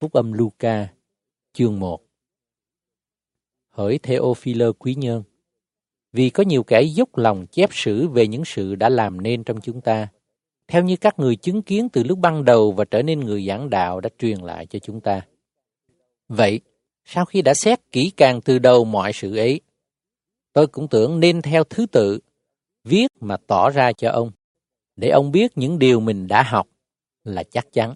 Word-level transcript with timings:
Phúc 0.00 0.12
âm 0.12 0.32
Luca, 0.32 0.88
chương 1.52 1.80
1 1.80 2.00
Hỡi 3.70 3.98
Theophilo 3.98 4.72
quý 4.72 4.94
nhân, 4.94 5.22
vì 6.12 6.30
có 6.30 6.42
nhiều 6.42 6.62
kẻ 6.62 6.82
dốc 6.82 7.16
lòng 7.16 7.46
chép 7.46 7.70
sử 7.72 8.08
về 8.08 8.26
những 8.26 8.44
sự 8.44 8.74
đã 8.74 8.88
làm 8.88 9.20
nên 9.20 9.44
trong 9.44 9.60
chúng 9.60 9.80
ta, 9.80 10.08
theo 10.68 10.84
như 10.84 10.96
các 10.96 11.18
người 11.18 11.36
chứng 11.36 11.62
kiến 11.62 11.88
từ 11.88 12.04
lúc 12.04 12.18
ban 12.18 12.44
đầu 12.44 12.72
và 12.72 12.84
trở 12.84 13.02
nên 13.02 13.20
người 13.20 13.46
giảng 13.46 13.70
đạo 13.70 14.00
đã 14.00 14.10
truyền 14.18 14.38
lại 14.38 14.66
cho 14.66 14.78
chúng 14.78 15.00
ta. 15.00 15.26
Vậy, 16.28 16.60
sau 17.04 17.24
khi 17.24 17.42
đã 17.42 17.54
xét 17.54 17.80
kỹ 17.92 18.12
càng 18.16 18.40
từ 18.40 18.58
đầu 18.58 18.84
mọi 18.84 19.12
sự 19.12 19.36
ấy, 19.36 19.60
tôi 20.52 20.66
cũng 20.66 20.88
tưởng 20.88 21.20
nên 21.20 21.42
theo 21.42 21.64
thứ 21.64 21.86
tự, 21.86 22.20
viết 22.84 23.08
mà 23.20 23.36
tỏ 23.46 23.70
ra 23.70 23.92
cho 23.92 24.10
ông, 24.10 24.30
để 24.96 25.08
ông 25.08 25.30
biết 25.30 25.58
những 25.58 25.78
điều 25.78 26.00
mình 26.00 26.26
đã 26.26 26.42
học 26.42 26.68
là 27.24 27.42
chắc 27.42 27.72
chắn. 27.72 27.94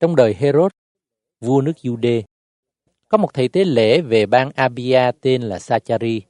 Trong 0.00 0.16
đời 0.16 0.34
Herod, 0.34 0.70
vua 1.40 1.60
nước 1.60 1.72
Jude, 1.82 2.22
có 3.08 3.18
một 3.18 3.34
thầy 3.34 3.48
tế 3.48 3.64
lễ 3.64 4.00
về 4.00 4.26
bang 4.26 4.50
Abia 4.54 5.10
tên 5.20 5.42
là 5.42 5.58
Sachari, 5.58 6.22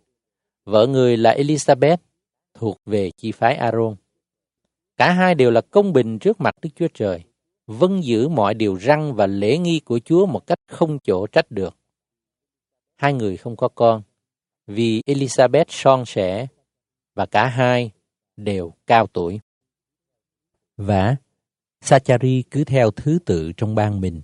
vợ 0.65 0.87
người 0.87 1.17
là 1.17 1.35
Elizabeth, 1.35 1.97
thuộc 2.55 2.77
về 2.87 3.11
chi 3.17 3.33
phái 3.33 3.55
Aaron. 3.55 3.97
Cả 4.97 5.13
hai 5.13 5.35
đều 5.35 5.51
là 5.51 5.61
công 5.61 5.93
bình 5.93 6.19
trước 6.19 6.41
mặt 6.41 6.55
Đức 6.63 6.71
Chúa 6.75 6.89
Trời, 6.95 7.25
vâng 7.67 8.05
giữ 8.05 8.29
mọi 8.29 8.55
điều 8.55 8.79
răn 8.79 9.15
và 9.15 9.27
lễ 9.27 9.59
nghi 9.59 9.81
của 9.81 9.99
Chúa 9.99 10.27
một 10.27 10.47
cách 10.47 10.59
không 10.69 10.99
chỗ 10.99 11.27
trách 11.27 11.51
được. 11.51 11.77
Hai 12.97 13.13
người 13.13 13.37
không 13.37 13.57
có 13.57 13.69
con, 13.69 14.03
vì 14.67 15.03
Elizabeth 15.07 15.65
son 15.69 16.05
sẻ 16.07 16.47
và 17.15 17.27
cả 17.27 17.47
hai 17.47 17.91
đều 18.37 18.73
cao 18.87 19.07
tuổi. 19.07 19.41
Và 20.77 21.17
Sachari 21.89 22.43
cứ 22.51 22.65
theo 22.65 22.91
thứ 22.91 23.19
tự 23.27 23.53
trong 23.53 23.75
bang 23.75 24.01
mình 24.01 24.23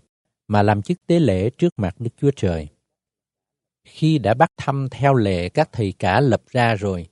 mà 0.49 0.63
làm 0.63 0.83
chức 0.83 1.07
tế 1.07 1.21
lễ 1.21 1.51
trước 1.51 1.79
mặt 1.79 1.95
Đức 1.99 2.11
Chúa 2.21 2.31
Trời. 2.37 2.69
Khi 3.85 4.19
đã 4.19 4.35
bắt 4.35 4.51
thăm 4.57 4.89
theo 4.91 5.15
lệ 5.15 5.49
các 5.49 5.69
thầy 5.73 5.93
cả 5.93 6.21
lập 6.21 6.43
ra 6.51 6.75
rồi, 6.75 7.07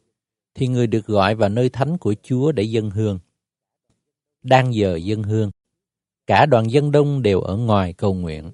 thì 0.54 0.66
người 0.66 0.86
được 0.86 1.06
gọi 1.06 1.34
vào 1.34 1.48
nơi 1.48 1.68
thánh 1.68 1.98
của 1.98 2.14
Chúa 2.22 2.52
để 2.52 2.62
dân 2.62 2.90
hương. 2.90 3.18
Đang 4.42 4.74
giờ 4.74 4.96
dân 4.96 5.22
hương, 5.22 5.50
cả 6.26 6.46
đoàn 6.46 6.70
dân 6.70 6.90
đông 6.90 7.22
đều 7.22 7.40
ở 7.40 7.56
ngoài 7.56 7.92
cầu 7.92 8.14
nguyện. 8.14 8.50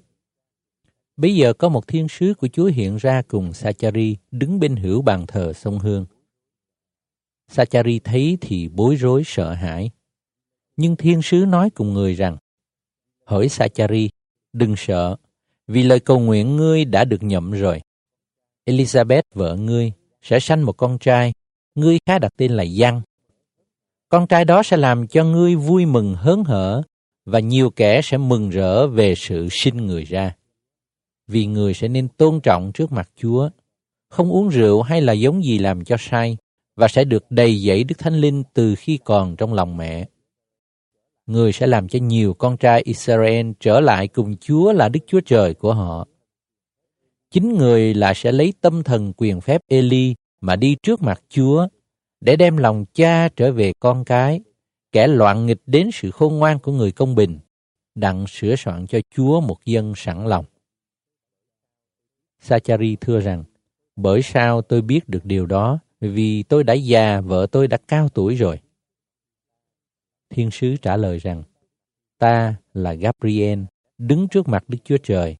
Bây 1.17 1.35
giờ 1.35 1.53
có 1.53 1.69
một 1.69 1.87
thiên 1.87 2.07
sứ 2.07 2.33
của 2.33 2.47
Chúa 2.47 2.65
hiện 2.65 2.97
ra 2.97 3.21
cùng 3.27 3.53
Sachari 3.53 4.17
đứng 4.31 4.59
bên 4.59 4.75
hữu 4.75 5.01
bàn 5.01 5.27
thờ 5.27 5.53
sông 5.53 5.79
Hương. 5.79 6.05
Sachari 7.47 7.99
thấy 7.99 8.37
thì 8.41 8.67
bối 8.67 8.95
rối 8.95 9.23
sợ 9.25 9.53
hãi. 9.53 9.91
Nhưng 10.77 10.95
thiên 10.95 11.21
sứ 11.21 11.37
nói 11.37 11.69
cùng 11.69 11.93
người 11.93 12.13
rằng, 12.13 12.37
Hỡi 13.25 13.49
Sachari, 13.49 14.09
đừng 14.53 14.75
sợ, 14.77 15.15
vì 15.67 15.83
lời 15.83 15.99
cầu 15.99 16.19
nguyện 16.19 16.55
ngươi 16.55 16.85
đã 16.85 17.05
được 17.05 17.23
nhậm 17.23 17.51
rồi. 17.51 17.81
Elizabeth 18.65 19.21
vợ 19.35 19.55
ngươi 19.55 19.91
sẽ 20.21 20.39
sanh 20.39 20.65
một 20.65 20.77
con 20.77 20.97
trai, 20.99 21.33
ngươi 21.75 21.97
khá 22.05 22.19
đặt 22.19 22.33
tên 22.37 22.51
là 22.51 22.63
Giăng. 22.63 23.01
Con 24.09 24.27
trai 24.27 24.45
đó 24.45 24.63
sẽ 24.63 24.77
làm 24.77 25.07
cho 25.07 25.23
ngươi 25.23 25.55
vui 25.55 25.85
mừng 25.85 26.15
hớn 26.15 26.43
hở 26.43 26.81
và 27.25 27.39
nhiều 27.39 27.69
kẻ 27.69 28.01
sẽ 28.03 28.17
mừng 28.17 28.49
rỡ 28.49 28.87
về 28.87 29.15
sự 29.15 29.47
sinh 29.51 29.77
người 29.77 30.03
ra. 30.03 30.35
Vì 31.27 31.45
người 31.45 31.73
sẽ 31.73 31.87
nên 31.87 32.07
tôn 32.07 32.39
trọng 32.41 32.71
trước 32.73 32.91
mặt 32.91 33.09
Chúa, 33.15 33.49
không 34.09 34.31
uống 34.31 34.49
rượu 34.49 34.81
hay 34.81 35.01
là 35.01 35.13
giống 35.13 35.43
gì 35.43 35.57
làm 35.57 35.83
cho 35.83 35.95
sai, 35.99 36.37
và 36.75 36.87
sẽ 36.87 37.03
được 37.03 37.25
đầy 37.29 37.57
dẫy 37.57 37.83
Đức 37.83 37.95
Thánh 37.97 38.15
Linh 38.15 38.43
từ 38.53 38.75
khi 38.75 38.99
còn 39.03 39.35
trong 39.35 39.53
lòng 39.53 39.77
mẹ 39.77 40.07
người 41.27 41.51
sẽ 41.51 41.67
làm 41.67 41.87
cho 41.87 41.99
nhiều 41.99 42.33
con 42.33 42.57
trai 42.57 42.81
Israel 42.81 43.51
trở 43.59 43.79
lại 43.79 44.07
cùng 44.07 44.37
Chúa 44.37 44.71
là 44.73 44.89
Đức 44.89 44.99
Chúa 45.07 45.19
Trời 45.19 45.53
của 45.53 45.73
họ. 45.73 46.07
Chính 47.31 47.57
người 47.57 47.93
là 47.93 48.13
sẽ 48.13 48.31
lấy 48.31 48.53
tâm 48.61 48.83
thần 48.83 49.13
quyền 49.17 49.41
phép 49.41 49.61
Eli 49.67 50.15
mà 50.41 50.55
đi 50.55 50.75
trước 50.83 51.01
mặt 51.01 51.21
Chúa 51.29 51.67
để 52.21 52.35
đem 52.35 52.57
lòng 52.57 52.85
cha 52.93 53.29
trở 53.29 53.51
về 53.51 53.73
con 53.79 54.05
cái, 54.05 54.41
kẻ 54.91 55.07
loạn 55.07 55.45
nghịch 55.45 55.61
đến 55.65 55.89
sự 55.93 56.11
khôn 56.11 56.37
ngoan 56.37 56.59
của 56.59 56.71
người 56.71 56.91
công 56.91 57.15
bình, 57.15 57.39
đặng 57.95 58.27
sửa 58.27 58.55
soạn 58.55 58.87
cho 58.87 58.99
Chúa 59.15 59.41
một 59.41 59.65
dân 59.65 59.93
sẵn 59.95 60.27
lòng. 60.27 60.45
Sachari 62.39 62.95
thưa 62.95 63.19
rằng, 63.19 63.43
bởi 63.95 64.21
sao 64.21 64.61
tôi 64.61 64.81
biết 64.81 65.09
được 65.09 65.25
điều 65.25 65.45
đó, 65.45 65.79
vì 66.01 66.43
tôi 66.43 66.63
đã 66.63 66.73
già, 66.73 67.21
vợ 67.21 67.47
tôi 67.51 67.67
đã 67.67 67.77
cao 67.87 68.09
tuổi 68.09 68.35
rồi. 68.35 68.59
Thiên 70.29 70.51
sứ 70.51 70.75
trả 70.81 70.97
lời 70.97 71.17
rằng, 71.17 71.43
ta 72.17 72.55
là 72.73 72.93
Gabriel, 72.93 73.59
đứng 73.97 74.27
trước 74.27 74.47
mặt 74.47 74.63
Đức 74.67 74.77
Chúa 74.83 74.97
Trời. 74.97 75.35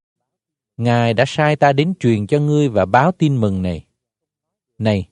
Ngài 0.77 1.13
đã 1.13 1.25
sai 1.27 1.55
ta 1.55 1.73
đến 1.73 1.93
truyền 1.99 2.27
cho 2.27 2.39
ngươi 2.39 2.69
và 2.69 2.85
báo 2.85 3.11
tin 3.11 3.37
mừng 3.37 3.61
này. 3.61 3.85
Này, 4.77 5.09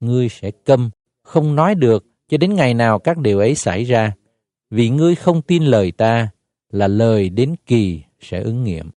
ngươi 0.00 0.28
sẽ 0.28 0.50
câm, 0.50 0.90
không 1.22 1.56
nói 1.56 1.74
được 1.74 2.06
cho 2.28 2.36
đến 2.36 2.54
ngày 2.54 2.74
nào 2.74 2.98
các 2.98 3.18
điều 3.18 3.38
ấy 3.38 3.54
xảy 3.54 3.84
ra, 3.84 4.12
vì 4.70 4.88
ngươi 4.88 5.14
không 5.14 5.42
tin 5.42 5.62
lời 5.62 5.92
ta 5.92 6.28
là 6.70 6.88
lời 6.88 7.28
đến 7.28 7.54
kỳ 7.66 8.02
sẽ 8.20 8.42
ứng 8.42 8.64
nghiệm. 8.64 8.90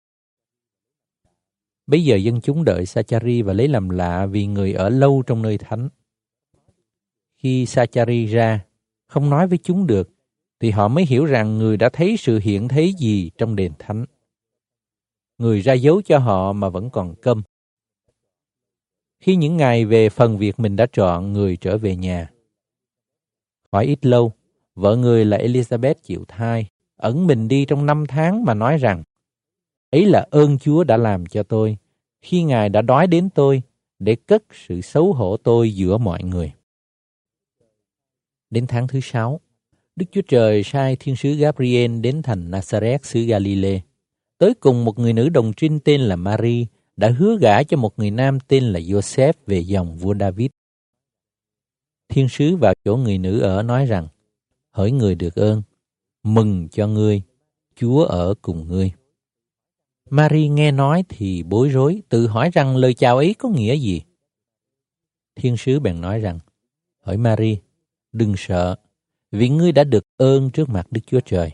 Bây 1.86 2.04
giờ 2.04 2.16
dân 2.16 2.40
chúng 2.40 2.64
đợi 2.64 2.86
Sachari 2.86 3.42
và 3.42 3.52
lấy 3.52 3.68
làm 3.68 3.88
lạ 3.88 4.26
vì 4.26 4.46
người 4.46 4.72
ở 4.72 4.88
lâu 4.88 5.22
trong 5.26 5.42
nơi 5.42 5.58
thánh. 5.58 5.88
Khi 7.36 7.66
Sachari 7.66 8.26
ra, 8.26 8.64
không 9.06 9.30
nói 9.30 9.46
với 9.46 9.58
chúng 9.58 9.86
được, 9.86 10.10
thì 10.60 10.70
họ 10.70 10.88
mới 10.88 11.04
hiểu 11.04 11.24
rằng 11.24 11.58
người 11.58 11.76
đã 11.76 11.88
thấy 11.92 12.16
sự 12.18 12.38
hiện 12.38 12.68
thấy 12.68 12.94
gì 12.98 13.30
trong 13.38 13.56
đền 13.56 13.72
thánh. 13.78 14.04
Người 15.38 15.60
ra 15.60 15.72
dấu 15.72 16.02
cho 16.02 16.18
họ 16.18 16.52
mà 16.52 16.68
vẫn 16.68 16.90
còn 16.90 17.14
câm. 17.22 17.42
Khi 19.20 19.36
những 19.36 19.56
ngày 19.56 19.84
về 19.84 20.08
phần 20.08 20.38
việc 20.38 20.60
mình 20.60 20.76
đã 20.76 20.86
chọn, 20.92 21.32
người 21.32 21.56
trở 21.56 21.78
về 21.78 21.96
nhà. 21.96 22.30
Khỏi 23.72 23.84
ít 23.86 24.06
lâu, 24.06 24.32
vợ 24.74 24.96
người 24.96 25.24
là 25.24 25.38
Elizabeth 25.38 25.94
chịu 26.02 26.24
thai, 26.28 26.66
ẩn 26.96 27.26
mình 27.26 27.48
đi 27.48 27.64
trong 27.64 27.86
năm 27.86 28.04
tháng 28.08 28.44
mà 28.44 28.54
nói 28.54 28.78
rằng, 28.78 29.02
ấy 29.90 30.06
là 30.06 30.26
ơn 30.30 30.58
Chúa 30.58 30.84
đã 30.84 30.96
làm 30.96 31.26
cho 31.26 31.42
tôi, 31.42 31.76
khi 32.20 32.42
Ngài 32.42 32.68
đã 32.68 32.82
đói 32.82 33.06
đến 33.06 33.30
tôi, 33.34 33.62
để 33.98 34.16
cất 34.26 34.42
sự 34.52 34.80
xấu 34.80 35.12
hổ 35.12 35.36
tôi 35.36 35.74
giữa 35.74 35.98
mọi 35.98 36.22
người. 36.22 36.52
Đến 38.50 38.66
tháng 38.66 38.88
thứ 38.88 39.00
sáu, 39.02 39.40
Đức 39.98 40.06
Chúa 40.12 40.22
Trời 40.28 40.62
sai 40.62 40.96
thiên 40.96 41.16
sứ 41.16 41.34
Gabriel 41.34 42.00
đến 42.00 42.22
thành 42.22 42.50
Nazareth 42.50 42.98
xứ 43.02 43.20
Galilee. 43.20 43.80
Tới 44.38 44.54
cùng 44.60 44.84
một 44.84 44.98
người 44.98 45.12
nữ 45.12 45.28
đồng 45.28 45.52
trinh 45.52 45.80
tên 45.80 46.00
là 46.00 46.16
Mary 46.16 46.66
đã 46.96 47.10
hứa 47.10 47.38
gả 47.40 47.62
cho 47.62 47.76
một 47.76 47.98
người 47.98 48.10
nam 48.10 48.38
tên 48.48 48.64
là 48.64 48.80
Joseph 48.80 49.32
về 49.46 49.58
dòng 49.58 49.96
vua 49.96 50.14
David. 50.20 50.50
Thiên 52.08 52.28
sứ 52.28 52.56
vào 52.56 52.74
chỗ 52.84 52.96
người 52.96 53.18
nữ 53.18 53.40
ở 53.40 53.62
nói 53.62 53.86
rằng, 53.86 54.08
hỡi 54.70 54.92
người 54.92 55.14
được 55.14 55.34
ơn, 55.34 55.62
mừng 56.22 56.68
cho 56.68 56.86
ngươi, 56.86 57.22
Chúa 57.76 58.04
ở 58.04 58.34
cùng 58.42 58.68
ngươi. 58.68 58.92
Mary 60.10 60.48
nghe 60.48 60.70
nói 60.72 61.04
thì 61.08 61.42
bối 61.42 61.68
rối, 61.68 62.02
tự 62.08 62.26
hỏi 62.26 62.50
rằng 62.52 62.76
lời 62.76 62.94
chào 62.94 63.16
ấy 63.16 63.34
có 63.38 63.48
nghĩa 63.48 63.76
gì. 63.76 64.02
Thiên 65.36 65.56
sứ 65.56 65.80
bèn 65.80 66.00
nói 66.00 66.20
rằng, 66.20 66.38
hỡi 67.00 67.16
Mary, 67.16 67.58
đừng 68.12 68.34
sợ, 68.36 68.76
vì 69.32 69.48
ngươi 69.48 69.72
đã 69.72 69.84
được 69.84 70.04
ơn 70.16 70.50
trước 70.50 70.68
mặt 70.68 70.86
Đức 70.90 71.00
Chúa 71.06 71.20
Trời. 71.20 71.50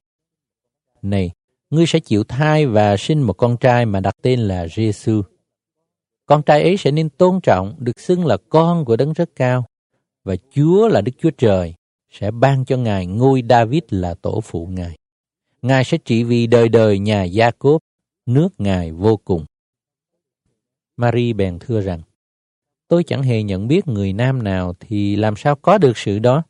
Này, 1.02 1.30
ngươi 1.70 1.86
sẽ 1.86 2.00
chịu 2.00 2.24
thai 2.24 2.66
và 2.66 2.96
sinh 2.96 3.22
một 3.22 3.32
con 3.32 3.56
trai 3.56 3.86
mà 3.86 4.00
đặt 4.00 4.14
tên 4.22 4.40
là 4.40 4.66
Giêsu. 4.68 5.22
Con 6.26 6.42
trai 6.42 6.62
ấy 6.62 6.76
sẽ 6.76 6.90
nên 6.90 7.08
tôn 7.08 7.40
trọng, 7.40 7.74
được 7.78 8.00
xưng 8.00 8.26
là 8.26 8.36
con 8.48 8.84
của 8.84 8.96
đấng 8.96 9.12
rất 9.12 9.30
cao, 9.36 9.64
và 10.24 10.36
Chúa 10.50 10.88
là 10.88 11.00
Đức 11.00 11.12
Chúa 11.18 11.30
Trời 11.30 11.74
sẽ 12.10 12.30
ban 12.30 12.64
cho 12.64 12.76
Ngài 12.76 13.06
ngôi 13.06 13.42
David 13.48 13.82
là 13.91 14.14
tổ 14.14 14.41
phụ 14.41 14.66
Ngài. 14.66 14.96
Ngài 15.62 15.84
sẽ 15.84 15.98
trị 15.98 16.24
vì 16.24 16.46
đời 16.46 16.68
đời 16.68 16.98
nhà 16.98 17.24
Gia 17.24 17.50
Cốp, 17.50 17.80
nước 18.27 18.48
Ngài 18.59 18.92
vô 18.92 19.16
cùng. 19.16 19.44
Marie 20.97 21.32
bèn 21.32 21.59
thưa 21.59 21.80
rằng, 21.80 22.00
tôi 22.88 23.04
chẳng 23.04 23.22
hề 23.22 23.42
nhận 23.42 23.68
biết 23.68 23.88
người 23.88 24.12
nam 24.12 24.42
nào 24.42 24.74
thì 24.80 25.16
làm 25.16 25.36
sao 25.36 25.56
có 25.56 25.78
được 25.78 25.98
sự 25.98 26.18
đó. 26.18 26.42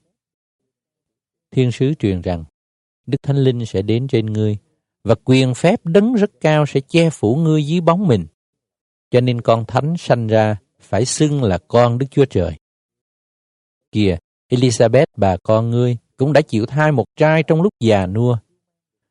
Thiên 1.55 1.73
sứ 1.73 1.95
truyền 1.95 2.21
rằng, 2.21 2.45
Đức 3.07 3.23
Thánh 3.23 3.37
Linh 3.37 3.67
sẽ 3.67 3.83
đến 3.83 4.09
trên 4.09 4.27
ngươi, 4.27 4.57
và 5.05 5.15
quyền 5.25 5.55
phép 5.55 5.81
đấng 5.85 6.15
rất 6.15 6.31
cao 6.41 6.67
sẽ 6.67 6.81
che 6.81 7.11
phủ 7.11 7.37
ngươi 7.37 7.67
dưới 7.67 7.81
bóng 7.81 8.09
mình. 8.09 8.27
Cho 9.11 9.21
nên 9.21 9.41
con 9.41 9.65
thánh 9.65 9.95
sanh 9.99 10.27
ra 10.27 10.57
phải 10.81 11.05
xưng 11.05 11.43
là 11.43 11.59
con 11.69 11.99
Đức 11.99 12.07
Chúa 12.11 12.25
Trời. 12.25 12.57
Kìa, 13.93 14.17
Elizabeth 14.53 15.07
bà 15.17 15.37
con 15.43 15.71
ngươi 15.71 15.97
cũng 16.17 16.33
đã 16.33 16.41
chịu 16.41 16.67
thai 16.67 16.93
một 16.93 17.05
trai 17.17 17.43
trong 17.43 17.63
lúc 17.63 17.73
già 17.81 18.07
nua. 18.07 18.39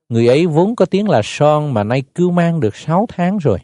Người 0.10 0.28
ấy 0.28 0.48
vốn 0.48 0.76
có 0.76 0.86
tiếng 0.86 1.10
là 1.10 1.22
son 1.24 1.74
mà 1.74 1.84
nay 1.84 2.04
cứ 2.16 2.30
mang 2.30 2.60
được 2.60 2.76
sáu 2.76 3.06
tháng 3.10 3.38
rồi. 3.38 3.60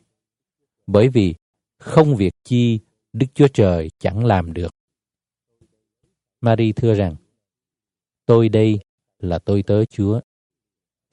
Bởi 0.87 1.09
vì 1.09 1.35
không 1.79 2.15
việc 2.15 2.33
chi 2.43 2.79
Đức 3.13 3.27
Chúa 3.33 3.47
Trời 3.47 3.89
chẳng 3.99 4.25
làm 4.25 4.53
được. 4.53 4.71
Marie 6.41 6.71
thưa 6.71 6.93
rằng, 6.93 7.15
Tôi 8.29 8.49
đây 8.49 8.79
là 9.19 9.39
tôi 9.39 9.63
tớ 9.63 9.85
Chúa. 9.85 10.19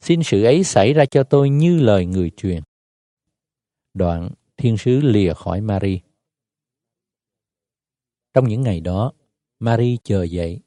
Xin 0.00 0.22
sự 0.22 0.44
ấy 0.44 0.64
xảy 0.64 0.92
ra 0.92 1.04
cho 1.04 1.22
tôi 1.22 1.50
như 1.50 1.80
lời 1.80 2.06
người 2.06 2.30
truyền. 2.36 2.62
Đoạn, 3.94 4.30
thiên 4.56 4.76
sứ 4.76 5.00
lìa 5.00 5.34
khỏi 5.34 5.60
Mary. 5.60 6.00
Trong 8.34 8.48
những 8.48 8.62
ngày 8.62 8.80
đó, 8.80 9.12
Mary 9.58 9.98
chờ 10.04 10.22
dậy, 10.22 10.60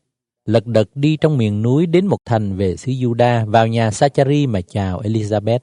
lật 0.46 0.66
đật 0.66 0.90
đi 0.96 1.18
trong 1.22 1.38
miền 1.38 1.62
núi 1.62 1.86
đến 1.86 2.08
một 2.08 2.18
thành 2.26 2.56
về 2.56 2.78
xứ 2.78 2.92
Juda 2.92 3.52
vào 3.52 3.68
nhà 3.68 3.92
Sachari 3.92 4.48
mà 4.48 4.62
chào 4.62 5.02
Elizabeth. 5.02 5.60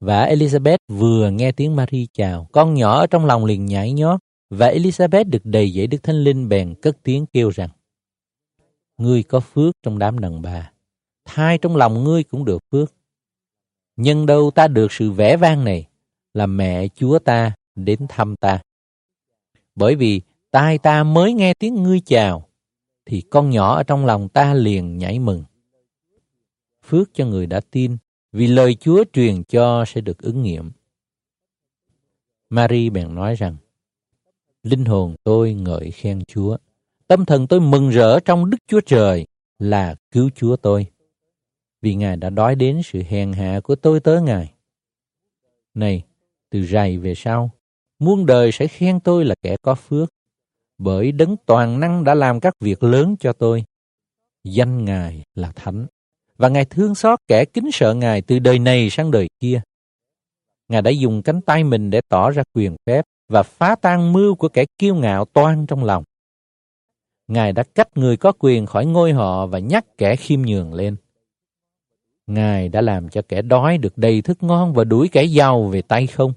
Và 0.00 0.26
Elizabeth 0.26 0.78
vừa 0.88 1.30
nghe 1.30 1.52
tiếng 1.52 1.76
Mary 1.76 2.06
chào, 2.12 2.48
con 2.52 2.74
nhỏ 2.74 3.00
ở 3.00 3.06
trong 3.06 3.26
lòng 3.26 3.44
liền 3.44 3.66
nhảy 3.66 3.92
nhót, 3.92 4.20
và 4.50 4.70
Elizabeth 4.70 5.30
được 5.30 5.44
đầy 5.44 5.70
dẫy 5.70 5.86
Đức 5.86 6.02
Thánh 6.02 6.24
Linh 6.24 6.48
bèn 6.48 6.74
cất 6.82 6.96
tiếng 7.02 7.26
kêu 7.26 7.50
rằng, 7.50 7.70
Ngươi 8.98 9.22
có 9.22 9.40
phước 9.40 9.74
trong 9.82 9.98
đám 9.98 10.18
đàn 10.18 10.42
bà, 10.42 10.72
thai 11.24 11.58
trong 11.58 11.76
lòng 11.76 12.04
ngươi 12.04 12.24
cũng 12.24 12.44
được 12.44 12.62
phước. 12.70 12.94
Nhân 13.96 14.26
đâu 14.26 14.50
ta 14.50 14.68
được 14.68 14.92
sự 14.92 15.10
vẻ 15.10 15.36
vang 15.36 15.64
này, 15.64 15.88
là 16.34 16.46
mẹ 16.46 16.88
Chúa 16.88 17.18
ta 17.18 17.54
đến 17.74 18.06
thăm 18.08 18.36
ta. 18.36 18.62
Bởi 19.74 19.94
vì 19.94 20.20
tai 20.50 20.78
ta 20.78 21.04
mới 21.04 21.32
nghe 21.32 21.54
tiếng 21.54 21.74
ngươi 21.74 22.00
chào, 22.00 22.48
thì 23.06 23.20
con 23.20 23.50
nhỏ 23.50 23.76
ở 23.76 23.82
trong 23.82 24.06
lòng 24.06 24.28
ta 24.28 24.54
liền 24.54 24.98
nhảy 24.98 25.18
mừng. 25.18 25.44
Phước 26.84 27.10
cho 27.14 27.26
người 27.26 27.46
đã 27.46 27.60
tin, 27.70 27.96
vì 28.32 28.46
lời 28.46 28.74
Chúa 28.74 29.04
truyền 29.12 29.44
cho 29.44 29.84
sẽ 29.86 30.00
được 30.00 30.18
ứng 30.18 30.42
nghiệm. 30.42 30.70
Mary 32.50 32.90
bèn 32.90 33.14
nói 33.14 33.34
rằng, 33.34 33.56
Linh 34.62 34.84
hồn 34.84 35.16
tôi 35.24 35.54
ngợi 35.54 35.90
khen 35.90 36.24
Chúa, 36.24 36.56
tâm 37.06 37.24
thần 37.24 37.46
tôi 37.46 37.60
mừng 37.60 37.90
rỡ 37.90 38.20
trong 38.20 38.50
Đức 38.50 38.58
Chúa 38.66 38.80
Trời 38.80 39.26
là 39.58 39.94
cứu 40.10 40.30
Chúa 40.34 40.56
tôi, 40.56 40.86
vì 41.82 41.94
Ngài 41.94 42.16
đã 42.16 42.30
đói 42.30 42.54
đến 42.54 42.80
sự 42.84 43.02
hèn 43.08 43.32
hạ 43.32 43.60
của 43.64 43.74
tôi 43.74 44.00
tới 44.00 44.22
Ngài. 44.22 44.54
Này, 45.74 46.02
từ 46.50 46.66
rày 46.66 46.98
về 46.98 47.14
sau, 47.14 47.50
muôn 47.98 48.26
đời 48.26 48.52
sẽ 48.52 48.66
khen 48.66 49.00
tôi 49.00 49.24
là 49.24 49.34
kẻ 49.42 49.56
có 49.62 49.74
phước, 49.74 50.08
bởi 50.78 51.12
đấng 51.12 51.36
toàn 51.46 51.80
năng 51.80 52.04
đã 52.04 52.14
làm 52.14 52.40
các 52.40 52.54
việc 52.60 52.82
lớn 52.82 53.16
cho 53.20 53.32
tôi. 53.32 53.64
Danh 54.44 54.84
Ngài 54.84 55.22
là 55.34 55.52
Thánh, 55.52 55.86
và 56.36 56.48
Ngài 56.48 56.64
thương 56.64 56.94
xót 56.94 57.18
kẻ 57.26 57.44
kính 57.44 57.70
sợ 57.72 57.94
Ngài 57.94 58.22
từ 58.22 58.38
đời 58.38 58.58
này 58.58 58.90
sang 58.90 59.10
đời 59.10 59.28
kia. 59.40 59.60
Ngài 60.68 60.82
đã 60.82 60.90
dùng 60.90 61.22
cánh 61.22 61.40
tay 61.40 61.64
mình 61.64 61.90
để 61.90 62.00
tỏ 62.08 62.30
ra 62.30 62.42
quyền 62.54 62.76
phép 62.86 63.04
và 63.28 63.42
phá 63.42 63.76
tan 63.82 64.12
mưu 64.12 64.34
của 64.34 64.48
kẻ 64.48 64.64
kiêu 64.78 64.94
ngạo 64.94 65.24
toan 65.24 65.66
trong 65.66 65.84
lòng. 65.84 66.04
Ngài 67.28 67.52
đã 67.52 67.62
cách 67.62 67.88
người 67.96 68.16
có 68.16 68.32
quyền 68.38 68.66
khỏi 68.66 68.86
ngôi 68.86 69.12
họ 69.12 69.46
và 69.46 69.58
nhắc 69.58 69.98
kẻ 69.98 70.16
khiêm 70.16 70.42
nhường 70.42 70.74
lên. 70.74 70.96
Ngài 72.26 72.68
đã 72.68 72.80
làm 72.80 73.08
cho 73.08 73.22
kẻ 73.28 73.42
đói 73.42 73.78
được 73.78 73.98
đầy 73.98 74.22
thức 74.22 74.42
ngon 74.42 74.74
và 74.74 74.84
đuổi 74.84 75.08
kẻ 75.12 75.24
giàu 75.24 75.64
về 75.64 75.82
tay 75.82 76.06
không. 76.06 76.32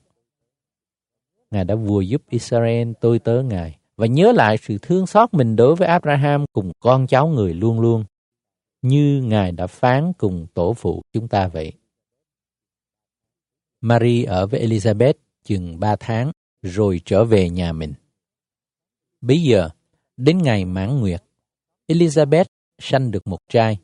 Ngài 1.51 1.63
đã 1.63 1.75
vừa 1.75 2.01
giúp 2.01 2.22
Israel 2.30 2.92
tôi 3.01 3.19
tớ 3.19 3.44
Ngài 3.44 3.78
và 3.95 4.06
nhớ 4.06 4.31
lại 4.31 4.57
sự 4.62 4.78
thương 4.81 5.07
xót 5.07 5.34
mình 5.34 5.56
đối 5.56 5.75
với 5.75 5.88
Abraham 5.88 6.45
cùng 6.54 6.72
con 6.80 7.07
cháu 7.07 7.28
người 7.28 7.54
luôn 7.54 7.80
luôn, 7.80 8.06
như 8.81 9.22
Ngài 9.24 9.51
đã 9.51 9.68
phán 9.68 10.13
cùng 10.18 10.48
tổ 10.54 10.74
phụ 10.74 11.01
chúng 11.13 11.28
ta 11.28 11.48
vậy. 11.48 11.74
Mary 13.81 14.24
ở 14.24 14.48
với 14.48 14.68
Elizabeth 14.68 15.13
chừng 15.44 15.80
ba 15.80 15.95
tháng 15.95 16.31
rồi 16.62 17.01
trở 17.06 17.25
về 17.25 17.50
nhà 17.50 17.74
mình. 17.74 17.94
Bây 19.22 19.42
giờ, 19.42 19.69
đến 20.17 20.37
ngày 20.37 20.65
mãn 20.65 20.99
nguyệt, 20.99 21.23
Elizabeth 21.87 22.45
sanh 22.79 23.11
được 23.11 23.27
một 23.27 23.39
trai. 23.49 23.77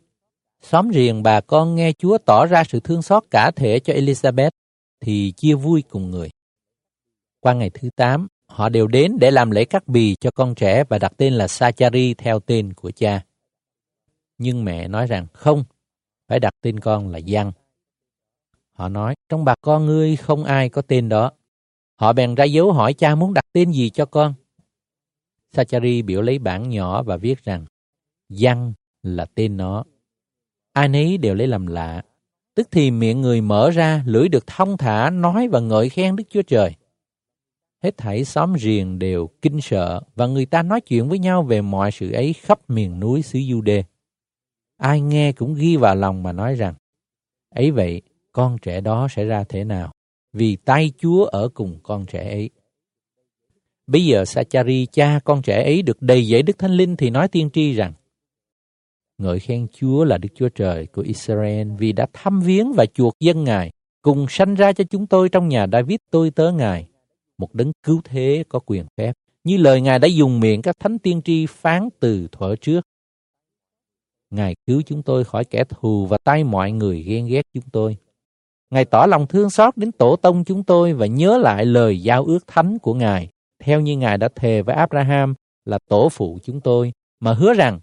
Xóm 0.61 0.89
riêng 0.89 1.23
bà 1.23 1.41
con 1.41 1.75
nghe 1.75 1.93
Chúa 1.93 2.17
tỏ 2.17 2.45
ra 2.45 2.63
sự 2.63 2.79
thương 2.79 3.01
xót 3.01 3.23
cả 3.31 3.51
thể 3.55 3.79
cho 3.79 3.93
Elizabeth, 3.93 4.51
thì 4.99 5.33
chia 5.37 5.53
vui 5.53 5.83
cùng 5.89 6.11
người. 6.11 6.29
Qua 7.39 7.53
ngày 7.53 7.69
thứ 7.69 7.89
8, 7.95 8.27
họ 8.47 8.69
đều 8.69 8.87
đến 8.87 9.17
để 9.19 9.31
làm 9.31 9.51
lễ 9.51 9.65
cắt 9.65 9.87
bì 9.87 10.15
cho 10.15 10.31
con 10.31 10.55
trẻ 10.55 10.83
và 10.89 10.99
đặt 10.99 11.13
tên 11.17 11.33
là 11.33 11.47
Sachari 11.47 12.13
theo 12.13 12.39
tên 12.39 12.73
của 12.73 12.91
cha. 12.91 13.21
Nhưng 14.37 14.65
mẹ 14.65 14.87
nói 14.87 15.07
rằng 15.07 15.27
không, 15.33 15.63
phải 16.27 16.39
đặt 16.39 16.53
tên 16.61 16.79
con 16.79 17.09
là 17.09 17.17
Giăng. 17.17 17.51
Họ 18.73 18.89
nói, 18.89 19.15
trong 19.29 19.45
bà 19.45 19.55
con 19.61 19.85
ngươi 19.85 20.15
không 20.15 20.43
ai 20.43 20.69
có 20.69 20.81
tên 20.81 21.09
đó. 21.09 21.31
Họ 21.95 22.13
bèn 22.13 22.35
ra 22.35 22.43
dấu 22.43 22.71
hỏi 22.71 22.93
cha 22.93 23.15
muốn 23.15 23.33
đặt 23.33 23.45
tên 23.53 23.71
gì 23.71 23.89
cho 23.89 24.05
con. 24.05 24.33
Sachari 25.53 26.01
biểu 26.01 26.21
lấy 26.21 26.39
bản 26.39 26.69
nhỏ 26.69 27.03
và 27.03 27.17
viết 27.17 27.43
rằng, 27.43 27.65
Văn 28.29 28.73
là 29.03 29.25
tên 29.35 29.57
nó. 29.57 29.83
Ai 30.73 30.87
nấy 30.87 31.17
đều 31.17 31.35
lấy 31.35 31.47
làm 31.47 31.67
lạ. 31.67 32.01
Tức 32.55 32.67
thì 32.71 32.91
miệng 32.91 33.21
người 33.21 33.41
mở 33.41 33.69
ra, 33.69 34.03
lưỡi 34.05 34.29
được 34.29 34.47
thông 34.47 34.77
thả, 34.77 35.09
nói 35.09 35.47
và 35.47 35.59
ngợi 35.59 35.89
khen 35.89 36.15
Đức 36.15 36.23
Chúa 36.29 36.41
Trời. 36.41 36.75
Hết 37.83 37.97
thảy 37.97 38.25
xóm 38.25 38.55
riền 38.59 38.99
đều 38.99 39.29
kinh 39.41 39.61
sợ 39.61 40.01
và 40.15 40.27
người 40.27 40.45
ta 40.45 40.63
nói 40.63 40.81
chuyện 40.81 41.09
với 41.09 41.19
nhau 41.19 41.43
về 41.43 41.61
mọi 41.61 41.91
sự 41.91 42.11
ấy 42.11 42.33
khắp 42.33 42.69
miền 42.69 42.99
núi 42.99 43.21
xứ 43.21 43.39
Jude. 43.39 43.83
Ai 44.77 45.01
nghe 45.01 45.31
cũng 45.31 45.53
ghi 45.53 45.77
vào 45.77 45.95
lòng 45.95 46.23
mà 46.23 46.31
nói 46.31 46.55
rằng, 46.55 46.73
ấy 47.49 47.71
vậy, 47.71 48.01
con 48.31 48.57
trẻ 48.61 48.81
đó 48.81 49.07
sẽ 49.11 49.25
ra 49.25 49.43
thế 49.43 49.63
nào? 49.63 49.91
Vì 50.33 50.55
tay 50.55 50.91
Chúa 50.97 51.25
ở 51.25 51.49
cùng 51.53 51.79
con 51.83 52.05
trẻ 52.05 52.29
ấy. 52.29 52.49
Bây 53.87 54.05
giờ 54.05 54.25
Sachari, 54.25 54.85
cha 54.91 55.19
con 55.23 55.41
trẻ 55.41 55.63
ấy 55.63 55.81
được 55.81 56.01
đầy 56.01 56.25
dẫy 56.25 56.43
Đức 56.43 56.57
Thánh 56.57 56.71
Linh 56.71 56.95
thì 56.95 57.09
nói 57.09 57.27
tiên 57.27 57.49
tri 57.53 57.73
rằng, 57.73 57.93
Ngợi 59.17 59.39
khen 59.39 59.67
Chúa 59.73 60.03
là 60.03 60.17
Đức 60.17 60.29
Chúa 60.35 60.49
Trời 60.49 60.87
của 60.87 61.01
Israel 61.01 61.67
vì 61.77 61.91
đã 61.91 62.07
thăm 62.13 62.41
viếng 62.41 62.73
và 62.73 62.85
chuộc 62.85 63.13
dân 63.19 63.43
Ngài, 63.43 63.71
cùng 64.01 64.25
sanh 64.29 64.55
ra 64.55 64.73
cho 64.73 64.83
chúng 64.83 65.07
tôi 65.07 65.29
trong 65.29 65.47
nhà 65.47 65.67
David 65.71 65.97
tôi 66.11 66.31
tớ 66.31 66.51
Ngài, 66.51 66.87
một 67.37 67.55
đấng 67.55 67.71
cứu 67.83 68.01
thế 68.03 68.43
có 68.49 68.59
quyền 68.59 68.85
phép, 68.97 69.13
như 69.43 69.57
lời 69.57 69.81
Ngài 69.81 69.99
đã 69.99 70.07
dùng 70.07 70.39
miệng 70.39 70.61
các 70.61 70.79
thánh 70.79 70.99
tiên 70.99 71.21
tri 71.21 71.45
phán 71.45 71.89
từ 71.99 72.27
thuở 72.31 72.55
trước. 72.55 72.81
Ngài 74.29 74.55
cứu 74.67 74.81
chúng 74.85 75.03
tôi 75.03 75.23
khỏi 75.23 75.45
kẻ 75.45 75.63
thù 75.63 76.05
và 76.05 76.17
tay 76.23 76.43
mọi 76.43 76.71
người 76.71 77.03
ghen 77.03 77.27
ghét 77.27 77.41
chúng 77.53 77.69
tôi. 77.71 77.97
Ngài 78.69 78.85
tỏ 78.85 79.05
lòng 79.05 79.27
thương 79.27 79.49
xót 79.49 79.77
đến 79.77 79.91
tổ 79.91 80.15
tông 80.15 80.43
chúng 80.43 80.63
tôi 80.63 80.93
và 80.93 81.05
nhớ 81.05 81.37
lại 81.37 81.65
lời 81.65 82.01
giao 82.01 82.25
ước 82.25 82.47
thánh 82.47 82.79
của 82.79 82.93
Ngài, 82.93 83.29
theo 83.63 83.81
như 83.81 83.97
Ngài 83.97 84.17
đã 84.17 84.29
thề 84.35 84.61
với 84.61 84.75
Abraham 84.75 85.33
là 85.65 85.79
tổ 85.89 86.09
phụ 86.09 86.39
chúng 86.43 86.61
tôi, 86.61 86.91
mà 87.19 87.33
hứa 87.33 87.53
rằng 87.53 87.79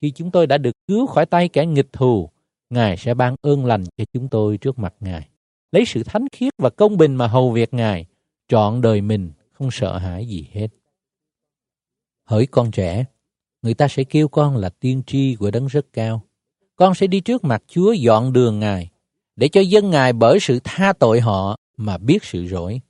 khi 0.00 0.10
chúng 0.10 0.30
tôi 0.30 0.46
đã 0.46 0.58
được 0.58 0.72
cứu 0.86 1.06
khỏi 1.06 1.26
tay 1.26 1.48
kẻ 1.48 1.66
nghịch 1.66 1.92
thù, 1.92 2.30
Ngài 2.70 2.96
sẽ 2.96 3.14
ban 3.14 3.34
ơn 3.42 3.66
lành 3.66 3.84
cho 3.96 4.04
chúng 4.12 4.28
tôi 4.28 4.58
trước 4.58 4.78
mặt 4.78 4.94
Ngài. 5.00 5.28
Lấy 5.72 5.84
sự 5.86 6.02
thánh 6.02 6.26
khiết 6.32 6.52
và 6.58 6.70
công 6.70 6.96
bình 6.96 7.14
mà 7.14 7.26
hầu 7.26 7.50
việc 7.50 7.74
Ngài, 7.74 8.06
trọn 8.48 8.80
đời 8.80 9.00
mình 9.00 9.32
không 9.52 9.70
sợ 9.70 9.98
hãi 9.98 10.26
gì 10.26 10.48
hết. 10.52 10.68
Hỡi 12.24 12.46
con 12.46 12.70
trẻ, 12.70 13.04
người 13.62 13.74
ta 13.74 13.88
sẽ 13.88 14.04
kêu 14.04 14.28
con 14.28 14.56
là 14.56 14.68
tiên 14.68 15.02
tri 15.06 15.36
của 15.36 15.50
đấng 15.50 15.66
rất 15.66 15.86
cao. 15.92 16.22
Con 16.76 16.94
sẽ 16.94 17.06
đi 17.06 17.20
trước 17.20 17.44
mặt 17.44 17.62
Chúa 17.68 17.92
dọn 17.92 18.32
đường 18.32 18.60
Ngài, 18.60 18.90
để 19.36 19.48
cho 19.48 19.60
dân 19.60 19.90
Ngài 19.90 20.12
bởi 20.12 20.38
sự 20.40 20.60
tha 20.64 20.92
tội 20.92 21.20
họ 21.20 21.56
mà 21.76 21.98
biết 21.98 22.24
sự 22.24 22.46
rỗi. 22.46 22.80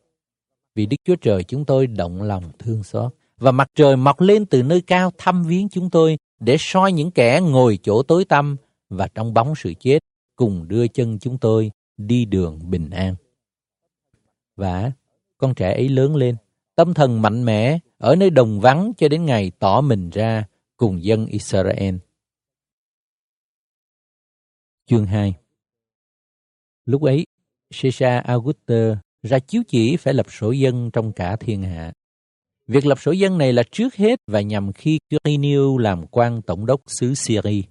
Vì 0.74 0.86
Đức 0.86 0.96
Chúa 1.04 1.16
Trời 1.16 1.44
chúng 1.44 1.64
tôi 1.64 1.86
động 1.86 2.22
lòng 2.22 2.44
thương 2.58 2.82
xót, 2.82 3.14
và 3.36 3.52
mặt 3.52 3.70
trời 3.74 3.96
mọc 3.96 4.20
lên 4.20 4.46
từ 4.46 4.62
nơi 4.62 4.80
cao 4.80 5.12
thăm 5.18 5.44
viếng 5.44 5.68
chúng 5.68 5.90
tôi 5.90 6.16
để 6.40 6.56
soi 6.58 6.92
những 6.92 7.10
kẻ 7.10 7.40
ngồi 7.40 7.78
chỗ 7.82 8.02
tối 8.02 8.24
tăm 8.24 8.56
và 8.88 9.08
trong 9.08 9.34
bóng 9.34 9.54
sự 9.56 9.72
chết 9.80 9.98
cùng 10.36 10.68
đưa 10.68 10.88
chân 10.88 11.18
chúng 11.18 11.38
tôi 11.38 11.70
đi 11.96 12.24
đường 12.24 12.70
bình 12.70 12.90
an. 12.90 13.14
Và 14.56 14.92
con 15.38 15.54
trẻ 15.54 15.72
ấy 15.72 15.88
lớn 15.88 16.16
lên, 16.16 16.36
tâm 16.74 16.94
thần 16.94 17.22
mạnh 17.22 17.44
mẽ 17.44 17.78
ở 17.98 18.16
nơi 18.16 18.30
đồng 18.30 18.60
vắng 18.60 18.92
cho 18.96 19.08
đến 19.08 19.24
ngày 19.24 19.52
tỏ 19.58 19.80
mình 19.80 20.10
ra 20.10 20.46
cùng 20.76 21.04
dân 21.04 21.26
Israel. 21.26 21.94
Chương 24.86 25.06
2 25.06 25.34
Lúc 26.84 27.02
ấy, 27.02 27.26
Caesar 27.82 28.24
Auguste 28.24 28.96
ra 29.24 29.38
chiếu 29.38 29.62
chỉ 29.68 29.96
phải 29.96 30.14
lập 30.14 30.26
sổ 30.30 30.50
dân 30.50 30.90
trong 30.90 31.12
cả 31.12 31.36
thiên 31.36 31.62
hạ. 31.62 31.92
Việc 32.66 32.86
lập 32.86 33.00
sổ 33.00 33.12
dân 33.12 33.38
này 33.38 33.52
là 33.52 33.62
trước 33.70 33.94
hết 33.94 34.20
và 34.26 34.40
nhằm 34.40 34.72
khi 34.72 34.98
Quirinius 35.10 35.80
làm 35.80 36.06
quan 36.06 36.42
tổng 36.42 36.66
đốc 36.66 36.80
xứ 36.86 37.14
Syria. 37.14 37.62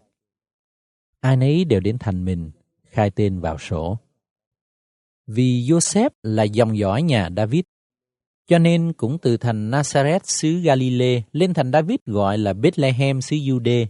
Ai 1.19 1.38
nấy 1.38 1.65
đều 1.65 1.79
đến 1.79 1.98
thành 2.00 2.25
mình, 2.25 2.51
khai 2.83 3.10
tên 3.10 3.39
vào 3.39 3.57
sổ. 3.57 3.98
Vì 5.27 5.62
Joseph 5.62 6.10
là 6.24 6.43
dòng 6.43 6.77
dõi 6.77 7.01
nhà 7.01 7.29
David, 7.38 7.62
cho 8.48 8.60
nên 8.60 8.93
cũng 8.93 9.17
từ 9.22 9.38
thành 9.38 9.72
Nazareth 9.72 10.19
xứ 10.24 10.60
Galilee 10.60 11.22
lên 11.31 11.53
thành 11.53 11.72
David 11.72 11.98
gọi 12.05 12.38
là 12.38 12.53
Bethlehem 12.53 13.22
xứ 13.22 13.36
Jude 13.36 13.86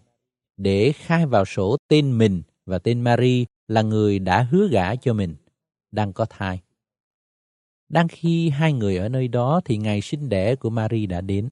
để 0.58 0.92
khai 0.92 1.26
vào 1.26 1.46
sổ 1.46 1.78
tên 1.88 2.18
mình 2.18 2.42
và 2.66 2.80
tên 2.80 3.02
Mary 3.02 3.46
là 3.68 3.82
người 3.82 4.20
đã 4.20 4.48
hứa 4.52 4.68
gả 4.68 4.96
cho 4.96 5.14
mình, 5.14 5.36
đang 5.92 6.14
có 6.14 6.26
thai. 6.26 6.60
Đang 7.94 8.08
khi 8.08 8.50
hai 8.50 8.74
người 8.74 8.98
ở 8.98 9.10
nơi 9.10 9.28
đó 9.28 9.62
thì 9.66 9.78
ngày 9.78 10.02
sinh 10.02 10.30
đẻ 10.30 10.56
của 10.56 10.70
Mary 10.70 11.06
đã 11.06 11.22
đến. 11.22 11.50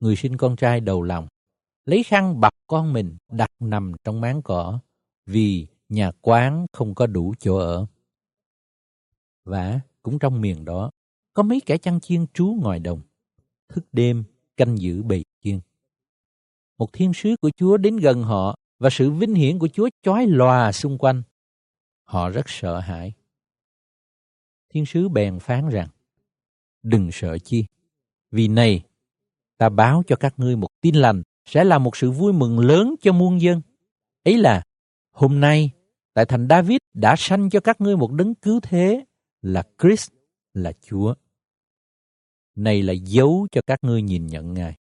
Người 0.00 0.16
sinh 0.16 0.36
con 0.36 0.56
trai 0.56 0.80
đầu 0.80 1.02
lòng, 1.02 1.26
lấy 1.84 2.02
khăn 2.02 2.40
bọc 2.40 2.52
con 2.66 2.92
mình 2.92 3.16
đặt 3.28 3.50
nằm 3.60 3.92
trong 4.04 4.20
máng 4.20 4.42
cỏ, 4.42 4.78
vì 5.26 5.66
nhà 5.88 6.10
quán 6.20 6.66
không 6.72 6.94
có 6.94 7.06
đủ 7.06 7.34
chỗ 7.40 7.56
ở. 7.56 7.86
Và 9.44 9.80
cũng 10.02 10.18
trong 10.18 10.40
miền 10.40 10.64
đó, 10.64 10.90
có 11.34 11.42
mấy 11.42 11.60
kẻ 11.66 11.78
chăn 11.78 12.00
chiên 12.00 12.26
trú 12.34 12.46
ngoài 12.46 12.78
đồng, 12.78 13.00
thức 13.68 13.84
đêm 13.92 14.24
canh 14.56 14.78
giữ 14.78 15.02
bầy 15.02 15.24
chiên. 15.44 15.60
Một 16.78 16.92
thiên 16.92 17.12
sứ 17.14 17.36
của 17.40 17.50
Chúa 17.56 17.76
đến 17.76 17.96
gần 17.96 18.22
họ 18.22 18.56
và 18.78 18.90
sự 18.90 19.10
vinh 19.10 19.34
hiển 19.34 19.58
của 19.58 19.68
Chúa 19.68 19.88
chói 20.02 20.26
lòa 20.26 20.72
xung 20.72 20.98
quanh. 20.98 21.22
Họ 22.04 22.30
rất 22.30 22.48
sợ 22.48 22.80
hãi. 22.80 23.12
Thiên 24.76 24.86
sứ 24.86 25.08
bèn 25.08 25.38
phán 25.38 25.68
rằng, 25.68 25.88
đừng 26.82 27.08
sợ 27.12 27.38
chi, 27.38 27.64
vì 28.30 28.48
này, 28.48 28.82
ta 29.58 29.68
báo 29.68 30.02
cho 30.06 30.16
các 30.16 30.34
ngươi 30.36 30.56
một 30.56 30.68
tin 30.80 30.94
lành 30.94 31.22
sẽ 31.44 31.64
là 31.64 31.78
một 31.78 31.96
sự 31.96 32.10
vui 32.10 32.32
mừng 32.32 32.58
lớn 32.58 32.94
cho 33.00 33.12
muôn 33.12 33.40
dân. 33.40 33.62
Ấy 34.24 34.38
là, 34.38 34.62
hôm 35.12 35.40
nay, 35.40 35.70
tại 36.14 36.26
thành 36.26 36.46
David 36.50 36.76
đã 36.94 37.14
sanh 37.18 37.50
cho 37.50 37.60
các 37.60 37.80
ngươi 37.80 37.96
một 37.96 38.12
đấng 38.12 38.34
cứu 38.34 38.60
thế 38.60 39.04
là 39.42 39.62
Christ, 39.82 40.10
là 40.54 40.72
Chúa. 40.82 41.14
Này 42.54 42.82
là 42.82 42.92
dấu 42.92 43.46
cho 43.52 43.60
các 43.66 43.78
ngươi 43.84 44.02
nhìn 44.02 44.26
nhận 44.26 44.54
Ngài. 44.54 44.74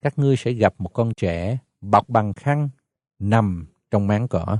Các 0.00 0.18
ngươi 0.18 0.36
sẽ 0.36 0.52
gặp 0.52 0.74
một 0.78 0.90
con 0.92 1.12
trẻ 1.16 1.58
bọc 1.80 2.08
bằng 2.08 2.32
khăn 2.32 2.68
nằm 3.18 3.66
trong 3.90 4.06
máng 4.06 4.28
cỏ. 4.28 4.58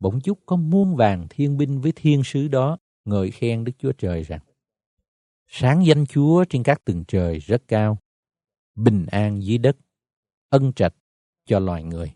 Bỗng 0.00 0.20
chốc 0.20 0.38
có 0.46 0.56
muôn 0.56 0.96
vàng 0.96 1.26
thiên 1.30 1.56
binh 1.56 1.80
với 1.80 1.92
thiên 1.96 2.24
sứ 2.24 2.48
đó 2.48 2.78
ngợi 3.04 3.30
khen 3.30 3.64
Đức 3.64 3.72
Chúa 3.78 3.92
Trời 3.92 4.22
rằng 4.22 4.40
Sáng 5.48 5.86
danh 5.86 6.06
Chúa 6.06 6.44
trên 6.44 6.62
các 6.62 6.84
tầng 6.84 7.04
trời 7.08 7.38
rất 7.38 7.62
cao, 7.68 7.98
bình 8.74 9.06
an 9.06 9.42
dưới 9.42 9.58
đất, 9.58 9.76
ân 10.48 10.72
trạch 10.72 10.94
cho 11.46 11.58
loài 11.58 11.84
người. 11.84 12.12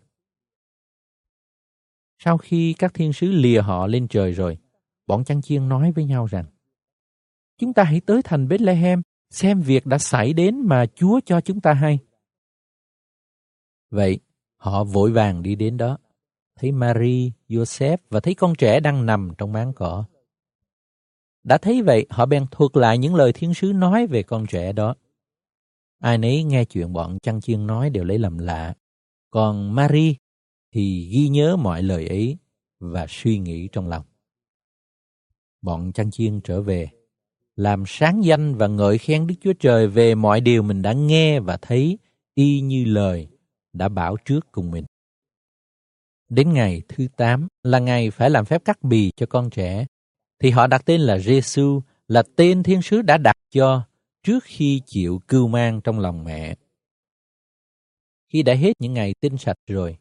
Sau 2.19 2.37
khi 2.37 2.73
các 2.73 2.93
thiên 2.93 3.13
sứ 3.13 3.31
lìa 3.31 3.61
họ 3.61 3.87
lên 3.87 4.07
trời 4.07 4.31
rồi, 4.31 4.57
bọn 5.07 5.23
chăn 5.23 5.41
chiên 5.41 5.69
nói 5.69 5.91
với 5.91 6.05
nhau 6.05 6.25
rằng 6.25 6.45
Chúng 7.57 7.73
ta 7.73 7.83
hãy 7.83 8.01
tới 8.01 8.21
thành 8.23 8.47
Bethlehem 8.47 9.01
xem 9.29 9.61
việc 9.61 9.85
đã 9.85 9.97
xảy 9.97 10.33
đến 10.33 10.61
mà 10.65 10.85
Chúa 10.95 11.19
cho 11.25 11.41
chúng 11.41 11.61
ta 11.61 11.73
hay. 11.73 11.99
Vậy, 13.89 14.19
họ 14.55 14.83
vội 14.83 15.11
vàng 15.11 15.43
đi 15.43 15.55
đến 15.55 15.77
đó, 15.77 15.97
thấy 16.61 16.71
Mary, 16.71 17.31
Joseph 17.49 17.97
và 18.09 18.19
thấy 18.19 18.35
con 18.35 18.55
trẻ 18.55 18.79
đang 18.79 19.05
nằm 19.05 19.31
trong 19.37 19.53
máng 19.53 19.73
cỏ. 19.73 20.05
Đã 21.43 21.57
thấy 21.57 21.81
vậy, 21.81 22.05
họ 22.09 22.25
bèn 22.25 22.45
thuật 22.51 22.77
lại 22.77 22.97
những 22.97 23.15
lời 23.15 23.33
thiên 23.33 23.53
sứ 23.53 23.73
nói 23.73 24.07
về 24.07 24.23
con 24.23 24.45
trẻ 24.47 24.73
đó. 24.73 24.95
Ai 25.99 26.17
nấy 26.17 26.43
nghe 26.43 26.65
chuyện 26.65 26.93
bọn 26.93 27.19
chăn 27.19 27.41
chiên 27.41 27.67
nói 27.67 27.89
đều 27.89 28.03
lấy 28.03 28.19
làm 28.19 28.37
lạ. 28.37 28.73
Còn 29.29 29.75
Mary 29.75 30.15
thì 30.73 31.09
ghi 31.13 31.29
nhớ 31.29 31.55
mọi 31.55 31.83
lời 31.83 32.07
ấy 32.07 32.37
và 32.79 33.05
suy 33.09 33.37
nghĩ 33.37 33.67
trong 33.71 33.87
lòng. 33.87 34.05
Bọn 35.61 35.91
chăn 35.91 36.11
chiên 36.11 36.41
trở 36.41 36.61
về, 36.61 36.89
làm 37.55 37.83
sáng 37.87 38.23
danh 38.23 38.55
và 38.55 38.67
ngợi 38.67 38.97
khen 38.97 39.27
Đức 39.27 39.35
Chúa 39.41 39.53
Trời 39.53 39.87
về 39.87 40.15
mọi 40.15 40.41
điều 40.41 40.63
mình 40.63 40.81
đã 40.81 40.93
nghe 40.93 41.39
và 41.39 41.57
thấy 41.61 41.97
y 42.35 42.61
như 42.61 42.85
lời 42.85 43.27
đã 43.73 43.89
bảo 43.89 44.17
trước 44.25 44.51
cùng 44.51 44.71
mình. 44.71 44.85
Đến 46.31 46.53
ngày 46.53 46.81
thứ 46.89 47.07
8 47.17 47.47
là 47.63 47.79
ngày 47.79 48.11
phải 48.11 48.29
làm 48.29 48.45
phép 48.45 48.65
cắt 48.65 48.83
bì 48.83 49.11
cho 49.15 49.25
con 49.25 49.49
trẻ, 49.49 49.85
thì 50.39 50.49
họ 50.49 50.67
đặt 50.67 50.81
tên 50.85 51.01
là 51.01 51.17
Giêsu 51.17 51.81
là 52.07 52.23
tên 52.35 52.63
thiên 52.63 52.81
sứ 52.81 53.01
đã 53.01 53.17
đặt 53.17 53.35
cho 53.49 53.83
trước 54.23 54.43
khi 54.43 54.81
chịu 54.85 55.21
cưu 55.27 55.47
mang 55.47 55.81
trong 55.81 55.99
lòng 55.99 56.23
mẹ. 56.23 56.55
Khi 58.33 58.43
đã 58.43 58.53
hết 58.53 58.73
những 58.79 58.93
ngày 58.93 59.13
tinh 59.21 59.37
sạch 59.37 59.57
rồi, 59.67 59.97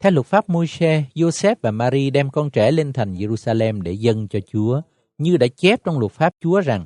theo 0.00 0.12
luật 0.12 0.26
pháp 0.26 0.48
Môi-se, 0.48 1.04
Joseph 1.14 1.56
và 1.62 1.70
Mary 1.70 2.10
đem 2.10 2.30
con 2.30 2.50
trẻ 2.50 2.70
lên 2.70 2.92
thành 2.92 3.14
Jerusalem 3.14 3.82
để 3.82 3.92
dâng 3.92 4.28
cho 4.28 4.40
Chúa, 4.40 4.80
như 5.18 5.36
đã 5.36 5.46
chép 5.56 5.84
trong 5.84 5.98
luật 5.98 6.12
pháp 6.12 6.32
Chúa 6.40 6.60
rằng, 6.60 6.84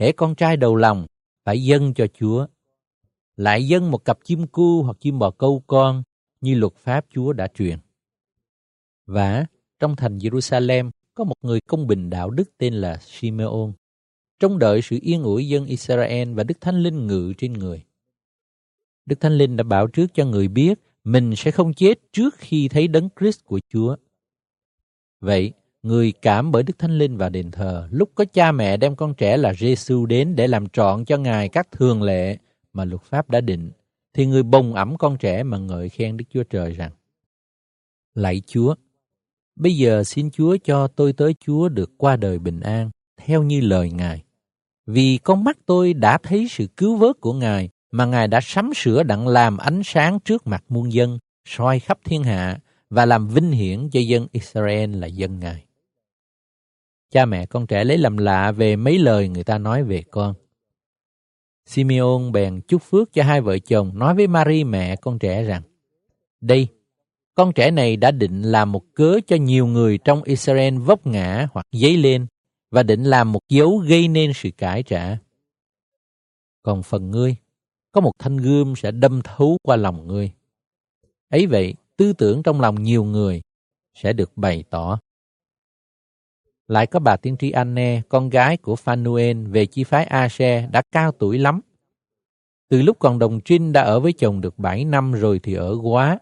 hễ 0.00 0.12
con 0.12 0.34
trai 0.34 0.56
đầu 0.56 0.76
lòng 0.76 1.06
phải 1.44 1.62
dâng 1.62 1.94
cho 1.94 2.06
Chúa. 2.06 2.46
Lại 3.36 3.66
dâng 3.66 3.90
một 3.90 4.04
cặp 4.04 4.18
chim 4.24 4.46
cu 4.46 4.82
hoặc 4.82 4.96
chim 5.00 5.18
bò 5.18 5.30
câu 5.30 5.62
con, 5.66 6.02
như 6.40 6.54
luật 6.54 6.74
pháp 6.74 7.04
Chúa 7.10 7.32
đã 7.32 7.48
truyền. 7.54 7.78
Và 9.10 9.44
trong 9.80 9.96
thành 9.96 10.18
Jerusalem 10.18 10.90
có 11.14 11.24
một 11.24 11.34
người 11.42 11.60
công 11.60 11.86
bình 11.86 12.10
đạo 12.10 12.30
đức 12.30 12.50
tên 12.58 12.74
là 12.74 12.98
Simeon, 13.00 13.72
trông 14.40 14.58
đợi 14.58 14.82
sự 14.82 14.98
yên 15.02 15.22
ủi 15.22 15.48
dân 15.48 15.66
Israel 15.66 16.34
và 16.34 16.44
Đức 16.44 16.60
Thánh 16.60 16.82
Linh 16.82 17.06
ngự 17.06 17.32
trên 17.38 17.52
người. 17.52 17.84
Đức 19.06 19.20
Thánh 19.20 19.32
Linh 19.32 19.56
đã 19.56 19.64
bảo 19.64 19.86
trước 19.86 20.06
cho 20.14 20.24
người 20.24 20.48
biết 20.48 20.80
mình 21.04 21.36
sẽ 21.36 21.50
không 21.50 21.74
chết 21.74 21.94
trước 22.12 22.34
khi 22.38 22.68
thấy 22.68 22.88
đấng 22.88 23.08
Christ 23.20 23.44
của 23.44 23.60
Chúa. 23.72 23.96
Vậy, 25.20 25.52
người 25.82 26.12
cảm 26.12 26.52
bởi 26.52 26.62
Đức 26.62 26.78
Thánh 26.78 26.98
Linh 26.98 27.16
vào 27.16 27.30
đền 27.30 27.50
thờ, 27.50 27.88
lúc 27.90 28.10
có 28.14 28.24
cha 28.24 28.52
mẹ 28.52 28.76
đem 28.76 28.96
con 28.96 29.14
trẻ 29.14 29.36
là 29.36 29.54
Giêsu 29.54 30.06
đến 30.06 30.36
để 30.36 30.46
làm 30.46 30.68
trọn 30.68 31.04
cho 31.04 31.16
Ngài 31.16 31.48
các 31.48 31.72
thường 31.72 32.02
lệ 32.02 32.38
mà 32.72 32.84
luật 32.84 33.02
pháp 33.02 33.30
đã 33.30 33.40
định, 33.40 33.70
thì 34.14 34.26
người 34.26 34.42
bồng 34.42 34.74
ẩm 34.74 34.98
con 34.98 35.16
trẻ 35.18 35.42
mà 35.42 35.58
ngợi 35.58 35.88
khen 35.88 36.16
Đức 36.16 36.24
Chúa 36.30 36.42
Trời 36.42 36.72
rằng, 36.72 36.90
Lạy 38.14 38.42
Chúa, 38.46 38.74
bây 39.60 39.76
giờ 39.76 40.04
xin 40.04 40.30
Chúa 40.30 40.56
cho 40.64 40.88
tôi 40.88 41.12
tới 41.12 41.34
Chúa 41.40 41.68
được 41.68 41.90
qua 41.98 42.16
đời 42.16 42.38
bình 42.38 42.60
an, 42.60 42.90
theo 43.16 43.42
như 43.42 43.60
lời 43.60 43.90
Ngài. 43.90 44.22
Vì 44.86 45.18
con 45.18 45.44
mắt 45.44 45.58
tôi 45.66 45.94
đã 45.94 46.18
thấy 46.18 46.46
sự 46.50 46.66
cứu 46.76 46.96
vớt 46.96 47.20
của 47.20 47.32
Ngài 47.32 47.68
mà 47.92 48.04
Ngài 48.04 48.28
đã 48.28 48.40
sắm 48.42 48.70
sửa 48.74 49.02
đặng 49.02 49.28
làm 49.28 49.56
ánh 49.56 49.82
sáng 49.84 50.20
trước 50.20 50.46
mặt 50.46 50.64
muôn 50.68 50.92
dân, 50.92 51.18
soi 51.48 51.78
khắp 51.78 51.98
thiên 52.04 52.24
hạ 52.24 52.58
và 52.90 53.06
làm 53.06 53.28
vinh 53.28 53.50
hiển 53.50 53.90
cho 53.90 54.00
dân 54.00 54.26
Israel 54.32 54.96
là 54.96 55.06
dân 55.06 55.40
Ngài. 55.40 55.64
Cha 57.10 57.24
mẹ 57.24 57.46
con 57.46 57.66
trẻ 57.66 57.84
lấy 57.84 57.98
làm 57.98 58.16
lạ 58.16 58.52
về 58.52 58.76
mấy 58.76 58.98
lời 58.98 59.28
người 59.28 59.44
ta 59.44 59.58
nói 59.58 59.84
về 59.84 60.02
con. 60.10 60.34
Simeon 61.66 62.32
bèn 62.32 62.60
chúc 62.68 62.82
phước 62.82 63.12
cho 63.12 63.22
hai 63.22 63.40
vợ 63.40 63.58
chồng 63.58 63.98
nói 63.98 64.14
với 64.14 64.26
Mary 64.26 64.64
mẹ 64.64 64.96
con 64.96 65.18
trẻ 65.18 65.42
rằng 65.42 65.62
Đây, 66.40 66.68
con 67.34 67.52
trẻ 67.52 67.70
này 67.70 67.96
đã 67.96 68.10
định 68.10 68.42
làm 68.42 68.72
một 68.72 68.94
cớ 68.94 69.20
cho 69.26 69.36
nhiều 69.36 69.66
người 69.66 69.98
trong 69.98 70.22
Israel 70.22 70.78
vấp 70.78 71.06
ngã 71.06 71.48
hoặc 71.52 71.66
dấy 71.72 71.96
lên 71.96 72.26
và 72.70 72.82
định 72.82 73.04
làm 73.04 73.32
một 73.32 73.40
dấu 73.48 73.78
gây 73.78 74.08
nên 74.08 74.32
sự 74.34 74.50
cãi 74.58 74.82
trả. 74.82 75.18
Còn 76.62 76.82
phần 76.82 77.10
ngươi, 77.10 77.36
có 77.92 78.00
một 78.00 78.12
thanh 78.18 78.36
gươm 78.36 78.76
sẽ 78.76 78.90
đâm 78.90 79.20
thấu 79.24 79.58
qua 79.62 79.76
lòng 79.76 80.06
ngươi. 80.06 80.32
Ấy 81.28 81.46
vậy, 81.46 81.74
tư 81.96 82.12
tưởng 82.12 82.42
trong 82.42 82.60
lòng 82.60 82.82
nhiều 82.82 83.04
người 83.04 83.42
sẽ 83.94 84.12
được 84.12 84.32
bày 84.36 84.64
tỏ. 84.70 84.98
Lại 86.68 86.86
có 86.86 87.00
bà 87.00 87.16
tiên 87.16 87.36
tri 87.36 87.50
Anne, 87.50 88.02
con 88.08 88.28
gái 88.28 88.56
của 88.56 88.76
Phanuel 88.76 89.46
về 89.46 89.66
chi 89.66 89.84
phái 89.84 90.04
Ashe 90.04 90.68
đã 90.72 90.82
cao 90.92 91.12
tuổi 91.12 91.38
lắm. 91.38 91.60
Từ 92.68 92.82
lúc 92.82 92.98
còn 92.98 93.18
đồng 93.18 93.40
trinh 93.44 93.72
đã 93.72 93.82
ở 93.82 94.00
với 94.00 94.12
chồng 94.12 94.40
được 94.40 94.58
7 94.58 94.84
năm 94.84 95.12
rồi 95.12 95.40
thì 95.42 95.54
ở 95.54 95.76
quá. 95.82 96.18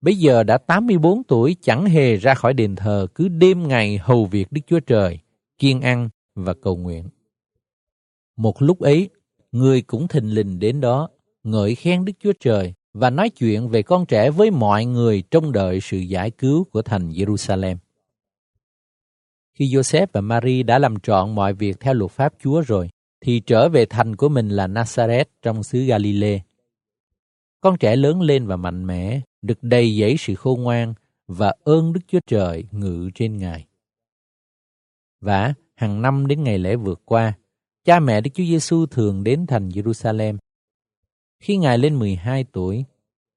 Bây 0.00 0.14
giờ 0.14 0.42
đã 0.42 0.58
84 0.58 1.24
tuổi 1.24 1.56
chẳng 1.62 1.84
hề 1.86 2.16
ra 2.16 2.34
khỏi 2.34 2.54
đền 2.54 2.76
thờ 2.76 3.06
cứ 3.14 3.28
đêm 3.28 3.68
ngày 3.68 3.98
hầu 3.98 4.26
việc 4.26 4.52
Đức 4.52 4.60
Chúa 4.66 4.80
Trời, 4.80 5.18
kiên 5.58 5.80
ăn 5.80 6.08
và 6.34 6.54
cầu 6.54 6.76
nguyện. 6.76 7.08
Một 8.36 8.62
lúc 8.62 8.80
ấy, 8.80 9.08
người 9.52 9.82
cũng 9.82 10.08
thình 10.08 10.34
lình 10.34 10.58
đến 10.58 10.80
đó, 10.80 11.08
ngợi 11.42 11.74
khen 11.74 12.04
Đức 12.04 12.12
Chúa 12.20 12.32
Trời 12.40 12.74
và 12.94 13.10
nói 13.10 13.30
chuyện 13.30 13.68
về 13.68 13.82
con 13.82 14.06
trẻ 14.06 14.30
với 14.30 14.50
mọi 14.50 14.84
người 14.84 15.22
trông 15.30 15.52
đợi 15.52 15.80
sự 15.80 15.98
giải 15.98 16.30
cứu 16.30 16.64
của 16.64 16.82
thành 16.82 17.10
Jerusalem. 17.10 17.76
Khi 19.54 19.64
Joseph 19.74 20.06
và 20.12 20.20
Mary 20.20 20.62
đã 20.62 20.78
làm 20.78 21.00
trọn 21.00 21.34
mọi 21.34 21.54
việc 21.54 21.80
theo 21.80 21.94
luật 21.94 22.10
pháp 22.10 22.34
Chúa 22.42 22.60
rồi, 22.60 22.88
thì 23.20 23.40
trở 23.40 23.68
về 23.68 23.86
thành 23.86 24.16
của 24.16 24.28
mình 24.28 24.48
là 24.48 24.66
Nazareth 24.66 25.24
trong 25.42 25.62
xứ 25.62 25.84
Galilee. 25.84 26.40
Con 27.60 27.78
trẻ 27.78 27.96
lớn 27.96 28.20
lên 28.20 28.46
và 28.46 28.56
mạnh 28.56 28.86
mẽ, 28.86 29.20
được 29.42 29.58
đầy 29.62 29.96
dẫy 29.98 30.16
sự 30.18 30.34
khôn 30.34 30.62
ngoan 30.62 30.94
và 31.26 31.52
ơn 31.64 31.92
Đức 31.92 32.00
Chúa 32.06 32.20
Trời 32.26 32.64
ngự 32.70 33.10
trên 33.14 33.36
Ngài. 33.36 33.66
Và 35.20 35.54
hàng 35.74 36.02
năm 36.02 36.26
đến 36.26 36.44
ngày 36.44 36.58
lễ 36.58 36.76
vượt 36.76 37.02
qua, 37.04 37.32
cha 37.84 38.00
mẹ 38.00 38.20
Đức 38.20 38.30
Chúa 38.34 38.44
Giêsu 38.44 38.86
thường 38.86 39.24
đến 39.24 39.46
thành 39.46 39.68
Jerusalem. 39.68 40.38
Khi 41.40 41.56
Ngài 41.56 41.78
lên 41.78 41.98
12 41.98 42.44
tuổi, 42.44 42.84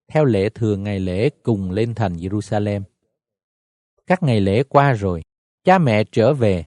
theo 0.08 0.26
lễ 0.26 0.50
thường 0.50 0.84
ngày 0.84 1.00
lễ 1.00 1.30
cùng 1.44 1.72
lên 1.72 1.96
thành 1.96 2.14
Jerusalem. 2.14 2.82
Các 4.08 4.24
ngày 4.24 4.42
lễ 4.42 4.64
qua 4.64 4.94
rồi, 4.94 5.22
cha 5.64 5.78
mẹ 5.78 6.04
trở 6.04 6.34
về. 6.34 6.66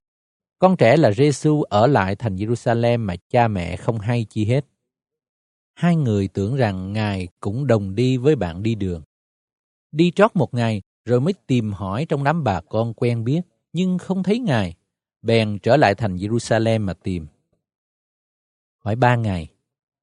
Con 0.58 0.76
trẻ 0.76 0.96
là 0.96 1.12
Giêsu 1.12 1.62
ở 1.62 1.86
lại 1.86 2.16
thành 2.16 2.36
Jerusalem 2.36 2.98
mà 2.98 3.14
cha 3.28 3.48
mẹ 3.48 3.76
không 3.76 3.98
hay 3.98 4.26
chi 4.30 4.44
hết. 4.44 4.66
Hai 5.74 5.96
người 5.96 6.28
tưởng 6.28 6.56
rằng 6.56 6.92
Ngài 6.92 7.28
cũng 7.40 7.66
đồng 7.66 7.94
đi 7.94 8.16
với 8.16 8.36
bạn 8.36 8.62
đi 8.62 8.74
đường. 8.74 9.02
Đi 9.92 10.10
trót 10.10 10.36
một 10.36 10.54
ngày 10.54 10.82
rồi 11.04 11.20
mới 11.20 11.34
tìm 11.46 11.72
hỏi 11.72 12.06
trong 12.08 12.24
đám 12.24 12.44
bà 12.44 12.60
con 12.60 12.94
quen 12.94 13.24
biết, 13.24 13.40
nhưng 13.72 13.98
không 13.98 14.22
thấy 14.22 14.38
Ngài. 14.38 14.74
Bèn 15.22 15.58
trở 15.62 15.76
lại 15.76 15.94
thành 15.94 16.16
Jerusalem 16.16 16.80
mà 16.80 16.94
tìm. 16.94 17.26
Hỏi 18.78 18.96
ba 18.96 19.16
ngày, 19.16 19.48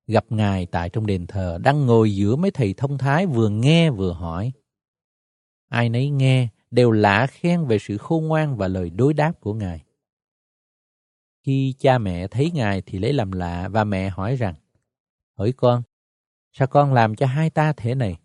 gặp 0.08 0.25
Ngài 0.30 0.66
tại 0.66 0.90
trong 0.90 1.06
đền 1.06 1.28
thờ, 1.28 1.58
đang 1.63 1.86
ngồi 1.86 2.16
giữa 2.16 2.36
mấy 2.36 2.51
thầy 2.51 2.74
thông 2.74 2.98
thái 2.98 3.25
vừa 3.25 3.50
nghe 3.50 3.92
vừa 3.92 4.13
hỏi. 4.13 4.51
Ai 5.70 5.90
nấy 5.90 6.10
nghe 6.10 6.48
đều 6.72 6.92
lạ 6.92 7.28
khen 7.28 7.66
về 7.66 7.80
sự 7.80 7.98
khôn 7.98 8.28
ngoan 8.28 8.58
và 8.58 8.68
lời 8.68 8.90
đối 8.90 9.13
đáp 9.13 9.34
của 9.40 9.54
Ngài. 9.54 9.84
Khi 11.44 11.74
cha 11.80 11.98
mẹ 11.98 12.28
thấy 12.28 12.51
Ngài 12.51 12.82
thì 12.82 13.00
lấy 13.00 13.13
làm 13.13 13.32
lạ 13.32 13.70
và 13.72 13.84
mẹ 13.84 14.10
hỏi 14.10 14.36
rằng, 14.36 14.56
Hỡi 15.41 15.53
con, 15.53 15.83
sao 16.51 16.67
con 16.67 16.93
làm 16.93 17.15
cho 17.15 17.25
hai 17.25 17.50
ta 17.50 17.74
thế 17.77 17.95
này? 17.95 18.19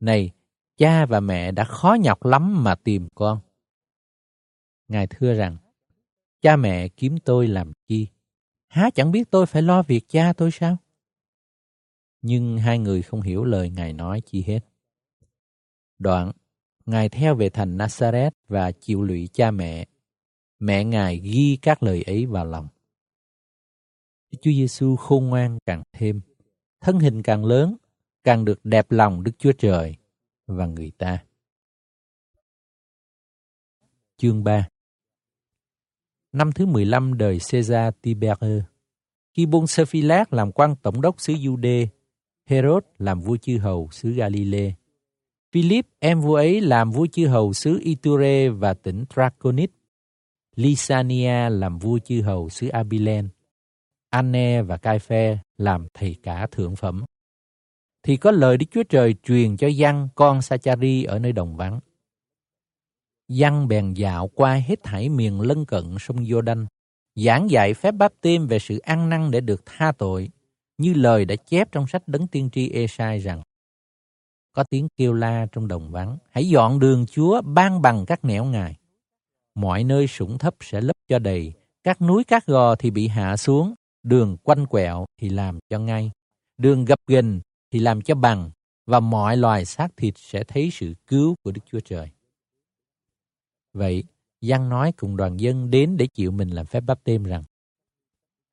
Này, 0.00 0.30
cha 0.76 1.06
và 1.06 1.20
mẹ 1.20 1.52
đã 1.52 1.64
khó 1.64 1.96
nhọc 2.00 2.24
lắm 2.24 2.64
mà 2.64 2.74
tìm 2.74 3.08
con. 3.14 3.40
Ngài 4.88 5.06
thưa 5.06 5.34
rằng, 5.34 5.56
cha 6.40 6.56
mẹ 6.56 6.88
kiếm 6.88 7.18
tôi 7.24 7.48
làm 7.48 7.72
chi? 7.88 8.08
Há 8.68 8.90
chẳng 8.94 9.12
biết 9.12 9.30
tôi 9.30 9.46
phải 9.46 9.62
lo 9.62 9.82
việc 9.82 10.08
cha 10.08 10.32
tôi 10.32 10.50
sao? 10.50 10.76
Nhưng 12.22 12.58
hai 12.58 12.78
người 12.78 13.02
không 13.02 13.22
hiểu 13.22 13.44
lời 13.44 13.70
Ngài 13.70 13.92
nói 13.92 14.20
chi 14.26 14.44
hết. 14.46 14.60
Đoạn, 15.98 16.32
Ngài 16.86 17.08
theo 17.08 17.34
về 17.34 17.50
thành 17.50 17.78
Nazareth 17.78 18.30
và 18.48 18.72
chịu 18.72 19.02
lụy 19.02 19.28
cha 19.32 19.50
mẹ. 19.50 19.86
Mẹ 20.58 20.84
Ngài 20.84 21.18
ghi 21.18 21.58
các 21.62 21.82
lời 21.82 22.02
ấy 22.02 22.26
vào 22.26 22.44
lòng. 22.46 22.68
Chúa 24.30 24.50
Giêsu 24.50 24.96
khôn 24.96 25.26
ngoan 25.26 25.58
càng 25.66 25.82
thêm, 25.92 26.20
thân 26.80 26.98
hình 26.98 27.22
càng 27.22 27.44
lớn, 27.44 27.76
càng 28.24 28.44
được 28.44 28.60
đẹp 28.64 28.86
lòng 28.90 29.22
Đức 29.22 29.32
Chúa 29.38 29.52
Trời 29.52 29.96
và 30.46 30.66
người 30.66 30.92
ta. 30.98 31.18
Chương 34.16 34.44
3 34.44 34.68
Năm 36.32 36.52
thứ 36.52 36.66
15 36.66 37.18
đời 37.18 37.38
Caesar 37.50 37.94
Tiberius, 38.02 38.64
khi 39.34 39.46
Bonserphilat 39.46 40.32
làm 40.32 40.52
quan 40.52 40.76
tổng 40.82 41.00
đốc 41.00 41.20
xứ 41.20 41.32
Jude, 41.32 41.86
Herod 42.46 42.82
làm 42.98 43.20
vua 43.20 43.36
chư 43.36 43.58
hầu 43.58 43.88
xứ 43.92 44.10
Galilee, 44.12 44.72
Philip 45.52 45.86
em 45.98 46.20
vua 46.20 46.34
ấy 46.34 46.60
làm 46.60 46.90
vua 46.90 47.06
chư 47.06 47.26
hầu 47.26 47.52
xứ 47.52 47.80
Iture 47.82 48.48
và 48.48 48.74
tỉnh 48.74 49.04
Traconit, 49.14 49.70
Lysania 50.56 51.50
làm 51.50 51.78
vua 51.78 51.98
chư 51.98 52.22
hầu 52.22 52.48
xứ 52.48 52.68
Abilene, 52.68 53.28
Anne 54.10 54.62
và 54.62 54.76
Caiphe 54.76 55.38
làm 55.58 55.86
thầy 55.94 56.16
cả 56.22 56.46
thượng 56.50 56.76
phẩm. 56.76 57.04
Thì 58.02 58.16
có 58.16 58.30
lời 58.30 58.56
Đức 58.56 58.66
Chúa 58.70 58.82
Trời 58.82 59.14
truyền 59.22 59.56
cho 59.56 59.68
Giăng 59.68 60.08
con 60.14 60.42
Sachari 60.42 61.04
ở 61.04 61.18
nơi 61.18 61.32
đồng 61.32 61.56
vắng. 61.56 61.80
Giăng 63.28 63.68
bèn 63.68 63.94
dạo 63.94 64.28
qua 64.28 64.54
hết 64.54 64.82
thảy 64.82 65.08
miền 65.08 65.40
lân 65.40 65.64
cận 65.64 65.96
sông 66.00 66.16
Giô-đanh, 66.16 66.66
giảng 67.14 67.50
dạy 67.50 67.74
phép 67.74 67.92
báp 67.92 68.12
têm 68.20 68.46
về 68.46 68.58
sự 68.58 68.78
ăn 68.78 69.08
năn 69.08 69.30
để 69.30 69.40
được 69.40 69.62
tha 69.66 69.92
tội, 69.92 70.30
như 70.78 70.94
lời 70.94 71.24
đã 71.24 71.36
chép 71.36 71.72
trong 71.72 71.86
sách 71.86 72.08
Đấng 72.08 72.28
Tiên 72.28 72.50
tri 72.52 72.70
Ê-sai 72.70 73.18
rằng 73.18 73.42
có 74.56 74.64
tiếng 74.70 74.88
kêu 74.96 75.12
la 75.12 75.46
trong 75.52 75.68
đồng 75.68 75.90
vắng, 75.90 76.18
hãy 76.30 76.48
dọn 76.48 76.78
đường 76.78 77.06
Chúa 77.06 77.42
ban 77.42 77.82
bằng 77.82 78.04
các 78.06 78.24
nẻo 78.24 78.44
ngài. 78.44 78.76
Mọi 79.54 79.84
nơi 79.84 80.06
sủng 80.06 80.38
thấp 80.38 80.54
sẽ 80.60 80.80
lấp 80.80 80.96
cho 81.08 81.18
đầy, 81.18 81.52
các 81.84 82.02
núi 82.02 82.24
các 82.24 82.46
gò 82.46 82.74
thì 82.74 82.90
bị 82.90 83.08
hạ 83.08 83.36
xuống, 83.36 83.74
đường 84.06 84.36
quanh 84.42 84.66
quẹo 84.66 85.06
thì 85.18 85.28
làm 85.28 85.58
cho 85.68 85.78
ngay, 85.78 86.10
đường 86.58 86.84
gập 86.84 86.98
ghềnh 87.06 87.40
thì 87.70 87.78
làm 87.78 88.02
cho 88.02 88.14
bằng, 88.14 88.50
và 88.86 89.00
mọi 89.00 89.36
loài 89.36 89.64
xác 89.64 89.88
thịt 89.96 90.14
sẽ 90.16 90.44
thấy 90.44 90.68
sự 90.72 90.94
cứu 91.06 91.34
của 91.42 91.52
Đức 91.52 91.60
Chúa 91.70 91.80
Trời. 91.80 92.10
Vậy, 93.72 94.04
Giăng 94.40 94.68
nói 94.68 94.92
cùng 94.96 95.16
đoàn 95.16 95.40
dân 95.40 95.70
đến 95.70 95.96
để 95.96 96.06
chịu 96.06 96.30
mình 96.30 96.50
làm 96.50 96.66
phép 96.66 96.80
báp 96.80 97.04
têm 97.04 97.24
rằng, 97.24 97.42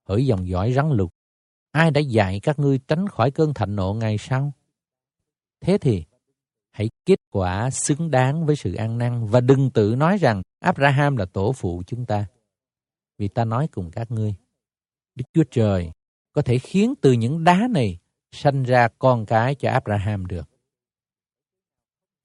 Hỡi 0.09 0.25
dòng 0.25 0.47
dõi 0.47 0.73
rắn 0.73 0.91
lục, 0.91 1.13
ai 1.71 1.91
đã 1.91 2.01
dạy 2.01 2.39
các 2.39 2.59
ngươi 2.59 2.79
tránh 2.87 3.07
khỏi 3.07 3.31
cơn 3.31 3.53
thạnh 3.53 3.75
nộ 3.75 3.93
ngày 3.93 4.17
sau? 4.17 4.51
Thế 5.61 5.77
thì, 5.77 6.03
hãy 6.71 6.89
kết 7.05 7.19
quả 7.31 7.69
xứng 7.69 8.11
đáng 8.11 8.45
với 8.45 8.55
sự 8.55 8.73
an 8.73 8.97
năng 8.97 9.27
và 9.27 9.41
đừng 9.41 9.71
tự 9.71 9.95
nói 9.95 10.17
rằng 10.17 10.41
Abraham 10.59 11.17
là 11.17 11.25
tổ 11.25 11.51
phụ 11.51 11.83
chúng 11.87 12.05
ta. 12.05 12.25
Vì 13.17 13.27
ta 13.27 13.45
nói 13.45 13.67
cùng 13.67 13.91
các 13.91 14.11
ngươi, 14.11 14.35
Đức 15.15 15.25
Chúa 15.33 15.43
Trời 15.51 15.91
có 16.31 16.41
thể 16.41 16.59
khiến 16.59 16.93
từ 17.01 17.11
những 17.11 17.43
đá 17.43 17.67
này 17.71 17.99
sanh 18.31 18.63
ra 18.63 18.87
con 18.99 19.25
cái 19.25 19.55
cho 19.55 19.71
Abraham 19.71 20.25
được. 20.25 20.49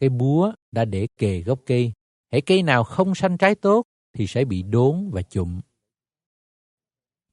Cây 0.00 0.08
búa 0.08 0.52
đã 0.72 0.84
để 0.84 1.08
kề 1.16 1.40
gốc 1.40 1.60
cây, 1.66 1.92
hãy 2.32 2.40
cây 2.40 2.62
nào 2.62 2.84
không 2.84 3.14
sanh 3.14 3.38
trái 3.38 3.54
tốt 3.54 3.82
thì 4.12 4.26
sẽ 4.26 4.44
bị 4.44 4.62
đốn 4.62 5.10
và 5.12 5.22
chụm. 5.22 5.60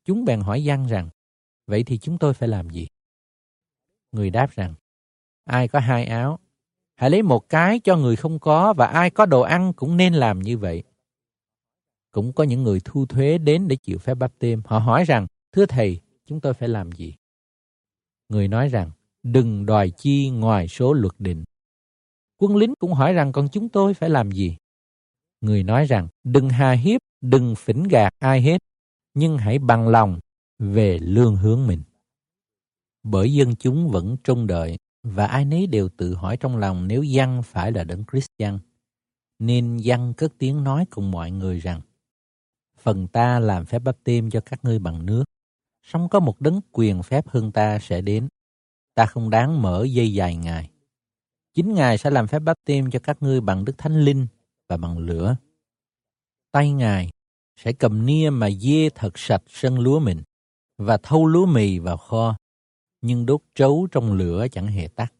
Chúng 0.05 0.25
bèn 0.25 0.41
hỏi 0.41 0.63
Giăng 0.63 0.87
rằng, 0.87 1.09
vậy 1.67 1.83
thì 1.83 1.97
chúng 1.97 2.17
tôi 2.17 2.33
phải 2.33 2.49
làm 2.49 2.69
gì? 2.69 2.87
Người 4.11 4.29
đáp 4.29 4.51
rằng, 4.51 4.73
ai 5.45 5.67
có 5.67 5.79
hai 5.79 6.05
áo, 6.05 6.39
hãy 6.95 7.09
lấy 7.09 7.21
một 7.21 7.49
cái 7.49 7.79
cho 7.79 7.97
người 7.97 8.15
không 8.15 8.39
có 8.39 8.73
và 8.73 8.87
ai 8.87 9.09
có 9.09 9.25
đồ 9.25 9.41
ăn 9.41 9.73
cũng 9.73 9.97
nên 9.97 10.13
làm 10.13 10.39
như 10.39 10.57
vậy. 10.57 10.83
Cũng 12.11 12.33
có 12.33 12.43
những 12.43 12.63
người 12.63 12.81
thu 12.85 13.05
thuế 13.05 13.37
đến 13.37 13.67
để 13.67 13.75
chịu 13.75 13.97
phép 13.97 14.15
báp 14.15 14.39
têm. 14.39 14.61
Họ 14.65 14.79
hỏi 14.79 15.03
rằng, 15.03 15.27
thưa 15.55 15.65
thầy, 15.65 16.01
chúng 16.25 16.41
tôi 16.41 16.53
phải 16.53 16.69
làm 16.69 16.91
gì? 16.91 17.15
Người 18.29 18.47
nói 18.47 18.69
rằng, 18.69 18.91
đừng 19.23 19.65
đòi 19.65 19.89
chi 19.97 20.29
ngoài 20.29 20.67
số 20.67 20.93
luật 20.93 21.13
định. 21.19 21.43
Quân 22.37 22.55
lính 22.55 22.73
cũng 22.79 22.93
hỏi 22.93 23.13
rằng, 23.13 23.31
còn 23.31 23.47
chúng 23.51 23.69
tôi 23.69 23.93
phải 23.93 24.09
làm 24.09 24.31
gì? 24.31 24.57
Người 25.41 25.63
nói 25.63 25.85
rằng, 25.85 26.07
đừng 26.23 26.49
hà 26.49 26.71
hiếp, 26.71 27.01
đừng 27.21 27.55
phỉnh 27.55 27.83
gạt 27.83 28.13
ai 28.19 28.41
hết, 28.41 28.57
nhưng 29.13 29.37
hãy 29.37 29.59
bằng 29.59 29.87
lòng 29.87 30.19
về 30.59 30.99
lương 31.01 31.35
hướng 31.35 31.67
mình. 31.67 31.81
Bởi 33.03 33.33
dân 33.33 33.55
chúng 33.55 33.89
vẫn 33.89 34.17
trông 34.23 34.47
đợi 34.47 34.77
và 35.03 35.25
ai 35.25 35.45
nấy 35.45 35.67
đều 35.67 35.89
tự 35.89 36.15
hỏi 36.15 36.37
trong 36.37 36.57
lòng 36.57 36.87
nếu 36.87 37.03
dân 37.03 37.43
phải 37.43 37.71
là 37.71 37.83
đấng 37.83 38.03
Christ 38.11 38.27
dân 38.37 38.59
Nên 39.39 39.77
dân 39.77 40.13
cất 40.13 40.33
tiếng 40.37 40.63
nói 40.63 40.85
cùng 40.89 41.11
mọi 41.11 41.31
người 41.31 41.59
rằng, 41.59 41.81
phần 42.77 43.07
ta 43.07 43.39
làm 43.39 43.65
phép 43.65 43.79
bắp 43.79 43.97
tim 44.03 44.29
cho 44.29 44.41
các 44.41 44.65
ngươi 44.65 44.79
bằng 44.79 45.05
nước, 45.05 45.23
song 45.86 46.10
có 46.10 46.19
một 46.19 46.41
đấng 46.41 46.62
quyền 46.71 47.04
phép 47.04 47.28
hơn 47.28 47.52
ta 47.52 47.80
sẽ 47.80 48.02
đến. 48.02 48.28
Ta 48.95 49.06
không 49.06 49.30
đáng 49.30 49.62
mở 49.62 49.86
dây 49.89 50.13
dài 50.13 50.36
Ngài. 50.36 50.69
Chính 51.54 51.74
Ngài 51.74 51.98
sẽ 51.98 52.10
làm 52.10 52.28
phép 52.28 52.39
báp 52.39 52.58
tim 52.65 52.91
cho 52.91 53.00
các 53.00 53.17
ngươi 53.19 53.41
bằng 53.41 53.65
Đức 53.65 53.74
Thánh 53.78 54.02
Linh 54.02 54.28
và 54.69 54.78
bằng 54.78 54.98
lửa. 54.98 55.36
Tay 56.52 56.71
Ngài 56.71 57.10
sẽ 57.56 57.74
cầm 57.74 58.06
nia 58.06 58.30
mà 58.30 58.50
dê 58.50 58.89
thật 58.95 59.17
sạch 59.19 59.43
sân 59.48 59.80
lúa 59.80 60.00
mình 60.00 60.24
và 60.78 60.98
thâu 61.04 61.26
lúa 61.26 61.45
mì 61.45 61.80
vào 61.80 61.98
kho 61.98 62.36
nhưng 63.02 63.26
đốt 63.26 63.41
trấu 63.56 63.88
trong 63.91 64.13
lửa 64.13 64.48
chẳng 64.52 64.67
hề 64.67 64.88
tắt. 64.88 65.13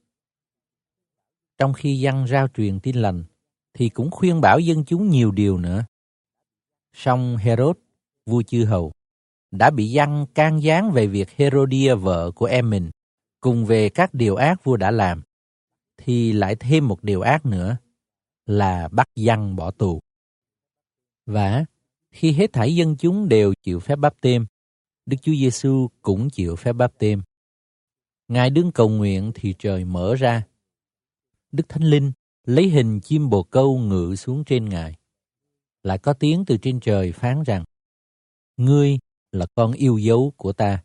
Trong 1.58 1.74
khi 1.74 2.00
dân 2.00 2.28
rao 2.28 2.48
truyền 2.48 2.80
tin 2.80 2.96
lành, 2.96 3.24
thì 3.74 3.90
cũng 3.90 4.12
khuyên 4.12 4.42
bảo 4.42 4.60
dân 4.60 4.86
chúng 4.86 5.10
nhiều 5.10 5.32
điều 5.32 5.58
nữa. 5.58 5.86
Song 6.94 7.38
Herod, 7.38 7.76
vua 8.26 8.42
chư 8.42 8.66
hầu, 8.66 8.92
đã 9.52 9.70
bị 9.70 9.90
dân 9.90 10.26
can 10.36 10.64
gián 10.64 10.92
về 10.92 11.08
việc 11.08 11.30
Herodia 11.32 11.96
vợ 11.96 12.32
của 12.36 12.46
em 12.46 12.70
mình, 12.70 12.92
cùng 13.42 13.66
về 13.66 13.90
các 13.90 14.14
điều 14.14 14.36
ác 14.36 14.64
vua 14.64 14.78
đã 14.78 14.92
làm, 14.92 15.22
thì 15.98 16.34
lại 16.34 16.56
thêm 16.56 16.88
một 16.88 17.04
điều 17.04 17.22
ác 17.22 17.46
nữa, 17.46 17.78
là 18.46 18.88
bắt 18.92 19.08
dân 19.16 19.56
bỏ 19.56 19.72
tù. 19.72 20.02
Và 21.26 21.66
khi 22.12 22.32
hết 22.32 22.54
thảy 22.54 22.76
dân 22.76 22.96
chúng 22.98 23.30
đều 23.30 23.54
chịu 23.64 23.80
phép 23.80 23.96
báp 23.96 24.22
têm, 24.22 24.46
Đức 25.06 25.18
Chúa 25.22 25.34
Giêsu 25.34 25.88
cũng 26.02 26.30
chịu 26.30 26.56
phép 26.56 26.74
báp 26.74 26.98
têm. 26.98 27.22
Ngài 28.28 28.50
đứng 28.50 28.72
cầu 28.72 28.90
nguyện 28.90 29.32
thì 29.36 29.56
trời 29.60 29.86
mở 29.86 30.16
ra. 30.16 30.44
Đức 31.52 31.70
Thánh 31.70 31.84
Linh 31.84 32.12
lấy 32.46 32.70
hình 32.70 33.00
chim 33.02 33.30
bồ 33.30 33.44
câu 33.44 33.80
ngự 33.80 34.16
xuống 34.16 34.44
trên 34.44 34.70
Ngài. 34.70 34.96
Lại 35.84 35.98
có 35.98 36.14
tiếng 36.14 36.46
từ 36.46 36.58
trên 36.58 36.80
trời 36.80 37.12
phán 37.12 37.44
rằng, 37.44 37.64
Ngươi 38.58 38.98
là 39.36 39.46
con 39.56 39.72
yêu 39.72 39.98
dấu 39.98 40.34
của 40.38 40.54
ta, 40.54 40.84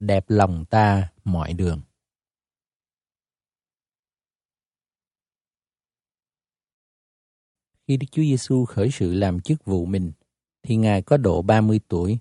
đẹp 0.00 0.24
lòng 0.28 0.64
ta 0.70 1.12
mọi 1.24 1.52
đường. 1.52 1.82
Khi 7.88 7.96
Đức 7.96 8.06
Chúa 8.12 8.22
Giêsu 8.22 8.64
khởi 8.64 8.90
sự 8.90 9.14
làm 9.14 9.40
chức 9.40 9.64
vụ 9.64 9.84
mình, 9.84 10.12
thì 10.62 10.76
Ngài 10.76 11.02
có 11.02 11.16
độ 11.16 11.42
30 11.42 11.80
tuổi. 11.88 12.18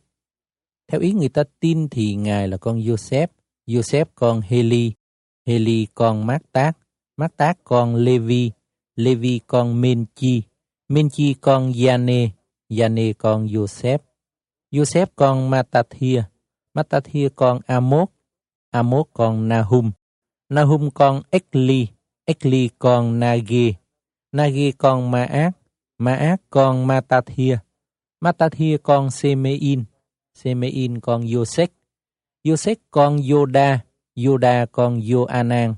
Theo 0.88 1.02
ý 1.02 1.14
người 1.14 1.30
ta 1.30 1.44
tin 1.60 1.90
thì 1.90 2.16
Ngài 2.16 2.48
là 2.48 2.58
con 2.58 2.80
Joseph, 2.80 3.28
Joseph 3.68 4.06
con 4.16 4.42
Heli, 4.42 4.92
Heli 5.46 5.88
con 5.94 6.26
Mát 6.28 6.42
Tác, 6.52 6.78
Mát 7.18 7.38
Tác 7.38 7.64
con 7.64 7.96
Levi, 7.96 8.52
Levi 8.96 9.40
con 9.48 9.82
Menchi, 9.82 10.42
Menchi 10.90 11.34
con 11.34 11.74
Giane, 11.74 12.30
Giane 12.70 13.14
con 13.14 13.48
Joseph, 13.48 14.00
Joseph 14.74 15.14
con 15.14 15.50
Matathia, 15.50 16.32
Matathia 16.74 17.30
con 17.30 17.62
Amos, 17.68 18.10
Amos 18.72 19.06
con 19.14 19.48
Nahum, 19.48 19.94
Nahum 20.50 20.90
con 20.90 21.22
Ekli, 21.30 21.94
Ekli 22.26 22.72
con 22.80 23.20
Nagi, 23.20 23.78
Nagi 24.34 24.74
con 24.74 25.12
Maác, 25.12 25.54
Maác 26.00 26.42
con 26.50 26.88
Matathia, 26.88 27.64
Matathia 28.20 28.80
con 28.80 29.12
Semein, 29.12 29.86
Semein 30.34 31.00
con 31.00 31.22
Joseph, 31.22 31.70
Joseph 32.44 32.82
con 32.90 33.22
Yoda, 33.22 33.86
Yoda 34.16 34.66
con 34.66 35.00
Joanan, 35.00 35.78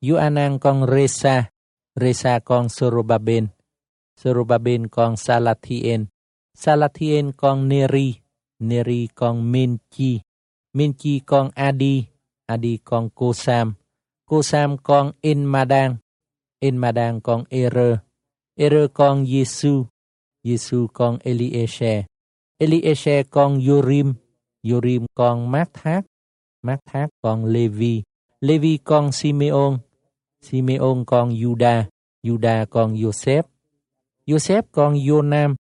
Joanan 0.00 0.58
con 0.58 0.88
Resa, 0.88 1.52
Resa 1.94 2.40
con 2.40 2.70
Sorobaben, 2.70 3.52
Sorobaben 4.16 4.88
con 4.88 5.18
Salatien, 5.18 6.08
Salatien 6.56 7.32
con 7.32 7.68
Neri, 7.68 8.19
Neri 8.60 9.08
con 9.08 9.42
Menchi, 9.42 10.20
Menchi 10.76 11.24
con 11.24 11.50
Adi, 11.56 12.06
Adi 12.46 12.78
con 12.84 13.08
Kosam, 13.08 13.74
Kosam 14.28 14.76
con 14.76 15.16
enmadang, 15.22 15.98
enmadang 16.60 17.22
con 17.22 17.46
Ere, 17.48 18.04
Ere 18.56 18.88
con 18.92 19.24
Giêsu, 19.24 19.88
Giêsu 20.44 20.88
con 20.92 21.18
Elieshe, 21.24 22.06
Elieshe 22.60 23.24
con 23.30 23.60
Yorim, 23.60 24.14
Yorim 24.62 25.06
con 25.14 25.48
Mát 25.48 25.72
Thác, 25.72 26.04
Mát 26.62 26.80
Thác 26.84 27.08
con 27.22 27.48
Levi, 27.50 28.04
Levi 28.42 28.78
con 28.78 29.12
Simeon, 29.12 29.80
Simeon 30.42 31.06
con 31.06 31.32
Juda, 31.32 31.88
Juda 32.22 32.66
con 32.66 32.94
Joseph, 32.94 33.48
Joseph 34.28 34.68
con 34.70 34.96
Jonam, 35.00 35.56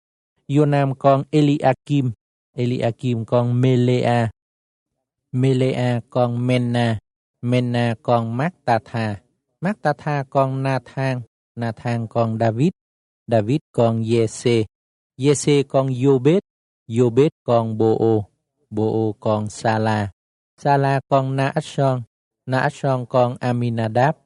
Jonam 0.49 0.95
con 0.95 1.27
Eliakim, 1.29 2.16
Eliakim 2.57 3.21
con 3.21 3.53
Melea, 3.53 4.33
Melea 5.31 6.01
con 6.09 6.41
Menna, 6.41 6.97
Menna 7.45 7.93
con 8.01 8.33
Mactatha, 8.33 9.21
Mactatha 9.61 10.25
con 10.25 10.65
Nathan, 10.65 11.21
Nathan 11.53 12.07
con 12.09 12.37
David, 12.41 12.73
David 13.29 13.61
con 13.71 14.01
Jesse, 14.01 14.65
Jesse 15.15 15.69
con 15.69 15.93
Jobed, 15.93 16.41
Jobed 16.89 17.29
con 17.45 17.77
Boo, 17.77 18.25
Boo 18.73 19.13
con 19.19 19.51
Sala, 19.53 20.09
Sala 20.57 20.97
con 21.07 21.37
Naashon, 21.37 22.09
Naashon 22.49 23.05
con 23.05 23.37
Aminadab, 23.39 24.17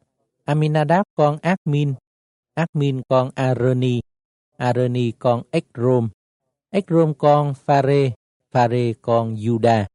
Aminadab 0.47 1.03
con 1.17 1.35
Admin, 1.43 1.97
Admin 2.55 3.03
con 3.09 3.33
Aroni, 3.35 3.99
Aroni 4.57 5.11
con 5.19 5.43
Ekrom, 5.51 6.11
Ekrom 6.71 7.13
con 7.13 7.55
Phare, 7.55 8.15
Phare 8.51 8.99
con 8.99 9.37
Juda, 9.37 9.87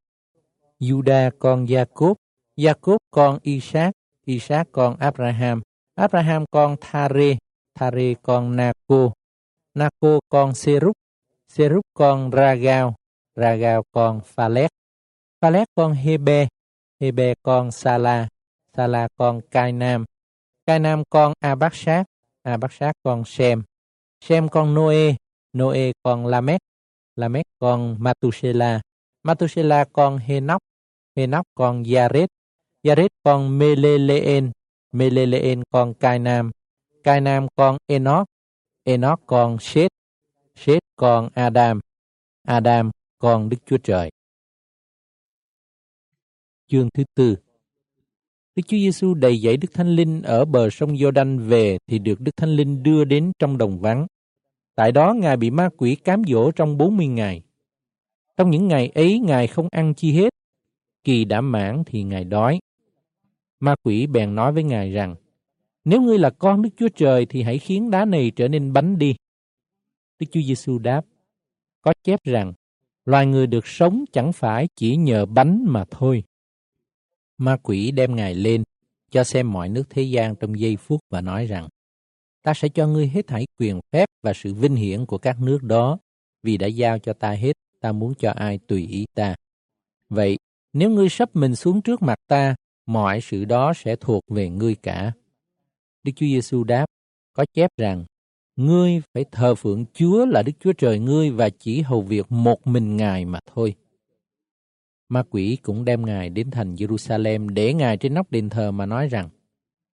Juda 0.81 1.31
con 1.31 1.67
Jacob, 1.67 2.17
Jacob 2.57 2.97
con 3.13 3.39
Isaac, 3.45 3.93
Isaac 4.25 4.71
con 4.71 4.97
Abraham, 4.99 5.61
Abraham 5.95 6.47
con 6.51 6.79
Thare, 6.79 7.37
Thare 7.77 8.17
con 8.17 8.57
Naco, 8.57 9.13
Naco 9.77 10.21
con 10.27 10.55
Seruk, 10.55 10.97
Seruk 11.53 11.85
con 11.93 12.33
Ragao, 12.33 12.97
Ragao 13.37 13.85
con 13.93 14.23
Phalet, 14.25 14.73
Phalet 15.39 15.69
con 15.77 15.93
Hebe, 15.95 16.49
Hebe 16.99 17.35
con 17.45 17.73
Sala, 17.73 18.27
Sala 18.73 19.07
con 19.19 19.43
Cainam, 19.43 20.07
Cainam 20.67 21.03
con 21.11 21.35
Abakshat, 21.43 22.07
Abakshat 22.43 22.95
con 23.05 23.25
Shem, 23.25 23.65
Shem 24.25 24.49
con 24.49 24.73
Noe, 24.73 25.19
Noe 25.53 25.93
con 26.03 26.31
Lamech, 26.31 26.61
Lamech 27.17 27.47
con 27.59 27.97
Matusela, 27.99 28.83
Matusela 29.25 29.85
con 29.87 30.19
Henoch, 30.19 30.61
Henoch 31.17 31.47
con 31.55 31.83
yared, 31.83 32.29
yared 32.83 33.11
con 33.25 33.59
Meleleen, 33.59 34.53
Meleleen 34.93 35.63
con 35.71 35.95
Cainam, 35.95 36.51
Cainam 37.03 37.49
con 37.57 37.79
Enoch, 37.89 38.27
Enoch 38.85 39.21
con 39.27 39.59
Seth, 39.61 39.93
Seth 40.55 40.85
con 40.97 41.31
Adam, 41.35 41.81
Adam 42.45 42.91
con 43.19 43.49
Đức 43.49 43.59
Chúa 43.67 43.79
Trời. 43.83 44.11
Chương 46.69 46.89
thứ 46.95 47.05
tư 47.15 47.37
Đức 48.57 48.63
Chúa 48.67 48.77
Giêsu 48.77 49.15
đầy 49.15 49.39
dẫy 49.39 49.57
Đức 49.57 49.69
Thánh 49.75 49.89
Linh 49.89 50.23
ở 50.23 50.45
bờ 50.45 50.71
sông 50.71 50.99
giô 50.99 51.11
đanh 51.11 51.39
về 51.39 51.79
thì 51.87 51.99
được 51.99 52.21
Đức 52.21 52.33
Thánh 52.37 52.51
Linh 52.51 52.83
đưa 52.83 53.05
đến 53.05 53.33
trong 53.39 53.59
đồng 53.59 53.81
vắng. 53.81 54.07
Tại 54.77 54.93
đó 54.93 55.15
Ngài 55.15 55.37
bị 55.37 55.51
ma 55.51 55.69
quỷ 55.77 55.95
cám 55.95 56.23
dỗ 56.27 56.51
trong 56.51 56.79
40 56.79 57.07
ngày. 57.07 57.43
Trong 58.37 58.51
những 58.51 58.69
ngày 58.69 58.89
ấy 58.95 59.19
Ngài 59.19 59.47
không 59.47 59.69
ăn 59.71 59.95
chi 59.95 60.13
hết. 60.13 60.29
Kỳ 61.05 61.25
đã 61.25 61.41
mãn 61.41 61.83
thì 61.87 62.03
Ngài 62.03 62.25
đói. 62.25 62.59
Ma 63.61 63.75
quỷ 63.83 64.07
bèn 64.07 64.35
nói 64.35 64.53
với 64.53 64.65
Ngài 64.65 64.91
rằng, 64.93 65.15
nếu 65.85 66.03
ngươi 66.03 66.19
là 66.19 66.31
con 66.31 66.63
Đức 66.63 66.71
Chúa 66.77 66.89
Trời 66.89 67.27
thì 67.27 67.43
hãy 67.43 67.59
khiến 67.59 67.91
đá 67.91 68.05
này 68.05 68.33
trở 68.37 68.49
nên 68.49 68.73
bánh 68.73 68.99
đi. 68.99 69.15
Đức 70.19 70.27
Chúa 70.31 70.41
Giêsu 70.41 70.79
đáp, 70.79 71.05
có 71.81 71.93
chép 72.05 72.21
rằng, 72.25 72.53
loài 73.05 73.27
người 73.27 73.47
được 73.47 73.67
sống 73.67 74.05
chẳng 74.13 74.33
phải 74.33 74.69
chỉ 74.77 74.97
nhờ 74.97 75.27
bánh 75.27 75.65
mà 75.67 75.85
thôi. 75.91 76.25
Ma 77.39 77.57
quỷ 77.63 77.91
đem 77.91 78.17
Ngài 78.17 78.35
lên, 78.35 78.63
cho 79.11 79.25
xem 79.25 79.53
mọi 79.53 79.69
nước 79.69 79.85
thế 79.91 80.03
gian 80.03 80.37
trong 80.37 80.59
giây 80.59 80.77
phút 80.77 81.01
và 81.11 81.21
nói 81.21 81.47
rằng, 81.47 81.69
ta 82.47 82.55
sẽ 82.55 82.69
cho 82.69 82.87
ngươi 82.87 83.09
hết 83.09 83.27
thảy 83.27 83.47
quyền 83.59 83.81
phép 83.93 84.09
và 84.23 84.33
sự 84.35 84.55
vinh 84.55 84.77
hiển 84.77 85.07
của 85.07 85.19
các 85.19 85.41
nước 85.41 85.63
đó, 85.63 85.99
vì 86.43 86.57
đã 86.57 86.67
giao 86.67 86.99
cho 86.99 87.13
ta 87.13 87.31
hết, 87.31 87.53
ta 87.81 87.93
muốn 87.93 88.15
cho 88.19 88.31
ai 88.31 88.59
tùy 88.59 88.87
ý 88.87 89.07
ta. 89.15 89.35
Vậy, 90.09 90.39
nếu 90.73 90.91
ngươi 90.91 91.09
sắp 91.09 91.37
mình 91.37 91.55
xuống 91.55 91.83
trước 91.83 92.03
mặt 92.03 92.19
ta, 92.29 92.55
mọi 92.87 93.21
sự 93.21 93.45
đó 93.45 93.73
sẽ 93.77 93.97
thuộc 93.97 94.23
về 94.29 94.49
ngươi 94.49 94.75
cả. 94.75 95.13
Đức 96.03 96.13
Chúa 96.17 96.27
Giêsu 96.27 96.65
đáp, 96.65 96.87
có 97.33 97.45
chép 97.55 97.71
rằng, 97.77 98.05
ngươi 98.57 99.01
phải 99.15 99.25
thờ 99.33 99.55
phượng 99.55 99.85
Chúa 99.93 100.27
là 100.27 100.43
Đức 100.43 100.53
Chúa 100.61 100.73
Trời 100.73 100.99
ngươi 100.99 101.31
và 101.31 101.51
chỉ 101.51 101.81
hầu 101.81 102.03
việc 102.03 102.27
một 102.33 102.67
mình 102.67 102.97
Ngài 102.97 103.25
mà 103.25 103.39
thôi. 103.55 103.75
Ma 105.09 105.23
quỷ 105.31 105.59
cũng 105.63 105.85
đem 105.85 106.07
Ngài 106.07 106.31
đến 106.31 106.51
thành 106.51 106.75
Jerusalem 106.75 107.49
để 107.49 107.75
Ngài 107.75 107.97
trên 107.97 108.15
nóc 108.15 108.31
đền 108.31 108.49
thờ 108.49 108.71
mà 108.71 108.87
nói 108.87 109.09
rằng, 109.09 109.29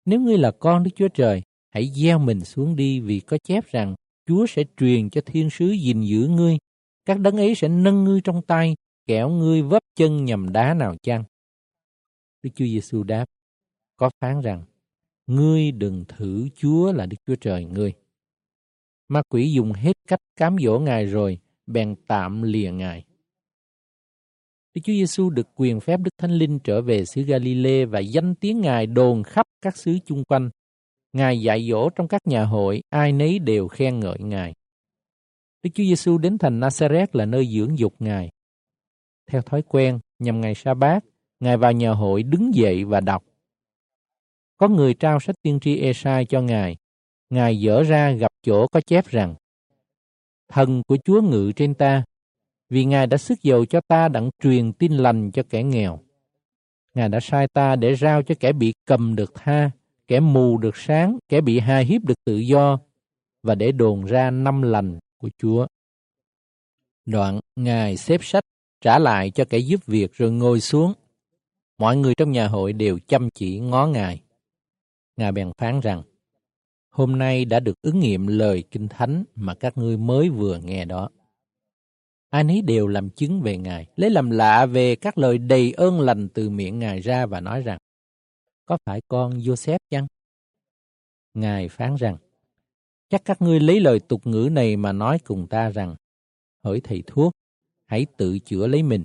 nếu 0.05 0.21
ngươi 0.21 0.39
là 0.39 0.51
con 0.51 0.83
Đức 0.83 0.91
Chúa 0.97 1.09
Trời, 1.09 1.43
hãy 1.71 1.91
gieo 1.95 2.19
mình 2.19 2.41
xuống 2.45 2.77
đi 2.77 3.01
vì 3.01 3.21
có 3.21 3.39
chép 3.45 3.67
rằng 3.67 3.95
Chúa 4.27 4.47
sẽ 4.47 4.65
truyền 4.77 5.11
cho 5.11 5.21
thiên 5.27 5.51
sứ 5.51 5.71
gìn 5.71 6.01
giữ 6.01 6.29
ngươi, 6.29 6.59
các 7.05 7.21
đấng 7.21 7.37
ấy 7.37 7.55
sẽ 7.55 7.69
nâng 7.69 8.05
ngươi 8.05 8.21
trong 8.21 8.43
tay, 8.43 8.75
kẻo 9.07 9.29
ngươi 9.29 9.63
vấp 9.63 9.83
chân 9.97 10.25
nhầm 10.25 10.53
đá 10.53 10.75
nào 10.75 10.97
chăng. 11.03 11.25
Đức 12.43 12.51
Chúa 12.55 12.65
Giêsu 12.65 13.03
đáp, 13.03 13.25
có 13.97 14.11
phán 14.21 14.41
rằng, 14.41 14.65
ngươi 15.27 15.73
đừng 15.73 16.05
thử 16.09 16.49
Chúa 16.57 16.93
là 16.93 17.07
Đức 17.07 17.17
Chúa 17.27 17.37
Trời 17.41 17.65
ngươi. 17.65 17.93
Ma 19.09 19.23
quỷ 19.29 19.53
dùng 19.53 19.73
hết 19.73 19.93
cách 20.09 20.21
cám 20.37 20.57
dỗ 20.65 20.79
Ngài 20.79 21.07
rồi, 21.07 21.39
bèn 21.67 21.95
tạm 22.07 22.43
lìa 22.43 22.71
Ngài. 22.71 23.05
Đức 24.75 24.81
Chúa 24.85 24.93
Giêsu 24.93 25.31
được 25.31 25.49
quyền 25.55 25.81
phép 25.81 26.01
Đức 26.01 26.11
Thánh 26.19 26.31
Linh 26.33 26.59
trở 26.59 26.83
về 26.83 27.05
xứ 27.05 27.23
Galilee 27.23 27.85
và 27.85 28.01
danh 28.01 28.35
tiếng 28.35 28.61
Ngài 28.61 28.87
đồn 28.87 29.23
khắp 29.23 29.47
các 29.63 29.77
xứ 29.77 29.99
chung 30.07 30.25
quanh. 30.25 30.51
Ngài 31.13 31.41
dạy 31.41 31.69
dỗ 31.71 31.91
trong 31.91 32.09
các 32.09 32.27
nhà 32.27 32.45
hội, 32.45 32.83
ai 32.91 33.13
nấy 33.13 33.39
đều 33.39 33.69
khen 33.69 34.01
ngợi 34.01 34.19
Ngài. 34.19 34.55
Đức 35.63 35.71
Chúa 35.75 35.85
Giêsu 35.85 36.19
đến 36.19 36.39
thành 36.39 36.61
Nazareth 36.61 37.07
là 37.13 37.25
nơi 37.25 37.47
dưỡng 37.47 37.79
dục 37.79 37.95
Ngài. 37.99 38.31
Theo 39.31 39.43
thói 39.43 39.63
quen, 39.63 39.99
nhằm 40.19 40.41
ngày 40.41 40.55
sa 40.55 40.75
bát, 40.75 41.05
Ngài 41.41 41.57
vào 41.57 41.73
nhà 41.73 41.93
hội 41.93 42.23
đứng 42.23 42.55
dậy 42.55 42.85
và 42.85 43.01
đọc. 43.01 43.25
Có 44.57 44.69
người 44.69 44.95
trao 44.95 45.21
sách 45.21 45.37
tiên 45.43 45.61
tri 45.61 45.77
Esai 45.77 46.25
cho 46.25 46.41
Ngài. 46.41 46.77
Ngài 47.31 47.61
dở 47.61 47.83
ra 47.83 48.11
gặp 48.11 48.33
chỗ 48.43 48.67
có 48.67 48.81
chép 48.81 49.07
rằng, 49.07 49.35
Thần 50.49 50.83
của 50.83 50.97
Chúa 51.05 51.23
ngự 51.23 51.53
trên 51.57 51.75
ta, 51.75 52.05
vì 52.69 52.85
Ngài 52.85 53.07
đã 53.07 53.17
sức 53.17 53.43
dầu 53.43 53.67
cho 53.67 53.81
ta 53.89 54.09
đặng 54.09 54.31
truyền 54.43 54.73
tin 54.73 54.93
lành 54.93 55.31
cho 55.31 55.43
kẻ 55.51 55.63
nghèo. 55.63 56.01
Ngài 56.95 57.09
đã 57.09 57.21
sai 57.21 57.49
ta 57.49 57.77
để 57.77 57.95
rao 57.95 58.23
cho 58.23 58.35
kẻ 58.41 58.53
bị 58.53 58.73
cầm 58.87 59.17
được 59.17 59.33
tha, 59.35 59.71
kẻ 60.09 60.21
mù 60.21 60.59
được 60.59 60.77
sáng, 60.77 61.19
kẻ 61.29 61.41
bị 61.41 61.59
hai 61.59 61.85
hiếp 61.85 62.05
được 62.05 62.25
tự 62.25 62.37
do, 62.37 62.79
và 63.43 63.55
để 63.55 63.73
đồn 63.73 64.05
ra 64.05 64.31
năm 64.31 64.63
lành 64.63 64.99
của 65.19 65.31
Chúa. 65.39 65.67
Đoạn, 67.07 67.41
Ngài 67.57 67.97
xếp 67.97 68.25
sách 68.25 68.45
trả 68.81 68.99
lại 68.99 69.31
cho 69.31 69.45
kẻ 69.45 69.59
giúp 69.59 69.87
việc 69.87 70.13
rồi 70.13 70.31
ngồi 70.31 70.61
xuống. 70.61 70.93
Mọi 71.79 71.97
người 71.97 72.15
trong 72.15 72.33
nhà 72.33 72.49
hội 72.49 72.73
đều 72.73 72.99
chăm 73.09 73.29
chỉ 73.35 73.59
ngó 73.61 73.87
Ngài. 73.87 74.23
Ngài 75.17 75.33
bèn 75.33 75.53
phán 75.59 75.81
rằng, 75.81 76.03
hôm 76.91 77.19
nay 77.19 77.45
đã 77.45 77.61
được 77.61 77.83
ứng 77.83 78.01
nghiệm 78.01 78.27
lời 78.27 78.65
kinh 78.71 78.89
thánh 78.89 79.25
mà 79.35 79.55
các 79.55 79.79
ngươi 79.79 79.97
mới 79.97 80.29
vừa 80.29 80.59
nghe 80.59 80.85
đó. 80.85 81.09
Ai 82.31 82.45
nấy 82.45 82.63
đều 82.63 82.87
làm 82.87 83.11
chứng 83.11 83.41
về 83.43 83.57
Ngài, 83.57 83.87
lấy 83.97 84.11
làm 84.11 84.31
lạ 84.31 84.67
về 84.67 84.97
các 84.97 85.19
lời 85.19 85.39
đầy 85.39 85.73
ơn 85.73 86.01
lành 86.01 86.29
từ 86.29 86.51
miệng 86.51 86.79
Ngài 86.79 87.01
ra 87.01 87.27
và 87.27 87.41
nói 87.41 87.63
rằng, 87.63 87.79
có 88.69 88.79
phải 88.85 89.01
con 89.09 89.39
Joseph 89.39 89.79
chăng? 89.91 90.07
Ngài 91.35 91.69
phán 91.69 91.95
rằng, 91.95 92.17
chắc 93.09 93.25
các 93.25 93.43
ngươi 93.43 93.61
lấy 93.61 93.81
lời 93.81 94.01
tục 94.01 94.27
ngữ 94.27 94.49
này 94.53 94.77
mà 94.77 94.93
nói 94.93 95.19
cùng 95.25 95.47
ta 95.47 95.71
rằng, 95.71 95.95
hỡi 96.65 96.81
thầy 96.81 97.03
thuốc, 97.07 97.33
hãy 97.87 98.07
tự 98.17 98.39
chữa 98.39 98.67
lấy 98.67 98.83
mình. 98.83 99.05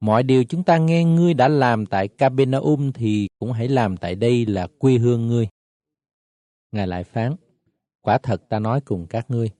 Mọi 0.00 0.22
điều 0.22 0.44
chúng 0.44 0.64
ta 0.64 0.78
nghe 0.78 1.04
ngươi 1.04 1.34
đã 1.34 1.48
làm 1.48 1.86
tại 1.86 2.08
Capernaum 2.08 2.92
thì 2.92 3.28
cũng 3.38 3.52
hãy 3.52 3.68
làm 3.68 3.96
tại 3.96 4.14
đây 4.14 4.46
là 4.46 4.66
quê 4.78 4.98
hương 4.98 5.26
ngươi. 5.26 5.48
Ngài 6.72 6.86
lại 6.86 7.04
phán, 7.04 7.34
quả 8.00 8.18
thật 8.18 8.48
ta 8.48 8.58
nói 8.58 8.80
cùng 8.80 9.06
các 9.06 9.30
ngươi, 9.30 9.50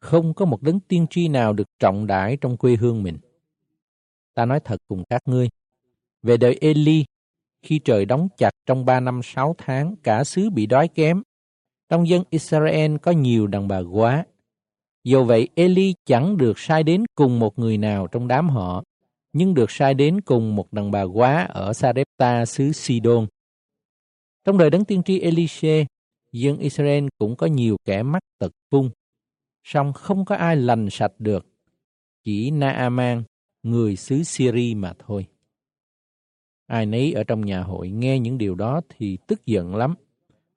không 0.00 0.34
có 0.34 0.44
một 0.44 0.62
đấng 0.62 0.80
tiên 0.80 1.06
tri 1.10 1.28
nào 1.28 1.52
được 1.52 1.66
trọng 1.78 2.06
đãi 2.06 2.36
trong 2.40 2.56
quê 2.56 2.76
hương 2.76 3.02
mình. 3.02 3.18
Ta 4.34 4.44
nói 4.44 4.60
thật 4.60 4.80
cùng 4.88 5.04
các 5.10 5.22
ngươi, 5.26 5.48
về 6.22 6.36
đời 6.36 6.58
Eli, 6.60 7.04
khi 7.62 7.78
trời 7.78 8.04
đóng 8.04 8.28
chặt 8.36 8.50
trong 8.66 8.84
ba 8.84 9.00
năm 9.00 9.20
sáu 9.24 9.54
tháng, 9.58 9.96
cả 10.02 10.24
xứ 10.24 10.50
bị 10.50 10.66
đói 10.66 10.88
kém, 10.88 11.22
Trong 11.88 12.08
dân 12.08 12.22
Israel 12.30 12.96
có 12.96 13.10
nhiều 13.10 13.46
đàn 13.46 13.68
bà 13.68 13.78
quá. 13.78 14.24
Dù 15.04 15.24
vậy, 15.24 15.48
Eli 15.54 15.94
chẳng 16.06 16.36
được 16.36 16.58
sai 16.58 16.82
đến 16.82 17.04
cùng 17.14 17.38
một 17.38 17.58
người 17.58 17.78
nào 17.78 18.06
trong 18.06 18.28
đám 18.28 18.48
họ, 18.48 18.82
nhưng 19.32 19.54
được 19.54 19.70
sai 19.70 19.94
đến 19.94 20.20
cùng 20.20 20.56
một 20.56 20.72
đàn 20.72 20.90
bà 20.90 21.02
quá 21.02 21.44
ở 21.44 21.72
Sarepta 21.72 22.46
xứ 22.46 22.72
Sidon. 22.72 23.26
Trong 24.44 24.58
đời 24.58 24.70
đấng 24.70 24.84
tiên 24.84 25.02
tri 25.02 25.20
Elise, 25.20 25.86
dân 26.32 26.58
Israel 26.58 27.06
cũng 27.18 27.36
có 27.36 27.46
nhiều 27.46 27.76
kẻ 27.84 28.02
mắc 28.02 28.22
tật 28.38 28.52
vung 28.70 28.90
song 29.64 29.92
không 29.92 30.24
có 30.24 30.36
ai 30.36 30.56
lành 30.56 30.88
sạch 30.90 31.12
được, 31.18 31.46
chỉ 32.24 32.50
Naaman, 32.50 33.22
người 33.62 33.96
xứ 33.96 34.22
Syria 34.22 34.74
mà 34.74 34.92
thôi. 34.98 35.26
Ai 36.70 36.86
nấy 36.86 37.12
ở 37.12 37.24
trong 37.24 37.40
nhà 37.40 37.62
hội 37.62 37.90
nghe 37.90 38.18
những 38.18 38.38
điều 38.38 38.54
đó 38.54 38.80
thì 38.88 39.18
tức 39.26 39.46
giận 39.46 39.76
lắm. 39.76 39.94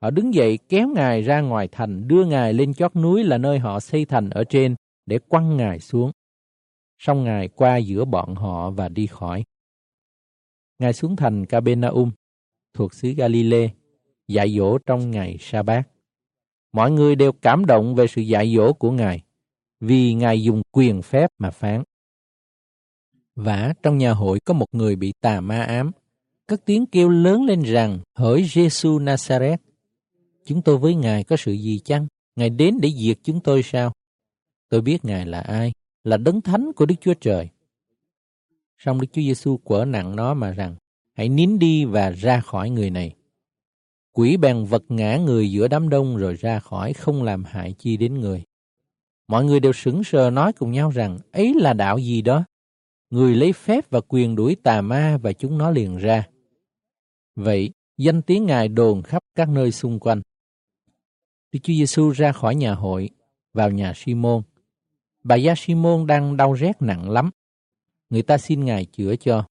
Họ 0.02 0.10
đứng 0.10 0.34
dậy 0.34 0.60
kéo 0.70 0.90
Ngài 0.96 1.22
ra 1.22 1.42
ngoài 1.42 1.68
thành, 1.72 2.08
đưa 2.08 2.26
Ngài 2.26 2.54
lên 2.54 2.74
chót 2.74 2.96
núi 2.96 3.24
là 3.24 3.38
nơi 3.38 3.60
họ 3.60 3.80
xây 3.80 4.06
thành 4.06 4.30
ở 4.30 4.44
trên 4.44 4.76
để 5.06 5.20
quăng 5.20 5.58
Ngài 5.58 5.80
xuống. 5.80 6.12
Xong 7.00 7.24
Ngài 7.24 7.48
qua 7.48 7.78
giữa 7.78 8.06
bọn 8.06 8.36
họ 8.36 8.72
và 8.72 8.90
đi 8.90 9.08
khỏi. 9.08 9.44
Ngài 10.80 10.94
xuống 10.94 11.16
thành 11.16 11.46
Capernaum, 11.46 12.12
thuộc 12.74 12.94
xứ 12.94 13.10
Galilee, 13.18 13.70
dạy 14.28 14.56
dỗ 14.58 14.78
trong 14.78 15.12
ngày 15.12 15.38
sa 15.40 15.64
bát 15.64 15.88
Mọi 16.74 16.92
người 16.92 17.16
đều 17.16 17.32
cảm 17.32 17.66
động 17.66 17.96
về 17.96 18.08
sự 18.08 18.22
dạy 18.22 18.56
dỗ 18.56 18.74
của 18.74 18.92
Ngài, 18.92 19.24
vì 19.80 20.14
Ngài 20.14 20.44
dùng 20.44 20.62
quyền 20.72 21.02
phép 21.02 21.32
mà 21.38 21.52
phán. 21.52 21.84
Vả 23.36 23.74
trong 23.84 23.98
nhà 23.98 24.12
hội 24.12 24.40
có 24.40 24.54
một 24.54 24.68
người 24.72 24.96
bị 24.96 25.14
tà 25.22 25.42
ma 25.42 25.62
ám, 25.64 25.92
cất 26.54 26.66
tiếng 26.66 26.86
kêu 26.86 27.10
lớn 27.10 27.44
lên 27.46 27.62
rằng, 27.62 28.00
hỡi 28.16 28.44
Giêsu 28.44 29.00
Nazareth, 29.00 29.58
chúng 30.46 30.62
tôi 30.62 30.78
với 30.78 30.96
Ngài 30.96 31.24
có 31.24 31.36
sự 31.38 31.52
gì 31.52 31.80
chăng? 31.80 32.08
Ngài 32.36 32.50
đến 32.50 32.78
để 32.82 32.90
diệt 32.98 33.18
chúng 33.24 33.40
tôi 33.40 33.64
sao? 33.64 33.94
Tôi 34.70 34.82
biết 34.82 35.06
Ngài 35.06 35.26
là 35.26 35.40
ai, 35.40 35.72
là 36.04 36.18
đấng 36.18 36.42
thánh 36.42 36.72
của 36.76 36.86
Đức 36.86 36.96
Chúa 37.02 37.14
Trời. 37.14 37.50
Xong 38.78 39.02
Đức 39.02 39.08
Chúa 39.14 39.22
Giêsu 39.22 39.58
quở 39.58 39.86
nặng 39.86 40.16
nó 40.16 40.34
mà 40.34 40.52
rằng, 40.52 40.76
hãy 41.14 41.30
nín 41.30 41.60
đi 41.60 41.86
và 41.86 42.10
ra 42.10 42.40
khỏi 42.40 42.70
người 42.70 42.90
này. 42.90 43.16
Quỷ 44.12 44.38
bèn 44.38 44.66
vật 44.66 44.84
ngã 44.90 45.18
người 45.18 45.52
giữa 45.52 45.68
đám 45.68 45.90
đông 45.90 46.18
rồi 46.18 46.34
ra 46.34 46.60
khỏi 46.60 46.94
không 46.94 47.24
làm 47.24 47.44
hại 47.44 47.76
chi 47.80 47.98
đến 47.98 48.20
người. 48.20 48.44
Mọi 49.28 49.46
người 49.46 49.60
đều 49.60 49.74
sững 49.74 50.04
sờ 50.04 50.30
nói 50.30 50.54
cùng 50.54 50.72
nhau 50.72 50.90
rằng 50.90 51.18
ấy 51.32 51.54
là 51.54 51.74
đạo 51.74 51.98
gì 51.98 52.22
đó. 52.22 52.44
Người 53.10 53.36
lấy 53.36 53.54
phép 53.54 53.90
và 53.90 54.02
quyền 54.08 54.36
đuổi 54.36 54.56
tà 54.64 54.82
ma 54.82 55.18
và 55.22 55.34
chúng 55.34 55.58
nó 55.58 55.72
liền 55.72 55.98
ra. 55.98 56.28
Vậy, 57.36 57.72
danh 57.98 58.22
tiếng 58.22 58.46
Ngài 58.46 58.68
đồn 58.68 59.04
khắp 59.04 59.24
các 59.36 59.50
nơi 59.50 59.72
xung 59.72 60.00
quanh. 60.00 60.22
Đức 61.52 61.60
Chúa 61.64 61.74
Giêsu 61.74 62.10
ra 62.10 62.32
khỏi 62.32 62.56
nhà 62.56 62.74
hội, 62.74 63.10
vào 63.54 63.72
nhà 63.72 63.94
Simon. 63.96 64.42
Bà 65.24 65.36
gia 65.36 65.54
Simon 65.58 66.08
đang 66.08 66.38
đau 66.38 66.54
rét 66.54 66.82
nặng 66.82 67.10
lắm. 67.10 67.30
Người 68.10 68.22
ta 68.22 68.38
xin 68.38 68.66
Ngài 68.66 68.86
chữa 68.86 69.16
cho. 69.16 69.46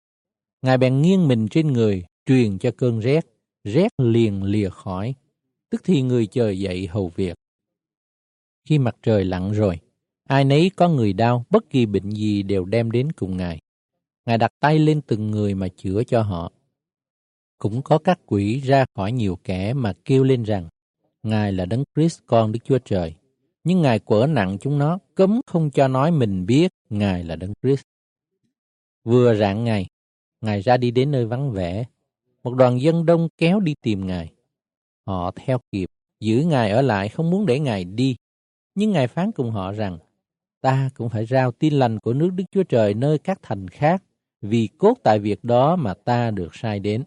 Ngài 0.62 0.78
bèn 0.78 1.02
nghiêng 1.02 1.28
mình 1.28 1.48
trên 1.48 1.72
người, 1.72 2.04
truyền 2.26 2.58
cho 2.58 2.70
cơn 2.76 2.98
rét 2.98 3.26
rét 3.64 3.92
liền 3.98 4.42
lìa 4.42 4.70
khỏi, 4.70 5.14
tức 5.70 5.80
thì 5.84 6.02
người 6.02 6.26
chờ 6.26 6.50
dậy 6.50 6.86
hầu 6.86 7.08
việc. 7.08 7.36
Khi 8.68 8.78
mặt 8.78 8.96
trời 9.02 9.24
lặn 9.24 9.52
rồi, 9.52 9.78
ai 10.28 10.44
nấy 10.44 10.70
có 10.76 10.88
người 10.88 11.12
đau, 11.12 11.44
bất 11.50 11.70
kỳ 11.70 11.86
bệnh 11.86 12.10
gì 12.10 12.42
đều 12.42 12.64
đem 12.64 12.90
đến 12.90 13.12
cùng 13.12 13.36
Ngài. 13.36 13.58
Ngài 14.26 14.38
đặt 14.38 14.52
tay 14.60 14.78
lên 14.78 15.00
từng 15.00 15.30
người 15.30 15.54
mà 15.54 15.68
chữa 15.68 16.02
cho 16.04 16.22
họ. 16.22 16.52
Cũng 17.60 17.82
có 17.82 17.98
các 17.98 18.18
quỷ 18.26 18.60
ra 18.60 18.84
khỏi 18.94 19.12
nhiều 19.12 19.38
kẻ 19.44 19.72
mà 19.74 19.92
kêu 20.04 20.24
lên 20.24 20.42
rằng, 20.42 20.68
Ngài 21.22 21.52
là 21.52 21.64
Đấng 21.66 21.84
Christ 21.94 22.20
con 22.26 22.52
Đức 22.52 22.60
Chúa 22.64 22.78
Trời. 22.78 23.14
Nhưng 23.64 23.82
Ngài 23.82 23.98
quở 23.98 24.26
nặng 24.26 24.56
chúng 24.60 24.78
nó, 24.78 24.98
cấm 25.14 25.40
không 25.46 25.70
cho 25.70 25.88
nói 25.88 26.10
mình 26.10 26.46
biết 26.46 26.72
Ngài 26.90 27.24
là 27.24 27.36
Đấng 27.36 27.52
Christ. 27.62 27.82
Vừa 29.04 29.34
rạng 29.34 29.64
ngày, 29.64 29.86
Ngài 30.40 30.60
ra 30.60 30.76
đi 30.76 30.90
đến 30.90 31.10
nơi 31.10 31.26
vắng 31.26 31.52
vẻ, 31.52 31.84
một 32.42 32.54
đoàn 32.54 32.80
dân 32.80 33.06
đông 33.06 33.28
kéo 33.38 33.60
đi 33.60 33.74
tìm 33.82 34.06
Ngài. 34.06 34.32
Họ 35.06 35.30
theo 35.36 35.58
kịp, 35.72 35.88
giữ 36.20 36.44
Ngài 36.46 36.70
ở 36.70 36.82
lại 36.82 37.08
không 37.08 37.30
muốn 37.30 37.46
để 37.46 37.58
Ngài 37.58 37.84
đi. 37.84 38.16
Nhưng 38.74 38.90
Ngài 38.90 39.08
phán 39.08 39.32
cùng 39.32 39.50
họ 39.50 39.72
rằng, 39.72 39.98
ta 40.60 40.90
cũng 40.94 41.08
phải 41.08 41.26
rao 41.26 41.52
tin 41.52 41.74
lành 41.74 41.98
của 41.98 42.12
nước 42.12 42.30
Đức 42.34 42.44
Chúa 42.52 42.62
Trời 42.62 42.94
nơi 42.94 43.18
các 43.18 43.38
thành 43.42 43.68
khác, 43.68 44.02
vì 44.42 44.68
cốt 44.78 44.98
tại 45.02 45.18
việc 45.18 45.44
đó 45.44 45.76
mà 45.76 45.94
ta 45.94 46.30
được 46.30 46.54
sai 46.54 46.80
đến. 46.80 47.04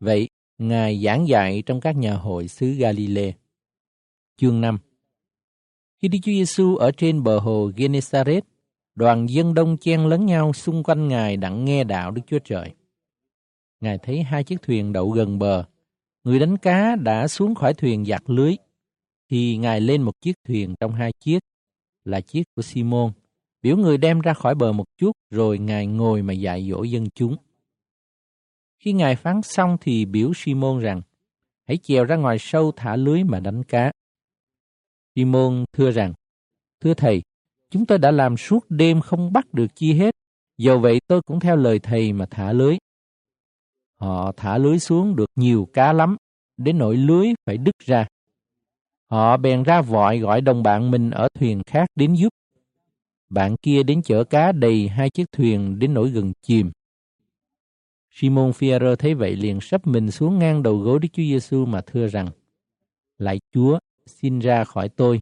Vậy, 0.00 0.28
Ngài 0.58 1.02
giảng 1.04 1.28
dạy 1.28 1.62
trong 1.66 1.80
các 1.80 1.96
nhà 1.96 2.14
hội 2.14 2.48
xứ 2.48 2.70
Galilee. 2.70 3.32
Chương 4.36 4.60
5 4.60 4.78
Khi 6.02 6.08
Đức 6.08 6.18
Chúa 6.22 6.32
Giêsu 6.32 6.76
ở 6.76 6.90
trên 6.96 7.22
bờ 7.22 7.38
hồ 7.38 7.70
Gennesaret, 7.76 8.44
đoàn 8.94 9.28
dân 9.28 9.54
đông 9.54 9.76
chen 9.76 10.06
lấn 10.06 10.26
nhau 10.26 10.52
xung 10.52 10.82
quanh 10.82 11.08
Ngài 11.08 11.36
đặng 11.36 11.64
nghe 11.64 11.84
đạo 11.84 12.10
Đức 12.10 12.22
Chúa 12.26 12.38
Trời. 12.38 12.74
Ngài 13.80 13.98
thấy 13.98 14.22
hai 14.22 14.44
chiếc 14.44 14.62
thuyền 14.62 14.92
đậu 14.92 15.10
gần 15.10 15.38
bờ. 15.38 15.64
Người 16.24 16.38
đánh 16.38 16.56
cá 16.56 16.96
đã 16.96 17.28
xuống 17.28 17.54
khỏi 17.54 17.74
thuyền 17.74 18.04
giặt 18.04 18.22
lưới. 18.26 18.56
Thì 19.30 19.56
Ngài 19.56 19.80
lên 19.80 20.02
một 20.02 20.20
chiếc 20.20 20.34
thuyền 20.48 20.74
trong 20.80 20.92
hai 20.92 21.12
chiếc, 21.20 21.38
là 22.04 22.20
chiếc 22.20 22.42
của 22.56 22.62
Simon. 22.62 23.12
Biểu 23.62 23.76
người 23.76 23.98
đem 23.98 24.20
ra 24.20 24.34
khỏi 24.34 24.54
bờ 24.54 24.72
một 24.72 24.84
chút, 24.96 25.12
rồi 25.30 25.58
Ngài 25.58 25.86
ngồi 25.86 26.22
mà 26.22 26.32
dạy 26.32 26.68
dỗ 26.70 26.82
dân 26.82 27.10
chúng. 27.14 27.36
Khi 28.78 28.92
Ngài 28.92 29.16
phán 29.16 29.42
xong 29.42 29.76
thì 29.80 30.04
biểu 30.04 30.32
Simon 30.34 30.78
rằng, 30.78 31.02
hãy 31.68 31.76
chèo 31.76 32.04
ra 32.04 32.16
ngoài 32.16 32.36
sâu 32.40 32.72
thả 32.76 32.96
lưới 32.96 33.24
mà 33.24 33.40
đánh 33.40 33.62
cá. 33.64 33.92
Simon 35.14 35.64
thưa 35.72 35.90
rằng, 35.90 36.12
thưa 36.80 36.94
Thầy, 36.94 37.22
chúng 37.70 37.86
tôi 37.86 37.98
đã 37.98 38.10
làm 38.10 38.36
suốt 38.36 38.66
đêm 38.68 39.00
không 39.00 39.32
bắt 39.32 39.54
được 39.54 39.66
chi 39.74 39.92
hết, 39.92 40.14
dầu 40.58 40.78
vậy 40.78 41.00
tôi 41.06 41.22
cũng 41.22 41.40
theo 41.40 41.56
lời 41.56 41.78
Thầy 41.78 42.12
mà 42.12 42.26
thả 42.30 42.52
lưới. 42.52 42.76
Họ 44.00 44.32
thả 44.36 44.58
lưới 44.58 44.78
xuống 44.78 45.16
được 45.16 45.30
nhiều 45.36 45.68
cá 45.72 45.92
lắm, 45.92 46.16
đến 46.56 46.78
nỗi 46.78 46.96
lưới 46.96 47.26
phải 47.46 47.56
đứt 47.56 47.78
ra. 47.78 48.06
Họ 49.10 49.36
bèn 49.36 49.62
ra 49.62 49.80
vội 49.80 50.18
gọi 50.18 50.40
đồng 50.40 50.62
bạn 50.62 50.90
mình 50.90 51.10
ở 51.10 51.28
thuyền 51.34 51.62
khác 51.66 51.86
đến 51.94 52.14
giúp. 52.14 52.28
Bạn 53.30 53.56
kia 53.56 53.82
đến 53.82 54.02
chở 54.02 54.24
cá 54.24 54.52
đầy 54.52 54.88
hai 54.88 55.10
chiếc 55.10 55.32
thuyền 55.32 55.78
đến 55.78 55.94
nỗi 55.94 56.10
gần 56.10 56.32
chìm. 56.42 56.70
Simon 58.20 58.50
Fierro 58.50 58.96
thấy 58.96 59.14
vậy 59.14 59.36
liền 59.36 59.60
sắp 59.60 59.86
mình 59.86 60.10
xuống 60.10 60.38
ngang 60.38 60.62
đầu 60.62 60.78
gối 60.78 60.98
Đức 60.98 61.08
Chúa 61.12 61.22
Giêsu 61.22 61.66
mà 61.66 61.80
thưa 61.80 62.06
rằng: 62.06 62.28
Lạy 63.18 63.40
Chúa, 63.52 63.78
xin 64.06 64.38
ra 64.38 64.64
khỏi 64.64 64.88
tôi, 64.88 65.20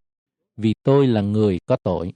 vì 0.57 0.75
tôi 0.83 1.07
là 1.07 1.21
người 1.21 1.59
có 1.67 1.77
tội. 1.83 2.13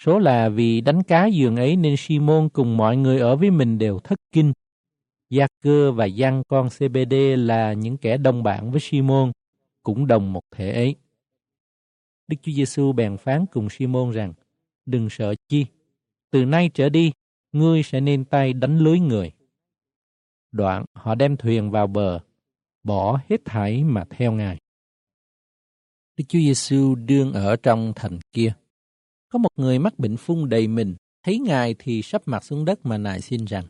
Số 0.00 0.18
là 0.18 0.48
vì 0.48 0.80
đánh 0.80 1.02
cá 1.02 1.26
giường 1.26 1.56
ấy 1.56 1.76
nên 1.76 1.94
Simon 1.98 2.48
cùng 2.48 2.76
mọi 2.76 2.96
người 2.96 3.18
ở 3.20 3.36
với 3.36 3.50
mình 3.50 3.78
đều 3.78 3.98
thất 3.98 4.18
kinh 4.32 4.52
Gia 5.30 5.46
Cơ 5.62 5.92
và 5.92 6.04
Giăng 6.04 6.42
con 6.48 6.68
CBD 6.68 7.14
là 7.36 7.72
những 7.72 7.96
kẻ 7.96 8.16
đồng 8.16 8.42
bạn 8.42 8.70
với 8.70 8.80
Simon, 8.80 9.32
cũng 9.82 10.06
đồng 10.06 10.32
một 10.32 10.42
thể 10.56 10.72
ấy. 10.72 10.96
Đức 12.28 12.36
Chúa 12.42 12.52
Giêsu 12.52 12.92
bèn 12.92 13.16
phán 13.16 13.46
cùng 13.46 13.70
Simon 13.70 14.10
rằng, 14.10 14.32
đừng 14.86 15.10
sợ 15.10 15.34
chi, 15.48 15.66
từ 16.30 16.44
nay 16.44 16.70
trở 16.74 16.88
đi, 16.88 17.12
ngươi 17.52 17.82
sẽ 17.82 18.00
nên 18.00 18.24
tay 18.24 18.52
đánh 18.52 18.78
lưới 18.78 18.98
người. 19.00 19.32
Đoạn 20.52 20.84
họ 20.94 21.14
đem 21.14 21.36
thuyền 21.36 21.70
vào 21.70 21.86
bờ, 21.86 22.20
bỏ 22.82 23.20
hết 23.28 23.36
thảy 23.44 23.84
mà 23.84 24.04
theo 24.10 24.32
Ngài. 24.32 24.58
Đức 26.16 26.24
Chúa 26.28 26.38
Giêsu 26.38 26.94
đương 26.94 27.32
ở 27.32 27.56
trong 27.56 27.92
thành 27.96 28.18
kia. 28.32 28.52
Có 29.28 29.38
một 29.38 29.48
người 29.56 29.78
mắc 29.78 29.98
bệnh 29.98 30.16
phun 30.16 30.48
đầy 30.48 30.68
mình, 30.68 30.96
thấy 31.22 31.38
Ngài 31.38 31.74
thì 31.78 32.02
sắp 32.02 32.22
mặt 32.26 32.44
xuống 32.44 32.64
đất 32.64 32.86
mà 32.86 32.98
nài 32.98 33.20
xin 33.20 33.44
rằng, 33.44 33.64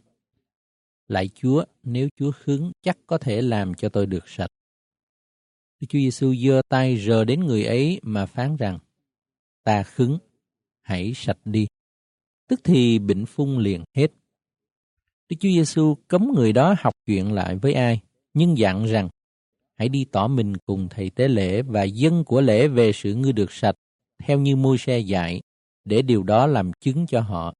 Lạy 1.08 1.28
Chúa, 1.28 1.64
nếu 1.82 2.08
Chúa 2.16 2.32
khứng, 2.32 2.72
chắc 2.82 2.98
có 3.06 3.18
thể 3.18 3.42
làm 3.42 3.74
cho 3.74 3.88
tôi 3.88 4.06
được 4.06 4.28
sạch. 4.28 4.50
Đức 5.80 5.86
Chúa 5.90 5.98
Giêsu 5.98 6.34
giơ 6.34 6.62
tay 6.68 6.98
rờ 6.98 7.24
đến 7.24 7.40
người 7.40 7.64
ấy 7.64 8.00
mà 8.02 8.26
phán 8.26 8.56
rằng, 8.56 8.78
ta 9.64 9.82
khứng, 9.82 10.18
hãy 10.80 11.12
sạch 11.14 11.38
đi. 11.44 11.66
Tức 12.48 12.60
thì 12.64 12.98
bệnh 12.98 13.26
phun 13.26 13.58
liền 13.58 13.84
hết. 13.94 14.08
Đức 15.28 15.36
Chúa 15.40 15.48
Giêsu 15.48 15.94
cấm 16.08 16.32
người 16.34 16.52
đó 16.52 16.74
học 16.78 16.94
chuyện 17.06 17.32
lại 17.32 17.56
với 17.56 17.72
ai, 17.72 18.00
nhưng 18.34 18.58
dặn 18.58 18.84
rằng, 18.84 19.08
hãy 19.76 19.88
đi 19.88 20.04
tỏ 20.04 20.28
mình 20.28 20.56
cùng 20.56 20.88
thầy 20.90 21.10
tế 21.10 21.28
lễ 21.28 21.62
và 21.62 21.82
dân 21.82 22.24
của 22.24 22.40
lễ 22.40 22.68
về 22.68 22.92
sự 22.92 23.14
ngươi 23.14 23.32
được 23.32 23.52
sạch, 23.52 23.74
theo 24.24 24.40
như 24.40 24.56
môi 24.56 24.78
xe 24.78 24.98
dạy, 24.98 25.40
để 25.84 26.02
điều 26.02 26.22
đó 26.22 26.46
làm 26.46 26.72
chứng 26.80 27.06
cho 27.06 27.20
họ. 27.20 27.54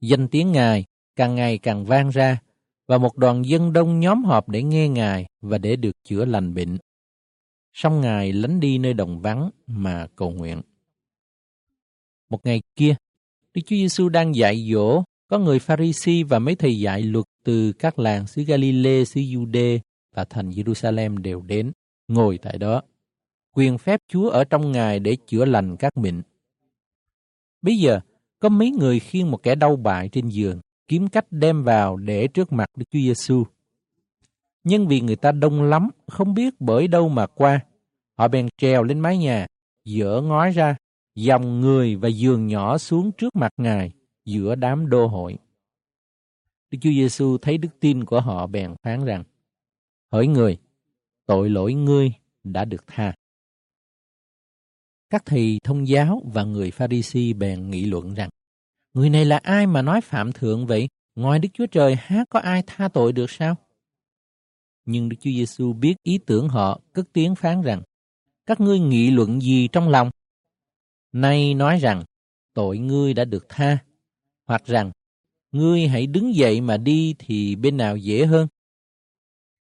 Danh 0.00 0.28
tiếng 0.28 0.52
Ngài 0.52 0.84
càng 1.16 1.34
ngày 1.34 1.58
càng 1.58 1.84
vang 1.84 2.10
ra 2.10 2.40
và 2.86 2.98
một 2.98 3.16
đoàn 3.16 3.44
dân 3.44 3.72
đông 3.72 4.00
nhóm 4.00 4.24
họp 4.24 4.48
để 4.48 4.62
nghe 4.62 4.88
Ngài 4.88 5.26
và 5.40 5.58
để 5.58 5.76
được 5.76 5.92
chữa 6.04 6.24
lành 6.24 6.54
bệnh. 6.54 6.78
Xong 7.72 8.00
Ngài 8.00 8.32
lánh 8.32 8.60
đi 8.60 8.78
nơi 8.78 8.94
đồng 8.94 9.20
vắng 9.20 9.50
mà 9.66 10.06
cầu 10.16 10.30
nguyện. 10.30 10.62
Một 12.30 12.40
ngày 12.44 12.62
kia, 12.76 12.94
Đức 13.54 13.62
Chúa 13.66 13.76
Giêsu 13.76 14.08
đang 14.08 14.34
dạy 14.34 14.68
dỗ, 14.72 15.04
có 15.30 15.38
người 15.38 15.58
Pharisee 15.58 16.22
và 16.22 16.38
mấy 16.38 16.54
thầy 16.54 16.80
dạy 16.80 17.02
luật 17.02 17.24
từ 17.44 17.72
các 17.72 17.98
làng 17.98 18.26
xứ 18.26 18.42
Galilee, 18.42 19.04
xứ 19.04 19.20
Jude 19.20 19.78
và 20.14 20.24
thành 20.24 20.50
Jerusalem 20.50 21.18
đều 21.18 21.42
đến 21.42 21.72
ngồi 22.08 22.38
tại 22.38 22.58
đó. 22.58 22.82
Quyền 23.56 23.78
phép 23.78 24.00
Chúa 24.08 24.28
ở 24.28 24.44
trong 24.44 24.72
Ngài 24.72 25.00
để 25.00 25.16
chữa 25.26 25.44
lành 25.44 25.76
các 25.76 25.96
bệnh. 25.96 26.22
Bây 27.62 27.76
giờ, 27.76 28.00
có 28.40 28.48
mấy 28.48 28.70
người 28.70 29.00
khiêng 29.00 29.30
một 29.30 29.42
kẻ 29.42 29.54
đau 29.54 29.76
bại 29.76 30.08
trên 30.08 30.28
giường, 30.28 30.60
kiếm 30.88 31.08
cách 31.08 31.26
đem 31.30 31.64
vào 31.64 31.96
để 31.96 32.26
trước 32.26 32.52
mặt 32.52 32.68
Đức 32.76 32.84
Chúa 32.90 32.98
Giêsu. 32.98 33.44
Nhưng 34.64 34.88
vì 34.88 35.00
người 35.00 35.16
ta 35.16 35.32
đông 35.32 35.62
lắm, 35.62 35.88
không 36.06 36.34
biết 36.34 36.54
bởi 36.60 36.88
đâu 36.88 37.08
mà 37.08 37.26
qua, 37.26 37.60
họ 38.18 38.28
bèn 38.28 38.48
trèo 38.58 38.82
lên 38.82 39.00
mái 39.00 39.18
nhà, 39.18 39.46
dỡ 39.84 40.20
ngói 40.20 40.50
ra, 40.50 40.76
dòng 41.14 41.60
người 41.60 41.96
và 41.96 42.08
giường 42.08 42.46
nhỏ 42.46 42.78
xuống 42.78 43.12
trước 43.12 43.36
mặt 43.36 43.52
Ngài 43.56 43.90
giữa 44.24 44.54
đám 44.54 44.88
đô 44.88 45.06
hội. 45.06 45.38
Đức 46.70 46.78
Chúa 46.80 46.90
Giêsu 46.90 47.38
thấy 47.38 47.58
đức 47.58 47.68
tin 47.80 48.04
của 48.04 48.20
họ 48.20 48.46
bèn 48.46 48.74
phán 48.82 49.04
rằng: 49.04 49.24
Hỡi 50.12 50.26
người, 50.26 50.58
tội 51.26 51.50
lỗi 51.50 51.74
ngươi 51.74 52.12
đã 52.44 52.64
được 52.64 52.86
tha. 52.86 53.14
Các 55.10 55.22
thầy 55.26 55.58
thông 55.64 55.88
giáo 55.88 56.22
và 56.32 56.44
người 56.44 56.70
Pharisee 56.70 57.32
bèn 57.32 57.70
nghị 57.70 57.84
luận 57.84 58.14
rằng: 58.14 58.30
Người 58.94 59.10
này 59.10 59.24
là 59.24 59.36
ai 59.36 59.66
mà 59.66 59.82
nói 59.82 60.00
phạm 60.00 60.32
thượng 60.32 60.66
vậy? 60.66 60.88
Ngoài 61.14 61.38
Đức 61.38 61.48
Chúa 61.52 61.66
Trời 61.66 61.94
há 61.94 62.24
có 62.30 62.40
ai 62.40 62.62
tha 62.66 62.88
tội 62.88 63.12
được 63.12 63.30
sao? 63.30 63.56
Nhưng 64.84 65.08
Đức 65.08 65.16
Chúa 65.20 65.30
Giêsu 65.30 65.72
biết 65.72 65.94
ý 66.02 66.18
tưởng 66.26 66.48
họ, 66.48 66.80
cất 66.92 67.06
tiếng 67.12 67.34
phán 67.34 67.62
rằng: 67.62 67.82
Các 68.46 68.60
ngươi 68.60 68.78
nghị 68.78 69.10
luận 69.10 69.40
gì 69.40 69.68
trong 69.72 69.88
lòng? 69.88 70.10
Nay 71.12 71.54
nói 71.54 71.78
rằng 71.78 72.04
tội 72.54 72.78
ngươi 72.78 73.14
đã 73.14 73.24
được 73.24 73.46
tha, 73.48 73.78
hoặc 74.50 74.66
rằng 74.66 74.90
ngươi 75.52 75.88
hãy 75.88 76.06
đứng 76.06 76.34
dậy 76.34 76.60
mà 76.60 76.76
đi 76.76 77.14
thì 77.18 77.56
bên 77.56 77.76
nào 77.76 77.96
dễ 77.96 78.26
hơn. 78.26 78.48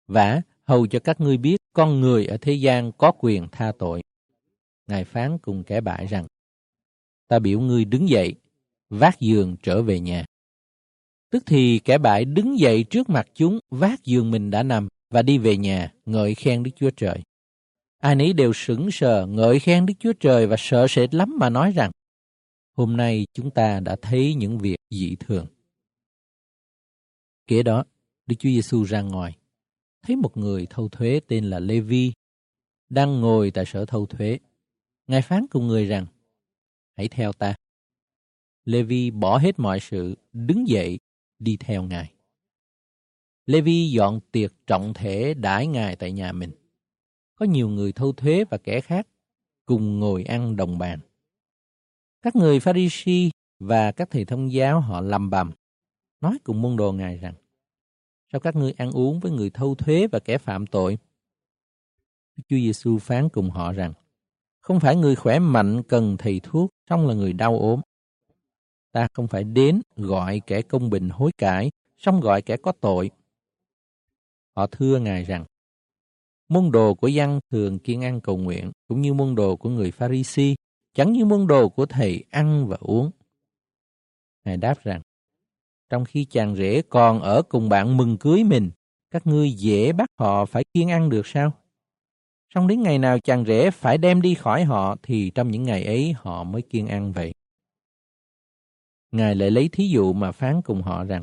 Vả, 0.06 0.40
hầu 0.64 0.86
cho 0.86 0.98
các 0.98 1.20
ngươi 1.20 1.36
biết 1.36 1.56
con 1.72 2.00
người 2.00 2.26
ở 2.26 2.36
thế 2.36 2.52
gian 2.52 2.92
có 2.92 3.12
quyền 3.18 3.48
tha 3.52 3.72
tội. 3.78 4.02
Ngài 4.86 5.04
phán 5.04 5.38
cùng 5.38 5.64
kẻ 5.64 5.80
bại 5.80 6.06
rằng, 6.06 6.26
ta 7.28 7.38
biểu 7.38 7.60
ngươi 7.60 7.84
đứng 7.84 8.08
dậy, 8.08 8.34
vác 8.90 9.20
giường 9.20 9.56
trở 9.62 9.82
về 9.82 10.00
nhà. 10.00 10.24
Tức 11.30 11.42
thì 11.46 11.78
kẻ 11.78 11.98
bại 11.98 12.24
đứng 12.24 12.58
dậy 12.58 12.84
trước 12.90 13.08
mặt 13.08 13.26
chúng, 13.34 13.58
vác 13.70 14.04
giường 14.04 14.30
mình 14.30 14.50
đã 14.50 14.62
nằm 14.62 14.88
và 15.10 15.22
đi 15.22 15.38
về 15.38 15.56
nhà, 15.56 15.92
ngợi 16.06 16.34
khen 16.34 16.62
Đức 16.62 16.70
Chúa 16.76 16.90
Trời. 16.90 17.22
Ai 17.98 18.14
nấy 18.14 18.32
đều 18.32 18.52
sững 18.52 18.90
sờ, 18.90 19.26
ngợi 19.26 19.58
khen 19.58 19.86
Đức 19.86 19.94
Chúa 19.98 20.12
Trời 20.12 20.46
và 20.46 20.56
sợ 20.58 20.86
sệt 20.88 21.14
lắm 21.14 21.36
mà 21.40 21.50
nói 21.50 21.72
rằng, 21.72 21.90
hôm 22.76 22.96
nay 22.96 23.26
chúng 23.32 23.50
ta 23.50 23.80
đã 23.80 23.96
thấy 24.02 24.34
những 24.34 24.58
việc 24.58 24.76
dị 24.90 25.16
thường. 25.20 25.46
Kế 27.46 27.62
đó, 27.62 27.84
Đức 28.26 28.36
Chúa 28.38 28.48
Giêsu 28.48 28.84
ra 28.84 29.02
ngoài, 29.02 29.36
thấy 30.02 30.16
một 30.16 30.36
người 30.36 30.66
thâu 30.70 30.88
thuế 30.88 31.20
tên 31.28 31.44
là 31.44 31.58
Lê-vi 31.58 32.12
đang 32.88 33.20
ngồi 33.20 33.50
tại 33.50 33.64
sở 33.66 33.84
thâu 33.84 34.06
thuế. 34.06 34.38
Ngài 35.06 35.22
phán 35.22 35.46
cùng 35.50 35.66
người 35.66 35.84
rằng, 35.84 36.06
hãy 36.96 37.08
theo 37.08 37.32
ta. 37.32 37.54
Lê-vi 38.64 39.10
bỏ 39.10 39.38
hết 39.38 39.58
mọi 39.58 39.80
sự, 39.80 40.14
đứng 40.32 40.68
dậy, 40.68 40.98
đi 41.38 41.56
theo 41.56 41.82
Ngài. 41.82 42.12
Lê-vi 43.46 43.90
dọn 43.90 44.20
tiệc 44.32 44.52
trọng 44.66 44.94
thể 44.94 45.34
đãi 45.34 45.66
Ngài 45.66 45.96
tại 45.96 46.12
nhà 46.12 46.32
mình. 46.32 46.50
Có 47.34 47.46
nhiều 47.46 47.68
người 47.68 47.92
thâu 47.92 48.12
thuế 48.12 48.44
và 48.50 48.58
kẻ 48.58 48.80
khác 48.80 49.08
cùng 49.66 50.00
ngồi 50.00 50.24
ăn 50.24 50.56
đồng 50.56 50.78
bàn. 50.78 51.00
Các 52.26 52.36
người 52.36 52.60
Pharisee 52.60 53.30
và 53.58 53.92
các 53.92 54.10
thầy 54.10 54.24
thông 54.24 54.52
giáo 54.52 54.80
họ 54.80 55.00
lầm 55.00 55.30
bầm, 55.30 55.50
nói 56.20 56.38
cùng 56.44 56.62
môn 56.62 56.76
đồ 56.76 56.92
Ngài 56.92 57.18
rằng, 57.18 57.34
sao 58.32 58.40
các 58.40 58.56
ngươi 58.56 58.72
ăn 58.72 58.92
uống 58.92 59.20
với 59.20 59.32
người 59.32 59.50
thâu 59.50 59.74
thuế 59.74 60.06
và 60.12 60.18
kẻ 60.18 60.38
phạm 60.38 60.66
tội? 60.66 60.98
Chúa 62.36 62.56
Giêsu 62.56 62.98
phán 62.98 63.28
cùng 63.28 63.50
họ 63.50 63.72
rằng, 63.72 63.92
không 64.60 64.80
phải 64.80 64.96
người 64.96 65.16
khỏe 65.16 65.38
mạnh 65.38 65.82
cần 65.88 66.16
thầy 66.16 66.40
thuốc, 66.42 66.70
song 66.90 67.06
là 67.06 67.14
người 67.14 67.32
đau 67.32 67.58
ốm. 67.58 67.80
Ta 68.92 69.08
không 69.12 69.28
phải 69.28 69.44
đến 69.44 69.80
gọi 69.96 70.40
kẻ 70.46 70.62
công 70.62 70.90
bình 70.90 71.08
hối 71.08 71.30
cải, 71.38 71.70
song 71.98 72.20
gọi 72.20 72.42
kẻ 72.42 72.56
có 72.56 72.72
tội. 72.80 73.10
Họ 74.56 74.66
thưa 74.66 74.98
Ngài 74.98 75.24
rằng, 75.24 75.44
môn 76.48 76.70
đồ 76.72 76.94
của 76.94 77.08
dân 77.08 77.40
thường 77.50 77.78
kiên 77.78 78.04
ăn 78.04 78.20
cầu 78.20 78.36
nguyện, 78.36 78.72
cũng 78.88 79.00
như 79.00 79.14
môn 79.14 79.34
đồ 79.34 79.56
của 79.56 79.70
người 79.70 79.90
Pharisee, 79.90 80.54
chẳng 80.96 81.12
như 81.12 81.24
môn 81.24 81.46
đồ 81.46 81.68
của 81.68 81.86
thầy 81.86 82.24
ăn 82.30 82.68
và 82.68 82.76
uống. 82.80 83.10
Ngài 84.44 84.56
đáp 84.56 84.74
rằng, 84.84 85.00
trong 85.88 86.04
khi 86.04 86.24
chàng 86.24 86.56
rể 86.56 86.82
còn 86.88 87.20
ở 87.20 87.42
cùng 87.48 87.68
bạn 87.68 87.96
mừng 87.96 88.16
cưới 88.18 88.44
mình, 88.44 88.70
các 89.10 89.26
ngươi 89.26 89.50
dễ 89.50 89.92
bắt 89.92 90.08
họ 90.18 90.44
phải 90.44 90.64
kiêng 90.74 90.90
ăn 90.90 91.08
được 91.10 91.26
sao? 91.26 91.52
Xong 92.54 92.66
đến 92.66 92.82
ngày 92.82 92.98
nào 92.98 93.18
chàng 93.18 93.44
rể 93.44 93.70
phải 93.70 93.98
đem 93.98 94.22
đi 94.22 94.34
khỏi 94.34 94.64
họ 94.64 94.96
thì 95.02 95.30
trong 95.34 95.50
những 95.50 95.62
ngày 95.62 95.84
ấy 95.84 96.14
họ 96.16 96.44
mới 96.44 96.62
kiêng 96.62 96.86
ăn 96.86 97.12
vậy. 97.12 97.34
Ngài 99.10 99.34
lại 99.34 99.50
lấy 99.50 99.68
thí 99.68 99.88
dụ 99.88 100.12
mà 100.12 100.32
phán 100.32 100.62
cùng 100.62 100.82
họ 100.82 101.04
rằng, 101.04 101.22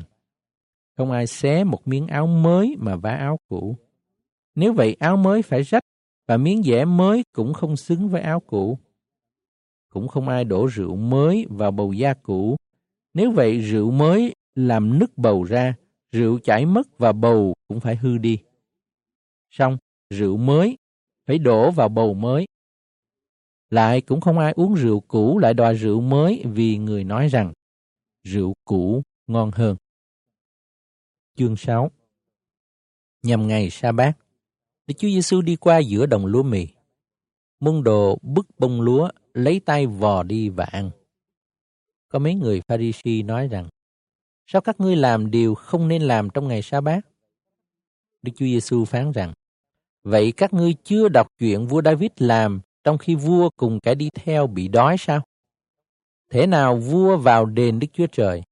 không 0.96 1.10
ai 1.10 1.26
xé 1.26 1.64
một 1.64 1.88
miếng 1.88 2.06
áo 2.06 2.26
mới 2.26 2.76
mà 2.78 2.96
vá 2.96 3.10
áo 3.10 3.38
cũ. 3.48 3.76
Nếu 4.54 4.72
vậy 4.72 4.96
áo 5.00 5.16
mới 5.16 5.42
phải 5.42 5.62
rách 5.62 5.82
và 6.28 6.36
miếng 6.36 6.62
dẻ 6.62 6.84
mới 6.84 7.22
cũng 7.32 7.54
không 7.54 7.76
xứng 7.76 8.08
với 8.08 8.22
áo 8.22 8.40
cũ. 8.40 8.78
Cũng 9.94 10.08
không 10.08 10.28
ai 10.28 10.44
đổ 10.44 10.66
rượu 10.66 10.96
mới 10.96 11.46
vào 11.50 11.70
bầu 11.70 11.92
da 11.92 12.14
cũ. 12.14 12.56
Nếu 13.14 13.30
vậy 13.30 13.60
rượu 13.60 13.90
mới 13.90 14.34
làm 14.54 14.98
nứt 14.98 15.18
bầu 15.18 15.44
ra, 15.44 15.74
rượu 16.12 16.38
chảy 16.38 16.66
mất 16.66 16.98
và 16.98 17.12
bầu 17.12 17.54
cũng 17.68 17.80
phải 17.80 17.96
hư 17.96 18.18
đi. 18.18 18.38
Xong, 19.50 19.78
rượu 20.10 20.36
mới 20.36 20.76
phải 21.26 21.38
đổ 21.38 21.70
vào 21.70 21.88
bầu 21.88 22.14
mới. 22.14 22.46
Lại 23.70 24.00
cũng 24.00 24.20
không 24.20 24.38
ai 24.38 24.52
uống 24.52 24.74
rượu 24.74 25.00
cũ 25.00 25.38
lại 25.38 25.54
đòi 25.54 25.74
rượu 25.74 26.00
mới 26.00 26.42
vì 26.44 26.78
người 26.78 27.04
nói 27.04 27.28
rằng 27.28 27.52
rượu 28.22 28.54
cũ 28.64 29.02
ngon 29.26 29.50
hơn. 29.50 29.76
Chương 31.36 31.56
6 31.56 31.90
Nhằm 33.22 33.48
ngày 33.48 33.70
sa 33.70 33.92
bát, 33.92 34.12
Đức 34.86 34.94
Chúa 34.98 35.08
Giêsu 35.08 35.42
đi 35.42 35.56
qua 35.56 35.78
giữa 35.78 36.06
đồng 36.06 36.26
lúa 36.26 36.42
mì. 36.42 36.68
Môn 37.60 37.84
đồ 37.84 38.18
bức 38.22 38.46
bông 38.58 38.80
lúa, 38.80 39.08
lấy 39.34 39.60
tay 39.60 39.86
vò 39.86 40.22
đi 40.22 40.48
và 40.48 40.64
ăn. 40.64 40.90
Có 42.08 42.18
mấy 42.18 42.34
người 42.34 42.62
pharisi 42.68 43.22
nói 43.22 43.48
rằng, 43.48 43.68
sao 44.46 44.62
các 44.62 44.80
ngươi 44.80 44.96
làm 44.96 45.30
điều 45.30 45.54
không 45.54 45.88
nên 45.88 46.02
làm 46.02 46.30
trong 46.30 46.48
ngày 46.48 46.62
sa 46.62 46.80
bát? 46.80 47.00
Đức 48.22 48.32
Chúa 48.36 48.46
Giêsu 48.46 48.84
phán 48.84 49.12
rằng, 49.12 49.32
vậy 50.02 50.32
các 50.36 50.52
ngươi 50.52 50.74
chưa 50.84 51.08
đọc 51.08 51.26
chuyện 51.38 51.66
vua 51.66 51.82
David 51.82 52.10
làm 52.16 52.60
trong 52.84 52.98
khi 52.98 53.14
vua 53.14 53.50
cùng 53.56 53.80
kẻ 53.80 53.94
đi 53.94 54.10
theo 54.14 54.46
bị 54.46 54.68
đói 54.68 54.96
sao? 54.98 55.22
Thế 56.30 56.46
nào 56.46 56.76
vua 56.76 57.16
vào 57.16 57.46
đền 57.46 57.78
Đức 57.78 57.88
Chúa 57.92 58.06
Trời, 58.12 58.42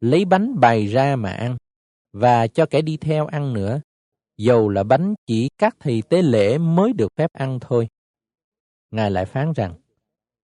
lấy 0.00 0.24
bánh 0.24 0.60
bày 0.60 0.86
ra 0.86 1.16
mà 1.16 1.30
ăn, 1.30 1.56
và 2.12 2.46
cho 2.46 2.66
kẻ 2.66 2.82
đi 2.82 2.96
theo 2.96 3.26
ăn 3.26 3.52
nữa, 3.52 3.80
dầu 4.36 4.68
là 4.68 4.82
bánh 4.82 5.14
chỉ 5.26 5.48
các 5.58 5.76
thầy 5.80 6.02
tế 6.08 6.22
lễ 6.22 6.58
mới 6.58 6.92
được 6.92 7.08
phép 7.16 7.32
ăn 7.32 7.58
thôi. 7.60 7.88
Ngài 8.90 9.10
lại 9.10 9.24
phán 9.24 9.52
rằng, 9.52 9.74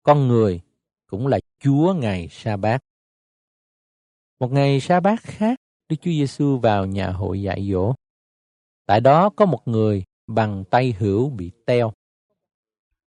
con 0.05 0.29
người 0.29 0.61
cũng 1.07 1.27
là 1.27 1.41
Chúa 1.61 1.95
ngày 1.95 2.29
sa 2.31 2.57
bát. 2.57 2.81
Một 4.41 4.53
ngày 4.53 4.81
sa 4.81 5.01
bát 5.01 5.21
khác, 5.23 5.59
Đức 5.89 5.97
Chúa 6.01 6.11
Giêsu 6.11 6.59
vào 6.59 6.87
nhà 6.87 7.11
hội 7.11 7.43
dạy 7.43 7.69
dỗ. 7.73 7.95
Tại 8.87 9.01
đó 9.01 9.31
có 9.31 9.47
một 9.47 9.69
người 9.69 10.05
bằng 10.27 10.65
tay 10.71 10.95
hữu 10.99 11.31
bị 11.31 11.51
teo. 11.67 11.93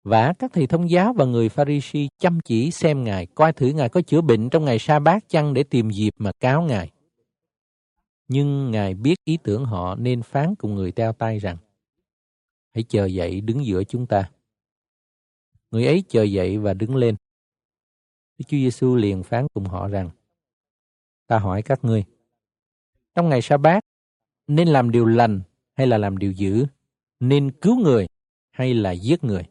Và 0.04 0.34
các 0.40 0.54
thầy 0.54 0.68
thông 0.68 0.90
giáo 0.90 1.14
và 1.14 1.26
người 1.26 1.50
Pharisee 1.50 2.08
chăm 2.20 2.40
chỉ 2.40 2.72
xem 2.72 3.04
Ngài, 3.04 3.26
coi 3.26 3.54
thử 3.54 3.68
Ngài 3.68 3.90
có 3.90 4.02
chữa 4.02 4.22
bệnh 4.22 4.50
trong 4.50 4.66
ngày 4.66 4.80
sa 4.80 5.00
bát 5.00 5.30
chăng 5.30 5.54
để 5.54 5.64
tìm 5.64 5.90
dịp 5.90 6.14
mà 6.18 6.32
cáo 6.40 6.62
Ngài. 6.62 6.92
Nhưng 8.28 8.72
Ngài 8.72 8.94
biết 8.94 9.16
ý 9.24 9.38
tưởng 9.44 9.66
họ 9.66 9.96
nên 9.96 10.22
phán 10.22 10.56
cùng 10.56 10.76
người 10.76 10.92
teo 10.92 11.14
tay 11.14 11.40
rằng, 11.40 11.58
hãy 12.74 12.84
chờ 12.84 13.06
dậy 13.06 13.42
đứng 13.42 13.66
giữa 13.66 13.84
chúng 13.84 14.06
ta. 14.06 14.30
Người 15.72 15.86
ấy 15.86 16.04
chờ 16.08 16.24
dậy 16.24 16.58
và 16.58 16.74
đứng 16.74 16.96
lên. 16.96 17.16
Đức 18.38 18.46
Chúa 18.48 18.58
Giêsu 18.58 18.96
liền 18.96 19.24
phán 19.24 19.48
cùng 19.54 19.66
họ 19.66 19.88
rằng, 19.88 20.10
ta 21.28 21.40
hỏi 21.40 21.62
các 21.62 21.86
ngươi, 21.86 22.04
trong 23.16 23.30
ngày 23.30 23.42
sa 23.42 23.58
bát 23.58 23.84
nên 24.48 24.68
làm 24.68 24.92
điều 24.92 25.06
lành 25.06 25.42
hay 25.76 25.88
là 25.88 25.98
làm 25.98 26.18
điều 26.18 26.32
dữ, 26.32 26.66
nên 27.20 27.52
cứu 27.52 27.80
người 27.80 28.08
hay 28.52 28.74
là 28.74 28.92
giết 28.92 29.24
người. 29.24 29.44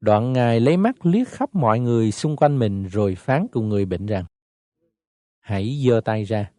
Đoạn 0.00 0.32
Ngài 0.32 0.60
lấy 0.60 0.76
mắt 0.76 1.06
liếc 1.06 1.28
khắp 1.28 1.54
mọi 1.54 1.80
người 1.80 2.12
xung 2.12 2.36
quanh 2.36 2.58
mình 2.58 2.86
rồi 2.86 3.14
phán 3.14 3.46
cùng 3.52 3.68
người 3.68 3.84
bệnh 3.84 4.06
rằng, 4.06 4.24
hãy 5.40 5.82
giơ 5.86 6.00
tay 6.04 6.24
ra. 6.24 6.50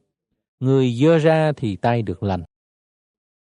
Người 0.59 0.93
dơ 0.93 1.17
ra 1.17 1.51
thì 1.57 1.75
tay 1.75 2.01
được 2.01 2.23
lành. 2.23 2.43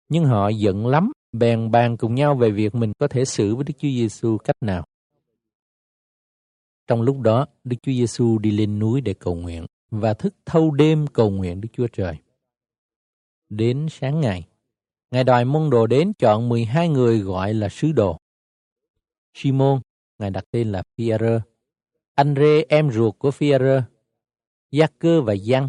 Nhưng 0.08 0.24
họ 0.24 0.48
giận 0.48 0.86
lắm, 0.86 1.12
bèn 1.34 1.70
bàn 1.70 1.96
cùng 1.96 2.14
nhau 2.14 2.34
về 2.34 2.50
việc 2.50 2.74
mình 2.74 2.92
có 2.98 3.08
thể 3.08 3.24
xử 3.24 3.54
với 3.54 3.64
Đức 3.64 3.74
Chúa 3.78 3.88
Giêsu 3.88 4.38
cách 4.38 4.56
nào. 4.60 4.84
Trong 6.86 7.02
lúc 7.02 7.20
đó, 7.20 7.46
Đức 7.64 7.76
Chúa 7.82 7.92
Giêsu 7.92 8.38
đi 8.38 8.50
lên 8.50 8.78
núi 8.78 9.00
để 9.00 9.14
cầu 9.14 9.34
nguyện 9.34 9.66
và 9.90 10.14
thức 10.14 10.34
thâu 10.46 10.70
đêm 10.70 11.06
cầu 11.06 11.30
nguyện 11.30 11.60
Đức 11.60 11.68
Chúa 11.72 11.86
Trời. 11.92 12.16
Đến 13.48 13.86
sáng 13.90 14.20
ngày, 14.20 14.44
Ngài 15.10 15.24
đòi 15.24 15.44
môn 15.44 15.70
đồ 15.70 15.86
đến 15.86 16.12
chọn 16.18 16.48
12 16.48 16.88
người 16.88 17.18
gọi 17.18 17.54
là 17.54 17.68
sứ 17.68 17.92
đồ. 17.92 18.18
Simon, 19.34 19.80
Ngài 20.18 20.30
đặt 20.30 20.44
tên 20.50 20.72
là 20.72 20.82
Pierre, 20.98 21.40
Andre 22.14 22.62
em 22.68 22.90
ruột 22.90 23.18
của 23.18 23.30
pierre 23.40 23.64
jacques 23.64 23.82
Gia-cơ 24.70 25.22
và 25.22 25.34
Giăng. 25.34 25.68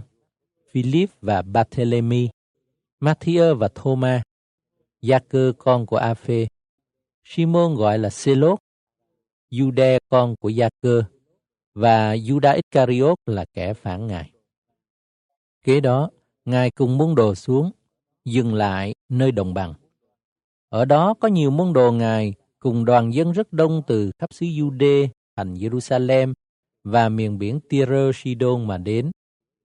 Philip 0.71 1.09
và 1.21 1.41
Barthélemy. 1.41 2.29
Matthew 2.99 3.55
và 3.55 3.67
Thomas. 3.75 4.21
Gia-cơ 5.05 5.53
con 5.57 5.85
của 5.85 5.97
A-phê. 5.97 6.47
Simon 7.23 7.75
gọi 7.75 7.99
là 7.99 8.09
Selốt. 8.09 8.59
Jude 9.51 9.99
con 10.09 10.35
của 10.39 10.49
Gia-cơ. 10.49 11.03
Và 11.73 12.15
Judas 12.15 12.55
Iscariot 12.55 13.17
là 13.25 13.45
kẻ 13.53 13.73
phản 13.73 14.07
ngài. 14.07 14.31
Kế 15.63 15.79
đó, 15.79 16.09
Ngài 16.45 16.71
cùng 16.71 16.97
môn 16.97 17.15
đồ 17.15 17.35
xuống, 17.35 17.71
dừng 18.25 18.53
lại 18.53 18.95
nơi 19.09 19.31
đồng 19.31 19.53
bằng. 19.53 19.73
Ở 20.69 20.85
đó 20.85 21.13
có 21.19 21.27
nhiều 21.27 21.51
môn 21.51 21.73
đồ 21.73 21.91
Ngài 21.91 22.33
cùng 22.59 22.85
đoàn 22.85 23.13
dân 23.13 23.31
rất 23.31 23.53
đông 23.53 23.81
từ 23.87 24.11
khắp 24.19 24.33
xứ 24.33 24.45
Jude, 24.45 25.07
thành 25.35 25.53
Jerusalem 25.53 26.33
và 26.83 27.09
miền 27.09 27.37
biển 27.37 27.59
Tyre 27.69 28.11
Sidon 28.15 28.67
mà 28.67 28.77
đến 28.77 29.11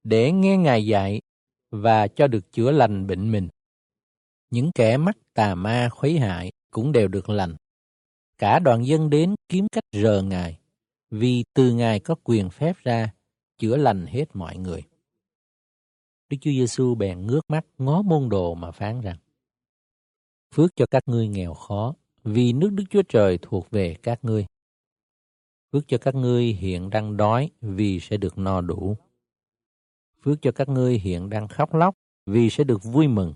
để 0.05 0.33
nghe 0.33 0.57
Ngài 0.57 0.87
dạy 0.87 1.21
và 1.71 2.09
cho 2.09 2.27
được 2.27 2.53
chữa 2.53 2.71
lành 2.71 3.07
bệnh 3.07 3.33
mình. 3.33 3.49
Những 4.51 4.71
kẻ 4.75 4.97
mắc 4.97 5.17
tà 5.35 5.55
ma 5.55 5.89
khuấy 5.89 6.19
hại 6.19 6.53
cũng 6.71 6.93
đều 6.93 7.09
được 7.09 7.29
lành. 7.29 7.57
Cả 8.39 8.59
đoàn 8.59 8.87
dân 8.87 9.11
đến 9.11 9.35
kiếm 9.49 9.67
cách 9.73 9.85
rờ 9.93 10.23
Ngài, 10.23 10.59
vì 11.11 11.45
từ 11.55 11.73
Ngài 11.73 12.01
có 12.01 12.15
quyền 12.25 12.51
phép 12.51 12.77
ra 12.83 13.13
chữa 13.59 13.77
lành 13.77 14.07
hết 14.07 14.25
mọi 14.35 14.57
người. 14.57 14.83
Đức 16.29 16.37
Chúa 16.41 16.51
Giêsu 16.51 16.95
bèn 16.95 17.27
ngước 17.27 17.51
mắt 17.51 17.67
ngó 17.79 18.03
môn 18.03 18.29
đồ 18.29 18.55
mà 18.55 18.71
phán 18.71 19.01
rằng: 19.01 19.17
Phước 20.55 20.77
cho 20.77 20.87
các 20.91 21.03
ngươi 21.07 21.29
nghèo 21.29 21.55
khó, 21.55 21.95
vì 22.25 22.53
nước 22.53 22.71
Đức 22.73 22.85
Chúa 22.91 23.03
Trời 23.09 23.39
thuộc 23.43 23.71
về 23.71 23.97
các 24.03 24.25
ngươi. 24.25 24.47
Phước 25.73 25.85
cho 25.89 25.99
các 25.99 26.15
ngươi 26.15 26.45
hiện 26.45 26.91
đang 26.91 27.17
đói, 27.17 27.51
vì 27.61 28.01
sẽ 28.01 28.17
được 28.17 28.39
no 28.39 28.61
đủ. 28.61 28.97
Phước 30.23 30.43
cho 30.43 30.53
các 30.53 30.69
ngươi 30.69 30.99
hiện 30.99 31.31
đang 31.31 31.49
khóc 31.49 31.75
lóc, 31.75 31.95
vì 32.27 32.51
sẽ 32.51 32.65
được 32.65 32.85
vui 32.85 33.09
mừng. 33.09 33.35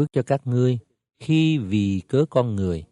Phước 0.00 0.12
cho 0.12 0.22
các 0.22 0.46
ngươi 0.46 0.78
khi 1.18 1.58
vì 1.58 2.02
cớ 2.08 2.24
con 2.30 2.56
người, 2.56 2.84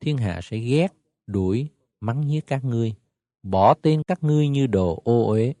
thiên 0.00 0.18
hạ 0.18 0.40
sẽ 0.42 0.58
ghét, 0.58 0.88
đuổi, 1.26 1.68
mắng 2.00 2.26
nhiếc 2.26 2.46
các 2.46 2.64
ngươi, 2.64 2.94
bỏ 3.42 3.74
tên 3.74 4.02
các 4.06 4.22
ngươi 4.22 4.48
như 4.48 4.66
đồ 4.66 5.02
ô 5.04 5.26
uế. 5.28 5.54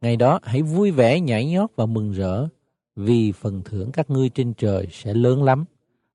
Ngày 0.00 0.16
đó 0.16 0.40
hãy 0.42 0.62
vui 0.62 0.90
vẻ 0.90 1.20
nhảy 1.20 1.46
nhót 1.46 1.70
và 1.76 1.86
mừng 1.86 2.12
rỡ, 2.12 2.48
vì 2.96 3.32
phần 3.32 3.62
thưởng 3.64 3.92
các 3.92 4.10
ngươi 4.10 4.28
trên 4.28 4.54
trời 4.54 4.86
sẽ 4.92 5.14
lớn 5.14 5.42
lắm, 5.42 5.64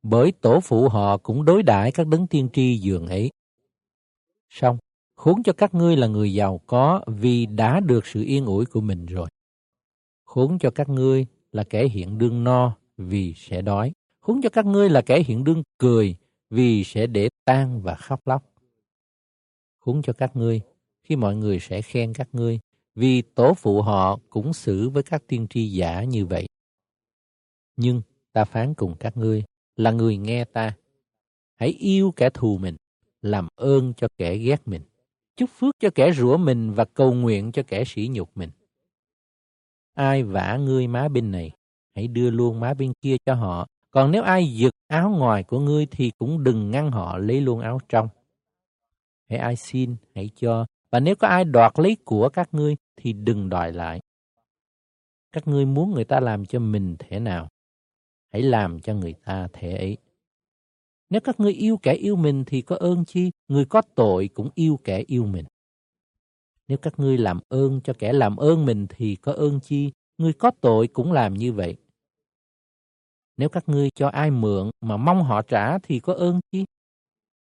bởi 0.03 0.31
tổ 0.31 0.59
phụ 0.59 0.89
họ 0.89 1.17
cũng 1.17 1.45
đối 1.45 1.63
đãi 1.63 1.91
các 1.91 2.07
đấng 2.07 2.27
tiên 2.27 2.47
tri 2.53 2.77
dường 2.77 3.07
ấy. 3.07 3.31
Xong, 4.49 4.77
khốn 5.15 5.43
cho 5.43 5.53
các 5.53 5.73
ngươi 5.73 5.97
là 5.97 6.07
người 6.07 6.33
giàu 6.33 6.57
có 6.57 7.01
vì 7.07 7.45
đã 7.45 7.79
được 7.79 8.05
sự 8.05 8.23
yên 8.23 8.45
ủi 8.45 8.65
của 8.65 8.81
mình 8.81 9.05
rồi. 9.05 9.27
Khốn 10.25 10.59
cho 10.59 10.71
các 10.71 10.89
ngươi 10.89 11.25
là 11.51 11.63
kẻ 11.63 11.87
hiện 11.87 12.17
đương 12.17 12.43
no 12.43 12.77
vì 12.97 13.33
sẽ 13.37 13.61
đói. 13.61 13.91
Khốn 14.21 14.41
cho 14.41 14.49
các 14.49 14.65
ngươi 14.65 14.89
là 14.89 15.01
kẻ 15.01 15.23
hiện 15.23 15.43
đương 15.43 15.63
cười 15.77 16.15
vì 16.49 16.83
sẽ 16.83 17.07
để 17.07 17.29
tan 17.45 17.81
và 17.81 17.95
khóc 17.95 18.27
lóc. 18.27 18.43
Khốn 19.79 20.01
cho 20.01 20.13
các 20.13 20.35
ngươi 20.35 20.61
khi 21.03 21.15
mọi 21.15 21.35
người 21.35 21.59
sẽ 21.59 21.81
khen 21.81 22.13
các 22.13 22.27
ngươi 22.31 22.59
vì 22.95 23.21
tổ 23.21 23.53
phụ 23.53 23.81
họ 23.81 24.19
cũng 24.29 24.53
xử 24.53 24.89
với 24.89 25.03
các 25.03 25.23
tiên 25.27 25.47
tri 25.49 25.67
giả 25.67 26.03
như 26.03 26.25
vậy. 26.25 26.45
Nhưng 27.75 28.01
ta 28.33 28.45
phán 28.45 28.73
cùng 28.73 28.95
các 28.99 29.17
ngươi 29.17 29.43
là 29.75 29.91
người 29.91 30.17
nghe 30.17 30.45
ta. 30.45 30.75
Hãy 31.55 31.69
yêu 31.69 32.11
kẻ 32.15 32.29
thù 32.29 32.57
mình, 32.57 32.75
làm 33.21 33.47
ơn 33.55 33.93
cho 33.97 34.07
kẻ 34.17 34.37
ghét 34.37 34.67
mình, 34.67 34.81
chúc 35.35 35.49
phước 35.49 35.75
cho 35.79 35.89
kẻ 35.95 36.11
rủa 36.11 36.37
mình 36.37 36.71
và 36.71 36.85
cầu 36.85 37.13
nguyện 37.13 37.51
cho 37.51 37.63
kẻ 37.67 37.83
sỉ 37.85 38.09
nhục 38.11 38.37
mình. 38.37 38.49
Ai 39.93 40.23
vả 40.23 40.57
ngươi 40.57 40.87
má 40.87 41.07
bên 41.07 41.31
này, 41.31 41.51
hãy 41.95 42.07
đưa 42.07 42.29
luôn 42.29 42.59
má 42.59 42.73
bên 42.73 42.93
kia 43.01 43.15
cho 43.25 43.33
họ. 43.33 43.67
Còn 43.91 44.11
nếu 44.11 44.23
ai 44.23 44.53
giật 44.53 44.73
áo 44.87 45.09
ngoài 45.09 45.43
của 45.43 45.59
ngươi 45.59 45.85
thì 45.91 46.11
cũng 46.17 46.43
đừng 46.43 46.71
ngăn 46.71 46.91
họ 46.91 47.17
lấy 47.17 47.41
luôn 47.41 47.59
áo 47.59 47.79
trong. 47.89 48.07
Hãy 49.29 49.39
ai 49.39 49.55
xin, 49.55 49.95
hãy 50.15 50.29
cho, 50.35 50.65
và 50.91 50.99
nếu 50.99 51.15
có 51.15 51.27
ai 51.27 51.43
đoạt 51.43 51.79
lấy 51.79 51.97
của 52.05 52.29
các 52.29 52.49
ngươi 52.51 52.75
thì 52.95 53.13
đừng 53.13 53.49
đòi 53.49 53.71
lại. 53.71 54.01
Các 55.31 55.47
ngươi 55.47 55.65
muốn 55.65 55.91
người 55.91 56.03
ta 56.03 56.19
làm 56.19 56.45
cho 56.45 56.59
mình 56.59 56.95
thế 56.99 57.19
nào, 57.19 57.47
hãy 58.33 58.41
làm 58.41 58.79
cho 58.79 58.93
người 58.93 59.13
ta 59.25 59.47
thế 59.53 59.77
ấy. 59.77 59.97
Nếu 61.09 61.21
các 61.21 61.39
ngươi 61.39 61.53
yêu 61.53 61.77
kẻ 61.77 61.93
yêu 61.93 62.15
mình 62.15 62.43
thì 62.45 62.61
có 62.61 62.75
ơn 62.75 63.05
chi, 63.05 63.31
người 63.47 63.65
có 63.65 63.81
tội 63.95 64.29
cũng 64.33 64.49
yêu 64.55 64.79
kẻ 64.83 65.03
yêu 65.07 65.25
mình. 65.25 65.45
Nếu 66.67 66.77
các 66.77 66.99
ngươi 66.99 67.17
làm 67.17 67.39
ơn 67.49 67.81
cho 67.83 67.93
kẻ 67.99 68.13
làm 68.13 68.35
ơn 68.35 68.65
mình 68.65 68.87
thì 68.89 69.15
có 69.15 69.31
ơn 69.31 69.59
chi, 69.59 69.91
người 70.17 70.33
có 70.33 70.51
tội 70.61 70.87
cũng 70.87 71.11
làm 71.11 71.33
như 71.33 71.53
vậy. 71.53 71.75
Nếu 73.37 73.49
các 73.49 73.69
ngươi 73.69 73.89
cho 73.95 74.07
ai 74.07 74.31
mượn 74.31 74.71
mà 74.81 74.97
mong 74.97 75.23
họ 75.23 75.41
trả 75.41 75.79
thì 75.79 75.99
có 75.99 76.13
ơn 76.13 76.39
chi? 76.51 76.65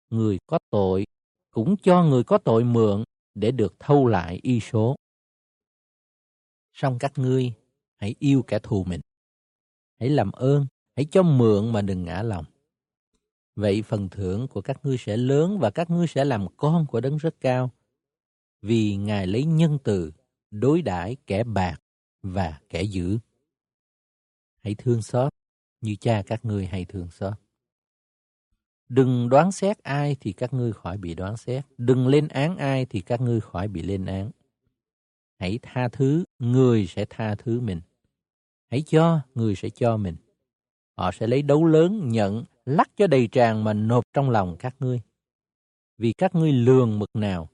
Người 0.10 0.38
có 0.48 0.60
tội 0.70 1.06
cũng 1.52 1.78
cho 1.78 2.04
người 2.04 2.24
có 2.24 2.38
tội 2.38 2.64
mượn 2.64 3.04
để 3.36 3.52
được 3.52 3.76
thâu 3.80 4.08
lại 4.08 4.40
y 4.44 4.60
số. 4.60 4.96
Song 6.74 6.98
các 7.00 7.12
ngươi 7.16 7.54
hãy 7.96 8.16
yêu 8.20 8.44
kẻ 8.48 8.60
thù 8.60 8.84
mình. 8.84 9.02
Hãy 10.00 10.10
làm 10.10 10.32
ơn, 10.32 10.66
hãy 10.96 11.06
cho 11.12 11.24
mượn 11.24 11.74
mà 11.74 11.82
đừng 11.82 12.04
ngã 12.04 12.22
lòng. 12.22 12.46
Vậy 13.56 13.82
phần 13.82 14.10
thưởng 14.10 14.48
của 14.48 14.62
các 14.62 14.86
ngươi 14.86 14.98
sẽ 14.98 15.18
lớn 15.18 15.60
và 15.60 15.70
các 15.70 15.90
ngươi 15.90 16.08
sẽ 16.08 16.26
làm 16.26 16.48
con 16.58 16.86
của 16.86 17.02
đấng 17.02 17.18
rất 17.18 17.36
cao. 17.42 17.72
Vì 18.62 18.96
Ngài 18.96 19.28
lấy 19.28 19.44
nhân 19.44 19.78
từ 19.84 20.12
đối 20.52 20.82
đãi 20.82 21.16
kẻ 21.28 21.44
bạc 21.44 21.78
và 22.22 22.60
kẻ 22.70 22.84
dữ. 22.84 23.20
Hãy 24.64 24.76
thương 24.76 25.02
xót 25.02 25.34
như 25.82 25.96
cha 25.96 26.24
các 26.26 26.46
ngươi 26.46 26.66
hay 26.66 26.86
thương 26.86 27.12
xót. 27.12 27.34
Đừng 28.90 29.30
đoán 29.30 29.52
xét 29.52 29.78
ai 29.84 30.18
thì 30.20 30.34
các 30.34 30.54
ngươi 30.54 30.74
khỏi 30.74 30.98
bị 30.98 31.16
đoán 31.16 31.38
xét. 31.38 31.66
Đừng 31.78 32.08
lên 32.08 32.28
án 32.28 32.58
ai 32.58 32.86
thì 32.86 33.02
các 33.02 33.22
ngươi 33.22 33.42
khỏi 33.42 33.68
bị 33.68 33.82
lên 33.82 34.06
án. 34.06 34.32
Hãy 35.40 35.60
tha 35.62 35.90
thứ, 35.90 36.24
người 36.40 36.88
sẽ 36.88 37.06
tha 37.10 37.36
thứ 37.36 37.60
mình. 37.60 37.82
Hãy 38.72 38.84
cho, 38.88 39.22
người 39.36 39.56
sẽ 39.56 39.70
cho 39.70 39.98
mình. 39.98 40.16
Họ 40.98 41.12
sẽ 41.12 41.28
lấy 41.28 41.42
đấu 41.42 41.66
lớn, 41.66 42.10
nhận, 42.10 42.44
lắc 42.66 42.90
cho 42.96 43.08
đầy 43.08 43.28
tràn 43.28 43.64
mà 43.64 43.74
nộp 43.74 44.04
trong 44.14 44.30
lòng 44.30 44.56
các 44.60 44.76
ngươi. 44.80 45.02
Vì 45.98 46.14
các 46.14 46.36
ngươi 46.36 46.52
lường 46.52 47.00
mực 47.00 47.10
nào, 47.16 47.50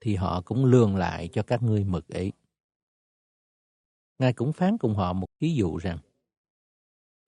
thì 0.00 0.16
họ 0.16 0.40
cũng 0.40 0.64
lường 0.64 0.96
lại 0.96 1.28
cho 1.32 1.42
các 1.42 1.62
ngươi 1.62 1.84
mực 1.84 2.08
ấy. 2.08 2.32
Ngài 4.18 4.32
cũng 4.32 4.52
phán 4.52 4.78
cùng 4.78 4.94
họ 4.94 5.12
một 5.12 5.26
ví 5.40 5.54
dụ 5.54 5.76
rằng, 5.76 5.98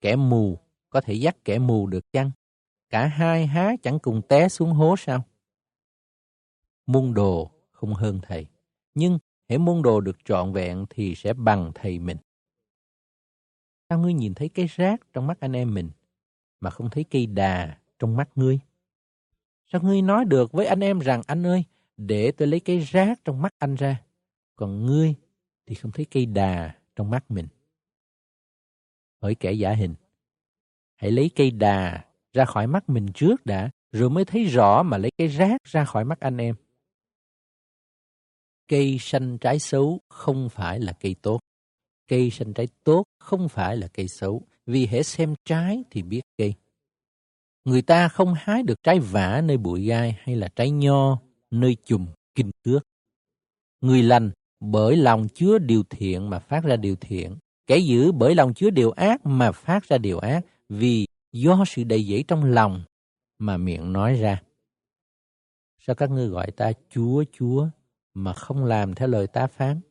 kẻ 0.01 0.15
mù 0.15 0.59
có 0.89 1.01
thể 1.01 1.13
dắt 1.13 1.37
kẻ 1.45 1.59
mù 1.59 1.87
được 1.87 2.11
chăng? 2.11 2.31
Cả 2.89 3.07
hai 3.07 3.47
há 3.47 3.75
chẳng 3.83 3.99
cùng 3.99 4.21
té 4.29 4.49
xuống 4.49 4.71
hố 4.71 4.95
sao? 4.97 5.23
Môn 6.87 7.13
đồ 7.13 7.51
không 7.71 7.93
hơn 7.93 8.19
thầy, 8.23 8.45
nhưng 8.95 9.19
hễ 9.49 9.57
môn 9.57 9.81
đồ 9.81 10.01
được 10.01 10.17
trọn 10.25 10.53
vẹn 10.53 10.85
thì 10.89 11.15
sẽ 11.15 11.33
bằng 11.33 11.71
thầy 11.75 11.99
mình. 11.99 12.17
Sao 13.89 13.99
ngươi 13.99 14.13
nhìn 14.13 14.33
thấy 14.33 14.49
cái 14.49 14.67
rác 14.75 15.13
trong 15.13 15.27
mắt 15.27 15.39
anh 15.39 15.53
em 15.53 15.73
mình, 15.73 15.89
mà 16.59 16.69
không 16.69 16.89
thấy 16.89 17.03
cây 17.03 17.25
đà 17.25 17.77
trong 17.99 18.17
mắt 18.17 18.29
ngươi? 18.35 18.59
Sao 19.71 19.81
ngươi 19.81 20.01
nói 20.01 20.25
được 20.25 20.51
với 20.51 20.65
anh 20.65 20.79
em 20.79 20.99
rằng 20.99 21.21
anh 21.27 21.45
ơi, 21.45 21.63
để 21.97 22.31
tôi 22.31 22.47
lấy 22.47 22.59
cái 22.59 22.79
rác 22.79 23.25
trong 23.25 23.41
mắt 23.41 23.53
anh 23.57 23.75
ra, 23.75 24.01
còn 24.55 24.85
ngươi 24.85 25.15
thì 25.65 25.75
không 25.75 25.91
thấy 25.91 26.05
cây 26.11 26.25
đà 26.25 26.75
trong 26.95 27.09
mắt 27.09 27.31
mình 27.31 27.47
hỡi 29.21 29.35
kẻ 29.35 29.51
giả 29.51 29.73
hình, 29.73 29.95
hãy 30.95 31.11
lấy 31.11 31.31
cây 31.35 31.51
đà 31.51 32.05
ra 32.33 32.45
khỏi 32.45 32.67
mắt 32.67 32.89
mình 32.89 33.07
trước 33.13 33.45
đã, 33.45 33.69
rồi 33.91 34.09
mới 34.09 34.25
thấy 34.25 34.43
rõ 34.43 34.83
mà 34.83 34.97
lấy 34.97 35.11
cái 35.17 35.27
rác 35.27 35.63
ra 35.63 35.85
khỏi 35.85 36.05
mắt 36.05 36.19
anh 36.19 36.37
em. 36.37 36.55
Cây 38.67 38.97
xanh 38.99 39.37
trái 39.37 39.59
xấu 39.59 39.99
không 40.09 40.49
phải 40.49 40.79
là 40.79 40.93
cây 40.93 41.15
tốt. 41.21 41.39
Cây 42.07 42.29
xanh 42.29 42.53
trái 42.53 42.67
tốt 42.83 43.03
không 43.19 43.49
phải 43.49 43.77
là 43.77 43.87
cây 43.87 44.07
xấu, 44.07 44.41
vì 44.65 44.85
hễ 44.85 45.03
xem 45.03 45.35
trái 45.45 45.83
thì 45.91 46.03
biết 46.03 46.21
cây. 46.37 46.53
Người 47.65 47.81
ta 47.81 48.07
không 48.07 48.33
hái 48.37 48.63
được 48.63 48.83
trái 48.83 48.99
vả 48.99 49.41
nơi 49.43 49.57
bụi 49.57 49.85
gai 49.85 50.17
hay 50.19 50.35
là 50.35 50.47
trái 50.47 50.71
nho 50.71 51.21
nơi 51.51 51.77
chùm 51.85 52.07
kinh 52.35 52.51
cước. 52.63 52.83
Người 53.81 54.03
lành 54.03 54.31
bởi 54.59 54.95
lòng 54.95 55.27
chứa 55.27 55.57
điều 55.57 55.83
thiện 55.89 56.29
mà 56.29 56.39
phát 56.39 56.63
ra 56.63 56.75
điều 56.75 56.95
thiện. 56.95 57.37
Kẻ 57.71 57.77
giữ 57.77 58.11
bởi 58.11 58.35
lòng 58.35 58.53
chứa 58.53 58.69
điều 58.69 58.91
ác 58.91 59.25
mà 59.25 59.51
phát 59.51 59.83
ra 59.83 59.97
điều 59.97 60.19
ác 60.19 60.41
vì 60.69 61.07
do 61.31 61.63
sự 61.67 61.83
đầy 61.83 62.03
dẫy 62.03 62.23
trong 62.27 62.43
lòng 62.43 62.83
mà 63.39 63.57
miệng 63.57 63.93
nói 63.93 64.15
ra. 64.15 64.41
Sao 65.79 65.95
các 65.95 66.09
ngươi 66.09 66.27
gọi 66.27 66.51
ta 66.51 66.71
Chúa 66.89 67.23
Chúa 67.31 67.67
mà 68.13 68.33
không 68.33 68.65
làm 68.65 68.95
theo 68.95 69.07
lời 69.07 69.27
ta 69.27 69.47
phán? 69.47 69.81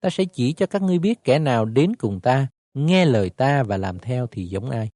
Ta 0.00 0.10
sẽ 0.10 0.24
chỉ 0.32 0.52
cho 0.52 0.66
các 0.66 0.82
ngươi 0.82 0.98
biết 0.98 1.24
kẻ 1.24 1.38
nào 1.38 1.64
đến 1.64 1.96
cùng 1.96 2.20
ta, 2.20 2.48
nghe 2.74 3.04
lời 3.04 3.30
ta 3.30 3.62
và 3.62 3.76
làm 3.76 3.98
theo 3.98 4.26
thì 4.26 4.46
giống 4.46 4.70
ai. 4.70 4.90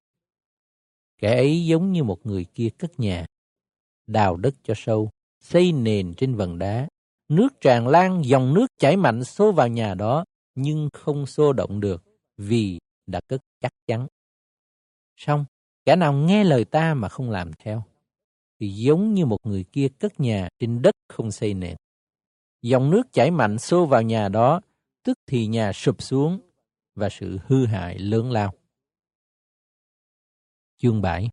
Kẻ 1.19 1.35
ấy 1.35 1.67
giống 1.67 1.93
như 1.93 2.05
một 2.05 2.27
người 2.27 2.45
kia 2.45 2.69
cất 2.79 3.01
nhà, 3.01 3.27
đào 4.07 4.37
đất 4.37 4.55
cho 4.63 4.75
sâu, 4.77 5.11
xây 5.41 5.73
nền 5.73 6.15
trên 6.15 6.35
vần 6.35 6.59
đá. 6.59 6.89
Nước 7.29 7.49
tràn 7.61 7.89
lan, 7.89 8.25
dòng 8.25 8.55
nước 8.55 8.67
chảy 8.79 8.97
mạnh 8.97 9.25
xô 9.25 9.53
vào 9.53 9.69
nhà 9.69 9.95
đó, 9.95 10.25
nhưng 10.55 10.89
không 10.93 11.27
xô 11.27 11.53
động 11.53 11.81
được 11.81 12.05
vì 12.37 12.79
đã 13.07 13.21
cất 13.29 13.41
chắc 13.61 13.73
chắn. 13.87 14.07
Xong, 15.17 15.45
kẻ 15.85 15.97
nào 15.97 16.13
nghe 16.13 16.45
lời 16.45 16.65
ta 16.65 16.95
mà 16.95 17.09
không 17.09 17.31
làm 17.31 17.51
theo, 17.59 17.85
thì 18.61 18.69
giống 18.69 19.15
như 19.15 19.27
một 19.27 19.39
người 19.45 19.65
kia 19.73 19.89
cất 19.99 20.21
nhà 20.21 20.49
trên 20.59 20.83
đất 20.83 20.95
không 21.09 21.31
xây 21.31 21.55
nền. 21.55 21.77
Dòng 22.63 22.91
nước 22.91 23.03
chảy 23.13 23.31
mạnh 23.31 23.59
xô 23.59 23.87
vào 23.87 24.03
nhà 24.03 24.29
đó, 24.29 24.61
tức 25.03 25.19
thì 25.27 25.47
nhà 25.47 25.73
sụp 25.73 26.03
xuống 26.03 26.41
và 26.95 27.09
sự 27.11 27.39
hư 27.47 27.67
hại 27.67 27.99
lớn 27.99 28.31
lao. 28.31 28.53
Chương 30.79 31.03
7 31.03 31.29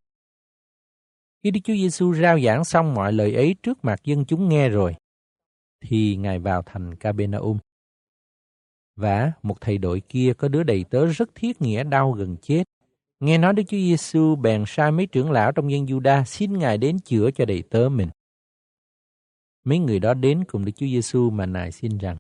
Khi 1.44 1.52
Đức 1.52 1.60
Chúa 1.64 1.74
Giêsu 1.74 2.14
rao 2.14 2.40
giảng 2.40 2.66
xong 2.66 2.94
mọi 2.94 3.14
lời 3.14 3.36
ấy 3.36 3.56
trước 3.64 3.86
mặt 3.86 4.00
dân 4.04 4.26
chúng 4.26 4.50
nghe 4.50 4.70
rồi, 4.70 4.96
thì 5.82 6.16
Ngài 6.16 6.40
vào 6.40 6.64
thành 6.66 6.96
Capernaum. 6.96 7.58
Và 9.02 9.32
một 9.44 9.62
thầy 9.62 9.78
đội 9.78 10.02
kia 10.10 10.34
có 10.38 10.48
đứa 10.48 10.64
đầy 10.64 10.86
tớ 10.90 11.06
rất 11.06 11.36
thiết 11.36 11.62
nghĩa 11.62 11.84
đau 11.84 12.12
gần 12.12 12.36
chết. 12.42 12.64
Nghe 13.20 13.38
nói 13.38 13.54
Đức 13.54 13.64
Chúa 13.64 13.78
Giêsu 13.78 14.36
bèn 14.36 14.64
sai 14.68 14.92
mấy 14.92 15.06
trưởng 15.06 15.32
lão 15.32 15.52
trong 15.52 15.72
dân 15.72 15.86
Juda 15.86 16.24
xin 16.24 16.60
Ngài 16.60 16.78
đến 16.78 17.00
chữa 17.00 17.32
cho 17.32 17.46
đầy 17.46 17.62
tớ 17.62 17.90
mình. 17.90 18.10
Mấy 19.64 19.80
người 19.80 20.00
đó 20.00 20.14
đến 20.14 20.44
cùng 20.48 20.66
Đức 20.66 20.72
Chúa 20.72 20.86
Giêsu 20.86 21.30
mà 21.30 21.46
Ngài 21.46 21.72
xin 21.72 21.98
rằng: 21.98 22.18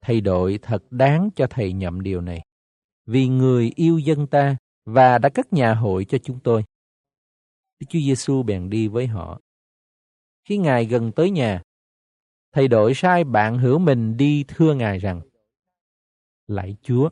Thầy 0.00 0.20
đội 0.20 0.58
thật 0.62 0.82
đáng 0.90 1.30
cho 1.36 1.46
thầy 1.50 1.72
nhậm 1.72 2.00
điều 2.00 2.20
này, 2.20 2.40
vì 3.06 3.28
người 3.28 3.72
yêu 3.76 3.98
dân 3.98 4.26
ta 4.26 4.56
và 4.84 5.18
đã 5.18 5.28
cất 5.28 5.52
nhà 5.52 5.74
hội 5.74 6.04
cho 6.04 6.18
chúng 6.18 6.40
tôi. 6.40 6.64
Đức 7.80 7.86
Chúa 7.88 8.00
Giêsu 8.00 8.42
bèn 8.42 8.70
đi 8.70 8.88
với 8.88 9.06
họ. 9.06 9.40
Khi 10.44 10.58
Ngài 10.58 10.84
gần 10.84 11.12
tới 11.12 11.30
nhà, 11.30 11.62
thầy 12.52 12.68
đội 12.68 12.94
sai 12.94 13.24
bạn 13.24 13.58
hữu 13.58 13.78
mình 13.78 14.16
đi 14.16 14.44
thưa 14.48 14.74
Ngài 14.74 14.98
rằng, 14.98 15.20
Lạy 16.46 16.76
Chúa, 16.82 17.08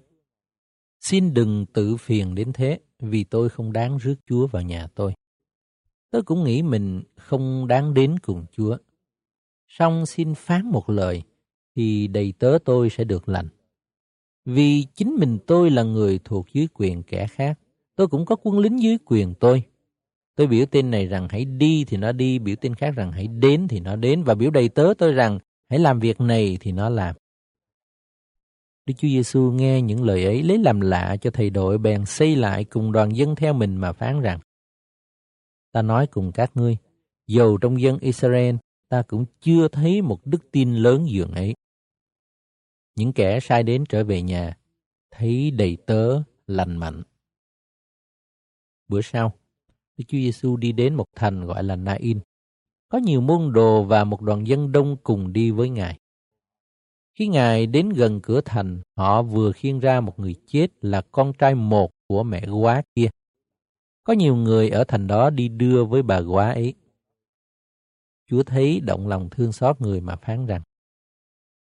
xin 1.00 1.34
đừng 1.34 1.66
tự 1.66 1.96
phiền 1.96 2.34
đến 2.34 2.52
thế, 2.52 2.80
vì 2.98 3.24
tôi 3.24 3.48
không 3.48 3.72
đáng 3.72 3.98
rước 3.98 4.14
Chúa 4.26 4.46
vào 4.46 4.62
nhà 4.62 4.86
tôi. 4.94 5.12
Tôi 6.10 6.22
cũng 6.22 6.44
nghĩ 6.44 6.62
mình 6.62 7.02
không 7.16 7.66
đáng 7.66 7.94
đến 7.94 8.18
cùng 8.18 8.46
Chúa. 8.52 8.76
Song 9.68 10.06
xin 10.06 10.34
phán 10.34 10.70
một 10.70 10.90
lời, 10.90 11.22
thì 11.76 12.06
đầy 12.06 12.32
tớ 12.38 12.58
tôi 12.64 12.90
sẽ 12.90 13.04
được 13.04 13.28
lành. 13.28 13.48
Vì 14.44 14.86
chính 14.94 15.16
mình 15.18 15.38
tôi 15.46 15.70
là 15.70 15.82
người 15.82 16.20
thuộc 16.24 16.46
dưới 16.52 16.68
quyền 16.74 17.02
kẻ 17.02 17.26
khác. 17.26 17.58
Tôi 17.96 18.08
cũng 18.08 18.24
có 18.24 18.36
quân 18.36 18.58
lính 18.58 18.82
dưới 18.82 18.98
quyền 19.04 19.34
tôi. 19.40 19.62
Tôi 20.36 20.46
biểu 20.46 20.66
tên 20.66 20.90
này 20.90 21.06
rằng 21.06 21.28
hãy 21.30 21.44
đi 21.44 21.84
thì 21.84 21.96
nó 21.96 22.12
đi, 22.12 22.38
biểu 22.38 22.56
tên 22.56 22.74
khác 22.74 22.94
rằng 22.96 23.12
hãy 23.12 23.26
đến 23.26 23.68
thì 23.68 23.80
nó 23.80 23.96
đến, 23.96 24.22
và 24.22 24.34
biểu 24.34 24.50
đầy 24.50 24.68
tớ 24.68 24.94
tôi 24.98 25.12
rằng 25.12 25.38
hãy 25.68 25.78
làm 25.78 26.00
việc 26.00 26.20
này 26.20 26.58
thì 26.60 26.72
nó 26.72 26.88
làm. 26.88 27.16
Đức 28.86 28.94
Chúa 28.98 29.08
Giêsu 29.08 29.52
nghe 29.52 29.82
những 29.82 30.04
lời 30.04 30.24
ấy 30.24 30.42
lấy 30.42 30.58
làm 30.58 30.80
lạ 30.80 31.16
cho 31.20 31.30
thầy 31.30 31.50
đội 31.50 31.78
bèn 31.78 32.06
xây 32.06 32.36
lại 32.36 32.64
cùng 32.64 32.92
đoàn 32.92 33.16
dân 33.16 33.36
theo 33.36 33.52
mình 33.52 33.76
mà 33.76 33.92
phán 33.92 34.20
rằng 34.20 34.40
Ta 35.72 35.82
nói 35.82 36.06
cùng 36.06 36.32
các 36.32 36.50
ngươi, 36.54 36.76
dầu 37.26 37.58
trong 37.58 37.80
dân 37.80 37.98
Israel 37.98 38.56
ta 38.88 39.02
cũng 39.02 39.24
chưa 39.40 39.68
thấy 39.68 40.02
một 40.02 40.26
đức 40.26 40.50
tin 40.52 40.74
lớn 40.74 41.06
dường 41.10 41.32
ấy. 41.32 41.54
Những 42.96 43.12
kẻ 43.12 43.40
sai 43.40 43.62
đến 43.62 43.84
trở 43.88 44.04
về 44.04 44.22
nhà, 44.22 44.56
thấy 45.10 45.50
đầy 45.50 45.76
tớ 45.86 46.22
lành 46.46 46.76
mạnh. 46.76 47.02
Bữa 48.88 49.00
sau, 49.00 49.32
Đức 49.96 50.04
Chúa 50.08 50.18
Giêsu 50.18 50.56
đi 50.56 50.72
đến 50.72 50.94
một 50.94 51.04
thành 51.16 51.46
gọi 51.46 51.64
là 51.64 51.76
Nain. 51.76 52.20
Có 52.88 52.98
nhiều 52.98 53.20
môn 53.20 53.52
đồ 53.52 53.84
và 53.84 54.04
một 54.04 54.22
đoàn 54.22 54.46
dân 54.46 54.72
đông 54.72 54.96
cùng 55.02 55.32
đi 55.32 55.50
với 55.50 55.68
Ngài. 55.68 55.98
Khi 57.20 57.26
Ngài 57.26 57.66
đến 57.66 57.88
gần 57.88 58.20
cửa 58.22 58.40
thành, 58.44 58.80
họ 58.96 59.22
vừa 59.22 59.52
khiêng 59.52 59.80
ra 59.80 60.00
một 60.00 60.18
người 60.18 60.34
chết 60.46 60.66
là 60.80 61.02
con 61.12 61.32
trai 61.38 61.54
một 61.54 61.90
của 62.06 62.22
mẹ 62.22 62.46
quá 62.48 62.82
kia. 62.94 63.08
Có 64.04 64.12
nhiều 64.12 64.36
người 64.36 64.70
ở 64.70 64.84
thành 64.88 65.06
đó 65.06 65.30
đi 65.30 65.48
đưa 65.48 65.84
với 65.84 66.02
bà 66.02 66.18
quá 66.18 66.52
ấy. 66.52 66.74
Chúa 68.26 68.42
thấy 68.42 68.80
động 68.80 69.08
lòng 69.08 69.28
thương 69.30 69.52
xót 69.52 69.80
người 69.80 70.00
mà 70.00 70.16
phán 70.16 70.46
rằng, 70.46 70.62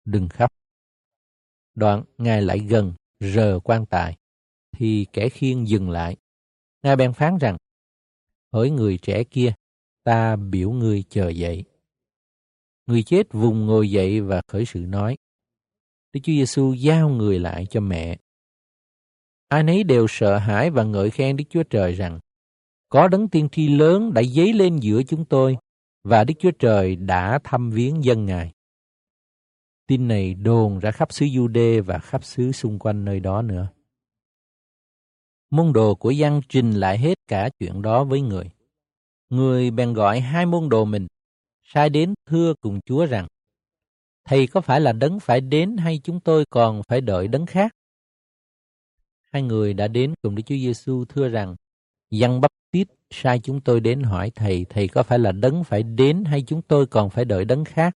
đừng 0.05 0.30
khóc. 0.30 0.51
Đoạn 1.76 2.03
Ngài 2.18 2.41
lại 2.41 2.60
gần, 2.60 2.93
rờ 3.20 3.60
quan 3.64 3.86
tài, 3.86 4.18
thì 4.72 5.05
kẻ 5.14 5.30
khiêng 5.30 5.68
dừng 5.68 5.89
lại. 5.89 6.18
Ngài 6.84 6.95
bèn 6.95 7.14
phán 7.14 7.38
rằng, 7.38 7.58
hỡi 8.53 8.70
người 8.70 8.97
trẻ 9.01 9.24
kia, 9.24 9.53
ta 10.03 10.36
biểu 10.36 10.72
ngươi 10.72 11.03
chờ 11.10 11.30
dậy. 11.30 11.64
Người 12.86 13.03
chết 13.03 13.34
vùng 13.34 13.66
ngồi 13.66 13.91
dậy 13.91 14.22
và 14.22 14.41
khởi 14.47 14.66
sự 14.66 14.80
nói. 14.80 15.18
Đức 16.18 16.22
Chúa 16.24 16.34
Giêsu 16.34 16.74
giao 16.74 17.09
người 17.09 17.39
lại 17.39 17.65
cho 17.70 17.80
mẹ. 17.80 18.18
Ai 19.47 19.63
nấy 19.63 19.84
đều 19.84 20.05
sợ 20.09 20.38
hãi 20.38 20.70
và 20.70 20.84
ngợi 20.84 21.09
khen 21.09 21.38
Đức 21.38 21.43
Chúa 21.49 21.63
Trời 21.63 21.93
rằng, 21.93 22.20
có 22.89 23.07
đấng 23.07 23.30
tiên 23.30 23.49
tri 23.51 23.68
lớn 23.68 24.13
đã 24.13 24.24
dấy 24.24 24.53
lên 24.53 24.78
giữa 24.78 25.03
chúng 25.03 25.26
tôi 25.26 25.57
và 26.03 26.24
Đức 26.24 26.34
Chúa 26.39 26.51
Trời 26.51 26.95
đã 26.95 27.39
thăm 27.43 27.72
viếng 27.72 28.03
dân 28.03 28.26
Ngài. 28.26 28.51
Tin 29.88 30.07
này 30.07 30.34
đồn 30.34 30.80
ra 30.80 30.91
khắp 30.91 31.13
xứ 31.13 31.26
Jude 31.26 31.84
và 31.84 31.99
khắp 31.99 32.24
xứ 32.24 32.51
xung 32.51 32.80
quanh 32.80 33.05
nơi 33.05 33.20
đó 33.20 33.41
nữa. 33.41 33.68
Môn 35.49 35.74
đồ 35.74 35.95
của 35.95 36.11
Giăng 36.11 36.41
trình 36.49 36.72
lại 36.72 36.97
hết 36.97 37.18
cả 37.28 37.49
chuyện 37.59 37.82
đó 37.82 38.03
với 38.03 38.22
người. 38.22 38.49
Người 39.30 39.72
bèn 39.72 39.93
gọi 39.93 40.20
hai 40.20 40.45
môn 40.45 40.70
đồ 40.70 40.86
mình, 40.86 41.07
sai 41.63 41.89
đến 41.89 42.13
thưa 42.26 42.53
cùng 42.61 42.80
Chúa 42.86 43.05
rằng, 43.05 43.28
Thầy 44.28 44.47
có 44.47 44.61
phải 44.61 44.82
là 44.82 44.91
đấng 44.91 45.19
phải 45.19 45.41
đến 45.41 45.78
hay 45.78 45.99
chúng 46.03 46.19
tôi 46.19 46.45
còn 46.49 46.82
phải 46.88 47.01
đợi 47.01 47.28
đấng 47.28 47.45
khác? 47.45 47.75
Hai 49.32 49.41
người 49.41 49.73
đã 49.73 49.88
đến 49.88 50.13
cùng 50.21 50.36
Đức 50.36 50.43
Chúa 50.45 50.55
Giêsu 50.55 51.05
thưa 51.05 51.30
rằng, 51.30 51.55
Dân 52.11 52.41
bắp 52.41 52.51
tít 52.71 52.88
sai 53.09 53.39
chúng 53.39 53.61
tôi 53.61 53.80
đến 53.80 54.01
hỏi 54.01 54.32
thầy, 54.36 54.65
thầy 54.69 54.88
có 54.88 55.03
phải 55.03 55.19
là 55.19 55.32
đấng 55.32 55.63
phải 55.63 55.84
đến 55.84 56.23
hay 56.25 56.41
chúng 56.41 56.61
tôi 56.61 56.86
còn 56.88 57.09
phải 57.09 57.25
đợi 57.25 57.45
đấng 57.45 57.65
khác? 57.65 57.93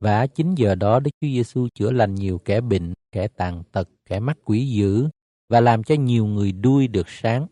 Và 0.00 0.26
chính 0.26 0.54
giờ 0.54 0.74
đó 0.74 1.00
Đức 1.00 1.10
Chúa 1.20 1.28
Giêsu 1.28 1.68
chữa 1.74 1.90
lành 1.90 2.14
nhiều 2.14 2.38
kẻ 2.38 2.60
bệnh, 2.60 2.94
kẻ 3.12 3.28
tàn 3.28 3.62
tật, 3.72 3.88
kẻ 4.04 4.20
mắc 4.20 4.38
quỷ 4.44 4.66
dữ 4.66 5.08
và 5.48 5.60
làm 5.60 5.82
cho 5.82 5.94
nhiều 5.94 6.26
người 6.26 6.52
đuôi 6.52 6.88
được 6.88 7.08
sáng. 7.08 7.46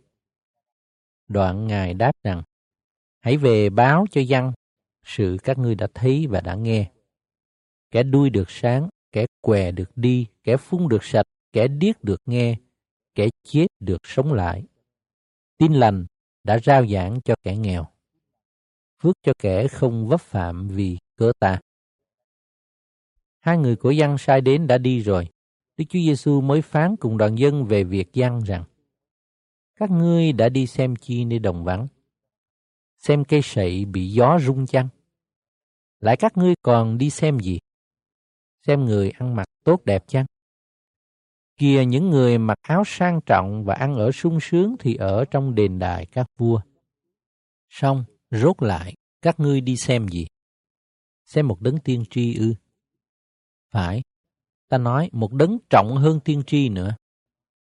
Đoạn 1.28 1.66
Ngài 1.66 1.94
đáp 1.94 2.12
rằng, 2.22 2.42
hãy 3.20 3.36
về 3.36 3.70
báo 3.70 4.06
cho 4.10 4.20
dân 4.20 4.52
sự 5.04 5.36
các 5.44 5.58
ngươi 5.58 5.74
đã 5.74 5.86
thấy 5.94 6.26
và 6.26 6.40
đã 6.40 6.54
nghe. 6.54 6.93
Kẻ 7.94 8.02
đuôi 8.02 8.30
được 8.30 8.50
sáng, 8.50 8.88
kẻ 9.12 9.26
què 9.40 9.70
được 9.70 9.90
đi, 9.96 10.26
kẻ 10.42 10.56
phun 10.56 10.88
được 10.88 11.04
sạch, 11.04 11.26
kẻ 11.52 11.68
điếc 11.68 12.04
được 12.04 12.20
nghe, 12.26 12.56
kẻ 13.14 13.28
chết 13.44 13.66
được 13.80 13.98
sống 14.04 14.32
lại. 14.32 14.62
Tin 15.58 15.72
lành 15.72 16.06
đã 16.44 16.58
rao 16.58 16.86
giảng 16.86 17.20
cho 17.24 17.34
kẻ 17.42 17.56
nghèo, 17.56 17.86
phước 19.02 19.16
cho 19.22 19.32
kẻ 19.38 19.68
không 19.68 20.08
vấp 20.08 20.20
phạm 20.20 20.68
vì 20.68 20.98
cớ 21.16 21.32
ta. 21.38 21.60
Hai 23.40 23.58
người 23.58 23.76
của 23.76 23.90
dân 23.90 24.18
sai 24.18 24.40
đến 24.40 24.66
đã 24.66 24.78
đi 24.78 25.00
rồi. 25.00 25.28
Đức 25.76 25.84
Chúa 25.88 25.98
Giêsu 25.98 26.40
mới 26.40 26.62
phán 26.62 26.96
cùng 26.96 27.18
đoàn 27.18 27.38
dân 27.38 27.64
về 27.64 27.84
việc 27.84 28.12
dân 28.12 28.40
rằng 28.40 28.64
các 29.76 29.90
ngươi 29.90 30.32
đã 30.32 30.48
đi 30.48 30.66
xem 30.66 30.96
chi 30.96 31.24
nơi 31.24 31.38
đồng 31.38 31.64
vắng 31.64 31.88
xem 32.98 33.24
cây 33.24 33.40
sậy 33.42 33.84
bị 33.84 34.10
gió 34.12 34.38
rung 34.38 34.66
chăng 34.66 34.88
lại 36.00 36.16
các 36.16 36.36
ngươi 36.36 36.54
còn 36.62 36.98
đi 36.98 37.10
xem 37.10 37.40
gì 37.40 37.58
xem 38.66 38.84
người 38.84 39.10
ăn 39.10 39.36
mặc 39.36 39.44
tốt 39.64 39.84
đẹp 39.84 40.04
chăng? 40.06 40.26
Kìa 41.56 41.84
những 41.86 42.10
người 42.10 42.38
mặc 42.38 42.58
áo 42.62 42.82
sang 42.86 43.20
trọng 43.26 43.64
và 43.64 43.74
ăn 43.74 43.94
ở 43.94 44.12
sung 44.12 44.38
sướng 44.42 44.76
thì 44.80 44.94
ở 44.94 45.24
trong 45.30 45.54
đền 45.54 45.78
đài 45.78 46.06
các 46.06 46.26
vua. 46.38 46.60
Xong, 47.68 48.04
rốt 48.30 48.62
lại, 48.62 48.94
các 49.22 49.40
ngươi 49.40 49.60
đi 49.60 49.76
xem 49.76 50.08
gì? 50.08 50.26
Xem 51.24 51.48
một 51.48 51.60
đấng 51.60 51.78
tiên 51.78 52.04
tri 52.10 52.38
ư? 52.38 52.54
Phải, 53.70 54.02
ta 54.68 54.78
nói 54.78 55.10
một 55.12 55.32
đấng 55.32 55.58
trọng 55.70 55.96
hơn 55.96 56.20
tiên 56.24 56.42
tri 56.46 56.68
nữa. 56.68 56.96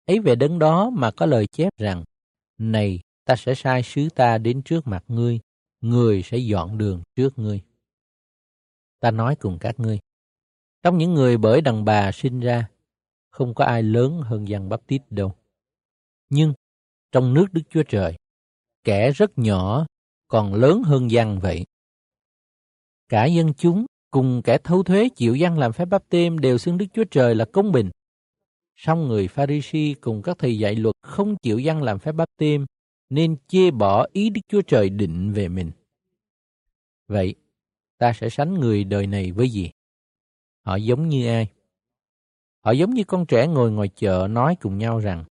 Ấy 0.06 0.20
về 0.20 0.36
đấng 0.36 0.60
đó 0.60 0.90
mà 0.90 1.12
có 1.12 1.26
lời 1.26 1.48
chép 1.48 1.78
rằng, 1.78 2.04
này, 2.58 3.00
ta 3.26 3.36
sẽ 3.36 3.56
sai 3.56 3.84
sứ 3.84 4.10
ta 4.16 4.38
đến 4.38 4.62
trước 4.62 4.88
mặt 4.88 5.04
ngươi, 5.08 5.40
người 5.82 6.22
sẽ 6.24 6.38
dọn 6.38 6.78
đường 6.78 7.02
trước 7.16 7.40
ngươi. 7.40 7.62
Ta 9.00 9.12
nói 9.12 9.36
cùng 9.36 9.58
các 9.60 9.80
ngươi 9.80 10.00
trong 10.84 10.98
những 10.98 11.14
người 11.14 11.38
bởi 11.38 11.62
đàn 11.62 11.86
bà 11.86 12.12
sinh 12.12 12.40
ra 12.40 12.68
không 13.30 13.54
có 13.54 13.66
ai 13.66 13.84
lớn 13.84 14.22
hơn 14.24 14.48
Giăng 14.48 14.70
tít 14.88 15.02
đâu. 15.10 15.34
Nhưng 16.30 16.54
trong 17.12 17.34
nước 17.34 17.46
Đức 17.52 17.62
Chúa 17.70 17.84
Trời, 17.84 18.16
kẻ 18.84 19.12
rất 19.12 19.32
nhỏ 19.36 19.86
còn 20.28 20.54
lớn 20.54 20.84
hơn 20.84 21.12
Giăng 21.12 21.40
vậy. 21.40 21.66
Cả 23.10 23.26
dân 23.26 23.54
chúng 23.54 23.86
cùng 24.12 24.42
kẻ 24.44 24.58
thâu 24.64 24.84
thuế 24.84 25.10
chịu 25.10 25.36
Giăng 25.36 25.60
làm 25.60 25.74
phép 25.74 25.86
báp 25.86 26.10
têm 26.10 26.40
đều 26.40 26.58
xưng 26.58 26.78
Đức 26.78 26.86
Chúa 26.94 27.04
Trời 27.12 27.36
là 27.36 27.46
công 27.46 27.72
bình. 27.72 27.90
Song 28.76 29.08
người 29.08 29.28
Pharisee 29.28 29.94
cùng 30.02 30.22
các 30.22 30.38
thầy 30.40 30.60
dạy 30.60 30.76
luật 30.76 30.96
không 31.02 31.36
chịu 31.42 31.60
Giăng 31.60 31.84
làm 31.84 32.00
phép 32.00 32.12
báp 32.12 32.30
têm 32.38 32.66
nên 33.10 33.36
chê 33.48 33.72
bỏ 33.72 34.08
ý 34.14 34.30
Đức 34.30 34.42
Chúa 34.48 34.62
Trời 34.62 34.90
định 34.90 35.32
về 35.34 35.48
mình. 35.48 35.72
Vậy, 37.08 37.36
ta 37.98 38.14
sẽ 38.14 38.30
sánh 38.30 38.54
người 38.54 38.84
đời 38.84 39.08
này 39.08 39.32
với 39.32 39.50
gì? 39.50 39.72
Họ 40.62 40.76
giống 40.76 41.10
như 41.10 41.28
ai? 41.28 41.52
Họ 42.66 42.72
giống 42.72 42.94
như 42.94 43.04
con 43.04 43.26
trẻ 43.26 43.48
ngồi 43.48 43.72
ngoài 43.72 43.90
chợ 43.96 44.28
nói 44.30 44.56
cùng 44.62 44.78
nhau 44.78 45.00
rằng 45.00 45.26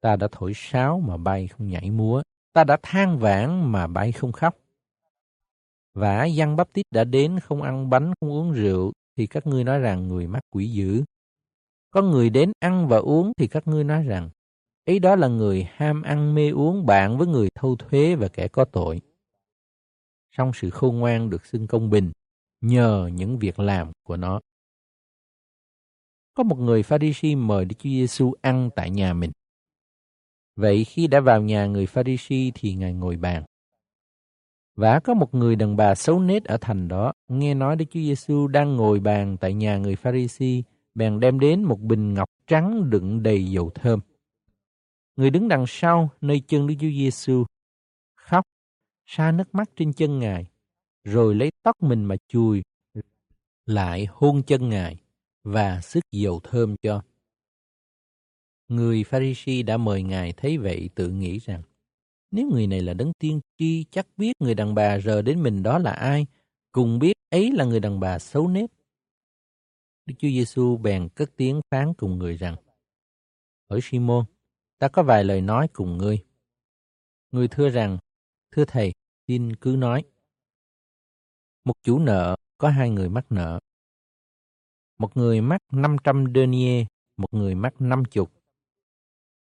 Ta 0.00 0.16
đã 0.16 0.28
thổi 0.32 0.52
sáo 0.54 1.00
mà 1.00 1.16
bay 1.16 1.48
không 1.48 1.68
nhảy 1.68 1.90
múa, 1.90 2.22
ta 2.52 2.64
đã 2.64 2.76
than 2.82 3.18
vãn 3.18 3.72
mà 3.72 3.86
bay 3.86 4.12
không 4.12 4.32
khóc. 4.32 4.58
Và 5.94 6.24
dân 6.24 6.56
bắp 6.56 6.72
tít 6.72 6.86
đã 6.90 7.04
đến 7.04 7.40
không 7.40 7.62
ăn 7.62 7.90
bánh 7.90 8.12
không 8.20 8.30
uống 8.30 8.52
rượu 8.52 8.92
thì 9.16 9.26
các 9.26 9.46
ngươi 9.46 9.64
nói 9.64 9.78
rằng 9.78 10.08
người 10.08 10.26
mắc 10.26 10.42
quỷ 10.50 10.68
dữ. 10.68 11.04
Có 11.90 12.02
người 12.02 12.30
đến 12.30 12.52
ăn 12.60 12.88
và 12.88 12.96
uống 12.96 13.32
thì 13.38 13.46
các 13.46 13.68
ngươi 13.68 13.84
nói 13.84 14.02
rằng 14.02 14.30
ấy 14.86 14.98
đó 14.98 15.16
là 15.16 15.28
người 15.28 15.68
ham 15.72 16.02
ăn 16.02 16.34
mê 16.34 16.50
uống 16.50 16.86
bạn 16.86 17.18
với 17.18 17.26
người 17.26 17.48
thâu 17.54 17.76
thuế 17.76 18.14
và 18.14 18.28
kẻ 18.28 18.48
có 18.48 18.64
tội. 18.64 19.00
Song 20.36 20.52
sự 20.54 20.70
khôn 20.70 20.98
ngoan 20.98 21.30
được 21.30 21.46
xưng 21.46 21.66
công 21.66 21.90
bình 21.90 22.12
nhờ 22.62 23.10
những 23.12 23.38
việc 23.38 23.58
làm 23.58 23.92
của 24.06 24.16
nó. 24.16 24.40
Có 26.34 26.42
một 26.42 26.58
người 26.58 26.82
Pharisee 26.82 27.34
mời 27.34 27.64
Đức 27.64 27.76
Chúa 27.78 27.90
Giêsu 27.90 28.32
ăn 28.42 28.70
tại 28.76 28.90
nhà 28.90 29.14
mình. 29.14 29.32
Vậy 30.56 30.84
khi 30.84 31.06
đã 31.06 31.20
vào 31.20 31.42
nhà 31.42 31.66
người 31.66 31.86
Pharisee 31.86 32.50
thì 32.54 32.74
Ngài 32.74 32.92
ngồi 32.92 33.16
bàn. 33.16 33.44
Và 34.76 35.00
có 35.00 35.14
một 35.14 35.34
người 35.34 35.56
đàn 35.56 35.76
bà 35.76 35.94
xấu 35.94 36.20
nết 36.20 36.44
ở 36.44 36.56
thành 36.60 36.88
đó, 36.88 37.12
nghe 37.28 37.54
nói 37.54 37.76
Đức 37.76 37.84
Chúa 37.90 38.00
Giêsu 38.00 38.46
đang 38.46 38.76
ngồi 38.76 39.00
bàn 39.00 39.36
tại 39.40 39.54
nhà 39.54 39.78
người 39.78 39.96
Pharisee, 39.96 40.62
bèn 40.94 41.20
đem 41.20 41.40
đến 41.40 41.62
một 41.62 41.80
bình 41.80 42.14
ngọc 42.14 42.28
trắng 42.46 42.90
đựng 42.90 43.22
đầy 43.22 43.44
dầu 43.50 43.70
thơm. 43.74 44.00
Người 45.16 45.30
đứng 45.30 45.48
đằng 45.48 45.64
sau 45.68 46.10
nơi 46.20 46.40
chân 46.40 46.66
Đức 46.66 46.74
Chúa 46.80 46.90
Giêsu 46.90 47.44
khóc, 48.14 48.44
xa 49.06 49.32
nước 49.32 49.54
mắt 49.54 49.70
trên 49.76 49.92
chân 49.92 50.18
Ngài, 50.18 50.46
rồi 51.04 51.34
lấy 51.34 51.50
tóc 51.62 51.82
mình 51.82 52.04
mà 52.04 52.16
chùi, 52.28 52.62
lại 53.66 54.06
hôn 54.10 54.42
chân 54.42 54.68
Ngài 54.68 54.96
và 55.42 55.80
sức 55.80 56.04
dầu 56.10 56.40
thơm 56.40 56.76
cho. 56.82 57.02
Người 58.68 59.04
Pharisee 59.04 59.62
đã 59.62 59.76
mời 59.76 60.02
Ngài 60.02 60.32
thấy 60.32 60.58
vậy 60.58 60.90
tự 60.94 61.08
nghĩ 61.08 61.38
rằng, 61.38 61.62
nếu 62.30 62.50
người 62.52 62.66
này 62.66 62.80
là 62.80 62.94
đấng 62.94 63.12
tiên 63.18 63.40
tri 63.58 63.84
chắc 63.90 64.06
biết 64.16 64.32
người 64.40 64.54
đàn 64.54 64.74
bà 64.74 64.98
rờ 65.00 65.22
đến 65.22 65.42
mình 65.42 65.62
đó 65.62 65.78
là 65.78 65.92
ai, 65.92 66.26
cùng 66.72 66.98
biết 66.98 67.12
ấy 67.30 67.52
là 67.52 67.64
người 67.64 67.80
đàn 67.80 68.00
bà 68.00 68.18
xấu 68.18 68.48
nết. 68.48 68.70
Đức 70.06 70.14
Chúa 70.18 70.28
Giêsu 70.28 70.76
bèn 70.76 71.08
cất 71.08 71.30
tiếng 71.36 71.60
phán 71.70 71.94
cùng 71.94 72.18
người 72.18 72.36
rằng, 72.36 72.56
Hỡi 73.70 73.80
Simon, 73.82 74.24
ta 74.78 74.88
có 74.88 75.02
vài 75.02 75.24
lời 75.24 75.40
nói 75.40 75.68
cùng 75.72 75.98
ngươi. 75.98 76.24
Người 77.32 77.48
thưa 77.48 77.68
rằng, 77.68 77.98
thưa 78.50 78.64
thầy, 78.64 78.92
xin 79.28 79.56
cứ 79.56 79.76
nói. 79.78 80.04
Một 81.64 81.74
chủ 81.82 81.98
nợ 81.98 82.36
có 82.58 82.68
hai 82.68 82.90
người 82.90 83.08
mắc 83.08 83.32
nợ. 83.32 83.58
Một 84.98 85.16
người 85.16 85.40
mắc 85.40 85.60
500 85.72 86.24
denier, 86.34 86.86
một 87.16 87.34
người 87.34 87.54
mắc 87.54 87.74
50. 87.78 88.26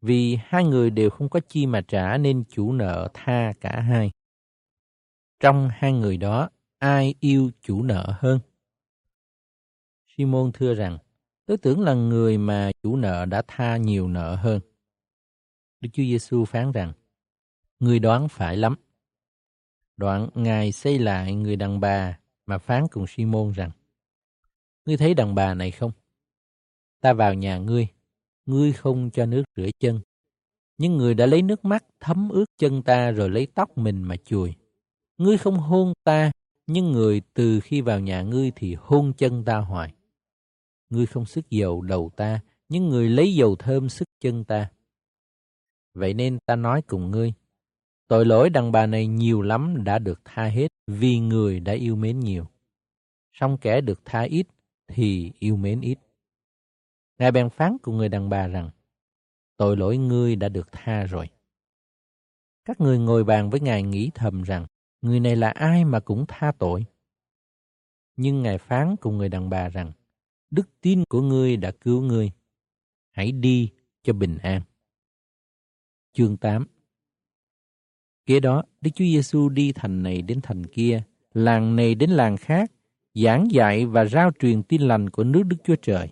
Vì 0.02 0.38
hai 0.44 0.64
người 0.64 0.90
đều 0.90 1.10
không 1.10 1.30
có 1.30 1.40
chi 1.48 1.66
mà 1.66 1.82
trả 1.88 2.18
nên 2.18 2.44
chủ 2.50 2.74
nợ 2.74 3.10
tha 3.14 3.54
cả 3.62 3.80
hai. 3.82 4.12
Trong 5.40 5.70
hai 5.72 5.94
người 5.94 6.18
đó, 6.18 6.50
ai 6.80 7.16
yêu 7.20 7.52
chủ 7.62 7.84
nợ 7.84 8.14
hơn? 8.20 8.40
Simon 10.08 10.52
thưa 10.54 10.74
rằng, 10.74 10.98
tôi 11.46 11.58
tưởng 11.58 11.80
là 11.80 11.94
người 11.94 12.38
mà 12.38 12.72
chủ 12.84 12.96
nợ 12.96 13.26
đã 13.26 13.42
tha 13.48 13.78
nhiều 13.78 14.08
nợ 14.08 14.36
hơn. 14.36 14.62
Đức 15.82 15.90
Chúa 15.94 16.04
Giêsu 16.04 16.46
phán 16.46 16.72
rằng, 16.72 16.94
người 17.80 18.00
đoán 18.00 18.30
phải 18.30 18.58
lắm. 18.58 18.76
Đoạn 20.02 20.30
Ngài 20.36 20.72
xây 20.72 21.00
lại 21.00 21.36
người 21.36 21.56
đàn 21.56 21.80
bà 21.80 22.18
mà 22.46 22.58
phán 22.58 22.88
cùng 22.92 23.08
Simon 23.08 23.52
rằng, 23.52 23.72
Ngươi 24.86 24.98
thấy 24.98 25.14
đàn 25.14 25.36
bà 25.36 25.54
này 25.54 25.72
không? 25.72 25.92
Ta 27.02 27.14
vào 27.14 27.34
nhà 27.34 27.58
ngươi, 27.58 27.88
ngươi 28.46 28.74
không 28.74 29.10
cho 29.12 29.26
nước 29.26 29.44
rửa 29.56 29.70
chân. 29.80 30.02
Nhưng 30.78 30.98
người 30.98 31.14
đã 31.14 31.26
lấy 31.26 31.42
nước 31.42 31.66
mắt 31.66 31.86
thấm 32.00 32.30
ướt 32.30 32.46
chân 32.58 32.84
ta 32.84 33.12
rồi 33.12 33.30
lấy 33.30 33.48
tóc 33.56 33.78
mình 33.78 34.04
mà 34.04 34.16
chùi. 34.26 34.54
Ngươi 35.18 35.38
không 35.38 35.58
hôn 35.58 35.94
ta, 36.04 36.32
nhưng 36.68 36.92
người 36.92 37.22
từ 37.34 37.60
khi 37.60 37.82
vào 37.82 38.00
nhà 38.00 38.22
ngươi 38.22 38.52
thì 38.56 38.76
hôn 38.80 39.14
chân 39.18 39.46
ta 39.46 39.58
hoài. 39.58 39.94
Ngươi 40.90 41.06
không 41.06 41.26
sức 41.26 41.50
dầu 41.50 41.82
đầu 41.82 42.12
ta, 42.16 42.40
nhưng 42.70 42.90
người 42.90 43.10
lấy 43.10 43.36
dầu 43.36 43.56
thơm 43.56 43.90
sức 43.90 44.08
chân 44.20 44.44
ta. 44.44 44.72
Vậy 45.94 46.14
nên 46.14 46.38
ta 46.46 46.56
nói 46.56 46.82
cùng 46.82 47.12
ngươi, 47.12 47.34
tội 48.12 48.26
lỗi 48.26 48.50
đàn 48.50 48.72
bà 48.72 48.86
này 48.86 49.08
nhiều 49.08 49.42
lắm 49.42 49.84
đã 49.84 50.00
được 50.00 50.22
tha 50.26 50.44
hết 50.44 50.68
vì 50.88 51.20
người 51.20 51.60
đã 51.60 51.74
yêu 51.74 51.96
mến 51.96 52.20
nhiều. 52.20 52.46
Song 53.34 53.58
kẻ 53.62 53.82
được 53.82 54.00
tha 54.06 54.22
ít 54.22 54.48
thì 54.88 55.32
yêu 55.40 55.56
mến 55.56 55.82
ít. 55.82 56.00
Ngài 57.18 57.32
bèn 57.32 57.50
phán 57.50 57.78
cùng 57.82 57.98
người 57.98 58.10
đàn 58.10 58.30
bà 58.30 58.48
rằng, 58.48 58.70
tội 59.58 59.78
lỗi 59.78 59.98
ngươi 59.98 60.36
đã 60.36 60.50
được 60.50 60.68
tha 60.72 61.04
rồi. 61.04 61.30
Các 62.66 62.82
người 62.82 63.00
ngồi 63.00 63.24
bàn 63.24 63.50
với 63.50 63.60
Ngài 63.60 63.84
nghĩ 63.84 64.12
thầm 64.16 64.42
rằng, 64.44 64.66
người 65.02 65.20
này 65.20 65.36
là 65.36 65.50
ai 65.50 65.86
mà 65.86 66.00
cũng 66.00 66.26
tha 66.28 66.52
tội. 66.60 66.86
Nhưng 68.16 68.42
Ngài 68.42 68.58
phán 68.58 68.96
cùng 68.96 69.18
người 69.18 69.30
đàn 69.30 69.50
bà 69.50 69.70
rằng, 69.70 69.92
đức 70.50 70.70
tin 70.82 71.04
của 71.10 71.22
ngươi 71.22 71.58
đã 71.58 71.72
cứu 71.72 72.02
ngươi. 72.02 72.32
Hãy 73.12 73.32
đi 73.32 73.70
cho 74.04 74.14
bình 74.14 74.38
an. 74.38 74.62
Chương 76.14 76.38
8 76.38 76.66
Kế 78.32 78.40
đó, 78.40 78.64
Đức 78.82 78.92
Chúa 78.96 79.06
Giêsu 79.06 79.50
đi 79.50 79.72
thành 79.72 80.04
này 80.04 80.22
đến 80.22 80.40
thành 80.44 80.66
kia, 80.66 81.02
làng 81.34 81.76
này 81.76 81.96
đến 81.96 82.10
làng 82.10 82.38
khác, 82.38 82.72
giảng 83.14 83.52
dạy 83.52 83.86
và 83.86 84.06
rao 84.06 84.32
truyền 84.40 84.64
tin 84.64 84.82
lành 84.82 85.10
của 85.10 85.24
nước 85.24 85.44
Đức 85.44 85.58
Chúa 85.64 85.76
Trời. 85.76 86.10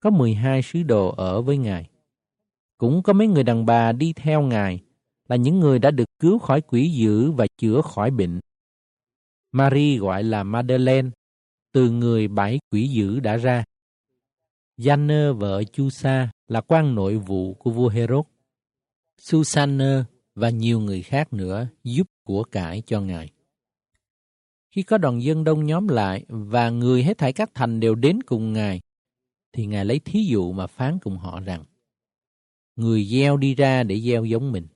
Có 0.00 0.10
12 0.10 0.62
sứ 0.62 0.82
đồ 0.82 1.08
ở 1.08 1.42
với 1.42 1.56
Ngài. 1.56 1.88
Cũng 2.78 3.02
có 3.02 3.12
mấy 3.12 3.26
người 3.26 3.44
đàn 3.44 3.66
bà 3.66 3.92
đi 3.92 4.12
theo 4.12 4.42
Ngài, 4.42 4.80
là 5.28 5.36
những 5.36 5.60
người 5.60 5.78
đã 5.78 5.90
được 5.90 6.04
cứu 6.18 6.38
khỏi 6.38 6.60
quỷ 6.60 6.90
dữ 6.90 7.30
và 7.30 7.46
chữa 7.58 7.80
khỏi 7.80 8.10
bệnh. 8.10 8.40
Marie 9.52 9.98
gọi 9.98 10.22
là 10.22 10.42
Madeleine, 10.42 11.10
từ 11.72 11.90
người 11.90 12.28
bảy 12.28 12.58
quỷ 12.70 12.88
dữ 12.88 13.20
đã 13.20 13.36
ra. 13.36 13.64
Janne 14.78 15.32
vợ 15.32 15.64
Chusa 15.64 16.30
là 16.48 16.60
quan 16.60 16.94
nội 16.94 17.16
vụ 17.16 17.54
của 17.54 17.70
vua 17.70 17.88
Herod. 17.88 18.24
Susanne 19.18 20.04
và 20.34 20.50
nhiều 20.50 20.80
người 20.80 21.02
khác 21.02 21.32
nữa 21.32 21.66
giúp 21.84 22.06
của 22.24 22.44
cải 22.44 22.82
cho 22.86 23.00
Ngài. 23.00 23.30
Khi 24.70 24.82
có 24.82 24.98
đoàn 24.98 25.22
dân 25.22 25.44
đông 25.44 25.66
nhóm 25.66 25.88
lại 25.88 26.24
và 26.28 26.70
người 26.70 27.02
hết 27.02 27.18
thảy 27.18 27.32
các 27.32 27.50
thành 27.54 27.80
đều 27.80 27.94
đến 27.94 28.22
cùng 28.22 28.52
Ngài, 28.52 28.80
thì 29.52 29.66
Ngài 29.66 29.84
lấy 29.84 29.98
thí 29.98 30.24
dụ 30.24 30.52
mà 30.52 30.66
phán 30.66 30.98
cùng 31.02 31.16
họ 31.16 31.40
rằng, 31.40 31.64
Người 32.76 33.04
gieo 33.04 33.36
đi 33.36 33.54
ra 33.54 33.82
để 33.82 34.00
gieo 34.00 34.24
giống 34.24 34.52
mình. 34.52 34.66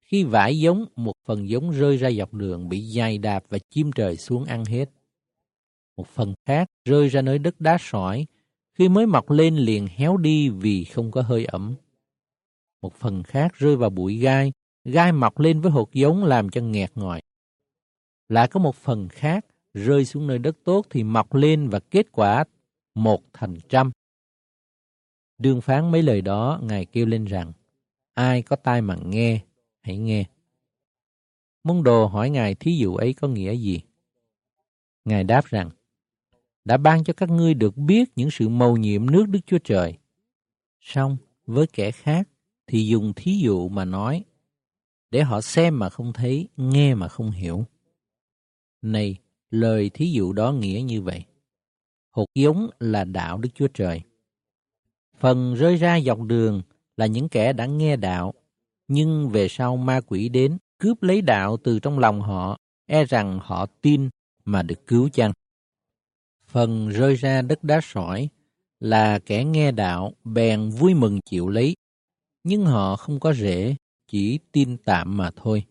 Khi 0.00 0.24
vải 0.24 0.58
giống, 0.58 0.84
một 0.96 1.12
phần 1.26 1.48
giống 1.48 1.70
rơi 1.70 1.96
ra 1.96 2.10
dọc 2.10 2.34
đường 2.34 2.68
bị 2.68 2.90
dày 2.90 3.18
đạp 3.18 3.44
và 3.48 3.58
chim 3.70 3.92
trời 3.92 4.16
xuống 4.16 4.44
ăn 4.44 4.64
hết. 4.64 4.90
Một 5.96 6.08
phần 6.08 6.34
khác 6.46 6.68
rơi 6.84 7.08
ra 7.08 7.22
nơi 7.22 7.38
đất 7.38 7.60
đá 7.60 7.76
sỏi, 7.80 8.26
khi 8.74 8.88
mới 8.88 9.06
mọc 9.06 9.30
lên 9.30 9.56
liền 9.56 9.86
héo 9.86 10.16
đi 10.16 10.48
vì 10.48 10.84
không 10.84 11.10
có 11.10 11.22
hơi 11.22 11.44
ẩm. 11.44 11.74
Một 12.82 12.94
phần 12.94 13.22
khác 13.22 13.54
rơi 13.54 13.76
vào 13.76 13.90
bụi 13.90 14.16
gai, 14.16 14.52
gai 14.92 15.12
mọc 15.12 15.38
lên 15.38 15.60
với 15.60 15.70
hột 15.70 15.92
giống 15.92 16.24
làm 16.24 16.48
cho 16.48 16.60
nghẹt 16.60 16.90
ngòi. 16.94 17.20
Lại 18.28 18.48
có 18.48 18.60
một 18.60 18.74
phần 18.74 19.08
khác 19.08 19.46
rơi 19.74 20.04
xuống 20.04 20.26
nơi 20.26 20.38
đất 20.38 20.56
tốt 20.64 20.86
thì 20.90 21.02
mọc 21.02 21.34
lên 21.34 21.68
và 21.68 21.80
kết 21.80 22.06
quả 22.12 22.44
một 22.94 23.22
thành 23.32 23.56
trăm. 23.68 23.90
Đương 25.38 25.60
phán 25.60 25.90
mấy 25.90 26.02
lời 26.02 26.20
đó, 26.20 26.60
Ngài 26.62 26.84
kêu 26.84 27.06
lên 27.06 27.24
rằng, 27.24 27.52
ai 28.14 28.42
có 28.42 28.56
tai 28.56 28.82
mà 28.82 28.96
nghe, 29.04 29.40
hãy 29.80 29.98
nghe. 29.98 30.24
Môn 31.64 31.82
đồ 31.82 32.06
hỏi 32.06 32.30
Ngài 32.30 32.54
thí 32.54 32.76
dụ 32.76 32.94
ấy 32.94 33.12
có 33.12 33.28
nghĩa 33.28 33.54
gì? 33.54 33.80
Ngài 35.04 35.24
đáp 35.24 35.44
rằng, 35.46 35.70
đã 36.64 36.76
ban 36.76 37.04
cho 37.04 37.12
các 37.12 37.30
ngươi 37.30 37.54
được 37.54 37.76
biết 37.76 38.10
những 38.16 38.30
sự 38.30 38.48
mầu 38.48 38.76
nhiệm 38.76 39.10
nước 39.10 39.24
Đức 39.28 39.40
Chúa 39.46 39.58
Trời. 39.58 39.94
Xong, 40.80 41.16
với 41.46 41.66
kẻ 41.66 41.90
khác 41.90 42.28
thì 42.66 42.86
dùng 42.86 43.12
thí 43.16 43.38
dụ 43.38 43.68
mà 43.68 43.84
nói, 43.84 44.24
để 45.10 45.22
họ 45.22 45.40
xem 45.40 45.78
mà 45.78 45.90
không 45.90 46.12
thấy, 46.12 46.48
nghe 46.56 46.94
mà 46.94 47.08
không 47.08 47.30
hiểu. 47.30 47.64
Này, 48.82 49.16
lời 49.50 49.90
thí 49.94 50.10
dụ 50.10 50.32
đó 50.32 50.52
nghĩa 50.52 50.82
như 50.84 51.02
vậy. 51.02 51.24
Hột 52.10 52.28
giống 52.34 52.70
là 52.80 53.04
đạo 53.04 53.38
Đức 53.38 53.48
Chúa 53.54 53.68
Trời. 53.74 54.00
Phần 55.18 55.54
rơi 55.54 55.76
ra 55.76 56.00
dọc 56.00 56.20
đường 56.20 56.62
là 56.96 57.06
những 57.06 57.28
kẻ 57.28 57.52
đã 57.52 57.66
nghe 57.66 57.96
đạo, 57.96 58.34
nhưng 58.88 59.28
về 59.28 59.48
sau 59.48 59.76
ma 59.76 60.00
quỷ 60.06 60.28
đến 60.28 60.58
cướp 60.78 61.02
lấy 61.02 61.22
đạo 61.22 61.56
từ 61.56 61.78
trong 61.78 61.98
lòng 61.98 62.20
họ, 62.20 62.58
e 62.86 63.04
rằng 63.04 63.38
họ 63.42 63.66
tin 63.66 64.08
mà 64.44 64.62
được 64.62 64.86
cứu 64.86 65.08
chăng. 65.08 65.32
Phần 66.46 66.88
rơi 66.88 67.14
ra 67.14 67.42
đất 67.42 67.64
đá 67.64 67.80
sỏi 67.82 68.28
là 68.80 69.18
kẻ 69.18 69.44
nghe 69.44 69.72
đạo 69.72 70.12
bèn 70.24 70.70
vui 70.70 70.94
mừng 70.94 71.20
chịu 71.30 71.48
lấy, 71.48 71.74
nhưng 72.44 72.66
họ 72.66 72.96
không 72.96 73.20
có 73.20 73.32
rễ, 73.32 73.76
chỉ 74.08 74.38
tin 74.52 74.76
tạm 74.76 75.16
mà 75.16 75.30
thôi. 75.36 75.64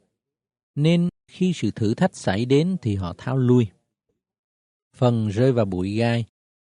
Nên 0.75 1.09
khi 1.31 1.53
sự 1.53 1.71
thử 1.71 1.93
thách 1.93 2.15
xảy 2.15 2.45
đến 2.45 2.77
thì 2.81 2.95
họ 2.95 3.13
tháo 3.17 3.37
lui. 3.37 3.67
Phần 4.95 5.27
rơi 5.27 5.51
vào 5.51 5.65
bụi 5.65 5.95
gai 5.95 6.25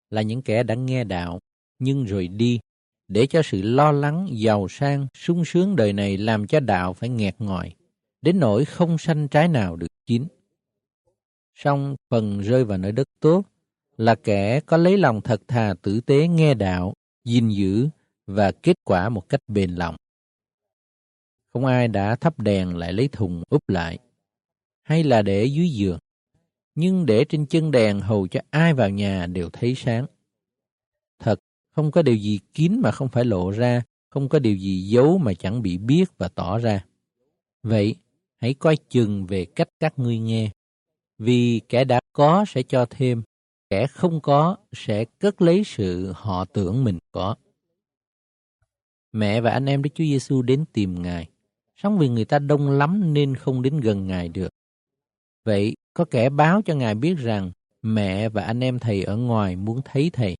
là 0.09 0.21
những 0.21 0.41
kẻ 0.41 0.63
đã 0.63 0.75
nghe 0.75 1.03
đạo 1.03 1.39
nhưng 1.79 2.05
rồi 2.05 2.27
đi 2.27 2.59
để 3.07 3.27
cho 3.27 3.41
sự 3.43 3.61
lo 3.61 3.91
lắng, 3.91 4.27
giàu 4.31 4.67
sang, 4.67 5.07
sung 5.17 5.45
sướng 5.45 5.75
đời 5.75 5.93
này 5.93 6.17
làm 6.17 6.47
cho 6.47 6.59
đạo 6.59 6.93
phải 6.93 7.09
nghẹt 7.09 7.35
ngòi, 7.39 7.73
đến 8.21 8.39
nỗi 8.39 8.65
không 8.65 8.97
sanh 8.97 9.27
trái 9.27 9.47
nào 9.47 9.75
được 9.75 9.87
chín. 10.05 10.25
Song 11.55 11.95
phần 12.09 12.39
rơi 12.39 12.65
vào 12.65 12.77
nơi 12.77 12.91
đất 12.91 13.07
tốt 13.19 13.43
là 13.97 14.15
kẻ 14.15 14.59
có 14.59 14.77
lấy 14.77 14.97
lòng 14.97 15.21
thật 15.21 15.41
thà 15.47 15.73
tử 15.81 16.01
tế 16.01 16.27
nghe 16.27 16.53
đạo, 16.53 16.93
gìn 17.25 17.49
giữ 17.49 17.87
và 18.27 18.51
kết 18.51 18.77
quả 18.83 19.09
một 19.09 19.29
cách 19.29 19.41
bền 19.47 19.75
lòng. 19.75 19.95
Không 21.57 21.65
ai 21.65 21.87
đã 21.87 22.15
thắp 22.15 22.39
đèn 22.39 22.77
lại 22.77 22.93
lấy 22.93 23.07
thùng 23.07 23.43
úp 23.49 23.69
lại, 23.69 23.97
hay 24.83 25.03
là 25.03 25.21
để 25.21 25.45
dưới 25.45 25.69
giường, 25.69 25.99
nhưng 26.75 27.05
để 27.05 27.25
trên 27.29 27.45
chân 27.45 27.71
đèn 27.71 27.99
hầu 27.99 28.27
cho 28.27 28.39
ai 28.49 28.73
vào 28.73 28.89
nhà 28.89 29.25
đều 29.25 29.49
thấy 29.49 29.75
sáng. 29.75 30.05
Thật, 31.19 31.39
không 31.75 31.91
có 31.91 32.01
điều 32.01 32.15
gì 32.15 32.39
kín 32.53 32.79
mà 32.81 32.91
không 32.91 33.09
phải 33.09 33.25
lộ 33.25 33.51
ra, 33.51 33.81
không 34.09 34.29
có 34.29 34.39
điều 34.39 34.57
gì 34.57 34.81
giấu 34.81 35.17
mà 35.17 35.33
chẳng 35.33 35.61
bị 35.61 35.77
biết 35.77 36.05
và 36.17 36.27
tỏ 36.27 36.57
ra. 36.57 36.85
Vậy, 37.63 37.95
hãy 38.35 38.53
coi 38.53 38.77
chừng 38.89 39.25
về 39.25 39.45
cách 39.45 39.69
các 39.79 39.99
ngươi 39.99 40.19
nghe, 40.19 40.51
vì 41.17 41.61
kẻ 41.69 41.83
đã 41.83 41.99
có 42.13 42.45
sẽ 42.47 42.63
cho 42.63 42.85
thêm, 42.89 43.23
kẻ 43.69 43.87
không 43.87 44.21
có 44.21 44.57
sẽ 44.73 45.05
cất 45.05 45.41
lấy 45.41 45.63
sự 45.65 46.11
họ 46.15 46.45
tưởng 46.45 46.83
mình 46.83 46.99
có. 47.11 47.35
Mẹ 49.11 49.41
và 49.41 49.51
anh 49.51 49.65
em 49.65 49.83
Đức 49.83 49.89
Chúa 49.95 50.03
Giêsu 50.03 50.41
đến 50.41 50.65
tìm 50.73 51.01
Ngài, 51.01 51.27
sống 51.77 51.97
vì 51.97 52.09
người 52.09 52.25
ta 52.25 52.39
đông 52.39 52.69
lắm 52.69 53.13
nên 53.13 53.35
không 53.35 53.61
đến 53.61 53.79
gần 53.79 54.07
Ngài 54.07 54.29
được. 54.29 54.49
Vậy, 55.45 55.75
có 55.93 56.05
kẻ 56.05 56.29
báo 56.29 56.61
cho 56.61 56.75
Ngài 56.75 56.95
biết 56.95 57.15
rằng 57.17 57.51
mẹ 57.81 58.29
và 58.29 58.43
anh 58.43 58.59
em 58.59 58.79
Thầy 58.79 59.03
ở 59.03 59.17
ngoài 59.17 59.55
muốn 59.55 59.81
thấy 59.85 60.09
Thầy. 60.13 60.37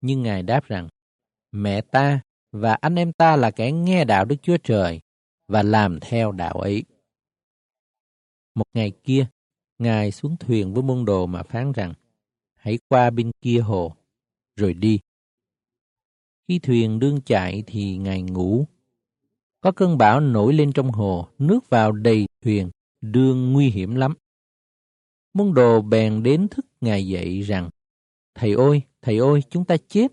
Nhưng 0.00 0.22
Ngài 0.22 0.42
đáp 0.42 0.64
rằng, 0.64 0.88
mẹ 1.52 1.80
ta 1.80 2.20
và 2.52 2.74
anh 2.74 2.94
em 2.94 3.12
ta 3.12 3.36
là 3.36 3.50
kẻ 3.50 3.72
nghe 3.72 4.04
đạo 4.04 4.24
Đức 4.24 4.36
Chúa 4.42 4.56
Trời 4.56 5.00
và 5.48 5.62
làm 5.62 5.98
theo 6.00 6.32
đạo 6.32 6.54
ấy. 6.54 6.84
Một 8.54 8.66
ngày 8.72 8.92
kia, 9.04 9.26
Ngài 9.78 10.12
xuống 10.12 10.36
thuyền 10.36 10.74
với 10.74 10.82
môn 10.82 11.04
đồ 11.04 11.26
mà 11.26 11.42
phán 11.42 11.72
rằng, 11.72 11.94
hãy 12.54 12.78
qua 12.88 13.10
bên 13.10 13.30
kia 13.40 13.58
hồ, 13.58 13.94
rồi 14.56 14.74
đi. 14.74 14.98
Khi 16.48 16.58
thuyền 16.58 16.98
đương 16.98 17.20
chạy 17.26 17.64
thì 17.66 17.96
Ngài 17.96 18.22
ngủ. 18.22 18.66
Có 19.64 19.72
cơn 19.72 19.98
bão 19.98 20.20
nổi 20.20 20.54
lên 20.54 20.72
trong 20.72 20.90
hồ, 20.90 21.28
nước 21.38 21.70
vào 21.70 21.92
đầy 21.92 22.26
thuyền, 22.42 22.70
đương 23.00 23.52
nguy 23.52 23.68
hiểm 23.70 23.94
lắm. 23.94 24.14
Môn 25.34 25.54
đồ 25.54 25.80
bèn 25.80 26.22
đến 26.22 26.48
thức 26.48 26.66
Ngài 26.80 27.06
dậy 27.06 27.42
rằng, 27.42 27.70
Thầy 28.34 28.54
ơi, 28.54 28.82
thầy 29.02 29.18
ơi, 29.18 29.40
chúng 29.50 29.64
ta 29.64 29.76
chết. 29.88 30.12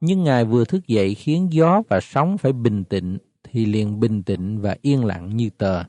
Nhưng 0.00 0.24
Ngài 0.24 0.44
vừa 0.44 0.64
thức 0.64 0.86
dậy 0.86 1.14
khiến 1.14 1.48
gió 1.50 1.82
và 1.88 2.00
sóng 2.02 2.38
phải 2.38 2.52
bình 2.52 2.84
tĩnh, 2.84 3.18
thì 3.42 3.66
liền 3.66 4.00
bình 4.00 4.22
tĩnh 4.22 4.60
và 4.60 4.76
yên 4.82 5.04
lặng 5.04 5.36
như 5.36 5.50
tờ. 5.58 5.84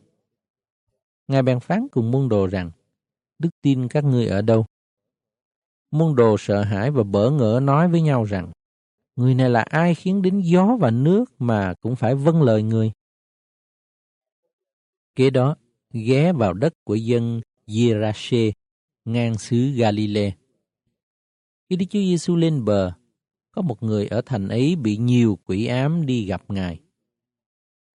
Ngài 1.27 1.43
bèn 1.43 1.59
phán 1.59 1.87
cùng 1.91 2.11
môn 2.11 2.29
đồ 2.29 2.47
rằng, 2.47 2.71
đức 3.39 3.49
tin 3.61 3.87
các 3.87 4.03
ngươi 4.03 4.27
ở 4.27 4.41
đâu? 4.41 4.65
Môn 5.91 6.15
đồ 6.15 6.35
sợ 6.39 6.63
hãi 6.63 6.91
và 6.91 7.03
bỡ 7.03 7.31
ngỡ 7.31 7.59
nói 7.63 7.87
với 7.87 8.01
nhau 8.01 8.23
rằng, 8.23 8.51
người 9.21 9.35
này 9.35 9.49
là 9.49 9.61
ai 9.61 9.95
khiến 9.95 10.21
đến 10.21 10.39
gió 10.39 10.77
và 10.79 10.91
nước 10.91 11.25
mà 11.39 11.73
cũng 11.81 11.95
phải 11.95 12.15
vâng 12.15 12.41
lời 12.41 12.63
người? 12.63 12.91
Kế 15.15 15.29
đó, 15.29 15.55
ghé 15.93 16.33
vào 16.33 16.53
đất 16.53 16.73
của 16.83 16.95
dân 16.95 17.41
Gierache, 17.67 18.51
ngang 19.05 19.37
xứ 19.37 19.71
Galilee. 19.75 20.31
Khi 21.69 21.75
Đức 21.75 21.85
Chúa 21.89 21.99
Giêsu 21.99 22.35
lên 22.35 22.65
bờ, 22.65 22.91
có 23.51 23.61
một 23.61 23.83
người 23.83 24.07
ở 24.07 24.21
thành 24.25 24.47
ấy 24.47 24.75
bị 24.75 24.97
nhiều 24.97 25.39
quỷ 25.45 25.65
ám 25.65 26.05
đi 26.05 26.25
gặp 26.25 26.43
Ngài. 26.47 26.79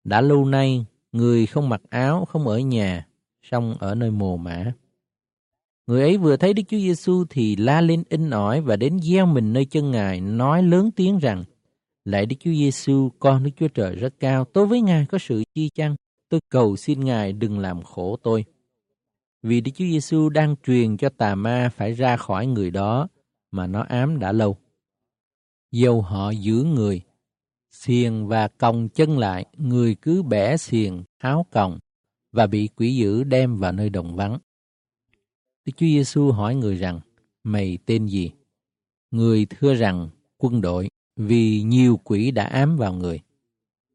Đã 0.04 0.20
lâu 0.20 0.44
nay, 0.44 0.86
người 1.12 1.46
không 1.46 1.68
mặc 1.68 1.82
áo, 1.90 2.24
không 2.24 2.46
ở 2.46 2.58
nhà, 2.58 3.06
song 3.42 3.74
ở 3.78 3.94
nơi 3.94 4.10
mồ 4.10 4.36
mả. 4.36 4.72
Người 5.86 6.02
ấy 6.02 6.16
vừa 6.16 6.36
thấy 6.36 6.54
Đức 6.54 6.62
Chúa 6.68 6.78
Giêsu 6.78 7.24
thì 7.30 7.56
la 7.56 7.80
lên 7.80 8.02
in 8.08 8.30
ỏi 8.30 8.60
và 8.60 8.76
đến 8.76 9.00
gieo 9.00 9.26
mình 9.26 9.52
nơi 9.52 9.64
chân 9.64 9.90
Ngài, 9.90 10.20
nói 10.20 10.62
lớn 10.62 10.90
tiếng 10.96 11.18
rằng: 11.18 11.44
Lạy 12.04 12.26
Đức 12.26 12.36
Chúa 12.40 12.52
Giêsu, 12.52 13.10
con 13.18 13.44
Đức 13.44 13.50
Chúa 13.56 13.68
Trời 13.68 13.94
rất 13.94 14.14
cao, 14.20 14.44
tôi 14.44 14.66
với 14.66 14.80
Ngài 14.80 15.06
có 15.06 15.18
sự 15.18 15.42
chi 15.54 15.70
chăng? 15.74 15.96
Tôi 16.28 16.40
cầu 16.50 16.76
xin 16.76 17.04
Ngài 17.04 17.32
đừng 17.32 17.58
làm 17.58 17.82
khổ 17.82 18.16
tôi. 18.22 18.44
Vì 19.42 19.60
Đức 19.60 19.72
Chúa 19.74 19.84
Giêsu 19.84 20.28
đang 20.28 20.56
truyền 20.66 20.96
cho 20.96 21.08
tà 21.08 21.34
ma 21.34 21.70
phải 21.76 21.92
ra 21.92 22.16
khỏi 22.16 22.46
người 22.46 22.70
đó 22.70 23.08
mà 23.50 23.66
nó 23.66 23.82
ám 23.88 24.18
đã 24.18 24.32
lâu. 24.32 24.56
Dầu 25.72 26.02
họ 26.02 26.30
giữ 26.30 26.64
người, 26.64 27.00
xiềng 27.70 28.26
và 28.26 28.48
còng 28.48 28.88
chân 28.88 29.18
lại, 29.18 29.46
người 29.56 29.94
cứ 29.94 30.22
bẻ 30.22 30.56
xiềng, 30.56 31.04
tháo 31.20 31.46
còng 31.50 31.78
và 32.32 32.46
bị 32.46 32.68
quỷ 32.76 32.96
dữ 32.96 33.24
đem 33.24 33.56
vào 33.56 33.72
nơi 33.72 33.90
đồng 33.90 34.16
vắng. 34.16 34.38
Đức 35.64 35.72
Chúa 35.76 35.86
Giêsu 35.86 36.32
hỏi 36.32 36.54
người 36.54 36.74
rằng, 36.74 37.00
mày 37.44 37.78
tên 37.86 38.06
gì? 38.06 38.30
Người 39.10 39.46
thưa 39.50 39.74
rằng, 39.74 40.08
quân 40.38 40.60
đội, 40.60 40.88
vì 41.16 41.62
nhiều 41.62 42.00
quỷ 42.04 42.30
đã 42.30 42.44
ám 42.44 42.76
vào 42.76 42.92
người. 42.92 43.20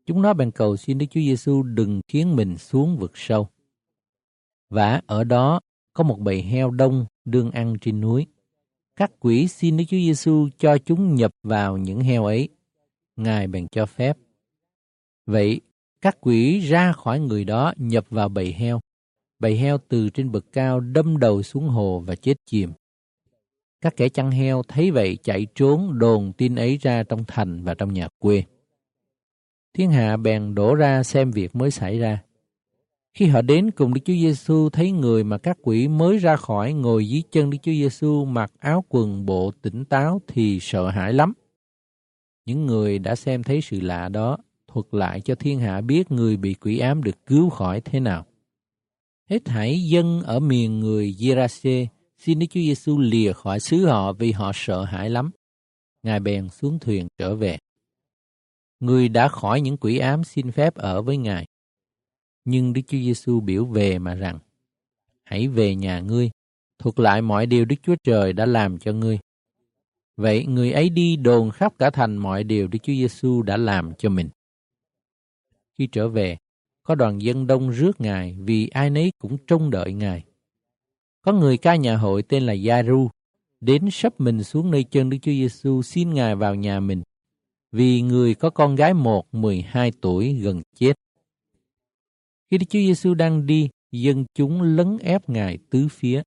Chúng 0.05 0.21
nó 0.21 0.33
bèn 0.33 0.51
cầu 0.51 0.77
xin 0.77 0.97
Đức 0.97 1.05
Chúa 1.09 1.19
Giêsu 1.19 1.63
đừng 1.63 2.01
khiến 2.07 2.35
mình 2.35 2.57
xuống 2.57 2.97
vực 2.97 3.11
sâu. 3.15 3.49
Và 4.69 5.01
ở 5.07 5.23
đó 5.23 5.59
có 5.93 6.03
một 6.03 6.19
bầy 6.19 6.41
heo 6.41 6.71
đông 6.71 7.05
đương 7.25 7.51
ăn 7.51 7.75
trên 7.81 8.01
núi. 8.01 8.25
Các 8.95 9.11
quỷ 9.19 9.47
xin 9.47 9.77
Đức 9.77 9.83
Chúa 9.87 9.97
Giêsu 9.97 10.49
cho 10.57 10.77
chúng 10.77 11.15
nhập 11.15 11.31
vào 11.43 11.77
những 11.77 11.99
heo 11.99 12.25
ấy. 12.25 12.49
Ngài 13.15 13.47
bèn 13.47 13.67
cho 13.71 13.85
phép. 13.85 14.17
Vậy, 15.25 15.61
các 16.01 16.17
quỷ 16.21 16.59
ra 16.59 16.91
khỏi 16.91 17.19
người 17.19 17.45
đó 17.45 17.73
nhập 17.77 18.05
vào 18.09 18.29
bầy 18.29 18.53
heo. 18.53 18.79
Bầy 19.39 19.55
heo 19.55 19.77
từ 19.87 20.09
trên 20.09 20.31
bậc 20.31 20.45
cao 20.53 20.79
đâm 20.79 21.17
đầu 21.17 21.43
xuống 21.43 21.67
hồ 21.67 22.03
và 22.07 22.15
chết 22.15 22.37
chìm. 22.45 22.71
Các 23.81 23.95
kẻ 23.97 24.09
chăn 24.09 24.31
heo 24.31 24.63
thấy 24.67 24.91
vậy 24.91 25.17
chạy 25.23 25.47
trốn 25.55 25.99
đồn 25.99 26.33
tin 26.33 26.55
ấy 26.55 26.77
ra 26.81 27.03
trong 27.03 27.23
thành 27.27 27.63
và 27.63 27.73
trong 27.73 27.93
nhà 27.93 28.07
quê. 28.19 28.43
Thiên 29.73 29.91
hạ 29.91 30.17
bèn 30.17 30.55
đổ 30.55 30.75
ra 30.75 31.03
xem 31.03 31.31
việc 31.31 31.55
mới 31.55 31.71
xảy 31.71 31.99
ra. 31.99 32.23
Khi 33.13 33.27
họ 33.27 33.41
đến 33.41 33.71
cùng 33.71 33.93
Đức 33.93 34.01
Chúa 34.05 34.13
Giêsu 34.13 34.69
thấy 34.69 34.91
người 34.91 35.23
mà 35.23 35.37
các 35.37 35.57
quỷ 35.61 35.87
mới 35.87 36.17
ra 36.17 36.35
khỏi 36.35 36.73
ngồi 36.73 37.09
dưới 37.09 37.23
chân 37.31 37.49
Đức 37.49 37.57
Chúa 37.63 37.71
Giêsu 37.71 38.25
mặc 38.25 38.51
áo 38.59 38.83
quần 38.89 39.25
bộ 39.25 39.51
tỉnh 39.61 39.85
táo 39.85 40.21
thì 40.27 40.59
sợ 40.61 40.89
hãi 40.89 41.13
lắm. 41.13 41.33
Những 42.45 42.65
người 42.65 42.99
đã 42.99 43.15
xem 43.15 43.43
thấy 43.43 43.61
sự 43.61 43.79
lạ 43.81 44.09
đó, 44.09 44.37
thuật 44.67 44.85
lại 44.91 45.21
cho 45.21 45.35
thiên 45.35 45.59
hạ 45.59 45.81
biết 45.81 46.11
người 46.11 46.37
bị 46.37 46.53
quỷ 46.53 46.79
ám 46.79 47.03
được 47.03 47.25
cứu 47.25 47.49
khỏi 47.49 47.81
thế 47.81 47.99
nào. 47.99 48.25
Hết 49.29 49.45
thảy 49.45 49.83
dân 49.83 50.21
ở 50.21 50.39
miền 50.39 50.79
người 50.79 51.15
Gerase 51.19 51.87
xin 52.17 52.39
Đức 52.39 52.45
Chúa 52.49 52.59
Giêsu 52.59 52.99
lìa 52.99 53.33
khỏi 53.33 53.59
xứ 53.59 53.85
họ 53.85 54.13
vì 54.13 54.31
họ 54.31 54.51
sợ 54.55 54.83
hãi 54.83 55.09
lắm. 55.09 55.31
Ngài 56.03 56.19
bèn 56.19 56.49
xuống 56.49 56.79
thuyền 56.79 57.07
trở 57.17 57.35
về. 57.35 57.57
Người 58.79 59.09
đã 59.09 59.27
khỏi 59.27 59.61
những 59.61 59.77
quỷ 59.77 59.97
ám 59.97 60.23
xin 60.23 60.51
phép 60.51 60.75
ở 60.75 61.01
với 61.01 61.17
Ngài. 61.17 61.45
Nhưng 62.45 62.73
Đức 62.73 62.81
Chúa 62.87 62.97
Giêsu 62.97 63.39
biểu 63.39 63.65
về 63.65 63.99
mà 63.99 64.15
rằng, 64.15 64.39
hãy 65.23 65.47
về 65.47 65.75
nhà 65.75 65.99
ngươi, 65.99 66.29
thuật 66.79 66.99
lại 66.99 67.21
mọi 67.21 67.45
điều 67.45 67.65
Đức 67.65 67.75
Chúa 67.83 67.95
Trời 68.03 68.33
đã 68.33 68.45
làm 68.45 68.77
cho 68.77 68.93
ngươi. 68.93 69.19
Vậy 70.17 70.45
người 70.45 70.71
ấy 70.71 70.89
đi 70.89 71.15
đồn 71.15 71.51
khắp 71.51 71.73
cả 71.79 71.89
thành 71.89 72.17
mọi 72.17 72.43
điều 72.43 72.67
Đức 72.67 72.79
Chúa 72.83 72.93
Giêsu 72.93 73.41
đã 73.41 73.57
làm 73.57 73.93
cho 73.97 74.09
mình. 74.09 74.29
Khi 75.77 75.87
trở 75.91 76.09
về, 76.09 76.37
có 76.89 76.95
đoàn 76.95 77.21
dân 77.21 77.47
đông 77.47 77.69
rước 77.69 78.01
Ngài 78.01 78.37
vì 78.39 78.67
ai 78.67 78.89
nấy 78.89 79.11
cũng 79.19 79.37
trông 79.47 79.69
đợi 79.69 79.93
Ngài. 79.93 80.23
Có 81.21 81.33
người 81.33 81.57
ca 81.57 81.75
nhà 81.75 81.97
hội 81.97 82.23
tên 82.23 82.43
là 82.43 82.53
Giai-ru 82.53 83.09
đến 83.61 83.89
sắp 83.91 84.13
mình 84.17 84.43
xuống 84.43 84.71
nơi 84.71 84.83
chân 84.83 85.09
Đức 85.09 85.17
Chúa 85.21 85.31
Giêsu 85.31 85.81
xin 85.81 86.13
Ngài 86.13 86.35
vào 86.35 86.55
nhà 86.55 86.79
mình 86.79 87.03
vì 87.71 88.01
người 88.01 88.35
có 88.35 88.49
con 88.49 88.75
gái 88.75 88.93
một 88.93 89.33
12 89.33 89.91
tuổi 90.01 90.33
gần 90.33 90.61
chết. 90.75 90.93
Khi 92.51 92.57
Đức 92.57 92.65
Chúa 92.69 92.79
Giêsu 92.79 93.13
đang 93.13 93.45
đi, 93.45 93.69
dân 93.91 94.25
chúng 94.33 94.61
lấn 94.61 94.97
ép 94.97 95.29
Ngài 95.29 95.57
tứ 95.69 95.87
phía. 95.91 96.21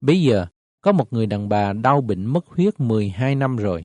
Bây 0.00 0.22
giờ, 0.22 0.46
có 0.80 0.92
một 0.92 1.12
người 1.12 1.26
đàn 1.26 1.48
bà 1.48 1.72
đau 1.72 2.00
bệnh 2.00 2.24
mất 2.24 2.46
huyết 2.46 2.80
12 2.80 3.34
năm 3.34 3.56
rồi, 3.56 3.82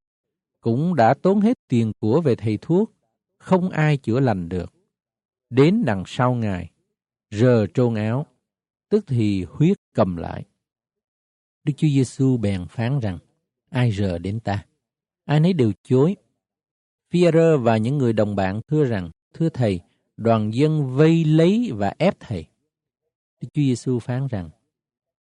cũng 0.62 0.96
đã 0.96 1.14
tốn 1.14 1.42
hết 1.42 1.58
tiền 1.68 1.92
của 2.00 2.22
về 2.22 2.36
thầy 2.36 2.58
thuốc, 2.62 2.92
không 3.40 3.70
ai 3.70 3.98
chữa 3.98 4.20
lành 4.20 4.50
được. 4.50 4.77
Đến 5.50 5.86
đằng 5.86 6.04
sau 6.08 6.34
Ngài, 6.34 6.70
rờ 7.32 7.68
trôn 7.68 7.96
áo, 7.96 8.26
tức 8.90 9.06
thì 9.08 9.44
huyết 9.44 9.78
cầm 9.94 10.18
lại. 10.18 10.44
Đức 11.64 11.74
Chúa 11.78 11.88
Giêsu 11.88 12.38
bèn 12.38 12.68
phán 12.68 13.00
rằng, 13.00 13.20
ai 13.70 13.92
rờ 13.92 14.18
đến 14.18 14.40
ta? 14.40 14.66
Ai 15.26 15.40
nấy 15.40 15.54
đều 15.54 15.72
chối. 15.84 16.16
phi 17.10 17.26
và 17.62 17.78
những 17.78 17.98
người 17.98 18.14
đồng 18.14 18.36
bạn 18.36 18.62
thưa 18.68 18.86
rằng, 18.86 19.12
thưa 19.34 19.50
thầy, 19.50 19.80
đoàn 20.18 20.54
dân 20.54 20.96
vây 20.96 21.26
lấy 21.26 21.72
và 21.74 21.94
ép 21.98 22.20
thầy. 22.20 22.46
Đức 23.42 23.48
Chúa 23.54 23.62
Giêsu 23.62 24.00
phán 24.00 24.28
rằng, 24.28 24.50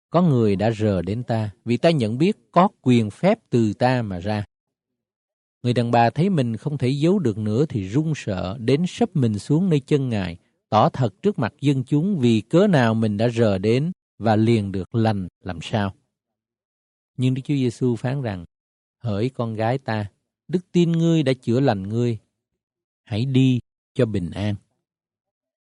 có 0.09 0.21
người 0.21 0.55
đã 0.55 0.71
rờ 0.71 1.01
đến 1.01 1.23
ta 1.23 1.51
vì 1.65 1.77
ta 1.77 1.91
nhận 1.91 2.17
biết 2.17 2.37
có 2.51 2.67
quyền 2.81 3.09
phép 3.09 3.39
từ 3.49 3.73
ta 3.73 4.01
mà 4.01 4.19
ra. 4.19 4.45
Người 5.63 5.73
đàn 5.73 5.91
bà 5.91 6.09
thấy 6.09 6.29
mình 6.29 6.57
không 6.57 6.77
thể 6.77 6.89
giấu 6.89 7.19
được 7.19 7.37
nữa 7.37 7.65
thì 7.69 7.87
run 7.87 8.13
sợ 8.15 8.57
đến 8.59 8.83
sấp 8.87 9.15
mình 9.15 9.39
xuống 9.39 9.69
nơi 9.69 9.79
chân 9.79 10.09
Ngài, 10.09 10.37
tỏ 10.69 10.89
thật 10.89 11.21
trước 11.21 11.39
mặt 11.39 11.53
dân 11.61 11.83
chúng 11.83 12.19
vì 12.19 12.41
cớ 12.41 12.67
nào 12.67 12.93
mình 12.93 13.17
đã 13.17 13.29
rờ 13.29 13.57
đến 13.57 13.91
và 14.19 14.35
liền 14.35 14.71
được 14.71 14.95
lành 14.95 15.27
làm 15.43 15.59
sao. 15.61 15.93
Nhưng 17.17 17.33
Đức 17.33 17.41
Chúa 17.45 17.53
Giêsu 17.53 17.95
phán 17.95 18.21
rằng, 18.21 18.45
hỡi 18.99 19.29
con 19.29 19.55
gái 19.55 19.77
ta, 19.77 20.05
đức 20.47 20.71
tin 20.71 20.91
ngươi 20.91 21.23
đã 21.23 21.33
chữa 21.33 21.59
lành 21.59 21.89
ngươi, 21.89 22.17
hãy 23.03 23.25
đi 23.25 23.59
cho 23.93 24.05
bình 24.05 24.31
an. 24.31 24.55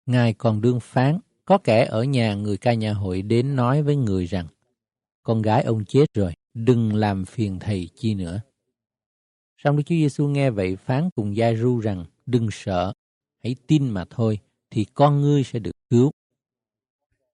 Ngài 0.05 0.33
còn 0.33 0.61
đương 0.61 0.79
phán, 0.79 1.19
có 1.45 1.57
kẻ 1.57 1.85
ở 1.85 2.03
nhà 2.03 2.35
người 2.35 2.57
ca 2.57 2.73
nhà 2.73 2.93
hội 2.93 3.21
đến 3.21 3.55
nói 3.55 3.83
với 3.83 3.95
người 3.95 4.25
rằng, 4.25 4.47
con 5.23 5.41
gái 5.41 5.63
ông 5.63 5.85
chết 5.85 6.13
rồi, 6.13 6.33
đừng 6.53 6.95
làm 6.95 7.25
phiền 7.25 7.59
thầy 7.59 7.89
chi 7.95 8.15
nữa 8.15 8.41
xong 9.63 9.77
Đức 9.77 9.83
Chúa 9.85 9.95
Giêsu 9.95 10.27
nghe 10.27 10.49
vậy 10.49 10.75
phán 10.75 11.09
cùng 11.15 11.35
Gia 11.35 11.53
Ru 11.53 11.79
rằng, 11.79 12.05
đừng 12.25 12.47
sợ, 12.51 12.93
hãy 13.43 13.55
tin 13.67 13.89
mà 13.89 14.05
thôi, 14.09 14.39
thì 14.69 14.85
con 14.93 15.21
ngươi 15.21 15.43
sẽ 15.43 15.59
được 15.59 15.71
cứu. 15.89 16.11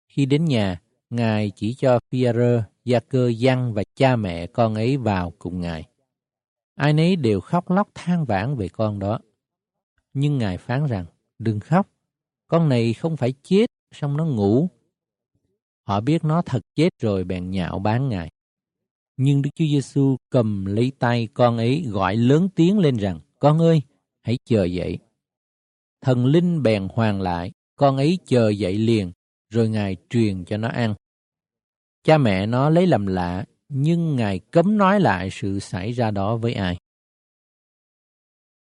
Khi 0.08 0.26
đến 0.26 0.46
nhà, 0.46 0.82
Ngài 1.10 1.52
chỉ 1.56 1.74
cho 1.74 2.00
Phi-rơ, 2.12 2.64
Gia 2.86 3.00
Cơ, 3.00 3.30
Giăng 3.30 3.74
và 3.74 3.84
cha 3.96 4.16
mẹ 4.16 4.48
con 4.48 4.76
ấy 4.76 4.98
vào 4.98 5.34
cùng 5.40 5.62
Ngài. 5.62 5.84
Ai 6.76 6.94
nấy 6.94 7.16
đều 7.16 7.42
khóc 7.42 7.72
lóc 7.72 7.90
than 7.94 8.26
vãn 8.26 8.56
về 8.56 8.70
con 8.70 9.00
đó. 9.00 9.20
Nhưng 10.14 10.38
Ngài 10.38 10.58
phán 10.58 10.86
rằng, 10.86 11.06
đừng 11.40 11.60
khóc, 11.60 11.88
con 12.48 12.70
này 12.70 12.94
không 12.94 13.18
phải 13.18 13.34
chết, 13.44 13.66
xong 13.92 14.18
nó 14.18 14.26
ngủ. 14.26 14.70
Họ 15.84 16.02
biết 16.02 16.24
nó 16.24 16.42
thật 16.42 16.60
chết 16.76 16.90
rồi 17.02 17.24
bèn 17.24 17.52
nhạo 17.52 17.80
bán 17.80 18.10
Ngài. 18.10 18.30
Nhưng 19.18 19.42
Đức 19.42 19.50
Chúa 19.56 19.66
Giêsu 19.66 20.18
cầm 20.30 20.66
lấy 20.66 20.92
tay 21.00 21.28
con 21.34 21.58
ấy 21.58 21.86
gọi 21.88 22.16
lớn 22.16 22.50
tiếng 22.56 22.80
lên 22.80 22.98
rằng, 22.98 23.20
con 23.40 23.60
ơi, 23.60 23.82
hãy 24.22 24.38
chờ 24.46 24.64
dậy. 24.64 25.00
Thần 26.02 26.26
linh 26.26 26.64
bèn 26.64 26.88
hoàn 26.94 27.22
lại, 27.22 27.52
con 27.76 27.98
ấy 27.98 28.20
chờ 28.26 28.50
dậy 28.50 28.78
liền, 28.78 29.12
rồi 29.50 29.70
Ngài 29.70 29.98
truyền 30.10 30.46
cho 30.46 30.58
nó 30.58 30.68
ăn. 30.68 30.96
Cha 32.04 32.18
mẹ 32.18 32.46
nó 32.46 32.70
lấy 32.70 32.88
làm 32.88 33.08
lạ, 33.08 33.46
nhưng 33.70 34.16
Ngài 34.16 34.40
cấm 34.40 34.78
nói 34.78 35.00
lại 35.00 35.30
sự 35.32 35.60
xảy 35.60 35.92
ra 35.92 36.12
đó 36.12 36.38
với 36.38 36.54
ai. 36.54 36.78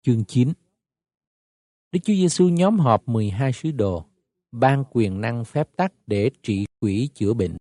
Chương 0.02 0.24
9 0.24 0.52
Đức 1.92 2.00
Chúa 2.04 2.14
Giêsu 2.14 2.48
nhóm 2.48 2.78
họp 2.78 3.08
12 3.08 3.52
sứ 3.52 3.70
đồ, 3.70 4.04
ban 4.52 4.84
quyền 4.90 5.20
năng 5.20 5.44
phép 5.44 5.68
tắc 5.76 5.92
để 6.06 6.30
trị 6.42 6.66
quỷ 6.80 7.08
chữa 7.14 7.34
bệnh. 7.34 7.56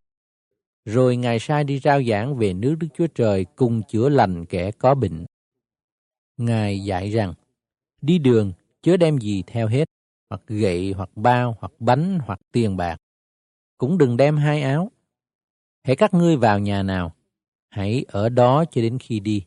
Rồi 0.85 1.17
Ngài 1.17 1.39
sai 1.39 1.63
đi 1.63 1.79
rao 1.79 2.03
giảng 2.03 2.37
về 2.37 2.53
nước 2.53 2.75
Đức 2.79 2.87
Chúa 2.93 3.07
Trời 3.07 3.45
cùng 3.55 3.81
chữa 3.87 4.09
lành 4.09 4.45
kẻ 4.45 4.71
có 4.71 4.95
bệnh. 4.95 5.25
Ngài 6.37 6.79
dạy 6.83 7.09
rằng, 7.09 7.33
đi 8.01 8.17
đường 8.17 8.53
chớ 8.81 8.97
đem 8.97 9.17
gì 9.17 9.43
theo 9.47 9.67
hết, 9.67 9.89
hoặc 10.29 10.41
gậy, 10.47 10.91
hoặc 10.91 11.09
bao, 11.15 11.57
hoặc 11.59 11.71
bánh, 11.79 12.19
hoặc 12.25 12.39
tiền 12.51 12.77
bạc. 12.77 12.97
Cũng 13.77 13.97
đừng 13.97 14.17
đem 14.17 14.37
hai 14.37 14.61
áo. 14.61 14.91
Hãy 15.83 15.95
các 15.95 16.13
ngươi 16.13 16.37
vào 16.37 16.59
nhà 16.59 16.83
nào, 16.83 17.15
hãy 17.69 18.05
ở 18.07 18.29
đó 18.29 18.65
cho 18.71 18.81
đến 18.81 18.97
khi 18.99 19.19
đi. 19.19 19.45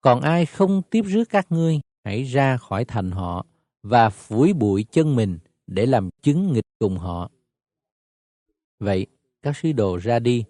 Còn 0.00 0.20
ai 0.20 0.46
không 0.46 0.82
tiếp 0.90 1.02
rước 1.02 1.24
các 1.28 1.46
ngươi, 1.52 1.80
hãy 2.04 2.22
ra 2.24 2.56
khỏi 2.56 2.84
thành 2.84 3.10
họ 3.10 3.46
và 3.82 4.10
phủi 4.10 4.52
bụi 4.52 4.84
chân 4.90 5.16
mình 5.16 5.38
để 5.66 5.86
làm 5.86 6.10
chứng 6.22 6.52
nghịch 6.52 6.64
cùng 6.78 6.98
họ. 6.98 7.30
Vậy, 8.78 9.06
các 9.42 9.56
sứ 9.56 9.72
đồ 9.72 9.96
ra 9.96 10.18
đi, 10.18 10.44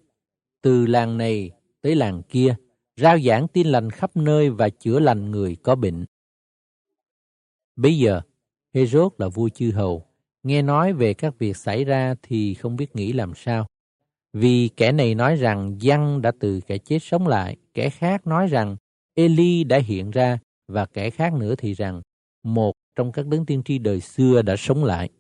từ 0.62 0.86
làng 0.86 1.18
này 1.18 1.51
tới 1.80 1.95
làng 1.95 2.22
kia, 2.22 2.55
rao 2.97 3.18
giảng 3.20 3.49
tin 3.49 3.66
lành 3.66 3.91
khắp 3.91 4.16
nơi 4.16 4.51
và 4.51 4.68
chữa 4.68 4.99
lành 4.99 5.30
người 5.30 5.57
có 5.57 5.74
bệnh. 5.74 6.05
Bây 7.76 7.99
giờ, 7.99 8.20
Herod 8.74 9.12
là 9.18 9.28
vua 9.28 9.49
chư 9.49 9.70
hầu, 9.70 10.07
nghe 10.43 10.62
nói 10.62 10.93
về 10.93 11.14
các 11.14 11.38
việc 11.38 11.57
xảy 11.57 11.84
ra 11.84 12.14
thì 12.22 12.55
không 12.55 12.76
biết 12.76 12.97
nghĩ 12.97 13.12
làm 13.12 13.32
sao. 13.36 13.66
Vì 14.32 14.68
kẻ 14.76 14.93
này 14.93 15.14
nói 15.14 15.36
rằng 15.36 15.76
Giăng 15.80 16.22
đã 16.22 16.32
từ 16.41 16.61
kẻ 16.61 16.78
chết 16.78 16.99
sống 17.03 17.26
lại, 17.26 17.57
kẻ 17.74 17.91
khác 17.91 18.26
nói 18.26 18.47
rằng 18.47 18.76
Eli 19.14 19.64
đã 19.64 19.78
hiện 19.78 20.11
ra 20.11 20.38
và 20.68 20.86
kẻ 20.86 21.11
khác 21.11 21.32
nữa 21.32 21.55
thì 21.59 21.74
rằng 21.74 22.03
một 22.43 22.72
trong 22.97 23.12
các 23.12 23.26
đấng 23.26 23.47
tiên 23.47 23.62
tri 23.64 23.78
đời 23.78 24.01
xưa 24.01 24.43
đã 24.43 24.57
sống 24.57 24.84
lại. 24.84 25.11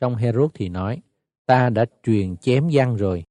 Trong 0.00 0.16
Herod 0.16 0.50
thì 0.54 0.68
nói, 0.68 1.00
ta 1.46 1.70
đã 1.70 1.84
truyền 2.02 2.36
chém 2.36 2.68
gian 2.68 2.96
rồi. 2.96 3.24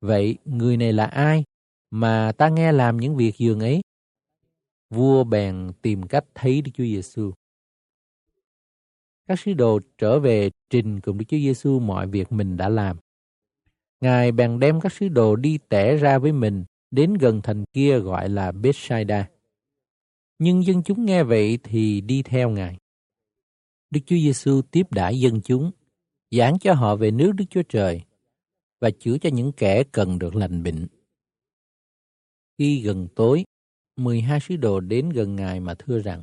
Vậy 0.00 0.38
người 0.44 0.76
này 0.76 0.92
là 0.92 1.04
ai 1.04 1.44
mà 1.90 2.32
ta 2.38 2.48
nghe 2.48 2.72
làm 2.72 2.96
những 2.96 3.16
việc 3.16 3.32
dường 3.38 3.60
ấy? 3.60 3.80
Vua 4.90 5.24
bèn 5.24 5.72
tìm 5.82 6.02
cách 6.02 6.24
thấy 6.34 6.62
Đức 6.62 6.70
Chúa 6.74 6.84
Giêsu. 6.84 7.32
Các 9.26 9.40
sứ 9.40 9.52
đồ 9.52 9.80
trở 9.98 10.20
về 10.20 10.50
trình 10.70 11.00
cùng 11.00 11.18
Đức 11.18 11.24
Chúa 11.28 11.36
Giêsu 11.36 11.80
mọi 11.80 12.06
việc 12.06 12.32
mình 12.32 12.56
đã 12.56 12.68
làm. 12.68 12.96
Ngài 14.00 14.32
bèn 14.32 14.60
đem 14.60 14.80
các 14.80 14.92
sứ 14.92 15.08
đồ 15.08 15.36
đi 15.36 15.58
tẻ 15.68 15.96
ra 15.96 16.18
với 16.18 16.32
mình 16.32 16.64
đến 16.90 17.14
gần 17.14 17.40
thành 17.42 17.64
kia 17.72 17.98
gọi 17.98 18.28
là 18.28 18.52
Bethsaida. 18.52 19.28
Nhưng 20.38 20.64
dân 20.64 20.82
chúng 20.82 21.04
nghe 21.04 21.22
vậy 21.22 21.58
thì 21.62 22.00
đi 22.00 22.22
theo 22.22 22.50
Ngài. 22.50 22.76
Đức 23.90 24.00
Chúa 24.06 24.16
Giêsu 24.16 24.62
tiếp 24.62 24.86
đãi 24.90 25.20
dân 25.20 25.40
chúng, 25.44 25.70
giảng 26.32 26.58
cho 26.58 26.74
họ 26.74 26.96
về 26.96 27.10
nước 27.10 27.32
Đức 27.36 27.44
Chúa 27.50 27.62
Trời 27.68 28.02
và 28.80 28.90
chữa 28.90 29.18
cho 29.18 29.30
những 29.32 29.52
kẻ 29.52 29.84
cần 29.92 30.18
được 30.18 30.34
lành 30.34 30.62
bệnh. 30.62 30.86
Khi 32.58 32.82
gần 32.82 33.08
tối, 33.16 33.44
12 33.96 34.40
sứ 34.40 34.56
đồ 34.56 34.80
đến 34.80 35.10
gần 35.10 35.36
Ngài 35.36 35.60
mà 35.60 35.74
thưa 35.74 35.98
rằng, 35.98 36.22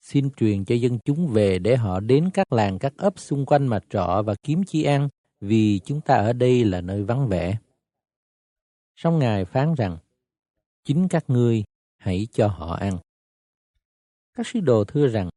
xin 0.00 0.30
truyền 0.30 0.64
cho 0.64 0.74
dân 0.74 0.98
chúng 1.04 1.26
về 1.26 1.58
để 1.58 1.76
họ 1.76 2.00
đến 2.00 2.30
các 2.34 2.52
làng 2.52 2.78
các 2.78 2.92
ấp 2.96 3.18
xung 3.18 3.46
quanh 3.46 3.66
mà 3.66 3.80
trọ 3.90 4.22
và 4.26 4.34
kiếm 4.42 4.62
chi 4.66 4.82
ăn, 4.82 5.08
vì 5.40 5.80
chúng 5.84 6.00
ta 6.00 6.14
ở 6.14 6.32
đây 6.32 6.64
là 6.64 6.80
nơi 6.80 7.04
vắng 7.04 7.28
vẻ. 7.28 7.58
Song 8.96 9.18
Ngài 9.18 9.44
phán 9.44 9.74
rằng, 9.74 9.98
chính 10.84 11.08
các 11.08 11.24
ngươi 11.28 11.64
hãy 11.96 12.26
cho 12.32 12.48
họ 12.48 12.74
ăn. 12.74 12.98
Các 14.34 14.46
sứ 14.46 14.60
đồ 14.60 14.84
thưa 14.84 15.08
rằng, 15.08 15.28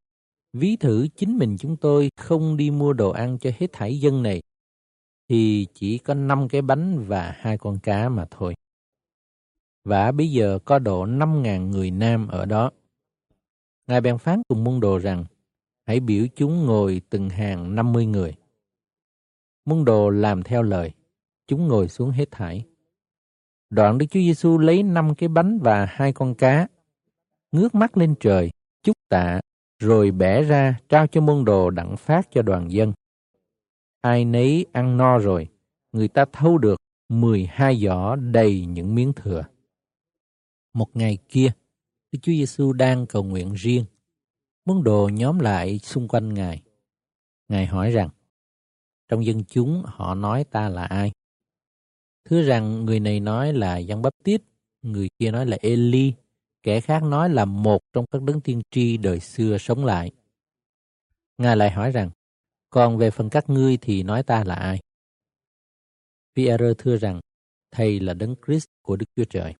ví 0.58 0.76
thử 0.76 1.06
chính 1.16 1.38
mình 1.38 1.56
chúng 1.58 1.76
tôi 1.76 2.10
không 2.16 2.56
đi 2.56 2.70
mua 2.70 2.92
đồ 2.92 3.10
ăn 3.10 3.38
cho 3.38 3.50
hết 3.58 3.66
thảy 3.72 4.00
dân 4.00 4.22
này, 4.22 4.42
thì 5.28 5.66
chỉ 5.74 5.98
có 5.98 6.14
năm 6.14 6.48
cái 6.48 6.62
bánh 6.62 7.04
và 7.06 7.34
hai 7.38 7.58
con 7.58 7.78
cá 7.82 8.08
mà 8.08 8.26
thôi. 8.30 8.54
Và 9.84 10.12
bây 10.12 10.30
giờ 10.30 10.58
có 10.64 10.78
độ 10.78 11.06
năm 11.06 11.42
ngàn 11.42 11.70
người 11.70 11.90
nam 11.90 12.28
ở 12.28 12.44
đó. 12.44 12.70
Ngài 13.86 14.00
bèn 14.00 14.18
phán 14.18 14.42
cùng 14.48 14.64
môn 14.64 14.80
đồ 14.80 14.98
rằng, 14.98 15.24
hãy 15.86 16.00
biểu 16.00 16.26
chúng 16.36 16.66
ngồi 16.66 17.02
từng 17.10 17.28
hàng 17.28 17.74
năm 17.74 17.92
mươi 17.92 18.06
người. 18.06 18.34
Môn 19.64 19.84
đồ 19.84 20.10
làm 20.10 20.42
theo 20.42 20.62
lời, 20.62 20.92
chúng 21.46 21.68
ngồi 21.68 21.88
xuống 21.88 22.10
hết 22.10 22.30
thảy. 22.30 22.64
Đoạn 23.70 23.98
Đức 23.98 24.06
Chúa 24.10 24.20
Giêsu 24.20 24.58
lấy 24.58 24.82
năm 24.82 25.14
cái 25.14 25.28
bánh 25.28 25.58
và 25.58 25.86
hai 25.90 26.12
con 26.12 26.34
cá, 26.34 26.66
ngước 27.52 27.74
mắt 27.74 27.96
lên 27.96 28.14
trời, 28.20 28.50
chúc 28.82 28.96
tạ, 29.08 29.40
rồi 29.78 30.10
bẻ 30.10 30.42
ra 30.42 30.78
trao 30.88 31.06
cho 31.06 31.20
môn 31.20 31.44
đồ 31.44 31.70
đặng 31.70 31.96
phát 31.96 32.28
cho 32.30 32.42
đoàn 32.42 32.72
dân. 32.72 32.92
Ai 34.00 34.24
nấy 34.24 34.66
ăn 34.72 34.96
no 34.96 35.18
rồi, 35.18 35.48
người 35.92 36.08
ta 36.08 36.24
thâu 36.32 36.58
được 36.58 36.76
12 37.08 37.76
giỏ 37.76 38.16
đầy 38.16 38.66
những 38.66 38.94
miếng 38.94 39.12
thừa. 39.12 39.44
Một 40.74 40.96
ngày 40.96 41.18
kia, 41.28 41.50
Đức 42.12 42.18
Chúa 42.22 42.32
Giêsu 42.32 42.72
đang 42.72 43.06
cầu 43.06 43.22
nguyện 43.22 43.52
riêng. 43.54 43.84
Môn 44.64 44.82
đồ 44.84 45.10
nhóm 45.12 45.38
lại 45.38 45.78
xung 45.78 46.08
quanh 46.08 46.34
Ngài. 46.34 46.62
Ngài 47.48 47.66
hỏi 47.66 47.90
rằng, 47.90 48.08
trong 49.08 49.24
dân 49.24 49.44
chúng 49.44 49.82
họ 49.86 50.14
nói 50.14 50.44
ta 50.44 50.68
là 50.68 50.84
ai? 50.84 51.12
Thưa 52.24 52.42
rằng 52.42 52.84
người 52.84 53.00
này 53.00 53.20
nói 53.20 53.52
là 53.52 53.78
Giăng 53.78 54.02
Bắp 54.02 54.12
Tít, 54.24 54.42
người 54.82 55.08
kia 55.18 55.30
nói 55.30 55.46
là 55.46 55.56
Eli, 55.60 56.12
kẻ 56.62 56.80
khác 56.80 57.02
nói 57.02 57.30
là 57.30 57.44
một 57.44 57.82
trong 57.92 58.04
các 58.10 58.22
đấng 58.22 58.40
tiên 58.40 58.62
tri 58.70 58.96
đời 58.96 59.20
xưa 59.20 59.58
sống 59.58 59.84
lại. 59.84 60.10
Ngài 61.38 61.56
lại 61.56 61.70
hỏi 61.70 61.90
rằng, 61.90 62.10
còn 62.70 62.98
về 62.98 63.10
phần 63.10 63.30
các 63.30 63.50
ngươi 63.50 63.76
thì 63.76 64.02
nói 64.02 64.22
ta 64.22 64.44
là 64.44 64.54
ai? 64.54 64.80
Pierre 66.36 66.74
thưa 66.78 66.96
rằng, 66.96 67.20
Thầy 67.70 68.00
là 68.00 68.14
đấng 68.14 68.34
Christ 68.46 68.66
của 68.82 68.96
Đức 68.96 69.06
Chúa 69.16 69.24
Trời. 69.24 69.54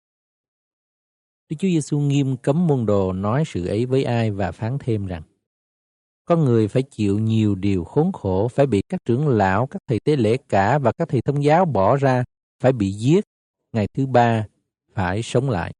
Đức 1.49 1.57
Chúa 1.59 1.68
Giêsu 1.68 1.99
nghiêm 1.99 2.36
cấm 2.36 2.66
môn 2.66 2.86
đồ 2.86 3.12
nói 3.12 3.44
sự 3.46 3.66
ấy 3.66 3.86
với 3.86 4.05
ai 4.05 4.30
và 4.30 4.53
phán 4.53 4.78
thêm 4.80 5.07
rằng, 5.07 5.22
con 6.24 6.44
người 6.44 6.68
phải 6.68 6.82
chịu 6.82 7.18
nhiều 7.18 7.55
điều 7.55 7.84
khốn 7.84 8.12
khổ, 8.12 8.49
phải 8.49 8.66
bị 8.66 8.82
các 8.88 9.05
trưởng 9.05 9.28
lão, 9.28 9.66
các 9.66 9.82
thầy 9.86 10.01
tế 10.01 10.16
lễ 10.16 10.36
cả 10.49 10.78
và 10.78 10.92
các 10.92 11.09
thầy 11.09 11.22
thông 11.22 11.44
giáo 11.44 11.64
bỏ 11.64 11.96
ra, 11.96 12.24
phải 12.61 12.72
bị 12.72 12.92
giết, 12.92 13.24
ngày 13.72 13.88
thứ 13.94 14.07
ba 14.07 14.46
phải 14.94 15.22
sống 15.22 15.51
lại. 15.51 15.72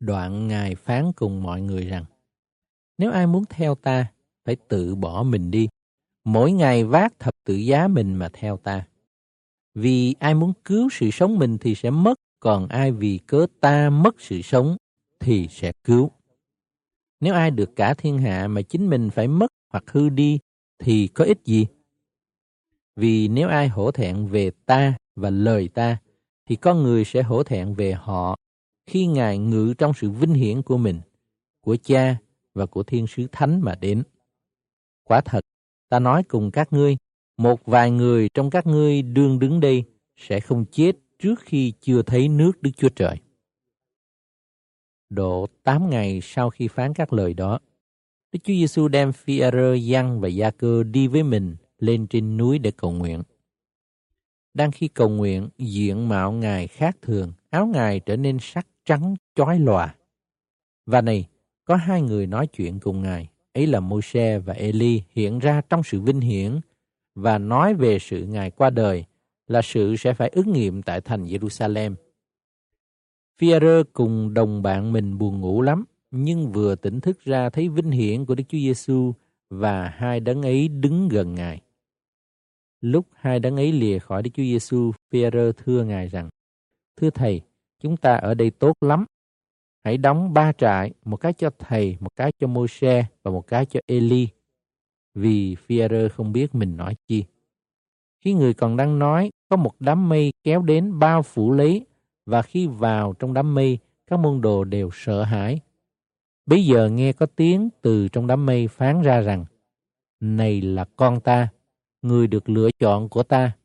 Đoạn 0.00 0.48
Ngài 0.48 0.74
phán 0.74 1.12
cùng 1.12 1.42
mọi 1.42 1.60
người 1.60 1.86
rằng, 1.86 2.04
Nếu 2.98 3.12
ai 3.12 3.26
muốn 3.26 3.44
theo 3.50 3.74
ta, 3.74 4.12
phải 4.44 4.56
tự 4.68 4.94
bỏ 4.94 5.22
mình 5.22 5.50
đi. 5.50 5.68
Mỗi 6.24 6.52
ngày 6.52 6.84
vác 6.84 7.18
thập 7.18 7.34
tự 7.44 7.54
giá 7.54 7.88
mình 7.88 8.14
mà 8.14 8.28
theo 8.32 8.56
ta. 8.56 8.86
Vì 9.74 10.14
ai 10.18 10.34
muốn 10.34 10.52
cứu 10.64 10.88
sự 10.92 11.10
sống 11.10 11.38
mình 11.38 11.58
thì 11.58 11.74
sẽ 11.74 11.90
mất, 11.90 12.14
còn 12.40 12.68
ai 12.68 12.92
vì 12.92 13.18
cớ 13.26 13.46
ta 13.60 13.90
mất 13.90 14.20
sự 14.20 14.42
sống 14.42 14.76
thì 15.20 15.48
sẽ 15.50 15.72
cứu. 15.84 16.10
Nếu 17.20 17.34
ai 17.34 17.50
được 17.50 17.76
cả 17.76 17.94
thiên 17.94 18.18
hạ 18.18 18.48
mà 18.48 18.62
chính 18.62 18.90
mình 18.90 19.10
phải 19.10 19.28
mất 19.28 19.52
hoặc 19.72 19.84
hư 19.86 20.08
đi 20.08 20.38
thì 20.78 21.08
có 21.08 21.24
ích 21.24 21.38
gì? 21.44 21.66
Vì 22.96 23.28
nếu 23.28 23.48
ai 23.48 23.68
hổ 23.68 23.90
thẹn 23.90 24.26
về 24.26 24.50
ta 24.66 24.94
và 25.16 25.30
lời 25.30 25.68
ta, 25.68 25.98
thì 26.48 26.56
con 26.56 26.82
người 26.82 27.04
sẽ 27.04 27.22
hổ 27.22 27.42
thẹn 27.42 27.74
về 27.74 27.92
họ 27.92 28.36
khi 28.88 29.06
Ngài 29.06 29.38
ngự 29.38 29.74
trong 29.78 29.92
sự 29.94 30.10
vinh 30.10 30.34
hiển 30.34 30.62
của 30.62 30.76
mình, 30.76 31.00
của 31.60 31.76
cha 31.82 32.16
và 32.54 32.66
của 32.66 32.82
thiên 32.82 33.06
sứ 33.06 33.26
thánh 33.32 33.60
mà 33.60 33.74
đến. 33.74 34.02
Quả 35.04 35.20
thật, 35.20 35.40
ta 35.88 35.98
nói 35.98 36.22
cùng 36.22 36.50
các 36.50 36.72
ngươi, 36.72 36.96
một 37.36 37.64
vài 37.64 37.90
người 37.90 38.28
trong 38.34 38.50
các 38.50 38.66
ngươi 38.66 39.02
đương 39.02 39.38
đứng 39.38 39.60
đây 39.60 39.84
sẽ 40.16 40.40
không 40.40 40.64
chết 40.72 40.92
trước 41.18 41.40
khi 41.40 41.72
chưa 41.80 42.02
thấy 42.02 42.28
nước 42.28 42.62
Đức 42.62 42.70
Chúa 42.76 42.88
Trời. 42.88 43.16
Độ 45.10 45.46
8 45.62 45.90
ngày 45.90 46.20
sau 46.22 46.50
khi 46.50 46.68
phán 46.68 46.94
các 46.94 47.12
lời 47.12 47.34
đó, 47.34 47.58
Đức 48.32 48.38
Chúa 48.42 48.52
Giêsu 48.52 48.88
đem 48.88 49.12
Phi-e-rơ, 49.12 49.74
Giăng 49.74 50.20
và 50.20 50.28
Gia-cơ 50.28 50.82
đi 50.82 51.06
với 51.08 51.22
mình 51.22 51.56
lên 51.78 52.06
trên 52.06 52.36
núi 52.36 52.58
để 52.58 52.70
cầu 52.70 52.90
nguyện. 52.90 53.22
Đang 54.58 54.70
khi 54.70 54.88
cầu 54.88 55.08
nguyện, 55.08 55.48
diện 55.58 56.08
mạo 56.08 56.32
Ngài 56.32 56.66
khác 56.66 56.96
thường, 57.02 57.32
áo 57.50 57.66
Ngài 57.66 58.00
trở 58.00 58.16
nên 58.16 58.38
sắc 58.40 58.66
trắng 58.84 59.14
chói 59.34 59.58
lòa. 59.58 59.94
Và 60.86 61.00
này, 61.00 61.28
có 61.64 61.76
hai 61.76 62.02
người 62.02 62.26
nói 62.26 62.46
chuyện 62.46 62.80
cùng 62.80 63.02
Ngài, 63.02 63.28
ấy 63.52 63.66
là 63.66 63.80
Môi-se 63.80 64.38
và 64.38 64.54
Eli 64.54 65.02
hiện 65.10 65.38
ra 65.38 65.62
trong 65.68 65.82
sự 65.82 66.00
vinh 66.00 66.20
hiển 66.20 66.60
và 67.14 67.38
nói 67.38 67.74
về 67.74 67.98
sự 67.98 68.26
Ngài 68.26 68.50
qua 68.50 68.70
đời 68.70 69.04
là 69.46 69.62
sự 69.62 69.96
sẽ 69.96 70.14
phải 70.14 70.28
ứng 70.28 70.52
nghiệm 70.52 70.82
tại 70.82 71.00
thành 71.00 71.24
Jerusalem. 71.24 71.94
Phi-a-rơ 73.38 73.84
cùng 73.92 74.34
đồng 74.34 74.62
bạn 74.62 74.92
mình 74.92 75.18
buồn 75.18 75.40
ngủ 75.40 75.62
lắm, 75.62 75.84
nhưng 76.10 76.52
vừa 76.52 76.74
tỉnh 76.74 77.00
thức 77.00 77.20
ra 77.24 77.50
thấy 77.50 77.68
vinh 77.68 77.90
hiển 77.90 78.26
của 78.26 78.34
Đức 78.34 78.44
Chúa 78.48 78.58
Giêsu 78.58 79.12
và 79.50 79.88
hai 79.88 80.20
đấng 80.20 80.42
ấy 80.42 80.68
đứng 80.68 81.08
gần 81.08 81.34
Ngài. 81.34 81.60
Lúc 82.80 83.06
hai 83.14 83.40
đấng 83.40 83.56
ấy 83.56 83.72
lìa 83.72 83.98
khỏi 83.98 84.22
Đức 84.22 84.30
Chúa 84.34 84.42
Giêsu, 84.42 84.92
Phêrô 85.10 85.52
thưa 85.52 85.84
Ngài 85.84 86.08
rằng: 86.08 86.28
Thưa 86.96 87.10
thầy, 87.10 87.40
chúng 87.80 87.96
ta 87.96 88.16
ở 88.16 88.34
đây 88.34 88.50
tốt 88.50 88.72
lắm. 88.80 89.04
Hãy 89.84 89.98
đóng 89.98 90.34
ba 90.34 90.52
trại, 90.52 90.92
một 91.04 91.16
cái 91.16 91.32
cho 91.32 91.50
thầy, 91.58 91.96
một 92.00 92.16
cái 92.16 92.32
cho 92.38 92.46
Môi-se 92.46 93.04
và 93.22 93.30
một 93.30 93.46
cái 93.46 93.66
cho 93.66 93.80
Eli. 93.86 94.28
Vì 95.14 95.54
Phêrô 95.54 96.08
không 96.08 96.32
biết 96.32 96.54
mình 96.54 96.76
nói 96.76 96.94
chi. 97.08 97.24
Khi 98.24 98.34
người 98.34 98.54
còn 98.54 98.76
đang 98.76 98.98
nói, 98.98 99.30
có 99.48 99.56
một 99.56 99.72
đám 99.80 100.08
mây 100.08 100.32
kéo 100.42 100.62
đến 100.62 100.98
bao 100.98 101.22
phủ 101.22 101.52
lấy 101.52 101.86
và 102.26 102.42
khi 102.42 102.66
vào 102.66 103.14
trong 103.18 103.34
đám 103.34 103.54
mây, 103.54 103.78
các 104.06 104.18
môn 104.18 104.40
đồ 104.40 104.64
đều 104.64 104.90
sợ 104.92 105.22
hãi. 105.22 105.60
Bây 106.46 106.64
giờ 106.64 106.88
nghe 106.88 107.12
có 107.12 107.26
tiếng 107.26 107.68
từ 107.82 108.08
trong 108.08 108.26
đám 108.26 108.46
mây 108.46 108.68
phán 108.68 109.02
ra 109.02 109.20
rằng, 109.20 109.44
Này 110.20 110.60
là 110.60 110.84
con 110.96 111.20
ta, 111.20 111.48
người 112.02 112.26
được 112.26 112.48
lựa 112.48 112.70
chọn 112.78 113.08
của 113.08 113.22
ta, 113.22 113.56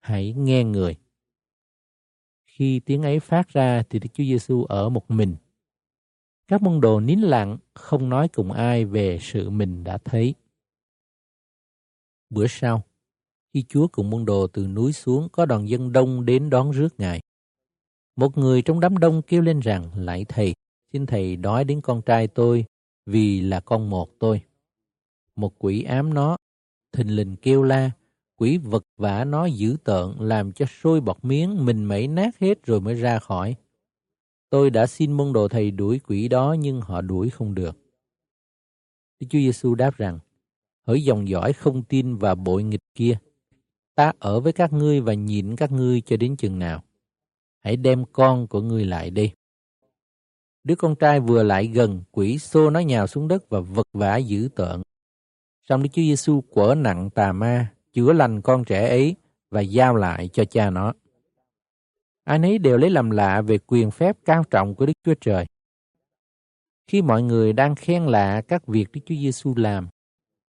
hãy 0.00 0.34
nghe 0.36 0.64
người. 0.64 0.96
Khi 2.46 2.80
tiếng 2.80 3.02
ấy 3.02 3.20
phát 3.20 3.48
ra 3.48 3.82
thì 3.90 3.98
Đức 3.98 4.08
Chúa 4.14 4.24
Giêsu 4.24 4.64
ở 4.64 4.88
một 4.88 5.10
mình. 5.10 5.36
Các 6.48 6.62
môn 6.62 6.80
đồ 6.80 7.00
nín 7.00 7.20
lặng, 7.20 7.58
không 7.74 8.08
nói 8.08 8.28
cùng 8.28 8.52
ai 8.52 8.84
về 8.84 9.18
sự 9.20 9.50
mình 9.50 9.84
đã 9.84 9.98
thấy. 9.98 10.34
Bữa 12.30 12.46
sau, 12.46 12.82
khi 13.54 13.64
Chúa 13.68 13.88
cùng 13.92 14.10
môn 14.10 14.24
đồ 14.24 14.46
từ 14.46 14.66
núi 14.66 14.92
xuống, 14.92 15.28
có 15.32 15.46
đoàn 15.46 15.68
dân 15.68 15.92
đông 15.92 16.24
đến 16.24 16.50
đón 16.50 16.70
rước 16.70 16.88
Ngài. 16.98 17.20
Một 18.16 18.38
người 18.38 18.62
trong 18.62 18.80
đám 18.80 18.98
đông 18.98 19.22
kêu 19.22 19.42
lên 19.42 19.60
rằng, 19.60 19.90
lại 19.94 20.24
thầy, 20.28 20.54
xin 20.92 21.06
thầy 21.06 21.36
đói 21.36 21.64
đến 21.64 21.80
con 21.80 22.02
trai 22.02 22.28
tôi, 22.28 22.64
vì 23.06 23.40
là 23.40 23.60
con 23.60 23.90
một 23.90 24.18
tôi. 24.18 24.42
Một 25.36 25.54
quỷ 25.58 25.82
ám 25.82 26.14
nó, 26.14 26.36
thình 26.92 27.16
lình 27.16 27.36
kêu 27.36 27.62
la, 27.62 27.90
quỷ 28.36 28.58
vật 28.58 28.84
vả 28.96 29.24
nó 29.24 29.46
dữ 29.46 29.76
tợn 29.84 30.14
làm 30.18 30.52
cho 30.52 30.66
sôi 30.66 31.00
bọt 31.00 31.16
miếng 31.22 31.64
mình 31.64 31.84
mẩy 31.84 32.08
nát 32.08 32.38
hết 32.38 32.66
rồi 32.66 32.80
mới 32.80 32.94
ra 32.94 33.18
khỏi. 33.18 33.54
Tôi 34.50 34.70
đã 34.70 34.86
xin 34.86 35.12
môn 35.12 35.32
đồ 35.32 35.48
thầy 35.48 35.70
đuổi 35.70 35.98
quỷ 35.98 36.28
đó 36.28 36.56
nhưng 36.58 36.80
họ 36.80 37.00
đuổi 37.00 37.30
không 37.30 37.54
được. 37.54 37.76
Đức 39.20 39.26
Chúa 39.30 39.38
Giêsu 39.38 39.74
đáp 39.74 39.96
rằng, 39.96 40.18
hỡi 40.86 41.04
dòng 41.04 41.28
dõi 41.28 41.52
không 41.52 41.82
tin 41.82 42.16
và 42.16 42.34
bội 42.34 42.62
nghịch 42.62 42.84
kia, 42.94 43.18
ta 43.94 44.12
ở 44.18 44.40
với 44.40 44.52
các 44.52 44.72
ngươi 44.72 45.00
và 45.00 45.14
nhịn 45.14 45.56
các 45.56 45.72
ngươi 45.72 46.00
cho 46.00 46.16
đến 46.16 46.36
chừng 46.36 46.58
nào. 46.58 46.82
Hãy 47.58 47.76
đem 47.76 48.04
con 48.12 48.46
của 48.46 48.60
ngươi 48.60 48.84
lại 48.84 49.10
đi. 49.10 49.32
Đứa 50.64 50.74
con 50.74 50.96
trai 50.96 51.20
vừa 51.20 51.42
lại 51.42 51.66
gần, 51.66 52.02
quỷ 52.10 52.38
xô 52.38 52.70
nó 52.70 52.80
nhào 52.80 53.06
xuống 53.06 53.28
đất 53.28 53.48
và 53.48 53.60
vật 53.60 53.86
vã 53.92 54.16
dữ 54.16 54.48
tợn. 54.56 54.82
Xong 55.70 55.82
Đức 55.82 55.88
Chúa 55.92 56.02
Giêsu 56.02 56.40
quở 56.40 56.74
nặng 56.74 57.10
tà 57.10 57.32
ma, 57.32 57.72
chữa 57.92 58.12
lành 58.12 58.42
con 58.42 58.64
trẻ 58.64 58.88
ấy 58.88 59.16
và 59.50 59.60
giao 59.60 59.96
lại 59.96 60.28
cho 60.28 60.44
cha 60.44 60.70
nó. 60.70 60.92
Ai 62.24 62.38
nấy 62.38 62.58
đều 62.58 62.76
lấy 62.76 62.90
làm 62.90 63.10
lạ 63.10 63.42
về 63.42 63.58
quyền 63.66 63.90
phép 63.90 64.16
cao 64.24 64.44
trọng 64.50 64.74
của 64.74 64.86
Đức 64.86 64.92
Chúa 65.04 65.14
Trời. 65.20 65.46
Khi 66.86 67.02
mọi 67.02 67.22
người 67.22 67.52
đang 67.52 67.74
khen 67.74 68.06
lạ 68.06 68.42
các 68.48 68.66
việc 68.66 68.92
Đức 68.92 69.00
Chúa 69.06 69.14
Giêsu 69.14 69.54
làm, 69.56 69.88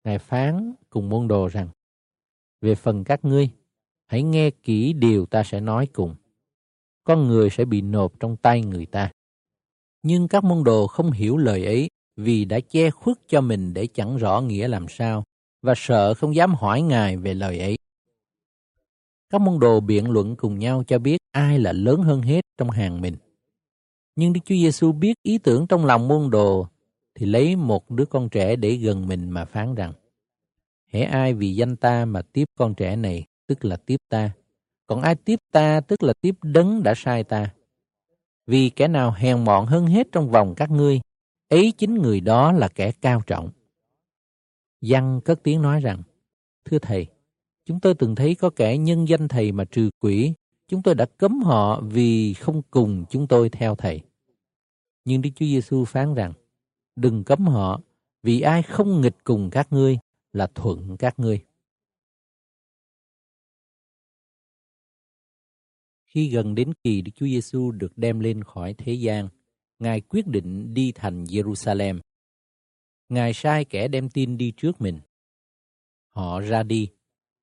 Ngài 0.03 0.19
phán 0.19 0.73
cùng 0.89 1.09
môn 1.09 1.27
đồ 1.27 1.47
rằng, 1.47 1.69
về 2.61 2.75
phần 2.75 3.03
các 3.03 3.25
ngươi, 3.25 3.49
hãy 4.07 4.23
nghe 4.23 4.49
kỹ 4.49 4.93
điều 4.93 5.25
ta 5.25 5.43
sẽ 5.43 5.59
nói 5.59 5.87
cùng. 5.93 6.15
Con 7.03 7.27
người 7.27 7.49
sẽ 7.49 7.65
bị 7.65 7.81
nộp 7.81 8.19
trong 8.19 8.37
tay 8.37 8.61
người 8.61 8.85
ta. 8.85 9.11
Nhưng 10.03 10.27
các 10.27 10.43
môn 10.43 10.63
đồ 10.63 10.87
không 10.87 11.11
hiểu 11.11 11.37
lời 11.37 11.65
ấy 11.65 11.89
vì 12.15 12.45
đã 12.45 12.59
che 12.59 12.89
khuất 12.89 13.17
cho 13.27 13.41
mình 13.41 13.73
để 13.73 13.87
chẳng 13.87 14.17
rõ 14.17 14.41
nghĩa 14.41 14.67
làm 14.67 14.85
sao, 14.89 15.23
và 15.61 15.73
sợ 15.77 16.13
không 16.13 16.35
dám 16.35 16.55
hỏi 16.55 16.81
Ngài 16.81 17.17
về 17.17 17.33
lời 17.33 17.59
ấy. 17.59 17.77
Các 19.29 19.41
môn 19.41 19.59
đồ 19.59 19.79
biện 19.79 20.11
luận 20.11 20.35
cùng 20.35 20.59
nhau 20.59 20.83
cho 20.87 20.99
biết 20.99 21.17
ai 21.31 21.59
là 21.59 21.71
lớn 21.71 22.03
hơn 22.03 22.21
hết 22.21 22.41
trong 22.57 22.69
hàng 22.69 23.01
mình. 23.01 23.15
Nhưng 24.15 24.33
Đức 24.33 24.41
Chúa 24.45 24.55
Giêsu 24.55 24.91
biết 24.91 25.13
ý 25.23 25.37
tưởng 25.37 25.67
trong 25.67 25.85
lòng 25.85 26.07
môn 26.07 26.29
đồ, 26.29 26.67
thì 27.15 27.25
lấy 27.25 27.55
một 27.55 27.91
đứa 27.91 28.05
con 28.05 28.29
trẻ 28.29 28.55
để 28.55 28.75
gần 28.75 29.07
mình 29.07 29.29
mà 29.29 29.45
phán 29.45 29.75
rằng, 29.75 29.93
hễ 30.87 31.01
ai 31.01 31.33
vì 31.33 31.55
danh 31.55 31.75
ta 31.75 32.05
mà 32.05 32.21
tiếp 32.21 32.45
con 32.57 32.75
trẻ 32.75 32.95
này, 32.95 33.25
tức 33.47 33.65
là 33.65 33.77
tiếp 33.77 33.97
ta 34.09 34.31
còn 34.87 35.01
ai 35.01 35.15
tiếp 35.15 35.39
ta, 35.51 35.81
tức 35.81 36.03
là 36.03 36.13
tiếp 36.21 36.35
đấng 36.43 36.83
đã 36.83 36.93
sai 36.95 37.23
ta 37.23 37.53
vì 38.47 38.69
kẻ 38.69 38.87
nào 38.87 39.11
hèn 39.11 39.43
mọn 39.43 39.65
hơn 39.65 39.85
hết 39.85 40.07
trong 40.11 40.31
vòng 40.31 40.53
các 40.55 40.71
ngươi 40.71 40.99
ấy 41.53 41.73
chính 41.77 41.93
người 41.93 42.21
đó 42.21 42.51
là 42.51 42.67
kẻ 42.67 42.91
cao 43.01 43.21
trọng 43.27 43.49
Văn 44.81 45.21
cất 45.25 45.39
tiếng 45.43 45.61
nói 45.61 45.79
rằng, 45.79 46.03
Thưa 46.65 46.79
Thầy, 46.79 47.07
chúng 47.65 47.79
tôi 47.79 47.93
từng 47.93 48.15
thấy 48.15 48.35
có 48.35 48.49
kẻ 48.49 48.77
nhân 48.77 49.07
danh 49.07 49.27
Thầy 49.27 49.51
mà 49.51 49.65
trừ 49.65 49.89
quỷ, 49.99 50.33
chúng 50.67 50.83
tôi 50.83 50.95
đã 50.95 51.05
cấm 51.05 51.41
họ 51.41 51.81
vì 51.81 52.33
không 52.33 52.61
cùng 52.71 53.05
chúng 53.09 53.27
tôi 53.27 53.49
theo 53.49 53.75
Thầy. 53.75 54.01
Nhưng 55.05 55.21
Đức 55.21 55.29
Chúa 55.35 55.45
Giêsu 55.45 55.85
phán 55.85 56.13
rằng, 56.13 56.33
đừng 56.95 57.23
cấm 57.23 57.45
họ, 57.45 57.81
vì 58.23 58.41
ai 58.41 58.63
không 58.63 59.01
nghịch 59.01 59.23
cùng 59.23 59.49
các 59.49 59.67
ngươi 59.73 59.99
là 60.33 60.47
thuận 60.55 60.97
các 60.97 61.19
ngươi. 61.19 61.45
Khi 66.05 66.29
gần 66.29 66.55
đến 66.55 66.73
kỳ 66.83 67.01
Đức 67.01 67.11
Chúa 67.15 67.25
Giêsu 67.25 67.71
được 67.71 67.97
đem 67.97 68.19
lên 68.19 68.43
khỏi 68.43 68.73
thế 68.77 68.93
gian, 68.93 69.27
Ngài 69.83 70.01
quyết 70.01 70.27
định 70.27 70.73
đi 70.73 70.91
thành 70.95 71.23
Jerusalem 71.23 71.99
Ngài 73.09 73.33
sai 73.33 73.65
kẻ 73.65 73.87
đem 73.87 74.09
tin 74.09 74.37
đi 74.37 74.53
trước 74.57 74.81
mình. 74.81 74.99
Họ 76.09 76.39
ra 76.39 76.63
đi, 76.63 76.89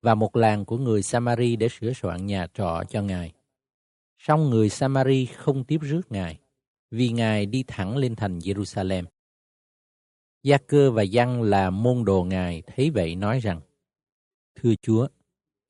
và 0.01 0.15
một 0.15 0.35
làng 0.35 0.65
của 0.65 0.77
người 0.77 1.03
Samari 1.03 1.55
để 1.55 1.69
sửa 1.69 1.93
soạn 1.93 2.25
nhà 2.25 2.47
trọ 2.53 2.83
cho 2.89 3.01
Ngài. 3.01 3.31
Song 4.17 4.49
người 4.49 4.69
Samari 4.69 5.25
không 5.25 5.63
tiếp 5.63 5.77
rước 5.81 6.01
Ngài, 6.09 6.39
vì 6.91 7.09
Ngài 7.09 7.45
đi 7.45 7.63
thẳng 7.67 7.97
lên 7.97 8.15
thành 8.15 8.39
Jerusalem. 8.39 9.05
Gia 10.43 10.57
cơ 10.57 10.91
và 10.91 11.03
Giăng 11.03 11.41
là 11.41 11.69
môn 11.69 12.05
đồ 12.05 12.23
Ngài 12.23 12.61
thấy 12.61 12.89
vậy 12.89 13.15
nói 13.15 13.39
rằng, 13.39 13.61
Thưa 14.55 14.73
Chúa, 14.81 15.07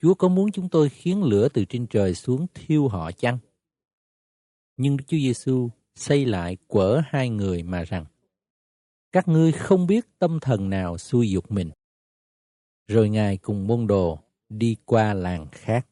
Chúa 0.01 0.13
có 0.13 0.27
muốn 0.27 0.51
chúng 0.51 0.69
tôi 0.69 0.89
khiến 0.89 1.23
lửa 1.23 1.49
từ 1.49 1.65
trên 1.65 1.87
trời 1.87 2.15
xuống 2.15 2.47
thiêu 2.53 2.87
họ 2.87 3.11
chăng? 3.11 3.37
Nhưng 4.77 4.97
Đức 4.97 5.03
Chúa 5.07 5.17
Giêsu 5.17 5.69
xây 6.01 6.25
lại 6.25 6.57
quở 6.67 7.01
hai 7.05 7.29
người 7.29 7.63
mà 7.63 7.83
rằng, 7.83 8.05
các 9.11 9.27
ngươi 9.27 9.51
không 9.51 9.87
biết 9.87 10.19
tâm 10.19 10.39
thần 10.39 10.69
nào 10.69 10.97
xui 10.97 11.29
dục 11.29 11.51
mình. 11.51 11.71
Rồi 12.87 13.09
Ngài 13.09 13.37
cùng 13.37 13.67
môn 13.67 13.87
đồ 13.87 14.19
đi 14.49 14.75
qua 14.85 15.13
làng 15.13 15.47
khác. 15.51 15.87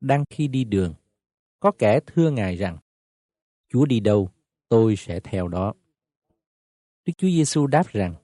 Đang 0.00 0.24
khi 0.30 0.48
đi 0.48 0.64
đường, 0.64 0.94
có 1.60 1.72
kẻ 1.78 2.00
thưa 2.06 2.30
Ngài 2.30 2.56
rằng, 2.56 2.78
Chúa 3.68 3.84
đi 3.86 4.00
đâu, 4.00 4.30
tôi 4.68 4.96
sẽ 4.96 5.20
theo 5.20 5.48
đó. 5.48 5.74
Đức 7.04 7.12
Chúa 7.18 7.28
Giêsu 7.28 7.66
đáp 7.66 7.88
rằng, 7.88 8.14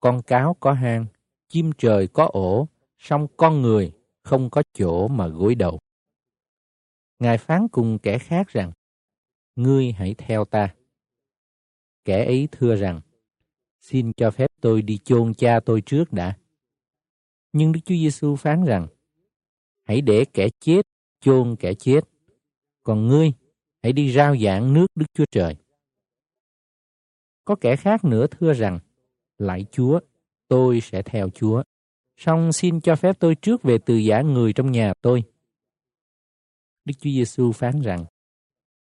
con 0.00 0.22
cáo 0.22 0.56
có 0.60 0.72
hang, 0.72 1.06
chim 1.48 1.70
trời 1.78 2.08
có 2.08 2.26
ổ, 2.32 2.68
song 2.98 3.26
con 3.36 3.62
người 3.62 3.92
không 4.22 4.50
có 4.50 4.62
chỗ 4.72 5.08
mà 5.08 5.28
gối 5.28 5.54
đầu. 5.54 5.78
Ngài 7.18 7.38
phán 7.38 7.68
cùng 7.68 7.98
kẻ 7.98 8.18
khác 8.18 8.48
rằng, 8.48 8.72
ngươi 9.56 9.92
hãy 9.92 10.14
theo 10.18 10.44
ta. 10.44 10.74
Kẻ 12.04 12.24
ấy 12.24 12.48
thưa 12.52 12.76
rằng, 12.76 13.00
xin 13.80 14.12
cho 14.12 14.30
phép 14.30 14.50
tôi 14.60 14.82
đi 14.82 14.98
chôn 14.98 15.34
cha 15.34 15.60
tôi 15.60 15.80
trước 15.86 16.12
đã. 16.12 16.38
Nhưng 17.52 17.72
Đức 17.72 17.80
Chúa 17.84 17.94
Giêsu 17.94 18.36
phán 18.36 18.64
rằng, 18.64 18.86
hãy 19.84 20.00
để 20.00 20.24
kẻ 20.34 20.48
chết 20.60 20.82
chôn 21.20 21.56
kẻ 21.56 21.74
chết, 21.74 22.00
còn 22.82 23.06
ngươi 23.06 23.32
hãy 23.82 23.92
đi 23.92 24.12
rao 24.12 24.36
giảng 24.36 24.74
nước 24.74 24.86
Đức 24.94 25.06
Chúa 25.14 25.24
Trời. 25.30 25.56
Có 27.44 27.56
kẻ 27.60 27.76
khác 27.76 28.04
nữa 28.04 28.26
thưa 28.30 28.52
rằng, 28.52 28.78
lại 29.38 29.64
Chúa, 29.70 30.00
tôi 30.48 30.80
sẽ 30.80 31.02
theo 31.02 31.30
Chúa. 31.30 31.62
Song 32.16 32.52
xin 32.52 32.80
cho 32.80 32.96
phép 32.96 33.16
tôi 33.20 33.34
trước 33.34 33.62
về 33.62 33.78
từ 33.86 33.96
giả 33.96 34.22
người 34.22 34.52
trong 34.52 34.72
nhà 34.72 34.92
tôi. 35.02 35.24
Đức 36.84 36.94
Chúa 37.00 37.10
Giêsu 37.10 37.52
phán 37.52 37.80
rằng, 37.80 38.04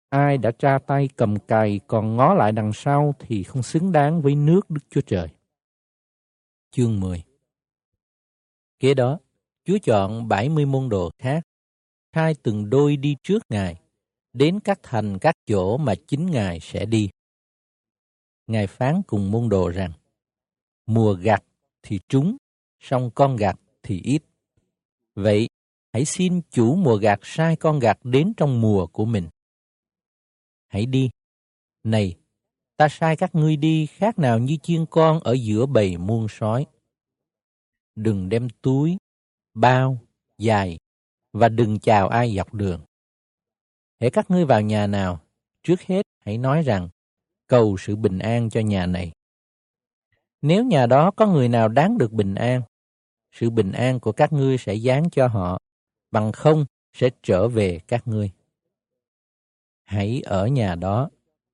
ai 0.09 0.39
đã 0.39 0.51
tra 0.51 0.79
tay 0.79 1.09
cầm 1.17 1.39
cày 1.39 1.81
còn 1.87 2.17
ngó 2.17 2.35
lại 2.35 2.53
đằng 2.53 2.73
sau 2.73 3.15
thì 3.19 3.43
không 3.43 3.63
xứng 3.63 3.93
đáng 3.93 4.23
với 4.23 4.35
nước 4.35 4.71
Đức 4.71 4.81
Chúa 4.91 5.01
Trời. 5.01 5.29
Chương 6.71 7.01
10 7.01 7.25
Kế 8.79 8.95
đó, 8.95 9.19
Chúa 9.65 9.79
chọn 9.83 10.29
70 10.29 10.67
môn 10.67 10.89
đồ 10.89 11.11
khác, 11.19 11.43
sai 12.15 12.35
từng 12.43 12.71
đôi 12.71 12.97
đi 12.97 13.17
trước 13.23 13.43
Ngài, 13.49 13.81
đến 14.33 14.61
các 14.61 14.81
thành 14.83 15.19
các 15.19 15.35
chỗ 15.47 15.77
mà 15.77 15.95
chính 16.07 16.27
Ngài 16.27 16.61
sẽ 16.61 16.85
đi. 16.87 17.11
Ngài 18.47 18.67
phán 18.67 19.03
cùng 19.07 19.31
môn 19.31 19.49
đồ 19.49 19.69
rằng, 19.69 19.93
mùa 20.87 21.13
gặt 21.13 21.45
thì 21.83 22.01
trúng, 22.09 22.37
song 22.81 23.11
con 23.15 23.37
gặt 23.37 23.61
thì 23.83 24.01
ít. 24.05 24.23
Vậy, 25.15 25.49
hãy 25.93 26.05
xin 26.05 26.41
chủ 26.51 26.75
mùa 26.75 26.97
gặt 26.97 27.21
sai 27.23 27.57
con 27.57 27.79
gặt 27.79 27.99
đến 28.05 28.33
trong 28.37 28.61
mùa 28.61 28.87
của 28.87 29.05
mình. 29.05 29.29
Hãy 30.77 30.87
đi. 30.87 31.11
Này, 31.85 32.17
ta 32.77 32.89
sai 32.89 33.17
các 33.17 33.35
ngươi 33.35 33.57
đi 33.57 33.87
khác 33.87 34.19
nào 34.19 34.39
như 34.39 34.57
chiên 34.63 34.87
con 34.91 35.21
ở 35.21 35.33
giữa 35.33 35.67
bầy 35.67 35.97
muôn 35.97 36.27
sói. 36.29 36.67
Đừng 37.95 38.29
đem 38.29 38.49
túi, 38.63 38.97
bao, 39.55 39.99
dài 40.39 40.79
và 41.33 41.49
đừng 41.49 41.79
chào 41.79 42.09
ai 42.09 42.35
dọc 42.37 42.55
đường. 42.55 42.85
Hãy 44.01 44.11
các 44.11 44.31
ngươi 44.31 44.45
vào 44.45 44.61
nhà 44.61 44.87
nào, 44.87 45.21
trước 45.63 45.81
hết 45.81 46.03
hãy 46.25 46.39
nói 46.39 46.63
rằng 46.63 46.89
cầu 47.47 47.77
sự 47.79 47.97
bình 47.97 48.19
an 48.19 48.51
cho 48.51 48.61
nhà 48.61 48.87
này. 48.87 49.13
Nếu 50.43 50.65
nhà 50.65 50.87
đó 50.87 51.11
có 51.11 51.27
người 51.27 51.49
nào 51.49 51.69
đáng 51.69 51.99
được 51.99 52.13
bình 52.13 52.35
an, 52.35 52.63
sự 53.33 53.51
bình 53.51 53.73
an 53.73 54.01
của 54.01 54.13
các 54.13 54.33
ngươi 54.33 54.59
sẽ 54.59 54.75
dán 54.75 55.11
cho 55.11 55.27
họ, 55.27 55.59
bằng 56.11 56.33
không 56.33 56.65
sẽ 56.93 57.11
trở 57.23 57.49
về 57.49 57.81
các 57.89 58.09
ngươi. 58.09 58.36
Hãy 59.87 60.23
ở 60.25 60.47
nhà 60.47 60.75
đó, 60.75 61.11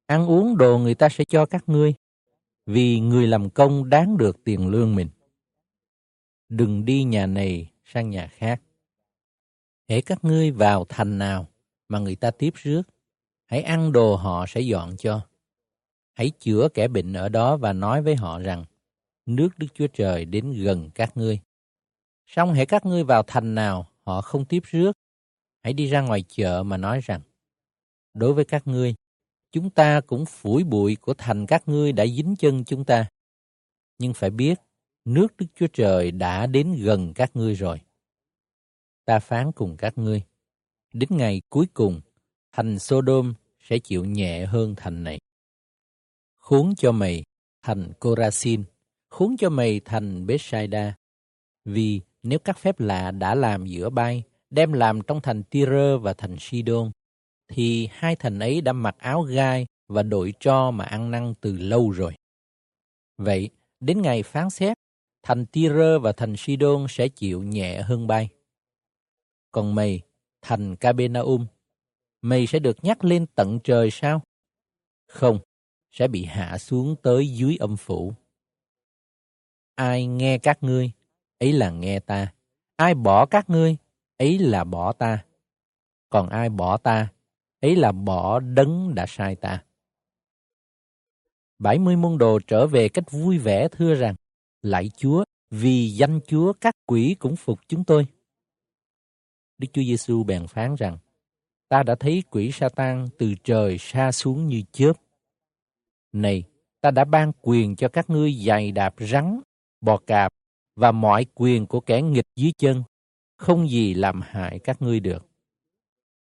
ăn 0.07 0.27
uống 0.27 0.57
đồ 0.57 0.79
người 0.79 0.95
ta 0.95 1.09
sẽ 1.09 1.25
cho 1.25 1.47
các 1.47 1.69
ngươi, 1.69 1.95
vì 2.67 3.01
người 3.01 3.27
làm 3.27 3.51
công 3.51 3.89
đáng 3.89 4.17
được 4.17 4.45
tiền 4.45 4.69
lương 4.69 4.95
mình. 4.95 5.09
Đừng 6.49 6.85
đi 6.85 7.05
nhà 7.05 7.27
này 7.27 7.71
sang 7.85 8.11
nhà 8.11 8.27
khác. 8.27 8.63
Hễ 9.89 10.01
các 10.01 10.25
ngươi 10.25 10.51
vào 10.51 10.85
thành 10.89 11.19
nào 11.19 11.49
mà 11.89 11.99
người 11.99 12.17
ta 12.17 12.31
tiếp 12.31 12.55
rước, 12.55 12.83
hãy 13.47 13.63
ăn 13.63 13.93
đồ 13.93 14.17
họ 14.17 14.47
sẽ 14.49 14.61
dọn 14.61 14.97
cho. 14.97 15.21
Hãy 16.15 16.31
chữa 16.31 16.69
kẻ 16.75 16.89
bệnh 16.89 17.13
ở 17.13 17.29
đó 17.29 17.57
và 17.57 17.73
nói 17.73 18.03
với 18.03 18.17
họ 18.17 18.39
rằng, 18.39 18.65
nước 19.27 19.49
Đức 19.59 19.67
Chúa 19.75 19.87
Trời 19.87 20.25
đến 20.25 20.53
gần 20.53 20.91
các 20.95 21.17
ngươi. 21.17 21.41
Xong 22.27 22.55
hãy 22.55 22.67
các 22.67 22.87
ngươi 22.87 23.05
vào 23.05 23.23
thành 23.27 23.55
nào 23.55 23.89
họ 24.07 24.21
không 24.21 24.45
tiếp 24.45 24.63
rước, 24.71 24.93
hãy 25.63 25.73
đi 25.73 25.87
ra 25.87 26.01
ngoài 26.01 26.25
chợ 26.29 26.63
mà 26.63 26.77
nói 26.77 27.01
rằng, 27.03 27.21
đối 28.15 28.35
với 28.35 28.45
các 28.45 28.67
ngươi, 28.67 28.95
chúng 29.53 29.71
ta 29.71 30.01
cũng 30.01 30.25
phủi 30.27 30.65
bụi 30.65 30.97
của 31.01 31.15
thành 31.15 31.47
các 31.47 31.69
ngươi 31.69 31.93
đã 31.93 32.07
dính 32.07 32.37
chân 32.39 32.65
chúng 32.65 32.85
ta. 32.85 33.07
Nhưng 33.99 34.15
phải 34.15 34.31
biết, 34.31 34.61
nước 35.05 35.37
Đức 35.39 35.47
Chúa 35.55 35.67
Trời 35.73 36.11
đã 36.11 36.47
đến 36.47 36.75
gần 36.83 37.13
các 37.15 37.37
ngươi 37.37 37.55
rồi. 37.55 37.81
Ta 39.05 39.19
phán 39.19 39.53
cùng 39.53 39.77
các 39.77 39.99
ngươi, 39.99 40.23
đến 40.93 41.09
ngày 41.13 41.43
cuối 41.49 41.67
cùng, 41.75 42.01
thành 42.53 42.79
Sodom 42.79 43.35
sẽ 43.61 43.79
chịu 43.79 44.05
nhẹ 44.05 44.47
hơn 44.47 44.75
thành 44.77 45.05
này. 45.05 45.19
Khốn 46.39 46.75
cho 46.77 46.93
mày, 46.93 47.25
thành 47.63 47.93
Corazin, 48.01 48.63
khốn 49.09 49.37
cho 49.37 49.51
mày 49.51 49.81
thành 49.85 50.27
Bethsaida. 50.27 50.95
Vì 51.65 52.01
nếu 52.23 52.39
các 52.39 52.59
phép 52.59 52.81
lạ 52.81 53.11
đã 53.11 53.35
làm 53.35 53.67
giữa 53.67 53.91
bay, 53.91 54.23
đem 54.51 54.73
làm 54.73 55.01
trong 55.01 55.21
thành 55.21 55.43
Tyre 55.43 55.97
và 55.97 56.15
thành 56.15 56.37
Sidon, 56.41 56.91
thì 57.53 57.89
hai 57.93 58.17
thần 58.17 58.39
ấy 58.39 58.61
đã 58.61 58.73
mặc 58.73 58.97
áo 58.99 59.23
gai 59.23 59.67
và 59.89 60.03
đội 60.03 60.35
cho 60.41 60.71
mà 60.71 60.85
ăn 60.85 61.11
năn 61.11 61.35
từ 61.41 61.57
lâu 61.57 61.91
rồi. 61.91 62.15
Vậy, 63.19 63.51
đến 63.81 64.03
ngày 64.03 64.23
phán 64.23 64.51
xét, 64.51 64.77
thành 65.23 65.47
Tyre 65.47 65.99
và 65.99 66.13
thành 66.13 66.35
Sidon 66.37 66.87
sẽ 66.89 67.09
chịu 67.09 67.43
nhẹ 67.43 67.83
hơn 67.83 68.07
bay. 68.07 68.29
Còn 69.53 69.75
mày, 69.75 70.01
thành 70.43 70.77
Capernaum, 70.77 71.47
mày 72.23 72.47
sẽ 72.47 72.59
được 72.59 72.85
nhắc 72.85 73.05
lên 73.05 73.27
tận 73.35 73.59
trời 73.65 73.91
sao? 73.91 74.23
Không, 75.09 75.39
sẽ 75.91 76.09
bị 76.09 76.25
hạ 76.25 76.59
xuống 76.59 76.97
tới 77.03 77.29
dưới 77.29 77.57
âm 77.61 77.77
phủ. 77.77 78.13
Ai 79.75 80.07
nghe 80.07 80.39
các 80.39 80.63
ngươi, 80.63 80.93
ấy 81.39 81.53
là 81.53 81.71
nghe 81.71 82.01
ta. 82.01 82.33
Ai 82.77 82.95
bỏ 82.95 83.27
các 83.27 83.51
ngươi, 83.51 83.77
ấy 84.19 84.39
là 84.39 84.65
bỏ 84.65 84.93
ta. 84.93 85.25
Còn 86.11 86.29
ai 86.29 86.49
bỏ 86.49 86.77
ta, 86.77 87.09
ấy 87.63 87.77
là 87.77 87.93
bỏ 87.93 88.41
đấng 88.41 88.95
đã 88.95 89.07
sai 89.09 89.37
ta. 89.37 89.65
Bảy 91.59 91.79
mươi 91.79 91.97
môn 91.97 92.19
đồ 92.19 92.39
trở 92.47 92.67
về 92.67 92.89
cách 92.89 93.11
vui 93.11 93.39
vẻ 93.39 93.69
thưa 93.69 93.95
rằng, 93.95 94.15
Lạy 94.63 94.91
Chúa, 94.97 95.25
vì 95.51 95.89
danh 95.89 96.21
Chúa 96.27 96.53
các 96.53 96.75
quỷ 96.87 97.17
cũng 97.19 97.37
phục 97.37 97.59
chúng 97.69 97.85
tôi. 97.85 98.07
Đức 99.59 99.69
Chúa 99.73 99.83
Giêsu 99.83 100.25
bèn 100.25 100.47
phán 100.47 100.75
rằng, 100.75 100.99
ta 101.69 101.83
đã 101.83 101.95
thấy 101.95 102.23
quỷ 102.31 102.51
Satan 102.53 103.09
từ 103.19 103.35
trời 103.45 103.79
xa 103.79 104.13
xuống 104.13 104.47
như 104.47 104.63
chớp. 104.73 104.93
Này, 106.13 106.45
ta 106.81 106.91
đã 106.91 107.05
ban 107.05 107.33
quyền 107.41 107.77
cho 107.77 107.89
các 107.89 108.11
ngươi 108.11 108.33
giày 108.33 108.73
đạp 108.73 108.95
rắn, 108.99 109.41
bò 109.81 109.97
cạp 110.07 110.33
và 110.77 110.93
mọi 110.93 111.27
quyền 111.35 111.67
của 111.67 111.81
kẻ 111.81 112.03
nghịch 112.03 112.27
dưới 112.37 112.53
chân, 112.59 112.83
không 113.37 113.69
gì 113.69 113.95
làm 113.95 114.21
hại 114.25 114.59
các 114.59 114.83
ngươi 114.83 115.01
được. 115.01 115.27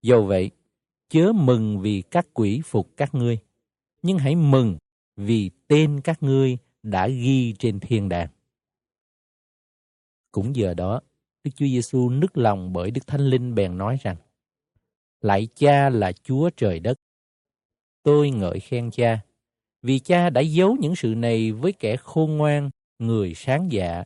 Dầu 0.02 0.26
vậy, 0.26 0.50
chớ 1.10 1.32
mừng 1.32 1.80
vì 1.80 2.02
các 2.10 2.26
quỷ 2.34 2.60
phục 2.64 2.96
các 2.96 3.14
ngươi, 3.14 3.38
nhưng 4.02 4.18
hãy 4.18 4.34
mừng 4.34 4.78
vì 5.16 5.50
tên 5.68 6.00
các 6.04 6.22
ngươi 6.22 6.58
đã 6.82 7.08
ghi 7.08 7.54
trên 7.58 7.80
thiên 7.80 8.08
đàng. 8.08 8.28
Cũng 10.32 10.56
giờ 10.56 10.74
đó, 10.74 11.00
Đức 11.44 11.50
Chúa 11.56 11.66
Giêsu 11.66 12.10
nức 12.10 12.36
lòng 12.36 12.72
bởi 12.72 12.90
Đức 12.90 13.06
Thánh 13.06 13.20
Linh 13.20 13.54
bèn 13.54 13.78
nói 13.78 13.98
rằng: 14.02 14.16
Lạy 15.20 15.48
Cha 15.54 15.88
là 15.88 16.12
Chúa 16.12 16.50
trời 16.56 16.80
đất. 16.80 16.98
Tôi 18.02 18.30
ngợi 18.30 18.60
khen 18.60 18.90
Cha, 18.90 19.20
vì 19.82 19.98
Cha 19.98 20.30
đã 20.30 20.40
giấu 20.40 20.76
những 20.80 20.96
sự 20.96 21.14
này 21.16 21.52
với 21.52 21.72
kẻ 21.72 21.96
khôn 21.96 22.36
ngoan, 22.36 22.70
người 22.98 23.34
sáng 23.34 23.72
dạ 23.72 24.04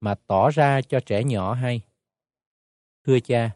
mà 0.00 0.14
tỏ 0.14 0.50
ra 0.50 0.80
cho 0.82 1.00
trẻ 1.00 1.24
nhỏ 1.24 1.54
hay. 1.54 1.80
Thưa 3.06 3.20
Cha, 3.20 3.50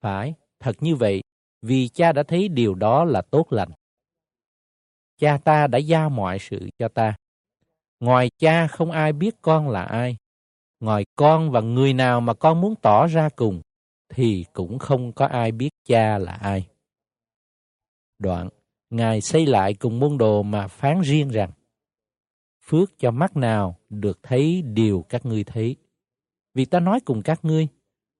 phải, 0.00 0.34
thật 0.60 0.76
như 0.80 0.96
vậy, 0.96 1.22
vì 1.62 1.88
Cha 1.88 2.12
đã 2.12 2.22
thấy 2.22 2.48
điều 2.48 2.74
đó 2.74 3.04
là 3.04 3.22
tốt 3.22 3.52
lành. 3.52 3.70
Cha 5.18 5.38
ta 5.44 5.66
đã 5.66 5.78
giao 5.78 6.10
mọi 6.10 6.38
sự 6.38 6.68
cho 6.78 6.88
ta. 6.88 7.16
Ngoài 8.00 8.30
Cha 8.38 8.66
không 8.66 8.90
ai 8.90 9.12
biết 9.12 9.34
con 9.42 9.68
là 9.68 9.82
ai, 9.82 10.16
ngoài 10.80 11.04
con 11.16 11.50
và 11.50 11.60
người 11.60 11.92
nào 11.92 12.20
mà 12.20 12.34
con 12.34 12.60
muốn 12.60 12.74
tỏ 12.82 13.06
ra 13.06 13.28
cùng, 13.36 13.62
thì 14.08 14.44
cũng 14.52 14.78
không 14.78 15.12
có 15.12 15.26
ai 15.26 15.52
biết 15.52 15.70
cha 15.84 16.18
là 16.18 16.32
ai. 16.32 16.66
Đoạn, 18.18 18.48
Ngài 18.90 19.20
xây 19.20 19.46
lại 19.46 19.74
cùng 19.74 19.98
môn 19.98 20.18
đồ 20.18 20.42
mà 20.42 20.68
phán 20.68 21.00
riêng 21.00 21.28
rằng, 21.28 21.50
Phước 22.66 22.98
cho 22.98 23.10
mắt 23.10 23.36
nào 23.36 23.76
được 23.90 24.18
thấy 24.22 24.62
điều 24.62 25.04
các 25.08 25.26
ngươi 25.26 25.44
thấy. 25.44 25.76
Vì 26.54 26.64
ta 26.64 26.80
nói 26.80 27.00
cùng 27.04 27.22
các 27.22 27.44
ngươi, 27.44 27.68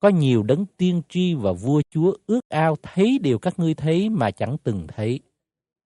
có 0.01 0.09
nhiều 0.09 0.43
đấng 0.43 0.67
tiên 0.77 1.03
tri 1.09 1.35
và 1.35 1.53
vua 1.53 1.83
chúa 1.91 2.17
ước 2.27 2.41
ao 2.49 2.77
thấy 2.83 3.19
điều 3.23 3.39
các 3.39 3.59
ngươi 3.59 3.75
thấy 3.75 4.09
mà 4.09 4.31
chẳng 4.31 4.57
từng 4.63 4.87
thấy. 4.89 5.21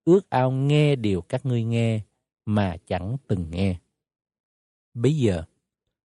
Ước 0.04 0.30
ao 0.30 0.50
nghe 0.50 0.96
điều 0.96 1.22
các 1.22 1.46
ngươi 1.46 1.64
nghe 1.64 2.00
mà 2.46 2.76
chẳng 2.86 3.16
từng 3.26 3.50
nghe. 3.50 3.78
Bây 4.94 5.16
giờ, 5.16 5.44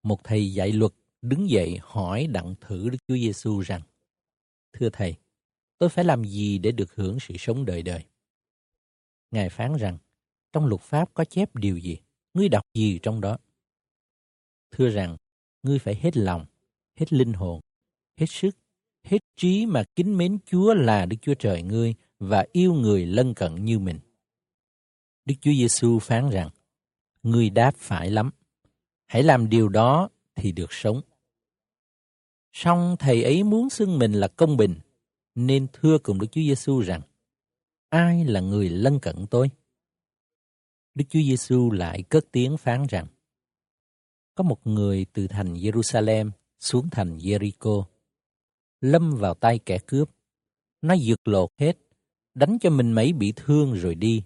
một 0.03 0.25
thầy 0.25 0.53
dạy 0.53 0.73
luật 0.73 0.93
đứng 1.23 1.51
dậy 1.51 1.79
hỏi 1.83 2.27
đặng 2.27 2.55
thử 2.61 2.89
Đức 2.89 2.99
Chúa 3.09 3.15
Giêsu 3.17 3.61
rằng: 3.61 3.83
Thưa 4.73 4.91
thầy, 4.93 5.15
tôi 5.79 5.89
phải 5.89 6.05
làm 6.05 6.25
gì 6.25 6.59
để 6.59 6.73
được 6.73 6.95
hưởng 6.95 7.21
sự 7.21 7.35
sống 7.39 7.65
đời 7.65 7.83
đời? 7.83 8.05
Ngài 9.31 9.49
phán 9.49 9.77
rằng, 9.77 9.99
trong 10.53 10.67
luật 10.67 10.81
pháp 10.81 11.15
có 11.15 11.25
chép 11.25 11.57
điều 11.57 11.79
gì? 11.79 11.99
Ngươi 12.35 12.49
đọc 12.49 12.65
gì 12.75 12.99
trong 13.03 13.21
đó? 13.21 13.39
Thưa 14.71 14.89
rằng, 14.89 15.17
ngươi 15.63 15.79
phải 15.79 15.95
hết 15.95 16.17
lòng, 16.17 16.47
hết 16.97 17.13
linh 17.13 17.33
hồn, 17.33 17.61
hết 18.17 18.27
sức, 18.29 18.57
hết 19.03 19.19
trí 19.37 19.67
mà 19.67 19.85
kính 19.97 20.19
mến 20.19 20.39
Chúa 20.47 20.75
là 20.75 21.07
Đức 21.07 21.17
Chúa 21.23 21.35
Trời 21.35 21.63
ngươi 21.63 21.95
và 22.19 22.47
yêu 22.53 22.75
người 22.75 23.07
lân 23.07 23.35
cận 23.35 23.65
như 23.65 23.79
mình. 23.79 23.99
Đức 25.25 25.35
Chúa 25.41 25.53
Giêsu 25.53 25.99
phán 25.99 26.31
rằng, 26.31 26.51
ngươi 27.23 27.51
đáp 27.51 27.75
phải 27.77 28.11
lắm. 28.11 28.31
Hãy 29.07 29.23
làm 29.23 29.49
điều 29.49 29.69
đó 29.69 30.09
thì 30.35 30.53
được 30.53 30.73
sống. 30.73 31.01
Song 32.53 32.97
thầy 32.99 33.23
ấy 33.23 33.43
muốn 33.43 33.71
xưng 33.71 33.99
mình 33.99 34.13
là 34.13 34.29
công 34.29 34.57
bình, 34.57 34.75
nên 35.35 35.67
thưa 35.73 35.99
cùng 35.99 36.19
Đức 36.21 36.27
Chúa 36.33 36.41
Giêsu 36.41 36.81
rằng, 36.81 37.01
ai 37.89 38.25
là 38.25 38.41
người 38.41 38.69
lân 38.69 39.01
cận 39.01 39.27
tôi? 39.31 39.51
Đức 40.95 41.05
Chúa 41.09 41.21
Giêsu 41.21 41.71
lại 41.71 42.03
cất 42.03 42.25
tiếng 42.33 42.57
phán 42.57 42.87
rằng, 42.87 43.07
có 44.35 44.45
một 44.45 44.67
người 44.67 45.07
từ 45.13 45.27
thành 45.27 45.55
Jerusalem 45.55 46.31
xuống 46.61 46.91
thành 46.91 47.19
Jericho, 47.19 47.85
lâm 48.85 49.17
vào 49.17 49.35
tay 49.35 49.59
kẻ 49.59 49.79
cướp. 49.87 50.11
Nó 50.83 50.95
giật 50.95 51.29
lột 51.29 51.51
hết, 51.59 51.79
đánh 52.35 52.59
cho 52.61 52.71
mình 52.71 52.93
mấy 52.93 53.13
bị 53.13 53.33
thương 53.37 53.73
rồi 53.75 53.95
đi, 53.95 54.23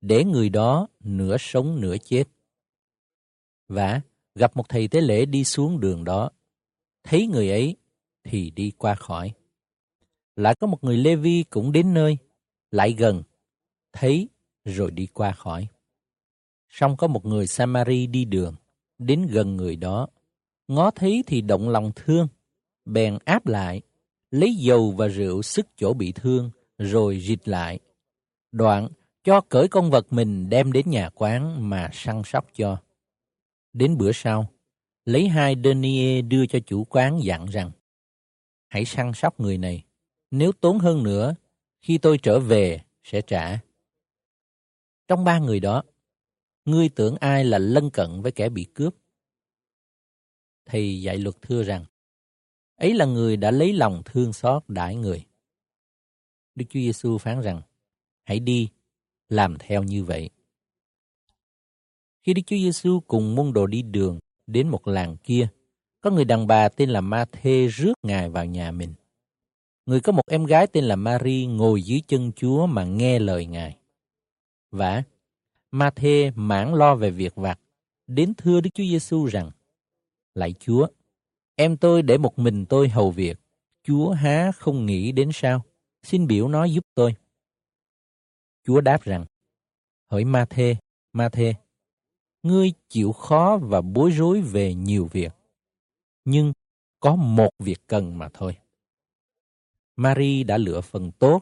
để 0.00 0.24
người 0.24 0.48
đó 0.48 0.88
nửa 1.00 1.36
sống 1.40 1.80
nửa 1.80 1.96
chết. 2.04 2.24
Và 3.68 4.00
gặp 4.34 4.56
một 4.56 4.68
thầy 4.68 4.88
tế 4.88 5.00
lễ 5.00 5.26
đi 5.26 5.44
xuống 5.44 5.80
đường 5.80 6.04
đó, 6.04 6.30
thấy 7.04 7.26
người 7.26 7.50
ấy 7.50 7.76
thì 8.24 8.50
đi 8.50 8.72
qua 8.78 8.94
khỏi. 8.94 9.32
Lại 10.36 10.54
có 10.60 10.66
một 10.66 10.84
người 10.84 10.96
Lê 10.96 11.16
Vi 11.16 11.44
cũng 11.50 11.72
đến 11.72 11.94
nơi, 11.94 12.18
lại 12.70 12.92
gần, 12.98 13.22
thấy 13.92 14.28
rồi 14.64 14.90
đi 14.90 15.06
qua 15.06 15.32
khỏi. 15.32 15.66
Xong 16.68 16.96
có 16.96 17.06
một 17.06 17.26
người 17.26 17.46
Samari 17.46 18.06
đi 18.06 18.24
đường, 18.24 18.54
đến 18.98 19.26
gần 19.30 19.56
người 19.56 19.76
đó, 19.76 20.08
ngó 20.68 20.90
thấy 20.90 21.24
thì 21.26 21.40
động 21.40 21.68
lòng 21.68 21.92
thương, 21.96 22.28
bèn 22.84 23.18
áp 23.24 23.46
lại, 23.46 23.82
lấy 24.30 24.54
dầu 24.54 24.90
và 24.90 25.06
rượu 25.08 25.42
sức 25.42 25.66
chỗ 25.76 25.92
bị 25.92 26.12
thương, 26.12 26.50
rồi 26.78 27.20
rịt 27.20 27.48
lại. 27.48 27.78
Đoạn, 28.52 28.88
cho 29.24 29.40
cởi 29.40 29.68
con 29.68 29.90
vật 29.90 30.06
mình 30.10 30.48
đem 30.48 30.72
đến 30.72 30.90
nhà 30.90 31.10
quán 31.14 31.70
mà 31.70 31.90
săn 31.92 32.22
sóc 32.24 32.46
cho. 32.54 32.76
Đến 33.72 33.98
bữa 33.98 34.12
sau, 34.12 34.50
lấy 35.04 35.28
hai 35.28 35.56
denier 35.64 36.24
đưa 36.28 36.46
cho 36.46 36.58
chủ 36.66 36.84
quán 36.84 37.20
dặn 37.22 37.46
rằng, 37.46 37.70
hãy 38.68 38.84
săn 38.84 39.12
sóc 39.14 39.40
người 39.40 39.58
này, 39.58 39.84
nếu 40.30 40.52
tốn 40.52 40.78
hơn 40.78 41.02
nữa, 41.02 41.34
khi 41.80 41.98
tôi 41.98 42.18
trở 42.22 42.40
về 42.40 42.80
sẽ 43.04 43.20
trả. 43.20 43.58
Trong 45.08 45.24
ba 45.24 45.38
người 45.38 45.60
đó, 45.60 45.82
ngươi 46.64 46.88
tưởng 46.88 47.16
ai 47.20 47.44
là 47.44 47.58
lân 47.58 47.90
cận 47.90 48.22
với 48.22 48.32
kẻ 48.32 48.48
bị 48.48 48.64
cướp? 48.74 48.94
Thầy 50.66 51.02
dạy 51.02 51.18
luật 51.18 51.42
thưa 51.42 51.62
rằng, 51.62 51.84
ấy 52.78 52.94
là 52.94 53.04
người 53.04 53.36
đã 53.36 53.50
lấy 53.50 53.72
lòng 53.72 54.02
thương 54.04 54.32
xót 54.32 54.62
đãi 54.68 54.96
người. 54.96 55.24
Đức 56.54 56.64
Chúa 56.68 56.80
Giêsu 56.80 57.18
phán 57.18 57.40
rằng, 57.40 57.62
hãy 58.24 58.40
đi, 58.40 58.68
làm 59.28 59.56
theo 59.58 59.82
như 59.82 60.04
vậy. 60.04 60.30
Khi 62.22 62.34
Đức 62.34 62.42
Chúa 62.46 62.56
Giêsu 62.56 63.00
cùng 63.00 63.34
môn 63.34 63.52
đồ 63.52 63.66
đi 63.66 63.82
đường 63.82 64.18
đến 64.46 64.68
một 64.68 64.88
làng 64.88 65.16
kia, 65.16 65.48
có 66.00 66.10
người 66.10 66.24
đàn 66.24 66.46
bà 66.46 66.68
tên 66.68 66.90
là 66.90 67.00
Ma-thê 67.00 67.66
rước 67.66 67.92
Ngài 68.02 68.30
vào 68.30 68.46
nhà 68.46 68.70
mình. 68.70 68.94
Người 69.86 70.00
có 70.00 70.12
một 70.12 70.22
em 70.26 70.44
gái 70.44 70.66
tên 70.66 70.84
là 70.84 70.96
Mary 70.96 71.46
ngồi 71.46 71.82
dưới 71.82 72.02
chân 72.08 72.32
Chúa 72.32 72.66
mà 72.66 72.84
nghe 72.84 73.18
lời 73.18 73.46
Ngài. 73.46 73.76
Và 74.70 75.02
Ma-thê 75.70 76.32
mãn 76.34 76.74
lo 76.74 76.94
về 76.94 77.10
việc 77.10 77.34
vặt, 77.34 77.60
đến 78.06 78.34
thưa 78.36 78.60
Đức 78.60 78.70
Chúa 78.74 78.84
Giêsu 78.84 79.26
rằng: 79.26 79.50
Lạy 80.34 80.54
Chúa, 80.60 80.86
em 81.58 81.76
tôi 81.76 82.02
để 82.02 82.18
một 82.18 82.38
mình 82.38 82.66
tôi 82.68 82.88
hầu 82.88 83.10
việc, 83.10 83.38
Chúa 83.82 84.10
há 84.10 84.52
không 84.52 84.86
nghĩ 84.86 85.12
đến 85.12 85.30
sao? 85.32 85.64
Xin 86.02 86.26
biểu 86.26 86.48
nó 86.48 86.64
giúp 86.64 86.86
tôi. 86.94 87.14
Chúa 88.64 88.80
đáp 88.80 89.02
rằng: 89.02 89.24
Hỡi 90.10 90.24
Ma-thê, 90.24 90.76
Ma-thê, 91.12 91.54
ngươi 92.42 92.72
chịu 92.88 93.12
khó 93.12 93.58
và 93.62 93.80
bối 93.80 94.10
rối 94.10 94.40
về 94.40 94.74
nhiều 94.74 95.08
việc, 95.12 95.32
nhưng 96.24 96.52
có 97.00 97.16
một 97.16 97.50
việc 97.58 97.78
cần 97.86 98.18
mà 98.18 98.28
thôi. 98.34 98.56
Mary 99.96 100.44
đã 100.44 100.58
lựa 100.58 100.80
phần 100.80 101.10
tốt, 101.12 101.40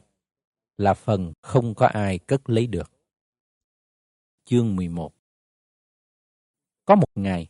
là 0.77 0.93
phần 0.93 1.33
không 1.41 1.75
có 1.75 1.87
ai 1.87 2.19
cất 2.19 2.49
lấy 2.49 2.67
được. 2.67 2.91
Chương 4.45 4.75
11 4.75 5.13
Có 6.85 6.95
một 6.95 7.09
ngày, 7.15 7.47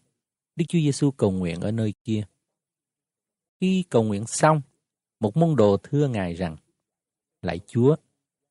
Đức 0.56 0.66
Chúa 0.68 0.80
Giêsu 0.80 1.12
cầu 1.12 1.32
nguyện 1.32 1.60
ở 1.60 1.72
nơi 1.72 1.94
kia. 2.04 2.24
Khi 3.62 3.84
cầu 3.90 4.04
nguyện 4.04 4.28
xong, 4.28 4.62
một 5.20 5.38
môn 5.38 5.56
đồ 5.56 5.78
thưa 5.84 6.08
Ngài 6.08 6.34
rằng, 6.34 6.58
Lạy 7.42 7.60
Chúa, 7.68 7.96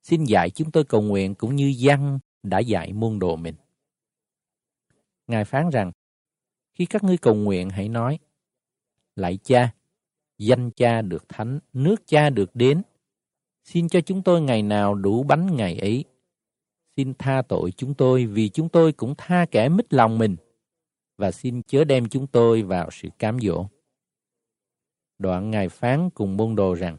xin 0.03 0.25
dạy 0.25 0.51
chúng 0.51 0.71
tôi 0.71 0.85
cầu 0.85 1.03
nguyện 1.03 1.35
cũng 1.35 1.57
như 1.57 1.75
dân 1.77 2.19
đã 2.43 2.59
dạy 2.59 2.93
môn 2.93 3.19
đồ 3.19 3.37
mình. 3.37 3.55
Ngài 5.27 5.45
phán 5.45 5.71
rằng, 5.71 5.93
khi 6.75 6.87
các 6.87 7.05
ngươi 7.05 7.19
cầu 7.19 7.35
nguyện 7.35 7.71
hãy 7.71 7.89
nói, 7.89 8.19
Lạy 9.17 9.39
cha, 9.43 9.75
danh 10.39 10.71
cha 10.71 11.03
được 11.03 11.29
thánh, 11.29 11.59
nước 11.73 11.97
cha 12.07 12.31
được 12.31 12.51
đến. 12.55 12.83
Xin 13.65 13.89
cho 13.89 14.01
chúng 14.01 14.23
tôi 14.23 14.41
ngày 14.41 14.63
nào 14.63 14.95
đủ 14.95 15.23
bánh 15.23 15.57
ngày 15.57 15.79
ấy. 15.79 16.05
Xin 16.97 17.15
tha 17.15 17.43
tội 17.49 17.73
chúng 17.73 17.95
tôi 17.95 18.27
vì 18.27 18.49
chúng 18.49 18.69
tôi 18.69 18.93
cũng 18.93 19.15
tha 19.19 19.47
kẻ 19.51 19.69
mít 19.69 19.95
lòng 19.95 20.19
mình. 20.19 20.37
Và 21.17 21.31
xin 21.31 21.63
chớ 21.63 21.85
đem 21.85 22.09
chúng 22.09 22.27
tôi 22.27 22.63
vào 22.63 22.91
sự 22.91 23.09
cám 23.19 23.39
dỗ. 23.41 23.67
Đoạn 25.19 25.51
Ngài 25.51 25.69
phán 25.69 26.11
cùng 26.11 26.37
môn 26.37 26.57
đồ 26.57 26.75
rằng, 26.75 26.97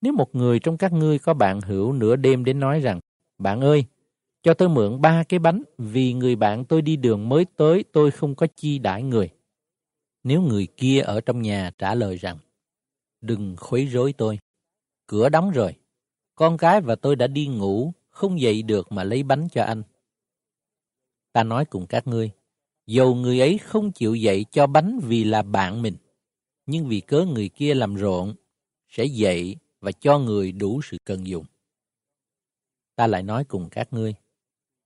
Nếu 0.00 0.12
một 0.12 0.34
người 0.34 0.58
trong 0.58 0.76
các 0.76 0.92
ngươi 0.92 1.18
có 1.18 1.34
bạn 1.34 1.60
hữu 1.60 1.92
nửa 1.92 2.16
đêm 2.16 2.44
đến 2.44 2.60
nói 2.60 2.80
rằng, 2.80 3.00
Bạn 3.38 3.60
ơi, 3.60 3.84
cho 4.42 4.54
tôi 4.54 4.68
mượn 4.68 5.00
ba 5.00 5.24
cái 5.28 5.38
bánh 5.38 5.62
vì 5.78 6.12
người 6.12 6.36
bạn 6.36 6.64
tôi 6.64 6.82
đi 6.82 6.96
đường 6.96 7.28
mới 7.28 7.44
tới 7.56 7.84
tôi 7.92 8.10
không 8.10 8.34
có 8.34 8.46
chi 8.56 8.78
đãi 8.78 9.02
người. 9.02 9.30
Nếu 10.24 10.42
người 10.42 10.66
kia 10.76 11.00
ở 11.00 11.20
trong 11.20 11.42
nhà 11.42 11.70
trả 11.78 11.94
lời 11.94 12.16
rằng, 12.16 12.38
đừng 13.20 13.56
khuấy 13.56 13.86
rối 13.86 14.12
tôi, 14.12 14.38
cửa 15.06 15.28
đóng 15.28 15.50
rồi, 15.50 15.74
con 16.34 16.58
cái 16.58 16.80
và 16.80 16.94
tôi 16.94 17.16
đã 17.16 17.26
đi 17.26 17.46
ngủ, 17.46 17.92
không 18.10 18.40
dậy 18.40 18.62
được 18.62 18.92
mà 18.92 19.04
lấy 19.04 19.22
bánh 19.22 19.48
cho 19.52 19.62
anh. 19.62 19.82
Ta 21.32 21.44
nói 21.44 21.64
cùng 21.64 21.86
các 21.86 22.06
ngươi, 22.06 22.30
dầu 22.86 23.14
người 23.14 23.40
ấy 23.40 23.58
không 23.58 23.92
chịu 23.92 24.14
dậy 24.14 24.46
cho 24.50 24.66
bánh 24.66 25.00
vì 25.02 25.24
là 25.24 25.42
bạn 25.42 25.82
mình, 25.82 25.96
nhưng 26.70 26.86
vì 26.86 27.00
cớ 27.00 27.24
người 27.24 27.48
kia 27.48 27.74
làm 27.74 27.94
rộn, 27.94 28.34
sẽ 28.88 29.04
dậy 29.04 29.56
và 29.80 29.92
cho 29.92 30.18
người 30.18 30.52
đủ 30.52 30.80
sự 30.82 30.96
cần 31.04 31.26
dùng. 31.26 31.44
Ta 32.96 33.06
lại 33.06 33.22
nói 33.22 33.44
cùng 33.44 33.68
các 33.70 33.92
ngươi, 33.92 34.14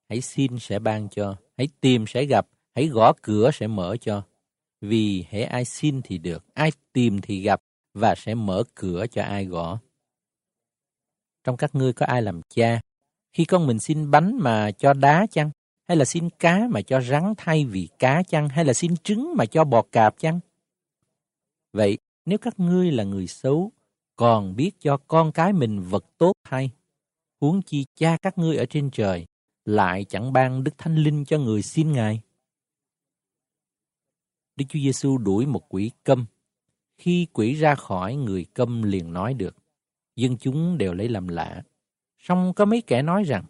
hãy 0.08 0.20
xin 0.20 0.58
sẽ 0.58 0.78
ban 0.78 1.08
cho, 1.08 1.36
hãy 1.58 1.68
tìm 1.80 2.04
sẽ 2.08 2.24
gặp, 2.24 2.46
hãy 2.74 2.86
gõ 2.86 3.12
cửa 3.22 3.50
sẽ 3.54 3.66
mở 3.66 3.96
cho 4.00 4.22
vì 4.80 5.24
hễ 5.28 5.42
ai 5.42 5.64
xin 5.64 6.02
thì 6.02 6.18
được, 6.18 6.44
ai 6.54 6.70
tìm 6.92 7.20
thì 7.20 7.40
gặp 7.40 7.60
và 7.94 8.14
sẽ 8.14 8.34
mở 8.34 8.64
cửa 8.74 9.06
cho 9.10 9.22
ai 9.22 9.44
gõ. 9.44 9.78
Trong 11.44 11.56
các 11.56 11.74
ngươi 11.74 11.92
có 11.92 12.06
ai 12.06 12.22
làm 12.22 12.40
cha, 12.48 12.80
khi 13.32 13.44
con 13.44 13.66
mình 13.66 13.78
xin 13.78 14.10
bánh 14.10 14.38
mà 14.40 14.70
cho 14.70 14.92
đá 14.92 15.26
chăng? 15.30 15.50
Hay 15.88 15.96
là 15.96 16.04
xin 16.04 16.30
cá 16.30 16.60
mà 16.70 16.82
cho 16.82 17.00
rắn 17.00 17.34
thay 17.36 17.64
vì 17.64 17.88
cá 17.98 18.22
chăng? 18.22 18.48
Hay 18.48 18.64
là 18.64 18.72
xin 18.72 18.96
trứng 18.96 19.32
mà 19.36 19.46
cho 19.46 19.64
bò 19.64 19.82
cạp 19.82 20.18
chăng? 20.18 20.40
Vậy, 21.74 21.98
nếu 22.24 22.38
các 22.38 22.60
ngươi 22.60 22.92
là 22.92 23.04
người 23.04 23.26
xấu, 23.26 23.72
còn 24.16 24.56
biết 24.56 24.70
cho 24.80 24.96
con 24.96 25.32
cái 25.32 25.52
mình 25.52 25.80
vật 25.80 26.04
tốt 26.18 26.32
hay 26.42 26.70
huống 27.40 27.62
chi 27.62 27.86
cha 27.94 28.16
các 28.22 28.38
ngươi 28.38 28.56
ở 28.56 28.66
trên 28.66 28.90
trời, 28.90 29.26
lại 29.64 30.04
chẳng 30.04 30.32
ban 30.32 30.64
Đức 30.64 30.78
Thánh 30.78 30.96
Linh 30.96 31.24
cho 31.24 31.38
người 31.38 31.62
xin 31.62 31.92
Ngài. 31.92 32.20
Đức 34.56 34.64
Chúa 34.68 34.78
Giêsu 34.78 35.18
đuổi 35.18 35.46
một 35.46 35.62
quỷ 35.68 35.90
câm. 36.04 36.26
Khi 36.98 37.26
quỷ 37.32 37.54
ra 37.54 37.74
khỏi, 37.74 38.16
người 38.16 38.44
câm 38.54 38.82
liền 38.82 39.12
nói 39.12 39.34
được. 39.34 39.56
Dân 40.16 40.38
chúng 40.38 40.78
đều 40.78 40.94
lấy 40.94 41.08
làm 41.08 41.28
lạ. 41.28 41.62
Song 42.18 42.52
có 42.56 42.64
mấy 42.64 42.82
kẻ 42.82 43.02
nói 43.02 43.22
rằng, 43.24 43.44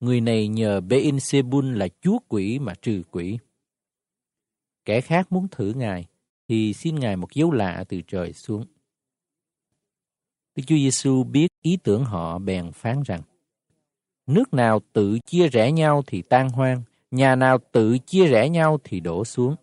người 0.00 0.20
này 0.20 0.48
nhờ 0.48 0.80
Bein 0.80 1.20
Sebun 1.20 1.74
là 1.74 1.88
chúa 2.00 2.18
quỷ 2.28 2.58
mà 2.58 2.74
trừ 2.82 3.02
quỷ. 3.10 3.38
Kẻ 4.84 5.00
khác 5.00 5.32
muốn 5.32 5.48
thử 5.50 5.72
Ngài, 5.76 6.06
thì 6.48 6.72
xin 6.72 6.94
Ngài 6.94 7.16
một 7.16 7.32
dấu 7.32 7.50
lạ 7.50 7.84
từ 7.88 8.00
trời 8.06 8.32
xuống. 8.32 8.64
Đức 10.54 10.62
Chúa 10.66 10.76
Giêsu 10.76 11.24
biết 11.24 11.48
ý 11.62 11.78
tưởng 11.84 12.04
họ 12.04 12.38
bèn 12.38 12.72
phán 12.72 13.02
rằng, 13.06 13.22
nước 14.26 14.54
nào 14.54 14.80
tự 14.92 15.18
chia 15.18 15.48
rẽ 15.48 15.72
nhau 15.72 16.02
thì 16.06 16.22
tan 16.22 16.50
hoang, 16.50 16.82
nhà 17.10 17.36
nào 17.36 17.58
tự 17.72 17.98
chia 17.98 18.26
rẽ 18.26 18.48
nhau 18.48 18.78
thì 18.84 19.00
đổ 19.00 19.24
xuống. 19.24 19.54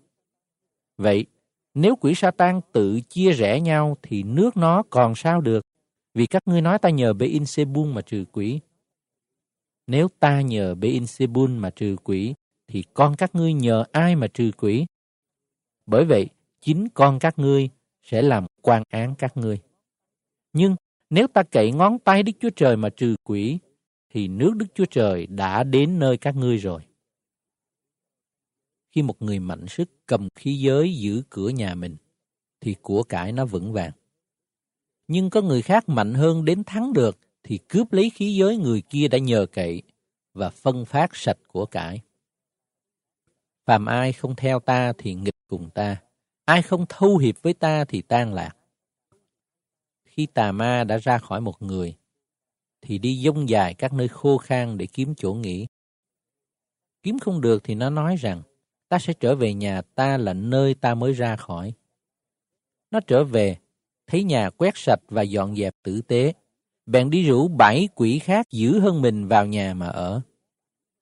Vậy, 0.97 1.25
nếu 1.73 1.95
quỷ 1.95 2.15
sa 2.15 2.31
tan 2.31 2.61
tự 2.71 3.01
chia 3.09 3.31
rẽ 3.31 3.59
nhau 3.59 3.97
thì 4.01 4.23
nước 4.23 4.57
nó 4.57 4.83
còn 4.89 5.15
sao 5.15 5.41
được? 5.41 5.65
Vì 6.13 6.25
các 6.25 6.41
ngươi 6.45 6.61
nói 6.61 6.79
ta 6.79 6.89
nhờ 6.89 7.13
Bein-Sebun 7.13 7.93
mà 7.93 8.01
trừ 8.01 8.25
quỷ. 8.31 8.59
Nếu 9.87 10.07
ta 10.19 10.41
nhờ 10.41 10.75
Bein-Sebun 10.75 11.59
mà 11.59 11.69
trừ 11.69 11.95
quỷ, 12.03 12.33
thì 12.67 12.83
con 12.93 13.15
các 13.15 13.35
ngươi 13.35 13.53
nhờ 13.53 13.85
ai 13.91 14.15
mà 14.15 14.27
trừ 14.27 14.51
quỷ? 14.57 14.85
Bởi 15.85 16.05
vậy, 16.05 16.29
chính 16.65 16.87
con 16.93 17.19
các 17.19 17.39
ngươi 17.39 17.69
sẽ 18.03 18.21
làm 18.21 18.45
quan 18.61 18.83
án 18.89 19.15
các 19.17 19.37
ngươi. 19.37 19.59
Nhưng 20.53 20.75
nếu 21.09 21.27
ta 21.27 21.43
cậy 21.43 21.71
ngón 21.71 21.99
tay 21.99 22.23
Đức 22.23 22.31
Chúa 22.39 22.49
Trời 22.55 22.77
mà 22.77 22.89
trừ 22.89 23.15
quỷ, 23.23 23.59
thì 24.09 24.27
nước 24.27 24.51
Đức 24.55 24.65
Chúa 24.75 24.85
Trời 24.85 25.27
đã 25.27 25.63
đến 25.63 25.99
nơi 25.99 26.17
các 26.17 26.35
ngươi 26.35 26.57
rồi. 26.57 26.81
Khi 28.91 29.01
một 29.01 29.21
người 29.21 29.39
mạnh 29.39 29.65
sức 29.67 29.89
cầm 30.05 30.27
khí 30.35 30.57
giới 30.59 30.95
giữ 30.95 31.23
cửa 31.29 31.49
nhà 31.49 31.75
mình, 31.75 31.97
thì 32.61 32.75
của 32.81 33.03
cải 33.03 33.31
nó 33.31 33.45
vững 33.45 33.73
vàng. 33.73 33.91
Nhưng 35.07 35.29
có 35.29 35.41
người 35.41 35.61
khác 35.61 35.89
mạnh 35.89 36.13
hơn 36.13 36.45
đến 36.45 36.63
thắng 36.63 36.93
được, 36.93 37.17
thì 37.43 37.57
cướp 37.57 37.93
lấy 37.93 38.09
khí 38.09 38.35
giới 38.35 38.57
người 38.57 38.81
kia 38.81 39.07
đã 39.07 39.17
nhờ 39.17 39.45
cậy 39.51 39.81
và 40.33 40.49
phân 40.49 40.85
phát 40.85 41.15
sạch 41.15 41.37
của 41.47 41.65
cải. 41.65 42.01
Phàm 43.65 43.85
ai 43.85 44.13
không 44.13 44.35
theo 44.35 44.59
ta 44.59 44.93
thì 44.97 45.13
nghịch 45.13 45.35
cùng 45.47 45.69
ta, 45.69 46.01
ai 46.45 46.61
không 46.61 46.85
thâu 46.89 47.17
hiệp 47.17 47.41
với 47.41 47.53
ta 47.53 47.85
thì 47.85 48.01
tan 48.01 48.33
lạc. 48.33 48.51
Khi 50.05 50.25
tà 50.25 50.51
ma 50.51 50.83
đã 50.83 50.97
ra 50.97 51.17
khỏi 51.17 51.41
một 51.41 51.61
người, 51.61 51.95
thì 52.81 52.97
đi 52.97 53.21
dông 53.23 53.49
dài 53.49 53.73
các 53.73 53.93
nơi 53.93 54.07
khô 54.07 54.37
khan 54.37 54.77
để 54.77 54.85
kiếm 54.85 55.13
chỗ 55.17 55.33
nghỉ. 55.33 55.67
Kiếm 57.03 57.19
không 57.19 57.41
được 57.41 57.63
thì 57.63 57.75
nó 57.75 57.89
nói 57.89 58.15
rằng, 58.15 58.41
ta 58.89 58.99
sẽ 58.99 59.13
trở 59.13 59.35
về 59.35 59.53
nhà 59.53 59.81
ta 59.81 60.17
là 60.17 60.33
nơi 60.33 60.73
ta 60.73 60.95
mới 60.95 61.13
ra 61.13 61.35
khỏi. 61.35 61.73
Nó 62.91 62.99
trở 62.99 63.23
về, 63.23 63.57
thấy 64.07 64.23
nhà 64.23 64.49
quét 64.49 64.77
sạch 64.77 64.99
và 65.07 65.21
dọn 65.21 65.55
dẹp 65.55 65.75
tử 65.83 66.01
tế, 66.01 66.33
bèn 66.85 67.09
đi 67.09 67.27
rủ 67.27 67.47
bảy 67.47 67.89
quỷ 67.95 68.19
khác 68.19 68.51
dữ 68.51 68.79
hơn 68.79 69.01
mình 69.01 69.27
vào 69.27 69.45
nhà 69.45 69.73
mà 69.73 69.87
ở. 69.87 70.21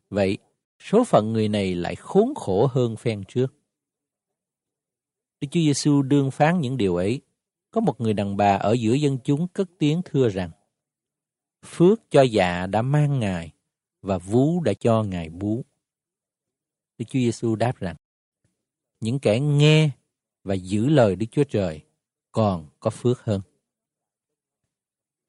Vậy, 0.09 0.37
số 0.79 1.03
phận 1.03 1.33
người 1.33 1.49
này 1.49 1.75
lại 1.75 1.95
khốn 1.95 2.35
khổ 2.35 2.67
hơn 2.67 2.95
phen 2.95 3.23
trước. 3.27 3.53
Đức 5.43 5.49
Chúa 5.51 5.59
Giêsu 5.59 6.01
đương 6.01 6.31
phán 6.31 6.61
những 6.61 6.77
điều 6.77 6.95
ấy. 6.95 7.21
Có 7.71 7.81
một 7.81 8.01
người 8.01 8.13
đàn 8.13 8.37
bà 8.37 8.55
ở 8.55 8.73
giữa 8.73 8.93
dân 8.93 9.17
chúng 9.23 9.47
cất 9.47 9.69
tiếng 9.79 10.01
thưa 10.05 10.29
rằng, 10.29 10.51
Phước 11.65 12.01
cho 12.09 12.21
dạ 12.21 12.65
đã 12.65 12.81
mang 12.81 13.19
Ngài, 13.19 13.51
và 14.01 14.17
vú 14.17 14.61
đã 14.61 14.73
cho 14.79 15.03
Ngài 15.03 15.29
bú. 15.29 15.65
Đức 16.97 17.05
Chúa 17.07 17.19
Giêsu 17.19 17.55
đáp 17.55 17.79
rằng, 17.79 17.95
những 18.99 19.19
kẻ 19.19 19.39
nghe 19.39 19.89
và 20.43 20.55
giữ 20.55 20.87
lời 20.87 21.15
Đức 21.15 21.25
Chúa 21.31 21.43
Trời 21.43 21.81
còn 22.31 22.69
có 22.79 22.89
phước 22.89 23.19
hơn. 23.19 23.41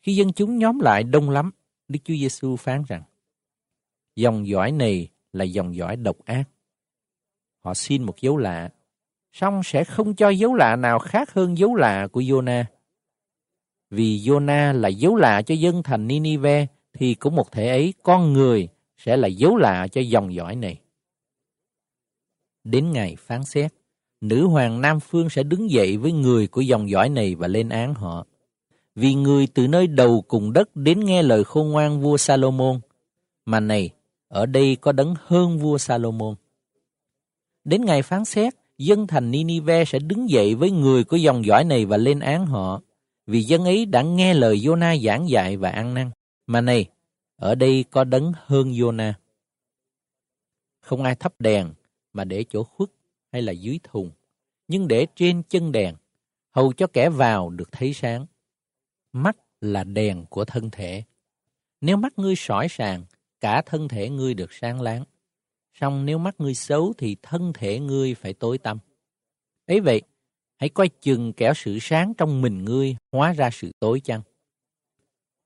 Khi 0.03 0.16
dân 0.16 0.32
chúng 0.32 0.59
nhóm 0.59 0.81
lại 0.81 1.05
đông 1.05 1.31
lắm, 1.31 1.51
Đức 1.89 1.99
Chúa 2.05 2.15
Giêsu 2.15 2.57
phán 2.57 2.82
rằng, 2.89 3.03
dòng 4.16 4.47
dõi 4.47 4.73
này 4.73 5.09
là 5.32 5.45
dòng 5.45 5.77
dõi 5.77 5.97
độc 5.97 6.24
ác. 6.24 6.45
Họ 7.65 7.74
xin 7.74 8.03
một 8.03 8.20
dấu 8.20 8.36
lạ, 8.36 8.70
song 9.35 9.61
sẽ 9.65 9.85
không 9.85 10.15
cho 10.15 10.28
dấu 10.28 10.55
lạ 10.55 10.77
nào 10.77 10.98
khác 10.98 11.35
hơn 11.35 11.59
dấu 11.59 11.74
lạ 11.74 12.06
của 12.12 12.20
Jonah. 12.20 12.65
Vì 13.90 14.19
Jonah 14.19 14.73
là 14.73 14.89
dấu 14.89 15.16
lạ 15.16 15.43
cho 15.43 15.55
dân 15.55 15.82
thành 15.82 16.06
Ninive, 16.06 16.66
thì 16.93 17.15
cũng 17.15 17.36
một 17.36 17.52
thể 17.52 17.69
ấy 17.69 17.94
con 18.02 18.32
người 18.32 18.69
sẽ 18.98 19.16
là 19.16 19.28
dấu 19.28 19.56
lạ 19.56 19.89
cho 19.89 20.01
dòng 20.01 20.35
dõi 20.35 20.56
này. 20.56 20.81
Đến 22.65 22.93
ngày 22.93 23.16
phán 23.19 23.44
xét, 23.44 23.74
nữ 24.20 24.47
hoàng 24.47 24.81
Nam 24.81 25.01
Phương 25.01 25.31
sẽ 25.31 25.43
đứng 25.43 25.70
dậy 25.70 25.97
với 25.97 26.12
người 26.12 26.47
của 26.47 26.61
dòng 26.61 26.90
dõi 26.90 27.09
này 27.09 27.35
và 27.35 27.48
lên 27.48 27.69
án 27.69 27.94
họ. 27.94 28.27
Vì 28.94 29.15
người 29.15 29.47
từ 29.47 29.69
nơi 29.69 29.86
đầu 29.86 30.23
cùng 30.28 30.52
đất 30.52 30.77
đến 30.77 31.01
nghe 31.01 31.23
lời 31.23 31.44
khôn 31.44 31.70
ngoan 31.70 32.01
vua 32.01 32.16
Salomon, 32.16 32.81
mà 33.44 33.61
này, 33.61 33.90
ở 34.28 34.47
đây 34.47 34.77
có 34.77 34.93
đấng 34.93 35.15
hơn 35.27 35.59
vua 35.59 35.78
Salomon. 35.78 36.35
Đến 37.65 37.85
ngày 37.85 38.02
phán 38.02 38.24
xét, 38.24 38.55
dân 38.78 39.06
thành 39.06 39.30
Ninive 39.30 39.84
sẽ 39.84 39.98
đứng 39.98 40.30
dậy 40.30 40.55
với 40.55 40.70
người 40.70 41.05
của 41.05 41.16
dòng 41.16 41.44
dõi 41.44 41.64
này 41.64 41.86
và 41.86 41.96
lên 41.96 42.20
án 42.20 42.46
họ, 42.46 42.80
vì 43.26 43.42
dân 43.42 43.64
ấy 43.64 43.86
đã 43.86 44.02
nghe 44.02 44.34
lời 44.34 44.56
Jonah 44.56 45.02
giảng 45.02 45.28
dạy 45.28 45.56
và 45.56 45.70
ăn 45.70 45.94
năn. 45.94 46.10
Mà 46.46 46.60
này, 46.60 46.86
ở 47.36 47.55
đây 47.55 47.84
có 47.90 48.05
đấng 48.05 48.32
hơn 48.36 48.72
Jonah. 48.72 49.12
Không 50.80 51.02
ai 51.02 51.14
thắp 51.14 51.34
đèn 51.38 51.74
mà 52.12 52.24
để 52.24 52.44
chỗ 52.51 52.64
khuất 52.64 52.90
hay 53.32 53.42
là 53.42 53.52
dưới 53.52 53.80
thùng, 53.82 54.10
nhưng 54.68 54.88
để 54.88 55.06
trên 55.16 55.42
chân 55.42 55.72
đèn, 55.72 55.94
hầu 56.51 56.72
cho 56.72 56.86
kẻ 56.86 57.10
vào 57.10 57.51
được 57.51 57.72
thấy 57.72 57.92
sáng. 57.94 58.26
Mắt 59.12 59.36
là 59.60 59.84
đèn 59.84 60.26
của 60.26 60.44
thân 60.44 60.70
thể. 60.70 61.02
Nếu 61.80 61.96
mắt 61.96 62.18
ngươi 62.18 62.36
sỏi 62.36 62.68
sàng, 62.68 63.05
cả 63.40 63.62
thân 63.66 63.88
thể 63.88 64.10
ngươi 64.10 64.34
được 64.34 64.52
sáng 64.52 64.80
láng. 64.80 65.05
Song 65.80 66.06
nếu 66.06 66.18
mắt 66.18 66.34
ngươi 66.38 66.55
xấu 66.55 66.92
thì 66.98 67.16
thân 67.22 67.52
thể 67.55 67.80
ngươi 67.80 68.14
phải 68.14 68.34
tối 68.34 68.59
tăm. 68.59 68.78
Ấy 69.66 69.80
vậy, 69.80 70.02
hãy 70.56 70.68
coi 70.68 70.88
chừng 70.88 71.32
kẻo 71.32 71.55
sự 71.55 71.78
sáng 71.80 72.14
trong 72.14 72.42
mình 72.42 72.64
ngươi 72.64 72.96
hóa 73.12 73.32
ra 73.32 73.51
sự 73.52 73.72
tối 73.80 74.01
chăng. 74.01 74.22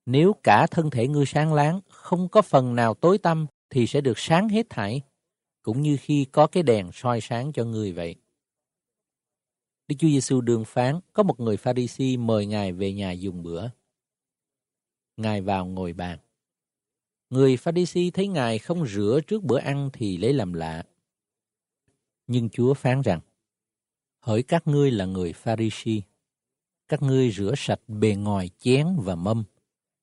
Nếu 0.07 0.33
cả 0.43 0.67
thân 0.71 0.91
thể 0.91 1.09
ngươi 1.09 1.27
sáng 1.27 1.55
láng, 1.55 1.81
không 1.89 2.29
có 2.29 2.43
phần 2.43 2.75
nào 2.75 2.95
tối 2.95 3.19
tăm 3.19 3.47
thì 3.71 3.87
sẽ 3.87 4.01
được 4.01 4.19
sáng 4.19 4.49
hết 4.49 4.67
thảy, 4.71 5.01
cũng 5.63 5.83
như 5.83 5.97
khi 6.01 6.25
có 6.25 6.47
cái 6.47 6.63
đèn 6.63 6.91
soi 6.93 7.21
sáng 7.21 7.53
cho 7.53 7.65
ngươi 7.65 7.93
vậy. 7.93 8.15
Đức 9.89 9.97
Chúa 9.99 10.09
Giêsu 10.09 10.41
đường 10.41 10.65
phán, 10.65 11.01
có 11.13 11.23
một 11.23 11.41
người 11.41 11.57
Pharisee 11.57 12.17
mời 12.17 12.47
Ngài 12.47 12.73
về 12.73 12.93
nhà 12.93 13.13
dùng 13.13 13.43
bữa. 13.43 13.69
Ngài 15.17 15.41
vào 15.41 15.67
ngồi 15.67 15.93
bàn. 15.93 16.19
Người 17.31 17.57
Pharisee 17.57 18.11
thấy 18.11 18.29
Ngài 18.29 18.59
không 18.59 18.87
rửa 18.87 19.21
trước 19.27 19.45
bữa 19.45 19.59
ăn 19.59 19.91
thì 19.93 20.17
lấy 20.17 20.33
làm 20.33 20.53
lạ. 20.53 20.83
Nhưng 22.27 22.49
Chúa 22.49 22.75
phán 22.75 23.03
rằng, 23.03 23.21
Hỡi 24.21 24.43
các 24.43 24.67
ngươi 24.67 24.91
là 24.91 25.05
người 25.05 25.33
Pharisee, 25.33 26.01
các 26.89 27.03
ngươi 27.03 27.31
rửa 27.31 27.55
sạch 27.57 27.81
bề 27.89 28.15
ngoài 28.15 28.51
chén 28.59 28.87
và 28.99 29.15
mâm, 29.15 29.45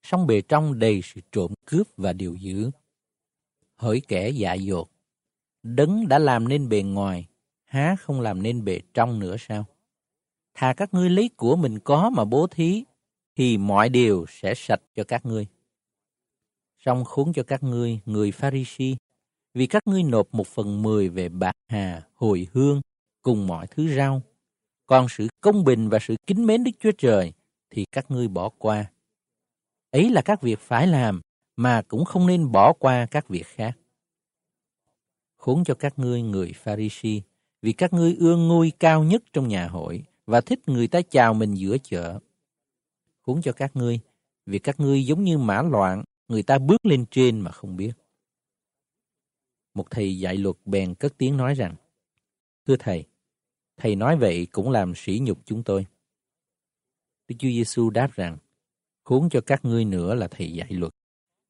song 0.03 0.27
bề 0.27 0.41
trong 0.41 0.79
đầy 0.79 1.01
sự 1.03 1.21
trộm 1.31 1.53
cướp 1.65 1.87
và 1.97 2.13
điều 2.13 2.35
dữ. 2.35 2.71
Hỡi 3.75 4.01
kẻ 4.07 4.29
dạ 4.29 4.53
dột, 4.53 4.89
đấng 5.63 6.07
đã 6.07 6.19
làm 6.19 6.47
nên 6.47 6.69
bề 6.69 6.81
ngoài, 6.81 7.27
há 7.65 7.95
không 7.99 8.21
làm 8.21 8.43
nên 8.43 8.65
bề 8.65 8.79
trong 8.93 9.19
nữa 9.19 9.35
sao? 9.39 9.65
Thà 10.53 10.73
các 10.73 10.93
ngươi 10.93 11.09
lấy 11.09 11.29
của 11.37 11.55
mình 11.55 11.79
có 11.79 12.09
mà 12.09 12.25
bố 12.25 12.47
thí, 12.47 12.83
thì 13.35 13.57
mọi 13.57 13.89
điều 13.89 14.25
sẽ 14.29 14.53
sạch 14.55 14.81
cho 14.95 15.03
các 15.03 15.25
ngươi 15.25 15.47
xong 16.85 17.03
khốn 17.03 17.33
cho 17.33 17.43
các 17.43 17.63
ngươi, 17.63 17.99
người 18.05 18.31
Pharisee, 18.31 18.95
vì 19.53 19.67
các 19.67 19.87
ngươi 19.87 20.03
nộp 20.03 20.33
một 20.33 20.47
phần 20.47 20.81
mười 20.81 21.09
về 21.09 21.29
bạc 21.29 21.53
hà, 21.67 22.03
hồi 22.13 22.47
hương, 22.53 22.81
cùng 23.21 23.47
mọi 23.47 23.67
thứ 23.67 23.95
rau. 23.95 24.21
Còn 24.85 25.07
sự 25.09 25.27
công 25.41 25.63
bình 25.63 25.89
và 25.89 25.99
sự 26.01 26.15
kính 26.27 26.45
mến 26.45 26.63
Đức 26.63 26.71
Chúa 26.79 26.91
Trời 26.97 27.33
thì 27.69 27.85
các 27.91 28.11
ngươi 28.11 28.27
bỏ 28.27 28.49
qua. 28.49 28.91
Ấy 29.91 30.09
là 30.09 30.21
các 30.21 30.41
việc 30.41 30.59
phải 30.59 30.87
làm, 30.87 31.21
mà 31.55 31.81
cũng 31.81 32.05
không 32.05 32.27
nên 32.27 32.51
bỏ 32.51 32.73
qua 32.73 33.07
các 33.11 33.29
việc 33.29 33.47
khác. 33.47 33.77
Khốn 35.37 35.63
cho 35.63 35.73
các 35.73 35.99
ngươi 35.99 36.21
người 36.21 36.53
Pharisee, 36.53 37.19
vì 37.61 37.73
các 37.73 37.93
ngươi 37.93 38.15
ương 38.19 38.47
ngôi 38.47 38.71
cao 38.79 39.03
nhất 39.03 39.23
trong 39.33 39.47
nhà 39.47 39.67
hội 39.67 40.03
và 40.25 40.41
thích 40.41 40.59
người 40.67 40.87
ta 40.87 41.01
chào 41.09 41.33
mình 41.33 41.53
giữa 41.53 41.77
chợ. 41.77 42.19
Khốn 43.21 43.41
cho 43.41 43.51
các 43.51 43.75
ngươi, 43.75 43.99
vì 44.45 44.59
các 44.59 44.79
ngươi 44.79 45.05
giống 45.05 45.23
như 45.23 45.37
mã 45.37 45.61
loạn, 45.61 46.03
người 46.27 46.43
ta 46.43 46.57
bước 46.59 46.85
lên 46.85 47.05
trên 47.11 47.39
mà 47.39 47.51
không 47.51 47.77
biết. 47.77 47.91
Một 49.73 49.85
thầy 49.89 50.19
dạy 50.19 50.37
luật 50.37 50.55
bèn 50.65 50.95
cất 50.95 51.17
tiếng 51.17 51.37
nói 51.37 51.53
rằng, 51.53 51.75
Thưa 52.67 52.75
thầy, 52.79 53.03
thầy 53.77 53.95
nói 53.95 54.17
vậy 54.17 54.47
cũng 54.51 54.71
làm 54.71 54.95
sỉ 54.95 55.19
nhục 55.21 55.45
chúng 55.45 55.63
tôi. 55.63 55.85
Đức 57.27 57.35
Chúa 57.39 57.47
Giêsu 57.49 57.89
đáp 57.89 58.11
rằng, 58.13 58.37
khốn 59.03 59.29
cho 59.29 59.41
các 59.41 59.65
ngươi 59.65 59.85
nữa 59.85 60.15
là 60.15 60.27
thầy 60.27 60.53
dạy 60.53 60.69
luật. 60.71 60.93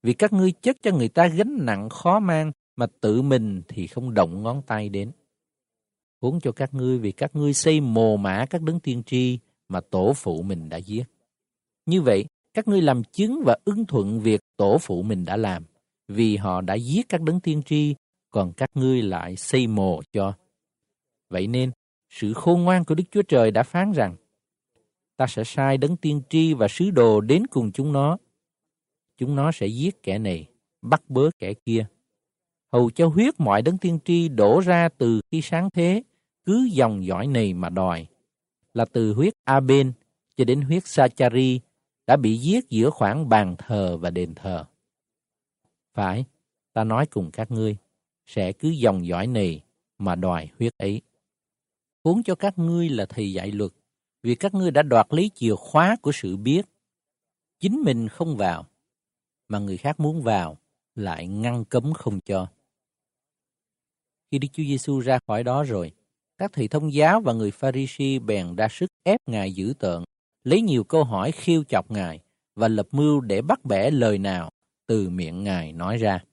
Vì 0.04 0.14
các 0.14 0.34
ngươi 0.34 0.52
chất 0.52 0.78
cho 0.82 0.92
người 0.92 1.10
ta 1.10 1.28
gánh 1.28 1.58
nặng 1.62 1.90
khó 1.90 2.20
mang, 2.20 2.52
mà 2.76 2.88
tự 3.02 3.22
mình 3.22 3.62
thì 3.68 3.88
không 3.88 4.14
động 4.14 4.44
ngón 4.44 4.62
tay 4.68 4.90
đến. 4.90 5.12
Khốn 6.22 6.40
cho 6.40 6.52
các 6.52 6.74
ngươi 6.74 7.00
vì 7.00 7.12
các 7.12 7.36
ngươi 7.36 7.54
xây 7.54 7.82
mồ 7.82 8.18
mã 8.18 8.46
các 8.50 8.62
đấng 8.62 8.80
tiên 8.80 9.04
tri 9.06 9.40
mà 9.70 9.82
tổ 9.82 10.14
phụ 10.16 10.42
mình 10.42 10.70
đã 10.70 10.78
giết. 10.78 11.04
Như 11.86 12.02
vậy, 12.02 12.26
các 12.56 12.68
ngươi 12.68 12.82
làm 12.82 13.04
chứng 13.04 13.42
và 13.46 13.58
ưng 13.66 13.86
thuận 13.86 14.20
việc 14.20 14.42
tổ 14.58 14.78
phụ 14.82 15.04
mình 15.04 15.26
đã 15.26 15.38
làm, 15.38 15.64
vì 16.08 16.38
họ 16.38 16.62
đã 16.62 16.74
giết 16.74 17.10
các 17.10 17.22
đấng 17.22 17.40
tiên 17.40 17.62
tri, 17.66 17.96
còn 18.32 18.54
các 18.54 18.70
ngươi 18.76 19.02
lại 19.02 19.36
xây 19.36 19.68
mồ 19.68 20.02
cho. 20.12 20.34
Vậy 21.30 21.48
nên, 21.48 21.72
sự 22.10 22.34
khôn 22.34 22.62
ngoan 22.62 22.86
của 22.86 22.96
Đức 22.96 23.04
Chúa 23.12 23.22
Trời 23.22 23.52
đã 23.52 23.64
phán 23.64 23.92
rằng, 23.92 24.16
ta 25.18 25.28
sẽ 25.28 25.44
sai 25.44 25.78
đấng 25.78 25.98
tiên 25.98 26.22
tri 26.30 26.54
và 26.54 26.68
sứ 26.68 26.92
đồ 26.92 27.22
đến 27.22 27.48
cùng 27.48 27.72
chúng 27.72 27.94
nó. 27.94 28.18
Chúng 29.18 29.36
nó 29.36 29.52
sẽ 29.52 29.68
giết 29.68 30.04
kẻ 30.04 30.20
này, 30.20 30.50
bắt 30.82 31.10
bớ 31.10 31.30
kẻ 31.40 31.54
kia. 31.54 31.86
Hầu 32.72 32.90
cho 32.90 33.08
huyết 33.08 33.34
mọi 33.38 33.62
đấng 33.62 33.78
tiên 33.78 34.00
tri 34.06 34.30
đổ 34.30 34.60
ra 34.60 34.90
từ 34.98 35.22
khi 35.32 35.42
sáng 35.42 35.70
thế, 35.74 36.04
cứ 36.46 36.70
dòng 36.72 37.06
dõi 37.06 37.28
này 37.28 37.54
mà 37.54 37.70
đòi. 37.70 38.08
Là 38.74 38.86
từ 38.86 39.14
huyết 39.14 39.34
Aben 39.44 39.92
cho 40.38 40.46
đến 40.46 40.62
huyết 40.62 40.88
Sachari 40.88 41.60
đã 42.08 42.18
bị 42.18 42.38
giết 42.38 42.70
giữa 42.70 42.90
khoảng 42.90 43.30
bàn 43.30 43.56
thờ 43.58 43.98
và 43.98 44.10
đền 44.10 44.36
thờ. 44.36 44.66
Phải, 45.94 46.26
ta 46.74 46.84
nói 46.84 47.06
cùng 47.06 47.32
các 47.32 47.52
ngươi, 47.52 47.78
sẽ 48.26 48.52
cứ 48.52 48.70
dòng 48.70 49.08
dõi 49.08 49.28
này 49.28 49.64
mà 49.98 50.16
đòi 50.16 50.50
huyết 50.60 50.74
ấy. 50.78 51.02
Huống 52.04 52.24
cho 52.24 52.36
các 52.36 52.58
ngươi 52.58 52.90
là 52.90 53.06
thầy 53.06 53.34
dạy 53.34 53.52
luật, 53.52 53.72
vì 54.24 54.36
các 54.36 54.54
ngươi 54.54 54.72
đã 54.72 54.82
đoạt 54.82 55.08
lấy 55.10 55.32
chìa 55.36 55.56
khóa 55.56 55.96
của 56.02 56.12
sự 56.12 56.38
biết. 56.38 56.66
Chính 57.60 57.82
mình 57.82 58.08
không 58.08 58.38
vào, 58.38 58.66
mà 59.48 59.60
người 59.60 59.78
khác 59.78 60.00
muốn 60.00 60.22
vào, 60.22 60.58
lại 60.96 61.28
ngăn 61.28 61.66
cấm 61.66 61.94
không 61.94 62.20
cho. 62.22 62.48
Khi 64.32 64.40
Đức 64.40 64.48
Chúa 64.54 64.64
Giêsu 64.64 65.00
ra 65.00 65.20
khỏi 65.28 65.44
đó 65.44 65.64
rồi, 65.64 65.92
các 66.38 66.52
thầy 66.54 66.68
thông 66.68 66.94
giáo 66.94 67.22
và 67.22 67.34
người 67.34 67.52
Pharisee 67.52 68.20
bèn 68.20 68.56
ra 68.56 68.68
sức 68.72 68.90
ép 69.04 69.20
Ngài 69.26 69.54
giữ 69.54 69.74
tợn, 69.80 70.04
lấy 70.46 70.62
nhiều 70.62 70.84
câu 70.84 71.04
hỏi 71.04 71.32
khiêu 71.32 71.64
chọc 71.64 71.92
Ngài 71.92 72.20
và 72.56 72.68
lập 72.68 72.88
mưu 72.92 73.22
để 73.22 73.42
bắt 73.42 73.66
bẻ 73.66 73.92
lời 73.92 74.18
nào 74.18 74.50
từ 74.88 75.10
miệng 75.10 75.44
Ngài 75.44 75.74
nói 75.74 75.98
ra. 75.98 76.24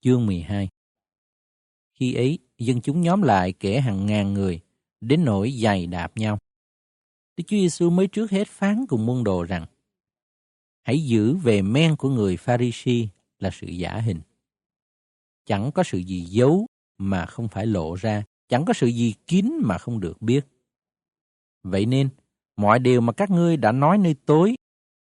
Chương 0.00 0.26
12 0.26 0.68
Khi 1.92 2.14
ấy, 2.14 2.38
dân 2.58 2.80
chúng 2.80 3.00
nhóm 3.00 3.22
lại 3.22 3.52
kể 3.52 3.80
hàng 3.80 4.06
ngàn 4.06 4.34
người, 4.34 4.60
đến 5.00 5.24
nỗi 5.24 5.52
dày 5.62 5.86
đạp 5.86 6.16
nhau. 6.16 6.38
Đức 7.36 7.44
Chúa 7.46 7.56
Giêsu 7.56 7.90
mới 7.90 8.06
trước 8.06 8.30
hết 8.30 8.48
phán 8.48 8.86
cùng 8.88 9.06
môn 9.06 9.24
đồ 9.24 9.42
rằng, 9.42 9.66
hãy 10.82 11.04
giữ 11.04 11.36
về 11.36 11.62
men 11.62 11.96
của 11.96 12.08
người 12.08 12.36
Pharisee 12.36 13.08
là 13.38 13.50
sự 13.52 13.66
giả 13.66 13.96
hình. 13.96 14.20
Chẳng 15.44 15.70
có 15.74 15.82
sự 15.82 15.98
gì 15.98 16.20
giấu 16.20 16.66
mà 16.98 17.26
không 17.26 17.48
phải 17.48 17.66
lộ 17.66 17.94
ra, 17.94 18.24
chẳng 18.48 18.64
có 18.64 18.72
sự 18.72 18.86
gì 18.86 19.14
kín 19.26 19.52
mà 19.62 19.78
không 19.78 20.00
được 20.00 20.22
biết. 20.22 20.46
Vậy 21.62 21.86
nên, 21.86 22.08
mọi 22.56 22.78
điều 22.78 23.00
mà 23.00 23.12
các 23.12 23.30
ngươi 23.30 23.56
đã 23.56 23.72
nói 23.72 23.98
nơi 23.98 24.14
tối 24.26 24.54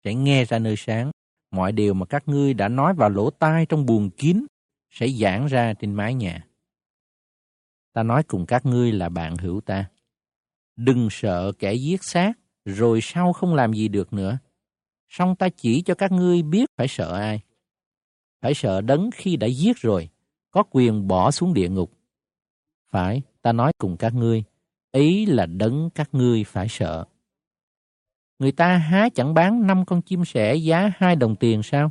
sẽ 0.04 0.14
nghe 0.14 0.44
ra 0.44 0.58
nơi 0.58 0.74
sáng, 0.76 1.10
mọi 1.50 1.72
điều 1.72 1.94
mà 1.94 2.06
các 2.06 2.28
ngươi 2.28 2.54
đã 2.54 2.68
nói 2.68 2.94
vào 2.94 3.10
lỗ 3.10 3.30
tai 3.30 3.66
trong 3.66 3.86
buồng 3.86 4.10
kín 4.10 4.46
sẽ 4.90 5.08
giảng 5.08 5.46
ra 5.46 5.74
trên 5.74 5.94
mái 5.94 6.14
nhà. 6.14 6.46
Ta 7.92 8.02
nói 8.02 8.22
cùng 8.22 8.46
các 8.46 8.66
ngươi 8.66 8.92
là 8.92 9.08
bạn 9.08 9.36
hữu 9.36 9.60
ta. 9.60 9.90
Đừng 10.76 11.08
sợ 11.10 11.52
kẻ 11.58 11.74
giết 11.74 12.04
xác, 12.04 12.32
rồi 12.64 13.00
sau 13.02 13.32
không 13.32 13.54
làm 13.54 13.72
gì 13.72 13.88
được 13.88 14.12
nữa. 14.12 14.38
Song 15.08 15.36
ta 15.36 15.48
chỉ 15.56 15.82
cho 15.82 15.94
các 15.94 16.12
ngươi 16.12 16.42
biết 16.42 16.66
phải 16.76 16.88
sợ 16.88 17.18
ai. 17.18 17.40
Phải 18.40 18.54
sợ 18.54 18.80
đấng 18.80 19.10
khi 19.14 19.36
đã 19.36 19.46
giết 19.46 19.76
rồi, 19.76 20.08
có 20.50 20.62
quyền 20.70 21.08
bỏ 21.08 21.30
xuống 21.30 21.54
địa 21.54 21.68
ngục. 21.68 21.92
Phải, 22.90 23.22
ta 23.42 23.52
nói 23.52 23.72
cùng 23.78 23.96
các 23.96 24.14
ngươi, 24.14 24.44
ý 24.92 25.26
là 25.26 25.46
đấng 25.46 25.90
các 25.90 26.08
ngươi 26.12 26.44
phải 26.44 26.66
sợ. 26.68 27.04
Người 28.44 28.52
ta 28.52 28.76
há 28.76 29.08
chẳng 29.14 29.34
bán 29.34 29.66
năm 29.66 29.84
con 29.84 30.02
chim 30.02 30.24
sẻ 30.24 30.54
giá 30.54 30.92
hai 30.96 31.16
đồng 31.16 31.36
tiền 31.36 31.62
sao? 31.62 31.90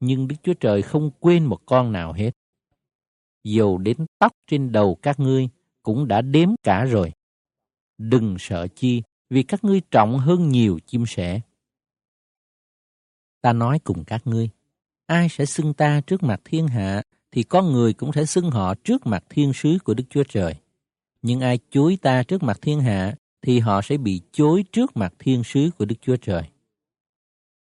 Nhưng 0.00 0.28
Đức 0.28 0.36
Chúa 0.42 0.54
Trời 0.54 0.82
không 0.82 1.10
quên 1.20 1.44
một 1.44 1.58
con 1.66 1.92
nào 1.92 2.12
hết. 2.12 2.30
Dầu 3.44 3.78
đến 3.78 3.96
tóc 4.18 4.32
trên 4.46 4.72
đầu 4.72 4.98
các 5.02 5.20
ngươi 5.20 5.48
cũng 5.82 6.08
đã 6.08 6.22
đếm 6.22 6.48
cả 6.62 6.84
rồi. 6.84 7.12
Đừng 7.98 8.36
sợ 8.38 8.66
chi, 8.74 9.02
vì 9.30 9.42
các 9.42 9.64
ngươi 9.64 9.80
trọng 9.90 10.18
hơn 10.18 10.48
nhiều 10.48 10.78
chim 10.86 11.06
sẻ. 11.06 11.40
Ta 13.40 13.52
nói 13.52 13.78
cùng 13.84 14.04
các 14.04 14.26
ngươi, 14.26 14.50
ai 15.06 15.28
sẽ 15.28 15.44
xưng 15.44 15.74
ta 15.74 16.00
trước 16.00 16.22
mặt 16.22 16.40
thiên 16.44 16.68
hạ, 16.68 17.02
thì 17.32 17.42
con 17.42 17.72
người 17.72 17.92
cũng 17.92 18.12
sẽ 18.12 18.24
xưng 18.24 18.50
họ 18.50 18.74
trước 18.74 19.06
mặt 19.06 19.24
thiên 19.28 19.52
sứ 19.52 19.78
của 19.84 19.94
Đức 19.94 20.04
Chúa 20.10 20.24
Trời. 20.28 20.54
Nhưng 21.22 21.40
ai 21.40 21.58
chối 21.70 21.98
ta 22.02 22.22
trước 22.22 22.42
mặt 22.42 22.58
thiên 22.62 22.80
hạ, 22.80 23.14
thì 23.42 23.58
họ 23.58 23.82
sẽ 23.82 23.96
bị 23.96 24.20
chối 24.32 24.64
trước 24.72 24.96
mặt 24.96 25.14
thiên 25.18 25.44
sứ 25.44 25.70
của 25.78 25.84
Đức 25.84 25.96
Chúa 26.00 26.16
Trời. 26.16 26.42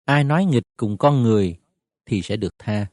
Ai 0.06 0.24
nói 0.24 0.46
nghịch 0.46 0.64
cùng 0.78 0.98
con 0.98 1.24
người 1.24 1.58
thì 2.06 2.22
sẽ 2.22 2.36
được 2.36 2.54
tha. 2.60 2.88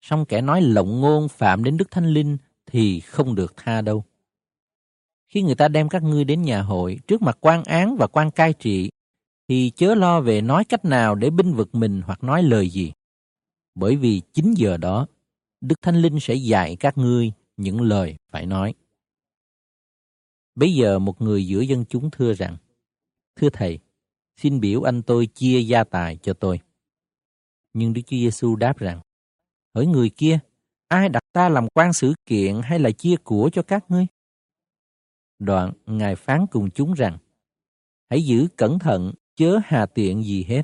Song 0.00 0.24
kẻ 0.24 0.40
nói 0.40 0.62
lộng 0.62 1.00
ngôn 1.00 1.28
phạm 1.28 1.64
đến 1.64 1.76
Đức 1.76 1.90
Thánh 1.90 2.06
Linh 2.06 2.36
thì 2.66 3.00
không 3.00 3.34
được 3.34 3.54
tha 3.56 3.80
đâu. 3.80 4.04
Khi 5.28 5.42
người 5.42 5.54
ta 5.54 5.68
đem 5.68 5.88
các 5.88 6.02
ngươi 6.02 6.24
đến 6.24 6.42
nhà 6.42 6.62
hội 6.62 6.98
trước 7.06 7.22
mặt 7.22 7.38
quan 7.40 7.64
án 7.64 7.96
và 7.96 8.06
quan 8.06 8.30
cai 8.30 8.52
trị, 8.52 8.90
thì 9.48 9.70
chớ 9.76 9.94
lo 9.94 10.20
về 10.20 10.40
nói 10.40 10.64
cách 10.64 10.84
nào 10.84 11.14
để 11.14 11.30
binh 11.30 11.54
vực 11.54 11.74
mình 11.74 12.02
hoặc 12.06 12.24
nói 12.24 12.42
lời 12.42 12.70
gì. 12.70 12.92
Bởi 13.74 13.96
vì 13.96 14.22
chính 14.32 14.54
giờ 14.56 14.76
đó, 14.76 15.06
Đức 15.60 15.74
Thánh 15.82 15.96
Linh 15.96 16.20
sẽ 16.20 16.34
dạy 16.34 16.76
các 16.76 16.98
ngươi 16.98 17.32
những 17.56 17.80
lời 17.80 18.16
phải 18.30 18.46
nói. 18.46 18.74
Bây 20.54 20.74
giờ 20.74 20.98
một 20.98 21.20
người 21.20 21.46
giữa 21.46 21.60
dân 21.60 21.84
chúng 21.88 22.10
thưa 22.10 22.34
rằng, 22.34 22.56
Thưa 23.36 23.48
Thầy, 23.52 23.78
xin 24.36 24.60
biểu 24.60 24.82
anh 24.82 25.02
tôi 25.02 25.26
chia 25.26 25.60
gia 25.60 25.84
tài 25.84 26.16
cho 26.16 26.32
tôi. 26.32 26.60
Nhưng 27.72 27.92
Đức 27.92 28.02
Chúa 28.06 28.16
Giêsu 28.16 28.56
đáp 28.56 28.78
rằng, 28.78 29.00
Hỡi 29.74 29.86
người 29.86 30.10
kia, 30.10 30.38
ai 30.88 31.08
đặt 31.08 31.22
ta 31.32 31.48
làm 31.48 31.68
quan 31.74 31.92
xử 31.92 32.14
kiện 32.26 32.60
hay 32.64 32.78
là 32.78 32.90
chia 32.90 33.16
của 33.24 33.50
cho 33.52 33.62
các 33.62 33.90
ngươi? 33.90 34.06
Đoạn, 35.38 35.72
Ngài 35.86 36.16
phán 36.16 36.46
cùng 36.50 36.70
chúng 36.70 36.92
rằng, 36.92 37.18
Hãy 38.10 38.22
giữ 38.22 38.48
cẩn 38.56 38.78
thận, 38.78 39.12
chớ 39.36 39.58
hà 39.64 39.86
tiện 39.86 40.24
gì 40.24 40.44
hết, 40.44 40.62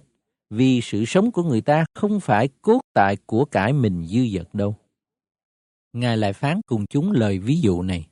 vì 0.50 0.80
sự 0.80 1.04
sống 1.04 1.32
của 1.32 1.42
người 1.42 1.60
ta 1.60 1.84
không 1.94 2.20
phải 2.20 2.48
cốt 2.62 2.80
tại 2.94 3.16
của 3.26 3.44
cải 3.44 3.72
mình 3.72 4.06
dư 4.06 4.26
dật 4.34 4.54
đâu. 4.54 4.76
Ngài 5.92 6.16
lại 6.16 6.32
phán 6.32 6.60
cùng 6.66 6.86
chúng 6.86 7.12
lời 7.12 7.38
ví 7.38 7.60
dụ 7.60 7.82
này 7.82 8.08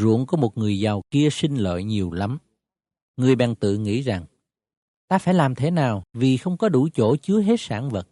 ruộng 0.00 0.26
của 0.26 0.36
một 0.36 0.58
người 0.58 0.80
giàu 0.80 1.02
kia 1.10 1.28
sinh 1.30 1.56
lợi 1.56 1.84
nhiều 1.84 2.12
lắm. 2.12 2.38
Người 3.16 3.36
bèn 3.36 3.54
tự 3.54 3.76
nghĩ 3.76 4.02
rằng, 4.02 4.24
ta 5.08 5.18
phải 5.18 5.34
làm 5.34 5.54
thế 5.54 5.70
nào 5.70 6.02
vì 6.12 6.36
không 6.36 6.56
có 6.56 6.68
đủ 6.68 6.88
chỗ 6.94 7.16
chứa 7.16 7.40
hết 7.40 7.56
sản 7.58 7.90
vật. 7.90 8.08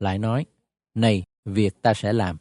Lại 0.00 0.18
nói, 0.18 0.46
này, 0.94 1.22
việc 1.44 1.82
ta 1.82 1.94
sẽ 1.94 2.12
làm. 2.12 2.36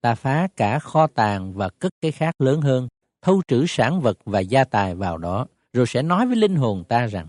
Ta 0.00 0.14
phá 0.14 0.48
cả 0.56 0.78
kho 0.78 1.06
tàng 1.06 1.52
và 1.52 1.68
cất 1.68 1.92
cái 2.00 2.12
khác 2.12 2.40
lớn 2.40 2.60
hơn, 2.60 2.88
thâu 3.22 3.42
trữ 3.48 3.64
sản 3.68 4.00
vật 4.00 4.18
và 4.24 4.40
gia 4.40 4.64
tài 4.64 4.94
vào 4.94 5.18
đó, 5.18 5.46
rồi 5.72 5.86
sẽ 5.86 6.02
nói 6.02 6.26
với 6.26 6.36
linh 6.36 6.56
hồn 6.56 6.84
ta 6.88 7.06
rằng, 7.06 7.26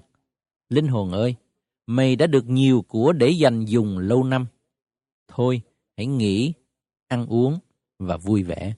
Linh 0.69 0.87
hồn 0.87 1.11
ơi, 1.11 1.35
mày 1.85 2.15
đã 2.15 2.27
được 2.27 2.45
nhiều 2.49 2.85
của 2.87 3.13
để 3.13 3.29
dành 3.29 3.65
dùng 3.65 3.97
lâu 3.97 4.23
năm. 4.23 4.45
Thôi, 5.27 5.61
hãy 5.97 6.05
nghỉ, 6.05 6.53
ăn 7.07 7.25
uống 7.27 7.59
và 7.99 8.17
vui 8.17 8.43
vẻ 8.43 8.73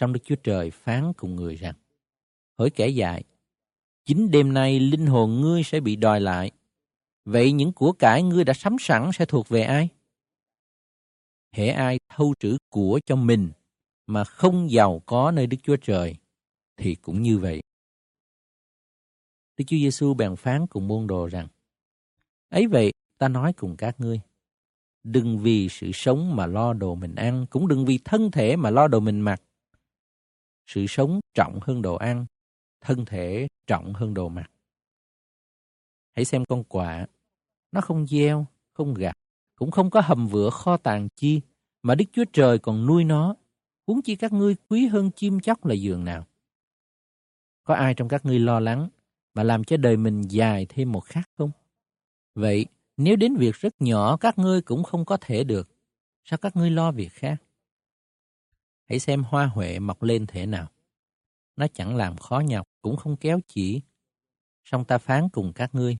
xong 0.00 0.12
Đức 0.12 0.20
Chúa 0.24 0.36
Trời 0.36 0.70
phán 0.70 1.12
cùng 1.12 1.36
người 1.36 1.54
rằng, 1.54 1.74
Hỡi 2.58 2.70
kẻ 2.70 2.88
dại, 2.88 3.24
chính 4.04 4.30
đêm 4.30 4.54
nay 4.54 4.80
linh 4.80 5.06
hồn 5.06 5.40
ngươi 5.40 5.62
sẽ 5.62 5.80
bị 5.80 5.96
đòi 5.96 6.20
lại. 6.20 6.50
Vậy 7.24 7.52
những 7.52 7.72
của 7.72 7.92
cải 7.92 8.22
ngươi 8.22 8.44
đã 8.44 8.54
sắm 8.54 8.76
sẵn 8.80 9.10
sẽ 9.14 9.24
thuộc 9.24 9.48
về 9.48 9.62
ai? 9.62 9.88
Hễ 11.52 11.68
ai 11.68 11.98
thâu 12.08 12.34
trữ 12.40 12.56
của 12.68 13.00
cho 13.06 13.16
mình 13.16 13.50
mà 14.06 14.24
không 14.24 14.70
giàu 14.70 15.02
có 15.06 15.30
nơi 15.30 15.46
Đức 15.46 15.56
Chúa 15.62 15.76
Trời 15.76 16.16
thì 16.76 16.94
cũng 16.94 17.22
như 17.22 17.38
vậy. 17.38 17.60
Đức 19.56 19.64
Chúa 19.66 19.76
Giêsu 19.76 20.14
bèn 20.14 20.36
phán 20.36 20.66
cùng 20.66 20.88
môn 20.88 21.06
đồ 21.06 21.26
rằng: 21.26 21.48
Ấy 22.48 22.66
vậy, 22.66 22.92
ta 23.18 23.28
nói 23.28 23.52
cùng 23.52 23.76
các 23.76 24.00
ngươi, 24.00 24.20
đừng 25.04 25.38
vì 25.38 25.68
sự 25.68 25.90
sống 25.94 26.36
mà 26.36 26.46
lo 26.46 26.72
đồ 26.72 26.94
mình 26.94 27.14
ăn, 27.14 27.46
cũng 27.50 27.68
đừng 27.68 27.84
vì 27.84 27.98
thân 28.04 28.30
thể 28.30 28.56
mà 28.56 28.70
lo 28.70 28.88
đồ 28.88 29.00
mình 29.00 29.20
mặc 29.20 29.42
sự 30.68 30.86
sống 30.88 31.20
trọng 31.34 31.58
hơn 31.62 31.82
đồ 31.82 31.94
ăn, 31.94 32.26
thân 32.80 33.04
thể 33.04 33.48
trọng 33.66 33.94
hơn 33.94 34.14
đồ 34.14 34.28
mặc. 34.28 34.50
Hãy 36.14 36.24
xem 36.24 36.44
con 36.44 36.64
quạ, 36.64 37.06
nó 37.72 37.80
không 37.80 38.06
gieo, 38.06 38.46
không 38.72 38.94
gặt, 38.94 39.14
cũng 39.58 39.70
không 39.70 39.90
có 39.90 40.00
hầm 40.00 40.26
vựa 40.26 40.50
kho 40.50 40.76
tàng 40.76 41.08
chi, 41.16 41.40
mà 41.82 41.94
Đức 41.94 42.04
Chúa 42.12 42.24
Trời 42.32 42.58
còn 42.58 42.86
nuôi 42.86 43.04
nó, 43.04 43.34
huống 43.86 44.02
chi 44.02 44.16
các 44.16 44.32
ngươi 44.32 44.56
quý 44.68 44.86
hơn 44.86 45.10
chim 45.10 45.40
chóc 45.40 45.66
là 45.66 45.74
giường 45.74 46.04
nào. 46.04 46.26
Có 47.64 47.74
ai 47.74 47.94
trong 47.94 48.08
các 48.08 48.24
ngươi 48.24 48.38
lo 48.38 48.60
lắng 48.60 48.88
mà 49.34 49.42
làm 49.42 49.64
cho 49.64 49.76
đời 49.76 49.96
mình 49.96 50.22
dài 50.22 50.66
thêm 50.68 50.92
một 50.92 51.00
khắc 51.00 51.30
không? 51.38 51.50
Vậy, 52.34 52.66
nếu 52.96 53.16
đến 53.16 53.36
việc 53.36 53.54
rất 53.54 53.74
nhỏ 53.80 54.16
các 54.16 54.38
ngươi 54.38 54.62
cũng 54.62 54.82
không 54.82 55.04
có 55.04 55.16
thể 55.20 55.44
được, 55.44 55.68
sao 56.24 56.38
các 56.38 56.56
ngươi 56.56 56.70
lo 56.70 56.92
việc 56.92 57.12
khác? 57.12 57.36
Hãy 58.88 58.98
xem 58.98 59.22
hoa 59.22 59.46
huệ 59.46 59.78
mọc 59.78 60.02
lên 60.02 60.26
thế 60.26 60.46
nào. 60.46 60.66
Nó 61.56 61.66
chẳng 61.74 61.96
làm 61.96 62.16
khó 62.16 62.40
nhọc, 62.40 62.66
cũng 62.82 62.96
không 62.96 63.16
kéo 63.16 63.40
chỉ. 63.48 63.80
Song 64.64 64.84
ta 64.84 64.98
phán 64.98 65.28
cùng 65.28 65.52
các 65.52 65.74
ngươi, 65.74 65.96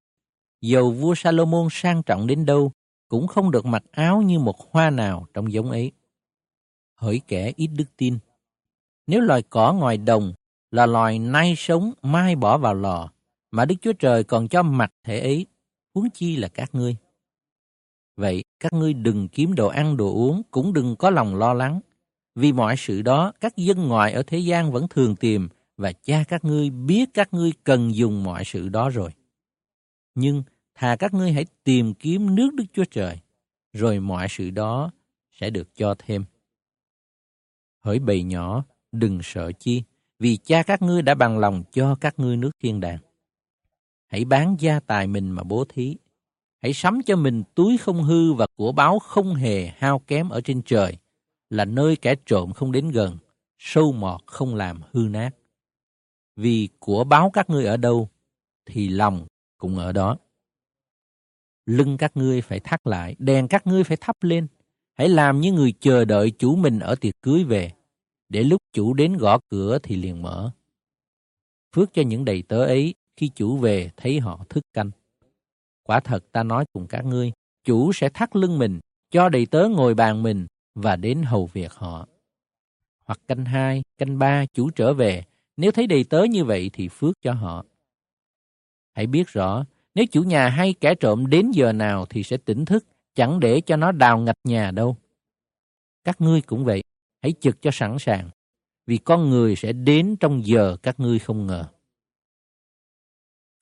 dầu 0.60 0.90
vua 0.90 1.15
Salomon 1.15 1.69
sang 1.70 2.02
trọng 2.02 2.27
đến 2.27 2.47
đâu, 2.47 2.73
cũng 3.09 3.27
không 3.27 3.51
được 3.51 3.66
mặc 3.66 3.82
áo 3.90 4.23
như 4.23 4.39
một 4.39 4.73
hoa 4.73 4.90
nào 4.90 5.27
trong 5.35 5.52
giống 5.52 5.70
ấy. 5.70 5.93
Hỡi 6.94 7.20
kẻ 7.28 7.52
ít 7.56 7.66
đức 7.66 7.97
tin, 7.97 8.19
nếu 9.06 9.20
loài 9.20 9.43
cỏ 9.43 9.73
ngoài 9.73 9.97
đồng 9.97 10.32
là 10.70 10.86
loài 10.86 11.19
nay 11.19 11.55
sống 11.56 11.93
mai 12.02 12.36
bỏ 12.36 12.59
vào 12.59 12.74
lò, 12.74 13.10
mà 13.51 13.65
Đức 13.65 13.74
Chúa 13.82 13.93
Trời 13.93 14.24
còn 14.24 14.48
cho 14.48 14.62
mặc 14.62 14.93
thể 15.05 15.20
ấy, 15.20 15.47
huống 15.94 16.10
chi 16.10 16.36
là 16.36 16.48
các 16.48 16.74
ngươi. 16.74 16.97
Vậy 18.16 18.44
các 18.60 18.73
ngươi 18.73 18.94
đừng 18.94 19.28
kiếm 19.28 19.55
đồ 19.55 19.69
ăn 19.69 19.97
đồ 19.97 20.15
uống, 20.15 20.43
cũng 20.51 20.73
đừng 20.73 20.97
có 20.97 21.10
lòng 21.10 21.35
lo 21.35 21.55
lắng, 21.55 21.81
vì 22.39 22.52
mọi 22.52 22.77
sự 22.77 23.02
đó, 23.02 23.32
các 23.40 23.56
dân 23.56 23.89
ngoại 23.89 24.12
ở 24.12 24.23
thế 24.23 24.39
gian 24.39 24.73
vẫn 24.73 24.89
thường 24.89 25.16
tìm 25.16 25.48
và 25.77 25.93
cha 25.93 26.24
các 26.28 26.44
ngươi 26.44 26.70
biết 26.70 27.09
các 27.15 27.35
ngươi 27.35 27.52
cần 27.65 27.94
dùng 27.94 28.24
mọi 28.24 28.44
sự 28.44 28.69
đó 28.69 28.90
rồi. 28.90 29.10
Nhưng 30.15 30.43
thà 30.74 30.97
các 30.97 31.15
ngươi 31.15 31.32
hãy 31.32 31.47
tìm 31.65 31.94
kiếm 31.94 32.35
nước 32.35 32.55
Đức 32.55 32.65
Chúa 32.73 32.85
Trời, 32.90 33.19
rồi 33.73 34.01
mọi 34.01 34.27
sự 34.31 34.51
đó 34.51 34.90
sẽ 35.32 35.51
được 35.51 35.74
cho 35.74 35.94
thêm. 35.98 36.24
Hỡi 37.81 37.98
bầy 37.98 38.23
nhỏ, 38.23 38.65
đừng 38.93 39.20
sợ 39.23 39.52
chi, 39.52 39.82
vì 40.19 40.36
cha 40.36 40.62
các 40.62 40.82
ngươi 40.82 41.02
đã 41.02 41.15
bằng 41.15 41.39
lòng 41.39 41.62
cho 41.73 41.97
các 42.01 42.19
ngươi 42.19 42.36
nước 42.36 42.51
thiên 42.62 42.81
đàng. 42.81 42.98
Hãy 44.06 44.24
bán 44.24 44.56
gia 44.59 44.81
tài 44.81 45.06
mình 45.06 45.31
mà 45.31 45.43
bố 45.43 45.65
thí. 45.69 45.97
Hãy 46.62 46.73
sắm 46.73 47.01
cho 47.06 47.16
mình 47.16 47.43
túi 47.55 47.78
không 47.78 48.02
hư 48.02 48.32
và 48.32 48.47
của 48.56 48.73
báo 48.73 48.98
không 48.98 49.35
hề 49.35 49.66
hao 49.66 49.98
kém 49.98 50.28
ở 50.28 50.40
trên 50.40 50.62
trời, 50.62 50.97
là 51.51 51.65
nơi 51.65 51.97
kẻ 51.97 52.15
trộm 52.27 52.53
không 52.53 52.73
đến 52.73 52.89
gần, 52.89 53.19
sâu 53.59 53.93
mọt 53.93 54.20
không 54.27 54.55
làm 54.55 54.81
hư 54.93 55.01
nát. 55.11 55.31
Vì 56.37 56.69
của 56.79 57.05
báo 57.05 57.31
các 57.31 57.51
ngươi 57.51 57.65
ở 57.65 57.77
đâu, 57.77 58.09
thì 58.66 58.89
lòng 58.89 59.27
cũng 59.59 59.79
ở 59.79 59.93
đó. 59.93 60.16
Lưng 61.66 61.97
các 61.99 62.16
ngươi 62.16 62.41
phải 62.41 62.61
thắt 62.61 62.87
lại, 62.87 63.16
đèn 63.19 63.49
các 63.49 63.66
ngươi 63.66 63.85
phải 63.85 63.97
thắp 63.97 64.23
lên. 64.23 64.47
Hãy 64.95 65.09
làm 65.09 65.41
như 65.41 65.53
người 65.53 65.73
chờ 65.81 66.05
đợi 66.05 66.31
chủ 66.31 66.57
mình 66.57 66.79
ở 66.79 66.95
tiệc 66.95 67.15
cưới 67.23 67.45
về, 67.45 67.73
để 68.29 68.43
lúc 68.43 68.62
chủ 68.73 68.95
đến 68.95 69.16
gõ 69.16 69.39
cửa 69.49 69.79
thì 69.83 69.97
liền 69.97 70.23
mở. 70.23 70.51
Phước 71.77 71.93
cho 71.93 72.03
những 72.03 72.25
đầy 72.25 72.43
tớ 72.43 72.65
ấy 72.65 72.95
khi 73.16 73.31
chủ 73.35 73.57
về 73.57 73.91
thấy 73.97 74.20
họ 74.20 74.45
thức 74.49 74.65
canh. 74.73 74.91
Quả 75.83 76.01
thật 76.01 76.33
ta 76.33 76.43
nói 76.43 76.65
cùng 76.73 76.87
các 76.87 77.05
ngươi, 77.05 77.33
chủ 77.65 77.93
sẽ 77.93 78.09
thắt 78.09 78.37
lưng 78.37 78.59
mình, 78.59 78.81
cho 79.11 79.29
đầy 79.29 79.47
tớ 79.47 79.69
ngồi 79.69 79.95
bàn 79.95 80.23
mình 80.23 80.47
và 80.82 80.96
đến 80.96 81.22
hầu 81.22 81.46
việc 81.46 81.72
họ. 81.72 82.09
Hoặc 83.05 83.20
canh 83.28 83.44
hai, 83.44 83.82
canh 83.98 84.18
ba, 84.18 84.46
chủ 84.46 84.70
trở 84.70 84.94
về, 84.94 85.24
nếu 85.56 85.72
thấy 85.72 85.86
đầy 85.86 86.05
tớ 86.05 86.22
như 86.22 86.44
vậy 86.44 86.70
thì 86.72 86.88
phước 86.88 87.14
cho 87.22 87.32
họ. 87.32 87.64
Hãy 88.92 89.06
biết 89.06 89.28
rõ, 89.28 89.64
nếu 89.94 90.06
chủ 90.06 90.22
nhà 90.22 90.48
hay 90.48 90.74
kẻ 90.80 90.94
trộm 90.94 91.26
đến 91.26 91.50
giờ 91.50 91.72
nào 91.72 92.06
thì 92.06 92.22
sẽ 92.22 92.36
tỉnh 92.36 92.64
thức, 92.64 92.86
chẳng 93.14 93.40
để 93.40 93.60
cho 93.60 93.76
nó 93.76 93.92
đào 93.92 94.18
ngạch 94.18 94.38
nhà 94.44 94.70
đâu. 94.70 94.96
Các 96.05 96.20
ngươi 96.20 96.40
cũng 96.40 96.64
vậy, 96.64 96.82
hãy 97.22 97.32
trực 97.40 97.62
cho 97.62 97.70
sẵn 97.72 97.96
sàng, 97.98 98.30
vì 98.86 98.96
con 98.96 99.30
người 99.30 99.56
sẽ 99.56 99.72
đến 99.72 100.16
trong 100.20 100.46
giờ 100.46 100.76
các 100.82 101.00
ngươi 101.00 101.18
không 101.18 101.46
ngờ. 101.46 101.64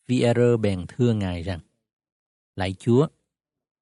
Vierer 0.06 0.60
bèn 0.60 0.84
thưa 0.88 1.12
Ngài 1.12 1.42
rằng, 1.42 1.60
Lạy 2.56 2.74
Chúa, 2.78 3.06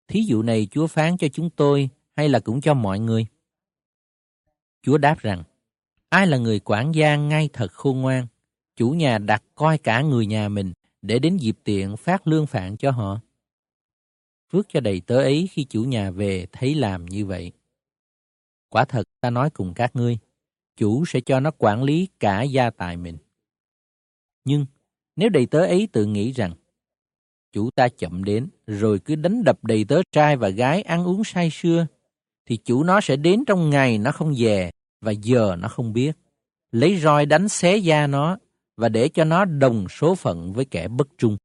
thí 0.08 0.22
dụ 0.22 0.42
này 0.42 0.68
Chúa 0.70 0.86
phán 0.86 1.16
cho 1.16 1.28
chúng 1.28 1.50
tôi 1.50 1.90
hay 2.16 2.28
là 2.28 2.40
cũng 2.40 2.60
cho 2.60 2.74
mọi 2.74 2.98
người? 2.98 3.26
Chúa 4.82 4.98
đáp 4.98 5.18
rằng, 5.18 5.42
ai 6.08 6.26
là 6.26 6.38
người 6.38 6.60
quản 6.64 6.94
gia 6.94 7.16
ngay 7.16 7.48
thật 7.52 7.72
khôn 7.72 8.00
ngoan, 8.00 8.26
chủ 8.76 8.90
nhà 8.90 9.18
đặt 9.18 9.42
coi 9.54 9.78
cả 9.78 10.02
người 10.02 10.26
nhà 10.26 10.48
mình 10.48 10.72
để 11.02 11.18
đến 11.18 11.36
dịp 11.36 11.56
tiện 11.64 11.96
phát 11.96 12.26
lương 12.26 12.46
phạn 12.46 12.76
cho 12.76 12.90
họ. 12.90 13.20
Phước 14.52 14.66
cho 14.68 14.80
đầy 14.80 15.00
tớ 15.00 15.16
ấy 15.16 15.48
khi 15.52 15.64
chủ 15.64 15.84
nhà 15.84 16.10
về 16.10 16.46
thấy 16.52 16.74
làm 16.74 17.06
như 17.06 17.26
vậy. 17.26 17.52
Quả 18.68 18.84
thật 18.84 19.08
ta 19.20 19.30
nói 19.30 19.50
cùng 19.50 19.74
các 19.74 19.96
ngươi, 19.96 20.18
chủ 20.76 21.04
sẽ 21.04 21.20
cho 21.20 21.40
nó 21.40 21.50
quản 21.58 21.82
lý 21.82 22.08
cả 22.20 22.42
gia 22.42 22.70
tài 22.70 22.96
mình. 22.96 23.18
Nhưng 24.44 24.66
nếu 25.16 25.28
đầy 25.28 25.46
tớ 25.46 25.58
ấy 25.58 25.88
tự 25.92 26.06
nghĩ 26.06 26.32
rằng 26.32 26.54
chủ 27.52 27.70
ta 27.70 27.88
chậm 27.88 28.24
đến 28.24 28.48
rồi 28.66 28.98
cứ 28.98 29.14
đánh 29.14 29.44
đập 29.44 29.64
đầy 29.64 29.84
tớ 29.84 30.00
trai 30.12 30.36
và 30.36 30.48
gái 30.48 30.82
ăn 30.82 31.04
uống 31.04 31.24
say 31.24 31.48
sưa, 31.52 31.86
thì 32.46 32.56
chủ 32.56 32.84
nó 32.84 33.00
sẽ 33.00 33.16
đến 33.16 33.44
trong 33.46 33.70
ngày 33.70 33.98
nó 33.98 34.12
không 34.12 34.34
về 34.38 34.70
và 35.00 35.12
giờ 35.12 35.56
nó 35.58 35.68
không 35.68 35.92
biết. 35.92 36.16
Lấy 36.72 36.96
roi 36.96 37.26
đánh 37.26 37.48
xé 37.48 37.76
da 37.76 38.06
nó 38.06 38.38
và 38.76 38.88
để 38.88 39.08
cho 39.08 39.24
nó 39.24 39.44
đồng 39.44 39.86
số 39.88 40.14
phận 40.14 40.52
với 40.52 40.64
kẻ 40.64 40.88
bất 40.88 41.08
trung. 41.18 41.36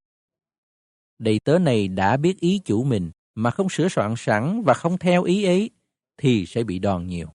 Đầy 1.19 1.39
tớ 1.39 1.59
này 1.59 1.87
đã 1.87 2.17
biết 2.17 2.39
ý 2.39 2.61
chủ 2.65 2.83
mình 2.83 3.11
mà 3.35 3.51
không 3.51 3.69
sửa 3.69 3.87
soạn 3.89 4.13
sẵn 4.17 4.61
và 4.61 4.73
không 4.73 4.97
theo 4.97 5.23
ý 5.23 5.43
ấy 5.43 5.69
thì 6.17 6.45
sẽ 6.45 6.63
bị 6.63 6.79
đòn 6.79 7.07
nhiều. 7.07 7.27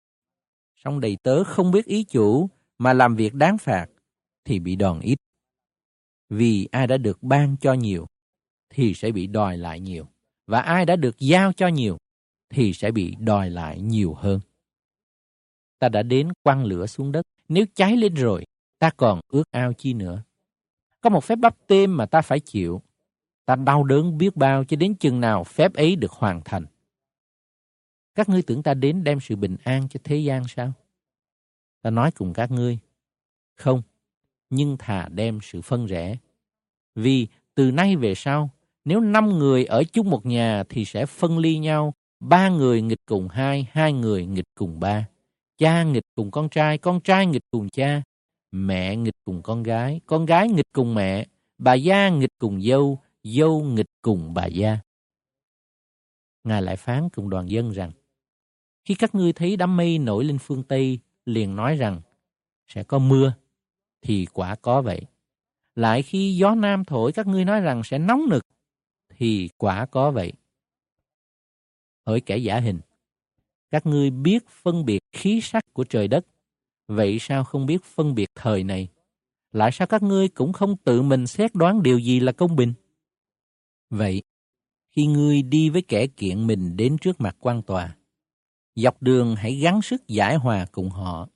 Song 0.85 1.01
đầy 1.01 1.17
tớ 1.23 1.45
không 1.45 1.71
biết 1.71 1.85
ý 1.85 2.05
chủ 2.05 2.51
mà 2.79 2.93
làm 2.93 3.17
việc 3.17 3.35
đáng 3.35 3.59
phạt 3.59 3.87
thì 4.45 4.59
bị 4.59 4.77
đòn 4.77 5.01
ít. 5.01 5.19
Vì 6.29 6.69
ai 6.73 6.87
đã 6.87 6.97
được 6.97 7.23
ban 7.23 7.57
cho 7.61 7.73
nhiều 7.73 8.07
thì 8.71 8.95
sẽ 8.95 9.11
bị 9.11 9.27
đòi 9.27 9.57
lại 9.57 9.81
nhiều. 9.81 10.09
Và 10.47 10.61
ai 10.61 10.87
đã 10.87 10.97
được 10.97 11.19
giao 11.19 11.53
cho 11.53 11.69
nhiều 11.69 11.99
thì 12.55 12.73
sẽ 12.73 12.91
bị 12.91 13.17
đòi 13.19 13.51
lại 13.51 13.81
nhiều 13.81 14.15
hơn. 14.15 14.41
Ta 15.79 15.89
đã 15.89 16.03
đến 16.03 16.29
quăng 16.43 16.65
lửa 16.65 16.87
xuống 16.87 17.13
đất. 17.13 17.27
Nếu 17.49 17.65
cháy 17.75 17.97
lên 17.97 18.15
rồi, 18.15 18.45
ta 18.79 18.91
còn 18.91 19.21
ước 19.29 19.51
ao 19.51 19.73
chi 19.73 19.93
nữa. 19.93 20.23
Có 21.01 21.11
một 21.11 21.25
phép 21.25 21.37
bắp 21.37 21.67
tên 21.67 21.91
mà 21.91 22.07
ta 22.07 22.23
phải 22.23 22.41
chịu. 22.41 22.83
Ta 23.47 23.57
đau 23.57 23.85
đớn 23.85 24.19
biết 24.19 24.37
bao 24.37 24.65
cho 24.65 24.77
đến 24.77 24.95
chừng 24.95 25.21
nào 25.21 25.45
phép 25.45 25.75
ấy 25.75 25.97
được 25.97 26.13
hoàn 26.13 26.41
thành. 26.45 26.67
Các 28.15 28.29
ngươi 28.29 28.43
tưởng 28.43 28.63
ta 28.63 28.75
đến 28.75 29.05
đem 29.05 29.21
sự 29.21 29.37
bình 29.37 29.57
an 29.65 29.89
cho 29.89 30.01
thế 30.05 30.17
gian 30.17 30.43
sao? 30.49 30.73
Ta 31.83 31.91
nói 31.91 32.11
cùng 32.11 32.33
các 32.33 32.51
ngươi, 32.51 32.79
không, 33.55 33.83
nhưng 34.51 34.77
thà 34.79 35.09
đem 35.09 35.39
sự 35.43 35.63
phân 35.63 35.87
rẽ. 35.87 36.17
Vì 36.95 37.29
từ 37.55 37.71
nay 37.71 37.97
về 37.97 38.15
sau, 38.15 38.51
nếu 38.85 39.01
năm 39.01 39.29
người 39.29 39.65
ở 39.65 39.85
chung 39.85 40.11
một 40.11 40.27
nhà 40.27 40.65
thì 40.69 40.85
sẽ 40.85 41.07
phân 41.07 41.39
ly 41.39 41.59
nhau, 41.59 41.95
ba 42.29 42.49
người 42.49 42.83
nghịch 42.83 43.07
cùng 43.07 43.29
hai, 43.29 43.67
hai 43.71 43.93
người 43.93 44.27
nghịch 44.27 44.49
cùng 44.55 44.81
ba. 44.81 45.09
Cha 45.59 45.83
nghịch 45.83 46.05
cùng 46.15 46.31
con 46.31 46.49
trai, 46.49 46.79
con 46.79 47.01
trai 47.01 47.27
nghịch 47.27 47.45
cùng 47.51 47.69
cha, 47.69 48.03
mẹ 48.53 48.97
nghịch 48.97 49.15
cùng 49.25 49.43
con 49.43 49.63
gái, 49.63 50.01
con 50.07 50.27
gái 50.27 50.49
nghịch 50.49 50.73
cùng 50.73 50.95
mẹ, 50.95 51.27
bà 51.59 51.75
gia 51.75 52.09
nghịch 52.09 52.33
cùng 52.39 52.63
dâu, 52.63 53.01
dâu 53.23 53.63
nghịch 53.63 53.91
cùng 54.03 54.35
bà 54.35 54.47
gia. 54.47 54.79
Ngài 56.45 56.63
lại 56.63 56.77
phán 56.77 57.09
cùng 57.09 57.31
đoàn 57.31 57.51
dân 57.51 57.71
rằng, 57.71 57.93
khi 58.85 58.95
các 58.95 59.15
ngươi 59.15 59.33
thấy 59.33 59.57
đám 59.57 59.77
mây 59.77 59.99
nổi 59.99 60.25
lên 60.25 60.39
phương 60.41 60.63
Tây, 60.63 60.99
liền 61.27 61.57
nói 61.57 61.77
rằng 61.77 62.01
sẽ 62.69 62.83
có 62.85 62.99
mưa, 62.99 63.35
thì 64.03 64.27
quả 64.33 64.55
có 64.55 64.83
vậy. 64.83 65.01
Lại 65.75 66.03
khi 66.03 66.37
gió 66.37 66.55
nam 66.55 66.85
thổi 66.85 67.13
các 67.13 67.27
ngươi 67.27 67.45
nói 67.45 67.61
rằng 67.61 67.83
sẽ 67.85 67.99
nóng 67.99 68.23
nực, 68.31 68.47
thì 69.09 69.49
quả 69.57 69.87
có 69.87 70.11
vậy. 70.11 70.33
Hỡi 72.07 72.21
kẻ 72.21 72.37
giả 72.37 72.61
hình, 72.61 72.81
các 73.71 73.87
ngươi 73.87 74.11
biết 74.11 74.49
phân 74.49 74.85
biệt 74.85 75.03
khí 75.13 75.41
sắc 75.43 75.65
của 75.73 75.85
trời 75.85 76.09
đất, 76.09 76.27
vậy 76.89 77.19
sao 77.21 77.45
không 77.45 77.67
biết 77.67 77.85
phân 77.85 78.15
biệt 78.15 78.31
thời 78.35 78.65
này? 78.65 78.89
Lại 79.53 79.71
sao 79.73 79.87
các 79.87 80.03
ngươi 80.03 80.29
cũng 80.29 80.53
không 80.53 80.77
tự 80.77 81.03
mình 81.03 81.27
xét 81.27 81.55
đoán 81.55 81.83
điều 81.83 81.99
gì 81.99 82.21
là 82.21 82.33
công 82.33 82.57
bình? 82.57 82.73
Vậy, 83.91 84.23
khi 84.91 85.07
ngươi 85.07 85.43
đi 85.43 85.71
với 85.71 85.83
kẻ 85.83 86.07
kiện 86.07 86.47
mình 86.47 86.77
đến 86.77 86.97
trước 86.99 87.21
mặt 87.21 87.37
quan 87.41 87.63
tòa, 87.63 87.97
dọc 88.75 89.03
đường 89.03 89.37
hãy 89.37 89.55
gắng 89.55 89.83
sức 89.83 90.09
giải 90.09 90.37
hòa 90.37 90.67
cùng 90.73 90.91
họ. 90.91 91.29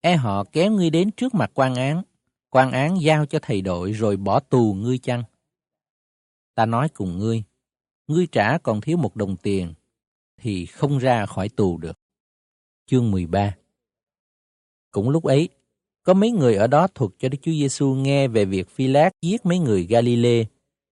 E 0.00 0.16
họ 0.16 0.44
kéo 0.44 0.70
ngươi 0.70 0.90
đến 0.90 1.10
trước 1.10 1.34
mặt 1.34 1.50
quan 1.54 1.74
án, 1.74 2.02
quan 2.50 2.72
án 2.72 3.00
giao 3.00 3.26
cho 3.26 3.38
thầy 3.42 3.62
đội 3.62 3.92
rồi 3.92 4.16
bỏ 4.16 4.40
tù 4.40 4.74
ngươi 4.74 4.98
chăng? 4.98 5.22
Ta 6.54 6.66
nói 6.66 6.88
cùng 6.88 7.18
ngươi, 7.18 7.42
ngươi 8.06 8.26
trả 8.32 8.58
còn 8.58 8.80
thiếu 8.80 8.96
một 8.96 9.16
đồng 9.16 9.36
tiền, 9.36 9.74
thì 10.44 10.66
không 10.66 10.98
ra 10.98 11.26
khỏi 11.26 11.48
tù 11.48 11.78
được. 11.78 11.98
Chương 12.86 13.10
13 13.10 13.54
Cũng 14.90 15.10
lúc 15.10 15.24
ấy, 15.24 15.48
có 16.02 16.14
mấy 16.14 16.30
người 16.30 16.54
ở 16.54 16.66
đó 16.66 16.86
thuật 16.94 17.10
cho 17.18 17.28
Đức 17.28 17.38
Chúa 17.42 17.52
Giêsu 17.52 17.94
nghe 17.94 18.28
về 18.28 18.44
việc 18.44 18.70
Phi 18.70 18.86
Lát 18.86 19.10
giết 19.22 19.46
mấy 19.46 19.58
người 19.58 19.86
Galile, 19.86 20.44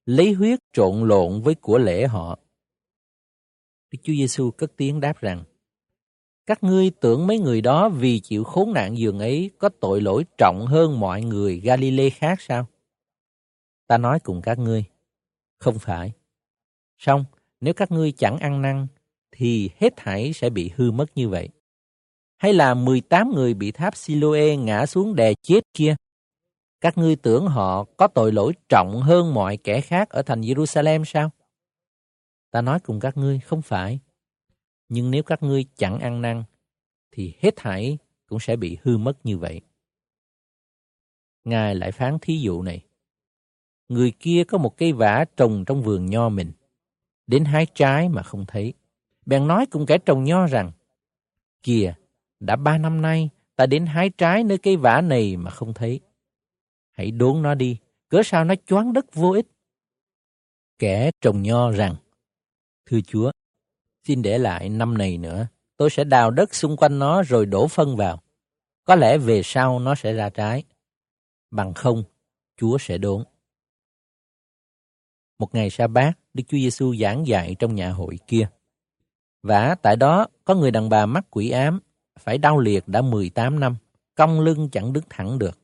lấy 0.06 0.32
huyết 0.32 0.58
trộn 0.72 1.08
lộn 1.08 1.42
với 1.42 1.54
của 1.54 1.78
lễ 1.78 2.06
họ. 2.06 2.38
Đức 3.90 3.98
Chúa 4.02 4.12
Giêsu 4.12 4.50
cất 4.50 4.72
tiếng 4.76 5.00
đáp 5.00 5.20
rằng: 5.20 5.44
Các 6.46 6.64
ngươi 6.64 6.90
tưởng 6.90 7.26
mấy 7.26 7.38
người 7.38 7.60
đó 7.60 7.88
vì 7.88 8.20
chịu 8.20 8.44
khốn 8.44 8.72
nạn 8.72 8.98
giường 8.98 9.18
ấy 9.18 9.50
có 9.58 9.68
tội 9.68 10.00
lỗi 10.00 10.24
trọng 10.38 10.66
hơn 10.66 11.00
mọi 11.00 11.22
người 11.22 11.60
Galile 11.60 12.10
khác 12.10 12.40
sao? 12.40 12.66
Ta 13.86 13.98
nói 13.98 14.20
cùng 14.20 14.42
các 14.42 14.58
ngươi, 14.58 14.84
không 15.58 15.78
phải. 15.78 16.12
Xong, 16.98 17.24
nếu 17.60 17.74
các 17.74 17.90
ngươi 17.92 18.12
chẳng 18.12 18.38
ăn 18.38 18.62
năn, 18.62 18.86
thì 19.32 19.70
hết 19.76 19.92
thảy 19.96 20.32
sẽ 20.32 20.50
bị 20.50 20.70
hư 20.76 20.90
mất 20.90 21.06
như 21.14 21.28
vậy. 21.28 21.48
Hay 22.36 22.52
là 22.52 22.74
18 22.74 23.32
người 23.34 23.54
bị 23.54 23.72
tháp 23.72 23.96
Siloe 23.96 24.56
ngã 24.56 24.86
xuống 24.86 25.14
đè 25.14 25.32
chết 25.42 25.60
kia? 25.74 25.96
Các 26.80 26.98
ngươi 26.98 27.16
tưởng 27.16 27.46
họ 27.46 27.84
có 27.84 28.06
tội 28.06 28.32
lỗi 28.32 28.52
trọng 28.68 29.00
hơn 29.02 29.34
mọi 29.34 29.56
kẻ 29.56 29.80
khác 29.80 30.08
ở 30.08 30.22
thành 30.22 30.40
Jerusalem 30.40 31.04
sao? 31.04 31.30
Ta 32.50 32.62
nói 32.62 32.80
cùng 32.80 33.00
các 33.00 33.16
ngươi, 33.16 33.40
không 33.40 33.62
phải. 33.62 34.00
Nhưng 34.88 35.10
nếu 35.10 35.22
các 35.22 35.42
ngươi 35.42 35.64
chẳng 35.76 35.98
ăn 35.98 36.22
năn, 36.22 36.44
thì 37.10 37.34
hết 37.40 37.50
thảy 37.56 37.98
cũng 38.26 38.40
sẽ 38.40 38.56
bị 38.56 38.78
hư 38.82 38.98
mất 38.98 39.26
như 39.26 39.38
vậy. 39.38 39.60
Ngài 41.44 41.74
lại 41.74 41.92
phán 41.92 42.18
thí 42.20 42.40
dụ 42.40 42.62
này. 42.62 42.84
Người 43.88 44.12
kia 44.20 44.44
có 44.48 44.58
một 44.58 44.76
cây 44.76 44.92
vả 44.92 45.24
trồng 45.36 45.64
trong 45.64 45.82
vườn 45.82 46.06
nho 46.06 46.28
mình. 46.28 46.52
Đến 47.26 47.44
hái 47.44 47.66
trái 47.74 48.08
mà 48.08 48.22
không 48.22 48.44
thấy. 48.48 48.74
Bèn 49.26 49.48
nói 49.48 49.66
cùng 49.66 49.86
kẻ 49.86 49.98
trồng 49.98 50.24
nho 50.24 50.46
rằng, 50.46 50.72
Kìa, 51.62 51.94
đã 52.40 52.56
ba 52.56 52.78
năm 52.78 53.02
nay 53.02 53.30
ta 53.56 53.66
đến 53.66 53.86
hái 53.86 54.10
trái 54.10 54.44
nơi 54.44 54.58
cây 54.58 54.76
vả 54.76 55.00
này 55.00 55.36
mà 55.36 55.50
không 55.50 55.74
thấy. 55.74 56.00
Hãy 56.90 57.10
đốn 57.10 57.42
nó 57.42 57.54
đi, 57.54 57.78
cớ 58.08 58.22
sao 58.24 58.44
nó 58.44 58.54
choáng 58.66 58.92
đất 58.92 59.14
vô 59.14 59.30
ích. 59.30 59.46
Kẻ 60.78 61.10
trồng 61.20 61.42
nho 61.42 61.70
rằng, 61.70 61.94
Thưa 62.86 63.00
Chúa, 63.00 63.30
xin 64.06 64.22
để 64.22 64.38
lại 64.38 64.68
năm 64.68 64.98
này 64.98 65.18
nữa, 65.18 65.46
tôi 65.76 65.90
sẽ 65.90 66.04
đào 66.04 66.30
đất 66.30 66.54
xung 66.54 66.76
quanh 66.76 66.98
nó 66.98 67.22
rồi 67.22 67.46
đổ 67.46 67.68
phân 67.68 67.96
vào. 67.96 68.22
Có 68.84 68.94
lẽ 68.94 69.18
về 69.18 69.40
sau 69.44 69.78
nó 69.78 69.94
sẽ 69.94 70.12
ra 70.12 70.30
trái. 70.30 70.64
Bằng 71.50 71.74
không, 71.74 72.04
Chúa 72.56 72.78
sẽ 72.78 72.98
đốn. 72.98 73.24
Một 75.38 75.54
ngày 75.54 75.70
sa 75.70 75.86
bát, 75.86 76.12
Đức 76.34 76.42
Chúa 76.48 76.58
Giêsu 76.58 76.94
giảng 76.96 77.26
dạy 77.26 77.56
trong 77.58 77.74
nhà 77.74 77.90
hội 77.90 78.18
kia. 78.26 78.48
Và 79.42 79.74
tại 79.74 79.96
đó 79.96 80.26
có 80.44 80.54
người 80.54 80.70
đàn 80.70 80.88
bà 80.88 81.06
mắc 81.06 81.26
quỷ 81.30 81.50
ám, 81.50 81.80
phải 82.18 82.38
đau 82.38 82.58
liệt 82.58 82.88
đã 82.88 83.02
18 83.02 83.60
năm, 83.60 83.76
cong 84.14 84.40
lưng 84.40 84.68
chẳng 84.72 84.92
đứng 84.92 85.04
thẳng 85.10 85.38
được. 85.38 85.58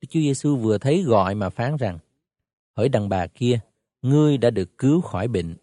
Đức 0.00 0.08
Chúa 0.10 0.20
Giêsu 0.20 0.56
vừa 0.56 0.78
thấy 0.78 1.02
gọi 1.02 1.34
mà 1.34 1.50
phán 1.50 1.76
rằng, 1.76 1.98
hỡi 2.76 2.88
đàn 2.88 3.08
bà 3.08 3.26
kia, 3.26 3.60
ngươi 4.02 4.38
đã 4.38 4.50
được 4.50 4.78
cứu 4.78 5.00
khỏi 5.00 5.28
bệnh. 5.28 5.56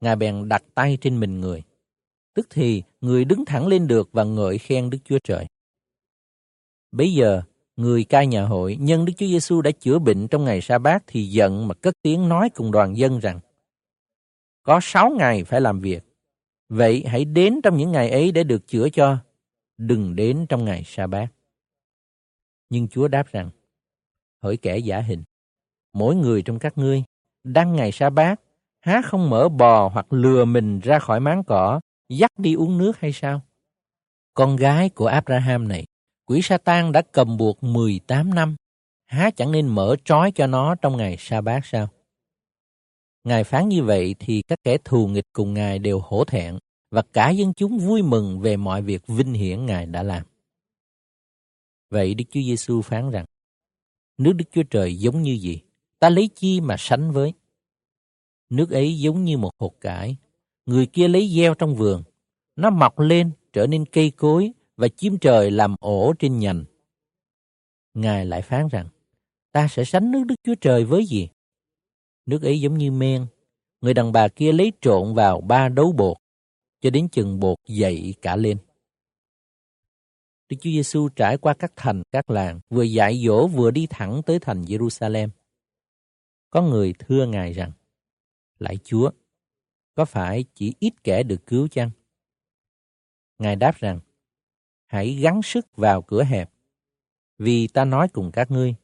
Ngài 0.00 0.16
bèn 0.16 0.48
đặt 0.48 0.62
tay 0.74 0.98
trên 1.00 1.20
mình 1.20 1.40
người. 1.40 1.62
Tức 2.34 2.46
thì 2.50 2.82
người 3.00 3.24
đứng 3.24 3.44
thẳng 3.44 3.66
lên 3.66 3.86
được 3.86 4.08
và 4.12 4.24
ngợi 4.24 4.58
khen 4.58 4.90
Đức 4.90 4.98
Chúa 5.04 5.18
Trời. 5.24 5.46
Bây 6.92 7.12
giờ, 7.12 7.42
người 7.76 8.04
cai 8.04 8.26
nhà 8.26 8.44
hội 8.46 8.76
nhân 8.80 9.04
Đức 9.04 9.12
Chúa 9.16 9.26
Giêsu 9.26 9.60
đã 9.60 9.70
chữa 9.70 9.98
bệnh 9.98 10.28
trong 10.28 10.44
ngày 10.44 10.60
sa 10.60 10.78
bát 10.78 11.04
thì 11.06 11.26
giận 11.26 11.68
mà 11.68 11.74
cất 11.74 11.94
tiếng 12.02 12.28
nói 12.28 12.50
cùng 12.54 12.70
đoàn 12.70 12.96
dân 12.96 13.18
rằng 13.18 13.40
có 14.62 14.80
sáu 14.82 15.10
ngày 15.18 15.44
phải 15.44 15.60
làm 15.60 15.80
việc. 15.80 16.05
Vậy 16.68 17.04
hãy 17.06 17.24
đến 17.24 17.60
trong 17.62 17.76
những 17.76 17.92
ngày 17.92 18.10
ấy 18.10 18.32
để 18.32 18.44
được 18.44 18.66
chữa 18.66 18.88
cho, 18.88 19.18
đừng 19.78 20.16
đến 20.16 20.46
trong 20.48 20.64
ngày 20.64 20.82
sa 20.86 21.06
bát. 21.06 21.26
Nhưng 22.70 22.88
Chúa 22.88 23.08
đáp 23.08 23.32
rằng, 23.32 23.50
hỡi 24.42 24.56
kẻ 24.56 24.78
giả 24.78 25.00
hình, 25.00 25.24
mỗi 25.92 26.14
người 26.16 26.42
trong 26.42 26.58
các 26.58 26.78
ngươi 26.78 27.04
đăng 27.44 27.76
ngày 27.76 27.92
sa 27.92 28.10
bát 28.10 28.40
há 28.80 29.02
không 29.04 29.30
mở 29.30 29.48
bò 29.48 29.88
hoặc 29.88 30.12
lừa 30.12 30.44
mình 30.44 30.80
ra 30.80 30.98
khỏi 30.98 31.20
máng 31.20 31.44
cỏ, 31.44 31.80
dắt 32.08 32.30
đi 32.38 32.54
uống 32.54 32.78
nước 32.78 32.98
hay 32.98 33.12
sao? 33.12 33.40
Con 34.34 34.56
gái 34.56 34.88
của 34.88 35.06
Abraham 35.06 35.68
này 35.68 35.84
Quỷ 36.26 36.40
Satan 36.42 36.92
đã 36.92 37.02
cầm 37.12 37.36
buộc 37.36 37.62
18 37.62 38.34
năm, 38.34 38.56
há 39.06 39.30
chẳng 39.30 39.52
nên 39.52 39.68
mở 39.68 39.96
trói 40.04 40.32
cho 40.34 40.46
nó 40.46 40.74
trong 40.74 40.96
ngày 40.96 41.16
sa 41.18 41.40
bát 41.40 41.66
sao? 41.66 41.88
Ngài 43.26 43.44
phán 43.44 43.68
như 43.68 43.82
vậy 43.82 44.14
thì 44.18 44.42
các 44.42 44.58
kẻ 44.64 44.78
thù 44.84 45.08
nghịch 45.08 45.26
cùng 45.32 45.54
Ngài 45.54 45.78
đều 45.78 46.00
hổ 46.00 46.24
thẹn 46.24 46.58
và 46.90 47.02
cả 47.02 47.30
dân 47.30 47.52
chúng 47.54 47.78
vui 47.78 48.02
mừng 48.02 48.40
về 48.40 48.56
mọi 48.56 48.82
việc 48.82 49.06
vinh 49.06 49.32
hiển 49.32 49.66
Ngài 49.66 49.86
đã 49.86 50.02
làm. 50.02 50.26
Vậy 51.90 52.14
Đức 52.14 52.24
Chúa 52.30 52.40
Giêsu 52.40 52.82
phán 52.82 53.10
rằng, 53.10 53.24
nước 54.18 54.32
Đức 54.32 54.44
Chúa 54.52 54.62
Trời 54.62 54.98
giống 54.98 55.22
như 55.22 55.32
gì? 55.32 55.60
Ta 55.98 56.10
lấy 56.10 56.28
chi 56.34 56.60
mà 56.60 56.76
sánh 56.78 57.12
với? 57.12 57.32
Nước 58.50 58.70
ấy 58.70 58.98
giống 58.98 59.24
như 59.24 59.38
một 59.38 59.50
hột 59.58 59.80
cải. 59.80 60.16
Người 60.66 60.86
kia 60.86 61.08
lấy 61.08 61.28
gieo 61.36 61.54
trong 61.54 61.74
vườn. 61.74 62.02
Nó 62.56 62.70
mọc 62.70 62.98
lên, 62.98 63.30
trở 63.52 63.66
nên 63.66 63.84
cây 63.86 64.10
cối, 64.10 64.52
và 64.76 64.88
chim 64.88 65.18
trời 65.18 65.50
làm 65.50 65.76
ổ 65.80 66.12
trên 66.18 66.38
nhành. 66.38 66.64
Ngài 67.94 68.26
lại 68.26 68.42
phán 68.42 68.68
rằng, 68.68 68.88
ta 69.52 69.68
sẽ 69.68 69.84
sánh 69.84 70.10
nước 70.10 70.24
Đức 70.26 70.34
Chúa 70.44 70.54
Trời 70.54 70.84
với 70.84 71.06
gì? 71.06 71.28
Nước 72.26 72.42
ấy 72.42 72.60
giống 72.60 72.78
như 72.78 72.90
men, 72.90 73.26
người 73.80 73.94
đàn 73.94 74.12
bà 74.12 74.28
kia 74.28 74.52
lấy 74.52 74.72
trộn 74.80 75.14
vào 75.14 75.40
ba 75.40 75.68
đấu 75.68 75.92
bột, 75.92 76.16
cho 76.80 76.90
đến 76.90 77.08
chừng 77.08 77.40
bột 77.40 77.58
dậy 77.68 78.14
cả 78.22 78.36
lên. 78.36 78.58
Đức 80.48 80.56
Chúa 80.60 80.70
Giêsu 80.70 81.08
trải 81.08 81.38
qua 81.38 81.54
các 81.54 81.72
thành, 81.76 82.02
các 82.12 82.30
làng, 82.30 82.60
vừa 82.70 82.82
dạy 82.82 83.22
dỗ 83.26 83.46
vừa 83.46 83.70
đi 83.70 83.86
thẳng 83.90 84.22
tới 84.26 84.38
thành 84.38 84.62
Jerusalem. 84.62 85.28
Có 86.50 86.62
người 86.62 86.94
thưa 86.98 87.26
Ngài 87.26 87.52
rằng, 87.52 87.72
Lạy 88.58 88.78
Chúa, 88.84 89.10
có 89.94 90.04
phải 90.04 90.44
chỉ 90.54 90.74
ít 90.78 91.04
kẻ 91.04 91.22
được 91.22 91.46
cứu 91.46 91.68
chăng? 91.68 91.90
Ngài 93.38 93.56
đáp 93.56 93.76
rằng, 93.76 94.00
hãy 94.86 95.14
gắng 95.14 95.40
sức 95.42 95.76
vào 95.76 96.02
cửa 96.02 96.22
hẹp. 96.24 96.50
Vì 97.38 97.68
ta 97.68 97.84
nói 97.84 98.08
cùng 98.08 98.30
các 98.32 98.50
ngươi, 98.50 98.74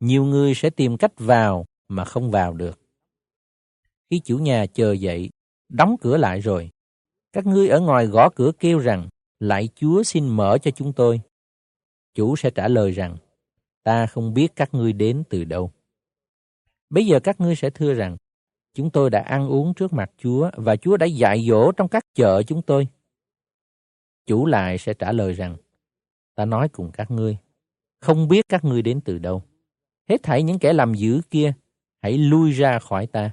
nhiều 0.00 0.24
người 0.24 0.54
sẽ 0.54 0.70
tìm 0.70 0.96
cách 0.96 1.12
vào 1.16 1.66
mà 1.88 2.04
không 2.04 2.30
vào 2.30 2.52
được. 2.54 2.85
Khi 4.10 4.20
chủ 4.24 4.38
nhà 4.38 4.66
chờ 4.66 4.92
dậy, 4.92 5.30
đóng 5.68 5.96
cửa 6.00 6.16
lại 6.16 6.40
rồi, 6.40 6.70
các 7.32 7.46
ngươi 7.46 7.68
ở 7.68 7.80
ngoài 7.80 8.06
gõ 8.06 8.30
cửa 8.30 8.52
kêu 8.58 8.78
rằng, 8.78 9.08
lại 9.40 9.68
Chúa 9.74 10.02
xin 10.02 10.28
mở 10.28 10.58
cho 10.62 10.70
chúng 10.70 10.92
tôi. 10.92 11.20
Chủ 12.14 12.36
sẽ 12.36 12.50
trả 12.50 12.68
lời 12.68 12.90
rằng, 12.90 13.16
ta 13.82 14.06
không 14.06 14.34
biết 14.34 14.56
các 14.56 14.74
ngươi 14.74 14.92
đến 14.92 15.22
từ 15.30 15.44
đâu. 15.44 15.70
Bây 16.90 17.06
giờ 17.06 17.20
các 17.20 17.40
ngươi 17.40 17.56
sẽ 17.56 17.70
thưa 17.70 17.94
rằng, 17.94 18.16
chúng 18.74 18.90
tôi 18.90 19.10
đã 19.10 19.20
ăn 19.20 19.48
uống 19.48 19.74
trước 19.74 19.92
mặt 19.92 20.10
Chúa 20.18 20.50
và 20.56 20.76
Chúa 20.76 20.96
đã 20.96 21.06
dạy 21.06 21.46
dỗ 21.48 21.72
trong 21.72 21.88
các 21.88 22.04
chợ 22.14 22.42
chúng 22.42 22.62
tôi. 22.62 22.88
Chủ 24.26 24.46
lại 24.46 24.78
sẽ 24.78 24.94
trả 24.94 25.12
lời 25.12 25.32
rằng, 25.32 25.56
ta 26.34 26.44
nói 26.44 26.68
cùng 26.68 26.90
các 26.92 27.10
ngươi, 27.10 27.36
không 28.00 28.28
biết 28.28 28.48
các 28.48 28.64
ngươi 28.64 28.82
đến 28.82 29.00
từ 29.00 29.18
đâu. 29.18 29.42
Hết 30.08 30.22
thảy 30.22 30.42
những 30.42 30.58
kẻ 30.58 30.72
làm 30.72 30.94
dữ 30.94 31.20
kia, 31.30 31.52
hãy 32.02 32.18
lui 32.18 32.52
ra 32.52 32.78
khỏi 32.78 33.06
ta. 33.06 33.30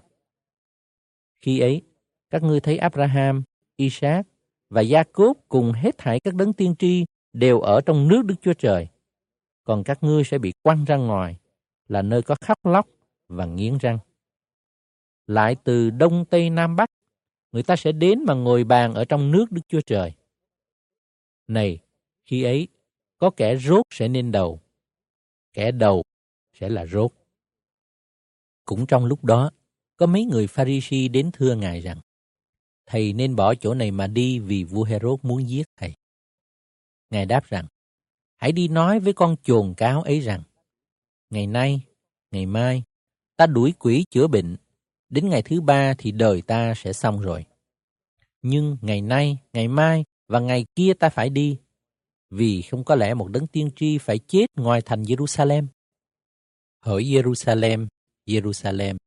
Khi 1.44 1.60
ấy, 1.60 1.82
các 2.30 2.44
ngươi 2.44 2.60
thấy 2.60 2.78
Abraham, 2.78 3.44
Isaac 3.76 4.28
và 4.70 4.82
Gia-cốp 4.82 5.38
cùng 5.49 5.72
hết 5.72 5.98
thảy 5.98 6.20
các 6.20 6.36
đấng 6.36 6.53
tiên 6.53 6.76
tri 6.80 7.06
đều 7.34 7.60
ở 7.60 7.82
trong 7.86 8.07
nước 8.07 8.22
Đức 8.26 8.36
Chúa 8.41 8.53
Trời. 8.53 8.88
Còn 9.64 9.84
các 9.84 10.03
ngươi 10.03 10.24
sẽ 10.24 10.38
bị 10.38 10.53
quăng 10.61 10.86
ra 10.86 10.95
ngoài, 10.95 11.38
là 11.88 12.02
nơi 12.02 12.22
có 12.22 12.36
khóc 12.41 12.57
lóc 12.64 12.88
và 13.28 13.45
nghiến 13.45 13.78
răng. 13.78 13.98
Lại 15.28 15.56
từ 15.64 15.90
Đông 15.90 16.26
Tây 16.26 16.49
Nam 16.49 16.76
Bắc, 16.76 16.90
người 17.52 17.64
ta 17.64 17.76
sẽ 17.76 17.91
đến 17.91 18.24
mà 18.28 18.34
ngồi 18.34 18.64
bàn 18.64 18.94
ở 18.94 19.06
trong 19.06 19.32
nước 19.32 19.52
Đức 19.52 19.61
Chúa 19.68 19.82
Trời. 19.82 20.14
Này, 21.48 21.80
khi 22.26 22.44
ấy, 22.44 22.68
có 23.18 23.30
kẻ 23.38 23.56
rốt 23.57 23.86
sẽ 23.90 24.07
nên 24.07 24.32
đầu, 24.32 24.60
kẻ 25.53 25.72
đầu 25.72 26.03
sẽ 26.53 26.70
là 26.70 26.86
rốt. 26.86 27.11
Cũng 28.65 28.86
trong 28.86 29.06
lúc 29.06 29.24
đó, 29.24 29.52
có 29.98 30.06
mấy 30.06 30.26
người 30.26 30.48
Pharisi 30.48 31.07
đến 31.07 31.30
thưa 31.34 31.56
Ngài 31.56 31.82
rằng, 31.82 31.99
Thầy 32.86 33.14
nên 33.14 33.36
bỏ 33.36 33.56
chỗ 33.56 33.74
này 33.74 33.91
mà 33.91 34.07
đi 34.07 34.40
vì 34.40 34.64
vua 34.64 34.84
Herod 34.84 35.20
muốn 35.24 35.49
giết 35.49 35.68
Thầy. 35.78 35.94
Ngài 37.10 37.26
đáp 37.26 37.45
rằng, 37.45 37.68
hãy 38.38 38.52
đi 38.52 38.68
nói 38.68 38.99
với 38.99 39.14
con 39.14 39.36
chồn 39.44 39.74
cáo 39.78 40.02
ấy 40.02 40.20
rằng, 40.20 40.44
ngày 41.30 41.48
nay, 41.48 41.82
ngày 42.32 42.45
mai, 42.45 42.84
ta 43.38 43.45
đuổi 43.45 43.74
quỷ 43.80 44.06
chữa 44.10 44.28
bệnh, 44.28 44.56
đến 45.10 45.30
ngày 45.30 45.41
thứ 45.41 45.61
ba 45.61 45.94
thì 45.98 46.11
đời 46.11 46.41
ta 46.41 46.74
sẽ 46.76 46.94
xong 46.94 47.22
rồi. 47.22 47.45
Nhưng 48.41 48.78
ngày 48.82 49.02
nay, 49.02 49.38
ngày 49.53 49.68
mai, 49.68 50.03
và 50.28 50.40
ngày 50.40 50.65
kia 50.76 50.94
ta 50.94 51.10
phải 51.10 51.30
đi, 51.30 51.57
vì 52.30 52.61
không 52.61 52.84
có 52.84 52.95
lẽ 52.95 53.14
một 53.14 53.28
đấng 53.28 53.48
tiên 53.48 53.70
tri 53.76 53.98
phải 53.98 54.20
chết 54.28 54.45
ngoài 54.56 54.82
thành 54.86 55.03
Jerusalem. 55.03 55.68
Hỡi 56.82 57.03
Jerusalem, 57.03 57.88
Jerusalem, 58.26 58.98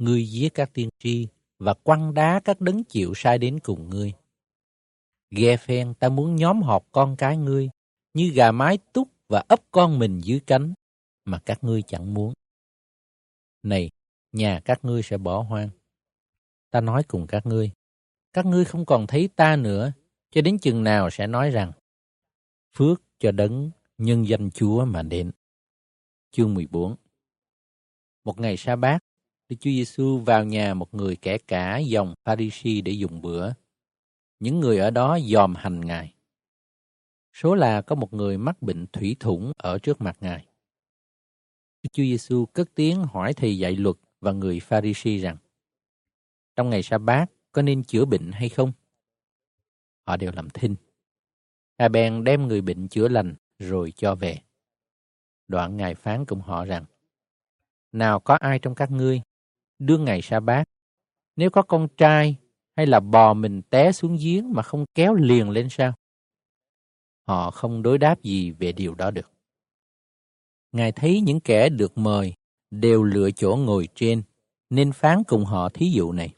ngươi 0.00 0.26
giết 0.26 0.48
các 0.54 0.70
tiên 0.72 0.88
tri 0.98 1.28
và 1.58 1.74
quăng 1.74 2.14
đá 2.14 2.40
các 2.44 2.60
đấng 2.60 2.84
chịu 2.84 3.12
sai 3.16 3.38
đến 3.38 3.60
cùng 3.60 3.90
ngươi. 3.90 4.12
Ghe 5.30 5.56
phen 5.56 5.94
ta 5.94 6.08
muốn 6.08 6.36
nhóm 6.36 6.62
họp 6.62 6.92
con 6.92 7.16
cái 7.16 7.36
ngươi, 7.36 7.70
như 8.14 8.30
gà 8.34 8.52
mái 8.52 8.78
túc 8.92 9.08
và 9.28 9.44
ấp 9.48 9.60
con 9.70 9.98
mình 9.98 10.20
dưới 10.24 10.40
cánh, 10.46 10.74
mà 11.24 11.38
các 11.38 11.64
ngươi 11.64 11.82
chẳng 11.82 12.14
muốn. 12.14 12.32
Này, 13.62 13.90
nhà 14.32 14.60
các 14.64 14.84
ngươi 14.84 15.02
sẽ 15.02 15.18
bỏ 15.18 15.42
hoang. 15.42 15.68
Ta 16.70 16.80
nói 16.80 17.02
cùng 17.08 17.26
các 17.26 17.46
ngươi, 17.46 17.70
các 18.32 18.46
ngươi 18.46 18.64
không 18.64 18.86
còn 18.86 19.06
thấy 19.06 19.28
ta 19.36 19.56
nữa, 19.56 19.92
cho 20.30 20.40
đến 20.40 20.58
chừng 20.58 20.84
nào 20.84 21.10
sẽ 21.10 21.26
nói 21.26 21.50
rằng 21.50 21.72
phước 22.76 23.02
cho 23.18 23.32
đấng 23.32 23.70
nhân 23.98 24.28
danh 24.28 24.50
Chúa 24.50 24.84
mà 24.84 25.02
đến. 25.02 25.32
Chương 26.30 26.54
14 26.54 26.96
Một 28.24 28.40
ngày 28.40 28.56
sa 28.56 28.76
bát, 28.76 28.98
Đức 29.50 29.56
Chúa 29.60 29.70
Giêsu 29.70 30.18
vào 30.18 30.44
nhà 30.44 30.74
một 30.74 30.94
người 30.94 31.16
kẻ 31.16 31.38
cả 31.38 31.78
dòng 31.78 32.14
Pharisee 32.24 32.80
để 32.80 32.92
dùng 32.92 33.22
bữa. 33.22 33.52
Những 34.40 34.60
người 34.60 34.78
ở 34.78 34.90
đó 34.90 35.18
dòm 35.24 35.54
hành 35.54 35.80
Ngài. 35.80 36.14
Số 37.32 37.54
là 37.54 37.82
có 37.82 37.94
một 37.94 38.12
người 38.12 38.38
mắc 38.38 38.62
bệnh 38.62 38.86
thủy 38.86 39.16
thủng 39.20 39.52
ở 39.56 39.78
trước 39.78 40.00
mặt 40.00 40.16
Ngài. 40.20 40.46
Đức 41.82 41.88
Chúa 41.92 42.02
Giêsu 42.02 42.46
cất 42.46 42.68
tiếng 42.74 43.04
hỏi 43.04 43.34
thầy 43.34 43.58
dạy 43.58 43.76
luật 43.76 43.96
và 44.20 44.32
người 44.32 44.60
Pharisee 44.60 45.18
rằng 45.18 45.36
Trong 46.56 46.70
ngày 46.70 46.82
sa 46.82 46.98
bát 46.98 47.26
có 47.52 47.62
nên 47.62 47.84
chữa 47.84 48.04
bệnh 48.04 48.32
hay 48.32 48.48
không? 48.48 48.72
Họ 50.06 50.16
đều 50.16 50.32
làm 50.32 50.50
thinh. 50.50 50.74
Ngài 51.78 51.88
bèn 51.88 52.24
đem 52.24 52.48
người 52.48 52.60
bệnh 52.60 52.88
chữa 52.88 53.08
lành 53.08 53.34
rồi 53.58 53.92
cho 53.96 54.14
về. 54.14 54.38
Đoạn 55.48 55.76
Ngài 55.76 55.94
phán 55.94 56.24
cùng 56.24 56.40
họ 56.40 56.64
rằng, 56.64 56.84
Nào 57.92 58.20
có 58.20 58.34
ai 58.34 58.58
trong 58.58 58.74
các 58.74 58.90
ngươi, 58.90 59.22
đương 59.80 60.04
ngày 60.04 60.22
sa 60.22 60.40
bát, 60.40 60.64
nếu 61.36 61.50
có 61.50 61.62
con 61.62 61.88
trai 61.96 62.36
hay 62.76 62.86
là 62.86 63.00
bò 63.00 63.34
mình 63.34 63.62
té 63.62 63.92
xuống 63.92 64.16
giếng 64.20 64.52
mà 64.52 64.62
không 64.62 64.84
kéo 64.94 65.14
liền 65.14 65.50
lên 65.50 65.68
sao? 65.70 65.92
Họ 67.26 67.50
không 67.50 67.82
đối 67.82 67.98
đáp 67.98 68.22
gì 68.22 68.50
về 68.50 68.72
điều 68.72 68.94
đó 68.94 69.10
được. 69.10 69.32
Ngài 70.72 70.92
thấy 70.92 71.20
những 71.20 71.40
kẻ 71.40 71.68
được 71.68 71.98
mời 71.98 72.34
đều 72.70 73.02
lựa 73.02 73.30
chỗ 73.30 73.56
ngồi 73.56 73.88
trên, 73.94 74.22
nên 74.70 74.92
phán 74.92 75.22
cùng 75.24 75.44
họ 75.44 75.68
thí 75.68 75.90
dụ 75.90 76.12
này. 76.12 76.34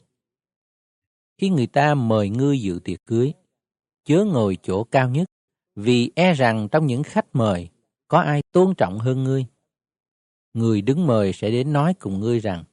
Khi 1.37 1.49
người 1.49 1.67
ta 1.67 1.95
mời 1.95 2.29
ngươi 2.29 2.59
dự 2.59 2.79
tiệc 2.83 3.05
cưới, 3.05 3.33
chớ 4.05 4.25
ngồi 4.25 4.57
chỗ 4.63 4.83
cao 4.83 5.09
nhất, 5.09 5.27
vì 5.75 6.11
e 6.15 6.33
rằng 6.33 6.67
trong 6.71 6.87
những 6.87 7.03
khách 7.03 7.35
mời 7.35 7.69
có 8.07 8.19
ai 8.19 8.41
tôn 8.51 8.75
trọng 8.75 8.99
hơn 8.99 9.23
ngươi. 9.23 9.45
Người 10.53 10.81
đứng 10.81 11.07
mời 11.07 11.33
sẽ 11.33 11.51
đến 11.51 11.73
nói 11.73 11.93
cùng 11.93 12.19
ngươi 12.19 12.39
rằng, 12.39 12.63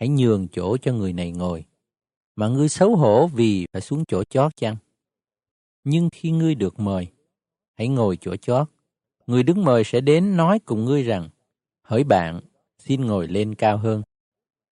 hãy 0.00 0.08
nhường 0.08 0.48
chỗ 0.48 0.76
cho 0.76 0.92
người 0.92 1.12
này 1.12 1.32
ngồi, 1.32 1.64
mà 2.36 2.48
ngươi 2.48 2.68
xấu 2.68 2.96
hổ 2.96 3.26
vì 3.26 3.66
phải 3.72 3.82
xuống 3.82 4.04
chỗ 4.04 4.24
chót 4.24 4.56
chăng? 4.56 4.76
Nhưng 5.84 6.08
khi 6.12 6.30
ngươi 6.30 6.54
được 6.54 6.80
mời, 6.80 7.08
hãy 7.78 7.88
ngồi 7.88 8.18
chỗ 8.20 8.36
chót. 8.36 8.68
Người 9.26 9.42
đứng 9.42 9.64
mời 9.64 9.84
sẽ 9.84 10.00
đến 10.00 10.36
nói 10.36 10.58
cùng 10.64 10.84
ngươi 10.84 11.02
rằng, 11.02 11.28
hỡi 11.82 12.04
bạn, 12.04 12.40
xin 12.78 13.04
ngồi 13.06 13.28
lên 13.28 13.54
cao 13.54 13.78
hơn. 13.78 14.02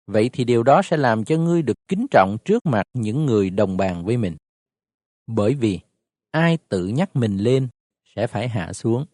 Vậy 0.08 0.30
thì 0.34 0.44
điều 0.44 0.64
đó 0.64 0.82
sẽ 0.82 0.98
làm 0.98 1.26
cho 1.26 1.38
ngươi 1.38 1.62
được 1.62 1.78
kính 1.88 2.06
trọng 2.12 2.38
trước 2.46 2.66
mặt 2.66 2.84
những 2.94 3.26
người 3.26 3.50
đồng 3.50 3.78
bàn 3.78 4.06
với 4.06 4.18
mình. 4.18 4.38
Bởi 5.28 5.54
vì 5.54 5.80
ai 6.32 6.58
tự 6.70 6.88
nhắc 6.88 7.16
mình 7.16 7.38
lên 7.38 7.68
sẽ 8.16 8.28
phải 8.28 8.50
hạ 8.50 8.74
xuống, 8.74 9.06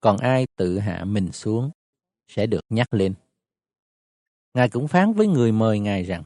còn 0.00 0.18
ai 0.18 0.46
tự 0.56 0.78
hạ 0.78 1.04
mình 1.04 1.32
xuống 1.32 1.70
sẽ 2.28 2.46
được 2.46 2.60
nhắc 2.70 2.94
lên. 2.94 3.14
Ngài 4.54 4.68
cũng 4.68 4.88
phán 4.88 5.12
với 5.12 5.26
người 5.26 5.52
mời 5.52 5.78
Ngài 5.78 6.02
rằng, 6.02 6.22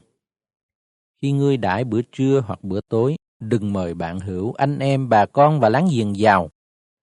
khi 1.21 1.31
ngươi 1.31 1.57
đãi 1.57 1.83
bữa 1.83 2.01
trưa 2.01 2.43
hoặc 2.47 2.63
bữa 2.63 2.81
tối, 2.81 3.15
đừng 3.39 3.73
mời 3.73 3.93
bạn 3.93 4.19
hữu, 4.19 4.53
anh 4.53 4.79
em, 4.79 5.09
bà 5.09 5.25
con 5.25 5.59
và 5.59 5.69
láng 5.69 5.87
giềng 5.91 6.17
giàu, 6.17 6.49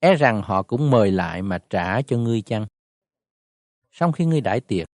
é 0.01 0.15
rằng 0.15 0.43
họ 0.43 0.63
cũng 0.63 0.91
mời 0.91 1.11
lại 1.11 1.43
mà 1.43 1.59
trả 1.71 2.03
cho 2.03 2.17
ngươi 2.17 2.43
chăng. 2.43 2.67
Sau 3.93 4.13
khi 4.13 4.25
ngươi 4.25 4.41
đãi 4.41 4.61
tiệc, 4.61 4.89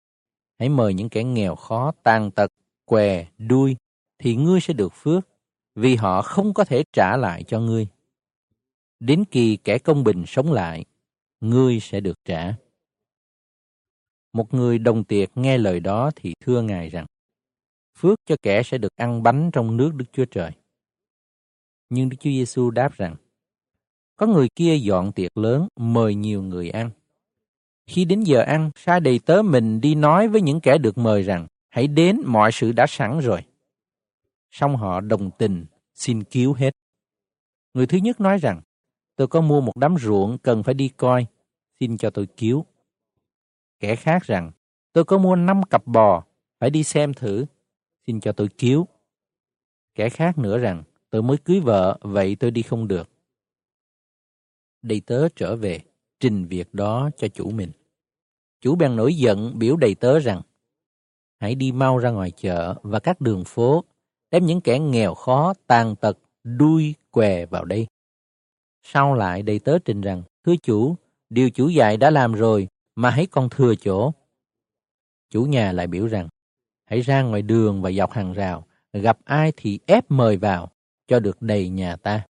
hãy 0.58 0.68
mời 0.68 0.94
những 0.94 1.08
kẻ 1.08 1.24
nghèo 1.24 1.54
khó, 1.54 1.92
tàn 2.02 2.30
tật, 2.30 2.50
què, 2.84 3.26
đuôi, 3.38 3.76
thì 4.18 4.36
ngươi 4.36 4.60
sẽ 4.60 4.74
được 4.74 4.92
phước, 4.92 5.28
vì 5.74 5.96
họ 5.96 6.22
không 6.22 6.54
có 6.54 6.64
thể 6.64 6.84
trả 6.92 7.16
lại 7.16 7.42
cho 7.42 7.60
ngươi. 7.60 7.88
Đến 9.00 9.24
kỳ 9.24 9.56
kẻ 9.56 9.78
công 9.78 10.04
bình 10.04 10.24
sống 10.26 10.52
lại, 10.52 10.84
ngươi 11.40 11.80
sẽ 11.80 12.00
được 12.00 12.24
trả. 12.24 12.54
Một 14.34 14.54
người 14.54 14.78
đồng 14.78 15.04
tiệc 15.04 15.36
nghe 15.36 15.58
lời 15.58 15.80
đó 15.80 16.10
thì 16.16 16.34
thưa 16.40 16.62
Ngài 16.62 16.88
rằng, 16.88 17.06
phước 17.98 18.18
cho 18.26 18.36
kẻ 18.42 18.62
sẽ 18.62 18.78
được 18.78 18.96
ăn 18.96 19.22
bánh 19.22 19.50
trong 19.52 19.76
nước 19.76 19.94
Đức 19.94 20.04
Chúa 20.12 20.24
Trời. 20.24 20.50
Nhưng 21.90 22.08
Đức 22.08 22.16
Chúa 22.20 22.30
Giêsu 22.30 22.70
đáp 22.70 22.92
rằng, 22.96 23.16
có 24.16 24.26
người 24.26 24.48
kia 24.56 24.76
dọn 24.76 25.12
tiệc 25.12 25.36
lớn 25.36 25.68
mời 25.76 26.14
nhiều 26.14 26.42
người 26.42 26.70
ăn. 26.70 26.90
Khi 27.86 28.04
đến 28.04 28.20
giờ 28.20 28.40
ăn, 28.40 28.70
sai 28.76 29.00
đầy 29.00 29.18
tớ 29.18 29.42
mình 29.42 29.80
đi 29.80 29.94
nói 29.94 30.28
với 30.28 30.40
những 30.40 30.60
kẻ 30.60 30.78
được 30.78 30.98
mời 30.98 31.22
rằng, 31.22 31.46
hãy 31.68 31.86
đến, 31.86 32.20
mọi 32.26 32.52
sự 32.52 32.72
đã 32.72 32.86
sẵn 32.88 33.18
rồi. 33.18 33.40
Xong 34.50 34.76
họ 34.76 35.00
đồng 35.00 35.30
tình, 35.38 35.64
xin 35.94 36.24
cứu 36.24 36.52
hết. 36.52 36.70
Người 37.74 37.86
thứ 37.86 37.98
nhất 37.98 38.20
nói 38.20 38.38
rằng, 38.38 38.60
tôi 39.16 39.28
có 39.28 39.40
mua 39.40 39.60
một 39.60 39.76
đám 39.76 39.96
ruộng 39.98 40.38
cần 40.38 40.62
phải 40.62 40.74
đi 40.74 40.88
coi, 40.88 41.26
xin 41.80 41.96
cho 41.96 42.10
tôi 42.10 42.26
cứu. 42.36 42.64
Kẻ 43.80 43.96
khác 43.96 44.22
rằng, 44.22 44.52
tôi 44.92 45.04
có 45.04 45.18
mua 45.18 45.36
năm 45.36 45.62
cặp 45.62 45.86
bò, 45.86 46.24
phải 46.60 46.70
đi 46.70 46.82
xem 46.82 47.14
thử, 47.14 47.44
xin 48.06 48.20
cho 48.20 48.32
tôi 48.32 48.48
cứu. 48.58 48.86
Kẻ 49.94 50.08
khác 50.08 50.38
nữa 50.38 50.58
rằng, 50.58 50.82
tôi 51.10 51.22
mới 51.22 51.36
cưới 51.36 51.60
vợ, 51.60 51.98
vậy 52.00 52.36
tôi 52.40 52.50
đi 52.50 52.62
không 52.62 52.88
được. 52.88 53.08
Đầy 54.82 55.00
tớ 55.06 55.28
trở 55.36 55.56
về, 55.56 55.80
trình 56.20 56.46
việc 56.46 56.74
đó 56.74 57.10
cho 57.16 57.28
chủ 57.28 57.50
mình. 57.50 57.70
Chủ 58.60 58.76
bèn 58.76 58.96
nổi 58.96 59.14
giận 59.14 59.58
biểu 59.58 59.76
đầy 59.76 59.94
tớ 59.94 60.18
rằng, 60.18 60.42
hãy 61.40 61.54
đi 61.54 61.72
mau 61.72 61.98
ra 61.98 62.10
ngoài 62.10 62.30
chợ 62.30 62.74
và 62.82 63.00
các 63.00 63.20
đường 63.20 63.44
phố, 63.46 63.84
đem 64.30 64.46
những 64.46 64.60
kẻ 64.60 64.78
nghèo 64.78 65.14
khó, 65.14 65.54
tàn 65.66 65.96
tật, 65.96 66.18
đuôi, 66.44 66.94
què 67.10 67.46
vào 67.46 67.64
đây. 67.64 67.86
Sau 68.82 69.14
lại 69.14 69.42
đầy 69.42 69.58
tớ 69.58 69.78
trình 69.78 70.00
rằng, 70.00 70.22
thưa 70.46 70.56
chủ, 70.62 70.96
điều 71.30 71.50
chủ 71.50 71.68
dạy 71.68 71.96
đã 71.96 72.10
làm 72.10 72.32
rồi, 72.32 72.68
mà 72.94 73.10
hãy 73.10 73.26
còn 73.26 73.48
thừa 73.50 73.74
chỗ. 73.74 74.12
Chủ 75.30 75.44
nhà 75.44 75.72
lại 75.72 75.86
biểu 75.86 76.06
rằng, 76.06 76.28
hãy 76.84 77.00
ra 77.00 77.22
ngoài 77.22 77.42
đường 77.42 77.82
và 77.82 77.92
dọc 77.92 78.12
hàng 78.12 78.32
rào, 78.32 78.66
gặp 78.92 79.18
ai 79.24 79.52
thì 79.56 79.78
ép 79.86 80.10
mời 80.10 80.36
vào, 80.36 80.70
cho 81.06 81.20
được 81.20 81.42
đầy 81.42 81.68
nhà 81.68 81.96
ta. 81.96 82.26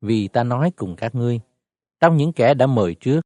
Vì 0.00 0.28
ta 0.28 0.44
nói 0.44 0.70
cùng 0.76 0.96
các 0.96 1.14
ngươi, 1.14 1.40
trong 2.00 2.16
những 2.16 2.32
kẻ 2.32 2.54
đã 2.54 2.66
mời 2.66 2.94
trước, 2.94 3.20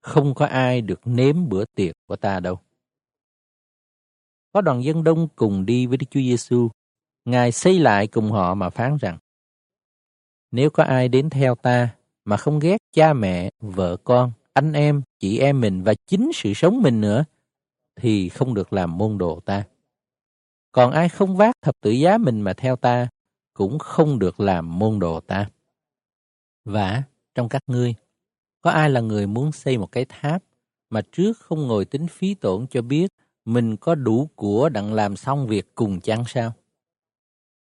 không 0.00 0.34
có 0.34 0.46
ai 0.46 0.80
được 0.80 1.00
nếm 1.04 1.48
bữa 1.48 1.64
tiệc 1.74 1.96
của 2.06 2.16
ta 2.16 2.40
đâu. 2.40 2.58
Có 4.52 4.60
đoàn 4.60 4.84
dân 4.84 5.04
đông 5.04 5.28
cùng 5.36 5.66
đi 5.66 5.86
với 5.86 5.96
Đức 5.96 6.06
Chúa 6.10 6.20
Giêsu, 6.20 6.68
Ngài 7.28 7.52
xây 7.52 7.78
lại 7.78 8.06
cùng 8.06 8.30
họ 8.30 8.54
mà 8.54 8.70
phán 8.70 8.96
rằng: 8.96 9.18
Nếu 10.50 10.70
có 10.70 10.82
ai 10.82 11.08
đến 11.08 11.30
theo 11.30 11.54
ta 11.54 11.94
mà 12.24 12.36
không 12.36 12.58
ghét 12.58 12.76
cha 12.92 13.12
mẹ, 13.12 13.50
vợ 13.60 13.96
con, 14.04 14.32
anh 14.58 14.72
em, 14.72 15.02
chị 15.18 15.38
em 15.38 15.60
mình 15.60 15.82
và 15.82 15.94
chính 16.06 16.30
sự 16.34 16.52
sống 16.54 16.82
mình 16.82 17.00
nữa, 17.00 17.24
thì 17.96 18.28
không 18.28 18.54
được 18.54 18.72
làm 18.72 18.98
môn 18.98 19.18
đồ 19.18 19.40
ta. 19.40 19.64
Còn 20.72 20.92
ai 20.92 21.08
không 21.08 21.36
vác 21.36 21.54
thập 21.62 21.74
tự 21.80 21.90
giá 21.90 22.18
mình 22.18 22.40
mà 22.40 22.52
theo 22.52 22.76
ta, 22.76 23.08
cũng 23.54 23.78
không 23.78 24.18
được 24.18 24.40
làm 24.40 24.78
môn 24.78 24.98
đồ 24.98 25.20
ta. 25.20 25.50
Và 26.64 27.02
trong 27.34 27.48
các 27.48 27.62
ngươi, 27.66 27.94
có 28.60 28.70
ai 28.70 28.90
là 28.90 29.00
người 29.00 29.26
muốn 29.26 29.52
xây 29.52 29.78
một 29.78 29.92
cái 29.92 30.04
tháp 30.08 30.42
mà 30.90 31.00
trước 31.12 31.38
không 31.38 31.66
ngồi 31.66 31.84
tính 31.84 32.06
phí 32.06 32.34
tổn 32.34 32.66
cho 32.66 32.82
biết 32.82 33.10
mình 33.44 33.76
có 33.76 33.94
đủ 33.94 34.28
của 34.34 34.68
đặng 34.68 34.94
làm 34.94 35.16
xong 35.16 35.46
việc 35.46 35.74
cùng 35.74 36.00
chăng 36.00 36.24
sao? 36.26 36.52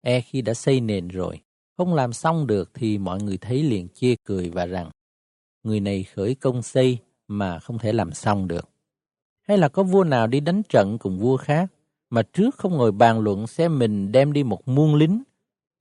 E 0.02 0.22
khi 0.22 0.42
đã 0.42 0.54
xây 0.54 0.82
nền 0.82 1.08
rồi, 1.08 1.42
không 1.78 1.94
làm 1.94 2.14
xong 2.14 2.48
được 2.48 2.72
thì 2.74 2.98
mọi 2.98 3.22
người 3.22 3.38
thấy 3.38 3.64
liền 3.64 3.88
chê 3.94 4.16
cười 4.24 4.50
và 4.50 4.66
rằng 4.66 4.92
người 5.64 5.80
này 5.80 6.04
khởi 6.04 6.36
công 6.36 6.62
xây 6.62 6.98
mà 7.28 7.60
không 7.60 7.80
thể 7.80 7.94
làm 7.94 8.12
xong 8.12 8.48
được. 8.48 8.70
Hay 9.48 9.58
là 9.58 9.70
có 9.70 9.84
vua 9.84 10.04
nào 10.04 10.28
đi 10.28 10.40
đánh 10.40 10.62
trận 10.70 10.98
cùng 10.98 11.20
vua 11.20 11.38
khác 11.38 11.72
mà 12.10 12.22
trước 12.22 12.56
không 12.56 12.78
ngồi 12.78 12.92
bàn 12.92 13.20
luận 13.20 13.48
xem 13.48 13.80
mình 13.80 14.12
đem 14.12 14.34
đi 14.34 14.44
một 14.44 14.68
muôn 14.68 14.96
lính 14.96 15.24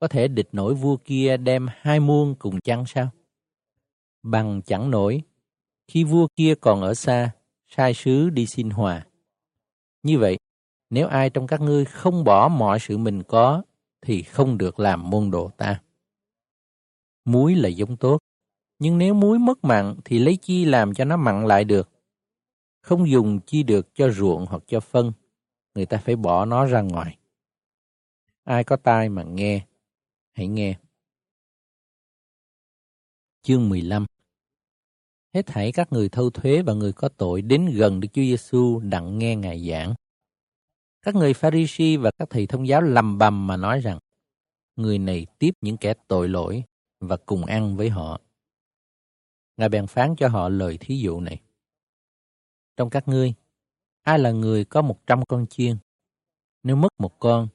có 0.01 0.09
thể 0.09 0.29
địch 0.29 0.49
nổi 0.53 0.75
vua 0.75 0.97
kia 0.97 1.37
đem 1.37 1.67
hai 1.71 2.01
muôn 2.01 2.35
cùng 2.39 2.61
chăng 2.61 2.85
sao? 2.87 3.11
Bằng 4.23 4.61
chẳng 4.67 4.91
nổi, 4.91 5.23
khi 5.89 6.05
vua 6.05 6.29
kia 6.37 6.55
còn 6.61 6.83
ở 6.83 6.95
xa, 6.95 7.31
sai 7.69 7.95
sứ 7.95 8.31
đi 8.31 8.47
xin 8.47 8.71
hòa. 8.71 9.07
Như 10.03 10.19
vậy, 10.19 10.39
nếu 10.91 11.07
ai 11.07 11.31
trong 11.31 11.47
các 11.47 11.61
ngươi 11.61 11.85
không 11.85 12.25
bỏ 12.25 12.49
mọi 12.49 12.79
sự 12.81 12.99
mình 12.99 13.23
có, 13.23 13.63
thì 14.03 14.23
không 14.23 14.59
được 14.59 14.81
làm 14.81 15.11
môn 15.11 15.31
đồ 15.31 15.51
ta. 15.57 15.81
Muối 17.25 17.55
là 17.55 17.69
giống 17.69 17.97
tốt, 17.97 18.19
nhưng 18.81 18.99
nếu 18.99 19.15
muối 19.15 19.39
mất 19.39 19.65
mặn 19.65 19.97
thì 20.05 20.19
lấy 20.19 20.37
chi 20.37 20.65
làm 20.65 20.95
cho 20.95 21.05
nó 21.05 21.17
mặn 21.17 21.47
lại 21.47 21.65
được. 21.65 21.89
Không 22.83 23.11
dùng 23.11 23.41
chi 23.47 23.63
được 23.63 23.95
cho 23.95 24.11
ruộng 24.11 24.47
hoặc 24.47 24.63
cho 24.67 24.81
phân, 24.81 25.13
người 25.75 25.87
ta 25.87 25.99
phải 25.99 26.17
bỏ 26.17 26.45
nó 26.45 26.67
ra 26.67 26.81
ngoài. 26.81 27.19
Ai 28.45 28.65
có 28.65 28.77
tai 28.77 29.09
mà 29.09 29.23
nghe, 29.23 29.67
hãy 30.33 30.47
nghe. 30.49 30.75
Chương 33.43 33.69
15 33.69 34.07
Hết 35.35 35.47
thảy 35.47 35.73
các 35.73 35.93
người 35.93 36.09
thâu 36.09 36.31
thuế 36.31 36.63
và 36.63 36.73
người 36.73 36.93
có 36.93 37.09
tội 37.09 37.43
đến 37.43 37.71
gần 37.75 38.01
Đức 38.01 38.09
Chúa 38.13 38.23
Giêsu 38.23 38.81
đặng 38.81 39.19
nghe 39.19 39.37
Ngài 39.37 39.69
giảng. 39.71 39.95
Các 41.03 41.15
người 41.15 41.35
pha 41.35 41.51
ri 41.51 41.67
si 41.69 41.97
và 41.97 42.11
các 42.19 42.31
thầy 42.31 42.47
thông 42.47 42.69
giáo 42.69 42.81
lầm 42.81 43.19
bầm 43.19 43.47
mà 43.47 43.57
nói 43.57 43.81
rằng 43.81 43.99
người 44.77 44.99
này 44.99 45.27
tiếp 45.39 45.51
những 45.61 45.77
kẻ 45.77 45.95
tội 46.09 46.29
lỗi 46.29 46.65
và 47.01 47.17
cùng 47.17 47.45
ăn 47.45 47.77
với 47.77 47.89
họ. 47.89 48.21
Ngài 49.57 49.69
bèn 49.69 49.87
phán 49.87 50.15
cho 50.17 50.29
họ 50.29 50.49
lời 50.49 50.79
thí 50.81 50.99
dụ 50.99 51.21
này. 51.21 51.41
Trong 52.77 52.91
các 52.91 53.09
ngươi, 53.09 53.35
ai 54.03 54.19
là 54.19 54.31
người 54.31 54.65
có 54.65 54.83
một 54.83 55.07
trăm 55.07 55.25
con 55.25 55.47
chiên? 55.47 55.77
Nếu 56.63 56.77
mất 56.77 56.89
một 56.99 57.19
con, 57.19 57.49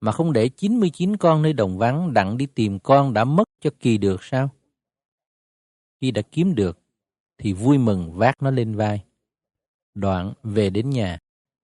mà 0.00 0.12
không 0.12 0.32
để 0.32 0.48
99 0.48 1.16
con 1.16 1.42
nơi 1.42 1.52
đồng 1.52 1.78
vắng 1.78 2.14
đặng 2.14 2.36
đi 2.36 2.46
tìm 2.46 2.78
con 2.78 3.12
đã 3.12 3.24
mất 3.24 3.44
cho 3.60 3.70
kỳ 3.80 3.98
được 3.98 4.22
sao? 4.22 4.50
Khi 6.00 6.10
đã 6.10 6.22
kiếm 6.22 6.54
được, 6.54 6.78
thì 7.38 7.52
vui 7.52 7.78
mừng 7.78 8.12
vác 8.12 8.42
nó 8.42 8.50
lên 8.50 8.74
vai. 8.74 9.04
Đoạn 9.94 10.32
về 10.42 10.70
đến 10.70 10.90
nhà, 10.90 11.18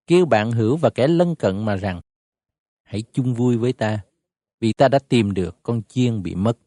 kêu 0.07 0.27
bạn 0.27 0.53
hữu 0.53 0.77
và 0.77 0.91
kẻ 0.91 1.09
lân 1.09 1.35
cận 1.35 1.65
mà 1.65 1.77
rằng, 1.77 2.01
hãy 2.83 3.03
chung 3.13 3.35
vui 3.35 3.57
với 3.57 3.73
ta, 3.73 4.01
vì 4.61 4.73
ta 4.73 4.89
đã 4.89 4.99
tìm 4.99 5.35
được 5.35 5.57
con 5.63 5.83
chiên 5.89 6.23
bị 6.23 6.35
mất. 6.35 6.59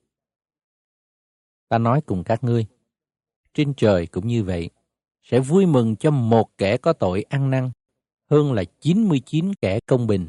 Ta 1.70 1.78
nói 1.78 2.02
cùng 2.02 2.24
các 2.24 2.44
ngươi, 2.44 2.66
trên 3.58 3.74
trời 3.74 4.08
cũng 4.08 4.28
như 4.28 4.44
vậy, 4.44 4.70
sẽ 5.24 5.40
vui 5.40 5.66
mừng 5.66 5.96
cho 5.96 6.12
một 6.12 6.58
kẻ 6.58 6.78
có 6.78 6.94
tội 6.94 7.26
ăn 7.30 7.50
năn, 7.50 7.72
hơn 8.30 8.54
là 8.54 8.64
99 8.80 9.54
kẻ 9.62 9.80
công 9.86 10.08
bình, 10.08 10.28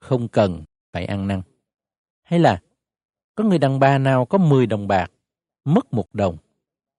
không 0.00 0.28
cần 0.28 0.64
phải 0.92 1.04
ăn 1.04 1.28
năn. 1.28 1.42
Hay 2.22 2.38
là, 2.38 2.62
có 3.34 3.44
người 3.44 3.58
đàn 3.58 3.78
bà 3.78 3.98
nào 3.98 4.26
có 4.26 4.38
10 4.38 4.66
đồng 4.66 4.88
bạc, 4.88 5.10
mất 5.64 5.94
một 5.94 6.04
đồng, 6.12 6.36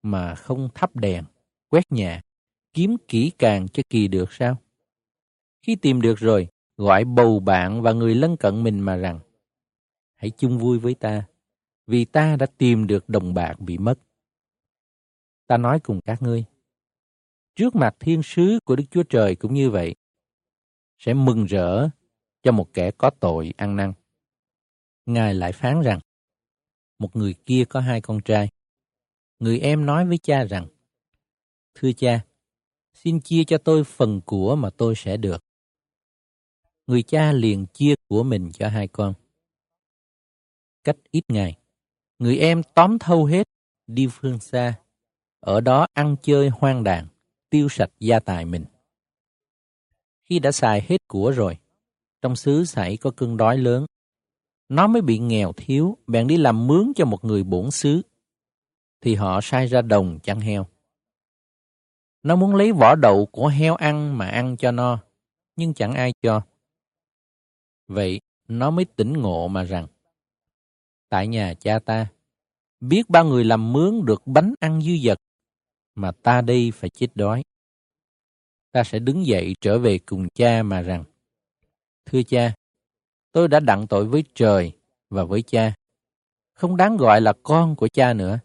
mà 0.03 0.35
không 0.35 0.69
thắp 0.75 0.95
đèn, 0.95 1.23
quét 1.69 1.91
nhà, 1.91 2.21
kiếm 2.73 2.95
kỹ 3.07 3.31
càng 3.39 3.67
cho 3.67 3.83
kỳ 3.89 4.07
được 4.07 4.33
sao? 4.33 4.57
Khi 5.61 5.75
tìm 5.75 6.01
được 6.01 6.19
rồi, 6.19 6.47
gọi 6.77 7.05
bầu 7.05 7.39
bạn 7.39 7.81
và 7.81 7.93
người 7.93 8.15
lân 8.15 8.37
cận 8.37 8.63
mình 8.63 8.79
mà 8.79 8.95
rằng, 8.95 9.19
hãy 10.15 10.31
chung 10.37 10.57
vui 10.57 10.79
với 10.79 10.93
ta, 10.93 11.23
vì 11.87 12.05
ta 12.05 12.35
đã 12.35 12.45
tìm 12.57 12.87
được 12.87 13.09
đồng 13.09 13.33
bạc 13.33 13.59
bị 13.59 13.77
mất. 13.77 13.99
Ta 15.49 15.57
nói 15.57 15.79
cùng 15.79 15.99
các 16.05 16.21
ngươi, 16.21 16.45
trước 17.55 17.75
mặt 17.75 17.95
thiên 17.99 18.21
sứ 18.23 18.59
của 18.65 18.75
Đức 18.75 18.83
Chúa 18.91 19.03
Trời 19.03 19.35
cũng 19.35 19.53
như 19.53 19.69
vậy, 19.69 19.95
sẽ 20.97 21.13
mừng 21.13 21.45
rỡ 21.45 21.89
cho 22.43 22.51
một 22.51 22.69
kẻ 22.73 22.91
có 22.91 23.09
tội 23.19 23.53
ăn 23.57 23.75
năn. 23.75 23.93
Ngài 25.05 25.33
lại 25.33 25.51
phán 25.51 25.81
rằng, 25.81 25.99
một 26.99 27.15
người 27.15 27.35
kia 27.45 27.63
có 27.69 27.79
hai 27.79 28.01
con 28.01 28.21
trai. 28.25 28.49
Người 29.39 29.59
em 29.59 29.85
nói 29.85 30.05
với 30.05 30.17
cha 30.17 30.43
rằng, 30.43 30.67
Thưa 31.75 31.91
cha, 31.91 32.25
xin 32.93 33.21
chia 33.21 33.43
cho 33.43 33.57
tôi 33.57 33.83
phần 33.83 34.21
của 34.25 34.55
mà 34.55 34.69
tôi 34.77 34.93
sẽ 34.97 35.17
được. 35.17 35.43
Người 36.87 37.03
cha 37.03 37.31
liền 37.31 37.65
chia 37.73 37.95
của 38.07 38.23
mình 38.23 38.51
cho 38.53 38.69
hai 38.69 38.87
con. 38.87 39.13
Cách 40.83 40.97
ít 41.11 41.23
ngày, 41.27 41.57
người 42.19 42.37
em 42.37 42.61
tóm 42.75 42.99
thâu 42.99 43.25
hết, 43.25 43.47
đi 43.87 44.07
phương 44.11 44.39
xa, 44.39 44.79
ở 45.39 45.61
đó 45.61 45.87
ăn 45.93 46.15
chơi 46.21 46.49
hoang 46.49 46.83
đàn, 46.83 47.07
tiêu 47.49 47.69
sạch 47.69 47.89
gia 47.99 48.19
tài 48.19 48.45
mình. 48.45 48.65
Khi 50.29 50.39
đã 50.39 50.51
xài 50.51 50.81
hết 50.87 50.97
của 51.07 51.31
rồi, 51.31 51.57
trong 52.21 52.35
xứ 52.35 52.65
xảy 52.65 52.97
có 52.97 53.11
cơn 53.11 53.37
đói 53.37 53.57
lớn. 53.57 53.85
Nó 54.69 54.87
mới 54.87 55.01
bị 55.01 55.19
nghèo 55.19 55.53
thiếu, 55.53 55.97
bèn 56.07 56.27
đi 56.27 56.37
làm 56.37 56.67
mướn 56.67 56.91
cho 56.95 57.05
một 57.05 57.25
người 57.25 57.43
bổn 57.43 57.71
xứ. 57.71 58.01
Thì 59.01 59.15
họ 59.15 59.39
sai 59.43 59.67
ra 59.67 59.81
đồng 59.81 60.19
chăn 60.23 60.39
heo. 60.39 60.65
Nó 62.23 62.35
muốn 62.35 62.55
lấy 62.55 62.71
vỏ 62.71 62.95
đậu 62.95 63.25
của 63.25 63.47
heo 63.47 63.75
ăn 63.75 64.17
mà 64.17 64.27
ăn 64.27 64.57
cho 64.57 64.71
no, 64.71 64.99
nhưng 65.55 65.73
chẳng 65.73 65.93
ai 65.93 66.13
cho. 66.21 66.41
Vậy 67.87 68.19
nó 68.47 68.71
mới 68.71 68.85
tỉnh 68.85 69.13
ngộ 69.13 69.47
mà 69.47 69.63
rằng, 69.63 69.87
tại 71.09 71.27
nhà 71.27 71.53
cha 71.53 71.79
ta, 71.79 72.07
biết 72.79 73.09
bao 73.09 73.25
người 73.25 73.43
làm 73.43 73.73
mướn 73.73 74.05
được 74.05 74.21
bánh 74.27 74.53
ăn 74.59 74.81
dư 74.81 74.91
dật, 75.05 75.17
mà 75.99 76.11
ta 76.11 76.41
đây 76.41 76.71
phải 76.75 76.89
chết 76.89 77.07
đói. 77.15 77.43
Ta 78.71 78.83
sẽ 78.83 78.99
đứng 78.99 79.25
dậy 79.25 79.55
trở 79.61 79.79
về 79.79 79.99
cùng 79.99 80.27
cha 80.29 80.63
mà 80.63 80.81
rằng, 80.81 81.03
Thưa 82.05 82.23
cha, 82.23 82.53
tôi 83.31 83.47
đã 83.47 83.59
đặng 83.59 83.87
tội 83.87 84.05
với 84.05 84.23
trời 84.33 84.71
và 85.09 85.23
với 85.23 85.41
cha, 85.41 85.73
không 86.53 86.77
đáng 86.77 86.97
gọi 86.97 87.21
là 87.21 87.33
con 87.43 87.75
của 87.75 87.87
cha 87.87 88.13
nữa. 88.13 88.39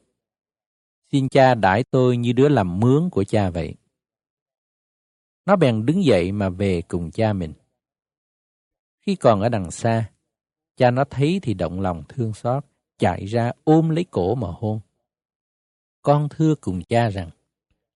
Xin 1.12 1.28
cha 1.28 1.54
đãi 1.54 1.84
tôi 1.90 2.16
như 2.16 2.32
đứa 2.32 2.48
làm 2.48 2.80
mướn 2.80 3.10
của 3.10 3.24
cha 3.24 3.50
vậy. 3.50 3.74
Nó 5.46 5.56
bèn 5.56 5.86
đứng 5.86 6.04
dậy 6.04 6.32
mà 6.32 6.48
về 6.48 6.82
cùng 6.82 7.10
cha 7.10 7.32
mình. 7.32 7.52
Khi 9.00 9.16
còn 9.16 9.40
ở 9.40 9.48
đằng 9.48 9.70
xa, 9.70 10.10
cha 10.76 10.90
nó 10.90 11.04
thấy 11.04 11.40
thì 11.42 11.54
động 11.54 11.80
lòng 11.80 12.02
thương 12.08 12.34
xót, 12.34 12.64
chạy 12.98 13.26
ra 13.26 13.52
ôm 13.64 13.90
lấy 13.90 14.04
cổ 14.10 14.34
mà 14.34 14.48
hôn. 14.50 14.80
Con 16.02 16.28
thưa 16.30 16.54
cùng 16.54 16.82
cha 16.88 17.10
rằng, 17.10 17.30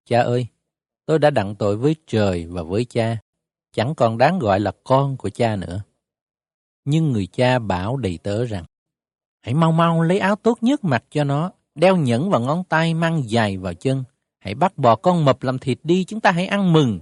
cha 0.08 0.20
ơi, 0.20 0.46
tôi 1.06 1.18
đã 1.18 1.30
đặng 1.30 1.54
tội 1.54 1.76
với 1.76 1.96
trời 2.06 2.46
và 2.46 2.62
với 2.62 2.84
cha, 2.84 3.18
chẳng 3.72 3.94
còn 3.94 4.18
đáng 4.18 4.38
gọi 4.38 4.60
là 4.60 4.72
con 4.84 5.16
của 5.16 5.30
cha 5.30 5.56
nữa. 5.56 5.82
Nhưng 6.84 7.12
người 7.12 7.26
cha 7.26 7.58
bảo 7.58 7.96
đầy 7.96 8.18
tớ 8.22 8.44
rằng, 8.44 8.64
hãy 9.40 9.54
mau 9.54 9.72
mau 9.72 10.02
lấy 10.02 10.18
áo 10.18 10.36
tốt 10.36 10.58
nhất 10.60 10.84
mặc 10.84 11.04
cho 11.10 11.24
nó, 11.24 11.52
đeo 11.74 11.96
nhẫn 11.96 12.30
vào 12.30 12.40
ngón 12.40 12.64
tay 12.64 12.94
mang 12.94 13.30
dài 13.30 13.56
vào 13.56 13.74
chân, 13.74 14.04
hãy 14.38 14.54
bắt 14.54 14.78
bò 14.78 14.96
con 14.96 15.24
mập 15.24 15.42
làm 15.42 15.58
thịt 15.58 15.78
đi, 15.82 16.04
chúng 16.04 16.20
ta 16.20 16.30
hãy 16.30 16.46
ăn 16.46 16.72
mừng. 16.72 17.00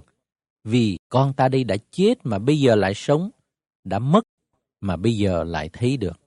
Vì 0.63 0.97
con 1.09 1.33
ta 1.33 1.47
đây 1.47 1.63
đã 1.63 1.75
chết 1.91 2.13
mà 2.23 2.39
bây 2.39 2.59
giờ 2.59 2.75
lại 2.75 2.93
sống, 2.93 3.29
đã 3.83 3.99
mất 3.99 4.23
mà 4.81 4.97
bây 4.97 5.17
giờ 5.17 5.43
lại 5.43 5.69
thấy 5.73 5.97
được. 5.97 6.19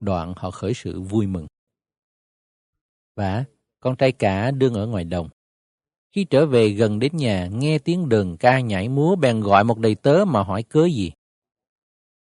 Đoạn 0.00 0.34
họ 0.36 0.50
khởi 0.50 0.74
sự 0.74 1.00
vui 1.00 1.26
mừng. 1.26 1.46
Và 3.16 3.44
con 3.80 3.96
trai 3.96 4.12
cả 4.12 4.50
đương 4.50 4.74
ở 4.74 4.86
ngoài 4.86 5.04
đồng. 5.04 5.28
Khi 6.12 6.24
trở 6.24 6.46
về 6.46 6.68
gần 6.68 6.98
đến 6.98 7.16
nhà, 7.16 7.48
nghe 7.52 7.78
tiếng 7.78 8.08
đờn 8.08 8.36
ca 8.36 8.60
nhảy 8.60 8.88
múa 8.88 9.16
bèn 9.16 9.40
gọi 9.40 9.64
một 9.64 9.78
đầy 9.78 9.94
tớ 9.94 10.24
mà 10.26 10.42
hỏi 10.42 10.62
cớ 10.62 10.84
gì. 10.84 11.12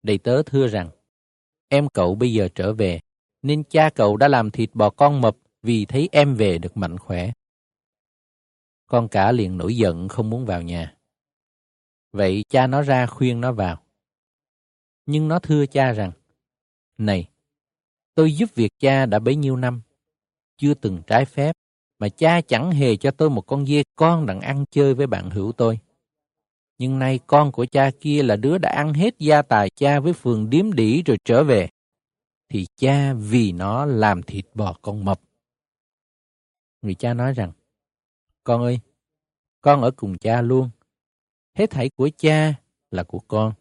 Đầy 0.04 0.18
tớ 0.18 0.44
thưa 0.44 0.68
rằng, 0.68 0.90
em 1.68 1.90
cậu 1.90 2.16
bây 2.16 2.34
giờ 2.34 2.50
trở 2.56 2.74
về, 2.74 3.00
nên 3.42 3.64
cha 3.64 3.90
cậu 3.96 4.18
đã 4.18 4.28
làm 4.28 4.52
thịt 4.52 4.70
bò 4.74 4.90
con 4.90 5.22
mập 5.22 5.38
vì 5.62 5.86
thấy 5.86 6.10
em 6.12 6.36
về 6.36 6.58
được 6.58 6.78
mạnh 6.78 6.98
khỏe. 6.98 7.32
Con 8.86 9.08
cả 9.08 9.32
liền 9.32 9.58
nổi 9.58 9.78
giận 9.78 10.08
không 10.08 10.30
muốn 10.30 10.46
vào 10.46 10.62
nhà. 10.62 10.96
Vậy 12.12 12.44
cha 12.50 12.68
nó 12.68 12.82
ra 12.82 13.06
khuyên 13.06 13.42
nó 13.42 13.52
vào. 13.52 13.84
Nhưng 15.06 15.28
nó 15.28 15.40
thưa 15.40 15.66
cha 15.66 15.92
rằng, 15.92 16.12
Này, 16.98 17.30
tôi 18.16 18.34
giúp 18.34 18.50
việc 18.56 18.72
cha 18.80 19.06
đã 19.06 19.20
bấy 19.20 19.36
nhiêu 19.36 19.56
năm, 19.56 19.82
chưa 20.58 20.74
từng 20.74 21.02
trái 21.08 21.26
phép, 21.26 21.56
mà 22.00 22.10
cha 22.10 22.42
chẳng 22.42 22.72
hề 22.72 22.96
cho 22.96 23.12
tôi 23.12 23.30
một 23.30 23.42
con 23.42 23.66
dê 23.66 23.84
con 23.96 24.26
đặng 24.26 24.42
ăn 24.42 24.66
chơi 24.72 24.94
với 24.94 25.08
bạn 25.08 25.30
hữu 25.30 25.52
tôi. 25.52 25.80
Nhưng 26.78 27.00
nay 27.00 27.20
con 27.28 27.52
của 27.52 27.66
cha 27.66 27.92
kia 28.00 28.24
là 28.24 28.36
đứa 28.36 28.58
đã 28.58 28.70
ăn 28.70 28.94
hết 28.94 29.16
gia 29.20 29.42
tài 29.42 29.70
cha 29.70 30.00
với 30.00 30.14
phường 30.14 30.50
điếm 30.50 30.74
đỉ 30.74 31.04
rồi 31.04 31.18
trở 31.26 31.44
về. 31.44 31.70
Thì 32.50 32.68
cha 32.76 33.14
vì 33.14 33.52
nó 33.52 33.86
làm 33.86 34.24
thịt 34.24 34.46
bò 34.54 34.76
con 34.82 35.06
mập. 35.06 35.22
Người 36.82 36.96
cha 36.96 37.14
nói 37.14 37.34
rằng, 37.34 37.52
Con 38.44 38.62
ơi, 38.62 38.80
con 39.62 39.82
ở 39.82 39.92
cùng 39.92 40.18
cha 40.18 40.42
luôn. 40.42 40.70
Hết 41.56 41.70
thảy 41.70 41.90
của 41.90 42.10
cha 42.18 42.54
là 42.92 43.04
của 43.04 43.20
con. 43.20 43.54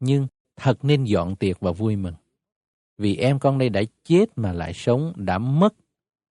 Nhưng 0.00 0.26
thật 0.56 0.84
nên 0.84 1.04
dọn 1.04 1.36
tiệc 1.36 1.60
và 1.60 1.72
vui 1.72 1.96
mừng. 1.96 2.14
Vì 2.98 3.16
em 3.16 3.38
con 3.38 3.58
đây 3.58 3.68
đã 3.68 3.82
chết 4.04 4.26
mà 4.36 4.52
lại 4.52 4.72
sống, 4.74 5.12
đã 5.16 5.38
mất 5.38 5.74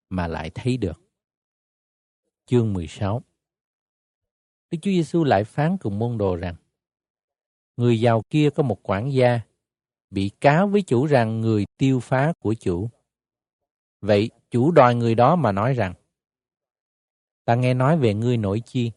mà 0.09 0.27
lại 0.27 0.49
thấy 0.49 0.77
được. 0.77 1.02
Chương 2.45 2.73
16 2.73 3.21
Đức 4.71 4.77
Chúa 4.81 4.91
Giêsu 4.91 5.23
lại 5.23 5.43
phán 5.43 5.77
cùng 5.77 5.99
môn 5.99 6.17
đồ 6.17 6.35
rằng, 6.35 6.55
Người 7.77 7.99
giàu 7.99 8.21
kia 8.29 8.49
có 8.49 8.63
một 8.63 8.89
quản 8.89 9.13
gia 9.13 9.41
bị 10.09 10.31
cáo 10.41 10.67
với 10.67 10.81
chủ 10.81 11.05
rằng 11.05 11.41
người 11.41 11.65
tiêu 11.77 11.99
phá 11.99 12.33
của 12.39 12.53
chủ. 12.53 12.89
Vậy 14.01 14.29
chủ 14.51 14.71
đòi 14.71 14.95
người 14.95 15.15
đó 15.15 15.35
mà 15.35 15.51
nói 15.51 15.73
rằng, 15.73 15.93
Ta 17.45 17.55
nghe 17.55 17.73
nói 17.73 17.97
về 17.97 18.13
ngươi 18.13 18.37
nổi 18.37 18.61
chi. 18.65 18.91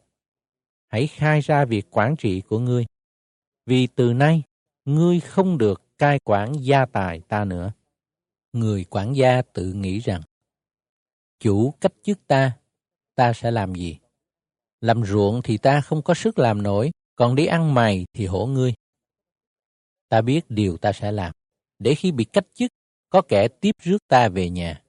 Hãy 0.87 1.07
khai 1.07 1.41
ra 1.41 1.65
việc 1.65 1.85
quản 1.91 2.15
trị 2.15 2.41
của 2.41 2.59
ngươi. 2.59 2.85
Vì 3.65 3.87
từ 3.87 4.13
nay 4.13 4.43
ngươi 4.85 5.19
không 5.19 5.57
được 5.57 5.81
cai 5.97 6.19
quản 6.23 6.53
gia 6.59 6.85
tài 6.85 7.21
ta 7.21 7.45
nữa. 7.45 7.71
Người 8.53 8.85
quản 8.89 9.15
gia 9.15 9.41
tự 9.41 9.73
nghĩ 9.73 9.99
rằng, 9.99 10.21
chủ 11.39 11.71
cách 11.71 11.93
chức 12.03 12.27
ta 12.27 12.57
ta 13.17 13.33
sẽ 13.33 13.51
làm 13.51 13.75
gì? 13.75 13.99
Làm 14.81 15.03
ruộng 15.05 15.41
thì 15.41 15.57
ta 15.57 15.81
không 15.81 16.01
có 16.01 16.13
sức 16.13 16.39
làm 16.39 16.63
nổi, 16.63 16.91
còn 17.15 17.35
đi 17.35 17.45
ăn 17.45 17.73
mày 17.73 18.05
thì 18.13 18.25
hổ 18.25 18.45
ngươi. 18.45 18.73
Ta 20.09 20.21
biết 20.21 20.41
điều 20.49 20.77
ta 20.77 20.91
sẽ 20.93 21.11
làm, 21.11 21.33
để 21.79 21.95
khi 21.95 22.11
bị 22.11 22.23
cách 22.25 22.45
chức, 22.53 22.71
có 23.09 23.21
kẻ 23.21 23.47
tiếp 23.47 23.71
rước 23.81 23.97
ta 24.07 24.29
về 24.29 24.49
nhà. 24.49 24.81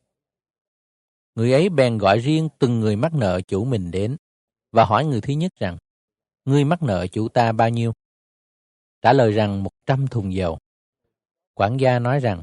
Người 1.35 1.53
ấy 1.53 1.69
bèn 1.69 1.99
gọi 1.99 2.19
riêng 2.19 2.49
từng 2.59 2.81
người 2.81 2.97
mắc 2.97 3.15
nợ 3.15 3.41
chủ 3.41 3.65
mình 3.65 3.91
đến, 3.91 4.17
và 4.73 4.85
hỏi 4.85 5.05
người 5.05 5.21
thứ 5.21 5.33
nhất 5.33 5.53
rằng, 5.59 5.77
ngươi 6.45 6.65
mắc 6.65 6.83
nợ 6.83 7.07
chủ 7.07 7.29
ta 7.29 7.53
bao 7.53 7.71
nhiêu? 7.71 7.93
Trả 9.03 9.13
lời 9.13 9.33
rằng 9.33 9.63
một 9.63 9.73
trăm 9.87 10.07
thùng 10.07 10.35
dầu. 10.35 10.59
Quản 11.55 11.77
gia 11.77 11.99
nói 11.99 12.21
rằng, 12.21 12.43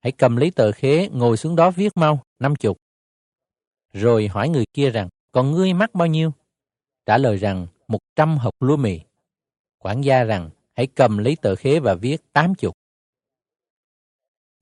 hãy 0.00 0.12
cầm 0.12 0.36
lấy 0.36 0.50
tờ 0.50 0.72
khế, 0.72 1.08
ngồi 1.12 1.36
xuống 1.36 1.56
đó 1.56 1.70
viết 1.70 1.96
mau, 1.96 2.22
năm 2.38 2.56
chục. 2.56 2.76
Rồi 3.92 4.28
hỏi 4.28 4.48
người 4.48 4.64
kia 4.72 4.90
rằng, 4.90 5.08
còn 5.32 5.50
ngươi 5.50 5.74
mắc 5.74 5.94
bao 5.94 6.06
nhiêu? 6.06 6.32
Trả 7.06 7.18
lời 7.18 7.36
rằng, 7.36 7.66
một 7.88 8.00
trăm 8.16 8.38
hộp 8.38 8.54
lúa 8.60 8.76
mì. 8.76 9.00
Quản 9.78 10.04
gia 10.04 10.24
rằng, 10.24 10.50
hãy 10.72 10.86
cầm 10.86 11.18
lấy 11.18 11.36
tờ 11.42 11.56
khế 11.56 11.80
và 11.80 11.94
viết 11.94 12.32
tám 12.32 12.54
chục. 12.54 12.74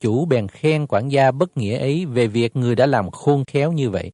Chủ 0.00 0.24
bèn 0.24 0.48
khen 0.48 0.86
quản 0.86 1.08
gia 1.08 1.30
bất 1.30 1.56
nghĩa 1.56 1.78
ấy 1.78 2.06
về 2.06 2.26
việc 2.26 2.56
người 2.56 2.74
đã 2.74 2.86
làm 2.86 3.10
khôn 3.10 3.44
khéo 3.44 3.72
như 3.72 3.90
vậy. 3.90 4.12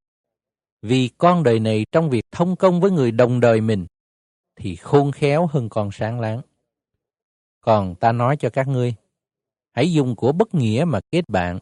Vì 0.82 1.10
con 1.18 1.42
đời 1.42 1.60
này 1.60 1.86
trong 1.92 2.10
việc 2.10 2.24
thông 2.32 2.56
công 2.56 2.80
với 2.80 2.90
người 2.90 3.10
đồng 3.10 3.40
đời 3.40 3.60
mình, 3.60 3.86
thì 4.56 4.76
khôn 4.76 5.12
khéo 5.12 5.46
hơn 5.46 5.68
con 5.68 5.90
sáng 5.92 6.20
láng. 6.20 6.40
Còn 7.60 7.94
ta 7.94 8.12
nói 8.12 8.36
cho 8.36 8.50
các 8.50 8.68
ngươi, 8.68 8.94
hãy 9.72 9.92
dùng 9.92 10.16
của 10.16 10.32
bất 10.32 10.54
nghĩa 10.54 10.84
mà 10.88 11.00
kết 11.10 11.28
bạn, 11.28 11.58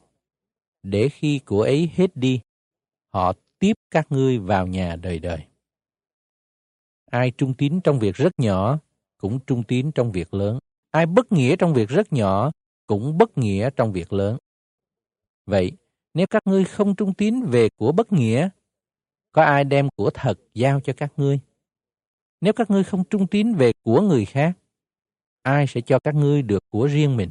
để 0.82 1.08
khi 1.08 1.38
của 1.38 1.62
ấy 1.62 1.90
hết 1.94 2.16
đi, 2.16 2.40
họ 3.08 3.32
tiếp 3.64 3.76
các 3.90 4.06
ngươi 4.12 4.38
vào 4.38 4.66
nhà 4.66 4.96
đời 4.96 5.18
đời. 5.18 5.44
Ai 7.10 7.30
trung 7.30 7.54
tín 7.54 7.80
trong 7.84 7.98
việc 7.98 8.14
rất 8.14 8.32
nhỏ, 8.38 8.78
cũng 9.16 9.38
trung 9.46 9.62
tín 9.62 9.92
trong 9.92 10.12
việc 10.12 10.34
lớn. 10.34 10.58
Ai 10.90 11.06
bất 11.06 11.32
nghĩa 11.32 11.56
trong 11.56 11.74
việc 11.74 11.88
rất 11.88 12.12
nhỏ, 12.12 12.50
cũng 12.86 13.18
bất 13.18 13.38
nghĩa 13.38 13.70
trong 13.76 13.92
việc 13.92 14.12
lớn. 14.12 14.38
Vậy, 15.46 15.72
nếu 16.14 16.26
các 16.26 16.42
ngươi 16.46 16.64
không 16.64 16.96
trung 16.96 17.14
tín 17.14 17.42
về 17.42 17.68
của 17.68 17.92
bất 17.92 18.12
nghĩa, 18.12 18.48
có 19.32 19.42
ai 19.42 19.64
đem 19.64 19.88
của 19.96 20.10
thật 20.14 20.38
giao 20.54 20.80
cho 20.80 20.92
các 20.96 21.12
ngươi? 21.16 21.40
Nếu 22.40 22.52
các 22.52 22.70
ngươi 22.70 22.84
không 22.84 23.04
trung 23.04 23.26
tín 23.26 23.54
về 23.54 23.72
của 23.82 24.00
người 24.00 24.24
khác, 24.24 24.58
ai 25.42 25.66
sẽ 25.66 25.80
cho 25.80 25.98
các 25.98 26.14
ngươi 26.14 26.42
được 26.42 26.64
của 26.70 26.86
riêng 26.86 27.16
mình? 27.16 27.30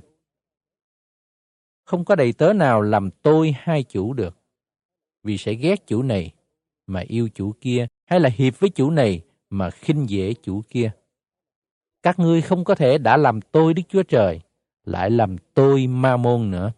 Không 1.84 2.06
có 2.06 2.16
đầy 2.16 2.34
tớ 2.34 2.54
nào 2.54 2.82
làm 2.82 3.12
tôi 3.12 3.56
hai 3.58 3.84
chủ 3.84 4.14
được. 4.14 4.43
Vì 5.24 5.38
sẽ 5.38 5.54
ghét 5.54 5.88
chủ 5.88 6.04
này 6.04 6.32
mà 6.88 7.00
yêu 7.08 7.30
chủ 7.34 7.54
kia, 7.62 7.88
hay 8.06 8.20
là 8.20 8.30
hiệp 8.30 8.60
với 8.60 8.70
chủ 8.70 8.90
này 8.90 9.22
mà 9.50 9.70
khinh 9.70 10.10
dễ 10.10 10.34
chủ 10.34 10.62
kia. 10.70 10.91
Các 12.04 12.20
ngươi 12.20 12.41
không 12.41 12.64
có 12.64 12.76
thể 12.76 12.98
đã 12.98 13.18
làm 13.18 13.41
tôi 13.41 13.74
Đức 13.74 13.84
Chúa 13.90 14.04
Trời, 14.04 14.41
lại 14.86 15.10
làm 15.10 15.36
tôi 15.54 15.88
ma 15.88 16.18
môn 16.18 16.52
nữa. 16.52 16.72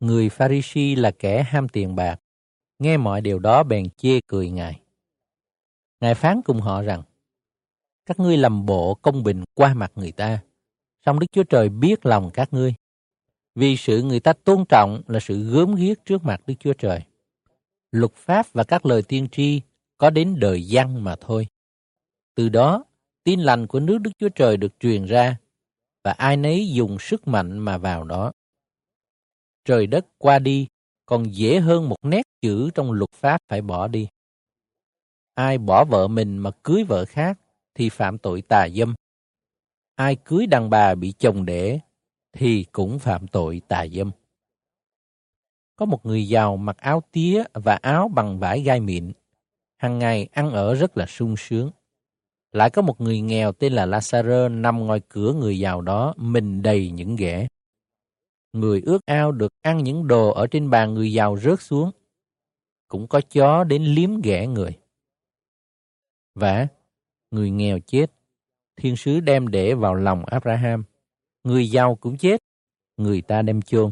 Người 0.00 0.28
Pharisee 0.28 0.96
là 0.96 1.10
kẻ 1.10 1.42
ham 1.42 1.68
tiền 1.68 1.96
bạc, 1.96 2.20
nghe 2.78 2.96
mọi 2.96 3.20
điều 3.20 3.38
đó 3.38 3.62
bèn 3.62 3.90
chê 3.96 4.20
cười 4.26 4.50
Ngài. 4.50 4.80
Ngài 6.00 6.14
phán 6.14 6.42
cùng 6.44 6.60
họ 6.60 6.82
rằng, 6.82 7.02
các 8.06 8.20
ngươi 8.20 8.36
làm 8.36 8.66
bộ 8.66 8.94
công 8.94 9.22
bình 9.22 9.44
qua 9.54 9.74
mặt 9.74 9.92
người 9.94 10.12
ta, 10.12 10.42
song 11.06 11.18
Đức 11.18 11.26
Chúa 11.32 11.44
Trời 11.44 11.68
biết 11.68 12.06
lòng 12.06 12.30
các 12.34 12.52
ngươi. 12.52 12.74
Vì 13.58 13.76
sự 13.76 14.02
người 14.02 14.20
ta 14.20 14.32
tôn 14.32 14.64
trọng 14.68 15.02
là 15.06 15.20
sự 15.20 15.50
gớm 15.50 15.74
ghiếc 15.74 16.04
trước 16.04 16.24
mặt 16.24 16.40
Đức 16.46 16.54
Chúa 16.60 16.72
Trời. 16.72 17.02
Luật 17.90 18.14
pháp 18.14 18.46
và 18.52 18.64
các 18.64 18.86
lời 18.86 19.02
tiên 19.02 19.28
tri 19.32 19.60
có 19.96 20.10
đến 20.10 20.36
đời 20.40 20.62
dân 20.62 21.04
mà 21.04 21.16
thôi. 21.20 21.46
Từ 22.34 22.48
đó, 22.48 22.84
tin 23.24 23.40
lành 23.40 23.66
của 23.66 23.80
nước 23.80 23.98
Đức 23.98 24.10
Chúa 24.18 24.28
Trời 24.28 24.56
được 24.56 24.80
truyền 24.80 25.04
ra 25.04 25.36
và 26.04 26.12
ai 26.12 26.36
nấy 26.36 26.70
dùng 26.74 26.96
sức 27.00 27.28
mạnh 27.28 27.58
mà 27.58 27.78
vào 27.78 28.04
đó. 28.04 28.32
Trời 29.64 29.86
đất 29.86 30.06
qua 30.18 30.38
đi 30.38 30.66
còn 31.06 31.34
dễ 31.34 31.60
hơn 31.60 31.88
một 31.88 31.96
nét 32.02 32.22
chữ 32.42 32.70
trong 32.74 32.92
luật 32.92 33.10
pháp 33.12 33.40
phải 33.48 33.62
bỏ 33.62 33.88
đi. 33.88 34.08
Ai 35.34 35.58
bỏ 35.58 35.84
vợ 35.84 36.08
mình 36.08 36.38
mà 36.38 36.50
cưới 36.62 36.84
vợ 36.84 37.04
khác 37.04 37.38
thì 37.74 37.88
phạm 37.88 38.18
tội 38.18 38.42
tà 38.42 38.68
dâm. 38.68 38.94
Ai 39.94 40.16
cưới 40.16 40.46
đàn 40.46 40.70
bà 40.70 40.94
bị 40.94 41.12
chồng 41.18 41.46
đẻ 41.46 41.80
thì 42.38 42.66
cũng 42.72 42.98
phạm 42.98 43.28
tội 43.28 43.62
tà 43.68 43.86
dâm. 43.86 44.10
Có 45.76 45.86
một 45.86 46.06
người 46.06 46.28
giàu 46.28 46.56
mặc 46.56 46.76
áo 46.76 47.02
tía 47.12 47.44
và 47.54 47.74
áo 47.74 48.08
bằng 48.08 48.38
vải 48.38 48.60
gai 48.60 48.80
mịn. 48.80 49.12
hàng 49.76 49.98
ngày 49.98 50.28
ăn 50.32 50.50
ở 50.50 50.74
rất 50.74 50.96
là 50.96 51.06
sung 51.06 51.34
sướng. 51.38 51.70
Lại 52.52 52.70
có 52.70 52.82
một 52.82 53.00
người 53.00 53.20
nghèo 53.20 53.52
tên 53.52 53.72
là 53.72 53.86
Lazaro 53.86 54.60
nằm 54.60 54.78
ngoài 54.78 55.00
cửa 55.08 55.32
người 55.32 55.58
giàu 55.58 55.80
đó, 55.80 56.14
mình 56.16 56.62
đầy 56.62 56.90
những 56.90 57.16
ghẻ. 57.16 57.48
Người 58.52 58.82
ước 58.84 59.06
ao 59.06 59.32
được 59.32 59.52
ăn 59.62 59.84
những 59.84 60.06
đồ 60.06 60.30
ở 60.30 60.46
trên 60.46 60.70
bàn 60.70 60.94
người 60.94 61.12
giàu 61.12 61.36
rớt 61.36 61.60
xuống. 61.60 61.90
Cũng 62.88 63.08
có 63.08 63.20
chó 63.20 63.64
đến 63.64 63.84
liếm 63.84 64.20
ghẻ 64.20 64.46
người. 64.46 64.78
Và 66.34 66.66
người 67.30 67.50
nghèo 67.50 67.78
chết, 67.86 68.06
thiên 68.76 68.96
sứ 68.96 69.20
đem 69.20 69.48
để 69.48 69.74
vào 69.74 69.94
lòng 69.94 70.24
Abraham. 70.24 70.84
Người 71.44 71.70
giàu 71.70 71.94
cũng 71.94 72.16
chết, 72.16 72.40
người 72.96 73.22
ta 73.22 73.42
đem 73.42 73.62
chôn. 73.62 73.90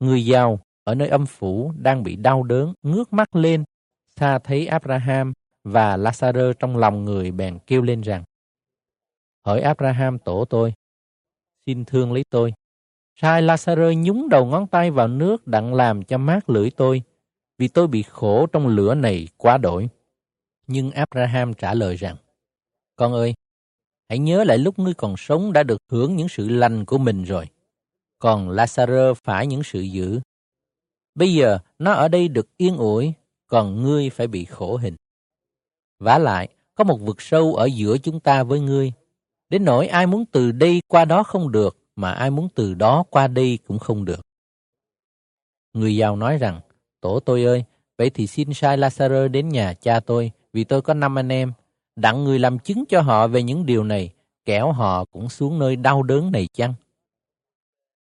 Người 0.00 0.24
giàu 0.24 0.60
ở 0.84 0.94
nơi 0.94 1.08
âm 1.08 1.26
phủ 1.26 1.72
đang 1.76 2.02
bị 2.02 2.16
đau 2.16 2.42
đớn, 2.42 2.74
ngước 2.82 3.12
mắt 3.12 3.36
lên, 3.36 3.64
xa 4.16 4.38
thấy 4.38 4.66
Abraham 4.66 5.32
và 5.64 5.96
Lazarơ 5.96 6.52
trong 6.52 6.76
lòng 6.76 7.04
người 7.04 7.30
bèn 7.30 7.58
kêu 7.66 7.82
lên 7.82 8.00
rằng, 8.00 8.24
Hỡi 9.46 9.60
Abraham 9.60 10.18
tổ 10.18 10.44
tôi, 10.44 10.74
xin 11.66 11.84
thương 11.84 12.12
lấy 12.12 12.24
tôi. 12.30 12.52
Sai 13.14 13.42
Lazarơ 13.42 14.02
nhúng 14.02 14.28
đầu 14.28 14.46
ngón 14.46 14.66
tay 14.66 14.90
vào 14.90 15.08
nước 15.08 15.46
đặng 15.46 15.74
làm 15.74 16.04
cho 16.04 16.18
mát 16.18 16.50
lưỡi 16.50 16.70
tôi, 16.70 17.02
vì 17.58 17.68
tôi 17.68 17.88
bị 17.88 18.02
khổ 18.02 18.46
trong 18.46 18.66
lửa 18.66 18.94
này 18.94 19.28
quá 19.36 19.58
đổi. 19.58 19.88
Nhưng 20.66 20.90
Abraham 20.90 21.54
trả 21.54 21.74
lời 21.74 21.96
rằng, 21.96 22.16
Con 22.96 23.12
ơi, 23.12 23.34
hãy 24.10 24.18
nhớ 24.18 24.44
lại 24.44 24.58
lúc 24.58 24.78
ngươi 24.78 24.94
còn 24.94 25.16
sống 25.16 25.52
đã 25.52 25.62
được 25.62 25.82
hưởng 25.90 26.16
những 26.16 26.28
sự 26.28 26.48
lành 26.48 26.84
của 26.84 26.98
mình 26.98 27.24
rồi. 27.24 27.46
Còn 28.18 28.50
Lazarơ 28.50 29.14
phải 29.14 29.46
những 29.46 29.62
sự 29.62 29.80
dữ. 29.80 30.20
Bây 31.14 31.34
giờ 31.34 31.58
nó 31.78 31.92
ở 31.92 32.08
đây 32.08 32.28
được 32.28 32.56
yên 32.56 32.76
ủi, 32.76 33.12
còn 33.46 33.82
ngươi 33.82 34.10
phải 34.10 34.26
bị 34.26 34.44
khổ 34.44 34.76
hình. 34.76 34.96
vả 35.98 36.18
lại, 36.18 36.48
có 36.74 36.84
một 36.84 37.00
vực 37.00 37.22
sâu 37.22 37.54
ở 37.54 37.66
giữa 37.66 37.98
chúng 37.98 38.20
ta 38.20 38.42
với 38.42 38.60
ngươi. 38.60 38.92
Đến 39.48 39.64
nỗi 39.64 39.86
ai 39.86 40.06
muốn 40.06 40.24
từ 40.26 40.52
đây 40.52 40.80
qua 40.88 41.04
đó 41.04 41.22
không 41.22 41.52
được, 41.52 41.78
mà 41.96 42.12
ai 42.12 42.30
muốn 42.30 42.48
từ 42.54 42.74
đó 42.74 43.04
qua 43.10 43.28
đây 43.28 43.58
cũng 43.66 43.78
không 43.78 44.04
được. 44.04 44.20
Người 45.72 45.96
giàu 45.96 46.16
nói 46.16 46.38
rằng, 46.38 46.60
Tổ 47.00 47.20
tôi 47.20 47.44
ơi, 47.44 47.64
vậy 47.98 48.10
thì 48.10 48.26
xin 48.26 48.54
sai 48.54 48.78
Lazarơ 48.78 49.28
đến 49.28 49.48
nhà 49.48 49.74
cha 49.74 50.00
tôi, 50.00 50.30
vì 50.52 50.64
tôi 50.64 50.82
có 50.82 50.94
năm 50.94 51.18
anh 51.18 51.28
em. 51.28 51.52
Đặng 51.96 52.24
người 52.24 52.38
làm 52.38 52.58
chứng 52.58 52.84
cho 52.88 53.00
họ 53.00 53.28
về 53.28 53.42
những 53.42 53.66
điều 53.66 53.84
này, 53.84 54.12
kẻo 54.44 54.72
họ 54.72 55.04
cũng 55.04 55.28
xuống 55.28 55.58
nơi 55.58 55.76
đau 55.76 56.02
đớn 56.02 56.32
này 56.32 56.48
chăng? 56.52 56.74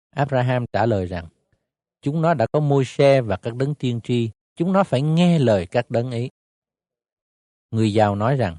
Abraham 0.09 0.65
trả 0.73 0.85
lời 0.85 1.05
rằng, 1.05 1.27
chúng 2.01 2.21
nó 2.21 2.33
đã 2.33 2.47
có 2.51 2.59
môi 2.59 2.85
xe 2.85 3.21
và 3.21 3.37
các 3.37 3.55
đấng 3.55 3.75
tiên 3.75 3.99
tri, 4.03 4.29
chúng 4.55 4.73
nó 4.73 4.83
phải 4.83 5.01
nghe 5.01 5.39
lời 5.39 5.65
các 5.65 5.91
đấng 5.91 6.11
ấy. 6.11 6.29
Người 7.71 7.93
giàu 7.93 8.15
nói 8.15 8.35
rằng, 8.35 8.57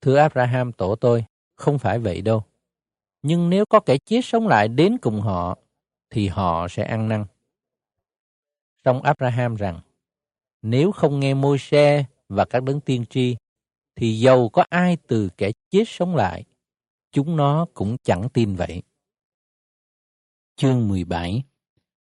thưa 0.00 0.16
Abraham 0.16 0.72
tổ 0.72 0.94
tôi, 0.94 1.24
không 1.56 1.78
phải 1.78 1.98
vậy 1.98 2.22
đâu. 2.22 2.42
Nhưng 3.22 3.50
nếu 3.50 3.64
có 3.66 3.80
kẻ 3.80 3.98
chết 3.98 4.20
sống 4.24 4.48
lại 4.48 4.68
đến 4.68 4.98
cùng 4.98 5.20
họ, 5.20 5.58
thì 6.10 6.28
họ 6.28 6.68
sẽ 6.68 6.84
ăn 6.84 7.08
năn. 7.08 7.24
Song 8.84 9.02
Abraham 9.02 9.56
rằng, 9.56 9.80
nếu 10.62 10.92
không 10.92 11.20
nghe 11.20 11.34
môi 11.34 11.58
xe 11.58 12.04
và 12.28 12.44
các 12.44 12.62
đấng 12.62 12.80
tiên 12.80 13.04
tri, 13.10 13.36
thì 14.00 14.18
dầu 14.18 14.48
có 14.48 14.64
ai 14.68 14.96
từ 15.08 15.28
kẻ 15.36 15.50
chết 15.70 15.84
sống 15.86 16.16
lại, 16.16 16.44
chúng 17.12 17.36
nó 17.36 17.66
cũng 17.74 17.96
chẳng 18.04 18.28
tin 18.28 18.54
vậy. 18.54 18.82
Chương 20.56 20.88
17 20.88 21.42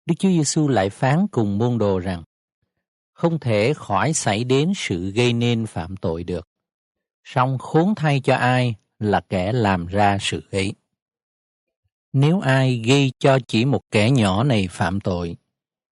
Đức 0.06 0.14
Chúa 0.18 0.28
Giêsu 0.28 0.68
lại 0.68 0.90
phán 0.90 1.26
cùng 1.30 1.58
môn 1.58 1.78
đồ 1.78 1.98
rằng, 1.98 2.22
không 3.12 3.38
thể 3.38 3.74
khỏi 3.74 4.12
xảy 4.12 4.44
đến 4.44 4.72
sự 4.76 5.10
gây 5.10 5.32
nên 5.32 5.66
phạm 5.66 5.96
tội 5.96 6.24
được. 6.24 6.48
Song 7.24 7.58
khốn 7.58 7.94
thay 7.94 8.20
cho 8.20 8.34
ai 8.34 8.74
là 8.98 9.20
kẻ 9.28 9.52
làm 9.52 9.86
ra 9.86 10.18
sự 10.20 10.42
ấy. 10.52 10.72
Nếu 12.12 12.40
ai 12.40 12.82
gây 12.86 13.12
cho 13.18 13.38
chỉ 13.46 13.64
một 13.64 13.80
kẻ 13.90 14.10
nhỏ 14.10 14.44
này 14.44 14.68
phạm 14.70 15.00
tội, 15.00 15.36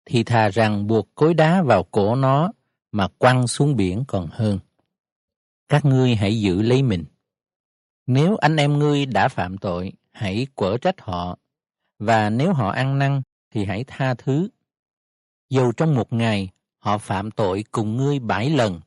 thì 0.04 0.24
thà 0.24 0.48
rằng 0.48 0.86
buộc 0.86 1.14
cối 1.14 1.34
đá 1.34 1.62
vào 1.62 1.82
cổ 1.82 2.14
nó 2.14 2.52
mà 2.92 3.08
quăng 3.18 3.46
xuống 3.46 3.76
biển 3.76 4.04
còn 4.08 4.28
hơn. 4.30 4.58
Các 5.68 5.84
ngươi 5.84 6.14
hãy 6.14 6.40
giữ 6.40 6.62
lấy 6.62 6.82
mình. 6.82 7.04
Nếu 8.06 8.36
anh 8.36 8.56
em 8.56 8.78
ngươi 8.78 9.06
đã 9.06 9.28
phạm 9.28 9.58
tội, 9.58 9.92
hãy 10.10 10.46
quở 10.54 10.78
trách 10.78 11.00
họ, 11.00 11.38
và 11.98 12.30
nếu 12.30 12.52
họ 12.52 12.70
ăn 12.70 12.98
năn, 12.98 13.22
thì 13.50 13.64
hãy 13.64 13.84
tha 13.86 14.14
thứ. 14.14 14.48
Dù 15.50 15.72
trong 15.72 15.94
một 15.94 16.12
ngày 16.12 16.50
họ 16.78 16.98
phạm 16.98 17.30
tội 17.30 17.64
cùng 17.70 17.96
ngươi 17.96 18.18
bảy 18.18 18.50
lần, 18.50 18.80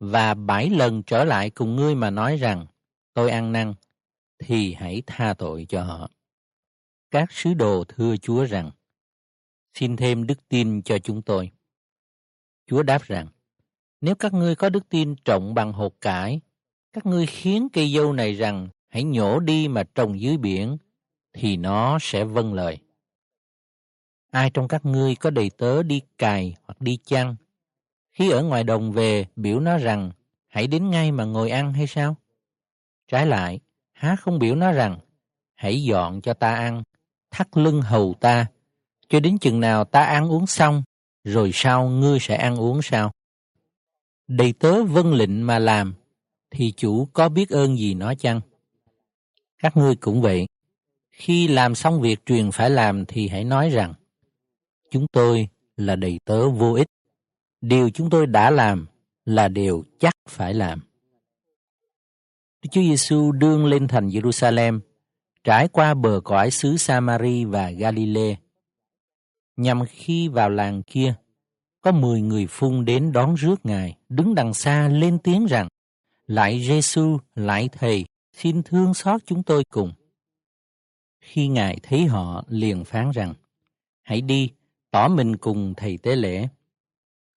và 0.00 0.34
bảy 0.34 0.70
lần 0.70 1.02
trở 1.02 1.24
lại 1.24 1.50
cùng 1.50 1.76
ngươi 1.76 1.94
mà 1.94 2.10
nói 2.10 2.36
rằng, 2.36 2.66
tôi 3.14 3.30
ăn 3.30 3.52
năn, 3.52 3.74
thì 4.38 4.74
hãy 4.74 5.02
tha 5.06 5.34
tội 5.34 5.66
cho 5.68 5.84
họ. 5.84 6.10
Các 7.10 7.32
sứ 7.32 7.54
đồ 7.54 7.84
thưa 7.88 8.16
Chúa 8.16 8.44
rằng, 8.44 8.70
xin 9.74 9.96
thêm 9.96 10.26
đức 10.26 10.48
tin 10.48 10.82
cho 10.82 10.98
chúng 10.98 11.22
tôi. 11.22 11.50
Chúa 12.66 12.82
đáp 12.82 13.02
rằng, 13.02 13.28
nếu 14.04 14.14
các 14.14 14.34
ngươi 14.34 14.54
có 14.54 14.68
đức 14.68 14.88
tin 14.88 15.14
trọng 15.24 15.54
bằng 15.54 15.72
hột 15.72 16.00
cải, 16.00 16.40
các 16.92 17.06
ngươi 17.06 17.26
khiến 17.26 17.68
cây 17.72 17.92
dâu 17.94 18.12
này 18.12 18.34
rằng 18.34 18.68
hãy 18.88 19.04
nhổ 19.04 19.40
đi 19.40 19.68
mà 19.68 19.82
trồng 19.94 20.20
dưới 20.20 20.36
biển, 20.36 20.76
thì 21.32 21.56
nó 21.56 21.98
sẽ 22.00 22.24
vâng 22.24 22.54
lời. 22.54 22.78
Ai 24.30 24.50
trong 24.50 24.68
các 24.68 24.84
ngươi 24.84 25.14
có 25.14 25.30
đầy 25.30 25.50
tớ 25.50 25.82
đi 25.82 26.00
cài 26.18 26.54
hoặc 26.62 26.80
đi 26.80 26.98
chăn, 27.04 27.36
khi 28.12 28.30
ở 28.30 28.42
ngoài 28.42 28.64
đồng 28.64 28.92
về 28.92 29.26
biểu 29.36 29.60
nó 29.60 29.78
rằng 29.78 30.10
hãy 30.48 30.66
đến 30.66 30.90
ngay 30.90 31.12
mà 31.12 31.24
ngồi 31.24 31.50
ăn 31.50 31.72
hay 31.72 31.86
sao? 31.86 32.16
Trái 33.08 33.26
lại, 33.26 33.60
há 33.92 34.16
không 34.16 34.38
biểu 34.38 34.54
nó 34.54 34.72
rằng 34.72 34.98
hãy 35.54 35.82
dọn 35.82 36.20
cho 36.20 36.34
ta 36.34 36.54
ăn, 36.54 36.82
thắt 37.30 37.56
lưng 37.56 37.82
hầu 37.82 38.14
ta, 38.20 38.46
cho 39.08 39.20
đến 39.20 39.38
chừng 39.38 39.60
nào 39.60 39.84
ta 39.84 40.00
ăn 40.00 40.28
uống 40.28 40.46
xong, 40.46 40.82
rồi 41.24 41.50
sau 41.54 41.88
ngươi 41.88 42.18
sẽ 42.20 42.36
ăn 42.36 42.56
uống 42.56 42.82
sao? 42.82 43.12
Đầy 44.28 44.52
tớ 44.52 44.84
vâng 44.84 45.14
lệnh 45.14 45.46
mà 45.46 45.58
làm, 45.58 45.94
thì 46.50 46.72
chủ 46.76 47.08
có 47.12 47.28
biết 47.28 47.50
ơn 47.50 47.78
gì 47.78 47.94
nó 47.94 48.14
chăng? 48.14 48.40
Các 49.58 49.76
ngươi 49.76 49.96
cũng 49.96 50.22
vậy. 50.22 50.46
Khi 51.10 51.48
làm 51.48 51.74
xong 51.74 52.00
việc 52.00 52.26
truyền 52.26 52.50
phải 52.52 52.70
làm 52.70 53.04
thì 53.06 53.28
hãy 53.28 53.44
nói 53.44 53.70
rằng, 53.70 53.94
chúng 54.90 55.06
tôi 55.12 55.48
là 55.76 55.96
đầy 55.96 56.18
tớ 56.24 56.50
vô 56.50 56.72
ích. 56.72 56.86
Điều 57.60 57.90
chúng 57.90 58.10
tôi 58.10 58.26
đã 58.26 58.50
làm 58.50 58.86
là 59.24 59.48
điều 59.48 59.84
chắc 59.98 60.14
phải 60.28 60.54
làm. 60.54 60.80
Đức 62.62 62.68
Chúa 62.72 62.80
Giêsu 62.80 63.32
đương 63.32 63.66
lên 63.66 63.88
thành 63.88 64.08
Jerusalem, 64.08 64.80
trải 65.44 65.68
qua 65.68 65.94
bờ 65.94 66.20
cõi 66.24 66.50
xứ 66.50 66.76
Samari 66.76 67.44
và 67.44 67.70
Galilee. 67.70 68.36
Nhằm 69.56 69.84
khi 69.86 70.28
vào 70.28 70.50
làng 70.50 70.82
kia, 70.82 71.14
có 71.80 71.92
mười 71.92 72.20
người 72.20 72.46
phun 72.46 72.84
đến 72.84 73.12
đón 73.12 73.34
rước 73.34 73.66
Ngài, 73.66 73.96
đứng 74.16 74.34
đằng 74.34 74.54
xa 74.54 74.88
lên 74.88 75.18
tiếng 75.18 75.46
rằng, 75.46 75.68
Lại 76.26 76.60
Giêsu, 76.66 77.18
lại 77.34 77.68
Thầy, 77.72 78.04
xin 78.32 78.62
thương 78.62 78.94
xót 78.94 79.20
chúng 79.26 79.42
tôi 79.42 79.64
cùng. 79.64 79.92
Khi 81.20 81.48
Ngài 81.48 81.78
thấy 81.82 82.04
họ 82.04 82.44
liền 82.48 82.84
phán 82.84 83.10
rằng, 83.10 83.34
hãy 84.02 84.20
đi, 84.20 84.50
tỏ 84.90 85.08
mình 85.08 85.36
cùng 85.36 85.74
thầy 85.76 85.98
tế 85.98 86.16
lễ. 86.16 86.48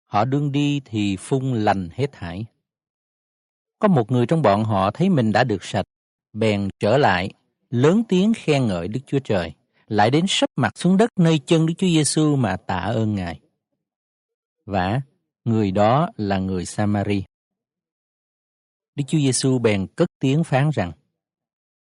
Họ 0.05 0.25
đương 0.25 0.51
đi 0.51 0.81
thì 0.85 1.17
phun 1.17 1.53
lành 1.53 1.89
hết 1.93 2.07
thảy. 2.11 2.45
Có 3.79 3.87
một 3.87 4.11
người 4.11 4.25
trong 4.25 4.41
bọn 4.41 4.63
họ 4.63 4.91
thấy 4.91 5.09
mình 5.09 5.31
đã 5.31 5.43
được 5.43 5.63
sạch, 5.63 5.85
bèn 6.33 6.69
trở 6.79 6.97
lại, 6.97 7.31
lớn 7.69 8.03
tiếng 8.09 8.33
khen 8.35 8.67
ngợi 8.67 8.87
Đức 8.87 8.99
Chúa 9.07 9.19
Trời, 9.19 9.53
lại 9.87 10.11
đến 10.11 10.25
sấp 10.27 10.49
mặt 10.55 10.77
xuống 10.77 10.97
đất 10.97 11.09
nơi 11.19 11.39
chân 11.39 11.65
Đức 11.65 11.73
Chúa 11.77 11.87
Giêsu 11.87 12.35
mà 12.35 12.57
tạ 12.57 12.79
ơn 12.79 13.15
Ngài. 13.15 13.39
Vả 14.65 15.01
người 15.47 15.71
đó 15.71 16.09
là 16.17 16.39
người 16.39 16.65
Samari. 16.65 17.23
Đức 18.95 19.03
Chúa 19.07 19.17
Giêsu 19.17 19.59
bèn 19.59 19.87
cất 19.95 20.09
tiếng 20.19 20.43
phán 20.43 20.69
rằng: 20.73 20.91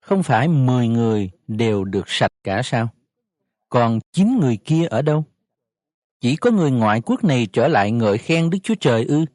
Không 0.01 0.23
phải 0.23 0.47
mười 0.47 0.87
người 0.87 1.31
đều 1.47 1.83
được 1.83 2.09
sạch 2.09 2.31
cả 2.43 2.61
sao? 2.63 2.89
Còn 3.69 3.99
chín 4.11 4.39
người 4.39 4.57
kia 4.57 4.85
ở 4.85 5.01
đâu? 5.01 5.25
Chỉ 6.21 6.35
có 6.35 6.51
người 6.51 6.71
ngoại 6.71 7.01
quốc 7.01 7.23
này 7.23 7.47
trở 7.53 7.67
lại 7.67 7.91
ngợi 7.91 8.17
khen 8.17 8.49
Đức 8.49 8.57
Chúa 8.63 8.75
Trời 8.79 9.05
ư? 9.05 9.25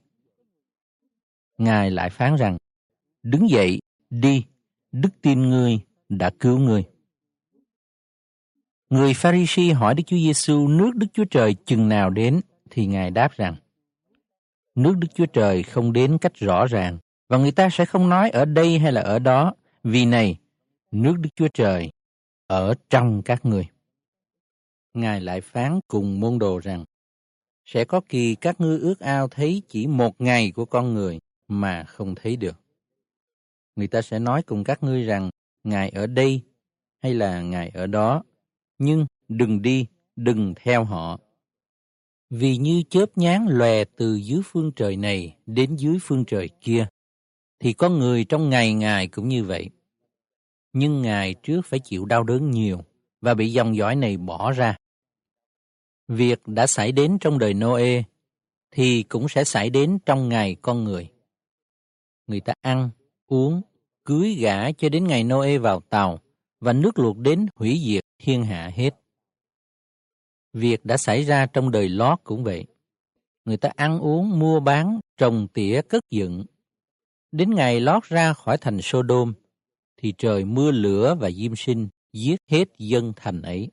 Ngài 1.59 1.91
lại 1.91 2.11
phán 2.11 2.37
rằng: 2.37 2.57
Đứng 3.23 3.51
dậy, 3.51 3.79
đi, 4.11 4.45
đức 4.93 5.11
tin 5.23 5.51
ngươi 5.51 5.81
đã 6.09 6.31
cứu 6.41 6.59
ngươi. 6.59 6.85
Người 8.91 9.15
Pharisee 9.15 9.73
hỏi 9.73 9.95
Đức 9.95 10.03
Chúa 10.07 10.17
Giêsu 10.17 10.69
nước 10.69 10.91
Đức 10.95 11.07
Chúa 11.13 11.25
Trời 11.25 11.55
chừng 11.55 11.89
nào 11.89 12.11
đến 12.11 12.41
thì 12.71 12.87
Ngài 12.87 13.11
đáp 13.11 13.33
rằng: 13.33 13.57
Nước 14.77 14.95
Đức 14.99 15.09
Chúa 15.15 15.27
Trời 15.27 15.63
không 15.63 15.93
đến 15.93 16.19
cách 16.21 16.35
rõ 16.35 16.67
ràng 16.67 16.99
và 17.29 17.39
người 17.39 17.53
ta 17.53 17.69
sẽ 17.73 17.85
không 17.85 18.09
nói 18.09 18.31
ở 18.31 18.45
đây 18.45 18.79
hay 18.79 18.93
là 18.93 19.01
ở 19.01 19.19
đó, 19.19 19.55
vì 19.83 20.05
này, 20.05 20.39
nước 20.91 21.15
Đức 21.21 21.31
Chúa 21.37 21.49
Trời 21.49 21.91
ở 22.47 22.75
trong 22.91 23.23
các 23.23 23.47
người. 23.47 23.69
Ngài 24.95 25.21
lại 25.21 25.41
phán 25.41 25.81
cùng 25.89 26.21
môn 26.21 26.39
đồ 26.39 26.59
rằng, 26.59 26.85
sẽ 27.65 27.85
có 27.85 28.01
kỳ 28.09 28.35
các 28.35 28.61
ngươi 28.61 28.79
ước 28.79 29.01
ao 29.01 29.29
thấy 29.29 29.63
chỉ 29.69 29.87
một 29.87 30.21
ngày 30.21 30.51
của 30.51 30.65
con 30.65 30.95
người 30.95 31.19
mà 31.49 31.85
không 31.85 32.15
thấy 32.15 32.37
được. 32.37 32.57
Người 33.77 33.89
ta 33.89 34.03
sẽ 34.03 34.19
nói 34.19 34.43
cùng 34.43 34.65
các 34.65 34.83
ngươi 34.83 35.05
rằng, 35.05 35.31
Ngài 35.65 35.91
ở 35.91 36.07
đây 36.07 36.41
hay 37.03 37.15
là 37.15 37.43
Ngài 37.43 37.69
ở 37.69 37.87
đó, 37.87 38.23
nhưng 38.79 39.07
đừng 39.29 39.63
đi, 39.63 39.87
đừng 40.17 40.55
theo 40.57 40.85
họ. 40.85 41.19
Vì 42.31 42.57
như 42.57 42.83
chớp 42.91 43.19
nhán 43.19 43.47
lòe 43.49 43.85
từ 43.85 44.15
dưới 44.15 44.41
phương 44.45 44.73
trời 44.77 44.97
này 44.97 45.37
đến 45.47 45.77
dưới 45.77 45.99
phương 46.03 46.25
trời 46.25 46.49
kia, 46.61 46.87
thì 47.59 47.73
con 47.73 47.99
người 47.99 48.25
trong 48.25 48.51
ngày 48.51 48.75
Ngài 48.75 49.09
cũng 49.09 49.29
như 49.29 49.45
vậy. 49.45 49.71
Nhưng 50.73 51.03
Ngài 51.03 51.35
trước 51.35 51.61
phải 51.65 51.79
chịu 51.79 52.05
đau 52.05 52.25
đớn 52.25 52.51
nhiều 52.51 52.81
và 53.21 53.35
bị 53.35 53.53
dòng 53.53 53.77
dõi 53.77 53.97
này 53.97 54.17
bỏ 54.17 54.53
ra. 54.53 54.77
Việc 56.09 56.41
đã 56.47 56.67
xảy 56.67 56.93
đến 56.93 57.19
trong 57.21 57.39
đời 57.39 57.55
Noe 57.55 58.03
thì 58.71 59.03
cũng 59.03 59.29
sẽ 59.29 59.45
xảy 59.45 59.71
đến 59.71 59.99
trong 60.07 60.29
ngày 60.29 60.57
con 60.63 60.85
người. 60.85 61.11
Người 62.27 62.41
ta 62.41 62.55
ăn, 62.61 62.91
uống, 63.27 63.63
cưới 64.05 64.35
gả 64.35 64.73
cho 64.73 64.89
đến 64.89 65.07
ngày 65.07 65.25
Noe 65.25 65.59
vào 65.59 65.81
tàu 65.81 66.21
và 66.61 66.73
nước 66.73 66.99
luộc 66.99 67.19
đến 67.19 67.47
hủy 67.55 67.83
diệt 67.87 68.05
thiên 68.19 68.45
hạ 68.45 68.71
hết. 68.75 69.06
Việc 70.57 70.85
đã 70.85 70.97
xảy 70.97 71.23
ra 71.23 71.47
trong 71.47 71.71
đời 71.71 71.89
Lót 71.89 72.19
cũng 72.25 72.45
vậy. 72.45 72.67
Người 73.45 73.57
ta 73.57 73.71
ăn 73.77 73.99
uống, 73.99 74.39
mua 74.39 74.61
bán, 74.61 75.01
trồng 75.17 75.49
tỉa, 75.49 75.81
cất 75.89 76.03
dựng 76.11 76.45
Đến 77.33 77.55
ngày 77.55 77.81
lót 77.81 78.05
ra 78.05 78.33
khỏi 78.33 78.59
thành 78.61 78.79
Sodom, 78.83 79.33
thì 79.97 80.15
trời 80.19 80.45
mưa 80.45 80.71
lửa 80.71 81.17
và 81.21 81.31
diêm 81.31 81.57
sinh 81.57 81.89
giết 82.13 82.37
hết 82.51 82.65
dân 82.79 83.13
thành 83.17 83.43
ấy. 83.43 83.71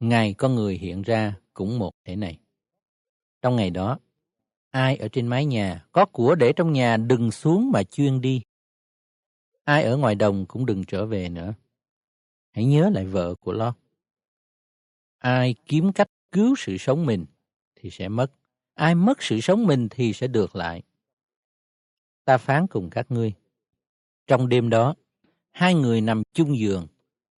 Ngày 0.00 0.34
con 0.34 0.54
người 0.54 0.78
hiện 0.78 1.02
ra 1.02 1.36
cũng 1.54 1.78
một 1.78 1.92
thể 2.04 2.16
này. 2.16 2.38
Trong 3.42 3.56
ngày 3.56 3.70
đó, 3.70 3.98
ai 4.70 4.96
ở 4.96 5.08
trên 5.08 5.26
mái 5.26 5.46
nhà, 5.46 5.86
có 5.92 6.04
của 6.04 6.34
để 6.34 6.52
trong 6.52 6.72
nhà 6.72 6.96
đừng 6.96 7.30
xuống 7.30 7.70
mà 7.72 7.82
chuyên 7.82 8.20
đi. 8.20 8.42
Ai 9.64 9.82
ở 9.82 9.96
ngoài 9.96 10.14
đồng 10.14 10.46
cũng 10.46 10.66
đừng 10.66 10.84
trở 10.84 11.06
về 11.06 11.28
nữa. 11.28 11.54
Hãy 12.50 12.64
nhớ 12.64 12.90
lại 12.94 13.06
vợ 13.06 13.34
của 13.34 13.52
Lót. 13.52 13.81
Ai 15.22 15.54
kiếm 15.66 15.92
cách 15.92 16.08
cứu 16.32 16.54
sự 16.58 16.78
sống 16.78 17.06
mình 17.06 17.26
thì 17.74 17.90
sẽ 17.90 18.08
mất. 18.08 18.32
Ai 18.74 18.94
mất 18.94 19.22
sự 19.22 19.40
sống 19.40 19.66
mình 19.66 19.88
thì 19.90 20.12
sẽ 20.12 20.26
được 20.26 20.56
lại 20.56 20.82
ta 22.24 22.38
phán 22.38 22.66
cùng 22.66 22.90
các 22.90 23.10
ngươi. 23.10 23.32
Trong 24.26 24.48
đêm 24.48 24.70
đó, 24.70 24.94
hai 25.50 25.74
người 25.74 26.00
nằm 26.00 26.22
chung 26.32 26.58
giường, 26.58 26.86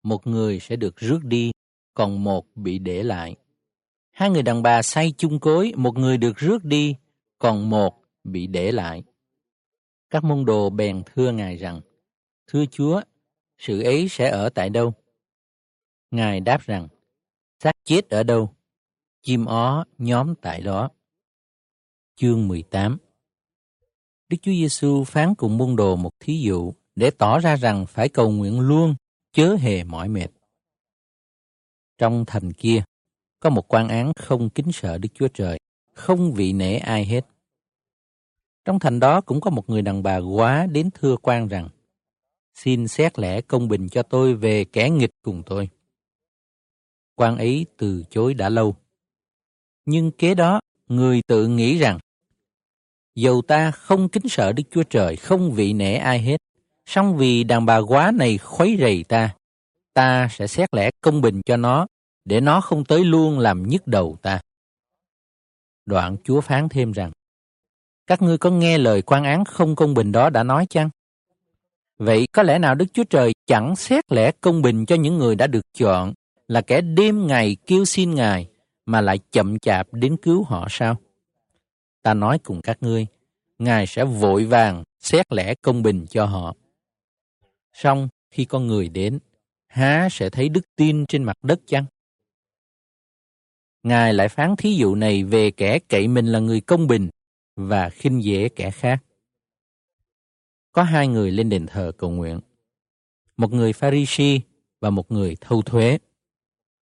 một 0.03 0.27
người 0.27 0.61
sẽ 0.61 0.77
được 0.77 0.97
rước 0.97 1.25
đi, 1.25 1.53
còn 1.95 2.25
một 2.25 2.47
bị 2.55 2.79
để 2.79 3.03
lại. 3.03 3.37
Hai 4.11 4.31
người 4.31 4.43
đàn 4.43 4.63
bà 4.63 4.83
say 4.83 5.15
chung 5.19 5.41
cối, 5.41 5.73
một 5.77 5.99
người 5.99 6.17
được 6.17 6.37
rước 6.37 6.65
đi, 6.65 6.97
còn 7.39 7.71
một 7.71 8.03
bị 8.25 8.47
để 8.47 8.73
lại. 8.73 9.03
Các 10.11 10.25
môn 10.25 10.45
đồ 10.45 10.71
bèn 10.71 11.03
thưa 11.07 11.33
Ngài 11.33 11.57
rằng, 11.57 11.81
Thưa 12.47 12.65
Chúa, 12.71 13.01
sự 13.59 13.83
ấy 13.83 14.09
sẽ 14.09 14.31
ở 14.31 14.49
tại 14.49 14.71
đâu? 14.71 14.93
Ngài 16.11 16.41
đáp 16.41 16.61
rằng, 16.61 16.89
xác 17.65 17.73
chết 17.85 18.11
ở 18.11 18.23
đâu? 18.23 18.55
Chim 19.23 19.45
ó 19.45 19.85
nhóm 19.99 20.35
tại 20.35 20.61
đó. 20.61 20.91
Chương 22.17 22.49
18 22.49 22.99
Đức 24.29 24.37
Chúa 24.43 24.53
Giêsu 24.53 25.05
phán 25.05 25.35
cùng 25.35 25.59
môn 25.59 25.77
đồ 25.77 25.97
một 25.97 26.11
thí 26.21 26.41
dụ 26.41 26.73
để 26.95 27.11
tỏ 27.11 27.39
ra 27.39 27.57
rằng 27.57 27.87
phải 27.87 28.09
cầu 28.09 28.31
nguyện 28.31 28.61
luôn, 28.61 28.95
chớ 29.33 29.57
hề 29.61 29.85
mỏi 29.85 30.09
mệt. 30.09 30.27
Trong 31.99 32.25
thành 32.27 32.53
kia, 32.53 32.83
có 33.41 33.51
một 33.51 33.75
quan 33.75 33.89
án 33.89 34.13
không 34.17 34.51
kính 34.51 34.73
sợ 34.73 34.99
Đức 34.99 35.09
Chúa 35.15 35.29
Trời, 35.29 35.59
không 35.93 36.33
vị 36.33 36.53
nể 36.53 36.77
ai 36.77 37.05
hết. 37.05 37.27
Trong 38.65 38.79
thành 38.79 39.01
đó 39.01 39.21
cũng 39.21 39.41
có 39.41 39.51
một 39.51 39.71
người 39.71 39.83
đàn 39.83 40.03
bà 40.03 40.17
quá 40.17 40.67
đến 40.67 40.91
thưa 40.95 41.17
quan 41.17 41.49
rằng, 41.49 41.69
xin 42.55 42.89
xét 42.89 43.19
lẽ 43.19 43.41
công 43.41 43.69
bình 43.69 43.89
cho 43.89 44.03
tôi 44.03 44.35
về 44.35 44.65
kẻ 44.65 44.91
nghịch 44.91 45.13
cùng 45.23 45.43
tôi. 45.47 45.69
Quan 47.17 47.37
ấy 47.37 47.67
từ 47.77 48.05
chối 48.11 48.35
đã 48.35 48.49
lâu. 48.49 48.77
Nhưng 49.87 50.11
kế 50.11 50.35
đó, 50.35 50.61
người 50.89 51.23
tự 51.27 51.47
nghĩ 51.47 51.79
rằng, 51.79 51.99
Dầu 53.15 53.43
ta 53.43 53.71
không 53.71 54.09
kính 54.09 54.29
sợ 54.29 54.53
Đức 54.53 54.63
Chúa 54.71 54.83
Trời, 54.83 55.17
không 55.17 55.53
vị 55.53 55.73
nể 55.73 55.95
ai 55.95 56.21
hết, 56.21 56.37
song 56.87 57.17
vì 57.17 57.45
đàn 57.45 57.67
bà 57.67 57.79
quá 57.79 58.13
này 58.15 58.39
khuấy 58.39 58.77
rầy 58.81 59.05
ta, 59.05 59.35
ta 59.95 60.29
sẽ 60.31 60.47
xét 60.47 60.75
lẽ 60.75 60.91
công 61.01 61.21
bình 61.21 61.41
cho 61.47 61.57
nó, 61.57 61.87
để 62.25 62.41
nó 62.41 62.61
không 62.61 62.85
tới 62.85 63.05
luôn 63.05 63.39
làm 63.39 63.69
nhức 63.69 63.87
đầu 63.87 64.17
ta. 64.23 64.41
Đoạn 65.87 66.17
Chúa 66.25 66.41
phán 66.41 66.69
thêm 66.69 66.93
rằng, 66.93 67.13
các 68.07 68.23
ngươi 68.23 68.39
có 68.39 68.51
nghe 68.51 68.79
lời 68.79 69.03
quan 69.03 69.25
án 69.25 69.45
không 69.45 69.77
công 69.77 69.95
bình 69.95 70.13
đó 70.13 70.31
đã 70.31 70.43
nói 70.43 70.67
chăng? 70.71 70.91
Vậy 71.99 72.27
có 72.33 72.43
lẽ 72.43 72.59
nào 72.59 72.75
Đức 72.75 72.87
Chúa 72.93 73.05
Trời 73.05 73.33
chẳng 73.47 73.77
xét 73.77 74.13
lẽ 74.13 74.31
công 74.41 74.63
bình 74.63 74.87
cho 74.87 74.97
những 74.97 75.19
người 75.19 75.37
đã 75.37 75.47
được 75.47 75.65
chọn 75.79 76.13
là 76.49 76.61
kẻ 76.61 76.81
đêm 76.81 77.27
ngày 77.27 77.57
kêu 77.67 77.85
xin 77.85 78.15
Ngài 78.15 78.49
mà 78.87 79.01
lại 79.01 79.19
chậm 79.33 79.59
chạp 79.59 79.89
đến 79.93 80.17
cứu 80.17 80.43
họ 80.43 80.67
sao? 80.71 80.97
ta 82.05 82.15
nói 82.15 82.39
cùng 82.39 82.61
các 82.63 82.83
ngươi, 82.83 83.07
Ngài 83.59 83.87
sẽ 83.87 84.05
vội 84.05 84.45
vàng 84.45 84.85
xét 85.01 85.33
lẽ 85.33 85.55
công 85.55 85.83
bình 85.83 86.07
cho 86.11 86.27
họ. 86.27 86.55
Xong 87.73 88.09
khi 88.31 88.45
con 88.45 88.67
người 88.67 88.89
đến, 88.89 89.19
há 89.67 90.09
sẽ 90.11 90.31
thấy 90.31 90.49
đức 90.49 90.77
tin 90.77 91.07
trên 91.07 91.25
mặt 91.25 91.37
đất 91.43 91.61
chăng? 91.67 91.85
Ngài 93.83 94.15
lại 94.15 94.29
phán 94.29 94.57
thí 94.57 94.75
dụ 94.75 94.95
này 94.95 95.25
về 95.25 95.51
kẻ 95.51 95.79
cậy 95.79 96.09
mình 96.09 96.27
là 96.27 96.39
người 96.39 96.61
công 96.61 96.87
bình 96.87 97.09
và 97.57 97.91
khinh 97.91 98.25
dễ 98.25 98.49
kẻ 98.49 98.71
khác. 98.71 99.03
Có 100.73 100.83
hai 100.83 101.09
người 101.09 101.31
lên 101.31 101.49
đền 101.49 101.67
thờ 101.67 101.93
cầu 101.99 102.11
nguyện. 102.11 102.41
Một 103.37 103.53
người 103.53 103.73
Pharisee 103.73 104.39
và 104.81 104.91
một 104.91 105.13
người 105.13 105.37
thâu 105.41 105.63
thuế. 105.63 105.99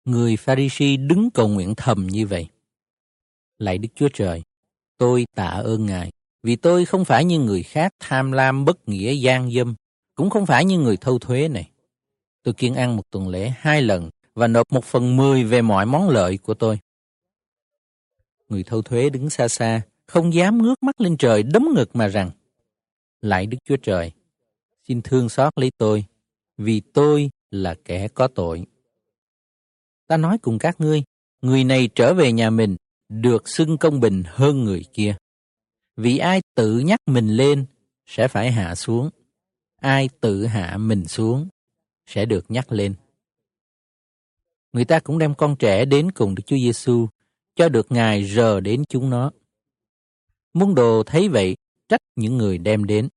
Người 0.07 0.38
Pharisee 0.38 0.97
đứng 0.97 1.29
cầu 1.34 1.47
nguyện 1.47 1.73
thầm 1.77 2.07
như 2.07 2.27
vậy. 2.27 2.47
Lạy 3.59 3.77
Đức 3.77 3.89
Chúa 3.95 4.09
Trời, 4.13 4.41
Tôi 4.97 5.25
tạ 5.35 5.47
ơn 5.47 5.85
Ngài, 5.85 6.11
vì 6.43 6.55
tôi 6.55 6.85
không 6.85 7.05
phải 7.05 7.25
như 7.25 7.39
người 7.39 7.63
khác 7.63 7.93
tham 7.99 8.31
lam 8.31 8.65
bất 8.65 8.89
nghĩa 8.89 9.13
gian 9.13 9.51
dâm, 9.51 9.75
cũng 10.15 10.29
không 10.29 10.45
phải 10.45 10.65
như 10.65 10.79
người 10.79 10.97
thâu 10.97 11.19
thuế 11.19 11.47
này. 11.47 11.69
Tôi 12.43 12.53
kiên 12.53 12.75
ăn 12.75 12.95
một 12.95 13.11
tuần 13.11 13.27
lễ 13.27 13.53
hai 13.57 13.81
lần 13.81 14.09
và 14.35 14.47
nộp 14.47 14.71
một 14.71 14.85
phần 14.85 15.15
mười 15.15 15.43
về 15.43 15.61
mọi 15.61 15.85
món 15.85 16.09
lợi 16.09 16.38
của 16.38 16.53
tôi. 16.53 16.79
Người 18.49 18.63
thâu 18.63 18.81
thuế 18.81 19.09
đứng 19.09 19.29
xa 19.29 19.47
xa, 19.47 19.81
không 20.05 20.34
dám 20.34 20.63
ngước 20.63 20.84
mắt 20.84 21.01
lên 21.01 21.17
trời 21.17 21.43
đấm 21.43 21.67
ngực 21.75 21.95
mà 21.95 22.07
rằng, 22.07 22.31
Lạy 23.21 23.45
Đức 23.45 23.57
Chúa 23.65 23.77
Trời, 23.77 24.11
xin 24.88 25.01
thương 25.01 25.29
xót 25.29 25.53
lấy 25.55 25.71
tôi, 25.77 26.05
vì 26.57 26.79
tôi 26.79 27.29
là 27.51 27.75
kẻ 27.85 28.07
có 28.07 28.27
tội. 28.27 28.65
Ta 30.07 30.17
nói 30.17 30.38
cùng 30.38 30.59
các 30.59 30.81
ngươi, 30.81 31.03
người 31.41 31.63
này 31.63 31.89
trở 31.95 32.13
về 32.13 32.31
nhà 32.31 32.49
mình 32.49 32.75
được 33.09 33.49
xưng 33.49 33.77
công 33.77 33.99
bình 33.99 34.23
hơn 34.25 34.63
người 34.63 34.85
kia. 34.93 35.15
Vì 35.95 36.17
ai 36.17 36.41
tự 36.55 36.79
nhắc 36.79 36.99
mình 37.05 37.27
lên 37.27 37.65
sẽ 38.05 38.27
phải 38.27 38.51
hạ 38.51 38.75
xuống, 38.75 39.09
ai 39.81 40.09
tự 40.21 40.45
hạ 40.45 40.77
mình 40.77 41.07
xuống 41.07 41.47
sẽ 42.05 42.25
được 42.25 42.51
nhắc 42.51 42.71
lên. 42.71 42.95
người 44.73 44.85
ta 44.85 44.99
cũng 44.99 45.19
đem 45.19 45.35
con 45.35 45.55
trẻ 45.55 45.85
đến 45.85 46.11
cùng 46.11 46.35
Đức 46.35 46.43
Chúa 46.45 46.55
Giêsu 46.55 47.07
cho 47.55 47.69
được 47.69 47.91
Ngài 47.91 48.25
rờ 48.25 48.59
đến 48.59 48.84
chúng 48.89 49.09
nó. 49.09 49.31
Môn 50.53 50.75
đồ 50.75 51.03
thấy 51.05 51.29
vậy, 51.29 51.55
trách 51.89 52.01
những 52.15 52.38
người 52.38 52.57
đem 52.57 52.85
đến. 52.85 53.09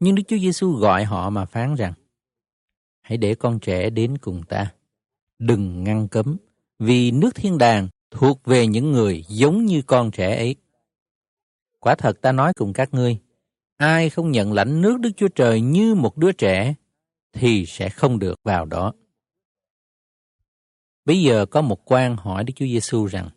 Nhưng 0.00 0.14
Đức 0.14 0.22
Chúa 0.28 0.38
Giêsu 0.38 0.72
gọi 0.72 1.04
họ 1.04 1.30
mà 1.30 1.44
phán 1.44 1.74
rằng: 1.74 1.92
Hãy 3.02 3.18
để 3.18 3.34
con 3.34 3.58
trẻ 3.60 3.90
đến 3.90 4.18
cùng 4.18 4.42
ta, 4.48 4.73
đừng 5.38 5.84
ngăn 5.84 6.08
cấm, 6.08 6.36
vì 6.78 7.10
nước 7.10 7.34
thiên 7.34 7.58
đàng 7.58 7.88
thuộc 8.10 8.44
về 8.44 8.66
những 8.66 8.92
người 8.92 9.24
giống 9.28 9.66
như 9.66 9.82
con 9.86 10.10
trẻ 10.10 10.36
ấy. 10.36 10.56
Quả 11.80 11.94
thật 11.94 12.20
ta 12.20 12.32
nói 12.32 12.52
cùng 12.56 12.72
các 12.72 12.94
ngươi, 12.94 13.18
ai 13.76 14.10
không 14.10 14.30
nhận 14.30 14.52
lãnh 14.52 14.82
nước 14.82 15.00
Đức 15.00 15.10
Chúa 15.16 15.28
Trời 15.28 15.60
như 15.60 15.94
một 15.94 16.16
đứa 16.16 16.32
trẻ, 16.32 16.74
thì 17.32 17.66
sẽ 17.66 17.88
không 17.88 18.18
được 18.18 18.34
vào 18.44 18.64
đó. 18.64 18.92
Bây 21.04 21.22
giờ 21.22 21.46
có 21.46 21.62
một 21.62 21.92
quan 21.92 22.16
hỏi 22.16 22.44
Đức 22.44 22.52
Chúa 22.56 22.66
Giêsu 22.66 23.06
rằng, 23.06 23.30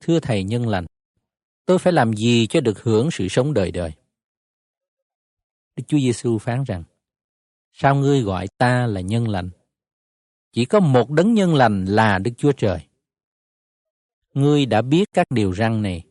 Thưa 0.00 0.20
Thầy 0.20 0.44
nhân 0.44 0.68
lành, 0.68 0.86
tôi 1.66 1.78
phải 1.78 1.92
làm 1.92 2.12
gì 2.12 2.46
cho 2.46 2.60
được 2.60 2.82
hưởng 2.82 3.10
sự 3.10 3.28
sống 3.28 3.54
đời 3.54 3.70
đời? 3.70 3.92
Đức 5.76 5.84
Chúa 5.86 5.98
Giêsu 5.98 6.38
phán 6.38 6.64
rằng, 6.64 6.84
Sao 7.72 7.94
ngươi 7.94 8.22
gọi 8.22 8.46
ta 8.58 8.86
là 8.86 9.00
nhân 9.00 9.28
lành? 9.28 9.50
Chỉ 10.56 10.64
có 10.64 10.80
một 10.80 11.10
đấng 11.10 11.34
nhân 11.34 11.54
lành 11.54 11.84
là 11.84 12.18
Đức 12.18 12.30
Chúa 12.36 12.52
Trời. 12.52 12.78
Ngươi 14.34 14.66
đã 14.66 14.82
biết 14.82 15.08
các 15.12 15.26
điều 15.30 15.54
răn 15.54 15.82
này. 15.82 16.04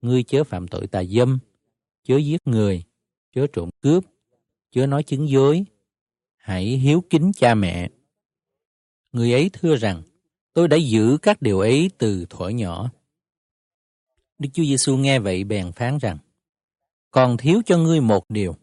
Ngươi 0.00 0.22
chớ 0.22 0.44
phạm 0.44 0.68
tội 0.68 0.86
tà 0.86 1.04
dâm, 1.04 1.38
chớ 2.02 2.16
giết 2.16 2.38
người, 2.44 2.84
chớ 3.32 3.46
trộm 3.52 3.70
cướp, 3.80 4.04
chớ 4.70 4.86
nói 4.86 5.02
chứng 5.02 5.28
dối, 5.28 5.64
hãy 6.36 6.64
hiếu 6.64 7.04
kính 7.10 7.32
cha 7.36 7.54
mẹ. 7.54 7.88
Người 9.12 9.32
ấy 9.32 9.50
thưa 9.52 9.76
rằng, 9.76 10.02
tôi 10.52 10.68
đã 10.68 10.76
giữ 10.76 11.18
các 11.22 11.42
điều 11.42 11.60
ấy 11.60 11.90
từ 11.98 12.26
thuở 12.30 12.48
nhỏ. 12.48 12.90
Đức 14.38 14.48
Chúa 14.52 14.64
Giêsu 14.64 14.96
nghe 14.96 15.18
vậy 15.18 15.44
bèn 15.44 15.72
phán 15.72 15.98
rằng, 15.98 16.18
còn 17.10 17.36
thiếu 17.36 17.62
cho 17.66 17.78
ngươi 17.78 18.00
một 18.00 18.30
điều. 18.30 18.56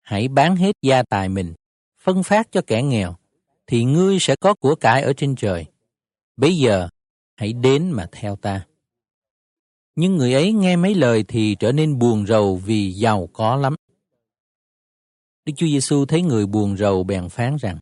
Hãy 0.00 0.28
bán 0.28 0.56
hết 0.56 0.76
gia 0.82 1.02
tài 1.02 1.28
mình, 1.28 1.54
phân 1.98 2.22
phát 2.22 2.48
cho 2.52 2.60
kẻ 2.66 2.82
nghèo, 2.82 3.16
thì 3.66 3.84
ngươi 3.84 4.18
sẽ 4.20 4.36
có 4.36 4.54
của 4.54 4.74
cải 4.74 5.02
ở 5.02 5.12
trên 5.16 5.34
trời. 5.36 5.66
Bây 6.36 6.56
giờ, 6.56 6.88
hãy 7.36 7.52
đến 7.52 7.90
mà 7.90 8.06
theo 8.12 8.36
ta. 8.36 8.66
Nhưng 9.94 10.16
người 10.16 10.32
ấy 10.32 10.52
nghe 10.52 10.76
mấy 10.76 10.94
lời 10.94 11.24
thì 11.28 11.56
trở 11.60 11.72
nên 11.72 11.98
buồn 11.98 12.26
rầu 12.26 12.56
vì 12.56 12.92
giàu 12.92 13.28
có 13.32 13.56
lắm. 13.56 13.74
Đức 15.44 15.52
Chúa 15.56 15.66
Giêsu 15.66 16.04
thấy 16.04 16.22
người 16.22 16.46
buồn 16.46 16.76
rầu 16.76 17.04
bèn 17.04 17.28
phán 17.28 17.56
rằng: 17.60 17.78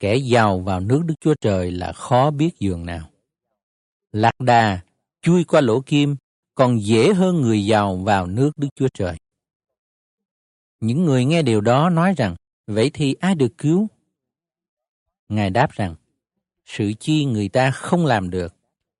Kẻ 0.00 0.16
giàu 0.16 0.60
vào 0.60 0.80
nước 0.80 1.02
Đức 1.06 1.14
Chúa 1.20 1.34
Trời 1.40 1.70
là 1.70 1.92
khó 1.92 2.30
biết 2.30 2.50
giường 2.58 2.86
nào. 2.86 3.10
Lạc 4.12 4.40
đà 4.40 4.80
chui 5.22 5.44
qua 5.44 5.60
lỗ 5.60 5.80
kim 5.80 6.16
còn 6.54 6.82
dễ 6.82 7.14
hơn 7.14 7.40
người 7.40 7.66
giàu 7.66 7.96
vào 7.96 8.26
nước 8.26 8.50
Đức 8.56 8.68
Chúa 8.74 8.88
Trời. 8.94 9.16
Những 10.80 11.04
người 11.04 11.24
nghe 11.24 11.42
điều 11.42 11.60
đó 11.60 11.90
nói 11.90 12.14
rằng, 12.16 12.36
vậy 12.66 12.90
thì 12.94 13.14
ai 13.14 13.34
được 13.34 13.58
cứu? 13.58 13.88
Ngài 15.28 15.50
đáp 15.50 15.72
rằng, 15.72 15.94
sự 16.64 16.92
chi 17.00 17.24
người 17.24 17.48
ta 17.48 17.70
không 17.70 18.06
làm 18.06 18.30
được, 18.30 18.54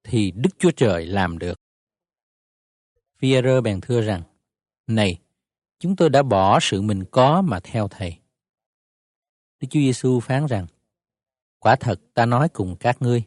thì 0.05 0.31
Đức 0.31 0.51
Chúa 0.59 0.71
Trời 0.71 1.07
làm 1.07 1.39
được. 1.39 1.61
Pierre 3.23 3.61
bèn 3.61 3.81
thưa 3.81 4.03
rằng, 4.03 4.23
Này, 4.87 5.21
chúng 5.79 5.97
tôi 5.97 6.11
đã 6.11 6.23
bỏ 6.23 6.59
sự 6.61 6.83
mình 6.83 7.05
có 7.11 7.43
mà 7.43 7.61
theo 7.61 7.89
Thầy. 7.89 8.19
Đức 9.61 9.69
Chúa 9.71 9.81
Giêsu 9.81 10.21
phán 10.21 10.47
rằng, 10.47 10.67
Quả 11.59 11.77
thật 11.77 12.01
ta 12.15 12.27
nói 12.27 12.49
cùng 12.49 12.77
các 12.77 13.03
ngươi, 13.03 13.23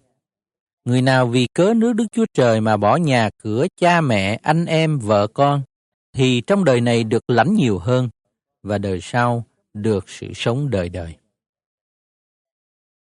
người 0.86 1.02
nào 1.02 1.28
vì 1.28 1.48
cớ 1.54 1.74
nước 1.74 1.94
Đức 1.94 2.06
Chúa 2.12 2.26
Trời 2.34 2.62
mà 2.62 2.78
bỏ 2.78 2.96
nhà 2.96 3.30
cửa, 3.38 3.66
cha 3.78 4.02
mẹ, 4.02 4.40
anh 4.44 4.66
em, 4.66 5.00
vợ 5.00 5.28
con, 5.28 5.62
thì 6.14 6.42
trong 6.48 6.66
đời 6.66 6.82
này 6.82 7.04
được 7.04 7.24
lãnh 7.28 7.54
nhiều 7.54 7.80
hơn, 7.80 8.10
và 8.64 8.78
đời 8.78 9.00
sau 9.02 9.44
được 9.74 10.10
sự 10.10 10.28
sống 10.36 10.70
đời 10.70 10.90
đời. 10.90 11.16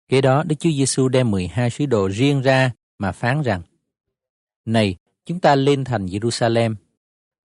Kế 0.09 0.21
đó, 0.21 0.43
Đức 0.47 0.57
Chúa 0.59 0.71
Giêsu 0.71 1.09
đem 1.09 1.31
12 1.31 1.71
sứ 1.71 1.87
đồ 1.87 2.09
riêng 2.09 2.43
ra 2.43 2.71
mà 2.99 3.13
phán 3.13 3.43
rằng, 3.43 3.63
Này, 4.65 4.97
chúng 5.27 5.41
ta 5.41 5.55
lên 5.55 5.85
thành 5.85 6.07
Jerusalem, 6.07 6.75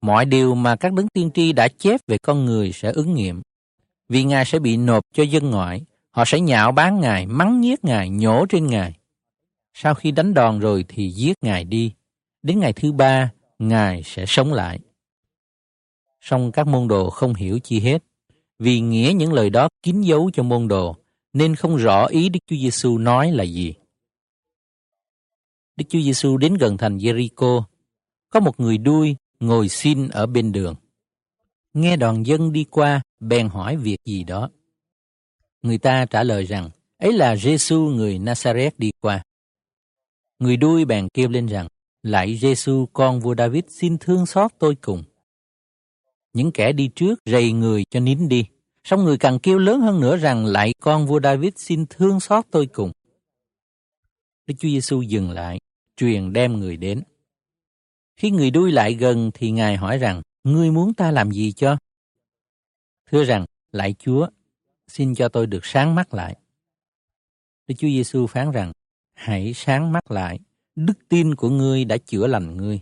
mọi 0.01 0.25
điều 0.25 0.55
mà 0.55 0.75
các 0.75 0.93
đấng 0.93 1.07
tiên 1.07 1.31
tri 1.33 1.53
đã 1.53 1.67
chép 1.67 2.01
về 2.07 2.17
con 2.17 2.45
người 2.45 2.71
sẽ 2.71 2.91
ứng 2.91 3.13
nghiệm, 3.13 3.41
vì 4.09 4.23
Ngài 4.23 4.45
sẽ 4.45 4.59
bị 4.59 4.77
nộp 4.77 5.03
cho 5.13 5.23
dân 5.23 5.49
ngoại, 5.49 5.81
họ 6.11 6.23
sẽ 6.27 6.39
nhạo 6.39 6.71
báng 6.71 6.99
Ngài, 6.99 7.25
mắng 7.25 7.61
nhiếc 7.61 7.85
Ngài, 7.85 8.09
nhổ 8.09 8.45
trên 8.45 8.67
Ngài. 8.67 8.93
Sau 9.73 9.93
khi 9.93 10.11
đánh 10.11 10.33
đòn 10.33 10.59
rồi 10.59 10.85
thì 10.87 11.09
giết 11.09 11.33
Ngài 11.41 11.63
đi, 11.63 11.93
đến 12.43 12.59
ngày 12.59 12.73
thứ 12.73 12.91
ba, 12.91 13.31
Ngài 13.59 14.03
sẽ 14.03 14.25
sống 14.27 14.53
lại. 14.53 14.79
Song 16.21 16.51
các 16.51 16.67
môn 16.67 16.87
đồ 16.87 17.09
không 17.09 17.33
hiểu 17.33 17.59
chi 17.59 17.79
hết, 17.79 18.03
vì 18.59 18.79
nghĩa 18.79 19.11
những 19.15 19.33
lời 19.33 19.49
đó 19.49 19.69
kín 19.83 20.01
dấu 20.01 20.31
cho 20.33 20.43
môn 20.43 20.67
đồ, 20.67 20.95
nên 21.33 21.55
không 21.55 21.77
rõ 21.77 22.05
ý 22.05 22.29
Đức 22.29 22.39
Chúa 22.47 22.55
Giêsu 22.55 22.97
nói 22.97 23.31
là 23.31 23.43
gì. 23.43 23.73
Đức 25.75 25.85
Chúa 25.89 25.99
Giêsu 25.99 26.37
đến 26.37 26.53
gần 26.53 26.77
thành 26.77 26.97
Jericho, 26.97 27.63
có 28.29 28.39
một 28.39 28.59
người 28.59 28.77
đuôi 28.77 29.15
ngồi 29.39 29.69
xin 29.69 30.09
ở 30.09 30.25
bên 30.25 30.51
đường. 30.51 30.75
Nghe 31.73 31.95
đoàn 31.95 32.25
dân 32.25 32.51
đi 32.51 32.63
qua, 32.63 33.01
bèn 33.19 33.49
hỏi 33.49 33.77
việc 33.77 33.97
gì 34.05 34.23
đó. 34.23 34.49
Người 35.61 35.77
ta 35.77 36.05
trả 36.05 36.23
lời 36.23 36.43
rằng, 36.43 36.69
ấy 36.97 37.13
là 37.13 37.35
Giêsu 37.35 37.79
người 37.79 38.19
Nazareth 38.19 38.71
đi 38.77 38.91
qua. 39.01 39.23
Người 40.39 40.57
đuôi 40.57 40.85
bèn 40.85 41.07
kêu 41.13 41.29
lên 41.29 41.45
rằng, 41.45 41.67
lại 42.03 42.37
Giêsu 42.37 42.85
con 42.93 43.19
vua 43.19 43.35
David 43.37 43.63
xin 43.69 43.97
thương 43.97 44.25
xót 44.25 44.51
tôi 44.59 44.75
cùng. 44.75 45.03
Những 46.33 46.51
kẻ 46.51 46.71
đi 46.71 46.89
trước 46.95 47.19
rầy 47.25 47.51
người 47.51 47.83
cho 47.89 47.99
nín 47.99 48.29
đi. 48.29 48.45
Xong 48.89 49.03
người 49.03 49.17
càng 49.17 49.39
kêu 49.39 49.57
lớn 49.57 49.81
hơn 49.81 49.99
nữa 49.99 50.17
rằng 50.17 50.45
lại 50.45 50.73
con 50.79 51.07
vua 51.07 51.19
David 51.23 51.53
xin 51.55 51.85
thương 51.89 52.19
xót 52.19 52.45
tôi 52.51 52.67
cùng. 52.67 52.91
Đức 54.47 54.53
Chúa 54.59 54.67
Giêsu 54.67 55.01
dừng 55.01 55.31
lại, 55.31 55.59
truyền 55.97 56.33
đem 56.33 56.59
người 56.59 56.77
đến. 56.77 57.03
Khi 58.17 58.31
người 58.31 58.51
đuôi 58.51 58.71
lại 58.71 58.93
gần 58.93 59.31
thì 59.33 59.51
Ngài 59.51 59.77
hỏi 59.77 59.97
rằng, 59.97 60.21
ngươi 60.43 60.71
muốn 60.71 60.93
ta 60.93 61.11
làm 61.11 61.31
gì 61.31 61.51
cho? 61.51 61.77
Thưa 63.11 63.23
rằng, 63.23 63.45
lại 63.71 63.95
Chúa, 63.99 64.27
xin 64.87 65.15
cho 65.15 65.29
tôi 65.29 65.47
được 65.47 65.65
sáng 65.65 65.95
mắt 65.95 66.13
lại. 66.13 66.35
Đức 67.67 67.75
Chúa 67.77 67.87
Giêsu 67.87 68.27
phán 68.27 68.51
rằng, 68.51 68.71
hãy 69.13 69.53
sáng 69.55 69.91
mắt 69.91 70.11
lại, 70.11 70.39
đức 70.75 70.99
tin 71.09 71.35
của 71.35 71.49
ngươi 71.49 71.85
đã 71.85 71.97
chữa 71.97 72.27
lành 72.27 72.57
ngươi. 72.57 72.79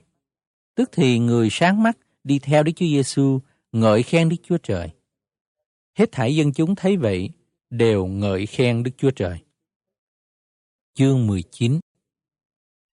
Tức 0.76 0.90
thì 0.92 1.20
người 1.20 1.48
sáng 1.52 1.84
mắt 1.84 1.98
đi 2.24 2.40
theo 2.40 2.64
Đức 2.64 2.72
Chúa 2.76 2.86
Giêsu 2.86 3.40
ngợi 3.72 4.04
khen 4.04 4.30
Đức 4.30 4.38
Chúa 4.44 4.58
Trời. 4.58 4.92
Hết 5.98 6.12
thảy 6.12 6.36
dân 6.36 6.54
chúng 6.54 6.76
thấy 6.76 6.98
vậy 6.98 7.30
đều 7.70 8.06
ngợi 8.06 8.46
khen 8.46 8.84
Đức 8.84 8.92
Chúa 8.98 9.12
Trời. 9.12 9.38
Chương 10.94 11.28
19 11.28 11.80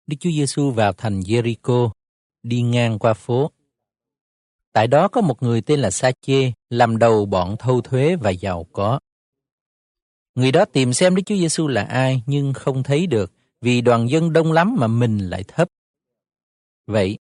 Đức 0.06 0.16
Chúa 0.20 0.30
Giêsu 0.30 0.70
vào 0.70 0.92
thành 0.92 1.20
Jericho, 1.20 1.90
đi 2.42 2.62
ngang 2.62 2.98
qua 2.98 3.14
phố. 3.14 3.50
Tại 4.72 4.86
đó 4.86 5.08
có 5.08 5.20
một 5.20 5.42
người 5.42 5.60
tên 5.60 5.80
là 5.80 5.90
Sa-chê, 5.90 6.52
làm 6.70 6.98
đầu 6.98 7.26
bọn 7.26 7.56
thâu 7.58 7.80
thuế 7.80 8.16
và 8.16 8.30
giàu 8.30 8.66
có. 8.72 9.00
Người 10.34 10.52
đó 10.52 10.64
tìm 10.64 10.92
xem 10.92 11.14
Đức 11.14 11.22
Chúa 11.26 11.36
Giêsu 11.36 11.68
là 11.68 11.82
ai 11.82 12.22
nhưng 12.26 12.52
không 12.52 12.82
thấy 12.82 13.06
được 13.06 13.32
vì 13.60 13.80
đoàn 13.80 14.10
dân 14.10 14.32
đông 14.32 14.52
lắm 14.52 14.76
mà 14.78 14.86
mình 14.86 15.18
lại 15.18 15.44
thấp. 15.48 15.68
Vậy, 16.86 17.18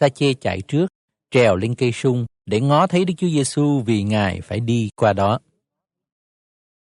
Sa-chê 0.00 0.34
chạy 0.34 0.62
trước, 0.68 0.86
trèo 1.30 1.56
lên 1.56 1.74
cây 1.74 1.92
sung 1.92 2.26
để 2.48 2.60
ngó 2.60 2.86
thấy 2.86 3.04
Đức 3.04 3.14
Chúa 3.16 3.28
Giêsu 3.28 3.82
vì 3.86 4.02
Ngài 4.02 4.40
phải 4.40 4.60
đi 4.60 4.90
qua 4.96 5.12
đó. 5.12 5.38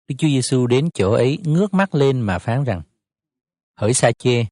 Đức 0.07 0.15
Chúa 0.18 0.28
Giêsu 0.28 0.68
đến 0.68 0.90
chỗ 0.94 1.11
ấy 1.11 1.40
ngước 1.44 1.73
mắt 1.73 1.95
lên 1.95 2.22
mà 2.22 2.40
phán 2.40 2.64
rằng: 2.64 2.82
Hỡi 3.76 3.94
Sa 3.94 4.11
Chê, 4.11 4.45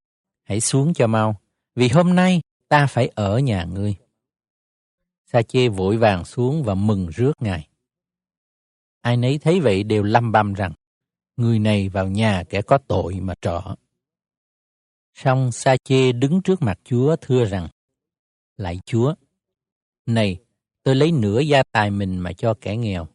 hãy 0.44 0.62
xuống 0.62 0.94
cho 0.94 1.08
mau, 1.08 1.36
vì 1.76 1.88
hôm 1.88 2.16
nay 2.16 2.42
ta 2.68 2.88
phải 2.88 3.08
ở 3.16 3.40
nhà 3.40 3.64
ngươi. 3.64 3.96
Sa 5.26 5.42
Chê 5.42 5.68
vội 5.68 5.98
vàng 5.98 6.26
xuống 6.26 6.64
và 6.64 6.76
mừng 6.76 7.08
rước 7.08 7.34
Ngài. 7.40 7.68
Ai 9.02 9.18
nấy 9.18 9.38
thấy 9.38 9.60
vậy 9.60 9.84
đều 9.84 10.04
lăm 10.04 10.32
băm 10.32 10.54
rằng, 10.54 10.74
người 11.38 11.60
này 11.60 11.90
vào 11.90 12.08
nhà 12.08 12.44
kẻ 12.50 12.62
có 12.62 12.78
tội 12.78 13.20
mà 13.20 13.34
trọ. 13.42 13.76
Xong 15.16 15.52
Sa 15.52 15.78
Chê 15.84 16.12
đứng 16.12 16.42
trước 16.42 16.62
mặt 16.62 16.80
Chúa 16.84 17.16
thưa 17.22 17.46
rằng, 17.46 17.68
Lạy 18.58 18.80
Chúa, 18.86 19.14
này, 20.06 20.38
tôi 20.84 20.96
lấy 20.96 21.12
nửa 21.12 21.40
gia 21.40 21.64
tài 21.64 21.92
mình 21.92 22.20
mà 22.20 22.34
cho 22.34 22.54
kẻ 22.62 22.78
nghèo. 22.78 23.08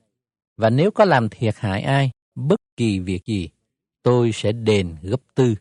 Và 0.56 0.70
nếu 0.70 0.90
có 0.90 1.04
làm 1.04 1.28
thiệt 1.28 1.54
hại 1.56 1.82
ai, 1.82 2.10
bất 2.34 2.60
kỳ 2.76 2.98
việc 2.98 3.26
gì, 3.26 3.48
tôi 4.02 4.30
sẽ 4.34 4.52
đền 4.52 4.96
gấp 5.02 5.20
tư. 5.34 5.54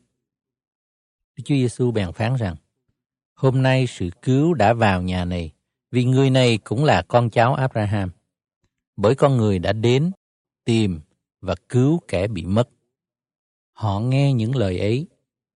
Đức 1.35 1.43
Chúa 1.45 1.55
Giêsu 1.55 1.91
bèn 1.91 2.11
phán 2.13 2.35
rằng, 2.35 2.55
hôm 3.35 3.61
nay 3.61 3.87
sự 3.87 4.09
cứu 4.21 4.53
đã 4.53 4.73
vào 4.73 5.01
nhà 5.01 5.25
này, 5.25 5.51
vì 5.91 6.05
người 6.05 6.29
này 6.29 6.57
cũng 6.57 6.83
là 6.83 7.01
con 7.01 7.29
cháu 7.29 7.53
Abraham. 7.53 8.09
Bởi 8.95 9.15
con 9.15 9.37
người 9.37 9.59
đã 9.59 9.73
đến, 9.73 10.11
tìm 10.65 10.99
và 11.41 11.55
cứu 11.69 11.99
kẻ 12.07 12.27
bị 12.27 12.45
mất. 12.45 12.69
họ 13.71 13.99
nghe 13.99 14.33
những 14.33 14.55
lời 14.55 14.79
ấy, 14.79 15.07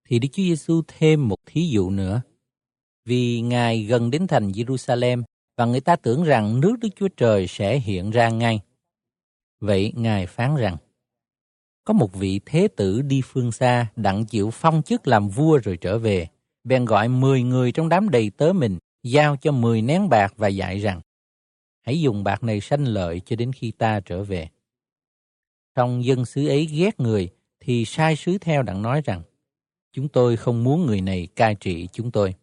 thì 0.06 0.19
Đức 0.19 0.28
Chúa 0.32 0.44
Giêsu 0.44 0.82
thêm 0.88 1.28
một 1.28 1.38
thí 1.45 1.68
dụ 1.69 1.90
nữa. 1.90 2.22
Vì 3.06 3.41
Ngài 3.41 3.84
gần 3.84 4.11
đến 4.11 4.28
thành 4.28 4.52
Jerusalem 4.52 5.24
và 5.58 5.66
người 5.66 5.82
ta 5.82 5.96
tưởng 5.96 6.24
rằng 6.24 6.60
nước 6.60 6.76
Đức 6.82 6.90
Chúa 6.96 7.08
Trời 7.08 7.48
sẽ 7.48 7.80
hiện 7.80 8.12
ra 8.12 8.30
ngay. 8.30 8.60
Vậy 9.60 9.94
Ngài 9.96 10.28
phán 10.28 10.56
rằng, 10.56 10.78
có 11.84 11.94
một 11.94 12.14
vị 12.14 12.40
thế 12.46 12.68
tử 12.76 13.02
đi 13.02 13.22
phương 13.26 13.52
xa 13.52 13.88
đặng 13.96 14.26
chịu 14.26 14.50
phong 14.52 14.84
chức 14.84 15.08
làm 15.08 15.30
vua 15.30 15.58
rồi 15.58 15.78
trở 15.78 15.98
về, 16.00 16.28
bèn 16.64 16.86
gọi 16.86 17.10
mười 17.10 17.44
người 17.44 17.72
trong 17.72 17.90
đám 17.90 18.10
đầy 18.10 18.30
tớ 18.30 18.54
mình, 18.54 18.78
giao 19.04 19.38
cho 19.38 19.52
mười 19.52 19.82
nén 19.82 20.10
bạc 20.10 20.34
và 20.38 20.48
dạy 20.48 20.80
rằng, 20.80 21.02
hãy 21.82 22.02
dùng 22.02 22.24
bạc 22.24 22.44
này 22.44 22.62
sanh 22.62 22.84
lợi 22.86 23.22
cho 23.26 23.36
đến 23.36 23.54
khi 23.54 23.72
ta 23.72 24.00
trở 24.00 24.24
về. 24.24 24.50
Trong 25.76 26.06
dân 26.06 26.26
xứ 26.26 26.48
ấy 26.48 26.66
ghét 26.66 27.00
người, 27.00 27.30
thì 27.60 27.86
sai 27.86 28.16
sứ 28.16 28.38
theo 28.38 28.64
đặng 28.64 28.82
nói 28.82 29.02
rằng, 29.06 29.22
chúng 29.94 30.10
tôi 30.10 30.38
không 30.38 30.64
muốn 30.64 30.86
người 30.86 31.02
này 31.02 31.28
cai 31.36 31.56
trị 31.56 31.88
chúng 31.92 32.12
tôi. 32.12 32.36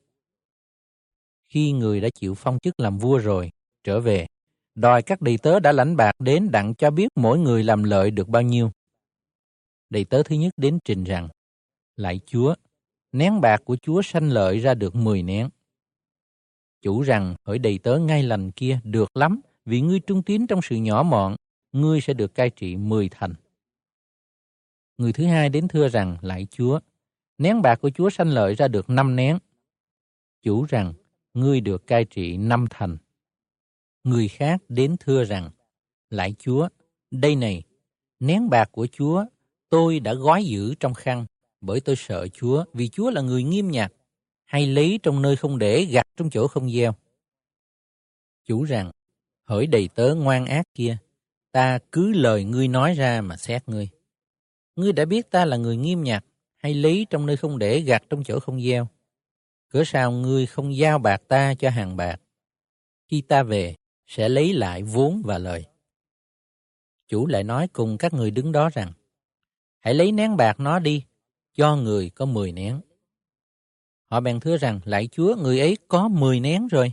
Khi 1.54 1.72
người 1.72 2.00
đã 2.00 2.08
chịu 2.14 2.34
phong 2.34 2.58
chức 2.58 2.80
làm 2.80 2.98
vua 2.98 3.18
rồi, 3.18 3.50
trở 3.84 4.00
về, 4.00 4.26
đòi 4.74 5.02
các 5.02 5.20
đầy 5.20 5.38
tớ 5.38 5.60
đã 5.60 5.72
lãnh 5.72 5.96
bạc 5.96 6.12
đến 6.18 6.50
đặng 6.50 6.74
cho 6.74 6.90
biết 6.90 7.08
mỗi 7.14 7.38
người 7.38 7.64
làm 7.64 7.84
lợi 7.84 8.10
được 8.10 8.28
bao 8.28 8.42
nhiêu. 8.42 8.70
Đầy 9.90 10.04
tớ 10.04 10.22
thứ 10.22 10.36
nhất 10.36 10.54
đến 10.56 10.78
trình 10.84 11.04
rằng, 11.04 11.28
lại 11.96 12.20
Chúa, 12.26 12.54
nén 13.12 13.40
bạc 13.40 13.62
của 13.64 13.76
Chúa 13.76 14.02
sanh 14.02 14.30
lợi 14.30 14.58
ra 14.58 14.74
được 14.74 14.94
10 14.94 15.22
nén. 15.22 15.48
Chủ 16.82 17.02
rằng, 17.02 17.34
hỡi 17.44 17.58
đầy 17.58 17.78
tớ 17.78 17.98
ngay 17.98 18.22
lành 18.22 18.50
kia, 18.50 18.80
được 18.84 19.16
lắm, 19.16 19.40
vì 19.64 19.80
ngươi 19.80 20.00
trung 20.00 20.22
tín 20.22 20.46
trong 20.46 20.60
sự 20.62 20.76
nhỏ 20.76 21.02
mọn, 21.02 21.36
ngươi 21.72 22.00
sẽ 22.00 22.14
được 22.14 22.34
cai 22.34 22.50
trị 22.50 22.76
10 22.76 23.08
thành. 23.08 23.34
Người 24.98 25.12
thứ 25.12 25.26
hai 25.26 25.48
đến 25.48 25.68
thưa 25.68 25.88
rằng, 25.88 26.16
lại 26.22 26.46
Chúa, 26.50 26.80
nén 27.38 27.62
bạc 27.62 27.76
của 27.76 27.90
Chúa 27.90 28.10
sanh 28.10 28.28
lợi 28.28 28.54
ra 28.54 28.68
được 28.68 28.90
5 28.90 29.16
nén. 29.16 29.38
Chủ 30.42 30.64
rằng, 30.64 30.94
ngươi 31.34 31.60
được 31.60 31.86
cai 31.86 32.04
trị 32.04 32.36
năm 32.36 32.64
thành. 32.70 32.96
Người 34.04 34.28
khác 34.28 34.62
đến 34.68 34.96
thưa 35.00 35.24
rằng, 35.24 35.50
lại 36.10 36.34
Chúa, 36.38 36.68
đây 37.10 37.36
này, 37.36 37.62
nén 38.20 38.50
bạc 38.50 38.68
của 38.72 38.86
Chúa 38.86 39.24
tôi 39.68 40.00
đã 40.00 40.14
gói 40.14 40.44
giữ 40.44 40.74
trong 40.80 40.94
khăn, 40.94 41.26
bởi 41.60 41.80
tôi 41.80 41.96
sợ 41.96 42.28
Chúa, 42.28 42.64
vì 42.72 42.88
Chúa 42.88 43.10
là 43.10 43.20
người 43.20 43.42
nghiêm 43.42 43.70
nhặt, 43.70 43.92
hay 44.44 44.66
lấy 44.66 45.00
trong 45.02 45.22
nơi 45.22 45.36
không 45.36 45.58
để, 45.58 45.84
gặt 45.84 46.06
trong 46.16 46.30
chỗ 46.30 46.48
không 46.48 46.70
gieo. 46.70 46.94
Chủ 48.46 48.64
rằng, 48.64 48.90
hỡi 49.44 49.66
đầy 49.66 49.88
tớ 49.94 50.14
ngoan 50.14 50.46
ác 50.46 50.66
kia, 50.74 50.96
ta 51.52 51.78
cứ 51.92 52.12
lời 52.12 52.44
ngươi 52.44 52.68
nói 52.68 52.94
ra 52.94 53.20
mà 53.20 53.36
xét 53.36 53.68
ngươi. 53.68 53.88
Ngươi 54.76 54.92
đã 54.92 55.04
biết 55.04 55.30
ta 55.30 55.44
là 55.44 55.56
người 55.56 55.76
nghiêm 55.76 56.02
nhặt, 56.02 56.24
hay 56.56 56.74
lấy 56.74 57.06
trong 57.10 57.26
nơi 57.26 57.36
không 57.36 57.58
để, 57.58 57.80
gặt 57.80 58.02
trong 58.10 58.24
chỗ 58.24 58.40
không 58.40 58.62
gieo. 58.62 58.88
Cớ 59.74 59.84
sao 59.86 60.12
ngươi 60.12 60.46
không 60.46 60.76
giao 60.76 60.98
bạc 60.98 61.22
ta 61.28 61.54
cho 61.54 61.70
hàng 61.70 61.96
bạc? 61.96 62.20
Khi 63.08 63.20
ta 63.20 63.42
về, 63.42 63.74
sẽ 64.06 64.28
lấy 64.28 64.52
lại 64.52 64.82
vốn 64.82 65.22
và 65.24 65.38
lời. 65.38 65.64
Chủ 67.08 67.26
lại 67.26 67.44
nói 67.44 67.68
cùng 67.68 67.98
các 67.98 68.14
người 68.14 68.30
đứng 68.30 68.52
đó 68.52 68.68
rằng, 68.68 68.92
hãy 69.80 69.94
lấy 69.94 70.12
nén 70.12 70.36
bạc 70.36 70.60
nó 70.60 70.78
đi, 70.78 71.04
cho 71.52 71.76
người 71.76 72.10
có 72.10 72.26
mười 72.26 72.52
nén. 72.52 72.80
Họ 74.10 74.20
bèn 74.20 74.40
thưa 74.40 74.56
rằng, 74.56 74.80
lại 74.84 75.08
Chúa, 75.12 75.36
người 75.36 75.60
ấy 75.60 75.76
có 75.88 76.08
mười 76.08 76.40
nén 76.40 76.68
rồi. 76.68 76.92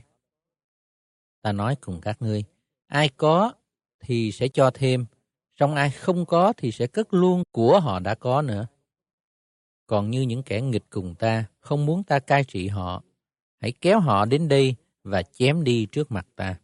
Ta 1.42 1.52
nói 1.52 1.76
cùng 1.82 2.02
các 2.02 2.22
ngươi, 2.22 2.44
ai 2.88 3.10
có 3.10 3.54
thì 4.00 4.32
sẽ 4.32 4.48
cho 4.48 4.72
thêm, 4.74 5.06
trong 5.56 5.76
ai 5.76 5.92
không 5.92 6.26
có 6.26 6.54
thì 6.58 6.72
sẽ 6.72 6.88
cất 6.88 7.14
luôn 7.14 7.44
của 7.52 7.80
họ 7.80 8.00
đã 8.00 8.16
có 8.16 8.42
nữa. 8.42 8.68
Còn 9.92 10.12
như 10.12 10.22
những 10.22 10.44
kẻ 10.44 10.62
nghịch 10.62 10.90
cùng 10.90 11.16
ta, 11.16 11.46
không 11.60 11.86
muốn 11.86 12.04
ta 12.04 12.20
cai 12.20 12.44
trị 12.44 12.68
họ, 12.68 13.04
hãy 13.62 13.72
kéo 13.72 14.00
họ 14.00 14.26
đến 14.26 14.48
đây 14.48 14.76
và 15.04 15.24
chém 15.24 15.64
đi 15.64 15.88
trước 15.92 16.12
mặt 16.12 16.28
ta. 16.36 16.60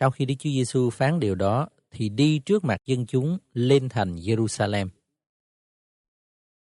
Sau 0.00 0.10
khi 0.10 0.24
Đức 0.24 0.34
Chúa 0.38 0.50
Giêsu 0.50 0.90
phán 0.90 1.20
điều 1.20 1.34
đó, 1.34 1.68
thì 1.90 2.08
đi 2.08 2.38
trước 2.38 2.64
mặt 2.64 2.80
dân 2.84 3.06
chúng 3.06 3.38
lên 3.52 3.88
thành 3.88 4.16
Jerusalem. 4.16 4.88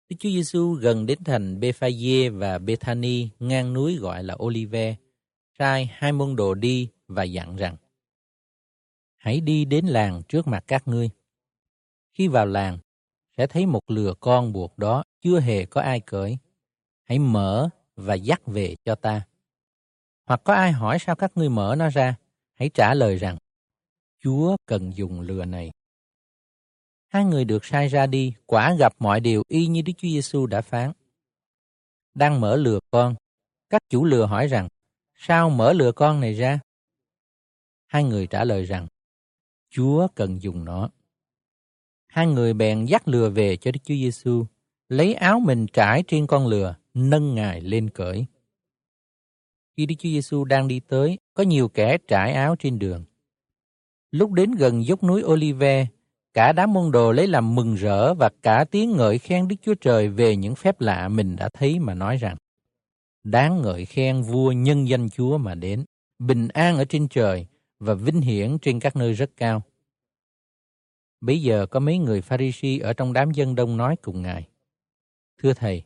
Đức 0.09 0.17
Chúa 0.19 0.31
Giêsu 0.31 0.73
gần 0.73 1.07
đến 1.07 1.25
thành 1.25 1.61
Bethphage 1.61 2.31
và 2.31 2.59
Bethany 2.59 3.29
ngang 3.39 3.73
núi 3.73 3.97
gọi 3.97 4.25
là 4.25 4.37
Olive, 4.43 4.97
sai 5.59 5.91
hai 5.93 6.13
môn 6.13 6.37
đồ 6.37 6.55
đi 6.55 6.89
và 7.07 7.25
dặn 7.25 7.57
rằng: 7.57 7.77
Hãy 9.17 9.41
đi 9.41 9.65
đến 9.65 9.87
làng 9.87 10.23
trước 10.29 10.47
mặt 10.47 10.65
các 10.67 10.89
ngươi. 10.89 11.11
Khi 12.13 12.29
vào 12.29 12.47
làng, 12.47 12.79
sẽ 13.37 13.47
thấy 13.47 13.67
một 13.67 13.91
lừa 13.91 14.15
con 14.21 14.53
buộc 14.53 14.79
đó 14.79 15.05
chưa 15.21 15.41
hề 15.41 15.67
có 15.67 15.81
ai 15.81 16.01
cởi. 16.01 16.39
Hãy 17.05 17.19
mở 17.19 17.69
và 17.97 18.15
dắt 18.15 18.43
về 18.47 18.77
cho 18.85 18.95
ta. 18.95 19.27
Hoặc 20.27 20.41
có 20.45 20.55
ai 20.55 20.73
hỏi 20.73 20.99
sao 21.01 21.17
các 21.17 21.33
ngươi 21.35 21.49
mở 21.49 21.75
nó 21.79 21.89
ra, 21.89 22.17
hãy 22.55 22.71
trả 22.75 22.95
lời 22.95 23.17
rằng, 23.17 23.37
Chúa 24.19 24.57
cần 24.67 24.97
dùng 24.97 25.21
lừa 25.21 25.45
này. 25.45 25.71
Hai 27.09 27.25
người 27.25 27.45
được 27.45 27.65
sai 27.65 27.89
ra 27.89 28.07
đi, 28.07 28.35
quả 28.47 28.75
gặp 28.79 28.93
mọi 28.99 29.21
điều 29.21 29.43
y 29.49 29.67
như 29.67 29.83
Đức 29.83 29.93
Chúa 29.97 30.09
Giêsu 30.09 30.47
đã 30.47 30.61
phán. 30.61 30.93
Đang 32.15 32.41
mở 32.41 32.57
lừa 32.57 32.81
con, 32.91 33.15
các 33.71 33.83
chủ 33.89 34.05
lừa 34.05 34.27
hỏi 34.27 34.47
rằng, 34.47 34.69
sao 35.15 35.51
mở 35.51 35.73
lừa 35.73 35.93
con 35.93 36.21
này 36.21 36.35
ra? 36.35 36.61
Hai 37.87 38.05
người 38.05 38.27
trả 38.27 38.45
lời 38.45 38.65
rằng, 38.65 38.87
Chúa 39.71 40.09
cần 40.15 40.43
dùng 40.43 40.65
nó. 40.65 40.91
Hai 42.17 42.27
người 42.27 42.55
bèn 42.55 42.85
dắt 42.85 43.09
lừa 43.09 43.31
về 43.31 43.57
cho 43.57 43.71
Đức 43.71 43.81
Chúa 43.85 43.95
Giêsu, 43.95 44.45
lấy 44.89 45.15
áo 45.15 45.41
mình 45.41 45.67
trải 45.73 46.03
trên 46.07 46.27
con 46.27 46.47
lừa, 46.47 46.75
nâng 46.95 47.35
ngài 47.35 47.61
lên 47.61 47.91
cởi. 47.91 48.27
Khi 49.77 49.87
Đức 49.87 49.95
Chúa 49.99 50.09
Giêsu 50.09 50.45
đang 50.45 50.69
đi 50.69 50.81
tới, 50.81 51.19
có 51.35 51.43
nhiều 51.43 51.69
kẻ 51.69 51.99
trải 52.09 52.33
áo 52.33 52.57
trên 52.59 52.79
đường. 52.79 53.05
Lúc 54.11 54.33
đến 54.33 54.53
gần 54.53 54.87
dốc 54.87 55.05
núi 55.05 55.23
Olive, 55.23 55.87
cả 56.35 56.53
đám 56.53 56.73
môn 56.73 56.91
đồ 56.91 57.13
lấy 57.13 57.27
làm 57.27 57.55
mừng 57.55 57.75
rỡ 57.75 58.15
và 58.15 58.31
cả 58.43 58.65
tiếng 58.71 58.97
ngợi 58.97 59.19
khen 59.19 59.49
Đức 59.49 59.57
Chúa 59.63 59.75
Trời 59.75 60.09
về 60.09 60.37
những 60.37 60.55
phép 60.55 60.81
lạ 60.81 61.09
mình 61.09 61.37
đã 61.37 61.49
thấy 61.49 61.79
mà 61.79 61.95
nói 61.95 62.17
rằng, 62.17 62.37
đáng 63.25 63.63
ngợi 63.63 63.85
khen 63.85 64.23
vua 64.23 64.53
nhân 64.53 64.89
danh 64.89 65.11
Chúa 65.11 65.39
mà 65.39 65.55
đến, 65.55 65.85
bình 66.19 66.49
an 66.49 66.77
ở 66.77 66.85
trên 66.85 67.09
trời 67.09 67.47
và 67.79 67.95
vinh 67.95 68.21
hiển 68.21 68.59
trên 68.63 68.81
các 68.81 68.97
nơi 68.97 69.13
rất 69.13 69.31
cao. 69.37 69.63
Bây 71.21 71.43
giờ 71.43 71.67
có 71.67 71.81
mấy 71.81 71.99
người 71.99 72.21
Pharisee 72.21 72.79
ở 72.79 72.93
trong 72.93 73.13
đám 73.13 73.31
dân 73.31 73.55
đông 73.55 73.77
nói 73.77 73.97
cùng 74.03 74.23
Ngài. 74.23 74.49
Thưa 75.39 75.55
Thầy, 75.55 75.83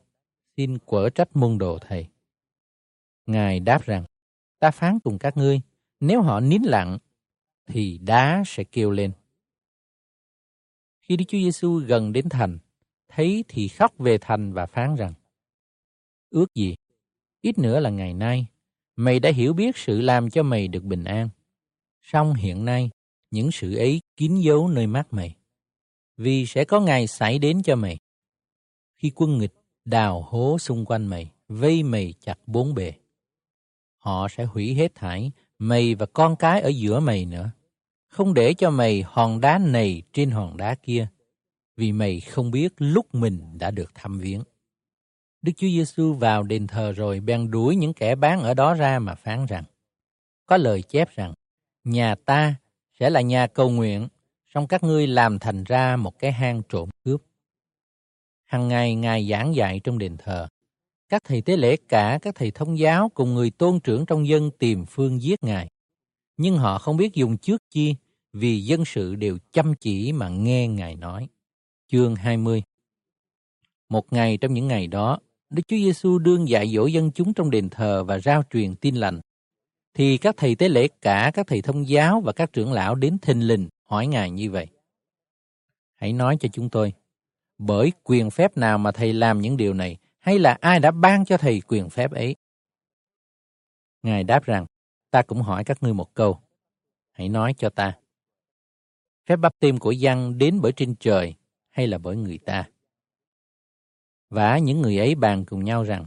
xin 0.57 0.78
quở 0.78 1.11
trách 1.11 1.36
môn 1.36 1.59
đồ 1.59 1.78
Thầy. 1.78 2.07
Ngài 3.27 3.61
đáp 3.61 3.85
rằng, 3.85 4.05
ta 4.59 4.70
phán 4.70 4.98
cùng 5.01 5.19
các 5.19 5.36
ngươi, 5.36 5.61
nếu 6.01 6.23
họ 6.23 6.40
nín 6.40 6.62
lặng, 6.62 6.98
thì 7.66 7.98
đá 7.98 8.43
sẽ 8.47 8.65
kêu 8.65 8.90
lên. 8.90 9.12
Khi 11.01 11.16
Đức 11.16 11.24
Chúa 11.28 11.39
Giêsu 11.39 11.78
gần 11.78 12.12
đến 12.12 12.28
thành, 12.28 12.59
thấy 13.09 13.44
thì 13.48 13.69
khóc 13.69 13.98
về 13.98 14.19
thành 14.20 14.52
và 14.52 14.66
phán 14.66 14.94
rằng, 14.94 15.15
ước 16.31 16.55
gì, 16.55 16.77
ít 17.43 17.59
nữa 17.59 17.81
là 17.81 17.90
ngày 17.90 18.15
nay, 18.15 18.47
mày 18.97 19.20
đã 19.20 19.31
hiểu 19.31 19.52
biết 19.52 19.77
sự 19.77 20.01
làm 20.01 20.31
cho 20.31 20.43
mày 20.43 20.69
được 20.69 20.85
bình 20.85 21.05
an. 21.05 21.28
Song 22.02 22.35
hiện 22.35 22.65
nay, 22.65 22.90
những 23.31 23.52
sự 23.52 23.77
ấy 23.77 24.01
kín 24.16 24.40
dấu 24.40 24.69
nơi 24.69 24.86
mắt 24.86 25.07
mày. 25.11 25.36
Vì 26.16 26.47
sẽ 26.47 26.65
có 26.65 26.81
ngày 26.81 27.07
xảy 27.07 27.39
đến 27.39 27.62
cho 27.62 27.77
mày. 27.77 27.98
Khi 28.98 29.12
quân 29.15 29.39
nghịch 29.39 29.55
đào 29.85 30.23
hố 30.23 30.59
xung 30.59 30.85
quanh 30.85 31.07
mày, 31.07 31.32
vây 31.48 31.82
mày 31.82 32.15
chặt 32.20 32.39
bốn 32.47 32.74
bề. 32.74 32.93
Họ 33.98 34.28
sẽ 34.28 34.44
hủy 34.44 34.74
hết 34.74 34.94
thải 34.94 35.32
mày 35.59 35.94
và 35.94 36.07
con 36.07 36.36
cái 36.36 36.61
ở 36.61 36.69
giữa 36.69 37.01
mày 37.01 37.24
nữa. 37.24 37.51
Không 38.09 38.35
để 38.35 38.55
cho 38.55 38.70
mày 38.70 39.02
hòn 39.02 39.40
đá 39.40 39.59
này 39.59 40.02
trên 40.12 40.31
hòn 40.31 40.57
đá 40.57 40.74
kia, 40.74 41.09
vì 41.77 41.93
mày 41.93 42.20
không 42.20 42.51
biết 42.51 42.73
lúc 42.78 43.15
mình 43.15 43.59
đã 43.59 43.70
được 43.70 43.90
thăm 43.94 44.19
viếng. 44.19 44.43
Đức 45.43 45.52
Chúa 45.57 45.66
Giêsu 45.66 46.15
vào 46.15 46.43
đền 46.43 46.66
thờ 46.66 46.93
rồi 46.93 47.20
bèn 47.20 47.51
đuổi 47.51 47.77
những 47.77 47.94
kẻ 47.94 48.15
bán 48.15 48.40
ở 48.40 48.55
đó 48.55 48.74
ra 48.74 48.98
mà 48.98 49.15
phán 49.15 49.47
rằng: 49.47 49.65
Có 50.47 50.57
lời 50.57 50.82
chép 50.82 51.11
rằng, 51.15 51.35
nhà 51.85 52.15
ta 52.15 52.55
sẽ 53.01 53.11
là 53.11 53.21
nhà 53.21 53.47
cầu 53.47 53.71
nguyện, 53.71 54.09
song 54.55 54.67
các 54.67 54.83
ngươi 54.83 55.07
làm 55.07 55.39
thành 55.39 55.65
ra 55.65 55.97
một 55.97 56.19
cái 56.19 56.33
hang 56.33 56.63
trộm 56.69 56.89
cướp. 57.05 57.23
Hằng 58.47 58.69
ngày 58.69 58.95
Ngài 58.95 59.29
giảng 59.29 59.55
dạy 59.55 59.81
trong 59.85 59.99
đền 59.99 60.17
thờ. 60.17 60.49
Các 61.09 61.25
thầy 61.25 61.43
tế 61.43 61.57
lễ 61.57 61.77
cả 61.89 62.19
các 62.23 62.35
thầy 62.35 62.51
thông 62.51 62.79
giáo 62.79 63.09
cùng 63.09 63.35
người 63.35 63.51
tôn 63.51 63.81
trưởng 63.81 64.07
trong 64.07 64.29
dân 64.29 64.51
tìm 64.59 64.87
phương 64.87 65.23
giết 65.23 65.45
Ngài. 65.45 65.69
Nhưng 66.37 66.59
họ 66.59 66.79
không 66.79 66.97
biết 66.97 67.15
dùng 67.15 67.39
trước 67.39 67.63
chi 67.71 67.95
vì 68.33 68.61
dân 68.61 68.85
sự 68.85 69.15
đều 69.15 69.39
chăm 69.53 69.75
chỉ 69.81 70.13
mà 70.13 70.29
nghe 70.29 70.69
Ngài 70.69 70.97
nói. 70.97 71.29
Chương 71.89 72.17
20 72.17 72.63
Một 73.89 74.13
ngày 74.13 74.37
trong 74.37 74.55
những 74.55 74.69
ngày 74.69 74.87
đó, 74.87 75.19
Đức 75.51 75.63
Chúa 75.69 75.77
Giêsu 75.77 76.19
đương 76.19 76.49
dạy 76.49 76.73
dỗ 76.75 76.87
dân 76.87 77.11
chúng 77.13 77.35
trong 77.35 77.51
đền 77.51 77.69
thờ 77.71 78.05
và 78.05 78.19
rao 78.19 78.43
truyền 78.51 78.77
tin 78.77 78.95
lành 78.95 79.21
thì 79.95 80.19
các 80.19 80.37
thầy 80.37 80.55
tế 80.55 80.69
lễ 80.69 80.89
cả 81.01 81.31
các 81.35 81.47
thầy 81.47 81.62
thông 81.62 81.89
giáo 81.89 82.21
và 82.21 82.33
các 82.33 82.53
trưởng 82.53 82.73
lão 82.73 82.95
đến 82.95 83.19
thình 83.19 83.47
lình 83.47 83.69
hỏi 83.85 84.07
Ngài 84.07 84.31
như 84.31 84.51
vậy. 84.51 84.67
Hãy 85.97 86.12
nói 86.12 86.37
cho 86.41 86.49
chúng 86.53 86.71
tôi, 86.71 86.93
bởi 87.59 87.93
quyền 88.05 88.31
phép 88.31 88.57
nào 88.57 88.79
mà 88.79 88.93
thầy 88.93 89.12
làm 89.12 89.41
những 89.41 89.57
điều 89.57 89.75
này, 89.75 89.97
hay 90.19 90.39
là 90.39 90.57
ai 90.61 90.81
đã 90.81 90.91
ban 90.91 91.25
cho 91.25 91.37
thầy 91.37 91.61
quyền 91.61 91.91
phép 91.91 92.11
ấy? 92.11 92.37
Ngài 94.03 94.25
đáp 94.25 94.45
rằng, 94.45 94.67
ta 95.11 95.23
cũng 95.23 95.43
hỏi 95.43 95.65
các 95.65 95.83
ngươi 95.83 95.93
một 95.93 96.15
câu. 96.15 96.41
Hãy 97.11 97.29
nói 97.29 97.55
cho 97.59 97.71
ta. 97.71 97.99
Phép 99.27 99.37
bắp 99.37 99.53
tim 99.59 99.79
của 99.79 99.91
dân 99.91 100.39
đến 100.39 100.61
bởi 100.61 100.73
trên 100.73 100.95
trời 100.95 101.35
hay 101.71 101.87
là 101.87 101.99
bởi 101.99 102.17
người 102.17 102.39
ta? 102.39 102.69
Và 104.31 104.59
những 104.59 104.81
người 104.81 104.99
ấy 104.99 105.15
bàn 105.15 105.45
cùng 105.45 105.65
nhau 105.65 105.83
rằng, 105.83 106.05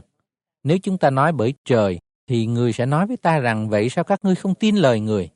nếu 0.62 0.78
chúng 0.82 0.98
ta 0.98 1.10
nói 1.10 1.32
bởi 1.32 1.54
trời, 1.64 1.98
thì 2.26 2.46
người 2.46 2.72
sẽ 2.72 2.86
nói 2.86 3.06
với 3.06 3.16
ta 3.16 3.38
rằng 3.38 3.68
vậy 3.68 3.88
sao 3.88 4.04
các 4.04 4.24
ngươi 4.24 4.34
không 4.34 4.54
tin 4.54 4.76
lời 4.76 5.00
người? 5.00 5.30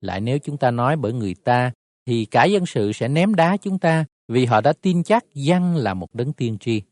Lại 0.00 0.20
nếu 0.20 0.38
chúng 0.38 0.56
ta 0.56 0.70
nói 0.70 0.96
bởi 0.96 1.12
người 1.12 1.34
ta, 1.34 1.72
thì 2.06 2.24
cả 2.24 2.44
dân 2.44 2.66
sự 2.66 2.92
sẽ 2.92 3.08
ném 3.08 3.34
đá 3.34 3.56
chúng 3.56 3.78
ta 3.78 4.04
vì 4.28 4.44
họ 4.44 4.60
đã 4.60 4.72
tin 4.72 5.02
chắc 5.02 5.24
dân 5.34 5.76
là 5.76 5.94
một 5.94 6.14
đấng 6.14 6.32
tiên 6.32 6.58
tri. 6.60 6.82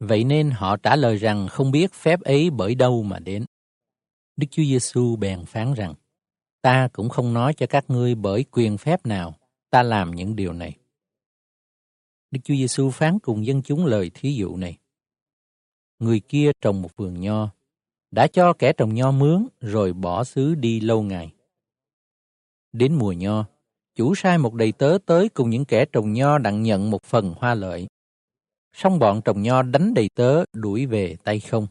Vậy 0.00 0.24
nên 0.24 0.50
họ 0.50 0.76
trả 0.76 0.96
lời 0.96 1.16
rằng 1.16 1.48
không 1.48 1.70
biết 1.70 1.92
phép 1.92 2.20
ấy 2.20 2.50
bởi 2.50 2.74
đâu 2.74 3.02
mà 3.02 3.18
đến. 3.18 3.44
Đức 4.36 4.46
Chúa 4.50 4.62
Giêsu 4.62 5.16
bèn 5.16 5.44
phán 5.44 5.74
rằng, 5.74 5.94
ta 6.62 6.88
cũng 6.92 7.08
không 7.08 7.34
nói 7.34 7.54
cho 7.54 7.66
các 7.66 7.84
ngươi 7.88 8.14
bởi 8.14 8.44
quyền 8.50 8.78
phép 8.78 9.06
nào 9.06 9.34
ta 9.70 9.82
làm 9.82 10.10
những 10.10 10.36
điều 10.36 10.52
này. 10.52 10.76
Đức 12.30 12.40
Chúa 12.44 12.54
Giêsu 12.54 12.90
phán 12.90 13.18
cùng 13.18 13.46
dân 13.46 13.62
chúng 13.62 13.86
lời 13.86 14.10
thí 14.14 14.34
dụ 14.34 14.56
này. 14.56 14.78
Người 15.98 16.20
kia 16.20 16.50
trồng 16.60 16.82
một 16.82 16.96
vườn 16.96 17.20
nho, 17.20 17.50
đã 18.10 18.26
cho 18.26 18.52
kẻ 18.52 18.72
trồng 18.72 18.94
nho 18.94 19.10
mướn 19.10 19.46
rồi 19.60 19.92
bỏ 19.92 20.24
xứ 20.24 20.54
đi 20.54 20.80
lâu 20.80 21.02
ngày. 21.02 21.32
Đến 22.72 22.94
mùa 22.94 23.12
nho, 23.12 23.44
chủ 23.94 24.14
sai 24.14 24.38
một 24.38 24.54
đầy 24.54 24.72
tớ 24.72 24.98
tới 25.06 25.28
cùng 25.28 25.50
những 25.50 25.64
kẻ 25.64 25.84
trồng 25.84 26.12
nho 26.12 26.38
đặng 26.38 26.62
nhận 26.62 26.90
một 26.90 27.02
phần 27.02 27.34
hoa 27.36 27.54
lợi. 27.54 27.88
Xong 28.72 28.98
bọn 28.98 29.20
trồng 29.24 29.42
nho 29.42 29.62
đánh 29.62 29.94
đầy 29.94 30.10
tớ 30.14 30.44
đuổi 30.52 30.86
về 30.86 31.16
tay 31.24 31.40
không. 31.40 31.66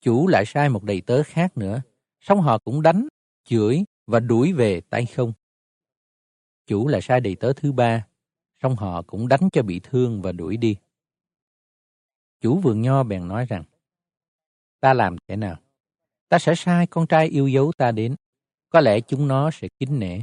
Chủ 0.00 0.28
lại 0.28 0.44
sai 0.46 0.68
một 0.68 0.84
đầy 0.84 1.00
tớ 1.00 1.22
khác 1.22 1.56
nữa, 1.56 1.82
xong 2.20 2.40
họ 2.40 2.58
cũng 2.58 2.82
đánh, 2.82 3.08
chửi 3.44 3.84
và 4.06 4.20
đuổi 4.20 4.52
về 4.52 4.80
tay 4.80 5.06
không. 5.06 5.32
Chủ 6.66 6.88
lại 6.88 7.02
sai 7.02 7.20
đầy 7.20 7.36
tớ 7.36 7.52
thứ 7.52 7.72
ba, 7.72 8.06
xong 8.62 8.76
họ 8.76 9.02
cũng 9.02 9.28
đánh 9.28 9.48
cho 9.52 9.62
bị 9.62 9.80
thương 9.82 10.22
và 10.22 10.32
đuổi 10.32 10.56
đi. 10.56 10.76
Chủ 12.40 12.58
vườn 12.58 12.82
nho 12.82 13.02
bèn 13.02 13.28
nói 13.28 13.46
rằng, 13.48 13.64
ta 14.82 14.94
làm 14.94 15.16
thế 15.28 15.36
nào? 15.36 15.56
Ta 16.28 16.38
sẽ 16.38 16.54
sai 16.54 16.86
con 16.86 17.06
trai 17.06 17.28
yêu 17.28 17.48
dấu 17.48 17.72
ta 17.76 17.92
đến, 17.92 18.14
có 18.70 18.80
lẽ 18.80 19.00
chúng 19.00 19.28
nó 19.28 19.50
sẽ 19.50 19.68
kính 19.80 19.98
nể. 19.98 20.20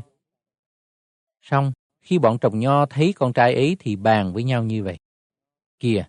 Xong, 1.41 1.71
khi 2.01 2.19
bọn 2.19 2.37
trồng 2.41 2.59
nho 2.59 2.85
thấy 2.85 3.13
con 3.13 3.33
trai 3.33 3.53
ấy 3.53 3.77
thì 3.79 3.95
bàn 3.95 4.33
với 4.33 4.43
nhau 4.43 4.63
như 4.63 4.83
vậy. 4.83 4.97
Kìa, 5.79 6.05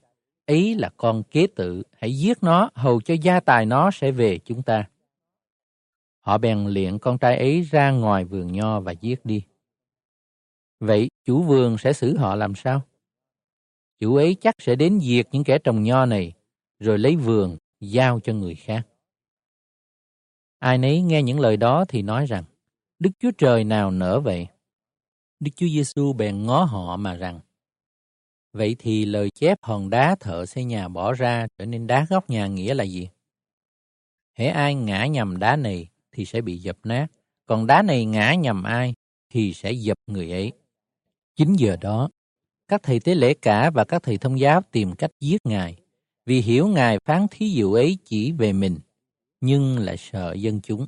ấy 0.46 0.74
là 0.74 0.90
con 0.96 1.22
kế 1.22 1.46
tự, 1.56 1.82
hãy 1.92 2.18
giết 2.18 2.42
nó, 2.42 2.70
hầu 2.74 3.00
cho 3.00 3.14
gia 3.22 3.40
tài 3.40 3.66
nó 3.66 3.90
sẽ 3.90 4.10
về 4.12 4.38
chúng 4.38 4.62
ta. 4.62 4.84
Họ 6.20 6.38
bèn 6.38 6.66
liện 6.66 6.98
con 6.98 7.18
trai 7.18 7.38
ấy 7.38 7.62
ra 7.62 7.90
ngoài 7.90 8.24
vườn 8.24 8.52
nho 8.52 8.80
và 8.80 8.92
giết 8.92 9.24
đi. 9.24 9.42
Vậy 10.80 11.08
chủ 11.24 11.42
vườn 11.42 11.78
sẽ 11.78 11.92
xử 11.92 12.16
họ 12.16 12.34
làm 12.34 12.54
sao? 12.54 12.82
Chủ 14.00 14.16
ấy 14.16 14.36
chắc 14.40 14.54
sẽ 14.58 14.74
đến 14.74 15.00
diệt 15.00 15.26
những 15.32 15.44
kẻ 15.44 15.58
trồng 15.58 15.82
nho 15.82 16.06
này, 16.06 16.32
rồi 16.78 16.98
lấy 16.98 17.16
vườn 17.16 17.56
giao 17.80 18.20
cho 18.20 18.32
người 18.32 18.54
khác. 18.54 18.86
Ai 20.58 20.78
nấy 20.78 21.02
nghe 21.02 21.22
những 21.22 21.40
lời 21.40 21.56
đó 21.56 21.84
thì 21.88 22.02
nói 22.02 22.26
rằng, 22.26 22.44
Đức 22.98 23.10
Chúa 23.18 23.30
Trời 23.38 23.64
nào 23.64 23.90
nở 23.90 24.20
vậy? 24.20 24.46
Đức 25.40 25.50
Chúa 25.56 25.66
Giêsu 25.66 26.12
bèn 26.12 26.46
ngó 26.46 26.64
họ 26.64 26.96
mà 26.96 27.14
rằng, 27.14 27.40
Vậy 28.52 28.76
thì 28.78 29.04
lời 29.04 29.30
chép 29.30 29.58
hòn 29.62 29.90
đá 29.90 30.16
thợ 30.20 30.46
xây 30.46 30.64
nhà 30.64 30.88
bỏ 30.88 31.12
ra 31.12 31.46
trở 31.58 31.66
nên 31.66 31.86
đá 31.86 32.06
góc 32.10 32.30
nhà 32.30 32.46
nghĩa 32.46 32.74
là 32.74 32.84
gì? 32.84 33.08
Hễ 34.34 34.46
ai 34.46 34.74
ngã 34.74 35.06
nhầm 35.06 35.38
đá 35.38 35.56
này 35.56 35.88
thì 36.12 36.24
sẽ 36.24 36.40
bị 36.40 36.58
dập 36.58 36.76
nát, 36.84 37.06
còn 37.46 37.66
đá 37.66 37.82
này 37.82 38.04
ngã 38.04 38.34
nhầm 38.34 38.62
ai 38.62 38.94
thì 39.30 39.52
sẽ 39.52 39.72
dập 39.72 39.98
người 40.06 40.30
ấy. 40.30 40.52
Chính 41.36 41.56
giờ 41.58 41.76
đó, 41.80 42.10
các 42.68 42.82
thầy 42.82 43.00
tế 43.00 43.14
lễ 43.14 43.34
cả 43.34 43.70
và 43.70 43.84
các 43.84 44.02
thầy 44.02 44.18
thông 44.18 44.40
giáo 44.40 44.62
tìm 44.70 44.94
cách 44.94 45.10
giết 45.20 45.38
Ngài, 45.44 45.79
vì 46.30 46.40
hiểu 46.40 46.68
Ngài 46.68 46.98
phán 46.98 47.26
thí 47.30 47.48
dụ 47.50 47.72
ấy 47.72 47.98
chỉ 48.04 48.32
về 48.32 48.52
mình, 48.52 48.78
nhưng 49.40 49.78
lại 49.78 49.96
sợ 49.96 50.32
dân 50.32 50.60
chúng. 50.60 50.86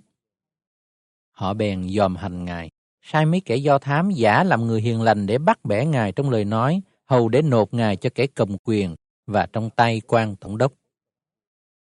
Họ 1.31 1.55
bèn 1.55 1.89
dòm 1.89 2.17
hành 2.17 2.45
Ngài, 2.45 2.71
sai 3.03 3.27
mấy 3.27 3.41
kẻ 3.41 3.57
do 3.57 3.79
thám 3.79 4.11
giả 4.11 4.45
làm 4.45 4.67
người 4.67 4.81
hiền 4.81 5.03
lành 5.03 5.27
để 5.27 5.39
bắt 5.39 5.65
bẻ 5.65 5.85
Ngài 5.85 6.13
trong 6.13 6.31
lời 6.31 6.45
nói, 6.45 6.83
hầu 7.05 7.29
để 7.29 7.43
nộp 7.43 7.75
Ngài 7.75 7.97
cho 7.97 8.11
kẻ 8.15 8.27
cầm 8.27 8.57
quyền 8.65 8.97
và 9.27 9.47
trong 9.53 9.71
tay 9.71 10.03
quan 10.07 10.37
tổng 10.37 10.59
đốc. 10.59 10.73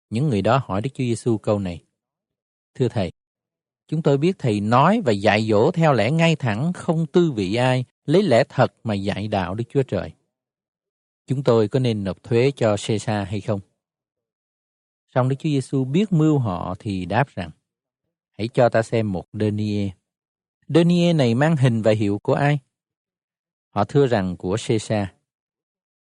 Những 0.10 0.30
người 0.30 0.42
đó 0.42 0.62
hỏi 0.66 0.82
Đức 0.82 0.90
Chúa 0.94 1.04
Giêsu 1.04 1.38
câu 1.38 1.60
này. 1.60 1.84
Thưa 2.76 2.88
Thầy, 2.88 3.12
chúng 3.88 4.02
tôi 4.02 4.18
biết 4.18 4.40
Thầy 4.40 4.60
nói 4.60 5.02
và 5.06 5.12
dạy 5.12 5.48
dỗ 5.50 5.72
theo 5.72 5.94
lẽ 5.94 6.12
ngay 6.12 6.36
thẳng, 6.36 6.74
không 6.74 7.06
tư 7.06 7.32
vị 7.32 7.56
ai, 7.56 7.86
lấy 8.06 8.24
lẽ 8.24 8.44
thật 8.50 8.74
mà 8.84 8.94
dạy 8.94 9.28
đạo 9.28 9.56
Đức 9.56 9.64
Chúa 9.70 9.84
Trời. 9.84 10.12
Chúng 11.30 11.44
tôi 11.44 11.68
có 11.68 11.80
nên 11.80 12.04
nộp 12.04 12.24
thuế 12.24 12.52
cho 12.56 12.76
Caesar 12.88 13.28
hay 13.28 13.42
không? 13.42 13.60
Xong 15.16 15.30
Đức 15.30 15.36
Chúa 15.40 15.50
Giêsu 15.50 15.86
biết 15.86 16.12
mưu 16.12 16.40
họ 16.40 16.76
thì 16.80 17.06
đáp 17.06 17.28
rằng, 17.28 17.50
hãy 18.38 18.48
cho 18.48 18.70
ta 18.70 18.82
xem 18.82 19.12
một 19.12 19.26
denier. 19.34 19.90
Denier 20.68 21.16
này 21.16 21.36
mang 21.36 21.56
hình 21.58 21.82
và 21.82 21.92
hiệu 21.92 22.20
của 22.20 22.34
ai? 22.34 22.60
Họ 23.70 23.84
thưa 23.84 24.08
rằng 24.08 24.38
của 24.38 24.58
Caesar. 24.68 25.08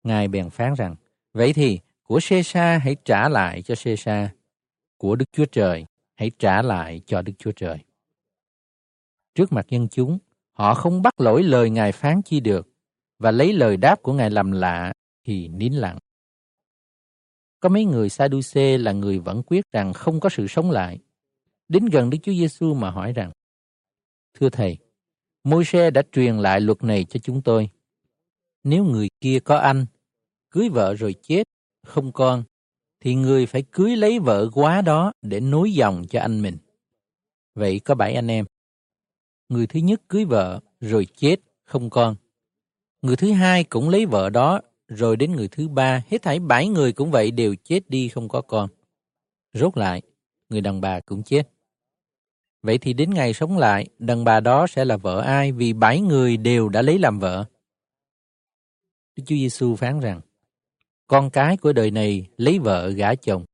Ngài 0.03 0.27
bèn 0.27 0.49
phán 0.49 0.73
rằng, 0.73 0.95
vậy 1.33 1.53
thì 1.53 1.79
của 2.03 2.19
Caesar 2.29 2.81
hãy 2.81 2.95
trả 3.05 3.29
lại 3.29 3.61
cho 3.61 3.75
Caesar, 3.83 4.29
của 4.97 5.15
Đức 5.15 5.25
Chúa 5.31 5.45
Trời 5.45 5.85
hãy 6.15 6.31
trả 6.39 6.61
lại 6.61 7.01
cho 7.05 7.21
Đức 7.21 7.33
Chúa 7.37 7.51
Trời. 7.51 7.77
Trước 9.35 9.53
mặt 9.53 9.65
dân 9.69 9.87
chúng, 9.91 10.17
họ 10.51 10.73
không 10.73 11.01
bắt 11.01 11.13
lỗi 11.21 11.43
lời 11.43 11.69
Ngài 11.69 11.91
phán 11.91 12.21
chi 12.21 12.39
được, 12.39 12.67
và 13.19 13.31
lấy 13.31 13.53
lời 13.53 13.77
đáp 13.77 14.01
của 14.01 14.13
Ngài 14.13 14.29
làm 14.29 14.51
lạ 14.51 14.93
thì 15.27 15.47
nín 15.47 15.73
lặng. 15.73 15.97
Có 17.59 17.69
mấy 17.69 17.85
người 17.85 18.09
Sadduce 18.09 18.77
là 18.77 18.91
người 18.91 19.19
vẫn 19.19 19.43
quyết 19.43 19.65
rằng 19.71 19.93
không 19.93 20.19
có 20.19 20.29
sự 20.29 20.47
sống 20.47 20.71
lại. 20.71 20.99
Đến 21.67 21.85
gần 21.85 22.09
Đức 22.09 22.17
Chúa 22.23 22.31
Giêsu 22.31 22.73
mà 22.73 22.91
hỏi 22.91 23.13
rằng: 23.13 23.31
Thưa 24.33 24.49
thầy, 24.49 24.77
Môi-se 25.43 25.91
đã 25.91 26.01
truyền 26.11 26.37
lại 26.37 26.61
luật 26.61 26.83
này 26.83 27.03
cho 27.03 27.19
chúng 27.19 27.41
tôi. 27.41 27.69
Nếu 28.63 28.83
người 28.83 29.07
kia 29.21 29.39
có 29.39 29.57
anh, 29.57 29.85
cưới 30.49 30.69
vợ 30.69 30.93
rồi 30.93 31.15
chết, 31.21 31.43
không 31.83 32.11
con, 32.11 32.43
thì 32.99 33.15
người 33.15 33.45
phải 33.45 33.63
cưới 33.71 33.95
lấy 33.95 34.19
vợ 34.19 34.49
quá 34.53 34.81
đó 34.81 35.11
để 35.21 35.39
nối 35.39 35.71
dòng 35.71 36.03
cho 36.09 36.19
anh 36.19 36.41
mình. 36.41 36.57
Vậy 37.55 37.79
có 37.79 37.95
bảy 37.95 38.13
anh 38.13 38.27
em. 38.27 38.45
Người 39.49 39.67
thứ 39.67 39.79
nhất 39.79 40.01
cưới 40.07 40.25
vợ 40.25 40.59
rồi 40.79 41.07
chết, 41.15 41.35
không 41.65 41.89
con. 41.89 42.15
Người 43.01 43.15
thứ 43.15 43.31
hai 43.31 43.63
cũng 43.63 43.89
lấy 43.89 44.05
vợ 44.05 44.29
đó, 44.29 44.61
rồi 44.87 45.17
đến 45.17 45.31
người 45.31 45.47
thứ 45.47 45.67
ba, 45.67 46.03
hết 46.07 46.21
thảy 46.21 46.39
bảy 46.39 46.67
người 46.67 46.93
cũng 46.93 47.11
vậy 47.11 47.31
đều 47.31 47.55
chết 47.55 47.89
đi 47.89 48.09
không 48.09 48.29
có 48.29 48.41
con. 48.41 48.69
Rốt 49.53 49.77
lại, 49.77 50.01
người 50.49 50.61
đàn 50.61 50.81
bà 50.81 50.99
cũng 50.99 51.23
chết. 51.23 51.49
Vậy 52.63 52.77
thì 52.77 52.93
đến 52.93 53.09
ngày 53.09 53.33
sống 53.33 53.57
lại, 53.57 53.87
đàn 53.99 54.23
bà 54.23 54.39
đó 54.39 54.67
sẽ 54.67 54.85
là 54.85 54.97
vợ 54.97 55.19
ai 55.19 55.51
vì 55.51 55.73
bảy 55.73 56.01
người 56.01 56.37
đều 56.37 56.69
đã 56.69 56.81
lấy 56.81 56.99
làm 56.99 57.19
vợ? 57.19 57.45
Đức 59.15 59.23
Chúa 59.25 59.35
Giêsu 59.35 59.75
phán 59.75 59.99
rằng, 59.99 60.21
con 61.07 61.29
cái 61.29 61.57
của 61.57 61.73
đời 61.73 61.91
này 61.91 62.27
lấy 62.37 62.59
vợ 62.59 62.89
gả 62.89 63.15
chồng. 63.15 63.45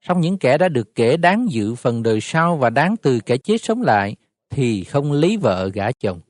Song 0.00 0.20
những 0.20 0.38
kẻ 0.38 0.58
đã 0.58 0.68
được 0.68 0.94
kể 0.94 1.16
đáng 1.16 1.46
dự 1.50 1.74
phần 1.74 2.02
đời 2.02 2.18
sau 2.22 2.56
và 2.56 2.70
đáng 2.70 2.96
từ 3.02 3.20
kẻ 3.20 3.36
chết 3.36 3.62
sống 3.62 3.82
lại 3.82 4.16
thì 4.50 4.84
không 4.84 5.12
lấy 5.12 5.36
vợ 5.36 5.70
gả 5.74 5.92
chồng. 5.92 6.20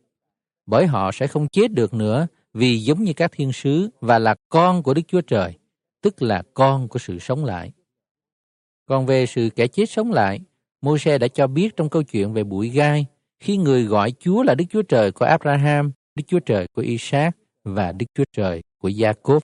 Bởi 0.66 0.86
họ 0.86 1.12
sẽ 1.12 1.26
không 1.26 1.48
chết 1.48 1.72
được 1.72 1.94
nữa 1.94 2.26
vì 2.54 2.78
giống 2.78 3.04
như 3.04 3.12
các 3.12 3.32
thiên 3.32 3.52
sứ 3.52 3.88
và 4.00 4.18
là 4.18 4.34
con 4.48 4.82
của 4.82 4.94
Đức 4.94 5.02
Chúa 5.08 5.20
Trời, 5.20 5.58
tức 6.02 6.22
là 6.22 6.42
con 6.54 6.88
của 6.88 6.98
sự 6.98 7.18
sống 7.18 7.44
lại. 7.44 7.72
Còn 8.86 9.06
về 9.06 9.26
sự 9.26 9.50
kẻ 9.56 9.66
chết 9.66 9.90
sống 9.90 10.12
lại, 10.12 10.40
Môi-se 10.80 11.18
đã 11.18 11.28
cho 11.28 11.46
biết 11.46 11.76
trong 11.76 11.88
câu 11.88 12.02
chuyện 12.02 12.32
về 12.32 12.44
bụi 12.44 12.68
gai, 12.68 13.06
khi 13.40 13.56
người 13.56 13.84
gọi 13.84 14.12
Chúa 14.20 14.42
là 14.42 14.54
Đức 14.54 14.64
Chúa 14.70 14.82
Trời 14.82 15.12
của 15.12 15.24
Abraham, 15.24 15.92
Đức 16.14 16.24
Chúa 16.26 16.40
Trời 16.40 16.66
của 16.72 16.82
Isaac 16.82 17.36
và 17.64 17.92
Đức 17.92 18.06
Chúa 18.14 18.24
Trời 18.32 18.62
của 18.78 18.88
Gia-cốp. 18.88 19.42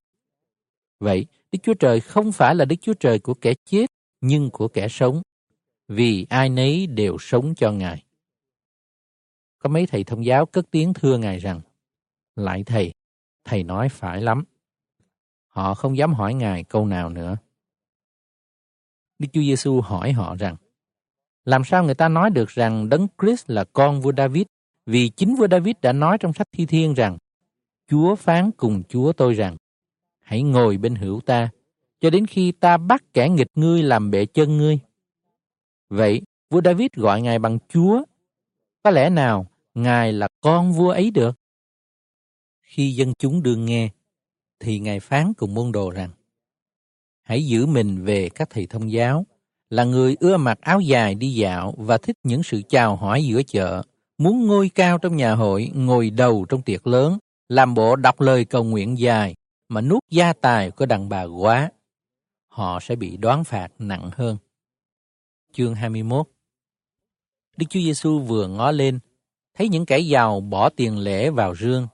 Vậy, 1.00 1.26
Đức 1.52 1.58
Chúa 1.62 1.74
Trời 1.74 2.00
không 2.00 2.32
phải 2.32 2.54
là 2.54 2.64
Đức 2.64 2.76
Chúa 2.80 2.94
Trời 2.94 3.18
của 3.18 3.34
kẻ 3.34 3.54
chết, 3.64 3.86
nhưng 4.20 4.50
của 4.50 4.68
kẻ 4.68 4.88
sống, 4.88 5.22
vì 5.88 6.26
ai 6.28 6.48
nấy 6.48 6.86
đều 6.86 7.16
sống 7.20 7.54
cho 7.54 7.72
Ngài. 7.72 8.02
Có 9.58 9.68
mấy 9.68 9.86
thầy 9.86 10.04
thông 10.04 10.24
giáo 10.24 10.46
cất 10.46 10.70
tiếng 10.70 10.94
thưa 10.94 11.18
Ngài 11.18 11.38
rằng, 11.38 11.60
Lại 12.36 12.64
thầy, 12.66 12.92
thầy 13.46 13.62
nói 13.62 13.88
phải 13.88 14.20
lắm. 14.20 14.44
Họ 15.46 15.74
không 15.74 15.96
dám 15.96 16.14
hỏi 16.14 16.34
Ngài 16.34 16.64
câu 16.64 16.86
nào 16.86 17.08
nữa. 17.10 17.36
Đức 19.18 19.28
Chúa 19.32 19.40
Giêsu 19.40 19.80
hỏi 19.80 20.12
họ 20.12 20.36
rằng, 20.36 20.56
làm 21.44 21.64
sao 21.64 21.84
người 21.84 21.94
ta 21.94 22.08
nói 22.08 22.30
được 22.30 22.48
rằng 22.48 22.88
Đấng 22.88 23.06
Christ 23.22 23.50
là 23.50 23.64
con 23.64 24.00
vua 24.00 24.12
David? 24.16 24.42
Vì 24.86 25.08
chính 25.08 25.34
vua 25.34 25.48
David 25.50 25.76
đã 25.82 25.92
nói 25.92 26.18
trong 26.18 26.32
sách 26.32 26.46
Thi 26.52 26.66
Thiên 26.66 26.94
rằng, 26.94 27.18
Chúa 27.88 28.14
phán 28.14 28.50
cùng 28.56 28.82
Chúa 28.88 29.12
tôi 29.12 29.34
rằng, 29.34 29.56
hãy 30.18 30.42
ngồi 30.42 30.76
bên 30.76 30.94
hữu 30.94 31.20
ta, 31.20 31.50
cho 32.00 32.10
đến 32.10 32.26
khi 32.26 32.52
ta 32.52 32.76
bắt 32.76 33.02
kẻ 33.14 33.28
nghịch 33.28 33.50
ngươi 33.54 33.82
làm 33.82 34.10
bệ 34.10 34.26
chân 34.26 34.56
ngươi. 34.56 34.78
Vậy, 35.88 36.22
vua 36.50 36.60
David 36.64 36.88
gọi 36.96 37.22
Ngài 37.22 37.38
bằng 37.38 37.58
Chúa. 37.68 38.02
Có 38.82 38.90
lẽ 38.90 39.10
nào 39.10 39.46
Ngài 39.74 40.12
là 40.12 40.28
con 40.40 40.72
vua 40.72 40.90
ấy 40.90 41.10
được? 41.10 41.38
Khi 42.76 42.92
dân 42.92 43.12
chúng 43.18 43.42
đương 43.42 43.64
nghe, 43.64 43.88
thì 44.60 44.78
Ngài 44.78 45.00
phán 45.00 45.32
cùng 45.34 45.54
môn 45.54 45.72
đồ 45.72 45.90
rằng, 45.90 46.10
hãy 47.22 47.46
giữ 47.46 47.66
mình 47.66 48.04
về 48.04 48.28
các 48.28 48.50
thầy 48.50 48.66
thông 48.66 48.92
giáo, 48.92 49.26
là 49.70 49.84
người 49.84 50.16
ưa 50.20 50.36
mặc 50.36 50.58
áo 50.60 50.80
dài 50.80 51.14
đi 51.14 51.34
dạo 51.34 51.74
và 51.78 51.98
thích 51.98 52.16
những 52.22 52.42
sự 52.42 52.62
chào 52.68 52.96
hỏi 52.96 53.24
giữa 53.24 53.42
chợ, 53.42 53.82
muốn 54.18 54.46
ngôi 54.46 54.68
cao 54.68 54.98
trong 54.98 55.16
nhà 55.16 55.34
hội, 55.34 55.70
ngồi 55.74 56.10
đầu 56.10 56.46
trong 56.48 56.62
tiệc 56.62 56.86
lớn, 56.86 57.18
làm 57.48 57.74
bộ 57.74 57.96
đọc 57.96 58.20
lời 58.20 58.44
cầu 58.44 58.64
nguyện 58.64 58.98
dài, 58.98 59.34
mà 59.68 59.80
nuốt 59.80 60.02
gia 60.10 60.32
tài 60.32 60.70
của 60.70 60.86
đàn 60.86 61.08
bà 61.08 61.22
quá. 61.22 61.70
Họ 62.48 62.78
sẽ 62.82 62.96
bị 62.96 63.16
đoán 63.16 63.44
phạt 63.44 63.68
nặng 63.78 64.10
hơn. 64.12 64.36
Chương 65.52 65.74
21 65.74 66.28
Đức 67.56 67.66
Chúa 67.70 67.80
Giêsu 67.80 68.18
vừa 68.18 68.48
ngó 68.48 68.70
lên, 68.70 68.98
thấy 69.54 69.68
những 69.68 69.86
kẻ 69.86 69.98
giàu 69.98 70.40
bỏ 70.40 70.68
tiền 70.68 70.98
lễ 70.98 71.30
vào 71.30 71.54
rương, 71.56 71.86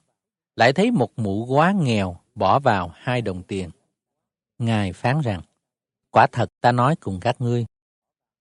lại 0.56 0.72
thấy 0.72 0.90
một 0.90 1.18
mụ 1.18 1.46
quá 1.46 1.72
nghèo 1.72 2.16
bỏ 2.34 2.58
vào 2.58 2.90
hai 2.94 3.22
đồng 3.22 3.42
tiền. 3.42 3.70
Ngài 4.58 4.92
phán 4.92 5.20
rằng, 5.20 5.42
quả 6.10 6.26
thật 6.32 6.48
ta 6.60 6.72
nói 6.72 6.96
cùng 6.96 7.20
các 7.20 7.40
ngươi, 7.40 7.66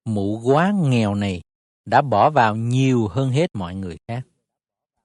mụ 0.05 0.41
quá 0.43 0.73
nghèo 0.75 1.15
này 1.15 1.41
đã 1.85 2.01
bỏ 2.01 2.29
vào 2.29 2.55
nhiều 2.55 3.07
hơn 3.07 3.29
hết 3.29 3.49
mọi 3.53 3.75
người 3.75 3.97
khác. 4.07 4.21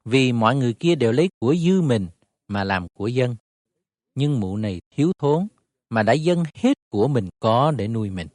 Vì 0.05 0.33
mọi 0.33 0.57
người 0.57 0.73
kia 0.73 0.95
đều 0.95 1.13
lấy 1.13 1.29
của 1.39 1.55
dư 1.55 1.81
mình 1.81 2.07
mà 2.49 2.65
làm 2.65 2.87
của 2.95 3.07
dân. 3.07 3.37
Nhưng 4.15 4.41
mụ 4.41 4.57
này 4.57 4.81
thiếu 4.91 5.13
thốn 5.19 5.47
mà 5.91 6.03
đã 6.03 6.13
dâng 6.13 6.45
hết 6.55 6.79
của 6.91 7.09
mình 7.09 7.29
có 7.41 7.71
để 7.71 7.89
nuôi 7.89 8.11
mình. 8.11 8.29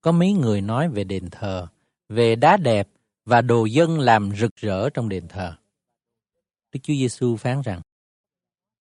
Có 0.00 0.12
mấy 0.12 0.32
người 0.32 0.60
nói 0.60 0.88
về 0.88 1.04
đền 1.04 1.30
thờ, 1.30 1.66
về 2.08 2.36
đá 2.36 2.56
đẹp 2.56 2.88
và 3.24 3.40
đồ 3.40 3.64
dân 3.64 3.98
làm 3.98 4.32
rực 4.36 4.56
rỡ 4.56 4.90
trong 4.90 5.08
đền 5.08 5.28
thờ. 5.28 5.56
Đức 6.72 6.80
Chúa 6.82 6.94
Giêsu 6.94 7.36
phán 7.36 7.62
rằng, 7.62 7.80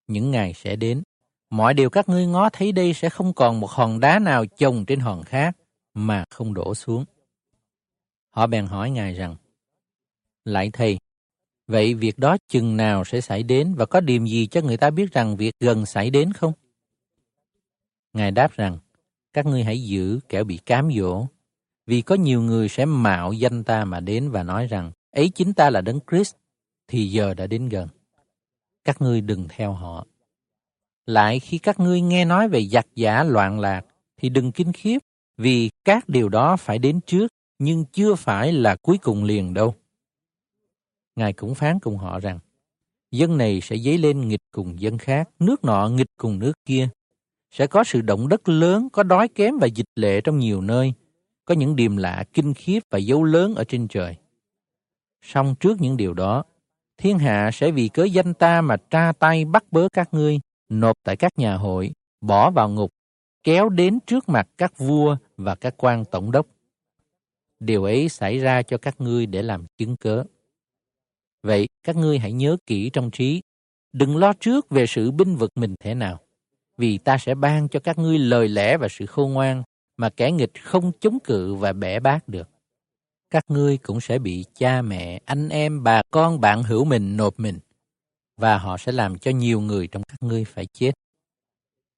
những 0.07 0.31
ngày 0.31 0.53
sẽ 0.53 0.75
đến, 0.75 1.03
mọi 1.49 1.73
điều 1.73 1.89
các 1.89 2.09
ngươi 2.09 2.25
ngó 2.25 2.49
thấy 2.49 2.71
đây 2.71 2.93
sẽ 2.93 3.09
không 3.09 3.33
còn 3.33 3.59
một 3.59 3.69
hòn 3.69 3.99
đá 3.99 4.19
nào 4.19 4.45
chồng 4.45 4.85
trên 4.85 4.99
hòn 4.99 5.23
khác 5.23 5.57
mà 5.93 6.25
không 6.29 6.53
đổ 6.53 6.75
xuống. 6.75 7.05
Họ 8.29 8.47
bèn 8.47 8.67
hỏi 8.67 8.89
Ngài 8.89 9.13
rằng, 9.13 9.35
Lại 10.45 10.69
Thầy, 10.73 10.97
vậy 11.67 11.93
việc 11.93 12.19
đó 12.19 12.37
chừng 12.47 12.77
nào 12.77 13.03
sẽ 13.05 13.21
xảy 13.21 13.43
đến 13.43 13.75
và 13.75 13.85
có 13.85 13.99
điểm 13.99 14.25
gì 14.25 14.47
cho 14.47 14.61
người 14.61 14.77
ta 14.77 14.89
biết 14.89 15.11
rằng 15.11 15.37
việc 15.37 15.55
gần 15.59 15.85
xảy 15.85 16.09
đến 16.09 16.33
không? 16.33 16.53
Ngài 18.13 18.31
đáp 18.31 18.51
rằng, 18.51 18.77
các 19.33 19.45
ngươi 19.45 19.63
hãy 19.63 19.83
giữ 19.83 20.19
kẻo 20.29 20.43
bị 20.43 20.57
cám 20.57 20.89
dỗ, 20.97 21.27
vì 21.85 22.01
có 22.01 22.15
nhiều 22.15 22.41
người 22.41 22.69
sẽ 22.69 22.85
mạo 22.85 23.33
danh 23.33 23.63
ta 23.63 23.85
mà 23.85 23.99
đến 23.99 24.31
và 24.31 24.43
nói 24.43 24.67
rằng, 24.67 24.91
ấy 25.11 25.29
chính 25.29 25.53
ta 25.53 25.69
là 25.69 25.81
Đấng 25.81 25.99
Christ, 26.11 26.35
thì 26.87 27.07
giờ 27.07 27.33
đã 27.33 27.47
đến 27.47 27.69
gần. 27.69 27.87
Các 28.83 29.01
ngươi 29.01 29.21
đừng 29.21 29.47
theo 29.49 29.73
họ. 29.73 30.07
Lại 31.05 31.39
khi 31.39 31.57
các 31.57 31.79
ngươi 31.79 32.01
nghe 32.01 32.25
nói 32.25 32.49
về 32.49 32.65
giặc 32.65 32.87
giả 32.95 33.23
loạn 33.23 33.59
lạc, 33.59 33.85
thì 34.17 34.29
đừng 34.29 34.51
kinh 34.51 34.73
khiếp, 34.73 34.97
vì 35.37 35.69
các 35.85 36.09
điều 36.09 36.29
đó 36.29 36.57
phải 36.57 36.79
đến 36.79 36.99
trước, 37.01 37.27
nhưng 37.59 37.85
chưa 37.91 38.15
phải 38.15 38.53
là 38.53 38.75
cuối 38.75 38.97
cùng 38.97 39.23
liền 39.23 39.53
đâu. 39.53 39.75
Ngài 41.15 41.33
cũng 41.33 41.55
phán 41.55 41.79
cùng 41.79 41.97
họ 41.97 42.19
rằng, 42.19 42.39
dân 43.11 43.37
này 43.37 43.59
sẽ 43.61 43.77
dấy 43.77 43.97
lên 43.97 44.27
nghịch 44.27 44.43
cùng 44.51 44.81
dân 44.81 44.97
khác, 44.97 45.29
nước 45.39 45.63
nọ 45.63 45.89
nghịch 45.89 46.11
cùng 46.17 46.39
nước 46.39 46.53
kia. 46.65 46.89
Sẽ 47.51 47.67
có 47.67 47.83
sự 47.83 48.01
động 48.01 48.29
đất 48.29 48.49
lớn, 48.49 48.87
có 48.93 49.03
đói 49.03 49.27
kém 49.27 49.57
và 49.57 49.67
dịch 49.67 49.89
lệ 49.95 50.21
trong 50.21 50.39
nhiều 50.39 50.61
nơi, 50.61 50.93
có 51.45 51.55
những 51.55 51.75
điềm 51.75 51.97
lạ 51.97 52.23
kinh 52.33 52.53
khiếp 52.53 52.79
và 52.89 52.97
dấu 52.97 53.23
lớn 53.23 53.55
ở 53.55 53.63
trên 53.63 53.87
trời. 53.87 54.15
Song 55.21 55.55
trước 55.59 55.81
những 55.81 55.97
điều 55.97 56.13
đó, 56.13 56.43
thiên 56.97 57.19
hạ 57.19 57.49
sẽ 57.53 57.72
vì 57.72 57.88
cớ 57.88 58.03
danh 58.03 58.34
ta 58.34 58.61
mà 58.61 58.77
tra 58.89 59.11
tay 59.19 59.45
bắt 59.45 59.63
bớ 59.72 59.88
các 59.93 60.13
ngươi, 60.13 60.39
nộp 60.69 60.95
tại 61.03 61.15
các 61.15 61.31
nhà 61.38 61.55
hội, 61.55 61.91
bỏ 62.22 62.51
vào 62.51 62.69
ngục, 62.69 62.91
kéo 63.43 63.69
đến 63.69 63.99
trước 64.07 64.30
mặt 64.30 64.47
các 64.57 64.77
vua 64.77 65.17
và 65.38 65.55
các 65.55 65.73
quan 65.77 66.05
tổng 66.05 66.31
đốc. 66.31 66.47
Điều 67.59 67.84
ấy 67.84 68.09
xảy 68.09 68.39
ra 68.39 68.61
cho 68.61 68.77
các 68.77 69.01
ngươi 69.01 69.26
để 69.26 69.41
làm 69.41 69.65
chứng 69.77 69.97
cớ. 69.97 70.23
Vậy 71.43 71.67
các 71.84 71.95
ngươi 71.95 72.19
hãy 72.19 72.31
nhớ 72.31 72.57
kỹ 72.65 72.89
trong 72.89 73.11
trí, 73.11 73.41
đừng 73.93 74.17
lo 74.17 74.34
trước 74.34 74.69
về 74.69 74.85
sự 74.85 75.11
binh 75.11 75.35
vực 75.35 75.51
mình 75.55 75.76
thế 75.80 75.95
nào, 75.95 76.19
vì 76.77 76.97
ta 76.97 77.17
sẽ 77.17 77.35
ban 77.35 77.69
cho 77.69 77.80
các 77.80 77.97
ngươi 77.97 78.19
lời 78.19 78.47
lẽ 78.47 78.77
và 78.77 78.88
sự 78.89 79.05
khôn 79.05 79.34
ngoan 79.34 79.63
mà 79.97 80.09
kẻ 80.09 80.31
nghịch 80.31 80.63
không 80.63 80.91
chống 80.99 81.19
cự 81.19 81.55
và 81.55 81.73
bẻ 81.73 81.99
bác 81.99 82.27
được. 82.27 82.49
Các 83.35 83.43
ngươi 83.47 83.77
cũng 83.77 84.01
sẽ 84.01 84.19
bị 84.19 84.45
cha 84.53 84.81
mẹ, 84.81 85.21
anh 85.25 85.49
em, 85.49 85.83
bà 85.83 86.01
con, 86.11 86.41
bạn 86.41 86.63
hữu 86.63 86.85
mình 86.85 87.17
nộp 87.17 87.39
mình, 87.39 87.59
và 88.37 88.57
họ 88.57 88.77
sẽ 88.77 88.91
làm 88.91 89.17
cho 89.17 89.31
nhiều 89.31 89.61
người 89.61 89.87
trong 89.87 90.03
các 90.03 90.23
ngươi 90.23 90.45
phải 90.45 90.65
chết. 90.65 90.91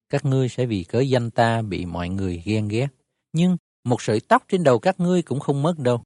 Các 0.10 0.26
ngươi 0.26 0.50
sẽ 0.50 0.66
vì 0.66 0.84
cớ 0.84 1.00
danh 1.00 1.32
ta 1.32 1.62
bị 1.62 1.86
mọi 1.86 2.10
người 2.10 2.42
ghen 2.46 2.68
ghét, 2.68 2.88
nhưng 3.34 3.58
một 3.84 4.02
sợi 4.02 4.20
tóc 4.20 4.44
trên 4.48 4.64
đầu 4.64 4.80
các 4.80 5.00
ngươi 5.00 5.22
cũng 5.22 5.40
không 5.40 5.64
mất 5.64 5.80
đâu. 5.80 6.04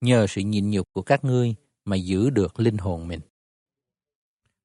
Nhờ 0.00 0.26
sự 0.26 0.40
nhịn 0.40 0.70
nhục 0.70 0.86
của 0.92 1.02
các 1.02 1.24
ngươi 1.24 1.54
mà 1.84 1.96
giữ 1.96 2.30
được 2.30 2.60
linh 2.60 2.78
hồn 2.78 3.08
mình. 3.08 3.20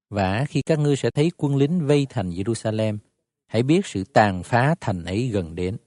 Và 0.09 0.45
khi 0.49 0.61
các 0.61 0.79
ngươi 0.79 0.95
sẽ 0.95 1.11
thấy 1.11 1.31
quân 1.37 1.55
lính 1.55 1.87
vây 1.87 2.07
thành 2.09 2.29
Jerusalem, 2.29 2.97
hãy 3.47 3.63
biết 3.63 3.85
sự 3.85 4.03
tàn 4.03 4.43
phá 4.43 4.75
thành 4.81 5.03
ấy 5.03 5.27
gần 5.27 5.55
đến. 5.55 5.77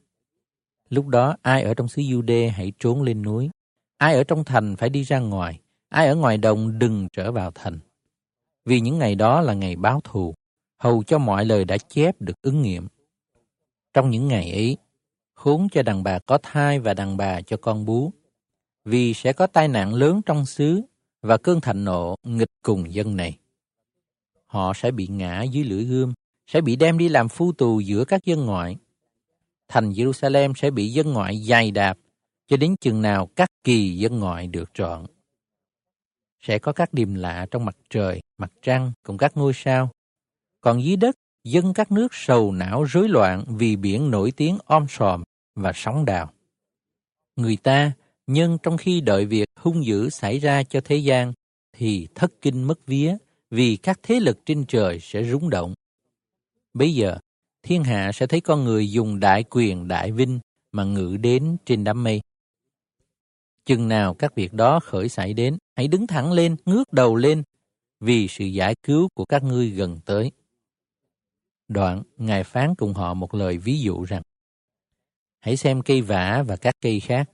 Lúc 0.88 1.06
đó 1.06 1.36
ai 1.42 1.62
ở 1.62 1.74
trong 1.74 1.88
xứ 1.88 2.02
Jude 2.02 2.50
hãy 2.50 2.72
trốn 2.78 3.02
lên 3.02 3.22
núi, 3.22 3.50
ai 3.98 4.14
ở 4.14 4.24
trong 4.24 4.44
thành 4.44 4.76
phải 4.76 4.90
đi 4.90 5.02
ra 5.02 5.18
ngoài, 5.18 5.60
ai 5.88 6.06
ở 6.08 6.14
ngoài 6.14 6.38
đồng 6.38 6.78
đừng 6.78 7.08
trở 7.12 7.32
vào 7.32 7.50
thành. 7.54 7.78
Vì 8.64 8.80
những 8.80 8.98
ngày 8.98 9.14
đó 9.14 9.40
là 9.40 9.54
ngày 9.54 9.76
báo 9.76 10.00
thù, 10.04 10.34
hầu 10.78 11.02
cho 11.02 11.18
mọi 11.18 11.44
lời 11.44 11.64
đã 11.64 11.78
chép 11.78 12.20
được 12.20 12.42
ứng 12.42 12.62
nghiệm. 12.62 12.88
Trong 13.94 14.10
những 14.10 14.28
ngày 14.28 14.52
ấy, 14.52 14.76
khốn 15.34 15.68
cho 15.68 15.82
đàn 15.82 16.02
bà 16.02 16.18
có 16.18 16.38
thai 16.42 16.78
và 16.78 16.94
đàn 16.94 17.16
bà 17.16 17.40
cho 17.40 17.56
con 17.56 17.84
bú, 17.84 18.12
vì 18.84 19.14
sẽ 19.14 19.32
có 19.32 19.46
tai 19.46 19.68
nạn 19.68 19.94
lớn 19.94 20.20
trong 20.26 20.46
xứ 20.46 20.82
và 21.22 21.36
cơn 21.36 21.60
thạnh 21.60 21.84
nộ 21.84 22.14
nghịch 22.22 22.50
cùng 22.62 22.94
dân 22.94 23.16
này. 23.16 23.38
Họ 24.46 24.72
sẽ 24.74 24.90
bị 24.90 25.06
ngã 25.06 25.42
dưới 25.42 25.64
lưỡi 25.64 25.84
gươm, 25.84 26.12
sẽ 26.46 26.60
bị 26.60 26.76
đem 26.76 26.98
đi 26.98 27.08
làm 27.08 27.28
phu 27.28 27.52
tù 27.52 27.80
giữa 27.80 28.04
các 28.04 28.24
dân 28.24 28.46
ngoại. 28.46 28.76
Thành 29.68 29.90
Jerusalem 29.90 30.52
sẽ 30.56 30.70
bị 30.70 30.92
dân 30.92 31.12
ngoại 31.12 31.38
dày 31.38 31.70
đạp 31.70 31.98
cho 32.48 32.56
đến 32.56 32.76
chừng 32.80 33.02
nào 33.02 33.28
các 33.36 33.48
kỳ 33.64 33.96
dân 33.96 34.18
ngoại 34.18 34.46
được 34.46 34.70
trọn. 34.74 35.06
Sẽ 36.40 36.58
có 36.58 36.72
các 36.72 36.94
điềm 36.94 37.14
lạ 37.14 37.46
trong 37.50 37.64
mặt 37.64 37.76
trời, 37.90 38.20
mặt 38.38 38.52
trăng 38.62 38.92
cùng 39.02 39.18
các 39.18 39.36
ngôi 39.36 39.52
sao. 39.54 39.90
Còn 40.60 40.84
dưới 40.84 40.96
đất, 40.96 41.16
dân 41.44 41.74
các 41.74 41.92
nước 41.92 42.08
sầu 42.14 42.52
não 42.52 42.84
rối 42.84 43.08
loạn 43.08 43.44
vì 43.48 43.76
biển 43.76 44.10
nổi 44.10 44.32
tiếng 44.36 44.58
om 44.64 44.86
sòm 44.88 45.22
và 45.54 45.72
sóng 45.74 46.04
đào. 46.04 46.32
Người 47.36 47.56
ta, 47.56 47.92
nhân 48.26 48.58
trong 48.62 48.76
khi 48.76 49.00
đợi 49.00 49.26
việc 49.26 49.48
hung 49.60 49.84
dữ 49.84 50.10
xảy 50.10 50.38
ra 50.38 50.62
cho 50.62 50.80
thế 50.84 50.96
gian, 50.96 51.32
thì 51.76 52.08
thất 52.14 52.32
kinh 52.40 52.62
mất 52.62 52.86
vía 52.86 53.16
vì 53.50 53.76
các 53.76 54.00
thế 54.02 54.20
lực 54.20 54.38
trên 54.46 54.64
trời 54.68 55.00
sẽ 55.00 55.24
rúng 55.24 55.50
động. 55.50 55.74
Bây 56.74 56.94
giờ, 56.94 57.18
thiên 57.62 57.84
hạ 57.84 58.10
sẽ 58.14 58.26
thấy 58.26 58.40
con 58.40 58.64
người 58.64 58.90
dùng 58.90 59.20
đại 59.20 59.44
quyền 59.50 59.88
đại 59.88 60.12
vinh 60.12 60.40
mà 60.72 60.84
ngự 60.84 61.16
đến 61.20 61.56
trên 61.66 61.84
đám 61.84 62.04
mây. 62.04 62.20
Chừng 63.68 63.88
nào 63.88 64.14
các 64.14 64.34
việc 64.34 64.52
đó 64.52 64.80
khởi 64.80 65.08
xảy 65.08 65.34
đến, 65.34 65.58
hãy 65.76 65.88
đứng 65.88 66.06
thẳng 66.06 66.32
lên, 66.32 66.56
ngước 66.64 66.92
đầu 66.92 67.16
lên, 67.16 67.42
vì 68.00 68.28
sự 68.28 68.44
giải 68.44 68.74
cứu 68.82 69.08
của 69.14 69.24
các 69.24 69.42
ngươi 69.42 69.70
gần 69.70 70.00
tới. 70.04 70.32
Đoạn, 71.68 72.02
Ngài 72.16 72.44
phán 72.44 72.74
cùng 72.74 72.94
họ 72.94 73.14
một 73.14 73.34
lời 73.34 73.58
ví 73.58 73.80
dụ 73.80 74.04
rằng, 74.04 74.22
Hãy 75.38 75.56
xem 75.56 75.82
cây 75.82 76.02
vả 76.02 76.44
và 76.46 76.56
các 76.56 76.74
cây 76.80 77.00
khác. 77.00 77.30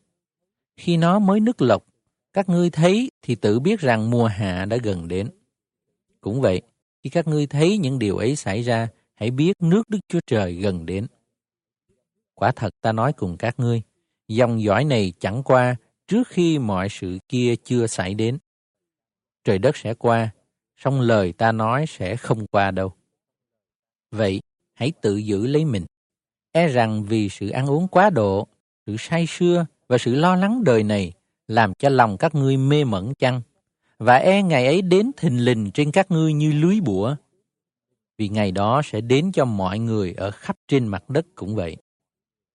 Khi 0.76 0.96
nó 0.96 1.18
mới 1.18 1.40
nứt 1.40 1.62
lộc, 1.62 1.84
các 2.32 2.48
ngươi 2.48 2.70
thấy 2.70 3.10
thì 3.22 3.34
tự 3.34 3.60
biết 3.60 3.80
rằng 3.80 4.10
mùa 4.10 4.26
hạ 4.26 4.64
đã 4.64 4.76
gần 4.76 5.08
đến. 5.08 5.30
Cũng 6.20 6.40
vậy, 6.40 6.62
khi 7.02 7.10
các 7.10 7.26
ngươi 7.26 7.46
thấy 7.46 7.78
những 7.78 7.98
điều 7.98 8.16
ấy 8.16 8.36
xảy 8.36 8.62
ra, 8.62 8.88
hãy 9.14 9.30
biết 9.30 9.52
nước 9.60 9.88
Đức 9.88 10.00
Chúa 10.08 10.20
Trời 10.26 10.54
gần 10.54 10.86
đến. 10.86 11.06
Quả 12.34 12.52
thật 12.56 12.74
ta 12.80 12.92
nói 12.92 13.12
cùng 13.12 13.36
các 13.36 13.60
ngươi, 13.60 13.82
dòng 14.28 14.62
dõi 14.62 14.84
này 14.84 15.12
chẳng 15.20 15.42
qua 15.42 15.76
trước 16.08 16.28
khi 16.28 16.58
mọi 16.58 16.88
sự 16.88 17.18
kia 17.28 17.54
chưa 17.64 17.86
xảy 17.86 18.14
đến. 18.14 18.38
Trời 19.44 19.58
đất 19.58 19.76
sẽ 19.76 19.94
qua, 19.94 20.30
song 20.76 21.00
lời 21.00 21.32
ta 21.32 21.52
nói 21.52 21.84
sẽ 21.88 22.16
không 22.16 22.46
qua 22.46 22.70
đâu. 22.70 22.92
Vậy, 24.10 24.40
hãy 24.74 24.92
tự 25.02 25.16
giữ 25.16 25.46
lấy 25.46 25.64
mình. 25.64 25.84
E 26.52 26.68
rằng 26.68 27.04
vì 27.04 27.28
sự 27.28 27.48
ăn 27.48 27.66
uống 27.66 27.88
quá 27.88 28.10
độ, 28.10 28.48
sự 28.86 28.96
say 28.98 29.26
sưa 29.28 29.66
và 29.88 29.98
sự 29.98 30.14
lo 30.14 30.36
lắng 30.36 30.64
đời 30.64 30.82
này 30.82 31.12
làm 31.48 31.74
cho 31.74 31.88
lòng 31.88 32.16
các 32.16 32.34
ngươi 32.34 32.56
mê 32.56 32.84
mẩn 32.84 33.14
chăng? 33.18 33.40
Và 33.98 34.16
e 34.16 34.42
ngày 34.42 34.66
ấy 34.66 34.82
đến 34.82 35.10
thình 35.16 35.44
lình 35.44 35.70
trên 35.74 35.92
các 35.92 36.10
ngươi 36.10 36.32
như 36.32 36.52
lưới 36.52 36.80
bủa. 36.80 37.16
vì 38.18 38.28
ngày 38.28 38.52
đó 38.52 38.82
sẽ 38.84 39.00
đến 39.00 39.32
cho 39.32 39.44
mọi 39.44 39.78
người 39.78 40.14
ở 40.16 40.30
khắp 40.30 40.56
trên 40.68 40.86
mặt 40.86 41.10
đất 41.10 41.26
cũng 41.34 41.54
vậy. 41.54 41.76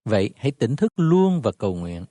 Vậy 0.05 0.29
hãy 0.35 0.51
tỉnh 0.51 0.75
thức 0.75 0.93
luôn 0.95 1.41
và 1.41 1.51
cầu 1.51 1.75
nguyện, 1.75 2.05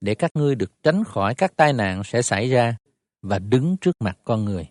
để 0.00 0.14
các 0.14 0.30
ngươi 0.34 0.54
được 0.54 0.82
tránh 0.82 1.04
khỏi 1.04 1.34
các 1.34 1.56
tai 1.56 1.72
nạn 1.72 2.02
sẽ 2.04 2.22
xảy 2.22 2.50
ra 2.50 2.76
và 3.22 3.38
đứng 3.38 3.76
trước 3.80 3.96
mặt 4.00 4.18
con 4.24 4.44
người. 4.44 4.68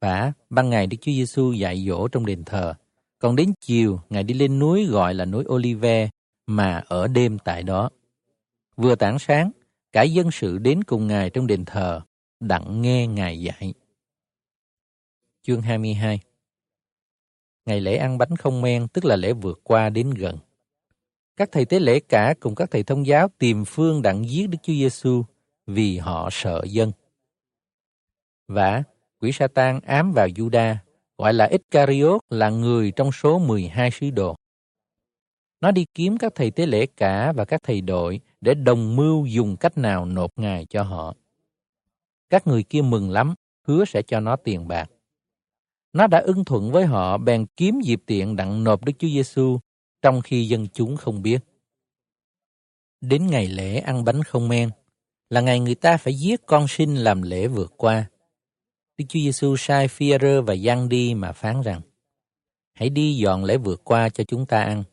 Và 0.00 0.32
ban 0.50 0.70
ngày 0.70 0.86
Đức 0.86 0.96
Chúa 1.00 1.12
Giêsu 1.12 1.52
dạy 1.52 1.84
dỗ 1.88 2.08
trong 2.08 2.26
đền 2.26 2.44
thờ, 2.44 2.74
còn 3.18 3.36
đến 3.36 3.52
chiều 3.60 4.00
Ngài 4.10 4.22
đi 4.22 4.34
lên 4.34 4.58
núi 4.58 4.86
gọi 4.86 5.14
là 5.14 5.24
núi 5.24 5.44
Olive 5.48 6.10
mà 6.46 6.82
ở 6.86 7.06
đêm 7.06 7.38
tại 7.38 7.62
đó. 7.62 7.90
Vừa 8.76 8.94
tảng 8.94 9.18
sáng, 9.18 9.50
cả 9.92 10.02
dân 10.02 10.30
sự 10.30 10.58
đến 10.58 10.84
cùng 10.84 11.06
Ngài 11.06 11.30
trong 11.30 11.46
đền 11.46 11.64
thờ, 11.64 12.00
đặng 12.40 12.82
nghe 12.82 13.06
Ngài 13.06 13.40
dạy. 13.40 13.74
Chương 15.42 15.62
22 15.62 16.20
Ngày 17.66 17.80
lễ 17.80 17.96
ăn 17.96 18.18
bánh 18.18 18.36
không 18.36 18.62
men 18.62 18.88
tức 18.88 19.04
là 19.04 19.16
lễ 19.16 19.32
vượt 19.32 19.60
qua 19.64 19.90
đến 19.90 20.10
gần. 20.10 20.38
Các 21.40 21.48
thầy 21.52 21.64
tế 21.64 21.80
lễ 21.80 22.00
cả 22.00 22.34
cùng 22.40 22.54
các 22.54 22.70
thầy 22.70 22.82
thông 22.82 23.06
giáo 23.06 23.28
tìm 23.38 23.64
phương 23.64 24.02
đặng 24.02 24.28
giết 24.28 24.46
Đức 24.46 24.58
Chúa 24.62 24.72
Giêsu 24.72 25.24
vì 25.66 25.98
họ 25.98 26.28
sợ 26.32 26.62
dân. 26.66 26.92
Và 28.48 28.82
quỷ 29.20 29.32
Satan 29.32 29.80
ám 29.80 30.12
vào 30.12 30.28
Juda, 30.28 30.76
gọi 31.18 31.34
là 31.34 31.44
Iscariot 31.44 32.20
là 32.30 32.50
người 32.50 32.92
trong 32.96 33.12
số 33.12 33.38
12 33.38 33.90
sứ 33.90 34.10
đồ. 34.10 34.36
Nó 35.60 35.70
đi 35.70 35.84
kiếm 35.94 36.18
các 36.18 36.32
thầy 36.34 36.50
tế 36.50 36.66
lễ 36.66 36.86
cả 36.86 37.32
và 37.32 37.44
các 37.44 37.60
thầy 37.62 37.80
đội 37.80 38.20
để 38.40 38.54
đồng 38.54 38.96
mưu 38.96 39.26
dùng 39.26 39.56
cách 39.56 39.78
nào 39.78 40.06
nộp 40.06 40.30
ngài 40.36 40.66
cho 40.66 40.82
họ. 40.82 41.14
Các 42.30 42.46
người 42.46 42.62
kia 42.62 42.82
mừng 42.82 43.10
lắm, 43.10 43.34
hứa 43.66 43.84
sẽ 43.84 44.02
cho 44.02 44.20
nó 44.20 44.36
tiền 44.36 44.68
bạc. 44.68 44.90
Nó 45.92 46.06
đã 46.06 46.18
ưng 46.18 46.44
thuận 46.44 46.72
với 46.72 46.86
họ 46.86 47.18
bèn 47.18 47.46
kiếm 47.56 47.80
dịp 47.84 48.02
tiện 48.06 48.36
đặng 48.36 48.64
nộp 48.64 48.84
Đức 48.84 48.92
Chúa 48.98 49.08
Giêsu 49.08 49.58
trong 50.02 50.20
khi 50.20 50.48
dân 50.48 50.66
chúng 50.72 50.96
không 50.96 51.22
biết. 51.22 51.38
Đến 53.00 53.26
ngày 53.26 53.46
lễ 53.46 53.78
ăn 53.78 54.04
bánh 54.04 54.22
không 54.22 54.48
men 54.48 54.70
là 55.30 55.40
ngày 55.40 55.60
người 55.60 55.74
ta 55.74 55.96
phải 55.96 56.14
giết 56.14 56.46
con 56.46 56.68
sinh 56.68 56.94
làm 56.94 57.22
lễ 57.22 57.46
vượt 57.46 57.72
qua. 57.76 58.10
Đức 58.98 59.04
Chúa 59.08 59.18
Giêsu 59.20 59.56
sai 59.56 59.88
phi 59.88 60.12
rơ 60.20 60.42
và 60.42 60.54
Giăng 60.54 60.88
đi 60.88 61.14
mà 61.14 61.32
phán 61.32 61.62
rằng: 61.62 61.80
Hãy 62.72 62.90
đi 62.90 63.16
dọn 63.16 63.44
lễ 63.44 63.56
vượt 63.56 63.80
qua 63.84 64.08
cho 64.08 64.24
chúng 64.24 64.46
ta 64.46 64.62
ăn. 64.62 64.84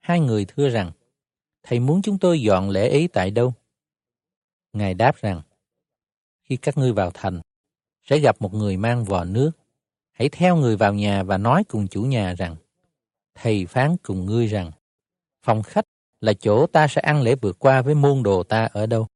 Hai 0.00 0.20
người 0.20 0.44
thưa 0.44 0.68
rằng: 0.68 0.92
Thầy 1.62 1.80
muốn 1.80 2.02
chúng 2.02 2.18
tôi 2.18 2.40
dọn 2.40 2.70
lễ 2.70 2.88
ấy 2.88 3.08
tại 3.12 3.30
đâu? 3.30 3.52
Ngài 4.72 4.94
đáp 4.94 5.16
rằng: 5.16 5.42
Khi 6.42 6.56
các 6.56 6.78
ngươi 6.78 6.92
vào 6.92 7.10
thành, 7.14 7.40
sẽ 8.02 8.18
gặp 8.18 8.42
một 8.42 8.54
người 8.54 8.76
mang 8.76 9.04
vò 9.04 9.24
nước. 9.24 9.50
Hãy 10.12 10.28
theo 10.28 10.56
người 10.56 10.76
vào 10.76 10.94
nhà 10.94 11.22
và 11.22 11.38
nói 11.38 11.64
cùng 11.64 11.88
chủ 11.88 12.02
nhà 12.02 12.34
rằng: 12.34 12.56
Thầy 13.42 13.66
phán 13.66 13.96
cùng 14.02 14.26
ngươi 14.26 14.46
rằng: 14.46 14.70
Phòng 15.42 15.62
khách 15.62 15.84
là 16.20 16.32
chỗ 16.40 16.66
ta 16.66 16.88
sẽ 16.88 17.00
ăn 17.00 17.22
lễ 17.22 17.34
vượt 17.34 17.56
qua 17.58 17.82
với 17.82 17.94
môn 17.94 18.22
đồ 18.22 18.42
ta 18.42 18.64
ở 18.64 18.86
đâu. 18.86 19.06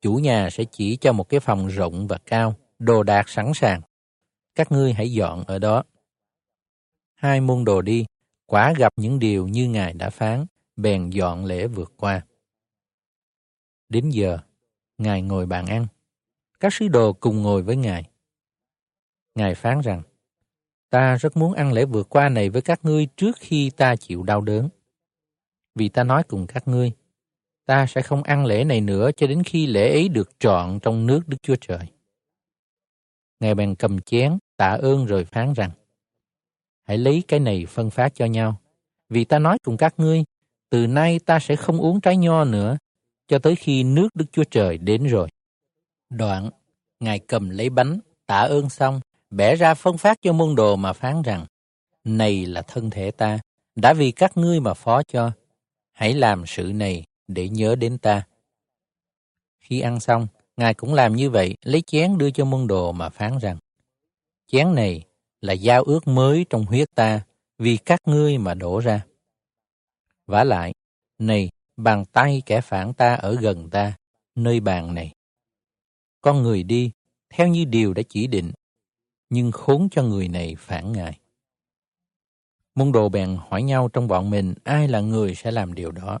Chủ 0.00 0.14
nhà 0.14 0.48
sẽ 0.50 0.64
chỉ 0.64 0.96
cho 0.96 1.12
một 1.12 1.28
cái 1.28 1.40
phòng 1.40 1.66
rộng 1.68 2.06
và 2.06 2.18
cao, 2.26 2.54
đồ 2.78 3.02
đạc 3.02 3.28
sẵn 3.28 3.52
sàng. 3.54 3.80
Các 4.54 4.72
ngươi 4.72 4.92
hãy 4.92 5.12
dọn 5.12 5.44
ở 5.44 5.58
đó. 5.58 5.82
Hai 7.14 7.40
môn 7.40 7.64
đồ 7.64 7.82
đi, 7.82 8.04
quả 8.46 8.74
gặp 8.78 8.92
những 8.96 9.18
điều 9.18 9.48
như 9.48 9.68
Ngài 9.68 9.92
đã 9.92 10.10
phán, 10.10 10.46
bèn 10.76 11.10
dọn 11.10 11.44
lễ 11.44 11.66
vượt 11.66 11.92
qua. 11.96 12.26
Đến 13.88 14.10
giờ, 14.10 14.38
Ngài 14.98 15.22
ngồi 15.22 15.46
bàn 15.46 15.66
ăn. 15.66 15.86
Các 16.60 16.72
sứ 16.72 16.88
đồ 16.88 17.12
cùng 17.12 17.42
ngồi 17.42 17.62
với 17.62 17.76
Ngài. 17.76 18.10
Ngài 19.34 19.54
phán 19.54 19.80
rằng, 19.80 20.02
ta 20.94 21.16
rất 21.16 21.36
muốn 21.36 21.54
ăn 21.54 21.72
lễ 21.72 21.84
vượt 21.84 22.08
qua 22.08 22.28
này 22.28 22.50
với 22.50 22.62
các 22.62 22.84
ngươi 22.84 23.06
trước 23.16 23.36
khi 23.40 23.70
ta 23.70 23.96
chịu 23.96 24.22
đau 24.22 24.40
đớn 24.40 24.68
vì 25.74 25.88
ta 25.88 26.04
nói 26.04 26.22
cùng 26.28 26.46
các 26.46 26.68
ngươi, 26.68 26.92
ta 27.66 27.86
sẽ 27.86 28.02
không 28.02 28.22
ăn 28.22 28.46
lễ 28.46 28.64
này 28.64 28.80
nữa 28.80 29.10
cho 29.16 29.26
đến 29.26 29.42
khi 29.42 29.66
lễ 29.66 29.90
ấy 29.90 30.08
được 30.08 30.30
trọn 30.38 30.78
trong 30.82 31.06
nước 31.06 31.20
Đức 31.26 31.36
Chúa 31.42 31.56
Trời. 31.60 31.78
Ngài 33.40 33.54
bèn 33.54 33.74
cầm 33.74 34.00
chén, 34.00 34.38
tạ 34.56 34.68
ơn 34.68 35.06
rồi 35.06 35.24
phán 35.24 35.52
rằng, 35.52 35.70
hãy 36.82 36.98
lấy 36.98 37.22
cái 37.28 37.40
này 37.40 37.66
phân 37.66 37.90
phát 37.90 38.14
cho 38.14 38.24
nhau, 38.24 38.60
vì 39.08 39.24
ta 39.24 39.38
nói 39.38 39.58
cùng 39.64 39.76
các 39.76 39.94
ngươi, 39.96 40.24
từ 40.70 40.86
nay 40.86 41.18
ta 41.18 41.38
sẽ 41.38 41.56
không 41.56 41.78
uống 41.78 42.00
trái 42.00 42.16
nho 42.16 42.44
nữa, 42.44 42.76
cho 43.28 43.38
tới 43.38 43.56
khi 43.56 43.84
nước 43.84 44.08
Đức 44.14 44.26
Chúa 44.32 44.44
Trời 44.44 44.78
đến 44.78 45.06
rồi. 45.06 45.28
Đoạn, 46.10 46.50
Ngài 47.00 47.18
cầm 47.18 47.50
lấy 47.50 47.70
bánh, 47.70 47.98
tạ 48.26 48.40
ơn 48.40 48.70
xong, 48.70 49.00
bẻ 49.36 49.56
ra 49.56 49.74
phân 49.74 49.98
phát 49.98 50.18
cho 50.22 50.32
môn 50.32 50.54
đồ 50.54 50.76
mà 50.76 50.92
phán 50.92 51.22
rằng, 51.22 51.46
này 52.04 52.46
là 52.46 52.62
thân 52.62 52.90
thể 52.90 53.10
ta, 53.10 53.38
đã 53.74 53.92
vì 53.92 54.10
các 54.10 54.36
ngươi 54.36 54.60
mà 54.60 54.74
phó 54.74 55.02
cho, 55.02 55.32
hãy 55.92 56.14
làm 56.14 56.46
sự 56.46 56.72
này 56.74 57.04
để 57.28 57.48
nhớ 57.48 57.74
đến 57.74 57.98
ta. 57.98 58.26
Khi 59.60 59.80
ăn 59.80 60.00
xong, 60.00 60.26
Ngài 60.56 60.74
cũng 60.74 60.94
làm 60.94 61.16
như 61.16 61.30
vậy, 61.30 61.56
lấy 61.64 61.82
chén 61.82 62.18
đưa 62.18 62.30
cho 62.30 62.44
môn 62.44 62.66
đồ 62.66 62.92
mà 62.92 63.08
phán 63.08 63.38
rằng, 63.38 63.58
chén 64.46 64.74
này 64.74 65.04
là 65.40 65.52
giao 65.52 65.82
ước 65.82 66.06
mới 66.06 66.46
trong 66.50 66.64
huyết 66.64 66.88
ta, 66.94 67.20
vì 67.58 67.76
các 67.76 68.00
ngươi 68.06 68.38
mà 68.38 68.54
đổ 68.54 68.80
ra. 68.80 69.04
vả 70.26 70.44
lại, 70.44 70.74
này, 71.18 71.50
bàn 71.76 72.04
tay 72.12 72.42
kẻ 72.46 72.60
phản 72.60 72.94
ta 72.94 73.14
ở 73.14 73.36
gần 73.40 73.70
ta, 73.70 73.92
nơi 74.34 74.60
bàn 74.60 74.94
này. 74.94 75.12
Con 76.20 76.42
người 76.42 76.62
đi, 76.62 76.90
theo 77.30 77.48
như 77.48 77.64
điều 77.64 77.94
đã 77.94 78.02
chỉ 78.08 78.26
định, 78.26 78.52
nhưng 79.34 79.52
khốn 79.52 79.88
cho 79.90 80.02
người 80.02 80.28
này 80.28 80.54
phản 80.58 80.92
ngài. 80.92 81.18
Môn 82.74 82.92
đồ 82.92 83.08
bèn 83.08 83.36
hỏi 83.48 83.62
nhau 83.62 83.88
trong 83.88 84.08
bọn 84.08 84.30
mình 84.30 84.54
ai 84.64 84.88
là 84.88 85.00
người 85.00 85.34
sẽ 85.34 85.50
làm 85.50 85.74
điều 85.74 85.90
đó. 85.90 86.18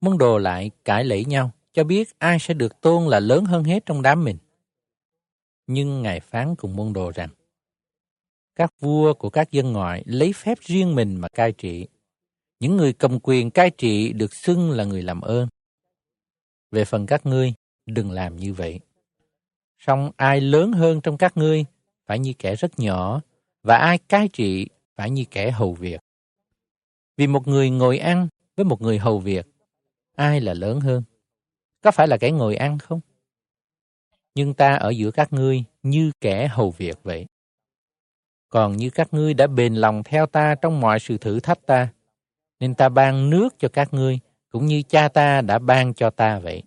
Môn 0.00 0.18
đồ 0.18 0.38
lại 0.38 0.70
cãi 0.84 1.04
lẫy 1.04 1.24
nhau, 1.24 1.50
cho 1.72 1.84
biết 1.84 2.18
ai 2.18 2.38
sẽ 2.40 2.54
được 2.54 2.80
tôn 2.80 3.06
là 3.06 3.20
lớn 3.20 3.44
hơn 3.44 3.64
hết 3.64 3.86
trong 3.86 4.02
đám 4.02 4.24
mình. 4.24 4.38
Nhưng 5.66 6.02
Ngài 6.02 6.20
phán 6.20 6.54
cùng 6.56 6.76
môn 6.76 6.92
đồ 6.92 7.10
rằng, 7.10 7.30
các 8.54 8.70
vua 8.80 9.14
của 9.14 9.30
các 9.30 9.50
dân 9.50 9.72
ngoại 9.72 10.02
lấy 10.06 10.32
phép 10.32 10.58
riêng 10.60 10.94
mình 10.94 11.16
mà 11.16 11.28
cai 11.28 11.52
trị. 11.52 11.86
Những 12.60 12.76
người 12.76 12.92
cầm 12.92 13.18
quyền 13.22 13.50
cai 13.50 13.70
trị 13.70 14.12
được 14.12 14.34
xưng 14.34 14.70
là 14.70 14.84
người 14.84 15.02
làm 15.02 15.20
ơn. 15.20 15.48
Về 16.70 16.84
phần 16.84 17.06
các 17.06 17.26
ngươi, 17.26 17.54
đừng 17.86 18.10
làm 18.10 18.36
như 18.36 18.54
vậy. 18.54 18.80
Song 19.86 20.10
ai 20.16 20.40
lớn 20.40 20.72
hơn 20.72 21.00
trong 21.00 21.16
các 21.16 21.36
ngươi 21.36 21.64
phải 22.06 22.18
như 22.18 22.32
kẻ 22.38 22.54
rất 22.56 22.78
nhỏ, 22.78 23.20
và 23.62 23.76
ai 23.76 23.98
cai 23.98 24.28
trị 24.28 24.68
phải 24.96 25.10
như 25.10 25.24
kẻ 25.30 25.50
hầu 25.50 25.74
việc. 25.74 26.00
Vì 27.16 27.26
một 27.26 27.48
người 27.48 27.70
ngồi 27.70 27.98
ăn 27.98 28.28
với 28.56 28.64
một 28.64 28.82
người 28.82 28.98
hầu 28.98 29.18
việc, 29.18 29.46
ai 30.16 30.40
là 30.40 30.54
lớn 30.54 30.80
hơn? 30.80 31.02
Có 31.82 31.90
phải 31.90 32.08
là 32.08 32.16
kẻ 32.16 32.30
ngồi 32.30 32.56
ăn 32.56 32.78
không? 32.78 33.00
Nhưng 34.34 34.54
ta 34.54 34.74
ở 34.74 34.90
giữa 34.90 35.10
các 35.10 35.32
ngươi 35.32 35.64
như 35.82 36.12
kẻ 36.20 36.48
hầu 36.48 36.70
việc 36.70 36.98
vậy. 37.02 37.26
Còn 38.48 38.76
như 38.76 38.90
các 38.90 39.14
ngươi 39.14 39.34
đã 39.34 39.46
bền 39.46 39.74
lòng 39.74 40.02
theo 40.04 40.26
ta 40.26 40.54
trong 40.54 40.80
mọi 40.80 41.00
sự 41.00 41.18
thử 41.18 41.40
thách 41.40 41.66
ta, 41.66 41.88
nên 42.60 42.74
ta 42.74 42.88
ban 42.88 43.30
nước 43.30 43.58
cho 43.58 43.68
các 43.68 43.94
ngươi, 43.94 44.18
cũng 44.50 44.66
như 44.66 44.82
cha 44.82 45.08
ta 45.08 45.40
đã 45.40 45.58
ban 45.58 45.94
cho 45.94 46.10
ta 46.10 46.38
vậy, 46.38 46.62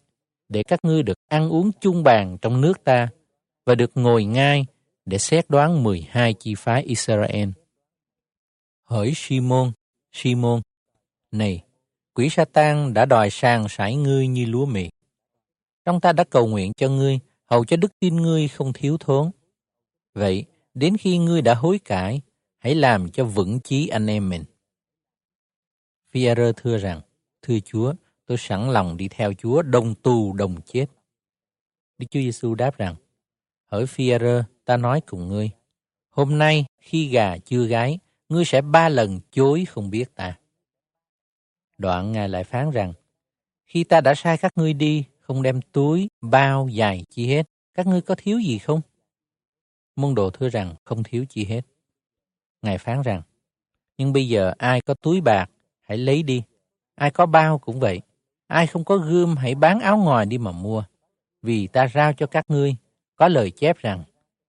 để 0.49 0.63
các 0.63 0.85
ngươi 0.85 1.03
được 1.03 1.17
ăn 1.27 1.49
uống 1.49 1.71
chung 1.81 2.03
bàn 2.03 2.37
trong 2.41 2.61
nước 2.61 2.83
ta 2.83 3.09
và 3.65 3.75
được 3.75 3.91
ngồi 3.95 4.23
ngay 4.23 4.65
để 5.05 5.17
xét 5.17 5.49
đoán 5.49 5.83
12 5.83 6.33
chi 6.33 6.55
phái 6.55 6.83
Israel. 6.83 7.49
Hỡi 8.83 9.13
Simon, 9.15 9.71
Simon, 10.11 10.61
này, 11.31 11.63
quỷ 12.13 12.29
Satan 12.29 12.93
đã 12.93 13.05
đòi 13.05 13.29
sàng 13.29 13.69
sải 13.69 13.95
ngươi 13.95 14.27
như 14.27 14.45
lúa 14.45 14.65
mì. 14.65 14.89
Trong 15.85 16.01
ta 16.01 16.13
đã 16.13 16.23
cầu 16.23 16.47
nguyện 16.47 16.73
cho 16.73 16.89
ngươi, 16.89 17.19
hầu 17.45 17.65
cho 17.65 17.77
đức 17.77 17.99
tin 17.99 18.15
ngươi 18.15 18.47
không 18.47 18.73
thiếu 18.73 18.97
thốn. 18.97 19.31
Vậy, 20.13 20.45
đến 20.73 20.97
khi 20.97 21.17
ngươi 21.17 21.41
đã 21.41 21.53
hối 21.53 21.79
cải, 21.79 22.21
hãy 22.57 22.75
làm 22.75 23.11
cho 23.11 23.25
vững 23.25 23.59
chí 23.59 23.87
anh 23.87 24.07
em 24.07 24.29
mình. 24.29 24.43
phi 26.11 26.27
thưa 26.55 26.77
rằng, 26.77 27.01
Thưa 27.41 27.59
Chúa, 27.59 27.93
tôi 28.27 28.37
sẵn 28.37 28.69
lòng 28.69 28.97
đi 28.97 29.07
theo 29.07 29.33
Chúa 29.33 29.61
đồng 29.61 29.95
tù 29.95 30.33
đồng 30.33 30.61
chết. 30.65 30.85
Đức 31.97 32.07
Chúa 32.11 32.19
Giêsu 32.19 32.55
đáp 32.55 32.77
rằng, 32.77 32.95
Hỡi 33.65 33.85
phi 33.85 34.11
ta 34.65 34.77
nói 34.77 35.01
cùng 35.01 35.27
ngươi, 35.27 35.49
hôm 36.09 36.37
nay 36.37 36.65
khi 36.79 37.07
gà 37.07 37.37
chưa 37.37 37.65
gái, 37.65 37.99
ngươi 38.29 38.45
sẽ 38.45 38.61
ba 38.61 38.89
lần 38.89 39.19
chối 39.31 39.65
không 39.65 39.89
biết 39.89 40.15
ta. 40.15 40.37
Đoạn 41.77 42.11
Ngài 42.11 42.29
lại 42.29 42.43
phán 42.43 42.71
rằng, 42.71 42.93
khi 43.65 43.83
ta 43.83 44.01
đã 44.01 44.15
sai 44.15 44.37
các 44.37 44.57
ngươi 44.57 44.73
đi, 44.73 45.05
không 45.19 45.43
đem 45.43 45.61
túi, 45.61 46.09
bao, 46.21 46.67
dài 46.67 47.03
chi 47.09 47.27
hết, 47.27 47.49
các 47.73 47.87
ngươi 47.87 48.01
có 48.01 48.15
thiếu 48.17 48.39
gì 48.39 48.57
không? 48.57 48.81
Môn 49.95 50.15
đồ 50.15 50.29
thưa 50.29 50.49
rằng 50.49 50.75
không 50.85 51.03
thiếu 51.03 51.25
chi 51.29 51.45
hết. 51.45 51.61
Ngài 52.61 52.77
phán 52.77 53.01
rằng, 53.01 53.21
nhưng 53.97 54.13
bây 54.13 54.27
giờ 54.27 54.53
ai 54.57 54.81
có 54.81 54.93
túi 54.93 55.21
bạc, 55.21 55.49
hãy 55.81 55.97
lấy 55.97 56.23
đi. 56.23 56.43
Ai 56.95 57.11
có 57.11 57.25
bao 57.25 57.59
cũng 57.59 57.79
vậy. 57.79 58.01
Ai 58.47 58.67
không 58.67 58.85
có 58.85 58.97
gươm, 58.97 59.35
hãy 59.35 59.55
bán 59.55 59.79
áo 59.79 59.97
ngoài 59.97 60.25
đi 60.25 60.37
mà 60.37 60.51
mua. 60.51 60.83
Vì 61.41 61.67
ta 61.67 61.87
giao 61.87 62.13
cho 62.13 62.27
các 62.27 62.45
ngươi, 62.47 62.75
có 63.15 63.27
lời 63.27 63.51
chép 63.51 63.77
rằng, 63.77 64.03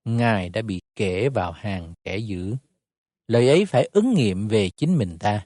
Ngài 0.05 0.49
đã 0.49 0.61
bị 0.61 0.81
kể 0.95 1.29
vào 1.29 1.51
hàng 1.51 1.93
kẻ 2.03 2.17
dữ. 2.17 2.55
Lời 3.27 3.47
ấy 3.47 3.65
phải 3.65 3.89
ứng 3.91 4.13
nghiệm 4.13 4.47
về 4.47 4.69
chính 4.69 4.97
mình 4.97 5.17
ta. 5.19 5.45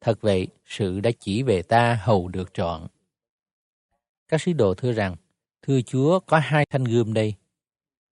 Thật 0.00 0.20
vậy, 0.20 0.48
sự 0.64 1.00
đã 1.00 1.10
chỉ 1.20 1.42
về 1.42 1.62
ta 1.62 2.00
hầu 2.02 2.28
được 2.28 2.54
trọn. 2.54 2.86
Các 4.28 4.40
sứ 4.40 4.52
đồ 4.52 4.74
thưa 4.74 4.92
rằng, 4.92 5.16
thưa 5.62 5.80
Chúa 5.82 6.20
có 6.20 6.38
hai 6.38 6.66
thanh 6.70 6.84
gươm 6.84 7.14
đây. 7.14 7.34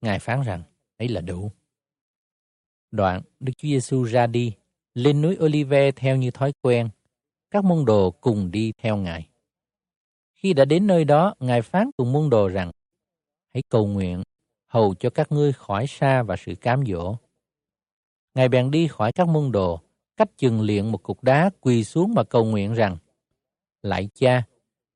Ngài 0.00 0.18
phán 0.18 0.42
rằng, 0.42 0.62
ấy 0.98 1.08
là 1.08 1.20
đủ. 1.20 1.50
Đoạn, 2.90 3.22
Đức 3.40 3.52
Chúa 3.56 3.68
Giêsu 3.68 4.02
ra 4.02 4.26
đi, 4.26 4.52
lên 4.94 5.22
núi 5.22 5.36
Olive 5.44 5.92
theo 5.92 6.16
như 6.16 6.30
thói 6.30 6.52
quen. 6.62 6.88
Các 7.50 7.64
môn 7.64 7.84
đồ 7.84 8.10
cùng 8.10 8.50
đi 8.50 8.72
theo 8.78 8.96
Ngài. 8.96 9.28
Khi 10.44 10.52
đã 10.52 10.64
đến 10.64 10.86
nơi 10.86 11.04
đó, 11.04 11.34
Ngài 11.40 11.62
phán 11.62 11.90
cùng 11.96 12.12
môn 12.12 12.30
đồ 12.30 12.48
rằng, 12.48 12.70
hãy 13.54 13.62
cầu 13.68 13.86
nguyện, 13.86 14.22
hầu 14.66 14.94
cho 14.94 15.10
các 15.10 15.32
ngươi 15.32 15.52
khỏi 15.52 15.86
xa 15.86 16.22
và 16.22 16.36
sự 16.36 16.54
cám 16.60 16.86
dỗ. 16.86 17.16
Ngài 18.34 18.48
bèn 18.48 18.70
đi 18.70 18.88
khỏi 18.88 19.12
các 19.12 19.28
môn 19.28 19.52
đồ, 19.52 19.80
cách 20.16 20.28
chừng 20.36 20.60
liện 20.60 20.92
một 20.92 21.02
cục 21.02 21.24
đá 21.24 21.50
quỳ 21.60 21.84
xuống 21.84 22.14
mà 22.14 22.24
cầu 22.24 22.44
nguyện 22.44 22.74
rằng, 22.74 22.96
Lại 23.82 24.08
cha, 24.14 24.42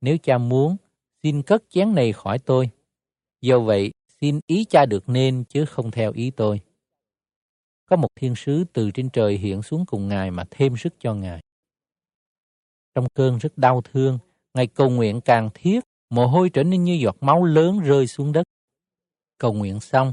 nếu 0.01 0.19
cha 0.19 0.39
muốn, 0.39 0.77
xin 1.23 1.43
cất 1.43 1.65
chén 1.69 1.95
này 1.95 2.13
khỏi 2.13 2.39
tôi. 2.39 2.71
Do 3.41 3.61
vậy, 3.61 3.91
xin 4.21 4.41
ý 4.47 4.65
cha 4.65 4.87
được 4.87 5.09
nên 5.09 5.45
chứ 5.49 5.65
không 5.65 5.91
theo 5.91 6.13
ý 6.13 6.31
tôi. 6.31 6.61
Có 7.87 7.97
một 7.97 8.09
thiên 8.15 8.35
sứ 8.37 8.65
từ 8.73 8.91
trên 8.91 9.11
trời 9.11 9.37
hiện 9.39 9.63
xuống 9.63 9.87
cùng 9.87 10.09
Ngài 10.09 10.31
mà 10.31 10.45
thêm 10.51 10.77
sức 10.77 10.95
cho 10.99 11.15
Ngài. 11.15 11.41
Trong 12.95 13.07
cơn 13.15 13.39
rất 13.39 13.59
đau 13.59 13.83
thương, 13.83 14.19
Ngài 14.59 14.67
cầu 14.67 14.91
nguyện 14.91 15.21
càng 15.21 15.51
thiết, 15.55 15.81
mồ 16.11 16.27
hôi 16.27 16.51
trở 16.51 16.63
nên 16.63 16.85
như 16.85 16.93
giọt 16.93 17.17
máu 17.21 17.45
lớn 17.45 17.79
rơi 17.79 18.07
xuống 18.07 18.33
đất. 18.33 18.47
Cầu 19.39 19.53
nguyện 19.53 19.81
xong, 19.81 20.13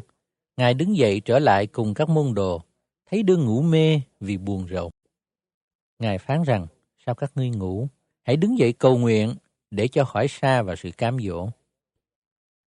Ngài 0.58 0.74
đứng 0.74 0.98
dậy 0.98 1.22
trở 1.26 1.40
lại 1.40 1.68
cùng 1.68 1.94
các 1.94 2.10
môn 2.10 2.34
đồ, 2.34 2.62
thấy 3.06 3.24
đương 3.24 3.46
ngủ 3.46 3.62
mê 3.62 4.02
vì 4.20 4.38
buồn 4.38 4.68
rầu. 4.68 4.92
Ngài 6.00 6.18
phán 6.18 6.44
rằng, 6.44 6.68
sao 7.06 7.16
các 7.16 7.32
ngươi 7.36 7.50
ngủ? 7.50 7.88
Hãy 8.24 8.38
đứng 8.38 8.58
dậy 8.60 8.74
cầu 8.74 8.98
nguyện 8.98 9.36
để 9.72 9.88
cho 9.88 10.06
khỏi 10.06 10.28
xa 10.28 10.62
và 10.62 10.76
sự 10.76 10.92
cám 10.98 11.18
dỗ. 11.20 11.50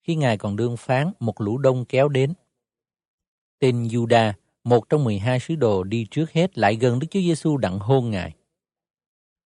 Khi 0.01 0.15
Ngài 0.15 0.37
còn 0.37 0.55
đương 0.55 0.77
phán, 0.77 1.11
một 1.19 1.41
lũ 1.41 1.57
đông 1.57 1.85
kéo 1.85 2.09
đến. 2.09 2.33
Tên 3.59 3.83
Juda, 3.83 4.33
một 4.63 4.89
trong 4.89 5.03
12 5.03 5.39
sứ 5.39 5.55
đồ 5.55 5.83
đi 5.83 6.07
trước 6.11 6.31
hết 6.31 6.57
lại 6.57 6.75
gần 6.75 6.99
Đức 6.99 7.07
Chúa 7.11 7.21
Giêsu 7.21 7.57
đặng 7.57 7.79
hôn 7.79 8.09
Ngài. 8.09 8.35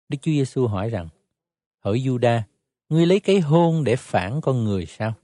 Đức 0.09 0.19
Chúa 0.23 0.33
Giêsu 0.33 0.67
hỏi 0.67 0.91
rằng, 0.91 1.09
Hỡi 1.87 2.01
Juda, 2.01 2.43
ngươi 2.89 3.07
lấy 3.07 3.21
cái 3.21 3.41
hôn 3.41 3.85
để 3.85 3.97
phản 3.97 4.41
con 4.41 4.65
người 4.65 4.87
sao? 4.87 5.15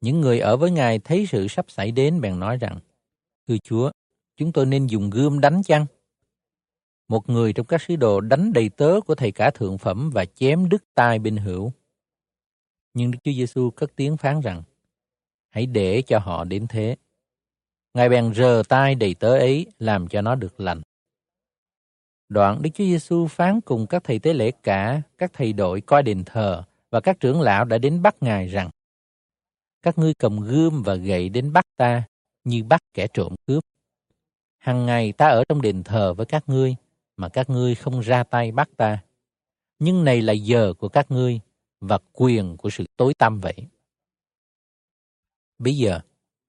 Những 0.00 0.20
người 0.20 0.40
ở 0.40 0.56
với 0.56 0.70
Ngài 0.70 0.98
thấy 0.98 1.26
sự 1.26 1.48
sắp 1.48 1.70
xảy 1.70 1.92
đến 1.92 2.20
bèn 2.20 2.40
nói 2.40 2.56
rằng, 2.56 2.80
Thưa 3.48 3.56
Chúa, 3.64 3.90
chúng 4.36 4.52
tôi 4.52 4.66
nên 4.66 4.86
dùng 4.86 5.10
gươm 5.10 5.40
đánh 5.40 5.62
chăng? 5.62 5.86
Một 7.08 7.28
người 7.28 7.52
trong 7.52 7.66
các 7.66 7.82
sứ 7.82 7.96
đồ 7.96 8.20
đánh 8.20 8.52
đầy 8.52 8.68
tớ 8.68 9.00
của 9.06 9.14
thầy 9.14 9.32
cả 9.32 9.50
thượng 9.50 9.78
phẩm 9.78 10.10
và 10.14 10.24
chém 10.24 10.68
đứt 10.68 10.84
tai 10.94 11.18
bên 11.18 11.36
hữu. 11.36 11.72
Nhưng 12.94 13.10
Đức 13.10 13.18
Chúa 13.24 13.32
Giêsu 13.32 13.70
cất 13.70 13.96
tiếng 13.96 14.16
phán 14.16 14.40
rằng, 14.40 14.62
hãy 15.50 15.66
để 15.66 16.02
cho 16.02 16.18
họ 16.18 16.44
đến 16.44 16.66
thế. 16.68 16.96
Ngài 17.94 18.08
bèn 18.08 18.34
rờ 18.34 18.62
tai 18.68 18.94
đầy 18.94 19.14
tớ 19.14 19.38
ấy 19.38 19.66
làm 19.78 20.08
cho 20.08 20.22
nó 20.22 20.34
được 20.34 20.60
lành. 20.60 20.82
Đoạn 22.30 22.62
Đức 22.62 22.70
Chúa 22.74 22.84
Giêsu 22.84 23.26
phán 23.26 23.60
cùng 23.60 23.86
các 23.86 24.04
thầy 24.04 24.18
tế 24.18 24.34
lễ 24.34 24.50
cả, 24.62 25.02
các 25.18 25.30
thầy 25.32 25.52
đội 25.52 25.80
coi 25.80 26.02
đền 26.02 26.24
thờ 26.24 26.64
và 26.90 27.00
các 27.00 27.20
trưởng 27.20 27.40
lão 27.40 27.64
đã 27.64 27.78
đến 27.78 28.02
bắt 28.02 28.16
Ngài 28.20 28.46
rằng 28.48 28.70
các 29.82 29.98
ngươi 29.98 30.14
cầm 30.14 30.40
gươm 30.40 30.82
và 30.82 30.94
gậy 30.94 31.28
đến 31.28 31.52
bắt 31.52 31.64
ta 31.76 32.02
như 32.44 32.64
bắt 32.64 32.80
kẻ 32.94 33.06
trộm 33.14 33.34
cướp. 33.46 33.62
Hằng 34.58 34.86
ngày 34.86 35.12
ta 35.12 35.28
ở 35.28 35.44
trong 35.48 35.62
đền 35.62 35.82
thờ 35.82 36.14
với 36.14 36.26
các 36.26 36.44
ngươi 36.46 36.76
mà 37.16 37.28
các 37.28 37.50
ngươi 37.50 37.74
không 37.74 38.00
ra 38.00 38.22
tay 38.22 38.52
bắt 38.52 38.68
ta. 38.76 39.02
Nhưng 39.78 40.04
này 40.04 40.22
là 40.22 40.32
giờ 40.32 40.74
của 40.78 40.88
các 40.88 41.10
ngươi 41.10 41.40
và 41.80 41.98
quyền 42.12 42.56
của 42.56 42.70
sự 42.70 42.84
tối 42.96 43.14
tăm 43.14 43.40
vậy. 43.40 43.66
Bây 45.58 45.76
giờ, 45.76 46.00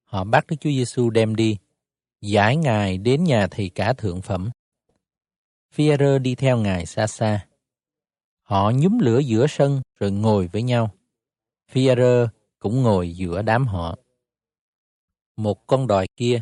họ 0.03 0.23
bắt 0.23 0.47
Đức 0.47 0.55
Chúa 0.59 0.69
Giêsu 0.69 1.09
đem 1.09 1.35
đi, 1.35 1.57
giải 2.21 2.55
Ngài 2.55 2.97
đến 2.97 3.23
nhà 3.23 3.47
thầy 3.47 3.69
cả 3.69 3.93
thượng 3.93 4.21
phẩm. 4.21 4.49
Phi-e-rơ 5.71 6.19
đi 6.19 6.35
theo 6.35 6.57
Ngài 6.57 6.85
xa 6.85 7.07
xa. 7.07 7.47
Họ 8.41 8.71
nhúm 8.75 8.99
lửa 8.99 9.19
giữa 9.19 9.47
sân 9.47 9.81
rồi 9.99 10.11
ngồi 10.11 10.47
với 10.47 10.61
nhau. 10.61 10.89
Phi-e-rơ 11.67 12.27
cũng 12.59 12.83
ngồi 12.83 13.11
giữa 13.11 13.41
đám 13.41 13.67
họ. 13.67 13.97
Một 15.37 15.67
con 15.67 15.87
đòi 15.87 16.07
kia, 16.15 16.41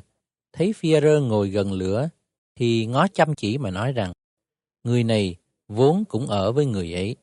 thấy 0.53 0.74
Phi-e-rơ 0.74 1.19
ngồi 1.22 1.49
gần 1.49 1.74
lửa, 1.74 2.09
thì 2.56 2.85
ngó 2.85 3.08
chăm 3.08 3.35
chỉ 3.35 3.58
mà 3.58 3.72
nói 3.72 3.91
rằng, 3.91 4.14
người 4.83 5.03
này 5.03 5.35
vốn 5.67 6.06
cũng 6.06 6.27
ở 6.27 6.51
với 6.51 6.66
người 6.66 6.93
ấy. 6.93 7.16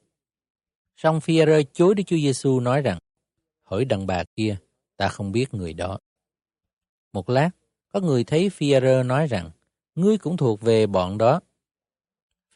Song 0.96 1.20
Phi-e-rơ 1.20 1.62
chối 1.72 1.94
Đức 1.94 2.02
Chúa 2.06 2.16
Giêsu 2.16 2.60
nói 2.60 2.82
rằng, 2.82 2.98
hỏi 3.62 3.84
đàn 3.84 4.06
bà 4.06 4.24
kia, 4.36 4.56
ta 4.96 5.08
không 5.08 5.32
biết 5.32 5.54
người 5.54 5.72
đó. 5.72 5.98
Một 7.12 7.30
lát, 7.30 7.50
có 7.92 8.00
người 8.00 8.24
thấy 8.24 8.50
Phi-e-rơ 8.50 9.02
nói 9.02 9.26
rằng, 9.26 9.50
ngươi 9.94 10.18
cũng 10.18 10.36
thuộc 10.36 10.60
về 10.60 10.86
bọn 10.86 11.18
đó. 11.18 11.40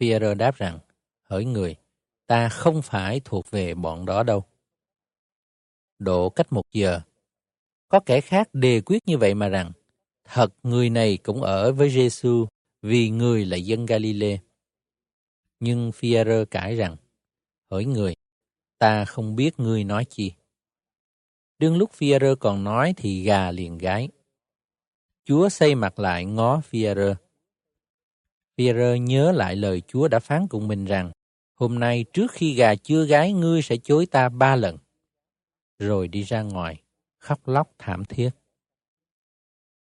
Pierre 0.01 0.35
đáp 0.35 0.57
rằng, 0.57 0.79
hỡi 1.23 1.45
người, 1.45 1.77
ta 2.27 2.49
không 2.49 2.83
phải 2.83 3.21
thuộc 3.25 3.51
về 3.51 3.75
bọn 3.75 4.07
đó 4.07 4.23
đâu. 4.23 4.45
Độ 5.99 6.29
cách 6.31 6.53
một 6.53 6.65
giờ, 6.73 7.01
có 7.89 8.01
kẻ 8.01 8.21
khác 8.21 8.49
đề 8.53 8.81
quyết 8.81 9.03
như 9.07 9.19
vậy 9.19 9.35
mà 9.35 9.49
rằng, 9.49 9.73
thật 10.25 10.53
người 10.63 10.91
này 10.91 11.17
cũng 11.17 11.43
ở 11.43 11.73
với 11.73 11.91
Giêsu 11.91 12.47
vì 12.83 13.11
người 13.11 13.45
là 13.45 13.57
dân 13.57 13.87
Galilee. 13.87 14.39
Nhưng 15.61 15.93
Pierre 16.03 16.45
cãi 16.45 16.77
rằng, 16.77 16.97
hỡi 17.71 17.85
người, 17.85 18.15
ta 18.79 19.05
không 19.05 19.37
biết 19.37 19.61
ngươi 19.61 19.85
nói 19.85 20.05
chi. 20.05 20.33
Đương 21.59 21.77
lúc 21.77 21.91
Pierre 22.01 22.35
còn 22.41 22.65
nói 22.65 22.95
thì 22.97 23.23
gà 23.23 23.51
liền 23.51 23.79
gái. 23.79 24.09
Chúa 25.25 25.49
xây 25.49 25.75
mặt 25.75 25.99
lại 25.99 26.25
ngó 26.25 26.61
Pierre 26.73 27.15
Pierre 28.61 28.99
nhớ 28.99 29.33
lại 29.33 29.57
lời 29.57 29.83
Chúa 29.89 30.09
đã 30.09 30.19
phán 30.19 30.47
cùng 30.49 30.69
mình 30.69 30.85
rằng, 30.85 31.11
hôm 31.55 31.79
nay 31.79 32.05
trước 32.13 32.33
khi 32.33 32.55
gà 32.55 32.75
chưa 32.75 33.05
gái 33.05 33.33
ngươi 33.33 33.63
sẽ 33.63 33.77
chối 33.77 34.07
ta 34.07 34.29
ba 34.29 34.57
lần. 34.57 34.79
Rồi 35.79 36.09
đi 36.09 36.23
ra 36.23 36.43
ngoài, 36.43 36.83
khóc 37.19 37.49
lóc 37.49 37.71
thảm 37.79 38.05
thiết. 38.05 38.31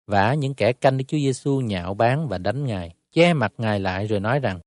Vả 0.06 0.34
những 0.34 0.54
kẻ 0.54 0.72
canh 0.72 0.98
Đức 0.98 1.04
Chúa 1.08 1.16
Giêsu 1.16 1.60
nhạo 1.60 1.94
báng 1.94 2.28
và 2.28 2.38
đánh 2.38 2.66
Ngài, 2.66 2.94
che 3.10 3.32
mặt 3.32 3.52
Ngài 3.58 3.80
lại 3.80 4.06
rồi 4.06 4.20
nói 4.20 4.40
rằng, 4.40 4.60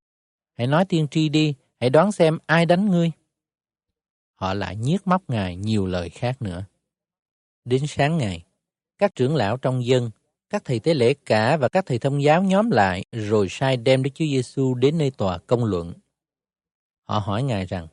hãy 0.57 0.67
nói 0.67 0.85
tiên 0.85 1.07
tri 1.11 1.29
đi, 1.29 1.53
hãy 1.79 1.89
đoán 1.89 2.11
xem 2.11 2.37
ai 2.45 2.65
đánh 2.65 2.85
ngươi. 2.85 3.11
Họ 4.35 4.53
lại 4.53 4.75
nhiếc 4.75 5.07
móc 5.07 5.29
Ngài 5.29 5.55
nhiều 5.55 5.85
lời 5.85 6.09
khác 6.09 6.41
nữa. 6.41 6.65
Đến 7.65 7.87
sáng 7.87 8.17
ngày, 8.17 8.43
các 8.97 9.15
trưởng 9.15 9.35
lão 9.35 9.57
trong 9.57 9.85
dân, 9.85 10.09
các 10.55 10.65
thầy 10.65 10.79
tế 10.79 10.93
lễ 10.93 11.13
cả 11.25 11.57
và 11.57 11.69
các 11.69 11.85
thầy 11.85 11.99
thông 11.99 12.23
giáo 12.23 12.43
nhóm 12.43 12.71
lại 12.71 13.05
rồi 13.11 13.47
sai 13.49 13.77
đem 13.77 14.03
Đức 14.03 14.09
Chúa 14.13 14.25
Giêsu 14.25 14.73
đến 14.73 14.97
nơi 14.97 15.11
tòa 15.11 15.37
công 15.37 15.65
luận. 15.65 15.93
Họ 17.03 17.19
hỏi 17.19 17.43
Ngài 17.43 17.65
rằng, 17.65 17.87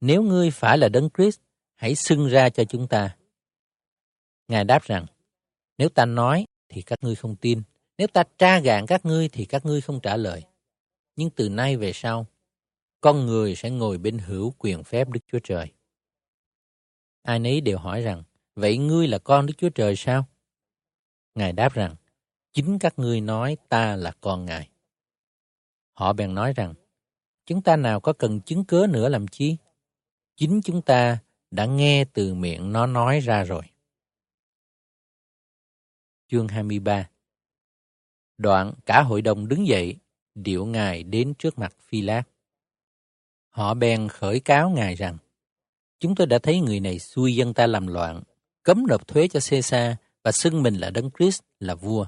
nếu 0.00 0.22
ngươi 0.22 0.50
phải 0.50 0.78
là 0.78 0.88
Đấng 0.88 1.08
Christ, 1.16 1.40
hãy 1.74 1.94
xưng 1.94 2.28
ra 2.28 2.48
cho 2.48 2.64
chúng 2.64 2.88
ta. 2.88 3.16
Ngài 4.48 4.64
đáp 4.64 4.82
rằng, 4.82 5.06
nếu 5.78 5.88
ta 5.88 6.04
nói 6.04 6.44
thì 6.68 6.82
các 6.82 6.98
ngươi 7.02 7.14
không 7.14 7.36
tin, 7.36 7.62
nếu 7.98 8.06
ta 8.06 8.24
tra 8.38 8.58
gạn 8.58 8.86
các 8.86 9.06
ngươi 9.06 9.28
thì 9.28 9.44
các 9.44 9.66
ngươi 9.66 9.80
không 9.80 10.00
trả 10.00 10.16
lời. 10.16 10.42
Nhưng 11.16 11.30
từ 11.30 11.48
nay 11.48 11.76
về 11.76 11.92
sau, 11.94 12.26
con 13.00 13.26
người 13.26 13.54
sẽ 13.54 13.70
ngồi 13.70 13.98
bên 13.98 14.18
hữu 14.18 14.54
quyền 14.58 14.84
phép 14.84 15.08
Đức 15.08 15.20
Chúa 15.32 15.38
Trời. 15.44 15.66
Ai 17.22 17.38
nấy 17.38 17.60
đều 17.60 17.78
hỏi 17.78 18.02
rằng, 18.02 18.22
vậy 18.54 18.78
ngươi 18.78 19.08
là 19.08 19.18
con 19.18 19.46
Đức 19.46 19.54
Chúa 19.58 19.70
Trời 19.70 19.96
sao? 19.96 20.26
Ngài 21.40 21.52
đáp 21.52 21.74
rằng, 21.74 21.94
chính 22.52 22.78
các 22.78 22.98
ngươi 22.98 23.20
nói 23.20 23.56
ta 23.68 23.96
là 23.96 24.12
con 24.20 24.44
Ngài. 24.44 24.68
Họ 25.92 26.12
bèn 26.12 26.34
nói 26.34 26.52
rằng, 26.52 26.74
chúng 27.46 27.62
ta 27.62 27.76
nào 27.76 28.00
có 28.00 28.12
cần 28.12 28.40
chứng 28.40 28.64
cớ 28.64 28.86
nữa 28.86 29.08
làm 29.08 29.28
chi? 29.28 29.56
Chính 30.36 30.60
chúng 30.64 30.82
ta 30.82 31.18
đã 31.50 31.66
nghe 31.66 32.04
từ 32.04 32.34
miệng 32.34 32.72
nó 32.72 32.86
nói 32.86 33.20
ra 33.20 33.44
rồi. 33.44 33.62
Chương 36.28 36.48
23 36.48 37.08
Đoạn 38.38 38.74
cả 38.86 39.02
hội 39.02 39.22
đồng 39.22 39.48
đứng 39.48 39.66
dậy, 39.66 39.96
điệu 40.34 40.66
Ngài 40.66 41.02
đến 41.02 41.34
trước 41.38 41.58
mặt 41.58 41.76
Phi 41.80 42.00
Lát. 42.00 42.22
Họ 43.48 43.74
bèn 43.74 44.08
khởi 44.08 44.40
cáo 44.40 44.70
Ngài 44.70 44.94
rằng, 44.94 45.18
chúng 45.98 46.14
tôi 46.14 46.26
đã 46.26 46.38
thấy 46.38 46.60
người 46.60 46.80
này 46.80 46.98
xui 46.98 47.34
dân 47.34 47.54
ta 47.54 47.66
làm 47.66 47.86
loạn, 47.86 48.22
cấm 48.62 48.86
nộp 48.88 49.08
thuế 49.08 49.28
cho 49.28 49.40
Caesar 49.50 49.94
và 50.24 50.32
xưng 50.32 50.62
mình 50.62 50.74
là 50.74 50.90
Đấng 50.90 51.10
Christ 51.18 51.40
là 51.60 51.74
vua. 51.74 52.06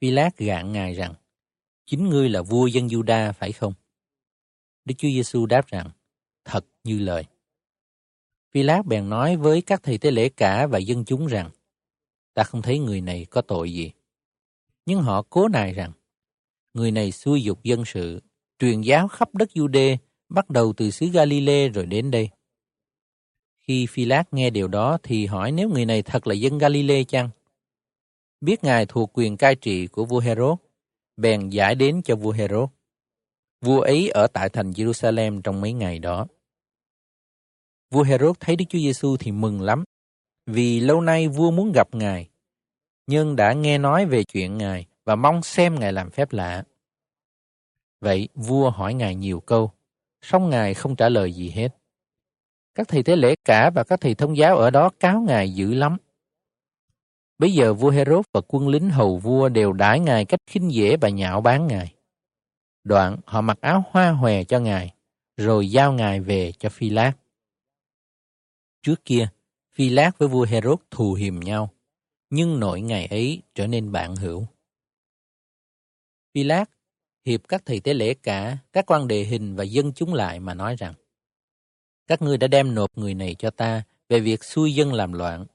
Pilát 0.00 0.38
gạn 0.38 0.72
Ngài 0.72 0.94
rằng, 0.94 1.14
chính 1.86 2.08
ngươi 2.08 2.28
là 2.28 2.42
vua 2.42 2.66
dân 2.66 2.86
Juda 2.86 3.32
phải 3.32 3.52
không? 3.52 3.74
Đức 4.84 4.94
Chúa 4.98 5.08
Giêsu 5.08 5.46
đáp 5.46 5.66
rằng, 5.66 5.90
thật 6.44 6.66
như 6.84 6.98
lời. 6.98 7.24
Pilát 8.54 8.86
bèn 8.86 9.08
nói 9.08 9.36
với 9.36 9.62
các 9.62 9.82
thầy 9.82 9.98
tế 9.98 10.10
lễ 10.10 10.28
cả 10.28 10.66
và 10.66 10.78
dân 10.78 11.04
chúng 11.04 11.26
rằng, 11.26 11.50
ta 12.34 12.44
không 12.44 12.62
thấy 12.62 12.78
người 12.78 13.00
này 13.00 13.26
có 13.30 13.42
tội 13.42 13.72
gì. 13.72 13.90
Nhưng 14.86 15.00
họ 15.02 15.22
cố 15.22 15.48
nài 15.48 15.72
rằng, 15.72 15.92
người 16.74 16.90
này 16.90 17.12
xui 17.12 17.42
dục 17.42 17.62
dân 17.62 17.84
sự, 17.86 18.20
truyền 18.58 18.80
giáo 18.80 19.08
khắp 19.08 19.34
đất 19.34 19.48
Jude, 19.54 19.96
bắt 20.28 20.50
đầu 20.50 20.72
từ 20.76 20.90
xứ 20.90 21.06
Galilee 21.06 21.68
rồi 21.68 21.86
đến 21.86 22.10
đây. 22.10 22.30
Khi 23.62 23.86
phi 23.86 24.04
lát 24.04 24.24
nghe 24.32 24.50
điều 24.50 24.68
đó 24.68 24.98
thì 25.02 25.26
hỏi 25.26 25.52
nếu 25.52 25.68
người 25.68 25.86
này 25.86 26.02
thật 26.02 26.26
là 26.26 26.34
dân 26.34 26.58
Galile 26.58 27.04
chăng? 27.04 27.30
Biết 28.40 28.64
ngài 28.64 28.86
thuộc 28.86 29.10
quyền 29.14 29.36
cai 29.36 29.54
trị 29.54 29.86
của 29.86 30.04
vua 30.04 30.20
Herod, 30.20 30.58
bèn 31.16 31.48
giải 31.48 31.74
đến 31.74 32.02
cho 32.04 32.16
vua 32.16 32.32
Herod. 32.32 32.68
Vua 33.60 33.80
ấy 33.80 34.08
ở 34.08 34.26
tại 34.26 34.48
thành 34.48 34.70
Jerusalem 34.70 35.40
trong 35.40 35.60
mấy 35.60 35.72
ngày 35.72 35.98
đó. 35.98 36.26
Vua 37.90 38.02
Herod 38.02 38.36
thấy 38.40 38.56
Đức 38.56 38.64
Chúa 38.68 38.78
Giêsu 38.78 39.16
thì 39.16 39.32
mừng 39.32 39.60
lắm, 39.60 39.84
vì 40.46 40.80
lâu 40.80 41.00
nay 41.00 41.28
vua 41.28 41.50
muốn 41.50 41.72
gặp 41.72 41.94
ngài, 41.94 42.28
nhưng 43.06 43.36
đã 43.36 43.52
nghe 43.52 43.78
nói 43.78 44.06
về 44.06 44.24
chuyện 44.24 44.58
ngài 44.58 44.86
và 45.04 45.16
mong 45.16 45.42
xem 45.42 45.80
ngài 45.80 45.92
làm 45.92 46.10
phép 46.10 46.32
lạ. 46.32 46.64
Vậy 48.00 48.28
vua 48.34 48.70
hỏi 48.70 48.94
ngài 48.94 49.14
nhiều 49.14 49.40
câu, 49.40 49.72
song 50.22 50.50
ngài 50.50 50.74
không 50.74 50.96
trả 50.96 51.08
lời 51.08 51.32
gì 51.32 51.50
hết. 51.50 51.68
Các 52.74 52.88
thầy 52.88 53.02
tế 53.02 53.16
lễ 53.16 53.34
cả 53.44 53.70
và 53.70 53.84
các 53.84 54.00
thầy 54.00 54.14
thông 54.14 54.36
giáo 54.36 54.56
ở 54.56 54.70
đó 54.70 54.90
cáo 55.00 55.20
ngài 55.20 55.54
dữ 55.54 55.74
lắm. 55.74 55.96
Bây 57.38 57.52
giờ 57.52 57.74
vua 57.74 57.90
Herod 57.90 58.24
và 58.32 58.40
quân 58.48 58.68
lính 58.68 58.90
hầu 58.90 59.18
vua 59.18 59.48
đều 59.48 59.72
đãi 59.72 60.00
ngài 60.00 60.24
cách 60.24 60.40
khinh 60.46 60.72
dễ 60.72 60.96
và 60.96 61.08
nhạo 61.08 61.40
báng 61.40 61.66
ngài. 61.66 61.94
Đoạn 62.84 63.16
họ 63.26 63.40
mặc 63.40 63.58
áo 63.60 63.84
hoa 63.90 64.10
hòe 64.10 64.44
cho 64.44 64.58
ngài, 64.58 64.94
rồi 65.36 65.70
giao 65.70 65.92
ngài 65.92 66.20
về 66.20 66.52
cho 66.58 66.68
Phi 66.68 66.90
Lát. 66.90 67.12
Trước 68.82 69.04
kia, 69.04 69.28
Phi 69.72 69.88
Lát 69.88 70.18
với 70.18 70.28
vua 70.28 70.44
Herod 70.44 70.78
thù 70.90 71.14
hiềm 71.14 71.40
nhau, 71.40 71.70
nhưng 72.30 72.60
nội 72.60 72.80
ngày 72.80 73.06
ấy 73.06 73.42
trở 73.54 73.66
nên 73.66 73.92
bạn 73.92 74.16
hữu. 74.16 74.46
Phi 76.34 76.44
Lát 76.44 76.70
hiệp 77.24 77.40
các 77.48 77.62
thầy 77.66 77.80
tế 77.80 77.94
lễ 77.94 78.14
cả, 78.14 78.58
các 78.72 78.86
quan 78.86 79.08
đề 79.08 79.24
hình 79.24 79.56
và 79.56 79.64
dân 79.64 79.92
chúng 79.92 80.14
lại 80.14 80.40
mà 80.40 80.54
nói 80.54 80.76
rằng 80.78 80.94
các 82.12 82.22
ngươi 82.22 82.38
đã 82.38 82.46
đem 82.46 82.74
nộp 82.74 82.98
người 82.98 83.14
này 83.14 83.34
cho 83.38 83.50
ta 83.50 83.82
về 84.08 84.20
việc 84.20 84.44
xui 84.44 84.74
dân 84.74 84.92
làm 84.92 85.12
loạn. 85.12 85.46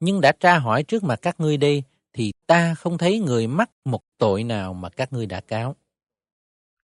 Nhưng 0.00 0.20
đã 0.20 0.32
tra 0.32 0.58
hỏi 0.58 0.82
trước 0.82 1.04
mặt 1.04 1.18
các 1.22 1.40
ngươi 1.40 1.56
đây 1.56 1.82
thì 2.12 2.32
ta 2.46 2.74
không 2.74 2.98
thấy 2.98 3.18
người 3.18 3.46
mắc 3.46 3.70
một 3.84 4.02
tội 4.18 4.44
nào 4.44 4.74
mà 4.74 4.88
các 4.88 5.12
ngươi 5.12 5.26
đã 5.26 5.40
cáo. 5.40 5.76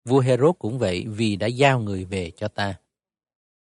Vua 0.06 0.20
Herod 0.20 0.56
cũng 0.60 0.80
vậy 0.80 1.06
vì 1.08 1.36
đã 1.36 1.48
giao 1.48 1.80
người 1.80 2.06
về 2.06 2.32
cho 2.38 2.48
ta. 2.48 2.76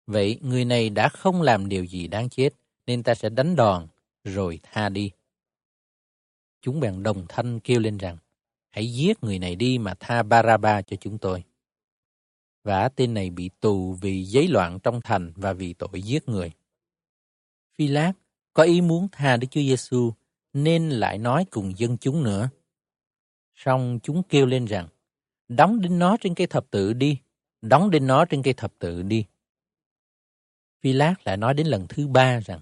Vậy 0.07 0.39
người 0.43 0.65
này 0.65 0.91
đã 0.91 1.09
không 1.09 1.43
làm 1.43 1.69
điều 1.69 1.85
gì 1.85 2.09
đáng 2.09 2.29
chết, 2.29 2.51
nên 2.87 3.03
ta 3.03 3.15
sẽ 3.15 3.29
đánh 3.29 3.57
đòn, 3.57 3.87
rồi 4.25 4.61
tha 4.63 4.89
đi. 4.89 5.11
Chúng 6.63 6.81
bèn 6.81 7.03
đồng 7.03 7.27
thanh 7.29 7.61
kêu 7.61 7.81
lên 7.81 7.99
rằng, 7.99 8.17
hãy 8.71 8.93
giết 8.93 9.25
người 9.25 9.39
này 9.39 9.57
đi 9.57 9.79
mà 9.79 9.95
tha 10.01 10.23
Baraba 10.23 10.83
cho 10.83 10.97
chúng 11.01 11.19
tôi. 11.19 11.45
Và 12.67 12.89
tên 12.89 13.15
này 13.15 13.31
bị 13.31 13.51
tù 13.61 13.93
vì 13.93 14.25
giấy 14.25 14.49
loạn 14.49 14.79
trong 14.83 15.01
thành 15.05 15.33
và 15.37 15.53
vì 15.53 15.73
tội 15.73 16.03
giết 16.03 16.29
người. 16.29 16.53
Phi 17.79 17.87
Lát 17.87 18.13
có 18.53 18.63
ý 18.63 18.81
muốn 18.81 19.09
tha 19.13 19.37
Đức 19.37 19.47
Chúa 19.51 19.61
Giêsu 19.61 20.13
nên 20.53 20.91
lại 20.91 21.19
nói 21.19 21.45
cùng 21.51 21.79
dân 21.79 21.99
chúng 21.99 22.23
nữa. 22.23 22.49
Xong 23.55 23.99
chúng 24.03 24.23
kêu 24.23 24.47
lên 24.47 24.65
rằng, 24.65 24.89
đóng 25.49 25.81
đinh 25.81 25.99
nó 25.99 26.17
trên 26.21 26.35
cây 26.35 26.47
thập 26.47 26.71
tự 26.71 26.93
đi, 26.93 27.19
đóng 27.63 27.91
đinh 27.91 28.07
nó 28.07 28.25
trên 28.25 28.43
cây 28.43 28.55
thập 28.55 28.73
tự 28.79 29.03
đi. 29.03 29.25
Phi 30.81 30.93
Lát 30.93 31.15
lại 31.25 31.37
nói 31.37 31.55
đến 31.55 31.67
lần 31.67 31.87
thứ 31.89 32.09
ba 32.09 32.41
rằng, 32.41 32.61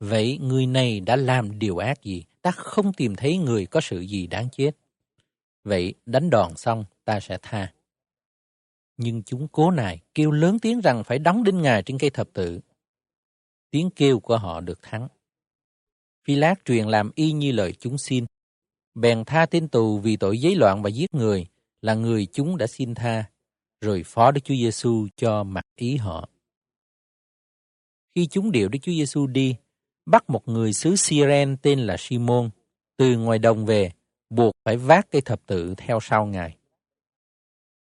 vậy 0.00 0.38
người 0.42 0.66
này 0.66 1.00
đã 1.00 1.16
làm 1.16 1.58
điều 1.58 1.78
ác 1.78 2.02
gì? 2.02 2.24
Ta 2.42 2.50
không 2.50 2.92
tìm 2.92 3.16
thấy 3.16 3.38
người 3.38 3.66
có 3.66 3.80
sự 3.80 4.00
gì 4.00 4.26
đáng 4.26 4.48
chết. 4.52 4.70
Vậy 5.64 5.94
đánh 6.06 6.30
đòn 6.30 6.56
xong, 6.56 6.84
ta 7.04 7.20
sẽ 7.20 7.38
tha. 7.42 7.72
Nhưng 8.96 9.22
chúng 9.22 9.48
cố 9.48 9.70
nài, 9.70 10.00
kêu 10.14 10.30
lớn 10.30 10.58
tiếng 10.58 10.80
rằng 10.80 11.04
phải 11.04 11.18
đóng 11.18 11.44
đinh 11.44 11.62
ngài 11.62 11.82
trên 11.82 11.98
cây 11.98 12.10
thập 12.10 12.28
tự. 12.32 12.60
Tiếng 13.70 13.90
kêu 13.90 14.20
của 14.20 14.36
họ 14.36 14.60
được 14.60 14.82
thắng. 14.82 15.08
Phi 16.24 16.34
Lát 16.34 16.54
truyền 16.64 16.86
làm 16.86 17.10
y 17.14 17.32
như 17.32 17.52
lời 17.52 17.72
chúng 17.78 17.98
xin. 17.98 18.24
Bèn 18.94 19.24
tha 19.24 19.46
tên 19.46 19.68
tù 19.68 19.98
vì 19.98 20.16
tội 20.16 20.38
giấy 20.38 20.56
loạn 20.56 20.82
và 20.82 20.90
giết 20.90 21.14
người, 21.14 21.46
là 21.82 21.94
người 21.94 22.26
chúng 22.26 22.56
đã 22.56 22.66
xin 22.66 22.94
tha, 22.94 23.24
rồi 23.80 24.02
phó 24.06 24.30
Đức 24.30 24.40
Chúa 24.44 24.54
Giêsu 24.54 25.08
cho 25.16 25.44
mặc 25.44 25.64
ý 25.76 25.96
họ. 25.96 26.28
Khi 28.14 28.26
chúng 28.26 28.52
điệu 28.52 28.68
Đức 28.68 28.78
Chúa 28.82 28.92
Giêsu 28.92 29.26
đi, 29.26 29.56
bắt 30.06 30.30
một 30.30 30.48
người 30.48 30.72
xứ 30.72 30.96
Siren 30.96 31.56
tên 31.62 31.80
là 31.80 31.96
Simon 31.98 32.50
từ 32.96 33.18
ngoài 33.18 33.38
đồng 33.38 33.66
về, 33.66 33.92
buộc 34.30 34.54
phải 34.64 34.76
vác 34.76 35.10
cây 35.10 35.22
thập 35.22 35.46
tự 35.46 35.74
theo 35.76 35.98
sau 36.02 36.26
ngài. 36.26 36.56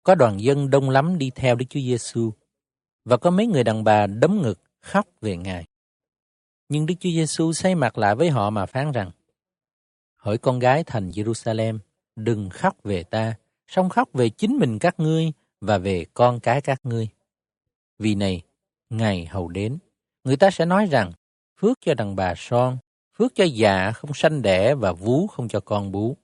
Có 0.06 0.16
đoàn 0.16 0.40
dân 0.40 0.70
đông 0.70 0.90
lắm 0.90 1.18
đi 1.18 1.32
theo 1.36 1.56
Đức 1.56 1.66
Chúa 1.70 1.80
Giêsu 1.80 2.32
và 3.06 3.18
có 3.18 3.32
mấy 3.32 3.48
người 3.48 3.64
đàn 3.64 3.84
bà 3.84 4.08
đấm 4.08 4.42
ngực 4.42 4.60
khóc 4.82 5.08
về 5.22 5.38
ngài. 5.38 5.66
Nhưng 6.70 6.86
Đức 6.86 6.94
Chúa 7.00 7.10
Giêsu 7.10 7.54
xoay 7.54 7.76
mặt 7.76 7.98
lại 7.98 8.16
với 8.16 8.30
họ 8.30 8.50
mà 8.50 8.66
phán 8.66 8.92
rằng: 8.92 9.12
Hỡi 10.18 10.38
con 10.38 10.60
gái 10.60 10.84
thành 10.84 11.10
Jerusalem, 11.10 11.80
đừng 12.16 12.50
khóc 12.50 12.76
về 12.84 13.04
ta, 13.04 13.34
song 13.68 13.90
khóc 13.90 14.10
về 14.14 14.30
chính 14.30 14.58
mình 14.58 14.80
các 14.80 15.00
ngươi 15.00 15.32
và 15.62 15.78
về 15.78 16.06
con 16.14 16.40
cái 16.40 16.62
các 16.62 16.80
ngươi. 16.84 17.10
Vì 18.00 18.16
này, 18.16 18.42
ngày 18.90 19.26
hầu 19.26 19.48
đến, 19.48 19.78
người 20.24 20.38
ta 20.38 20.52
sẽ 20.52 20.66
nói 20.66 20.86
rằng, 20.86 21.12
phước 21.60 21.78
cho 21.82 21.94
đàn 21.94 22.16
bà 22.16 22.34
son, 22.38 22.78
phước 23.18 23.36
cho 23.36 23.44
dạ 23.44 23.92
không 23.92 24.12
sanh 24.14 24.42
đẻ 24.42 24.76
và 24.76 24.92
vú 24.92 25.28
không 25.28 25.48
cho 25.48 25.60
con 25.60 25.92
bú. 25.92 26.18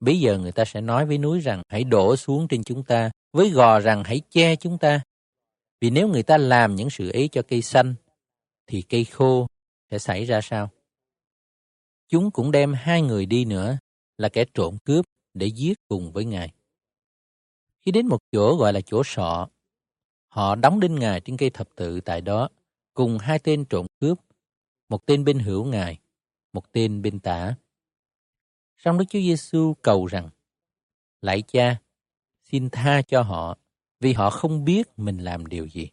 Bây 0.00 0.20
giờ 0.20 0.38
người 0.38 0.52
ta 0.52 0.64
sẽ 0.64 0.80
nói 0.80 1.06
với 1.06 1.18
núi 1.18 1.40
rằng 1.40 1.62
hãy 1.68 1.84
đổ 1.84 2.16
xuống 2.16 2.48
trên 2.48 2.64
chúng 2.64 2.84
ta, 2.84 3.10
với 3.32 3.50
gò 3.50 3.80
rằng 3.80 4.04
hãy 4.04 4.20
che 4.30 4.56
chúng 4.56 4.78
ta. 4.78 5.00
Vì 5.80 5.90
nếu 5.90 6.08
người 6.08 6.22
ta 6.22 6.38
làm 6.38 6.74
những 6.74 6.90
sự 6.90 7.10
ấy 7.10 7.28
cho 7.32 7.42
cây 7.42 7.62
xanh, 7.62 7.94
thì 8.66 8.82
cây 8.82 9.04
khô 9.04 9.46
sẽ 9.90 9.98
xảy 9.98 10.24
ra 10.24 10.40
sao? 10.40 10.70
Chúng 12.08 12.30
cũng 12.30 12.50
đem 12.52 12.72
hai 12.74 13.02
người 13.02 13.26
đi 13.26 13.44
nữa, 13.44 13.78
là 14.18 14.28
kẻ 14.28 14.44
trộm 14.54 14.76
cướp, 14.84 15.04
để 15.34 15.46
giết 15.46 15.78
cùng 15.88 16.12
với 16.12 16.24
Ngài. 16.24 16.52
Khi 17.80 17.92
đến 17.92 18.06
một 18.06 18.18
chỗ 18.32 18.56
gọi 18.56 18.72
là 18.72 18.80
chỗ 18.80 19.02
sọ, 19.04 19.48
họ 20.28 20.54
đóng 20.54 20.80
đinh 20.80 20.94
Ngài 20.94 21.20
trên 21.20 21.36
cây 21.36 21.50
thập 21.50 21.68
tự 21.76 22.00
tại 22.00 22.20
đó, 22.20 22.48
cùng 22.94 23.18
hai 23.18 23.38
tên 23.38 23.64
trộm 23.64 23.86
cướp, 24.00 24.18
một 24.88 25.06
tên 25.06 25.24
bên 25.24 25.38
hữu 25.38 25.64
Ngài, 25.64 25.98
một 26.52 26.72
tên 26.72 27.02
bên 27.02 27.20
tả. 27.20 27.54
Song 28.84 28.98
Đức 28.98 29.04
Chúa 29.08 29.18
Giêsu 29.18 29.74
cầu 29.82 30.06
rằng, 30.06 30.28
Lạy 31.22 31.42
cha, 31.42 31.76
xin 32.42 32.70
tha 32.70 33.02
cho 33.02 33.22
họ, 33.22 33.58
vì 34.00 34.12
họ 34.12 34.30
không 34.30 34.64
biết 34.64 34.88
mình 34.96 35.18
làm 35.18 35.46
điều 35.46 35.68
gì. 35.68 35.90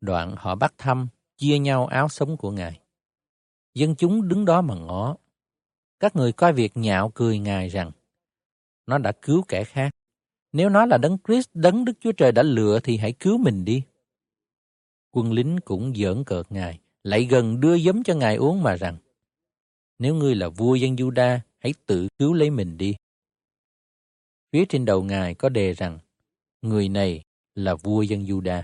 Đoạn 0.00 0.34
họ 0.38 0.54
bắt 0.54 0.74
thăm, 0.78 1.08
chia 1.36 1.58
nhau 1.58 1.86
áo 1.86 2.08
sống 2.08 2.36
của 2.36 2.50
Ngài. 2.50 2.80
Dân 3.74 3.94
chúng 3.94 4.28
đứng 4.28 4.44
đó 4.44 4.62
mà 4.62 4.74
ngó. 4.74 5.16
Các 6.00 6.16
người 6.16 6.32
coi 6.32 6.52
việc 6.52 6.76
nhạo 6.76 7.10
cười 7.14 7.38
Ngài 7.38 7.68
rằng, 7.68 7.90
nó 8.86 8.98
đã 8.98 9.12
cứu 9.22 9.42
kẻ 9.48 9.64
khác. 9.64 9.90
Nếu 10.52 10.68
nó 10.68 10.86
là 10.86 10.98
đấng 10.98 11.18
Christ, 11.26 11.48
đấng 11.54 11.84
Đức 11.84 11.92
Chúa 12.00 12.12
Trời 12.12 12.32
đã 12.32 12.42
lựa 12.42 12.80
thì 12.82 12.96
hãy 12.96 13.12
cứu 13.12 13.38
mình 13.38 13.64
đi. 13.64 13.82
Quân 15.10 15.32
lính 15.32 15.58
cũng 15.64 15.94
giỡn 15.94 16.24
cợt 16.24 16.52
Ngài, 16.52 16.78
lại 17.02 17.24
gần 17.24 17.60
đưa 17.60 17.78
giấm 17.78 18.02
cho 18.02 18.14
Ngài 18.14 18.36
uống 18.36 18.62
mà 18.62 18.76
rằng, 18.76 18.96
nếu 19.98 20.14
ngươi 20.14 20.34
là 20.34 20.48
vua 20.48 20.74
dân 20.74 20.96
Juda, 20.96 21.40
hãy 21.60 21.74
tự 21.86 22.08
cứu 22.18 22.32
lấy 22.32 22.50
mình 22.50 22.76
đi. 22.78 22.94
Phía 24.52 24.64
trên 24.68 24.84
đầu 24.84 25.02
Ngài 25.02 25.34
có 25.34 25.48
đề 25.48 25.72
rằng, 25.72 25.98
người 26.62 26.88
này 26.88 27.22
là 27.54 27.74
vua 27.74 28.02
dân 28.02 28.24
Juda. 28.24 28.62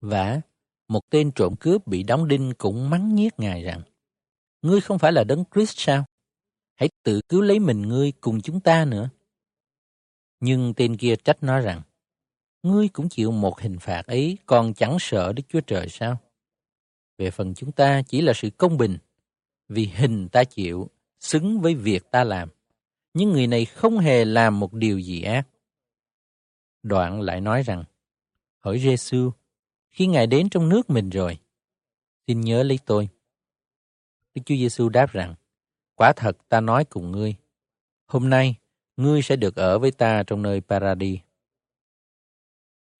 Và 0.00 0.40
một 0.88 1.00
tên 1.10 1.30
trộm 1.34 1.54
cướp 1.60 1.86
bị 1.86 2.02
đóng 2.02 2.28
đinh 2.28 2.52
cũng 2.58 2.90
mắng 2.90 3.14
nhiếc 3.14 3.40
Ngài 3.40 3.62
rằng, 3.62 3.82
ngươi 4.62 4.80
không 4.80 4.98
phải 4.98 5.12
là 5.12 5.24
đấng 5.24 5.44
Christ 5.54 5.74
sao? 5.76 6.04
hãy 6.78 6.88
tự 7.02 7.20
cứu 7.28 7.42
lấy 7.42 7.58
mình 7.58 7.82
ngươi 7.82 8.12
cùng 8.12 8.40
chúng 8.40 8.60
ta 8.60 8.84
nữa. 8.84 9.10
Nhưng 10.40 10.74
tên 10.74 10.96
kia 10.96 11.16
trách 11.16 11.42
nó 11.42 11.60
rằng, 11.60 11.82
ngươi 12.62 12.88
cũng 12.88 13.08
chịu 13.08 13.30
một 13.30 13.60
hình 13.60 13.78
phạt 13.78 14.06
ấy, 14.06 14.38
còn 14.46 14.74
chẳng 14.74 14.96
sợ 15.00 15.32
Đức 15.32 15.42
Chúa 15.48 15.60
Trời 15.60 15.88
sao? 15.88 16.18
Về 17.18 17.30
phần 17.30 17.54
chúng 17.54 17.72
ta 17.72 18.02
chỉ 18.02 18.20
là 18.20 18.32
sự 18.36 18.50
công 18.50 18.78
bình, 18.78 18.98
vì 19.68 19.86
hình 19.86 20.28
ta 20.28 20.44
chịu, 20.44 20.88
xứng 21.20 21.60
với 21.60 21.74
việc 21.74 22.10
ta 22.10 22.24
làm. 22.24 22.48
Nhưng 23.14 23.30
người 23.30 23.46
này 23.46 23.64
không 23.64 23.98
hề 23.98 24.24
làm 24.24 24.60
một 24.60 24.74
điều 24.74 24.98
gì 24.98 25.22
ác. 25.22 25.48
Đoạn 26.82 27.20
lại 27.20 27.40
nói 27.40 27.62
rằng, 27.62 27.84
hỏi 28.58 28.78
Giêsu, 28.78 29.30
khi 29.90 30.06
Ngài 30.06 30.26
đến 30.26 30.48
trong 30.48 30.68
nước 30.68 30.90
mình 30.90 31.10
rồi, 31.10 31.38
xin 32.26 32.40
nhớ 32.40 32.62
lấy 32.62 32.78
tôi. 32.86 33.08
Đức 34.34 34.42
Chúa 34.46 34.54
Giêsu 34.54 34.88
đáp 34.88 35.12
rằng, 35.12 35.34
Quả 35.94 36.12
thật 36.16 36.48
ta 36.48 36.60
nói 36.60 36.84
cùng 36.84 37.12
ngươi, 37.12 37.34
hôm 38.06 38.30
nay 38.30 38.56
ngươi 38.96 39.22
sẽ 39.22 39.36
được 39.36 39.56
ở 39.56 39.78
với 39.78 39.90
ta 39.90 40.22
trong 40.26 40.42
nơi 40.42 40.60
Paradis. 40.60 41.20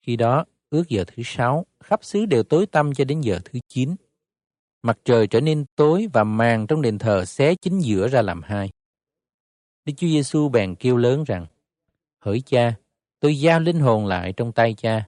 Khi 0.02 0.16
đó, 0.16 0.44
ước 0.70 0.88
giờ 0.88 1.04
thứ 1.06 1.22
sáu, 1.26 1.66
khắp 1.80 2.04
xứ 2.04 2.26
đều 2.26 2.42
tối 2.42 2.66
tăm 2.66 2.94
cho 2.94 3.04
đến 3.04 3.20
giờ 3.20 3.40
thứ 3.44 3.58
chín 3.68 3.96
mặt 4.88 4.98
trời 5.04 5.26
trở 5.26 5.40
nên 5.40 5.64
tối 5.76 6.08
và 6.12 6.24
màn 6.24 6.66
trong 6.66 6.82
đền 6.82 6.98
thờ 6.98 7.24
xé 7.24 7.54
chính 7.54 7.78
giữa 7.80 8.08
ra 8.08 8.22
làm 8.22 8.42
hai. 8.42 8.70
Đức 9.84 9.92
Chúa 9.96 10.06
Giêsu 10.06 10.48
bèn 10.48 10.74
kêu 10.74 10.96
lớn 10.96 11.24
rằng, 11.26 11.46
Hỡi 12.18 12.42
cha, 12.46 12.74
tôi 13.20 13.40
giao 13.40 13.60
linh 13.60 13.80
hồn 13.80 14.06
lại 14.06 14.32
trong 14.36 14.52
tay 14.52 14.74
cha. 14.74 15.06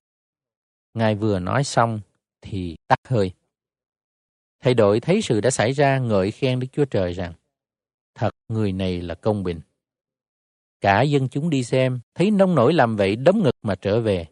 Ngài 0.94 1.15
vừa 1.15 1.39
nói 1.39 1.65
xong 1.65 2.00
thì 2.41 2.76
tắt 2.89 2.99
hơi. 3.09 3.33
Thầy 4.62 4.75
đội 4.75 5.00
thấy 5.00 5.23
sự 5.23 5.41
đã 5.41 5.50
xảy 5.50 5.73
ra 5.73 5.99
ngợi 5.99 6.31
khen 6.31 6.60
Đức 6.60 6.67
Chúa 6.73 6.84
Trời 6.84 7.12
rằng, 7.12 7.33
thật 8.15 8.31
người 8.49 8.73
này 8.73 9.00
là 9.00 9.15
công 9.15 9.42
bình. 9.42 9.60
Cả 10.81 11.02
dân 11.02 11.28
chúng 11.28 11.50
đi 11.50 11.65
xem, 11.65 12.00
thấy 12.15 12.31
nông 12.31 12.55
nổi 12.55 12.73
làm 12.73 12.97
vậy 12.97 13.17
đấm 13.17 13.42
ngực 13.42 13.57
mà 13.62 13.75
trở 13.75 14.00
về. 14.00 14.26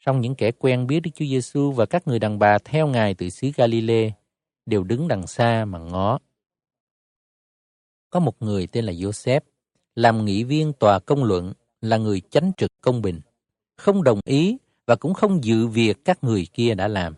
Song 0.00 0.20
những 0.20 0.34
kẻ 0.34 0.52
quen 0.52 0.86
biết 0.86 1.00
Đức 1.00 1.10
Chúa 1.14 1.26
Giêsu 1.26 1.72
và 1.72 1.86
các 1.86 2.08
người 2.08 2.18
đàn 2.18 2.38
bà 2.38 2.58
theo 2.64 2.86
Ngài 2.86 3.14
từ 3.14 3.30
xứ 3.30 3.50
Galilee 3.56 4.10
đều 4.66 4.84
đứng 4.84 5.08
đằng 5.08 5.26
xa 5.26 5.64
mà 5.64 5.78
ngó. 5.78 6.18
Có 8.10 8.20
một 8.20 8.42
người 8.42 8.66
tên 8.66 8.84
là 8.84 8.92
Joseph, 8.92 9.40
làm 9.94 10.24
nghị 10.24 10.44
viên 10.44 10.72
tòa 10.72 10.98
công 10.98 11.24
luận, 11.24 11.52
là 11.80 11.96
người 11.96 12.20
chánh 12.20 12.52
trực 12.56 12.70
công 12.80 13.02
bình, 13.02 13.20
không 13.76 14.04
đồng 14.04 14.20
ý 14.24 14.56
và 14.86 14.96
cũng 14.96 15.14
không 15.14 15.44
dự 15.44 15.66
việc 15.66 16.04
các 16.04 16.24
người 16.24 16.46
kia 16.52 16.74
đã 16.74 16.88
làm. 16.88 17.14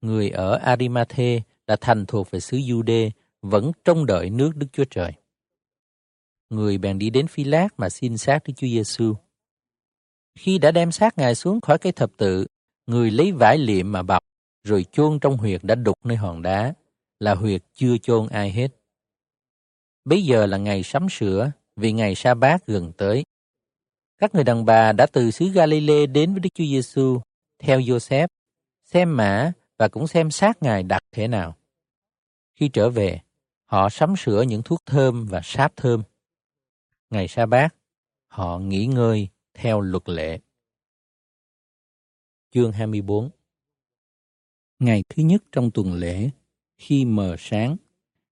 Người 0.00 0.30
ở 0.30 0.56
Arimathe 0.56 1.40
là 1.66 1.76
thành 1.80 2.06
thuộc 2.06 2.30
về 2.30 2.40
xứ 2.40 2.56
Jude 2.56 3.10
vẫn 3.42 3.72
trông 3.84 4.06
đợi 4.06 4.30
nước 4.30 4.50
Đức 4.56 4.66
Chúa 4.72 4.84
Trời. 4.90 5.12
Người 6.50 6.78
bèn 6.78 6.98
đi 6.98 7.10
đến 7.10 7.26
Phi 7.26 7.44
Lát 7.44 7.68
mà 7.76 7.88
xin 7.88 8.18
xác 8.18 8.38
Đức 8.44 8.52
Chúa 8.56 8.66
Giêsu. 8.66 9.14
Khi 10.38 10.58
đã 10.58 10.70
đem 10.70 10.92
xác 10.92 11.18
Ngài 11.18 11.34
xuống 11.34 11.60
khỏi 11.60 11.78
cây 11.78 11.92
thập 11.92 12.10
tự, 12.16 12.46
người 12.86 13.10
lấy 13.10 13.32
vải 13.32 13.58
liệm 13.58 13.92
mà 13.92 14.02
bọc, 14.02 14.22
rồi 14.66 14.84
chôn 14.92 15.18
trong 15.20 15.36
huyệt 15.36 15.60
đã 15.64 15.74
đục 15.74 16.06
nơi 16.06 16.16
hòn 16.16 16.42
đá, 16.42 16.74
là 17.20 17.34
huyệt 17.34 17.62
chưa 17.74 17.98
chôn 17.98 18.28
ai 18.28 18.50
hết. 18.50 18.68
Bây 20.04 20.22
giờ 20.22 20.46
là 20.46 20.58
ngày 20.58 20.82
sắm 20.82 21.06
sửa, 21.10 21.52
vì 21.76 21.92
ngày 21.92 22.14
sa 22.14 22.34
bát 22.34 22.66
gần 22.66 22.92
tới. 22.96 23.24
Các 24.18 24.34
người 24.34 24.44
đàn 24.44 24.64
bà 24.64 24.92
đã 24.92 25.06
từ 25.06 25.30
xứ 25.30 25.48
Galilee 25.48 26.06
đến 26.06 26.32
với 26.32 26.40
Đức 26.40 26.48
Chúa 26.54 26.64
Giêsu 26.64 27.20
theo 27.58 27.80
Joseph, 27.80 28.28
xem 28.84 29.16
mã 29.16 29.52
và 29.78 29.88
cũng 29.88 30.06
xem 30.06 30.30
xác 30.30 30.62
Ngài 30.62 30.82
đặt 30.82 31.02
thế 31.12 31.28
nào. 31.28 31.56
Khi 32.54 32.68
trở 32.68 32.90
về, 32.90 33.20
họ 33.64 33.88
sắm 33.88 34.16
sửa 34.16 34.42
những 34.42 34.62
thuốc 34.62 34.86
thơm 34.86 35.26
và 35.26 35.40
sáp 35.44 35.76
thơm. 35.76 36.02
Ngày 37.10 37.28
sa 37.28 37.46
bát, 37.46 37.74
họ 38.26 38.58
nghỉ 38.58 38.86
ngơi 38.86 39.28
theo 39.54 39.80
luật 39.80 40.08
lệ. 40.08 40.38
Chương 42.50 42.72
24 42.72 43.30
Ngày 44.78 45.04
thứ 45.08 45.22
nhất 45.22 45.44
trong 45.52 45.70
tuần 45.70 45.94
lễ, 45.94 46.30
khi 46.78 47.04
mờ 47.04 47.36
sáng, 47.38 47.76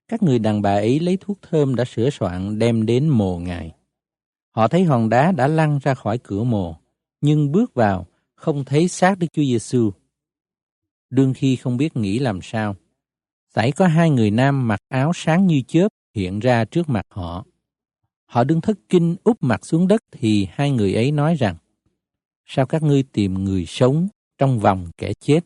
các 0.09 0.23
người 0.23 0.39
đàn 0.39 0.63
bà 0.63 0.73
ấy 0.75 1.01
lấy 1.01 1.19
thuốc 1.21 1.39
thơm 1.43 1.75
đã 1.75 1.85
sửa 1.85 2.11
soạn 2.11 2.59
đem 2.59 2.87
đến 2.87 3.09
mồ 3.09 3.39
ngài. 3.39 3.73
Họ 4.51 4.69
thấy 4.69 4.85
hòn 4.85 5.09
đá 5.09 5.33
đã 5.33 5.49
lăn 5.49 5.79
ra 5.83 5.95
khỏi 5.95 6.19
cửa 6.19 6.45
mồ, 6.45 6.77
nhưng 7.21 7.53
bước 7.53 7.75
vào 7.75 8.07
không 8.35 8.65
thấy 8.65 8.89
xác 8.89 9.19
Đức 9.19 9.27
Chúa 9.33 9.43
Giêsu. 9.43 9.91
Đương 11.11 11.35
khi 11.35 11.57
không 11.57 11.77
biết 11.77 11.97
nghĩ 11.97 12.19
làm 12.19 12.39
sao, 12.43 12.77
xảy 13.55 13.73
có 13.73 13.87
hai 13.87 14.11
người 14.11 14.31
nam 14.31 14.69
mặc 14.69 14.81
áo 14.89 15.13
sáng 15.15 15.47
như 15.47 15.63
chớp 15.69 15.89
hiện 16.15 16.41
ra 16.41 16.65
trước 16.65 16.89
mặt 16.89 17.07
họ. 17.09 17.45
Họ 18.27 18.45
đứng 18.45 18.61
thất 18.61 18.79
kinh 18.89 19.17
úp 19.25 19.43
mặt 19.43 19.67
xuống 19.67 19.89
đất 19.89 20.03
thì 20.13 20.49
hai 20.51 20.71
người 20.71 20.95
ấy 20.95 21.13
nói 21.13 21.35
rằng, 21.35 21.57
sao 22.47 22.67
các 22.67 22.83
ngươi 22.83 23.03
tìm 23.03 23.35
người 23.35 23.67
sống 23.67 24.09
trong 24.39 24.61
vòng 24.61 24.87
kẻ 24.99 25.13
chết? 25.21 25.41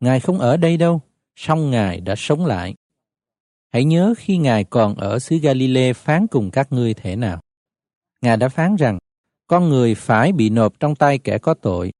Ngài 0.00 0.20
không 0.20 0.38
ở 0.38 0.56
đây 0.56 0.76
đâu, 0.76 1.00
song 1.36 1.70
Ngài 1.70 2.00
đã 2.00 2.14
sống 2.16 2.46
lại. 2.46 2.74
Hãy 3.72 3.84
nhớ 3.84 4.14
khi 4.18 4.36
Ngài 4.36 4.64
còn 4.64 4.94
ở 4.94 5.18
xứ 5.18 5.38
Galilee 5.38 5.92
phán 5.92 6.26
cùng 6.26 6.50
các 6.50 6.72
ngươi 6.72 6.94
thế 6.94 7.16
nào. 7.16 7.40
Ngài 8.20 8.36
đã 8.36 8.48
phán 8.48 8.76
rằng, 8.76 8.98
con 9.46 9.68
người 9.68 9.94
phải 9.94 10.32
bị 10.32 10.50
nộp 10.50 10.80
trong 10.80 10.94
tay 10.94 11.18
kẻ 11.18 11.38
có 11.38 11.54
tội, 11.54 11.92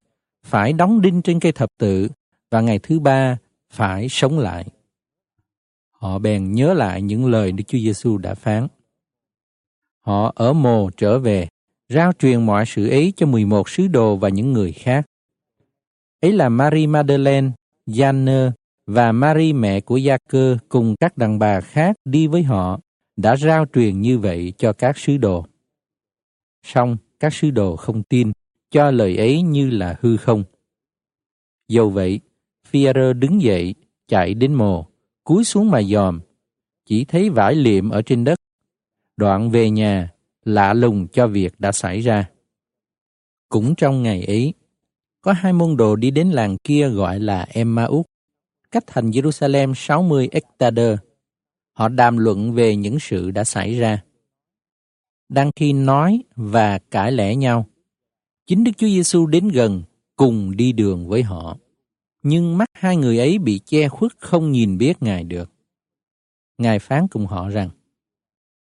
phải 0.47 0.73
đóng 0.73 1.01
đinh 1.01 1.23
trên 1.23 1.41
cây 1.41 1.53
thập 1.53 1.69
tự, 1.79 2.09
và 2.51 2.61
ngày 2.61 2.79
thứ 2.83 3.01
ba 3.01 3.39
phải 3.73 4.09
sống 4.09 4.39
lại. 4.39 4.67
Họ 5.91 6.19
bèn 6.19 6.53
nhớ 6.53 6.75
lại 6.75 7.03
những 7.03 7.27
lời 7.27 7.53
Đức 7.53 7.65
Chúa 7.67 7.79
Giêsu 7.79 8.19
đã 8.19 8.35
phán. 8.35 8.67
Họ 10.01 10.33
ở 10.37 10.53
mồ 10.53 10.91
trở 10.97 11.19
về, 11.19 11.49
rao 11.89 12.13
truyền 12.13 12.47
mọi 12.47 12.65
sự 12.67 12.89
ấy 12.89 13.13
cho 13.17 13.27
11 13.27 13.69
sứ 13.69 13.87
đồ 13.87 14.17
và 14.17 14.29
những 14.29 14.53
người 14.53 14.73
khác. 14.73 15.07
Ấy 16.21 16.33
là 16.33 16.49
Marie 16.49 16.87
Madeleine, 16.87 17.51
Janner 17.89 18.51
và 18.87 19.13
Marie 19.13 19.53
mẹ 19.53 19.81
của 19.81 19.97
Gia 19.97 20.19
Cơ 20.29 20.57
cùng 20.69 20.95
các 21.01 21.17
đàn 21.17 21.39
bà 21.39 21.61
khác 21.61 21.97
đi 22.05 22.27
với 22.27 22.43
họ 22.43 22.81
đã 23.17 23.37
rao 23.37 23.67
truyền 23.75 24.01
như 24.01 24.19
vậy 24.19 24.53
cho 24.59 24.73
các 24.73 24.99
sứ 24.99 25.17
đồ. 25.17 25.47
Song 26.67 26.97
các 27.21 27.35
sứ 27.35 27.51
đồ 27.51 27.77
không 27.77 28.03
tin, 28.03 28.33
cho 28.71 28.91
lời 28.91 29.17
ấy 29.17 29.43
như 29.43 29.71
là 29.71 29.97
hư 30.01 30.17
không. 30.17 30.45
Dầu 31.69 31.91
vậy, 31.91 32.21
Phi-rơ 32.67 33.13
đứng 33.13 33.43
dậy, 33.43 33.75
chạy 34.09 34.35
đến 34.35 34.55
mồ, 34.55 34.87
cúi 35.25 35.45
xuống 35.45 35.71
mà 35.71 35.83
dòm, 35.83 36.21
chỉ 36.87 37.05
thấy 37.05 37.31
vải 37.31 37.55
liệm 37.55 37.91
ở 37.91 38.03
trên 38.03 38.25
đất. 38.25 38.39
Đoạn 39.17 39.51
về 39.51 39.71
nhà, 39.71 40.11
lạ 40.45 40.75
lùng 40.75 41.09
cho 41.09 41.27
việc 41.27 41.61
đã 41.61 41.73
xảy 41.73 42.01
ra. 42.01 42.31
Cũng 43.49 43.75
trong 43.75 44.03
ngày 44.03 44.25
ấy, 44.25 44.55
có 45.21 45.33
hai 45.33 45.53
môn 45.53 45.77
đồ 45.77 45.97
đi 45.97 46.11
đến 46.11 46.31
làng 46.31 46.57
kia 46.65 46.89
gọi 46.89 47.21
là 47.21 47.47
Emmaus, 47.49 48.07
cách 48.71 48.85
thành 48.87 49.11
Jerusalem 49.11 49.73
60 49.77 50.29
hectare. 50.33 50.97
Họ 51.73 51.89
đàm 51.89 52.17
luận 52.17 52.53
về 52.53 52.77
những 52.77 52.99
sự 53.01 53.31
đã 53.31 53.45
xảy 53.45 53.79
ra. 53.79 54.03
Đang 55.29 55.51
khi 55.57 55.73
nói 55.73 56.23
và 56.37 56.79
cãi 56.79 57.13
lẽ 57.13 57.37
nhau, 57.37 57.67
chính 58.47 58.65
Đức 58.65 58.73
Chúa 58.77 58.87
Giêsu 58.87 59.27
đến 59.27 59.49
gần 59.49 59.83
cùng 60.17 60.57
đi 60.57 60.73
đường 60.73 61.09
với 61.09 61.23
họ. 61.23 61.57
Nhưng 62.23 62.59
mắt 62.59 62.69
hai 62.73 62.97
người 62.97 63.19
ấy 63.19 63.39
bị 63.39 63.61
che 63.65 63.89
khuất 63.89 64.13
không 64.19 64.53
nhìn 64.53 64.79
biết 64.79 65.03
Ngài 65.03 65.25
được. 65.25 65.51
Ngài 66.59 66.79
phán 66.79 67.09
cùng 67.09 67.27
họ 67.27 67.49
rằng, 67.49 67.71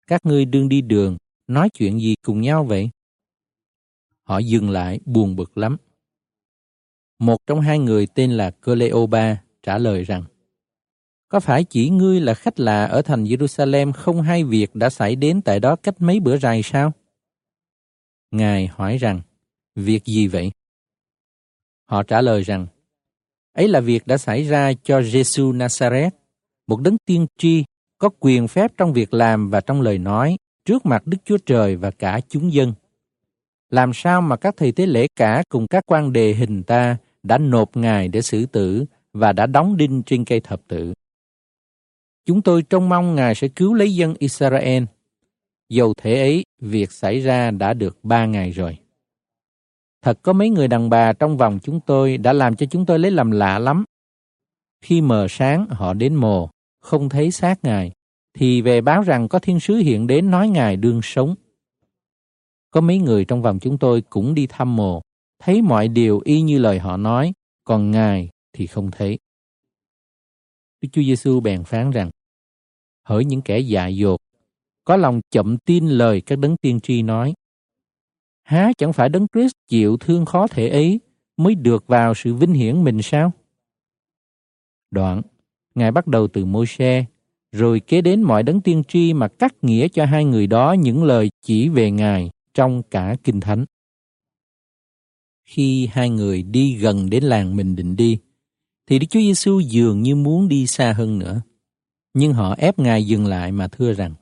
các 0.07 0.27
ngươi 0.27 0.45
đương 0.45 0.69
đi 0.69 0.81
đường, 0.81 1.17
nói 1.47 1.71
chuyện 1.71 2.01
gì 2.01 2.15
cùng 2.23 2.41
nhau 2.41 2.65
vậy? 2.65 2.91
Họ 4.23 4.39
dừng 4.39 4.71
lại 4.71 5.01
buồn 5.05 5.37
bực 5.37 5.59
lắm. 5.59 5.77
Một 7.19 7.47
trong 7.47 7.61
hai 7.61 7.79
người 7.79 8.07
tên 8.07 8.33
là 8.33 8.51
Cleopa 8.51 9.37
trả 9.63 9.79
lời 9.79 10.05
rằng, 10.05 10.25
Có 11.29 11.41
phải 11.41 11.65
chỉ 11.65 11.91
ngươi 11.91 12.21
là 12.21 12.35
khách 12.35 12.61
lạ 12.61 12.85
ở 12.85 13.03
thành 13.03 13.25
Jerusalem 13.25 13.93
không 13.93 14.23
hay 14.23 14.45
việc 14.45 14.75
đã 14.75 14.91
xảy 14.91 15.17
đến 15.17 15.43
tại 15.43 15.61
đó 15.61 15.77
cách 15.77 15.95
mấy 15.99 16.21
bữa 16.21 16.37
rày 16.37 16.63
sao? 16.63 16.93
Ngài 18.31 18.67
hỏi 18.67 18.99
rằng, 18.99 19.21
việc 19.75 20.05
gì 20.05 20.27
vậy? 20.27 20.51
Họ 21.91 22.03
trả 22.03 22.21
lời 22.21 22.43
rằng, 22.43 22.67
ấy 23.53 23.69
là 23.69 23.81
việc 23.81 24.07
đã 24.07 24.19
xảy 24.19 24.45
ra 24.45 24.73
cho 24.83 25.01
Jesus 25.01 25.57
Nazareth, 25.57 26.11
một 26.67 26.81
đấng 26.81 26.97
tiên 27.07 27.27
tri 27.39 27.65
có 27.99 28.09
quyền 28.21 28.49
phép 28.49 28.71
trong 28.77 28.93
việc 28.93 29.15
làm 29.15 29.51
và 29.51 29.61
trong 29.61 29.81
lời 29.81 29.99
nói 29.99 30.37
trước 30.65 30.87
mặt 30.87 31.03
Đức 31.07 31.19
Chúa 31.25 31.39
Trời 31.47 31.77
và 31.77 31.91
cả 31.91 32.21
chúng 32.29 32.53
dân. 32.53 32.73
Làm 33.71 33.93
sao 33.95 34.23
mà 34.23 34.37
các 34.37 34.55
thầy 34.57 34.73
tế 34.73 34.87
lễ 34.87 35.07
cả 35.17 35.43
cùng 35.49 35.67
các 35.67 35.85
quan 35.87 36.13
đề 36.13 36.35
hình 36.35 36.63
ta 36.63 36.97
đã 37.27 37.39
nộp 37.39 37.77
Ngài 37.77 38.09
để 38.09 38.23
xử 38.23 38.47
tử 38.47 38.85
và 39.13 39.33
đã 39.33 39.47
đóng 39.47 39.77
đinh 39.77 40.03
trên 40.03 40.25
cây 40.25 40.41
thập 40.41 40.61
tự. 40.69 40.95
Chúng 42.27 42.43
tôi 42.43 42.63
trông 42.63 42.89
mong 42.89 43.15
Ngài 43.15 43.35
sẽ 43.35 43.49
cứu 43.49 43.75
lấy 43.75 43.95
dân 43.95 44.15
Israel. 44.19 44.85
Dầu 45.69 45.95
thế 45.95 46.21
ấy, 46.21 46.45
việc 46.61 46.93
xảy 46.93 47.21
ra 47.21 47.51
đã 47.51 47.75
được 47.75 47.99
ba 48.03 48.27
ngày 48.27 48.51
rồi. 48.51 48.79
Thật 50.03 50.19
có 50.23 50.33
mấy 50.33 50.51
người 50.51 50.69
đàn 50.69 50.91
bà 50.91 51.13
trong 51.13 51.37
vòng 51.37 51.59
chúng 51.63 51.81
tôi 51.81 52.19
đã 52.19 52.33
làm 52.33 52.57
cho 52.57 52.67
chúng 52.67 52.87
tôi 52.87 52.99
lấy 52.99 53.11
làm 53.11 53.31
lạ 53.31 53.59
lắm. 53.59 53.85
Khi 54.83 55.01
mờ 55.01 55.27
sáng 55.31 55.67
họ 55.71 55.95
đến 55.95 56.15
mồ, 56.15 56.51
không 56.81 57.09
thấy 57.09 57.31
xác 57.31 57.65
Ngài, 57.65 57.93
thì 58.35 58.63
về 58.63 58.81
báo 58.81 59.03
rằng 59.03 59.29
có 59.29 59.39
thiên 59.39 59.61
sứ 59.61 59.75
hiện 59.75 60.07
đến 60.07 60.31
nói 60.31 60.49
Ngài 60.49 60.77
đương 60.77 61.01
sống. 61.03 61.35
Có 62.71 62.81
mấy 62.81 62.99
người 62.99 63.25
trong 63.25 63.43
vòng 63.43 63.59
chúng 63.59 63.79
tôi 63.79 64.03
cũng 64.11 64.35
đi 64.35 64.47
thăm 64.47 64.77
mồ, 64.77 65.03
thấy 65.39 65.63
mọi 65.63 65.89
điều 65.89 66.21
y 66.25 66.41
như 66.41 66.59
lời 66.59 66.79
họ 66.79 66.97
nói, 66.97 67.33
còn 67.65 67.91
Ngài 67.91 68.31
thì 68.53 68.67
không 68.67 68.91
thấy. 68.91 69.19
Đức 70.81 70.89
Chúa 70.93 71.03
Giêsu 71.03 71.41
bèn 71.41 71.65
phán 71.65 71.91
rằng, 71.91 72.11
hỡi 73.05 73.25
những 73.25 73.43
kẻ 73.43 73.59
dại 73.59 73.97
dột, 73.97 74.21
có 74.85 74.97
lòng 74.97 75.21
chậm 75.31 75.59
tin 75.59 75.89
lời 75.89 76.21
các 76.21 76.39
đấng 76.39 76.57
tiên 76.57 76.81
tri 76.81 77.03
nói. 77.03 77.35
Há 78.43 78.73
chẳng 78.79 78.93
phải 78.93 79.09
đấng 79.09 79.27
Christ 79.33 79.53
chịu 79.69 79.97
thương 79.97 80.25
khó 80.25 80.47
thể 80.47 80.69
ấy 80.69 81.01
mới 81.37 81.55
được 81.55 81.87
vào 81.87 82.15
sự 82.15 82.35
vinh 82.35 82.53
hiển 82.53 82.85
mình 82.85 83.03
sao? 83.03 83.33
Đoạn, 84.91 85.23
Ngài 85.75 85.93
bắt 85.93 86.07
đầu 86.07 86.29
từ 86.29 86.45
Môi-se, 86.45 87.05
rồi 87.53 87.81
kế 87.81 88.01
đến 88.01 88.23
mọi 88.23 88.43
đấng 88.43 88.61
tiên 88.61 88.83
tri 88.89 89.13
mà 89.13 89.29
cắt 89.29 89.55
nghĩa 89.63 89.89
cho 89.89 90.05
hai 90.05 90.25
người 90.25 90.47
đó 90.47 90.73
những 90.73 91.05
lời 91.05 91.29
chỉ 91.43 91.69
về 91.69 91.91
Ngài 91.91 92.31
trong 92.55 92.83
cả 92.83 93.17
Kinh 93.25 93.41
Thánh. 93.41 93.65
Khi 95.47 95.89
hai 95.93 96.11
người 96.11 96.43
đi 96.43 96.75
gần 96.75 97.11
đến 97.11 97.25
làng 97.25 97.57
mình 97.57 97.77
định 97.77 97.97
đi, 97.97 98.19
thì 98.87 98.99
Đức 98.99 99.07
Chúa 99.11 99.21
Giêsu 99.21 99.61
dường 99.61 100.03
như 100.03 100.17
muốn 100.17 100.49
đi 100.49 100.67
xa 100.67 100.93
hơn 100.93 101.19
nữa. 101.19 101.41
Nhưng 102.15 102.33
họ 102.33 102.55
ép 102.59 102.79
Ngài 102.79 103.07
dừng 103.07 103.27
lại 103.27 103.53
mà 103.53 103.69
thưa 103.69 103.93
rằng, 103.93 104.15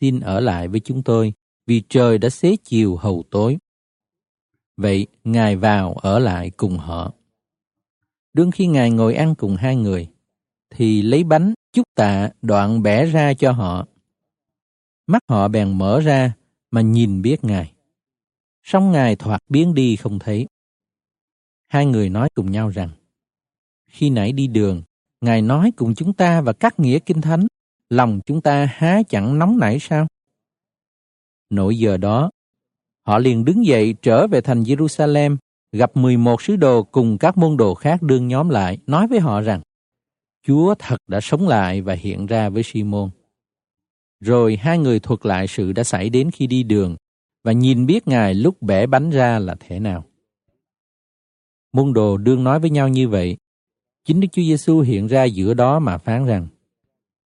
xin 0.00 0.20
ở 0.20 0.40
lại 0.40 0.68
với 0.68 0.80
chúng 0.80 1.02
tôi 1.02 1.32
vì 1.66 1.82
trời 1.88 2.18
đã 2.18 2.28
xế 2.28 2.56
chiều 2.64 2.96
hầu 2.96 3.24
tối. 3.30 3.58
Vậy 4.76 5.06
Ngài 5.24 5.56
vào 5.56 5.92
ở 5.92 6.18
lại 6.18 6.50
cùng 6.50 6.78
họ. 6.78 7.12
Đương 8.32 8.50
khi 8.50 8.66
Ngài 8.66 8.90
ngồi 8.90 9.14
ăn 9.14 9.34
cùng 9.34 9.56
hai 9.56 9.76
người, 9.76 10.08
thì 10.70 11.02
lấy 11.02 11.24
bánh 11.24 11.54
chúc 11.72 11.86
tạ 11.94 12.30
đoạn 12.42 12.82
bẻ 12.82 13.06
ra 13.06 13.34
cho 13.34 13.52
họ. 13.52 13.86
Mắt 15.06 15.22
họ 15.28 15.48
bèn 15.48 15.78
mở 15.78 16.00
ra 16.00 16.32
mà 16.70 16.80
nhìn 16.80 17.22
biết 17.22 17.44
Ngài. 17.44 17.72
Song 18.72 18.92
Ngài 18.92 19.16
thoạt 19.16 19.42
biến 19.48 19.74
đi 19.74 19.96
không 19.96 20.18
thấy. 20.18 20.46
Hai 21.68 21.86
người 21.86 22.08
nói 22.08 22.28
cùng 22.34 22.50
nhau 22.50 22.68
rằng, 22.68 22.90
khi 23.86 24.10
nãy 24.10 24.32
đi 24.32 24.46
đường, 24.46 24.82
Ngài 25.20 25.42
nói 25.42 25.72
cùng 25.76 25.94
chúng 25.94 26.12
ta 26.12 26.40
và 26.40 26.52
các 26.52 26.80
nghĩa 26.80 26.98
kinh 26.98 27.20
thánh, 27.20 27.46
lòng 27.88 28.20
chúng 28.26 28.40
ta 28.40 28.68
há 28.72 29.02
chẳng 29.08 29.38
nóng 29.38 29.58
nảy 29.58 29.78
sao? 29.80 30.06
Nỗi 31.50 31.78
giờ 31.78 31.96
đó, 31.96 32.30
họ 33.06 33.18
liền 33.18 33.44
đứng 33.44 33.66
dậy 33.66 33.94
trở 34.02 34.26
về 34.26 34.40
thành 34.40 34.62
Jerusalem, 34.62 35.36
gặp 35.72 35.96
11 35.96 36.42
sứ 36.42 36.56
đồ 36.56 36.82
cùng 36.82 37.18
các 37.18 37.38
môn 37.38 37.56
đồ 37.56 37.74
khác 37.74 38.02
đương 38.02 38.28
nhóm 38.28 38.48
lại, 38.48 38.78
nói 38.86 39.06
với 39.06 39.20
họ 39.20 39.40
rằng, 39.40 39.60
Chúa 40.46 40.74
thật 40.78 40.96
đã 41.06 41.20
sống 41.20 41.48
lại 41.48 41.82
và 41.82 41.94
hiện 41.94 42.26
ra 42.26 42.48
với 42.48 42.62
Simon. 42.62 43.10
Rồi 44.20 44.56
hai 44.56 44.78
người 44.78 45.00
thuật 45.00 45.26
lại 45.26 45.46
sự 45.46 45.72
đã 45.72 45.84
xảy 45.84 46.10
đến 46.10 46.30
khi 46.30 46.46
đi 46.46 46.62
đường 46.62 46.96
và 47.44 47.52
nhìn 47.52 47.86
biết 47.86 48.08
Ngài 48.08 48.34
lúc 48.34 48.62
bẻ 48.62 48.86
bánh 48.86 49.10
ra 49.10 49.38
là 49.38 49.56
thế 49.60 49.80
nào. 49.80 50.04
Môn 51.72 51.92
đồ 51.92 52.16
đương 52.16 52.44
nói 52.44 52.60
với 52.60 52.70
nhau 52.70 52.88
như 52.88 53.08
vậy. 53.08 53.36
Chính 54.04 54.20
Đức 54.20 54.28
Chúa 54.32 54.42
Giêsu 54.42 54.80
hiện 54.80 55.06
ra 55.06 55.24
giữa 55.24 55.54
đó 55.54 55.78
mà 55.78 55.98
phán 55.98 56.26
rằng, 56.26 56.46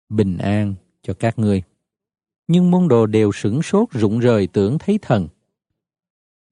bình 0.08 0.39
an 0.39 0.74
cho 1.02 1.15
các 1.15 1.39
ngươi. 1.39 1.62
Nhưng 2.49 2.70
môn 2.70 2.89
đồ 2.89 3.07
đều 3.07 3.32
sửng 3.32 3.62
sốt 3.62 3.89
rụng 3.92 4.18
rời 4.18 4.47
tưởng 4.47 4.78
thấy 4.78 4.99
thần. 5.02 5.28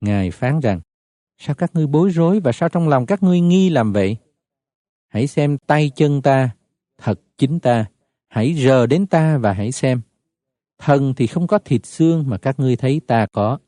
Ngài 0.01 0.31
phán 0.31 0.61
rằng, 0.61 0.81
sao 1.39 1.55
các 1.55 1.71
ngươi 1.75 1.87
bối 1.87 2.11
rối 2.11 2.41
và 2.41 2.53
sao 2.53 2.69
trong 2.69 2.89
lòng 2.89 3.07
các 3.07 3.23
ngươi 3.23 3.41
nghi 3.41 3.71
làm 3.71 3.93
vậy? 3.93 4.17
Hãy 5.09 5.27
xem 5.27 5.59
tay 5.59 5.91
chân 5.97 6.23
ta, 6.23 6.51
thật 6.99 7.21
chính 7.39 7.61
ta, 7.61 7.87
hãy 8.29 8.55
rờ 8.55 8.87
đến 8.87 9.07
ta 9.07 9.39
và 9.39 9.53
hãy 9.53 9.73
xem. 9.73 10.01
Thần 10.81 11.15
thì 11.15 11.27
không 11.27 11.47
có 11.47 11.59
thịt 11.59 11.87
xương 11.87 12.25
mà 12.29 12.39
các 12.39 12.61
ngươi 12.61 12.77
thấy 12.77 13.01
ta 13.07 13.27
có. 13.33 13.59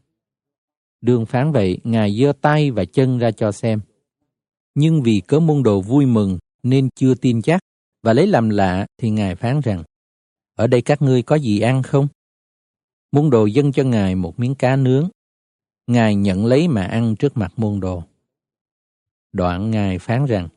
Đường 1.00 1.26
phán 1.26 1.52
vậy, 1.52 1.78
Ngài 1.84 2.16
giơ 2.16 2.32
tay 2.40 2.70
và 2.70 2.84
chân 2.84 3.18
ra 3.18 3.30
cho 3.30 3.52
xem. 3.52 3.80
Nhưng 4.74 5.02
vì 5.02 5.22
cớ 5.26 5.40
môn 5.40 5.62
đồ 5.62 5.80
vui 5.80 6.06
mừng 6.06 6.38
nên 6.62 6.88
chưa 6.94 7.14
tin 7.14 7.42
chắc 7.42 7.60
và 8.02 8.12
lấy 8.12 8.26
làm 8.26 8.50
lạ 8.50 8.86
thì 8.98 9.10
Ngài 9.10 9.34
phán 9.34 9.60
rằng, 9.60 9.82
ở 10.56 10.66
đây 10.66 10.82
các 10.82 11.02
ngươi 11.02 11.22
có 11.22 11.36
gì 11.36 11.60
ăn 11.60 11.82
không? 11.82 12.08
Môn 13.12 13.30
đồ 13.30 13.46
dâng 13.46 13.72
cho 13.72 13.84
Ngài 13.84 14.14
một 14.14 14.38
miếng 14.40 14.54
cá 14.54 14.76
nướng. 14.76 15.08
Ngài 15.86 16.14
nhận 16.14 16.46
lấy 16.46 16.68
mà 16.68 16.84
ăn 16.84 17.16
trước 17.16 17.36
mặt 17.36 17.52
môn 17.56 17.80
đồ. 17.80 18.02
Đoạn 19.32 19.70
Ngài 19.70 19.98
phán 19.98 20.26
rằng, 20.26 20.48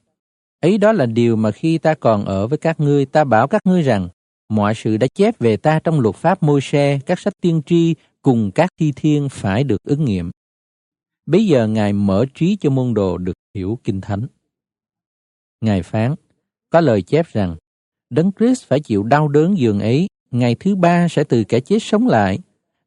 ấy 0.60 0.78
đó 0.78 0.92
là 0.92 1.06
điều 1.06 1.36
mà 1.36 1.52
khi 1.52 1.78
ta 1.78 1.94
còn 1.94 2.26
ở 2.26 2.48
với 2.48 2.58
các 2.58 2.80
ngươi, 2.80 3.06
ta 3.06 3.24
bảo 3.24 3.48
các 3.48 3.62
ngươi 3.66 3.82
rằng, 3.82 4.10
mọi 4.50 4.74
sự 4.76 4.98
đã 4.98 5.08
chép 5.16 5.40
về 5.40 5.58
ta 5.58 5.80
trong 5.84 6.00
luật 6.00 6.16
pháp 6.16 6.44
môi 6.44 6.62
xe, 6.62 7.00
các 7.06 7.20
sách 7.20 7.34
tiên 7.42 7.62
tri 7.66 7.96
cùng 8.22 8.52
các 8.52 8.70
thi 8.80 8.94
thiên 8.96 9.30
phải 9.30 9.64
được 9.64 9.84
ứng 9.84 10.06
nghiệm. 10.06 10.32
Bây 11.26 11.46
giờ 11.48 11.68
Ngài 11.68 11.94
mở 11.94 12.26
trí 12.34 12.58
cho 12.62 12.70
môn 12.70 12.94
đồ 12.94 13.18
được 13.18 13.34
hiểu 13.54 13.80
kinh 13.84 14.02
thánh. 14.02 14.28
Ngài 15.62 15.84
phán, 15.84 16.16
có 16.70 16.82
lời 16.82 17.02
chép 17.02 17.28
rằng, 17.28 17.56
Đấng 18.10 18.32
Christ 18.40 18.66
phải 18.66 18.80
chịu 18.80 19.04
đau 19.04 19.28
đớn 19.28 19.58
giường 19.58 19.80
ấy, 19.80 20.08
ngày 20.32 20.56
thứ 20.60 20.76
ba 20.76 21.08
sẽ 21.08 21.24
từ 21.24 21.44
kẻ 21.44 21.60
chết 21.60 21.80
sống 21.82 22.08
lại, 22.08 22.40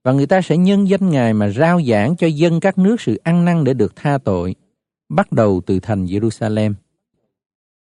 và 0.05 0.12
người 0.12 0.27
ta 0.27 0.41
sẽ 0.43 0.57
nhân 0.57 0.89
danh 0.89 1.11
Ngài 1.11 1.35
mà 1.35 1.49
rao 1.49 1.83
giảng 1.83 2.17
cho 2.17 2.27
dân 2.27 2.61
các 2.61 2.78
nước 2.78 3.01
sự 3.01 3.17
ăn 3.17 3.45
năn 3.45 3.65
để 3.65 3.75
được 3.75 3.97
tha 3.97 4.19
tội, 4.19 4.55
bắt 5.09 5.33
đầu 5.33 5.61
từ 5.67 5.81
thành 5.81 6.05
Jerusalem. 6.05 6.75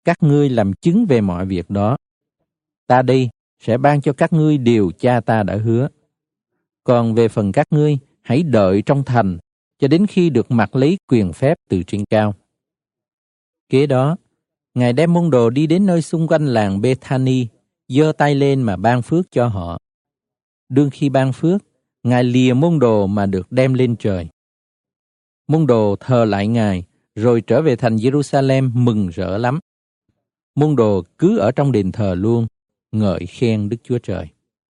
Các 0.04 0.16
ngươi 0.22 0.48
làm 0.48 0.72
chứng 0.72 1.06
về 1.06 1.20
mọi 1.20 1.46
việc 1.46 1.70
đó. 1.70 1.96
Ta 2.86 3.02
đi 3.02 3.28
sẽ 3.60 3.78
ban 3.78 4.00
cho 4.00 4.12
các 4.12 4.32
ngươi 4.32 4.58
điều 4.58 4.90
cha 4.98 5.20
ta 5.20 5.42
đã 5.42 5.56
hứa. 5.56 5.88
Còn 6.84 7.14
về 7.14 7.28
phần 7.28 7.52
các 7.52 7.66
ngươi, 7.70 7.98
hãy 8.22 8.42
đợi 8.42 8.82
trong 8.86 9.04
thành 9.04 9.38
cho 9.78 9.88
đến 9.88 10.06
khi 10.06 10.30
được 10.30 10.50
mặc 10.50 10.76
lấy 10.76 10.98
quyền 11.08 11.32
phép 11.32 11.58
từ 11.68 11.82
trên 11.82 12.04
cao. 12.10 12.34
Kế 13.68 13.86
đó, 13.86 14.16
Ngài 14.74 14.92
đem 14.92 15.12
môn 15.12 15.30
đồ 15.30 15.50
đi 15.50 15.66
đến 15.66 15.86
nơi 15.86 16.02
xung 16.02 16.28
quanh 16.28 16.46
làng 16.46 16.80
Bethany, 16.80 17.46
giơ 17.88 18.12
tay 18.18 18.34
lên 18.34 18.62
mà 18.62 18.76
ban 18.76 19.02
phước 19.02 19.30
cho 19.30 19.46
họ. 19.46 19.78
Đương 20.68 20.90
khi 20.92 21.08
ban 21.08 21.32
phước, 21.32 21.62
Ngài 22.02 22.24
lìa 22.24 22.52
môn 22.52 22.78
đồ 22.78 23.06
mà 23.06 23.26
được 23.26 23.52
đem 23.52 23.74
lên 23.74 23.96
trời. 23.96 24.28
Môn 25.48 25.66
đồ 25.66 25.96
thờ 26.00 26.24
lại 26.24 26.46
Ngài, 26.46 26.84
rồi 27.14 27.40
trở 27.46 27.62
về 27.62 27.76
thành 27.76 27.96
Jerusalem 27.96 28.70
mừng 28.74 29.08
rỡ 29.08 29.38
lắm. 29.38 29.58
Môn 30.54 30.76
đồ 30.76 31.02
cứ 31.18 31.38
ở 31.38 31.52
trong 31.52 31.72
đền 31.72 31.92
thờ 31.92 32.14
luôn, 32.14 32.46
ngợi 32.92 33.26
khen 33.26 33.68
Đức 33.68 33.76
Chúa 33.84 33.98
Trời. 33.98 34.28